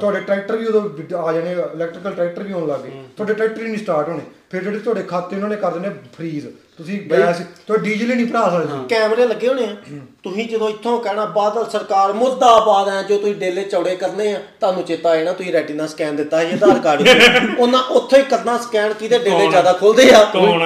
ਤੁਹਾਡੇ 0.00 0.20
ਟਰੈਕਟਰ 0.20 0.56
ਵੀ 0.56 0.66
ਉਦੋਂ 0.66 0.82
ਆ 1.18 1.32
ਜਾਣੇ 1.32 1.52
ਇਲੈਕਟ੍ਰੀਕਲ 1.52 2.12
ਟਰੈਕਟਰ 2.14 2.42
ਵੀ 2.42 2.52
ਆਉਣ 2.52 2.66
ਲੱਗੇ 2.68 2.90
ਤੁਹਾਡੇ 3.16 3.34
ਟਰੈਕਟਰ 3.34 3.62
ਹੀ 3.62 3.68
ਨਹੀਂ 3.68 3.78
ਸਟਾਰਟ 3.78 4.08
ਹੋਣੇ। 4.08 4.20
ਫਿਰ 4.50 4.62
ਜਿਹੜੇ 4.62 4.78
ਤੁਹਾਡੇ 4.78 5.02
ਖਾਤੇ 5.02 5.36
ਉਹਨਾਂ 5.36 5.48
ਨੇ 5.48 5.56
ਕਰ 5.56 5.70
ਦੇਣੇ 5.72 5.88
ਫ੍ਰੀਜ਼ 6.16 6.46
ਤੁਸੀਂ 6.76 7.00
ਗੈਸ 7.10 7.40
ਤੋਂ 7.66 7.76
ਡੀਜ਼ਲ 7.78 8.10
ਹੀ 8.10 8.14
ਨਹੀਂ 8.14 8.26
ਭਰਾ 8.26 8.48
ਸਕਦੇ। 8.50 8.78
ਕੈਮਰੇ 8.88 9.26
ਲੱਗੇ 9.26 9.48
ਹੋਣੇ 9.48 9.64
ਆ। 9.64 9.74
ਤੁਸੀਂ 10.22 10.48
ਜਦੋਂ 10.48 10.68
ਇੱਥੋਂ 10.68 10.98
ਕਹਿਣਾ 11.00 11.24
ਬਾਦਲ 11.34 11.64
ਸਰਕਾਰ 11.70 12.12
ਮੁਰਦਾਬਾਦ 12.12 12.88
ਹੈ 12.88 13.02
ਜੋ 13.02 13.18
ਤੁਸੀਂ 13.18 13.34
ਡੇਲੇ 13.34 13.62
ਚੌੜੇ 13.64 13.94
ਕਰਨੇ 13.96 14.32
ਆ 14.34 14.38
ਤੁਹਾਨੂੰ 14.60 14.82
ਚੇਤਾ 14.84 15.10
ਆਇਆ 15.10 15.24
ਨਾ 15.24 15.32
ਤੁਸੀਂ 15.32 15.52
ਰੈਟੀਨਾ 15.52 15.86
ਸਕੈਨ 15.86 16.16
ਦਿੱਤਾ 16.16 16.40
ਸੀ 16.40 16.52
ਆਧਾਰ 16.52 16.78
ਕਾਰਡ। 16.78 17.08
ਉਹਨਾਂ 17.58 17.82
ਉੱਥੋਂ 17.90 18.18
ਹੀ 18.18 18.24
ਕਰਨਾ 18.24 18.56
ਸਕੈਨ 18.58 18.92
ਕੀਤੇ 18.92 19.18
ਡੇਲੇ 19.18 19.46
ਜ਼ਿਆਦਾ 19.50 19.72
ਖੁੱਲਦੇ 19.72 20.10
ਆ? 20.14 20.22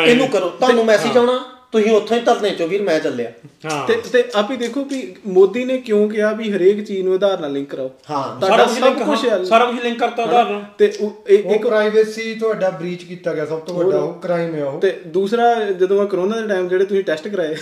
ਇਹਨੂੰ 0.06 0.28
ਕਰੋ। 0.28 0.48
ਤੁਹਾਨੂੰ 0.50 0.84
ਮੈਸੇਜ 0.84 1.16
ਆਉਣਾ। 1.18 1.38
ਤੁਸੀਂ 1.72 1.90
ਉੱਥੋਂ 1.92 2.16
ਹੀ 2.16 2.22
ਧਰਨੇ 2.24 2.50
ਚੋਂ 2.50 2.66
ਵੀਰ 2.68 2.82
ਮੈਂ 2.82 2.98
ਚੱਲਿਆ। 3.00 3.30
ਹਾਂ। 3.64 3.86
ਤੇ 3.86 3.94
ਤੇ 4.12 4.22
ਆਪ 4.34 4.50
ਹੀ 4.50 4.56
ਦੇਖੋ 4.56 4.84
ਵੀ 4.84 5.00
ਮੋਦੀ 5.28 5.64
ਨੇ 5.64 5.76
ਕਿਉਂ 5.78 6.08
ਕਿਹਾ 6.10 6.32
ਵੀ 6.32 6.50
ਹਰੇਕ 6.52 6.84
ਚੀਜ਼ 6.84 7.02
ਨੂੰ 7.04 7.14
ਆਧਾਰ 7.14 7.40
ਨਾਲ 7.40 7.52
ਲਿੰਕ 7.52 7.68
ਕਰਾਓ 7.70 7.90
ਹਾਂ 8.10 8.22
ਸਾਰਾ 8.40 8.56
ਤੁਹਾਡਾ 8.56 8.66
ਸਭ 8.66 9.02
ਕੁਝ 9.04 9.18
ਸਾਰਾ 9.48 9.64
ਕੁਝ 9.64 9.80
ਲਿੰਕ 9.82 9.98
ਕਰਤਾ 9.98 10.22
ਆਧਾਰ 10.22 10.50
ਨਾਲ। 10.50 10.62
ਤੇ 10.78 10.86
ਇੱਕ 11.28 11.66
ਪ੍ਰਾਈਵੇਸੀ 11.66 12.34
ਤੁਹਾਡਾ 12.34 12.70
ਬ੍ਰੀਚ 12.70 13.02
ਕੀਤਾ 13.04 13.34
ਗਿਆ 13.34 13.46
ਸਭ 13.46 13.58
ਤੋਂ 13.60 13.74
ਵੱਡਾ 13.74 13.98
ਉਹ 13.98 14.12
ਕ੍ਰਾਈਮ 14.20 14.54
ਹੈ 14.54 14.64
ਉਹ। 14.64 14.80
ਤੇ 14.80 14.94
ਦੂਸਰਾ 15.08 15.54
ਜਦੋਂ 15.72 16.00
ਆ 16.02 16.04
ਕਰੋਨਾ 16.06 16.40
ਦੇ 16.40 16.48
ਟਾਈਮ 16.48 16.68
ਜਿਹੜੇ 16.68 16.84
ਤੁਸੀਂ 16.84 17.04
ਟੈਸਟ 17.04 17.28
ਕਰਾਏ 17.28 17.54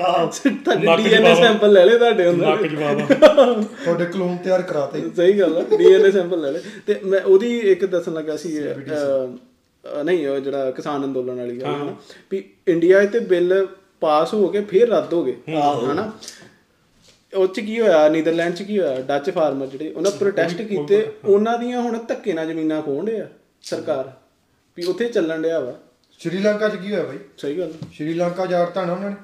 ਤੁਹਾਡੇ 0.00 0.86
ਨੱਕ 0.86 1.00
'ਚ 1.00 1.04
ਡੀਐਨਏ। 1.04 1.34
ਸੈਂਪਲ 1.34 1.72
ਲੈ 1.72 1.84
ਲਏ 1.84 1.98
ਤੁਹਾਡੇ 1.98 2.24
ਆ 2.24 2.32
ਤੁਹਾਡੇ 3.84 4.04
ਕਲੋਨ 4.04 4.36
ਤਿਆਰ 4.44 4.62
ਕਰਾਤੇ। 4.62 5.02
ਸਹੀ 5.16 5.38
ਗੱਲ 5.40 5.56
ਆ 5.58 5.64
ਡੀਐਨਏ 5.76 6.10
ਸੈਂਪਲ 6.10 6.40
ਲੈ 6.40 6.50
ਲਏ। 6.50 6.60
ਤੇ 6.86 6.98
ਮੈਂ 7.04 7.20
ਉਹਦੀ 7.20 7.58
ਇੱਕ 7.72 7.84
ਦੱਸਣ 7.86 8.12
ਲੱਗਾ 8.14 8.36
ਸੀ 8.36 8.56
ਨਹੀਂ 10.04 10.26
ਉਹ 10.28 10.38
ਜਿਹੜਾ 10.40 10.70
ਕਿਸਾਨ 10.70 11.04
ਅੰਦੋਲਨ 11.04 11.36
ਵਾਲੀ 11.36 11.60
ਗੱਲ 11.60 11.74
ਹੈ 11.74 11.84
ਨਾ 11.84 11.94
ਵੀ 12.30 12.44
ਇੰਡੀਆ 12.68 13.04
ਤੇ 13.06 13.20
ਬਿੱਲ 13.20 13.66
ਪਾਸ 14.00 14.34
ਹੋ 14.34 14.48
ਕੇ 14.48 14.60
ਫਿਰ 14.60 14.88
ਰੱਦ 14.88 15.12
ਹੋ 15.12 15.24
ਗਏ। 15.24 15.36
ਹਨਾ? 15.92 16.10
ਉਹ 17.34 17.46
ਚ 17.46 17.60
ਕੀ 17.60 17.80
ਹੋਇਆ? 17.80 18.08
ਨੀਦਰਲੈਂਡ 18.08 18.54
ਚ 18.54 18.62
ਕੀ 18.62 18.78
ਹੋਇਆ? 18.80 19.00
ਡੱਚ 19.00 19.30
ਫਾਰਮਰ 19.30 19.66
ਜਿਹੜੇ 19.66 19.92
ਉਹਨਾਂ 19.92 20.10
ਪ੍ਰੋਟੈਸਟ 20.10 20.62
ਕੀਤੇ। 20.62 21.06
ਉਹਨਾਂ 21.24 21.58
ਦੀਆਂ 21.58 21.80
ਹੁਣ 21.80 21.98
ਧੱਕੇ 21.98 22.32
ਨਾਲ 22.32 22.46
ਜ਼ਮੀਨਾਂ 22.46 22.82
ਖੋਣ 22.82 23.04
ਡਿਆ 23.04 23.26
ਸਰਕਾਰ। 23.62 24.12
ਵੀ 24.76 24.84
ਉੱਥੇ 24.84 25.08
ਚੱਲਣ 25.08 25.42
ਡਿਆ 25.42 25.60
ਵਾ। 25.60 25.74
ਸ਼੍ਰੀਲੰਕਾ 26.24 26.68
'ਚ 26.68 26.76
ਕੀ 26.76 26.90
ਹੋਇਆ 26.92 27.04
ਬਾਈ? 27.04 27.18
ਸਹੀ 27.38 27.58
ਗੱਲ। 27.58 27.72
ਸ਼੍ਰੀਲੰਕਾ 27.92 28.46
ਜਾੜਤਾ 28.46 28.84
ਨਾ 28.84 28.92
ਉਹਨਾਂ 28.92 29.10
ਨੇ। 29.10 29.16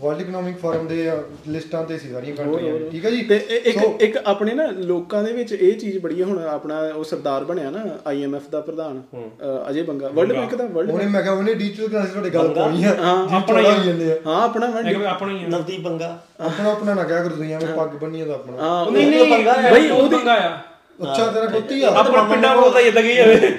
ਵਰਲਡ 0.00 0.20
ਇਕਨੋਮਿਕ 0.20 0.56
ਫੋਰਮ 0.58 0.86
ਦੇ 0.86 1.10
ਲਿਸਟਾਂ 1.48 1.84
ਤੇ 1.84 1.98
ਸੀ 1.98 2.08
ਸਾਰੀਆਂ 2.12 2.36
ਕੰਟਰੀਆਂ। 2.36 2.90
ਠੀਕ 2.90 3.04
ਹੈ 3.04 3.10
ਜੀ? 3.10 3.22
ਤੇ 3.22 3.36
ਇੱਕ 3.64 3.78
ਇੱਕ 4.00 4.16
ਆਪਣੇ 4.26 4.54
ਨਾ 4.54 4.66
ਲੋਕਾਂ 4.66 5.22
ਦੇ 5.24 5.32
ਵਿੱਚ 5.32 5.52
ਇਹ 5.52 5.78
ਚੀਜ਼ 5.78 5.98
ਬੜੀ 5.98 6.22
ਹੁਣ 6.22 6.38
ਆਪਣਾ 6.38 6.80
ਉਹ 6.80 7.04
ਸਰਦਾਰ 7.04 7.44
ਬਣਿਆ 7.44 7.70
ਨਾ 7.70 7.84
ਆਈਐਮਐਫ 8.06 8.48
ਦਾ 8.50 8.60
ਪ੍ਰਧਾਨ 8.60 9.02
ਅ, 9.14 9.70
ਅਜੇ 9.70 9.82
ਬੰਗਾ। 9.82 10.08
ਵਰਲਡ 10.08 10.32
ਬੈਂਕ 10.32 10.54
ਦਾ 10.54 10.64
ਵਰਲਡ 10.66 10.90
ਉਹਨੇ 10.90 11.06
ਮੈਂ 11.06 11.22
ਕਿਹਾ 11.22 11.34
ਉਹਨੇ 11.34 11.54
ਡਿਜੀਟਲ 11.54 11.88
ਕ੍ਰਾਂਸੀ 11.88 12.10
ਤੁਹਾਡੇ 12.12 12.30
ਗੱਲ 12.30 12.48
ਪਾਉਣੀ 12.48 12.84
ਆ। 12.84 12.94
ਹਾਂ, 12.94 13.40
ਥੋੜ੍ਹਾ 13.40 13.72
ਹੋਈ 13.72 13.84
ਜਾਂਦੇ 13.86 14.12
ਆ। 14.12 14.16
ਹਾਂ 14.26 14.42
ਆਪਣਾ 14.42 14.66
ਆਪਣਾ 15.10 15.32
ਹੀ 15.32 15.44
ਨਵਦੀਪ 15.46 15.80
ਬੰਗਾ। 15.80 16.18
ਆਪਣਾ 16.40 16.70
ਆਪਣਾ 16.70 16.94
ਨਾ 16.94 17.04
ਕਿਹਾ 17.04 17.22
ਕਰੋ 17.22 17.28
ਤੁਸੀਂ 17.28 17.54
ਐਵੇਂ 17.54 17.74
ਪੱਗ 17.74 17.88
ਬੰਨੀ 17.88 18.22
ਦਾ 18.22 18.34
ਆਪਣਾ। 18.34 18.56
ਹਾਂ 18.56 18.90
ਨਹੀਂ 18.90 19.06
ਨਹੀਂ 19.06 19.44
ਹੈ। 19.44 19.72
ਬਈ 19.72 19.88
ਉਹ 19.88 20.10
ਪੰਗਾ 20.10 20.32
ਆ। 20.32 20.69
ਅੱਛਾ 21.02 21.26
ਤੇਰਾ 21.26 21.46
ਪੁੱਤੀ 21.50 21.82
ਆ। 21.82 21.88
ਆਪਣਾ 21.96 22.22
ਪਿੰਡਾਂ 22.24 22.54
ਤਾਂ 22.72 22.80
ਇਦਾਂ 22.82 23.02
ਹੀ 23.02 23.14
ਜਾਵੇ 23.14 23.52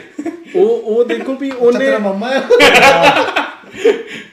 ਉਹ 0.55 0.81
ਉਹ 0.85 1.03
ਦੇਖੋ 1.05 1.33
ਵੀ 1.35 1.49
ਉਹਨੇ 1.51 1.79
ਤੇਰਾ 1.79 1.97
ਮਾਮਾ 1.99 2.27
ਆ। 2.29 2.41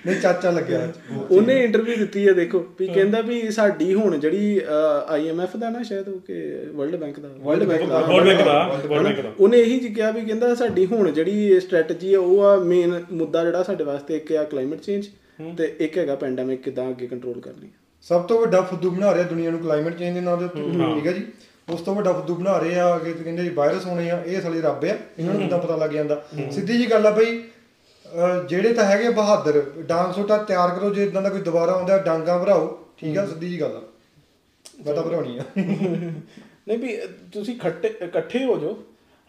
ਨਹੀਂ 0.07 0.21
ਚਾਚਾ 0.21 0.51
ਲੱਗਿਆ 0.51 0.79
ਉਹਨੇ 1.31 1.55
ਇੰਟਰਵਿਊ 1.65 1.97
ਦਿੱਤੀ 1.97 2.27
ਹੈ 2.29 2.33
ਦੇਖੋ 2.33 2.59
ਵੀ 2.79 2.87
ਕਹਿੰਦਾ 2.87 3.21
ਵੀ 3.21 3.41
ਸਾਡੀ 3.51 3.93
ਹੁਣ 3.95 4.17
ਜਿਹੜੀ 4.19 4.61
ਆਈਐਮਐਫ 5.09 5.57
ਦਾ 5.57 5.71
ਨਾ 5.71 5.83
ਸ਼ਾਇਦ 5.83 6.09
ਉਹ 6.09 6.19
ਕਿ 6.21 6.41
ਵਰਲਡ 6.75 6.97
ਬੈਂਕ 6.97 7.19
ਦਾ 7.21 7.29
ਵਰਲਡ 7.39 7.65
ਬੈਂਕ 7.65 7.85
ਦਾ। 7.85 8.01
ਵਰਲਡ 8.01 8.27
ਬੈਂਕ 8.27 8.43
ਦਾ 8.43 8.63
ਵਰਲਡ 8.85 9.05
ਬੈਂਕ 9.05 9.21
ਦਾ। 9.21 9.33
ਉਹਨੇ 9.41 9.61
ਇਹੀ 9.61 9.79
ਜੀ 9.81 9.89
ਕਿਹਾ 9.91 10.11
ਵੀ 10.11 10.21
ਕਹਿੰਦਾ 10.21 10.55
ਸਾਡੀ 10.55 10.87
ਹੁਣ 10.87 11.11
ਜਿਹੜੀ 11.11 11.61
ਸਟ੍ਰੈਟਜੀ 11.61 12.15
ਆ 12.15 12.21
ਉਹ 12.21 12.43
ਆ 12.43 12.57
ਮੇਨ 12.65 13.01
ਮੁੱਦਾ 13.13 13.45
ਜਿਹੜਾ 13.45 13.63
ਸਾਡੇ 13.63 13.85
ਵਾਸਤੇ 13.85 14.17
ਇੱਕ 14.17 14.33
ਆ 14.33 14.45
ਕਲਾਈਮੇਟ 14.45 14.81
ਚੇਂਜ 14.81 15.09
ਤੇ 15.57 15.75
ਇੱਕ 15.81 15.99
ਹੈਗਾ 15.99 16.15
ਪੈਂਡੈਮਿਕ 16.17 16.63
ਕਿਦਾਂ 16.63 16.89
ਅੱਗੇ 16.91 17.07
ਕੰਟਰੋਲ 17.07 17.41
ਕਰਨੀ 17.41 17.69
ਸਭ 18.07 18.23
ਤੋਂ 18.27 18.41
ਵੱਡਾ 18.41 18.61
ਫੁੱਦੂ 18.63 18.91
ਬਣਾ 18.91 19.13
ਰਿਹਾ 19.15 19.25
ਦੁਨੀਆ 19.25 19.51
ਨੂੰ 19.51 19.59
ਕਲਾਈਮੇਟ 19.61 19.97
ਚੇਂਜ 19.97 20.15
ਦੇ 20.15 20.21
ਨਾਂ 20.21 20.37
ਦੇ 20.37 20.45
ਉੱਤੇ। 20.45 20.61
ਠੀਕ 20.95 21.07
ਹੈ 21.07 21.13
ਜੀ? 21.13 21.23
ਉਸ 21.71 21.81
ਤੋਂ 21.81 21.95
ਵੱਡਾ 21.95 22.13
ਫੁੱਦੂ 22.13 22.35
ਬਣਾ 22.35 22.57
ਰਹੇ 22.59 22.79
ਆ 22.81 22.99
ਕਿ 22.99 23.13
ਕਹਿੰਦੇ 23.13 23.43
ਜੀ 23.43 23.49
ਵਾਇਰਸ 23.49 23.87
ਹੋਣੇ 23.87 24.11
ਆ 24.11 24.23
ਇਹ 24.27 24.41
ਸਾਲੇ 24.41 24.61
ਰੱਬ 24.61 24.85
ਆ 24.85 24.89
ਇਹਨਾਂ 24.89 25.33
ਨੂੰ 25.33 25.41
ਕਿੱਦਾਂ 25.43 25.59
ਪਤਾ 25.59 25.77
ਲੱਗ 25.77 25.91
ਜਾਂਦਾ? 25.91 26.23
ਸਿੱਧੀ 26.51 26.79
ਜੀ 26.79 26.91
ਗੱਲ 26.91 27.07
ਆ 27.07 27.11
ਬਈ 27.11 27.43
ਜਿਹੜੇ 28.49 28.73
ਤਾਂ 28.75 28.85
ਹੈਗੇ 28.85 29.09
ਬਹਾਦਰ 29.11 29.63
ਡਾਂਗ 29.79 30.13
ਸੋਟਾ 30.13 30.37
ਤਿਆਰ 30.39 30.71
ਕਰੋ 30.71 30.95
ਜੇ 30.95 31.05
ਇਦਾਂ 31.05 31.23
ਦਾ 31.23 31.29
ਕੋਈ 31.29 31.41
ਦੁਬਾਰਾ 31.41 31.73
ਆਉਂਦਾ 31.73 31.99
ਡਾਂਗਾ 31.99 32.39
ਭਰਾਓ 32.39 32.67
ਠੀਕ 32.97 33.19
ਆ 33.19 33.27
ਸਿੱਧੀ 33.27 33.49
ਜੀ 33.49 33.61
ਗੱਲ 33.61 33.77
ਆ। 33.77 33.81
ਗੱਟਾ 34.87 35.03
ਭਰਾਉਣੀ 35.03 35.39
ਆ। 35.39 35.43
ਨਹੀਂ 35.59 36.79
ਵੀ 36.79 36.97
ਤੁਸੀਂ 37.33 37.59
ਖੱਟੇ 37.59 37.89
ਇਕੱਠੇ 38.03 38.45
ਹੋ 38.45 38.57
ਜਾਓ। 38.59 38.75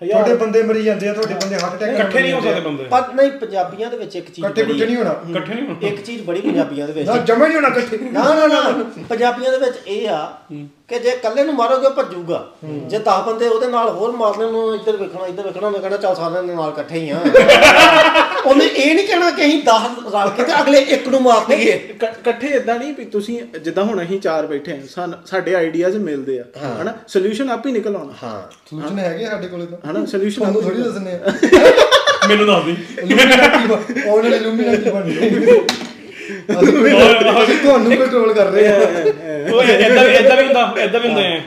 ਤੁਹਾਡੇ 0.01 0.35
ਬੰਦੇ 0.35 0.61
ਮਰੀ 0.63 0.83
ਜਾਂਦੇ 0.83 1.07
ਆ 1.07 1.13
ਤੁਹਾਡੇ 1.13 1.33
ਬੰਦੇ 1.33 1.55
ਹਾਰਟ 1.55 1.73
ਅਟੈਕ 1.75 1.93
ਇਕੱਠੇ 1.93 2.21
ਨਹੀਂ 2.21 2.33
ਹੋ 2.33 2.39
ਸਕਦੇ 2.41 2.59
ਬੰਦੇ। 2.61 2.83
ਪਰ 2.83 3.13
ਨਹੀਂ 3.13 3.31
ਪੰਜਾਬੀਆਂ 3.31 3.89
ਦੇ 3.91 3.97
ਵਿੱਚ 3.97 4.15
ਇੱਕ 4.15 4.29
ਚੀਜ਼ 4.29 4.45
ਇਕੱਠੇ 4.45 4.63
ਕੁੱਟੇ 4.63 4.85
ਨਹੀਂ 4.85 4.95
ਹੋਣਾ। 4.97 5.15
ਇਕੱਠੇ 5.29 5.53
ਨਹੀਂ 5.53 5.65
ਹੋਣਾ। 5.67 5.87
ਇੱਕ 5.87 6.01
ਚੀਜ਼ 6.01 6.21
ਬੜੀ 6.23 6.41
ਪੰਜਾਬੀਆਂ 6.41 6.87
ਦੇ 6.87 6.93
ਵਿੱਚ। 6.93 7.09
ਨਾ 7.09 7.17
ਜਮਾ 7.17 7.47
ਨਹੀਂ 7.47 7.55
ਹੋਣਾ 7.57 7.67
ਇਕੱਠੇ। 7.67 7.97
ਨਾ 8.11 8.23
ਨਾ 8.35 8.47
ਨਾ। 8.47 8.83
ਪੰਜਾਬੀਆਂ 9.09 9.51
ਦੇ 9.51 9.57
ਵਿੱਚ 9.65 9.77
ਇਹ 9.87 10.07
ਆ 10.09 10.21
ਕਿ 10.89 10.99
ਜੇ 10.99 11.09
ਇਕੱਲੇ 11.09 11.43
ਨੂੰ 11.43 11.55
ਮਾਰੋਗੇ 11.55 11.87
ਉਹ 11.87 11.91
ਭੱਜੂਗਾ। 11.91 12.47
ਜੇ 12.87 12.99
10 12.99 13.21
ਬੰਦੇ 13.27 13.47
ਉਹਦੇ 13.47 13.67
ਨਾਲ 13.67 13.89
ਹੋਰ 13.89 14.11
ਮਾਰਨੇ 14.11 14.51
ਨੂੰ 14.51 14.75
ਇੱਧਰ 14.75 14.97
ਵੇਖਣਾ 14.97 15.27
ਇੱਧਰ 15.27 15.43
ਵੇਖਣਾ 15.43 15.67
ਉਹਨੇ 15.67 15.79
ਕਹਿਣਾ 15.79 15.97
ਚੱਲ 15.97 16.15
ਸਾਰਿਆਂ 16.15 16.43
ਦੇ 16.43 16.55
ਨਾਲ 16.55 16.69
ਇਕੱਠੇ 16.69 16.99
ਹੀ 16.99 17.09
ਆ। 17.09 17.17
ਉਹਨੇ 18.45 18.65
ਇਹ 18.65 18.95
ਨਹੀਂ 18.95 19.07
ਕਹਿਣਾ 19.07 19.31
ਕਿ 19.31 19.45
ਅਸੀਂ 19.45 19.61
10 19.63 20.13
ਰਲ 20.13 20.29
ਕੇ 20.29 20.43
ਤੇ 20.43 20.53
ਅਗਲੇ 20.61 20.79
ਇੱਕ 20.79 21.07
ਨੂੰ 21.07 21.21
ਮਾਰ 21.21 21.45
ਦਈਏ। 21.49 21.71
ਇਕ- 21.71 22.03
ਇਕੱਠੇ 22.03 22.47
ਇਦਾਂ 22.47 22.75
ਨਹੀਂ 22.79 22.93
ਵੀ 22.93 23.05
ਤੁਸੀਂ 23.05 23.59
ਜਿੱਦਾਂ 23.59 23.83
ਹੁਣ 23.83 24.03
ਅਸੀਂ 24.03 24.19
ਚਾਰ 24.19 24.47
ਬੈਠੇ 24.47 24.71
ਹਾਂ 24.71 24.87
ਸਾਨ- 24.87 25.15
ਸਾਡੇ 25.25 25.55
ਆਈਡੀਆਜ਼ 25.55 25.97
ਮਿਲਦੇ 25.97 26.39
ਆ। 26.39 26.43
ਹਨਾ? 26.81 26.93
ਸੋਲੂਸ਼ਨ 27.07 27.49
ਆਪ 27.49 27.67
ਹੀ 27.67 27.71
ਨਿਕਲ 27.71 27.95
ਆਉਣਾ। 27.95 28.13
ਹਾਂ। 28.23 28.41
ਸੋਲੂਸ਼ਨ 28.69 28.99
ਹੈਗੇ 28.99 29.25
ਸਾਡੇ 29.25 29.47
ਕੋਲੇ 29.47 29.65
ਤਾਂ। 29.65 29.91
ਹਨਾ? 29.91 30.05
ਸੋਲੂਸ਼ਨ 30.05 30.41
ਤੁਹਾਨੂੰ 30.41 30.61
ਥੋੜੀ 30.61 30.81
ਦੱਸਣੇ 30.83 31.13
ਆ। 31.13 31.33
ਮੈਨੂੰ 32.27 32.45
ਦੱਸ 32.47 32.63
ਦੀ। 32.63 32.75
ਉਹਨਾਂ 34.09 34.29
ਨੇ 34.29 34.37
ਇਲੂਮੀਨਾਟੀ 34.37 34.89
ਬਣ 34.89 35.01
ਗਏ 35.09 35.29
ਅਸੀਂ 37.43 37.57
ਤੁਹਾਨੂੰ 37.57 37.97
ਕੰਟਰੋਲ 37.97 38.33
ਕਰ 38.33 38.45
ਰਹੇ 38.45 38.67
ਆ 38.67 38.75
ਉਹ 39.53 39.63
ਇਦਾਂ 39.63 40.03
ਇਦਾਂ 40.03 40.37
ਵੀ 40.37 40.43
ਹੁੰਦਾ 40.45 40.73
ਇਦਾਂ 40.83 40.99
ਵੀ 40.99 41.07
ਹੁੰਦੇ 41.07 41.23
ਐ 41.23 41.39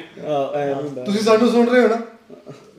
ਤੁਸੀਂ 1.04 1.20
ਸਾਨੂੰ 1.22 1.50
ਸੁਣ 1.50 1.68
ਰਹੇ 1.68 1.82
ਹੋ 1.82 1.88
ਨਾ 1.88 1.98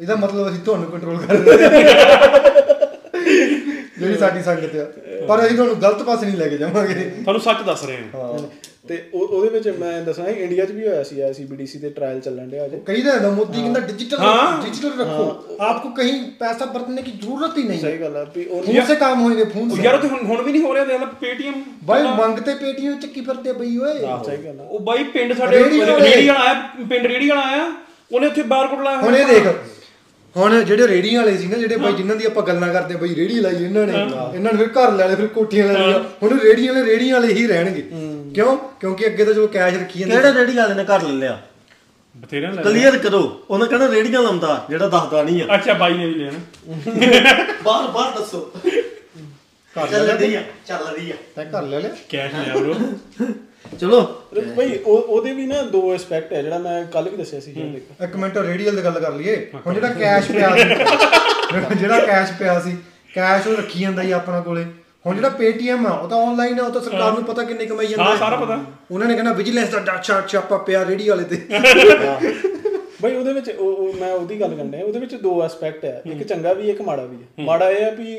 ਇਹਦਾ 0.01 0.15
ਮਤਲਬ 0.15 0.49
ਅਸੀਂ 0.49 0.59
ਤੁਹਾਨੂੰ 0.59 0.91
ਕੰਟਰੋਲ 0.91 1.17
ਕਰ 1.17 1.33
ਰਹੇ 1.35 1.83
ਹਾਂ। 1.83 2.39
ਜਿਹੜੀ 3.99 4.17
ਸਾਡੀ 4.17 4.43
ਸੰਗਤ 4.43 4.75
ਆ। 4.75 4.85
ਪਰ 5.27 5.45
ਅਸੀਂ 5.45 5.55
ਤੁਹਾਨੂੰ 5.55 5.81
ਗਲਤ 5.81 6.01
ਪਾਸੇ 6.03 6.25
ਨਹੀਂ 6.25 6.37
ਲੈ 6.37 6.47
ਕੇ 6.47 6.57
ਜਾਵਾਂਗੇ। 6.57 6.93
ਤੁਹਾਨੂੰ 6.93 7.41
ਸੱਚ 7.41 7.61
ਦੱਸ 7.65 7.83
ਰਹੇ 7.85 7.97
ਹਾਂ। 7.97 8.19
ਹਾਂ। 8.19 8.39
ਤੇ 8.85 8.97
ਉਹਦੇ 9.13 9.49
ਵਿੱਚ 9.49 9.67
ਮੈਂ 9.79 10.01
ਦੱਸਾਂ 10.03 10.25
ਇੰਡੀਆ 10.27 10.63
'ਚ 10.65 10.71
ਵੀ 10.71 10.87
ਹੋਇਆ 10.87 11.03
ਸੀ 11.03 11.19
ਆਈਸੀਬੀਡੀਸੀ 11.21 11.79
ਦੇ 11.79 11.89
ਟ੍ਰਾਇਲ 11.89 12.19
ਚੱਲਣ 12.21 12.47
ਡਿਆ 12.49 12.65
ਅਜੇ। 12.65 12.79
ਕਈ 12.85 13.01
ਦਾ 13.01 13.29
ਮੋਦੀ 13.31 13.59
ਕਹਿੰਦਾ 13.59 13.79
ਡਿਜੀਟਲ 13.79 14.17
ਡਿਜੀਟਲ 14.63 14.99
ਰੱਖੋ 14.99 15.55
ਆਪਕੋ 15.59 15.89
ਕਹੀਂ 15.97 16.13
ਪੈਸਾ 16.39 16.65
ਵਰਤਨੇ 16.65 17.01
ਕੀ 17.01 17.11
ਜ਼ਰੂਰਤ 17.11 17.57
ਹੀ 17.57 17.63
ਨਹੀਂ। 17.63 17.79
ਸਹੀ 17.81 17.97
ਗੱਲ 17.99 18.15
ਹੈ 18.15 18.23
ਵੀ 18.35 18.45
ਉਹ 18.45 18.63
ਫੋਨ 18.63 18.85
ਸੇ 18.87 18.95
ਕੰਮ 18.95 19.21
ਹੋਏਗੇ 19.21 19.43
ਫੋਨ 19.53 19.69
ਸੇ। 19.69 19.81
ਯਾਰ 19.83 19.97
ਤੇ 19.97 20.07
ਹੁਣ 20.07 20.25
ਹੁਣ 20.25 20.41
ਵੀ 20.43 20.51
ਨਹੀਂ 20.51 20.61
ਹੋ 20.63 20.73
ਰਿਹਾ 20.73 20.85
ਦੇਖ 20.85 20.99
ਲੈ 20.99 21.05
ਪੇਟੀਐਮ 21.21 21.61
ਬਾਈ 21.85 22.03
ਮੰਗਤੇ 22.17 22.55
ਪੇਟੀਐਮ 22.55 22.97
ਚੱਕੀ 22.99 23.21
ਫਿਰਦੇ 23.21 23.53
ਬਈ 23.53 23.77
ਓਏ। 23.77 23.93
ਸਹੀ 24.25 24.37
ਗੱਲ 24.45 24.59
ਉਹ 24.61 24.79
ਬਾਈ 24.79 25.03
ਪਿੰਡ 25.13 25.33
ਸਾਡੇ 25.37 25.63
ਰੇੜੀ 25.63 25.79
ਵਾਲਾ 25.79 26.41
ਆਇਆ 26.41 26.53
ਪਿੰਡ 26.89 27.05
ਰੇੜੀ 27.05 27.29
ਵਾਲਾ 27.29 27.41
ਆਇਆ 27.51 27.71
ਉਹਨੇ 28.11 28.27
ਉੱਥੇ 28.27 28.41
ਬਾਰਕੋਡ 28.55 28.83
ਲਾਇਆ 28.83 28.97
ਹੁਣ 29.01 29.15
ਇਹ 29.15 29.25
ਦੇਖ 29.27 29.47
ਹੁਣ 30.35 30.61
ਜਿਹੜੇ 30.61 30.87
ਰੇੜੀਆਂ 30.87 31.21
ਵਾਲੇ 31.21 31.37
ਸੀ 31.37 31.47
ਨਾ 31.47 31.57
ਜਿਹੜੇ 31.57 31.75
ਬਾਈ 31.77 31.93
ਜਿਨ੍ਹਾਂ 31.93 32.15
ਦੀ 32.17 32.25
ਆਪਾਂ 32.25 32.43
ਗੱਲਾਂ 32.43 32.71
ਕਰਦੇ 32.73 32.95
ਬਈ 32.95 33.15
ਰੇੜੀ 33.15 33.39
ਲਾਈ 33.39 33.63
ਇਹਨਾਂ 33.63 33.85
ਨੇ। 33.87 33.93
ਇਹਨਾਂ 34.33 34.53
ਨੇ 34.53 34.57
ਫਿਰ 34.57 34.69
ਘਰ 34.77 34.91
ਲੈ 34.91 35.07
ਲਏ 35.07 35.15
ਫਿਰ 35.15 35.27
ਕੋਠੀਆਂ 35.33 35.65
ਲੈ 35.67 35.73
ਲਈਆਂ। 35.73 35.99
ਹੁਣ 36.23 36.39
ਰੇੜੀਆਂ 36.39 36.73
ਵਾਲੇ 36.73 36.85
ਰੇੜੀਆਂ 36.85 37.19
ਵਾਲੇ 37.19 37.33
ਹੀ 37.33 37.45
ਰਹਿਣਗੇ। 37.47 37.83
ਕਿਉਂ? 38.33 38.57
ਕਿਉਂਕਿ 38.79 39.05
ਅੱਗੇ 39.07 39.25
ਤਾਂ 39.25 39.33
ਜੋ 39.33 39.47
ਕੈਸ਼ 39.47 39.75
ਰੱਖੀ 39.77 39.99
ਜਾਂਦੇ 39.99 40.15
ਕਿਹੜੇ 40.15 40.33
ਰੇੜੀ 40.33 40.55
ਵਾਲੇ 40.57 40.73
ਨੇ 40.73 40.83
ਘਰ 40.85 41.01
ਲੈ 41.03 41.11
ਲਿਆ? 41.13 41.39
ਬਥੇਰੇ 42.15 42.47
ਨੇ 42.47 42.53
ਲੈ 42.53 42.61
ਕਲੀਅਰ 42.63 42.97
ਕਰੋ 42.99 43.21
ਉਹਨੇ 43.49 43.65
ਕਹਿਣਾ 43.67 43.87
ਰੇੜੀਆਂ 43.91 44.21
ਲਾਉਂਦਾ 44.21 44.65
ਜਿਹੜਾ 44.69 44.87
ਦੱਸਦਾ 44.89 45.21
ਨਹੀਂ 45.23 45.41
ਆ। 45.43 45.55
ਅੱਛਾ 45.55 45.73
ਬਾਈ 45.73 45.93
ਨੇ 45.93 46.05
ਵੀ 46.05 46.13
ਲੈਣਾ 46.13 47.45
ਬਾਹਰ 47.63 47.87
ਬਾਹਰ 47.91 48.19
ਦੱਸੋ। 48.19 48.39
ਘਰ 49.75 49.87
ਚੱਲ 49.87 50.05
ਲੈ 50.07 50.13
ਰਹੀ 50.13 50.35
ਆ 50.35 50.41
ਚੱਲ 50.67 50.85
ਰਹੀ 50.87 51.11
ਆ। 51.11 51.15
ਤੈਂ 51.35 51.45
ਘਰ 51.45 51.63
ਲੈ 51.63 51.79
ਲਿਆ? 51.79 51.89
ਕੈਸ਼ 52.09 52.35
ਲਿਆ 52.35 52.53
ਬ్రో 52.55 52.75
ਚਲੋ। 53.79 53.99
ਉਹ 54.85 54.97
ਉਹਦੇ 54.97 55.33
ਵੀ 55.33 55.45
ਨਾ 55.47 55.61
ਦੋ 55.71 55.93
ਐਸਪੈਕਟ 55.93 56.33
ਹੈ 56.33 56.41
ਜਿਹੜਾ 56.41 56.57
ਮੈਂ 56.57 56.83
ਕੱਲ 56.93 57.09
ਵੀ 57.09 57.17
ਦੱਸਿਆ 57.17 57.39
ਸੀ 57.39 57.51
ਇੱਕ 57.51 58.01
ਇੱਕ 58.03 58.15
ਮਿੰਟ 58.15 58.37
ਰੇਡੀਅਲ 58.37 58.75
ਦੀ 58.75 58.83
ਗੱਲ 58.83 58.99
ਕਰ 58.99 59.13
ਲਈਏ। 59.13 59.35
ਹੁਣ 59.65 59.73
ਜਿਹੜਾ 59.73 59.87
ਕੈਸ਼ 59.93 60.31
ਪਿਆ 60.31 60.55
ਸੀ 60.55 61.75
ਜਿਹੜਾ 61.75 61.99
ਕੈਸ਼ 62.05 62.31
ਪਿਆ 62.39 62.59
ਸੀ 62.59 62.77
ਕੈਸ਼ 63.15 63.47
ਉਹ 63.47 63.57
ਰੱਖੀ 63.57 63.79
ਜਾਂਦਾ 63.79 64.01
ਹੀ 64.01 64.11
ਆਪਣਾ 64.11 64.39
ਕੋਲੇ। 64.41 64.65
ਹੁਣ 65.05 65.15
ਜਿਹੜਾ 65.15 65.29
Paytm 65.39 65.85
ਆ 65.87 65.91
ਉਹ 65.93 66.07
ਤਾਂ 66.09 66.17
ਆਨਲਾਈਨ 66.27 66.59
ਆ 66.59 66.63
ਉਹ 66.63 66.71
ਤਾਂ 66.71 66.81
ਸਰਕਾਰ 66.81 67.13
ਨੂੰ 67.13 67.23
ਪਤਾ 67.23 67.43
ਕਿੰਨੇ 67.43 67.65
ਕਮਾਈ 67.65 67.87
ਜਾਂਦਾ 67.87 68.03
ਹਾਂ। 68.03 68.17
ਸਾਰਾ 68.17 68.35
ਪਤਾ। 68.35 68.59
ਉਹਨਾਂ 68.91 69.07
ਨੇ 69.07 69.13
ਕਹਿੰਦਾ 69.13 69.31
ਵਿਜੀਲੈਂਸ 69.33 69.69
ਦਾ 69.69 69.79
ਡਾਚਾ 69.79 70.21
ਛਾਪਾ 70.27 70.57
ਪਿਆ 70.57 70.83
ਰੇੜੀ 70.85 71.09
ਵਾਲੇ 71.09 71.23
ਤੇ। 71.23 71.35
ਬਈ 73.01 73.15
ਉਹਦੇ 73.15 73.33
ਵਿੱਚ 73.33 73.49
ਉਹ 73.51 73.93
ਮੈਂ 73.93 74.11
ਉਹਦੀ 74.13 74.39
ਗੱਲ 74.41 74.55
ਕਰਨੀ 74.55 74.77
ਹੈ 74.77 74.83
ਉਹਦੇ 74.83 74.99
ਵਿੱਚ 74.99 75.15
ਦੋ 75.15 75.41
ਐਸਪੈਕਟ 75.43 75.85
ਹੈ 75.85 76.01
ਇੱਕ 76.05 76.23
ਚੰਗਾ 76.23 76.53
ਵੀ 76.53 76.69
ਇੱਕ 76.69 76.81
ਮਾੜਾ 76.81 77.05
ਵੀ 77.05 77.15
ਹੈ। 77.17 77.43
ਮਾੜਾ 77.45 77.69
ਇਹ 77.71 77.85
ਆ 77.85 77.89
ਵੀ 77.89 78.15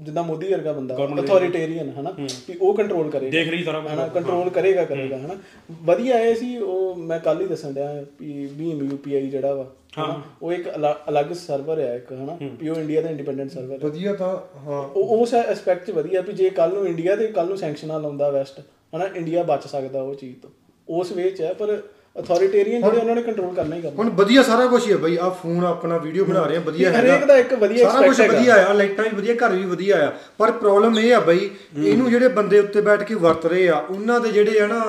ਜਿੱਦਾਂ 0.00 0.22
ਮੋਦੀ 0.22 0.52
ਵਰਗਾ 0.52 0.72
ਬੰਦਾ 0.72 0.96
ਅਥਾਰਟੇਰੀਅਨ 1.20 1.90
ਹਨਾ? 2.00 2.10
ਵੀ 2.48 2.56
ਉਹ 2.60 2.74
ਕੰਟਰੋਲ 2.74 3.10
ਕਰੇਗਾ 3.10 3.30
ਦੇਖ 3.30 3.48
ਰਹੀ 3.48 3.64
ਸਾਰਾ 3.64 3.80
ਹਨਾ 3.94 4.06
ਕੰਟਰੋਲ 4.08 4.48
ਕਰੇਗਾ 4.50 4.84
ਕਰੇਗਾ 4.84 5.16
ਹਨਾ? 5.16 5.34
ਵਧੀਆ 5.82 6.18
ਇਹ 6.18 6.34
ਸੀ 6.34 6.56
ਉਹ 6.56 6.96
ਮੈਂ 6.96 7.18
ਕੱਲ 7.20 7.40
ਹੀ 7.40 7.46
ਦੱਸਣ 7.46 7.72
ਡਿਆ 7.72 7.92
ਵੀ 8.20 8.46
ਭੀਮ 8.58 8.82
ਯੂਪੀਆਈ 8.90 9.26
ਜਿਹੜਾ 9.30 9.54
ਵਾ 9.54 9.66
ਹਨਾ, 9.92 10.20
ਉਹ 10.42 10.52
ਇੱਕ 10.52 10.68
ਅਲਾ- 10.76 10.94
ਅਲੱਗ 11.08 11.32
ਸਰਵਰ 11.32 11.80
ਹੈ 11.80 11.94
ਇੱਕ 11.96 12.12
ਹਨਾ? 12.12 12.32
ਉਹ 12.70 12.76
ਇੰਡੀਆ 12.76 13.00
ਦਾ 13.02 13.08
ਇੰਡੀਪੈਂਡੈਂਟ 13.10 13.50
ਸਰਵਰ 13.50 13.72
ਹੈ 13.72 13.78
ਵਧੀਆ 13.82 14.12
ਤਾਂ 14.14 14.28
ਹਾਂ। 14.66 14.82
ਉਹ 14.82 15.16
ਉਸ 15.18 15.34
ਐਸਪੈਕਟ 15.34 15.86
'ਚ 15.86 15.90
ਵਧੀਆ 15.90 16.20
ਵੀ 16.20 16.32
ਜੇ 16.32 16.50
ਕੱਲ 16.50 16.72
ਨੂੰ 16.74 16.86
ਇੰਡੀਆ 16.86 17.16
ਤੇ 17.16 17.26
ਕੱਲ 17.26 17.48
ਨੂੰ 17.48 17.56
ਸੈਂਕਸ਼ਨਾਂ 17.56 18.00
ਲਾਉਂਦਾ 18.00 18.30
ਵੈਸਟ 18.30 18.60
ਹਨਾ? 18.96 19.06
ਇੰਡੀਆ 19.14 19.42
ਬਚ 19.42 19.66
ਸਕਦਾ 19.66 20.02
ਉਹ 20.02 20.14
ਚੀਜ਼ 20.14 20.36
ਤੋਂ। 20.42 20.50
ਉਸ 20.88 21.12
ਵੇ 21.12 21.30
'ਚ 21.30 21.40
ਹੈ 21.40 21.52
ਪਰ 21.52 21.76
ਅਥਾਰਟੇਰੀਅਨ 22.20 22.80
ਜਿਹੜੇ 22.82 22.98
ਉਹਨਾਂ 22.98 23.14
ਨੇ 23.14 23.22
ਕੰਟਰੋਲ 23.22 23.54
ਕਰਨਾ 23.54 23.76
ਹੀ 23.76 23.80
ਕਰਨਾ। 23.82 23.96
ਹੁਣ 23.98 24.08
ਵਧੀਆ 24.10 24.42
ਸਾਰਾ 24.42 24.66
ਕੁਝ 24.66 24.86
ਹੀ 24.86 24.92
ਹੈ 24.92 24.96
ਬਈ 24.96 25.16
ਆ 25.16 25.28
ਫੋਨ 25.42 25.64
ਆਪਣਾ 25.64 25.98
ਵੀਡੀਓ 25.98 26.24
ਬਣਾ 26.24 26.44
ਰਹੇ 26.46 26.56
ਆ 26.56 26.60
ਵਧੀਆ 26.60 26.90
ਹਰੇਕ 26.90 27.10
ਹੈਗਾ। 27.10 27.26
ਦਾ 27.26 27.36
ਇੱਕ 27.36 27.54
ਵਧੀਆ 27.54 27.90
ਸਾਰਾ 27.90 28.06
ਕੁਝ 28.06 28.16
aspect 28.20 28.34
ਵਧੀਆ 28.34 28.54
ਆ 28.66 28.72
ਲਾਈਟਾਂ 28.72 29.04
ਵੀ 29.04 29.16
ਵਧੀਆ 29.16 29.34
ਘਰ 29.34 29.52
ਵੀ 29.52 29.64
ਵਧੀਆ 29.64 29.96
ਆ। 30.08 30.12
ਪਰ 30.38 30.50
ਪ੍ਰੋਬਲਮ 30.52 30.98
ਇਹ 30.98 31.14
ਆ 31.14 31.20
ਬਈ 31.20 31.50
ਇਹਨੂੰ 31.76 32.10
ਜਿਹੜੇ 32.10 32.28
ਬੰਦੇ 32.28 32.58
ਉੱਤੇ 32.58 32.80
ਬੈਠ 32.80 33.02
ਕੇ 33.02 33.14
ਵਰਤ 33.14 33.46
ਰਹੇ 33.46 33.68
ਆ 33.68 33.78
ਉਹਨਾਂ 33.90 34.20
ਦੇ 34.20 34.32
ਜਿਹੜੇ 34.32 34.60
ਆ 34.60 34.66
ਨਾ 34.66 34.82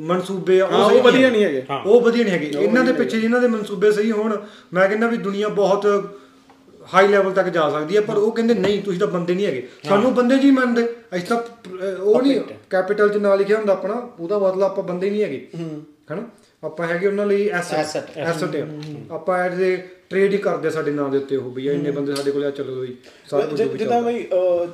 ਮਨਸੂਬੇ 0.00 0.60
ਆ 0.60 0.66
ਹਾਂ, 0.66 0.88
ਸਹੀ 0.88 0.98
ਉਹ 0.98 1.02
ਵਧੀਆ 1.02 1.30
ਨਹੀਂ 1.30 1.44
ਹੈਗੇ। 1.44 1.62
ਉਹ 1.86 2.00
ਵਧੀਆ 2.00 2.24
ਨਹੀਂ 2.24 2.32
ਹੈਗੇ। 2.32 2.50
ਇਹਨਾਂ 2.58 2.84
ਦੇ 2.84 2.92
ਪਿੱਛੇ 2.92 3.20
ਜਿਨ੍ਹਾਂ 3.20 3.40
ਦੇ 3.40 3.48
ਮਨਸੂਬੇ 3.48 3.90
ਸਹੀ 3.92 4.10
ਹੋਣ 4.10 4.36
ਮੈਂ 4.74 4.88
ਕਹਿੰਦਾ 4.88 5.06
ਵੀ 5.06 5.16
ਦੁਨੀਆ 5.16 5.48
ਬਹੁਤ 5.48 5.86
ਹਾਈ 6.94 7.08
ਲੈਵਲ 7.08 7.32
ਤੱਕ 7.32 7.48
ਜਾ 7.48 7.68
ਸਕਦੀ 7.70 7.96
ਹੈ 7.96 8.00
ਪਰ 8.00 8.16
ਉਹ 8.16 8.32
ਕਹਿੰਦੇ 8.32 8.54
ਨਹੀਂ 8.54 8.82
ਤੁਸੀਂ 8.82 9.00
ਤਾਂ 9.00 9.06
ਬੰਦੇ 9.08 9.34
ਨਹੀਂ 9.34 9.46
ਹੈਗੇ। 9.46 9.66
ਸਾਨੂੰ 9.88 10.14
ਬੰਦੇ 10.14 10.38
ਜੀ 10.38 10.50
ਮੰਨਦੇ। 10.50 10.86
ਅਸੀਂ 11.16 11.26
ਤਾਂ 11.26 11.36
ਉਹ 12.02 12.22
ਨਹੀਂ 12.22 12.40
ਕੈਪੀਟਲ 12.70 13.08
'ਚ 13.08 13.16
ਨਾਂ 13.16 13.36
ਲਿਖਿਆ 13.36 13.56
ਹੁੰਦਾ 13.56 13.72
ਆਪਣਾ 13.72 13.94
ਉਹਦਾ 14.20 14.38
ਮਤਲਬ 14.38 14.62
ਆਪਾਂ 14.62 14.84
ਬੰਦੇ 14.84 15.10
ਨਹੀਂ 15.10 15.22
ਹੈਗੇ। 15.22 15.46
ਹਨਾ? 16.12 16.22
ਆਪਾਂ 16.64 16.86
ਹੈਗੇ 16.86 17.06
ਉਹਨਾਂ 17.06 17.26
ਲਈ 17.26 17.48
ਐਸੈਟ 17.48 17.78
Asset. 17.78 18.10
ਐਸੈਟ 18.16 19.10
ਆਪਾਂ 19.12 19.38
ਐਡ 19.38 19.54
ਦੇ 19.54 19.76
ਟ੍ਰੇਡ 20.10 20.32
ਹੀ 20.32 20.38
ਕਰਦੇ 20.38 20.70
ਸਾਡੇ 20.70 20.90
ਨਾਂ 20.90 21.08
ਦੇ 21.08 21.18
ਉੱਤੇ 21.18 21.36
ਉਹ 21.36 21.50
ਵੀ 21.50 21.66
ਆ 21.68 21.72
ਇੰਨੇ 21.72 21.90
ਬੰਦੇ 21.90 22.14
ਸਾਡੇ 22.14 22.30
ਕੋਲ 22.30 22.44
ਆ 22.44 22.50
ਚਲੋ 22.50 22.80
ਬਈ 22.80 22.94
ਸਾਰਾ 23.30 23.46
ਕੁਝ 23.46 23.62
ਜਿੱਦਾਂ। 23.62 24.00
ਬਈ 24.02 24.24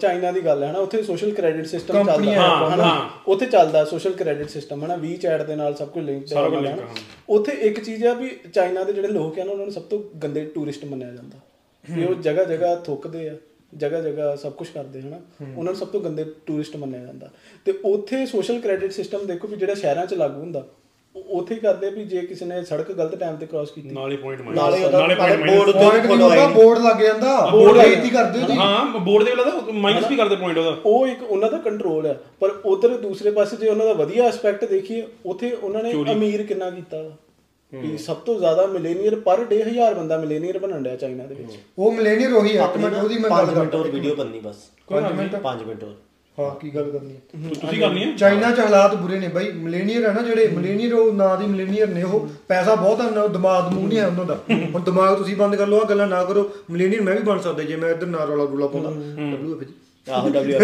ਚਾਈਨਾ 0.00 0.32
ਦੀ 0.32 0.40
ਗੱਲ 0.40 0.62
ਹੈ 0.62 0.72
ਨਾ 0.72 0.78
ਉੱਥੇ 0.78 1.02
ਸੋਸ਼ਲ 1.02 1.32
ਕ੍ਰੈਡਿਟ 1.34 1.66
ਸਿਸਟਮ 1.66 2.04
ਚੱਲਦਾ। 2.06 2.32
ਹਾਂ, 2.32 2.70
ਹਨਾ? 2.70 2.84
ਹਾਂ। 2.84 3.08
ਉੱਥੇ 3.28 3.46
ਚੱਲਦਾ 3.46 3.84
ਸੋਸ਼ਲ 3.84 4.12
ਕ੍ਰੈਡਿਟ 4.12 4.48
ਸਿਸਟਮ 4.48 4.84
ਹਨਾ? 4.84 4.96
ਵੀ 4.96 5.16
ਚੈਟ 5.16 5.42
ਦੇ 5.42 5.56
ਨਾਲ 5.56 5.74
ਸਭ 5.74 5.88
ਕੁਝ 5.88 6.04
ਲਿੰਕ 6.04 6.26
ਸਾਰਾ 6.26 6.48
ਕੁਝ 6.48 6.58
link 6.58 6.80
ਆ, 6.80 6.86
ਉੱਥੇ 7.28 7.52
ਇੱਕ 7.52 7.80
ਚੀਜ਼ 7.80 8.04
ਆ 8.06 8.14
ਵੀ 8.14 8.30
ਚਾਈਨਾ 8.54 8.84
ਦੇ 8.84 8.92
ਜਿਹੜੇ 8.92 9.08
ਲੋਕ 9.08 9.38
ਆ 9.38 9.44
ਨਾ 9.44 9.52
ਉਹਨਾਂ 9.52 9.64
ਨੂੰ 9.64 9.74
ਸਭ 9.74 9.82
ਤੋਂ 9.82 10.02
ਗੰਦੇ 10.18 10.44
ਟੂਰਿਸਟ 10.44 10.84
ਮੰਨਿਆ 10.84 11.10
ਜਾਂਦਾ। 11.10 11.38
ਵੀ 11.84 12.04
ਉਹ 12.04 12.14
ਜਗ੍ਹਾ 12.14 12.44
ਜਗ੍ਹਾ 12.44 12.74
ਥੁੱਕਦੇ 12.76 13.28
ਆ 13.28 13.36
ਜਗ੍ਹਾ 13.76 14.00
ਜਗ੍ਹਾ 14.00 14.34
ਸਭ 14.36 14.52
ਕੁਝ 14.52 14.68
ਕਰਦੇ 14.68 15.00
ਹਨਾ? 15.02 15.20
ਉਹਨਾਂ 15.42 15.64
ਨੂੰ 15.64 15.74
ਸਭ 15.74 15.86
ਤੋਂ 15.86 16.00
ਗੰਦੇ 16.00 16.24
ਟੂਰਿਸਟ 16.46 16.76
ਮੰਨਿਆ 16.76 17.00
ਜਾਂਦਾ। 17.00 17.30
ਤੇ 17.64 17.74
ਉੱਥੇ 17.84 18.26
ਸੋਸ਼ਲ 18.26 18.60
ਕ੍ਰੈਡਿਟ 18.60 18.92
ਸਿਸਟਮ 18.92 19.26
ਦੇਖੋ 19.26 19.48
ਵੀ 19.48 19.56
ਜਿਹੜਾ 19.56 19.74
ਸ਼ਹਿਰਾਂ 19.74 20.06
'ਚ 20.06 20.14
ਲਾਗੂ 20.14 20.40
ਹੁੰਦਾ 20.40 20.66
ਉੱਥੇ 21.14 21.54
ਹੀ 21.54 21.60
ਕਰਦੇ 21.60 21.88
ਵੀ 21.90 22.04
ਜੇ 22.04 22.20
ਕਿਸੇ 22.22 22.44
ਨੇ 22.46 22.62
ਸੜਕ 22.64 22.90
ਗਲਤ 22.92 23.14
ਟਾਈਮ 23.20 23.36
ਤੇ 23.36 23.46
ਕ੍ਰਾਸ 23.46 23.70
ਕੀਤੀ। 23.70 23.90
ਨਾਲੇ 23.90 24.16
ਪੁਆਇੰਟ 24.16 24.40
ਉਹਦਾ 24.40 24.52
ਨਾਲੇ 24.54 24.90
ਨਾਲੇ 24.90 25.14
ਪੁਆਇੰਟ 25.14 25.40
board 25.42 25.68
ਉੱਤੇ 25.68 26.06
ਨਹੀਂ 26.06 26.18
ਹੁੰਦਾ 26.18 26.46
ਬੋਰਡ 26.48 26.78
ਲੱਗ 26.78 27.00
ਜਾਂਦਾ। 27.02 27.34
ਬੋਰਡ 27.52 27.78
ਬੇਇੱਜ਼ਤੀ 27.78 28.10
ਕਰਦੇ 28.10 28.40
ਉਹਦੀ 28.40 28.56
ਹਾਂ 28.56 28.98
ਬੋਰਡ 28.98 29.24
ਦੇ 29.24 29.34
ਵਾਲਾ 29.34 29.72
ਮਾਈਨਸ 29.72 30.06
ਵੀ 30.10 30.16
ਕਰਦੇ 30.16 30.36
ਪੁਆਇੰਟ 30.36 30.58
ਉਹਦਾ। 30.58 30.76
ਉਹ 30.86 31.06
ਇੱਕ 31.06 31.22
ਉਹਨਾਂ 31.22 31.50
ਦਾ 31.50 31.58
ਕੰਟਰੋਲ 31.58 32.06
ਹੈ 32.06 32.18
ਪਰ 32.40 32.50
ਉਧਰ 32.64 32.96
ਦੂਸਰੇ 32.98 33.30
ਪਾਸੇ 33.30 33.56
ਜੇ 33.56 33.68
ਉਹਨਾਂ 33.68 33.86
ਦਾ 33.86 33.92
ਵਧੀਆ 33.92 34.24
ਐਸਪੈਕਟ 34.24 34.64
ਦੇਖੀਏ 34.64 35.06
ਉੱਥੇ 35.26 35.50
ਉਹਨਾਂ 35.52 35.82
ਨੇ 35.82 35.92
ਅਮੀਰ 36.12 36.42
ਕਿੰਨਾ 36.42 36.70
ਕੀਤਾ 36.70 37.02
ਵਾ। 37.02 37.96
ਸਭ 37.98 38.16
ਤੋਂ 38.16 38.38
ਜ਼ਿਆਦਾ 38.38 38.66
ਮਿਲੇਨੀਅਰ 38.66 39.14
ਪਰ 39.20 39.44
ਡੇ 39.44 39.62
ਹਜ਼ਾਰ 39.62 39.94
ਬੰਦਾ 39.94 40.16
ਮਿਲੇਨੀਅਰ 40.18 40.58
ਬਣਨ 40.58 40.82
ਡਿਆ 40.82 40.96
ਚਾਈਨਾ 40.96 41.26
ਦੇ 41.26 41.34
ਵਿੱਚ। 41.34 41.58
ਉਹ 41.78 41.92
ਮਿਲੇਨੀਅਰ 41.92 42.32
ਉਹੀ 42.32 42.56
ਆ 42.56 42.64
ਇੱਕ 42.64 42.76
ਮਿੰਟ 42.76 42.94
ਉਹਦੀ 42.94 43.18
ਮੈਂ 43.18 43.30
ਗੱਲ 43.30 43.46
5 43.46 43.58
ਮਿੰਟ 43.58 43.74
ਹੋਰ 43.74 43.82
ਕਰਦਾ। 43.82 43.96
ਵੀਡੀਓ 43.96 44.14
ਬੰਨੀ 44.14 44.40
ਬਸ। 44.40 44.56
ਪੰਜ 44.88 45.12
ਮਿੰਟ। 45.12 45.36
5 45.42 45.62
ਮਿੰਟ 45.66 45.84
ਹੋਰ। 45.84 45.94
ਹਾਂ 46.38 46.50
ਕੀ 46.56 46.70
ਗੱਲ 46.74 46.90
ਕਰਨੀ 46.90 47.14
ਹੈ? 47.14 47.20
ਤੁਸੀਂ 47.60 47.80
ਕਰਨੀ 47.80 48.04
ਹੈ? 48.04 48.12
ਚਾਈਨਾ 48.16 48.50
'ਚ 48.50 48.60
ਹਾਲਾਤ 48.60 48.94
ਬੁਰੇ 48.94 49.18
ਨੇ 49.18 49.28
ਬਾਈ। 49.28 49.50
ਮਿਲੇਨੀਅਰ 49.52 50.04
ਹੈ 50.04 50.12
ਨਾ 50.12 50.22
ਜਿਹੜੇ 50.22 50.46
ਮਿਲੇਨੀਅਰ 50.48 50.92
ਉਹ 50.94 51.12
ਨਾਂ 51.12 51.36
ਦੀ 51.36 51.46
ਮਿਲੇਨੀਅਰ 51.46 51.88
ਨੇ 51.88 52.02
ਉਹ। 52.02 52.28
ਪੈਸਾ 52.48 52.74
ਬਹੁਤ 52.74 53.12
ਨਾ 53.12 53.26
ਦਿਮਾਗ 53.26 53.72
ਮੂੰਹ 53.72 53.88
ਨਹੀਂ 53.88 53.98
ਹੈ 53.98 54.06
ਉਹਨਾਂ 54.06 54.24
ਦਾ। 54.24 54.38
ਹੁਣ 54.50 54.82
ਦਿਮਾਗ 54.82 55.16
ਤੁਸੀਂ 55.18 55.36
ਬੰਦ 55.36 55.56
ਕਰ 55.56 55.66
ਲਓ 55.66 55.80
ਆ 55.80 55.84
ਗੱਲਾਂ 55.84 56.06
ਨਾ 56.06 56.24
ਕਰੋ। 56.24 56.50
ਮਿਲੇਨੀਅਰ 56.70 57.02
ਮੈਂ 57.02 57.14
ਵੀ 57.14 57.22
ਬਣ 57.22 57.38
ਸਕਦਾ 57.38 57.62
ਜੇ 57.62 57.76
ਮੈਂ 57.76 57.90
ਇੱਧਰ 57.90 58.06
ਨਾ 58.06 58.24
ਰੌਲਾ 58.24 58.44
ਰੂਲਾ 58.44 58.66
ਪਾਉਂਦਾ। 58.66 58.90
WF 58.90 59.64
ਜੀ। 59.64 59.74
ਆਹੋ 60.12 60.28
ਡਬਲਯੂ 60.32 60.58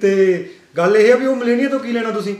ਤੇ 0.00 0.48
ਗੱਲ 0.76 0.96
ਇਹ 0.96 1.12
ਆ 1.12 1.16
ਵੀ 1.16 1.26
ਉਹ 1.26 1.36
ਮਿਲੇਨੀਅਰ 1.36 1.70
ਤੋਂ 1.70 1.78
ਕੀ 1.80 1.92
ਲੈਣਾ 1.92 2.10
ਤੁਸੀਂ? 2.10 2.34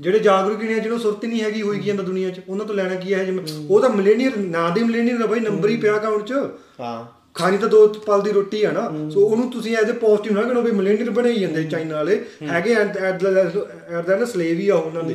ਜਿਹੜੇ 0.00 0.18
ਜਾਗਰੂਕ 0.18 0.62
ਨੇ 0.62 0.74
ਜਿਹਨੂੰ 0.74 0.98
ਸੁਰਤ 1.00 1.24
ਹੀ 1.24 1.28
ਨਹੀਂ 1.28 1.42
ਹੈਗੀ 1.42 1.62
ਹੋਈ 1.62 1.78
ਕੀ 1.78 1.86
ਜਾਂਦਾ 1.86 2.02
ਦੁਨੀਆ 2.02 2.30
'ਚ। 2.30 2.40
ਉਹਨਾਂ 2.48 2.66
ਤੋਂ 2.66 2.74
ਲੈਣਾ 2.74 2.94
ਕੀ 2.94 3.14
ਹੈ? 3.14 3.24
ਜਿਵੇਂ 3.24 3.44
ਉਹ 3.70 3.80
ਤਾਂ 3.80 3.90
ਮਿਲੇਨੀਅਰ 3.90 4.36
ਨਾਂ 4.36 4.70
ਦੇ 4.70 4.82
ਮਿਲੇਨੀਅਰ 4.82 5.18
ਦਾ 5.18 5.26
ਬਾਈ 5.26 5.40
ਨੰਬਰ 5.40 5.68
ਹੀ 5.68 5.76
ਪਿਆ 5.76 5.96
ਅਕਾਊਂਟ 5.96 6.24
'ਚ। 6.26 6.32
ਹਾਂ। 6.80 7.15
ਖਾਣੀ 7.36 7.58
ਤਾਂ 7.58 7.68
ਦੋ 7.68 7.86
ਪਲ 8.06 8.20
ਦੀ 8.22 8.32
ਰੋਟੀ 8.32 8.62
ਆ 8.64 8.70
ਨਾ 8.72 8.82
ਸੋ 9.10 9.20
ਉਹਨੂੰ 9.20 9.50
ਤੁਸੀਂ 9.50 9.76
ਐਜ਼ 9.76 9.90
ਅ 9.90 9.94
ਪੋਜ਼ਿਟਿਵ 9.94 10.32
ਨਾ 10.36 10.42
ਕਹੋ 10.42 10.62
ਵੀ 10.62 10.70
ਮਿਲੇਨੀਅਰ 10.70 11.10
ਬਣਾਈ 11.10 11.38
ਜਾਂਦੇ 11.40 11.64
ਚਾਈਨਾ 11.64 11.94
ਵਾਲੇ। 11.96 12.20
ਹੈਗੇ 12.50 12.74
ਐਟ 12.74 14.06
ਦਾ 14.06 14.24
ਸਲੇਵ 14.24 14.58
ਹੀ 14.58 14.68
ਆ 14.68 14.74
ਉਹਨਾਂ 14.74 15.02
ਦੇ। 15.02 15.14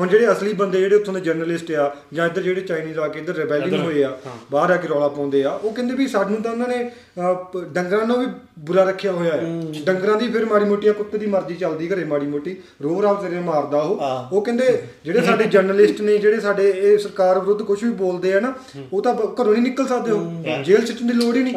ਹੁਣ 0.00 0.08
ਜਿਹੜੇ 0.08 0.30
ਅਸਲੀ 0.32 0.52
ਬੰਦੇ 0.52 0.80
ਜਿਹੜੇ 0.80 0.96
ਉੱਥੋਂ 0.96 1.14
ਦੇ 1.14 1.20
ਜਰਨਲਿਸਟ 1.20 1.70
ਆ 1.72 1.90
ਜਾਂ 2.12 2.26
ਇੱਧਰ 2.26 2.42
ਜਿਹੜੇ 2.42 2.60
ਚਾਈਨੀਜ਼ 2.60 2.98
ਆ 2.98 3.08
ਕੇ 3.08 3.20
ਇੱਧਰ 3.20 3.34
ਰੈਬੈਲੀਅਨ 3.34 3.80
ਹੋਏ 3.80 4.02
ਆ 4.04 4.16
ਬਾਹਰ 4.52 4.70
ਆ 4.70 4.76
ਕੇ 4.76 4.88
ਰੌਲਾ 4.88 5.08
ਪਾਉਂਦੇ 5.08 5.42
ਆ 5.44 5.50
ਉਹ 5.52 5.72
ਕਹਿੰਦੇ 5.72 5.94
ਵੀ 5.94 6.06
ਸਾਨੂੰ 6.08 6.42
ਤਾਂ 6.42 6.52
ਉਹਨਾਂ 6.52 6.68
ਨੇ 6.68 6.90
ਡੰਗਰਾਂ 7.74 8.06
ਨੂੰ 8.06 8.18
ਵੀ 8.18 8.26
ਬੁਰਾ 8.58 8.84
ਰੱਖਿਆ 8.84 9.12
ਹੋਇਆ 9.12 9.32
ਹੈ। 9.32 9.40
ਡੰਗਰਾਂ 9.84 10.16
ਦੀ 10.16 10.28
ਫਿਰ 10.28 10.44
ਮਾੜੀ 10.44 10.64
ਮੋਟੀ 10.64 10.90
ਕੁੱਤੇ 10.92 11.18
ਦੀ 11.18 11.26
ਮਰਜ਼ੀ 11.26 11.54
ਚੱਲਦੀ 11.54 11.88
ਘਰੇ 11.88 12.04
ਮਾੜੀ 12.04 12.26
ਮੋਟੀ। 12.26 12.56
ਰੋਹ 12.82 13.02
ਰਾਵ 13.02 13.22
ਤੇਰੇ 13.22 13.40
ਮਾਰਦਾ 13.40 13.80
ਉਹ। 13.80 14.00
ਉਹ 14.32 14.42
ਕਹਿੰਦੇ 14.42 14.66
ਜਿਹੜੇ 15.04 15.20
ਸਾਡੇ 15.20 15.44
ਜਰਨਲਿਸਟ 15.46 16.00
ਨੇ 16.00 16.16
ਜਿਹੜੇ 16.18 16.40
ਸਾਡੇ 16.40 16.68
ਇਹ 16.70 16.98
ਸਰਕਾਰ 16.98 17.38
ਵਿਰੁੱਧ 17.38 17.62
ਕੁਝ 17.62 17.82
ਵੀ 17.84 17.90
ਬੋਲਦੇ 17.90 18.32
ਆ 18.34 18.40
ਨਾ 18.40 18.52
ਉਹ 18.92 19.02
ਤਾਂ 19.02 19.14
ਘਰੋਂ 19.14 19.52
ਨਹੀਂ 19.52 19.62
ਨਿਕਲ 19.62 19.86
ਸਕਦੇ 19.86 20.12
ਉਹ। 20.12 20.62
ਜੇਲ੍ਹ 20.64 20.86
ਸਿੱਟਣ 20.86 21.06
ਦੀ 21.06 21.12
ਲੋੜ 21.14 21.34
ਹੀ 21.36 21.42
ਨਹੀਂ। 21.42 21.54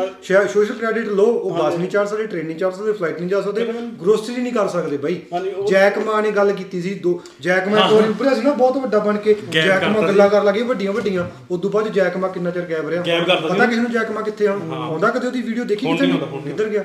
ਸੋਸ਼ਲ 0.47 0.75
ਕ੍ਰੈਡਿਟ 0.75 1.07
ਲੋ 1.07 1.23
ਉਹ 1.25 1.57
ਬੱਸ 1.57 1.75
ਨਹੀਂ 1.77 1.89
ਚੜ 1.89 2.05
ਸਕਦੇ 2.07 2.25
ਟ੍ਰੇਨ 2.27 2.45
ਨਹੀਂ 2.45 2.57
ਚੜ 2.57 2.71
ਸਕਦੇ 2.71 2.91
ਫਲਾਈਟ 2.91 3.19
ਨਹੀਂ 3.19 3.29
ਜਾ 3.29 3.41
ਸਕਦੇ 3.41 3.65
ਗਰੋਸਰੀ 4.01 4.35
ਨਹੀਂ 4.35 4.53
ਕਰ 4.53 4.67
ਸਕਦੇ 4.67 4.97
ਬਾਈ। 4.97 5.19
ਹਾਂਜੀ, 5.33 5.49
ਉਹ- 5.49 5.67
ਜੈਕ 5.67 5.97
ਮਾ 5.97 6.21
ਨੇ 6.21 6.31
ਗੱਲ 6.31 6.51
ਕੀਤੀ 6.51 6.81
ਸੀ 6.81 6.93
ਦੋ 6.93 7.21
ਜੈਕ 7.41 7.67
ਮਾ 7.67 7.79
ਇੱਕ 7.79 7.93
ਵਾਰੀ 7.93 8.09
ਉੱਭਰਿਆ 8.09 8.33
ਸੀ 8.33 8.41
ਨਾ 8.41 8.51
ਬਹੁਤ 8.53 8.77
ਵੱਡਾ 8.77 8.99
ਬਣ 8.99 9.17
ਕੇ 9.17 9.35
ਜੈਕ 9.49 9.83
ਮਾ 9.83 10.01
ਗੱਲਾਂ 10.07 10.29
ਕਰਨ 10.29 10.45
ਲੱਗੇ 10.45 10.61
ਵੱਡੀਆਂ 10.61 10.93
ਵੱਡੀਆਂ। 10.93 11.27
ਉਦੋਂ 11.51 11.69
ਬਾਅਦ 11.71 11.87
ਜੈਕ 11.87 12.17
ਮਾ 12.17 12.27
ਕਿੰਨਾ 12.27 12.49
ਚਿਰ 12.51 12.63
ਗਾਇਬ 12.63 12.89
ਰਿਹਾ? 12.89 13.03
ਗਾਇਬ 13.07 13.25
ਪਤਾ 13.53 13.65
ਕਿਸੇ 13.65 13.81
ਨੂੰ 13.81 13.91
ਜੈਕ 13.91 14.11
ਮਾ 14.11 14.21
ਕਿੱਥੇ 14.21 14.47
ਆਉਂਦਾ 14.47 15.09
ਕਦੇ 15.09 15.27
ਉਹਦੀ 15.27 15.41
ਵੀਡੀਓ 15.41 15.63
ਦੇਖੀ 15.63 15.85
ਨਹੀਂ 15.85 16.19
ਕਿੱਧਰ 16.43 16.69
ਗਿਆ। 16.69 16.83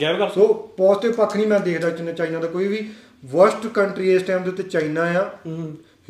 ਗੈਪ 0.00 0.18
ਕਰ 0.18 0.28
ਸੋ 0.28 0.52
ਪੋਜ਼ਿਟਿਵ 0.76 1.12
ਪੱਖ 1.12 1.36
ਨਹੀਂ 1.36 1.46
ਮੈਂ 1.46 1.60
ਦੇਖਦਾ 1.60 1.90
ਚਾਈਨਾ 1.90 2.12
ਚਾਈਨਾ 2.12 2.38
ਦਾ 2.38 2.46
ਕੋਈ 2.48 2.68
ਵੀ। 2.68 2.88
ਵਰਸਟ 3.24 3.66
ਕੰਟਰੀ 3.66 4.14
ਇਸ 4.14 4.22
ਟਾਈਮ 4.22 4.42
ਦੇ 4.42 4.48
ਉੱਤੇ 4.50 4.62
ਚਾਈਨਾ 4.62 5.02
ਆ। 5.02 5.30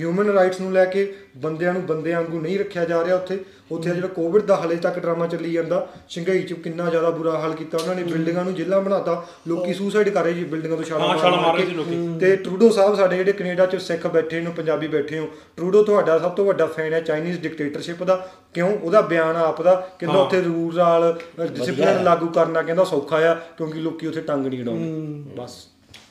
ਹਿਊਮਨ 0.01 0.31
ਰਾਈਟਸ 0.31 0.61
ਨੂੰ 0.61 0.73
ਲੈ 0.73 0.85
ਕੇ 0.85 1.12
ਬੰਦਿਆਂ 1.37 1.73
ਨੂੰ 1.73 1.87
ਬੰਦਿਆਂ 1.87 2.23
ਵਾਂਗੂ 2.23 2.41
ਨਹੀਂ 2.41 2.59
ਰੱਖਿਆ 2.59 2.85
ਜਾ 2.85 3.05
ਰਿਹਾ 3.05 3.16
ਉੱਥੇ। 3.16 3.39
ਉੱਥੇ 3.71 3.91
ਜਿਹੜਾ 3.91 4.09
ਕੋਵਿਡ 4.09 4.43
ਦਾ 4.43 4.57
ਹਲੇ 4.57 4.77
ਤੱਕ 4.77 4.99
ਡਰਾਮਾ 4.99 5.27
ਚੱਲੀ 5.27 5.53
ਜਾਂਦਾ 5.53 5.87
ਸ਼ੰਘਾਈ 6.09 6.43
ਚ 6.43 6.53
ਕਿੰਨਾ 6.53 6.89
ਜ਼ਿਆਦਾ 6.91 7.11
ਬੁਰਾ 7.11 7.39
ਹਾਲ 7.39 7.55
ਕੀਤਾ 7.55 7.79
ਉਹਨਾਂ 7.79 7.95
ਨੇ 7.95 8.03
ਬਿਲਡਿੰਗਾਂ 8.03 8.45
ਨੂੰ 8.45 8.55
ਜੇਲ੍ਹਾਂ 8.55 8.81
ਬਣਾਤਾ 8.81 9.27
ਲੋਕੀ 9.49 9.75
ਸੁਸਾਈਡ 9.75 10.09
ਕਰ 10.09 10.25
ਰਹੇ 10.25 10.33
ਜੀ 10.33 10.45
ਬਿਲਡਿੰਗਾਂ 10.45 10.77
ਤੋਂ 10.77 10.85
ਛਾਲਾਂ 10.85 11.09
ਮਾਰ 11.09 11.55
ਰਹੇ 11.57 11.62
ਕੇ। 11.62 11.71
ਸੀ 11.71 11.77
ਲੋਕੀ। 11.77 12.19
ਤੇ 12.21 12.35
ਟਰੂਡੋ 12.37 12.71
ਸਾਹਿਬ 12.71 12.97
ਸਾਡੇ 12.97 13.16
ਜਿਹੜੇ 13.16 13.33
ਕੈਨੇਡਾ 13.33 13.66
ਚ 13.66 13.77
ਸਿੱਖ 13.77 14.07
ਬੈਠੇ 14.07 14.41
ਨੇ 14.41 14.51
ਪੰਜਾਬੀ 14.51 14.89
ਬੈਠੇ 14.89 15.19
ਹੋ 15.19 15.29
ਟਰੂਡੋ 15.57 15.83
ਤੁਹਾਡਾ 15.83 16.19
ਸਭ 16.19 16.31
ਤੋਂ 16.31 16.45
ਵੱਡਾ 16.45 16.66
ਫੈਨ 16.66 16.93
ਹੈ 16.93 17.01
ਚਾਈਨੀਜ਼ 17.01 17.41
ਡਿਕਟੇਟਰਸ਼ਿਪ 17.41 18.03
ਦਾ। 18.03 18.29
ਕਿਉਂ? 18.55 18.71
ਉਹਦਾ 18.79 19.01
ਬਿਆਨ 19.01 19.37
ਆਪ 19.37 19.62
ਦਾ 19.62 19.75
ਕਹਿੰਦਾ 19.99 20.19
ਉੱਥੇ 20.19 20.41
ਰੂਲ 20.43 20.77
ਨਾਲ 20.77 21.21
ਡਿਸਪਲਿਨ 21.39 22.03
ਲਾਗੂ 22.05 22.27
ਕਰਨਾ 22.27 22.62
ਕਹਿੰਦਾ 22.62 22.85
ਸੌਖਾ 22.85 23.16
ਆ 23.31 23.35
ਕਿਉਂਕਿ 23.35 23.81
ਲੋਕੀ 23.81 24.07
ਉੱਥੇ 24.07 24.21
ਟੰਗ 24.21 24.47
ਨਹੀਂ 24.47 24.62
ਅਡਾਉਂਦੇ 24.62 24.93
ਬਸ। 25.37 25.57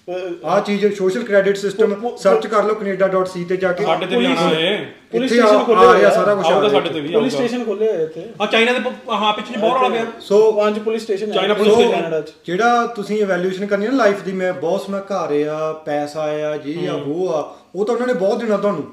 ਆਹ 0.08 0.60
ਚੀਜ਼ 0.62 0.86
ਸੋਸ਼ਲ 0.96 1.24
ਕ੍ਰੈਡਿਟ 1.24 1.58
ਸਿਸਟਮ 1.58 1.94
ਸਰਚ 2.18 2.46
ਕਰ 2.48 2.64
ਲਓ 2.64 2.74
canada.c 2.80 3.44
ਤੇ 3.50 3.58
ਜਾ 3.58 3.72
ਕੇ। 3.74 3.84
ਸਾਡੇ 3.84 4.06
ਤੇ 4.06 4.16
ਵੀ 4.16 4.26
ਆਣਾ 4.26 4.48
ਹੈ 4.50 4.74
ਪੁਲਿਸ 5.12 5.32
ਇੱਥੇ 5.32 5.42
ਆ 5.42 5.46
ਸਟੇਸ਼ਨ 5.46 5.64
ਖੋਲ੍ਹੇ 5.66 5.86
ਆ 5.86 5.94
ਰਿਹਾ 5.94 6.10
ਆ। 6.10 6.14
ਸਾਰਾ 6.14 6.34
ਕੁਝ 6.36 6.46
ਆਊਗਾ 6.46 6.70
ਸਾਡੇ 6.70 6.90
ਤੇ 6.90 7.02
ਵੀ 7.02 7.14
ਪੁਲਿਸ 7.14 7.34
ਸਟੇਸ਼ਨ 7.34 7.64
ਖੋਲੇ 7.64 7.88
ਹੋਏ 7.88 8.04
ਇੱਥੇ। 8.04 8.26
ਆ 8.42 8.46
ਚਾਈਨਾ 8.46 8.74
ਦੇ 8.74 8.80
ਹਾਂ 9.12 9.34
ਪਿੱਛੇ 9.34 9.58
ਬਹੁਤ 9.58 9.78
ਰੌਲਾ 9.78 9.90
ਪਿਆ 9.90 10.06
ਸੋ 10.20 10.52
ਪੰਜ 10.52 10.80
ਪੁਲਿਸ 10.80 11.04
ਸਟੇਸ਼ਨ 11.04 11.30
ਹੈ। 11.30 11.34
ਚਾਈਨਾ 11.34 11.54
ਪੁਲਿਸ 11.54 11.74
ਸਟੇਸ਼ਨ 11.74 11.92
ਕੈਨੇਡਾ 11.92 12.22
'ਚ 12.22 12.34
ਜਿਹੜਾ 12.46 12.86
ਤੁਸੀਂ 12.96 13.18
ਇਵੈਲੂਏਸ਼ਨ 13.18 13.66
ਕਰਨੀ 13.66 13.86
ਹੈ 13.86 13.92
ਨਾ 13.92 13.98
ਲਾਈਫ 13.98 14.24
ਦੀ 14.24 14.32
ਮੈਂ 14.32 14.52
ਬਹੁਤ 14.54 14.82
ਸੋਹਣਾ 14.82 15.00
ਘਰ 15.12 15.48
ਆ 15.50 15.72
ਪੈਸਾ 15.86 16.24
ਆ 16.50 16.56
ਜੀ 16.58 16.86
ਆ 16.86 16.94
ਉਹ 16.96 17.34
ਆ 17.34 17.42
ਉਹ 17.76 17.86
ਤਾਂ 17.86 17.96
ਉਹਨਾਂ 17.96 18.08
ਨੇ 18.08 18.14
ਬਹੁਤ 18.14 18.40
ਦੇਣਾ 18.40 18.58
ਤੁਹਾਨੂੰ। 18.58 18.84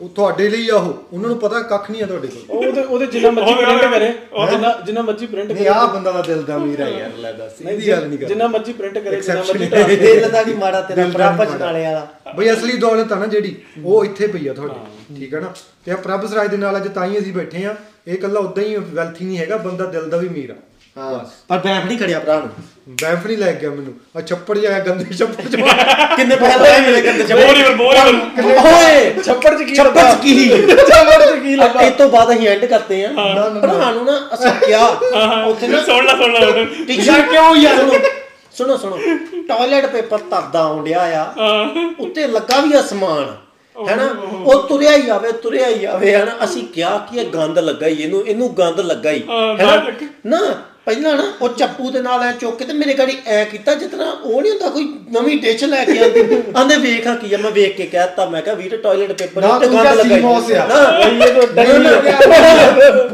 ਉਹ 0.00 0.08
ਤੁਹਾਡੇ 0.08 0.48
ਲਈ 0.48 0.68
ਆ 0.68 0.74
ਉਹ। 0.76 0.92
ਉਹਨਾਂ 1.12 1.28
ਨੂੰ 1.28 1.38
ਪਤਾ 1.38 1.60
ਕੱਖ 1.62 1.90
ਨਹੀਂ 1.90 2.02
ਆ 2.02 2.06
ਤੁਹਾਡੇ 2.06 2.28
ਕੋਲ। 2.28 2.42
ਉਹ 2.50 2.66
ਉਹਦੇ 2.66 2.82
ਉਹਦੇ 2.82 3.06
ਜਿੰਨਾ 3.06 3.30
ਮਰਜ਼ੀ 3.30 3.54
ਪ੍ਰਿੰਟ 3.54 3.80
ਕਰੇ। 3.84 4.08
ਜਿੰਨਾ 4.50 4.72
ਜਿੰਨਾ 4.86 5.02
ਮਰਜ਼ੀ 5.02 5.26
ਪ੍ਰਿੰਟ 5.26 5.52
ਨਹੀਂ 5.52 5.66
ਆਹ 5.68 5.86
ਬੰਦਾ 5.94 6.12
ਦਾ 6.12 6.22
ਦਿਲ 6.22 6.42
ਦਾ 6.42 6.56
ਅਮੀਰ 6.56 6.80
ਆ 6.80 6.88
ਯਾਰ 6.88 7.10
ਲੈ 7.20 7.32
ਦੱਸ 7.32 7.60
ਇਹਦੀ 7.62 7.88
ਗੱਲ 7.90 8.06
ਨਹੀਂ 8.08 8.18
ਕਰ 8.18 8.26
ਜਿੰਨਾ 8.26 8.46
ਮਰਜ਼ੀ 8.46 8.72
ਪ੍ਰਿੰਟ 8.72 8.98
ਕਰੇ 8.98 9.20
ਜਿੰਨਾ 9.20 9.42
ਮਰਜ਼ੀ 9.42 9.96
ਦਿਲ 9.96 10.28
ਦਾ 10.30 10.42
ਨਹੀਂ 10.42 10.54
ਮਾੜਾ 10.54 10.80
ਤੇਰਾ 10.80 11.06
ਮਾੜਾ। 11.08 11.56
ਨਾਲੇ 11.58 11.84
ਵਾਲਾ 11.84 12.06
ਬਈ 12.36 12.50
ਅਸਲੀ 12.52 12.76
ਦੌਲਤ 12.78 13.12
ਆ 13.12 13.18
ਨਾ 13.18 13.26
ਜਿਹੜੀ 13.26 13.54
ਉਹ 13.84 14.04
ਇੱਥੇ 14.04 14.26
ਪਈ 14.26 14.48
ਆ 14.48 14.52
ਤੁਹਾਡੀ। 14.54 15.14
ਠੀਕ 15.16 15.34
ਹੈ 15.34 15.40
ਨਾ? 15.40 15.52
ਤੇ 15.84 15.92
ਆ 15.92 15.96
ਪ੍ਰਭ 15.96 16.26
ਸਰਾਜ 16.26 16.50
ਦੇ 16.50 16.56
ਨਾਲ 16.56 16.76
ਅੱਜ 16.76 16.88
ਤਾਂ 16.88 17.06
ਹੀ 17.06 17.18
ਅਸੀਂ 17.18 17.32
ਬੈਠੇ 17.32 17.64
ਆ। 17.64 17.74
ਇਹ 18.08 18.16
ਕੱਲਾ 18.18 18.40
ਉਦਾਂ 18.40 18.64
ਹੀ 18.64 18.76
ਵੈਲਥੀ 18.76 19.24
ਨਹੀਂ 19.24 19.38
ਹੈਗਾ 19.38 19.56
ਬੰਦਾ 19.56 19.84
ਦਿਲ 19.86 20.08
ਦਾ 20.10 20.16
ਵੀ 20.16 20.28
ਅਮੀਰ 20.28 20.50
ਆ। 20.50 20.54
ਹਾਂ। 20.96 21.18
ਪਰ 21.48 21.58
ਬੈਂਫ 21.58 21.84
ਨਹੀਂ 21.84 21.98
ਖੜਿਆ 21.98 22.18
ਭਰਾ 22.20 22.38
ਨੂੰ। 22.38 22.48
ਬੈਂਫ 23.02 23.26
ਨਹੀਂ 23.26 23.36
ਲੈ 23.38 23.52
ਗਿਆ 23.52 23.70
ਮੈਨੂੰ। 23.70 23.92
ਆ 24.16 24.20
ਛੱਪੜ 24.20 24.56
ਜਿਹਾ 24.58 24.78
ਗੰਦੇ 24.78 25.14
ਛੱਪੜ 25.14 25.42
ਚ। 25.42 25.56
ਕਿੰਨੇ 26.16 26.36
ਪੈਸੇ 26.36 26.58
ਲਾਏ 26.58 26.80
ਮੇਰੇ 26.80 27.00
ਕੰਦੇ 27.02 27.24
ਚ 27.24 27.32
ਬੋਲੀਵਰ 27.32 27.74
ਬੋਲੀਵਰ 27.74 28.56
ਓਏ! 28.64 29.12
ਛੱਪੜ 29.24 29.54
'ਚ 29.54 29.62
ਕੀ 29.62 29.74
ਛੱਪੜ 29.74 29.96
ਲੱਗਾ? 29.96 30.12
ਚ 30.14 30.20
ਕੀ? 30.22 30.48
ਛੱਪੜ 30.48 31.22
'ਚ 31.26 31.38
ਕੀ 31.42 31.54
ਲੱਗਾ 31.56 31.80
ਇਹ 31.80 31.90
ਤੋਂ 31.92 32.08
ਬਾਅਦ 32.08 32.32
ਅਸੀਂ 32.32 32.48
ਐਂਡ 32.48 32.64
ਕਰਦੇ 32.64 33.04
ਆ 33.04 33.10
ਭਰਾ 33.12 33.90
ਨੂੰ 33.90 34.04
ਨਾ 34.04 34.18
ਅਸੀਂ 34.34 34.50
ਕਿਹਾ 34.66 34.86
ਉੱਥੇ 35.46 35.68
ਨਾ 35.68 35.82
ਸੁਣ 35.82 36.04
ਲੈ 36.04 36.16
ਸੁਣ 36.16 36.32
ਲੈ 36.34 36.64
ਟੀਚਰ 36.86 37.20
ਕਿਉਂ 37.22 37.54
ਯਾਰ 37.56 37.78
ਸੁਣੋ। 38.54 38.76
ਸੁਣੋ 38.76 38.98
ਟਾਇਲਟ 39.48 39.86
ਪੇਪਰ 39.86 40.18
ਤਰਦਾ 40.20 40.60
ਆਉਂਦਿਆ 40.60 41.00
ਆ। 41.18 41.24
ਉੱਤੇ 41.98 42.26
ਲੱਗਾ 42.26 42.60
ਵੀ 42.60 42.78
ਅਸਮਾਨ 42.80 43.34
ਹੈਨਾ? 43.76 44.08
ਉਹ 44.44 44.62
ਤੁਰਿਆ 44.68 44.96
ਹੀ 44.96 45.08
ਆਵੇ 45.08 45.30
ਤੁਰਿਆ 45.32 45.68
ਹੀ 45.68 45.84
ਆਵੇ 45.84 46.12
ਹੈਨਾ? 46.14 46.32
ਅਸੀਂ 46.44 46.64
ਕਿਹਾ 46.66 46.96
ਕਿ 47.10 47.18
ਇਹ 47.20 47.30
ਗੰਦ 47.30 47.58
ਲੱਗਾ 47.58 47.86
ਹੀ 47.86 48.02
ਇਹਨੂੰ 48.02 48.22
ਇਹਨੂੰ 48.26 48.52
ਗੰਦ 48.58 48.80
ਲੱਗਾ 48.80 49.10
ਹੀ 49.10 49.22
ਹੈਨਾ? 49.58 49.76
ਨਾ 50.26 50.40
ਪਹਿਲਾਂ 50.86 51.14
ਨਾ 51.16 51.24
ਉਹ 51.40 51.48
ਚੱਪੂ 51.50 51.90
ਦੇ 51.90 52.00
ਨਾਲ 52.00 52.22
ਐ 52.22 52.30
ਚੁੱਕ 52.32 52.56
ਕੇ 52.58 52.64
ਤੇ 52.64 52.72
ਮੇਰੇ 52.72 52.94
ਗਾੜੀ 52.94 53.16
ਐ 53.28 53.42
ਕੀਤਾ 53.44 53.74
ਜਿਤਨਾ 53.74 54.04
ਉਹ 54.14 54.40
ਨਹੀਂ 54.42 54.50
ਹੁੰਦਾ 54.52 54.68
ਕੋਈ 54.68 54.84
ਨਵੀਂ 55.12 55.36
ਡਿਸ਼ 55.42 55.62
ਲੈ 55.64 55.84
ਕੇ 55.84 55.98
ਆਂਦੀ 55.98 56.22
ਆਂਦੇ 56.56 56.76
ਵੇਖਾਂ 56.78 57.14
ਕੀ 57.16 57.32
ਆ 57.34 57.38
ਮੈਂ 57.38 57.50
ਵੇਖ 57.50 57.76
ਕੇ 57.76 57.86
ਕਹਿਤਾ 57.86 58.24
ਮੈਂ 58.26 58.40
ਕਿਹਾ 58.42 58.54
ਵੀਰ 58.54 58.76
ਟਾਇਲਟ 58.78 59.12
ਪੇਪਰ 59.12 59.42
ਤੇ 59.60 59.68
ਗੰਦ 59.68 60.00
ਲਗਾਈ 60.00 60.20
ਨਾ। 60.20 60.80
ਇਹ 60.98 61.18
ਤਾਂ 61.30 61.46
ਡੱਗੀ 61.54 61.78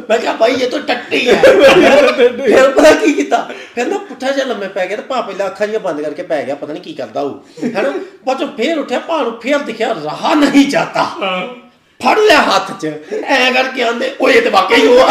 ਮੈਂ 0.08 0.18
ਕਿਹਾ 0.18 0.32
ਭਾਈ 0.34 0.54
ਇਹ 0.54 0.70
ਤਾਂ 0.70 0.80
ਟੱਟੀ 0.88 1.28
ਹੈ 1.28 1.34
ਫਿਰ 1.42 2.70
ਪਤਾ 2.70 2.92
ਕੀ 2.94 3.12
ਕੀਤਾ? 3.12 3.46
ਫਿਰ 3.74 3.86
ਨਾ 3.86 3.98
ਪੁੱਠਾ 3.98 4.30
ਜਿਹਾ 4.30 4.46
ਲੰਮੇ 4.46 4.68
ਪੈ 4.68 4.86
ਗਿਆ 4.86 4.96
ਤੇ 4.96 5.02
ਭਾ 5.02 5.20
ਪਹਿਲਾਂ 5.20 5.46
ਅੱਖਾਂ 5.46 5.66
ਜੀਆਂ 5.66 5.80
ਬੰਦ 5.80 6.00
ਕਰਕੇ 6.02 6.22
ਪੈ 6.24 6.42
ਗਿਆ 6.44 6.54
ਪਤਾ 6.54 6.72
ਨਹੀਂ 6.72 6.82
ਕੀ 6.82 6.92
ਕਰਦਾ 6.94 7.20
ਉਹ। 7.20 7.64
ਹੈਨਾ? 7.66 7.92
ਬਾਅਦ 8.26 8.38
ਚੋਂ 8.38 8.48
ਫੇਰ 8.56 8.78
ਉੱਠਿਆ 8.78 8.98
ਭਾ 9.08 9.22
ਨੂੰ 9.22 9.38
ਫੇਰ 9.42 9.58
ਦਿਖਿਆ 9.64 9.94
ਰਾਹ 10.04 10.34
ਨਹੀਂ 10.36 10.66
ਜਾਂਦਾ। 10.68 11.04
ਫੜ 12.00 12.18
ਲਿਆ 12.18 12.40
ਹੱਥ 12.44 12.72
'ਚ। 12.80 12.92
ਐ 13.24 13.50
ਕਰਕੇ 13.52 13.82
ਆਂਦੇ 13.82 14.12
ਓਏ 14.20 14.40
ਤੇ 14.40 14.50
ਵਾਕਈ 14.50 14.86
ਉਹ 14.86 15.08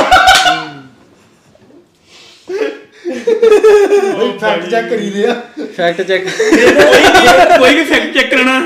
ਫੈਕਟ 4.40 4.70
ਚੈੱਕ 4.70 4.88
ਕਰੀ 4.90 5.10
ਦੇ 5.10 5.26
ਆ। 5.28 5.34
ਫੈਕਟ 5.78 6.02
ਚੈੱਕ 6.02 6.28
ਕੋਈ 6.28 7.02
ਵੀ 7.04 7.58
ਕੋਈ 7.60 7.76
ਵੀ 7.76 7.84
ਫੈਕਟ 7.84 8.14
ਚੈੱਕ 8.14 8.30
ਕਰਨਾ 8.32 8.60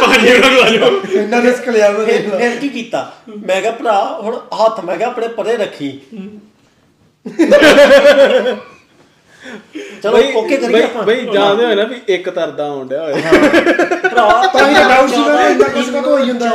ਪੰਜ 0.00 0.28
ਉਹਨਾਂ 0.30 0.50
ਨੂੰ 0.50 0.62
ਆ 0.62 0.68
ਜਾਓ। 0.70 0.90
ਇੰਨਾ 1.20 1.40
ਰਿਸਕ 1.42 1.68
ਲਿਆ 1.68 1.90
ਮੈਂ 1.92 2.06
ਫਿਰ 2.06 2.56
ਕੀ 2.60 2.68
ਕੀਤਾ? 2.68 3.10
ਮੈਂ 3.46 3.60
ਕਿਹਾ 3.60 3.72
ਭਰਾ 3.72 3.98
ਹੁਣ 4.22 4.36
ਹੱਥ 4.62 4.80
ਮੈਂ 4.84 4.96
ਕਿਹਾ 4.96 5.08
ਆਪਣੇ 5.08 5.28
ਪਰੇ 5.38 5.56
ਰੱਖੀ। 5.56 5.90
ਚਲੋ 10.02 10.18
ਓਕੇ 10.34 10.56
ਕਰੀਏ 10.56 10.82
ਆਪਾਂ। 10.82 11.02
ਬਈ 11.02 11.26
ਜਾਣਦੇ 11.34 11.64
ਹੋਏ 11.64 11.74
ਨਾ 11.74 11.84
ਵੀ 11.84 12.00
ਇੱਕ 12.08 12.28
ਤਰਦਾ 12.30 12.64
ਆਉਣ 12.66 12.86
ਡਿਆ 12.88 13.02
ਹੋਇਆ 13.02 13.32
ਭਰਾ 14.02 14.46
ਤਾਂ 14.54 14.66
ਹੀ 14.68 14.74
ਡਾਊਟ 14.74 15.10
ਸੀ 15.10 15.20
ਮੈਂ 15.20 15.48
ਇੰਨਾ 15.50 15.68
ਕੁਝ 15.68 15.84
ਕਦੋਂ 15.90 16.12
ਹੋਈ 16.12 16.26
ਜਾਂਦਾ? 16.26 16.48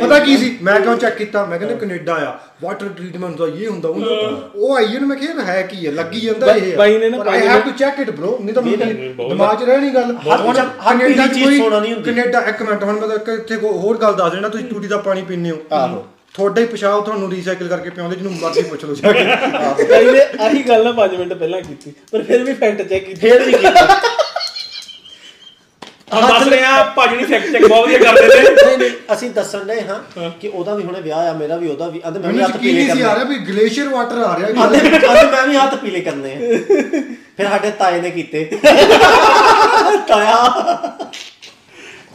ਪਤਾ 0.00 0.18
ਕੀ 0.18 0.36
ਸੀ? 0.36 0.58
ਮੈਂ 0.62 0.80
ਕਿਉਂ 0.80 0.96
ਚੈੱਕ 0.96 1.16
ਕੀਤਾ? 1.16 1.44
ਮੈਂ 1.44 1.58
ਕਹਿੰਦਾ 1.58 1.76
ਕੈਨੇਡਾ 1.76 2.14
ਆ। 2.14 2.38
ਵਾਟਰ 2.62 2.88
ਟ੍ਰੀਟਮੈਂਟ 2.88 3.36
ਦਾ 3.36 3.46
ਇਹ 3.46 3.68
ਹੁੰਦਾ 3.68 3.88
ਉਹ 3.88 4.76
ਆਈ 4.76 4.84
ਇਹਨੂੰ 4.84 5.08
ਮੈਂ 5.08 5.16
ਕਿਹਾ 5.16 5.44
ਹੈ 5.44 5.60
ਕੀ 5.62 5.86
ਹੈ 5.86 5.92
ਲੱਗੀ 5.92 6.20
ਜਾਂਦਾ 6.20 6.52
ਇਹ 6.52 6.76
ਬਾਈ 6.76 6.98
ਨੇ 6.98 7.08
ਨਾ 7.08 7.18
ਆਈ 7.28 7.40
ਹੈਵ 7.40 7.54
ਨੇ- 7.54 7.60
ਟੂ 7.60 7.70
ਚੈੱਕ 7.70 8.00
ਇਟ 8.00 8.10
ਬ్రో 8.10 8.36
ਨਹੀਂ 8.40 8.54
ਤਾਂ 8.54 8.62
ਨਹੀਂ, 8.62 8.76
ਮੈਨੂੰ 8.76 9.28
ਦਿਮਾਗ 9.28 9.58
'ਚ 9.58 9.62
ਰਹਿਣੀ 9.62 9.90
ਗੱਲ। 9.90 10.14
ਹਰ 10.26 10.42
ਕੈਨੇਡਾ 10.98 11.26
'ਚ 11.26 11.32
ਚੀਜ਼ 11.32 11.44
ਕੋਈ 11.44 11.58
ਸੋਨਾ 11.58 11.80
ਨਹੀਂ 11.80 11.94
ਹੁੰਦੀ। 11.94 12.14
ਕੈਨੇਡਾ 12.14 12.40
ਇੱਕ 12.40 12.62
ਮਿੰਟ 12.62 12.84
ਹੁਣ 12.84 12.98
ਮੈਂ 13.00 13.08
ਤਾਂ 13.18 13.34
ਇੱਥੇ 13.34 13.56
ਕੋ 13.56 13.72
ਹੋਰ 13.78 13.98
ਗੱਲ 13.98 14.14
ਦੱਸ 14.14 14.32
ਦੇਣਾ 14.32 14.48
ਤੁਸੀਂ 14.48 14.66
ਟੂਟੀ 14.66 14.88
ਦਾ 14.88 14.96
ਪਾਣੀ 14.98 15.22
ਪੀਂਦੇ 15.22 15.50
ਹੋ। 15.50 15.56
ਆਹੋ। 15.72 16.06
ਤੁਹਾਡਾ 16.38 16.60
ਹੀ 16.60 16.66
ਪਿਸ਼ਾਬ 16.66 17.04
ਤੁਹਾਨੂੰ 17.04 17.30
ਰੀਸਾਈਕਲ 17.30 17.68
ਕਰਕੇ 17.68 17.90
ਪਿਆਉਂਦੇ 17.90 18.16
ਜਿਹਨੂੰ 18.16 18.32
ਮਰਜ਼ੀ 18.32 18.62
ਪੁੱਛ 18.62 18.84
ਲਓ 18.84 18.94
ਜਾ 18.94 19.12
ਕੇ। 19.12 19.84
ਬਾਈ 19.84 20.04
ਨੇ 20.06 20.20
ਆਹੀ 20.40 20.62
ਗੱਲ 20.68 20.84
ਨਾ 20.84 20.92
5 20.98 21.16
ਮਿੰਟ 21.18 21.32
ਪਹਿਲਾਂ 21.34 21.60
ਕੀਤੀ 21.62 21.92
ਪਰ 22.12 22.22
ਫਿਰ 22.24 22.42
ਵੀ 22.44 22.52
ਫੈਕਟ 22.54 22.82
ਚੈੱਕ 22.82 23.04
ਕੀਤੀ। 23.04 23.20
ਫੇਰ 23.20 23.42
ਵੀ 23.44 23.52
ਕੀਤਾ। 23.54 23.84
ਹੁਣ 26.14 26.26
ਦੱਸ 26.28 26.46
ਰਹੇ 26.48 26.62
ਆ 26.64 26.82
ਭਾਜੀ 26.96 27.16
ਨੇ 27.16 27.24
ਫੈਕਟ 27.24 27.50
ਚੈੱਕ 27.52 27.64
ਬਹੁਤ 27.66 27.86
ਵਧੀਆ 27.86 27.98
ਕਰਦੇ 27.98 28.28
ਨੇ। 28.28 28.50
ਨਹੀਂ 28.50 28.76
ਨਹੀਂ 28.78 28.90
ਅਸੀਂ 29.12 29.30
ਦੱਸਣ 29.30 29.64
ਦੇ 29.64 29.80
ਹਾਂ 29.82 29.98
ਕਿ 30.40 30.48
ਉਹਦਾ 30.48 30.74
ਵੀ 30.74 30.82
ਹੁਣੇ 30.84 31.00
ਵਿਆਹ 31.00 31.28
ਆ 31.28 31.32
ਮੇਰਾ 31.38 31.56
ਵੀ 31.56 31.68
ਉਹਦਾ 31.68 31.88
ਵੀ 31.88 32.00
ਅੰਦੇ 32.08 32.20
ਮੈਂ 32.20 32.32
ਵੀ 32.32 32.42
ਹੱਥ 32.42 32.56
ਪੀਲੇ 32.56 32.84
ਸੀ 32.84 32.90
ਆ 32.90 32.94
ਕਰਨੇ। 32.94 33.14
ਰਿਹਾ 33.14 33.24
ਵੀ 33.24 33.38
ਗਲੇਸ਼ੀਅਰ 33.48 33.88
ਵਾਟਰ 33.88 34.18
ਆ 34.18 34.34
ਰਿਹਾ 34.38 34.64
ਆਂਦੇ 34.64 34.80
ਮੈਂ 35.32 35.46
ਵੀ 35.46 35.56
ਹੱਥ 35.56 35.74
ਪੀਲੇ 35.74 36.00
ਕਰਨੇ 36.00 36.32
ਆ। 36.32 36.38
ਫਿਰ 37.36 37.48
ਸਾਡੇ 37.48 37.70
ਤਾਏ 37.78 38.00
ਨੇ 38.00 38.10
ਕੀਤੇ। 38.10 38.44
ਤਾਇਆ। 40.08 40.36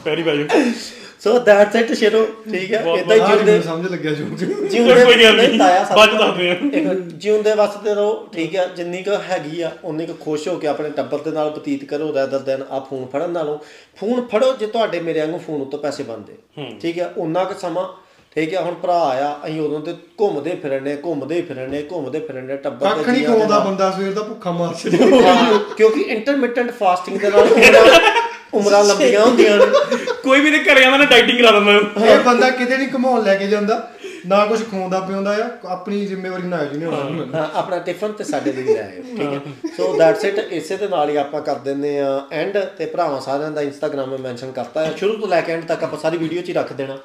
ਪੈਰੀ 0.05 0.23
ਬਾਜੂ 0.23 0.47
ਸੋ 1.23 1.37
ਦੈਟਸ 1.39 1.75
ਇਟ 1.75 1.91
ਸ਼ੇਰੋ 1.93 2.25
ਠੀਕ 2.51 2.73
ਹੈ? 2.73 2.79
ਇਦਾਂ 2.93 3.15
ਹੀ 3.17 3.21
ਜਿਉਂਦੇ 3.27 3.59
ਸਮਝ 3.61 3.91
ਲੱਗਿਆ 3.91 4.11
ਜੋ 4.11 4.25
ਜਿਉਂਦੇ 4.35 5.03
ਕੋਈ 5.05 5.15
ਨਹੀਂ, 5.15 5.57
ਤਾਇਆ 5.59 5.83
ਸਭ 5.85 5.95
ਬਾਅਦ 5.95 6.09
ਚ 6.09 6.11
ਤੋਂ- 6.11 6.25
ਦੱਸਦੇ 6.27 6.49
ਆ। 6.49 6.53
ਇੱਕ 6.53 6.99
ਜਿਉਂਦੇ 7.17 7.53
ਵਸਦੇ 7.53 7.93
ਰਹੋ 7.93 8.11
ਠੀਕ 8.33 8.55
ਹੈ? 8.55 8.65
ਜਿੰਨੀ 8.75 9.01
ਕੁ 9.03 9.11
ਹੈਗੀ 9.29 9.61
ਆ 9.61 9.71
ਉਨੀ 9.83 10.05
ਕੁ 10.05 10.13
ਖੁਸ਼ 10.21 10.47
ਹੋ 10.47 10.55
ਕੇ 10.55 10.67
ਆਪਣੇ 10.67 10.89
ਟੱਬਰ 10.89 11.19
ਦੇ 11.19 11.31
ਨਾਲ 11.31 11.49
ਬਤੀਤ 11.49 11.83
ਕਰੋ 11.85 12.13
ਰੈਦਰ 12.15 12.39
ਦਿਨ 12.41 12.63
ਆ 12.71 12.79
ਫੋਨ 12.79 13.05
ਫੜਨ 13.13 13.29
ਨਾਲੋਂ। 13.31 13.57
ਫੋਨ 13.97 14.21
ਫੜੋ 14.27 14.51
ਜੇ 14.59 14.65
ਤੁਹਾਡੇ 14.67 14.99
ਮੇਰੇ 14.99 15.19
ਵਾਂਗੂ 15.19 15.37
ਫੋਨ 15.37 15.61
ਉੱਤੇ 15.61 15.77
ਪੈਸੇ 15.77 16.03
ਬਣਦੇ। 16.03 16.71
ਠੀਕ 16.81 16.99
ਹੈ? 16.99 17.11
ਉਨਾ 17.17 17.43
ਕੁ 17.43 17.59
ਸਮਾਂ 17.59 17.85
ਠੀਕ 18.35 18.53
ਹੈ? 18.53 18.61
ਹੁਣ 18.61 18.73
ਭਰਾ 18.73 18.97
ਆ 19.21 19.31
ਅਸੀਂ 19.45 19.59
ਉਦੋਂ 19.61 19.79
ਤੇ 19.79 19.93
ਘੁੰਮਦੇ 20.21 20.55
ਫਿਰਨੇ 20.61 20.95
ਘੁੰਮਦੇ 21.05 21.41
ਫਿਰਨੇ 21.41 21.83
ਘੁੰਮਦੇ 21.91 22.19
ਫਿਰਨੇ 22.19 22.55
ਟੱਬਰ 22.57 22.87
ਕੱਖ 22.89 23.09
ਨਹੀਂ 23.09 23.27
ਦੇ 23.27 23.37
ਨਾਲ। 23.39 23.59
ਬੰਦਾ 23.61 23.89
ਸਵੇਰ 23.91 24.11
ਦਾ 24.13 24.21
ਭੁੱਖਾ 24.23 24.51
ਮਾਰ 24.51 24.73
ਛੱਡਿਆ 24.73 25.07
ਹਾਂ, 25.27 25.59
ਕਿਉਂਕਿ 25.77 26.01
ਇੰਟਰਮਿਟੈਂਟ 26.09 26.71
ਫਾਸਟਿੰਗ 26.71 27.19
ਦੇ 27.19 27.29
ਨਾਲ 27.29 27.47
ਉਮਰਾਂ 28.53 28.84
ਲੰਬੀਆਂ 28.84 29.25
ਹੁੰਦੀਆਂ 29.25 29.57
ਨੇ। 29.57 29.65
ਕੋਈ 30.23 30.41
ਵੀ 30.41 30.51
ਤੇ 30.51 30.59
ਘਰੇ 30.63 30.84
ਆਉਂਦਾ 30.84 30.97
ਨਾ 30.97 31.05
ਡਾਈਟਿੰਗ 31.05 31.39
ਕਰਾ 31.39 31.51
ਦਿੰਦਾ। 31.59 32.05
ਇਹ 32.05 32.19
ਬੰਦਾ 32.25 32.49
ਕਿਤੇ 32.49 32.77
ਨਹੀਂ 32.77 32.88
ਘਮਾਉਣ 32.95 33.23
ਲੈ 33.23 33.35
ਕੇ 33.35 33.47
ਜਾਂਦਾ। 33.47 33.81
ਨਾ 34.27 34.45
ਕੁਝ 34.45 34.59
ਖਵਾਉਂਦਾ 34.61 34.99
ਪਿਆਉਂਦਾ 34.99 35.31
ਆ 35.35 35.49
ਆਪਣੀ 35.69 36.05
ਜ਼ਿੰਮੇਵਾਰੀ 36.05 36.47
ਨਾ 36.47 36.63
ਜੀ 36.65 36.77
ਨਹੀਂ 36.77 36.88
ਹੋਣਾ 36.88 37.49
ਆਪਣਾ 37.53 37.77
ਟਿਫਨ 37.77 38.11
ਤੇ 38.11 38.23
ਸਾਡੇ 38.23 38.51
ਲਈ 38.51 38.63
ਲੈ 38.63 38.81
ਆਇਓ 38.81 39.01
ਠੀਕ 39.17 39.21
ਹੈ। 39.21 39.71
ਸੋ 39.77 39.93
ਦੈਟਸ 39.97 40.23
ਇਟ 40.25 40.38
ਇਸੇ 40.39 40.77
ਦੇ 40.77 40.88
ਨਾਲ 40.88 41.09
ਹੀ 41.09 41.15
ਆਪਾਂ 41.15 41.41
ਕਰ 41.41 41.55
ਦਿੰਦੇ 41.65 41.99
ਆ 41.99 42.21
ਐਂਡ 42.31 42.57
ਤੇ 42.77 42.85
ਭਰਾਵਾਂ 42.85 43.19
ਸਾਰਿਆਂ 43.21 43.51
ਦਾ 43.51 43.61
ਇੰਸਟਾਗ੍ਰam 43.61 44.07
ਮੈਂ 44.09 44.17
ਮੈਂਸ਼ਨ 44.19 44.51
ਕਰਤਾ 44.51 44.85
ਹੈ। 44.85 44.93
ਸ਼ੁਰੂ 44.97 45.15
ਤੋਂ 45.17 45.27
ਲੈ 45.27 45.41
ਕੇ 45.41 45.51
ਐਂਡ 45.53 45.65
ਤੱਕ 45.65 45.84
ਆਪਾਂ 45.84 45.99
ਸਾਰੀ 45.99 46.17
ਵੀਡੀਓ 46.17 46.41
'ਚ 46.41 46.49
ਹੀ 46.49 46.53
ਰੱਖ 46.53 46.73
ਦੇਣਾ 46.73 46.97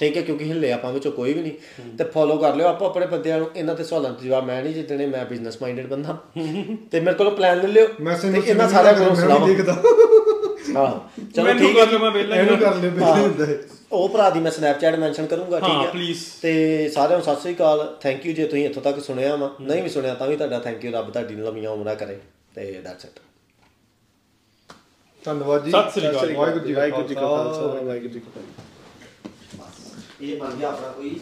ਠੀਕ 0.00 0.16
ਹੈ 0.16 0.22
ਕਿਉਂਕਿ 0.22 0.44
ਹਿੱਲੇ 0.44 0.72
ਆਪਾਂ 0.72 0.92
ਵਿੱਚੋਂ 0.92 1.12
ਕੋਈ 1.12 1.32
ਵੀ 1.32 1.40
ਨਹੀਂ। 1.42 1.96
ਤੇ 1.98 2.04
ਫੋਲੋ 2.04 2.36
ਕਰ 2.36 2.54
ਲਿਓ 2.54 2.66
ਆਪੋ 2.68 2.86
ਆਪਣੇ 2.86 3.06
ਬੰਦਿਆਂ 3.06 3.38
ਨੂੰ 3.38 3.50
ਇਹਨਾਂ 3.56 3.74
ਤੇ 3.74 3.84
ਸਵਾਲਾਂ 3.84 4.10
ਦੇ 4.10 4.26
ਜਵਾਬ 4.28 4.44
ਮੈਂ 4.44 4.62
ਨਹੀਂ 4.62 4.74
ਜਿੱਦਣੇ 4.74 5.06
ਮੈਂ 5.06 5.24
ਬਿਜ਼ਨਸ 5.24 5.58
ਮਾਈਂਡਡ 5.62 5.86
ਬੰਦਾ। 5.86 6.16
ਤੇ 6.92 7.00
ਮੇਰੇ 7.00 7.14
ਕੋਲ 7.16 7.30
ਪਲਾਨ 7.30 7.60
ਲੈ 7.60 7.68
ਲਿਓ। 7.68 7.86
ਤੇ 7.86 8.42
ਇਹਨਾਂ 8.46 8.68
ਸਾਰਿਆਂ 8.68 8.94
ਕੋਲੋਂ 8.94 9.14
ਸਲਾਮ 9.16 9.44
ਵੀ 10.72 10.78
ਦੇਖਦਾ 10.78 10.86
ਹਾਂ 10.86 11.22
ਚਲੋ 11.34 11.52
ਠੀਕ 11.58 11.78
ਹੈ। 11.78 11.98
ਮੈਂ 11.98 12.10
ਵਿਹਲਾ 12.10 12.34
ਹੀ 12.36 12.40
ਇਹਨੂੰ। 12.40 12.56
ਕਰ 12.58 12.74
ਲਿਓ 12.74 12.90
ਬਿਲਕੁਲ 12.90 13.20
ਹੁੰਦਾ। 13.20 13.46
ਹੈ 13.46 13.58
ਉਹ 13.92 14.08
ਭਰਾ 14.08 14.30
ਦੀ 14.30 14.40
ਮੈਂ 14.40 14.50
ਸਨੈਪਚੈਟ 14.50 14.94
ਮੈਂਸ਼ਨ 14.94 15.26
ਕਰੂੰਗਾ 15.26 15.60
ਠੀਕ 15.60 15.68
ਹਾਂ, 15.68 15.82
ਹੈ। 15.84 15.90
please। 15.90 16.20
ਤੇ 16.42 16.88
ਸਾਰਿਆਂ 16.88 17.18
ਨੂੰ 17.18 17.24
ਸਤਿ 17.24 17.40
ਸ੍ਰੀ 17.40 17.54
ਅਕਾਲ। 17.54 17.96
ਥੈਂਕ 18.00 18.26
ਯੂ 18.26 18.32
ਜੇ 18.32 18.46
ਤੁਸੀਂ 18.46 18.64
ਇੱਥੋਂ 18.66 18.82
ਤੱਕ 18.82 19.00
ਸੁਣਿਆ 19.00 19.36
ਵਾ। 19.36 19.50
ਨਹੀਂ 19.60 19.82
ਵੀ 19.82 19.88
ਸੁਣਿਆ 19.88 20.14
ਤਾਂ 20.14 20.26
ਵੀ 20.28 20.36
ਤੁਹਾਡਾ 20.36 20.58
ਥੈਂਕ 20.58 20.84
ਯੂ 20.84 20.92
ਰੱਬ 20.92 21.10
ਤੁਹਾਡੀ 21.10 21.34
ਲੰਮੀਆਂ 21.34 21.70
ਉਮਰਾਂ 21.70 21.96
ਕਰੇ। 21.96 22.18
ਤੇ 22.54 22.72
ਦੈਟਸ 22.84 23.04
ਇਟ 23.04 23.20
ਧੰਨਵਾਦ 25.24 25.64
ਜੀ। 25.64 25.70
ਸਤਿ 25.70 25.90
ਸ੍ਰੀ 25.90 26.10
ਅਕਾਲ। 26.10 26.32
ਵਾਹਿਗੁਰੂ 26.34 26.66
ਜੀ 26.66 26.72
ਵਾਹਿਗੁਰੂ 26.72 27.08
ਜੀ 27.08 27.14
ਕਾ 27.14 27.20
ਖਾਲਸਾ 27.20 27.60
ਖਾਲਸਾ 27.60 27.82
ਵਾਹਿਗੁਰੂ 27.82 28.08
ਜੀ 28.08 28.20
ਕੀ 28.20 28.30
ਫਤਿਹ। 28.30 30.26
ਇਹ 30.32 30.36
ਬਣ 30.40 30.50
ਗਿਆ 30.50 30.68
ਆਪਣਾ 30.68 30.88
ਕੋਈ 30.88 31.20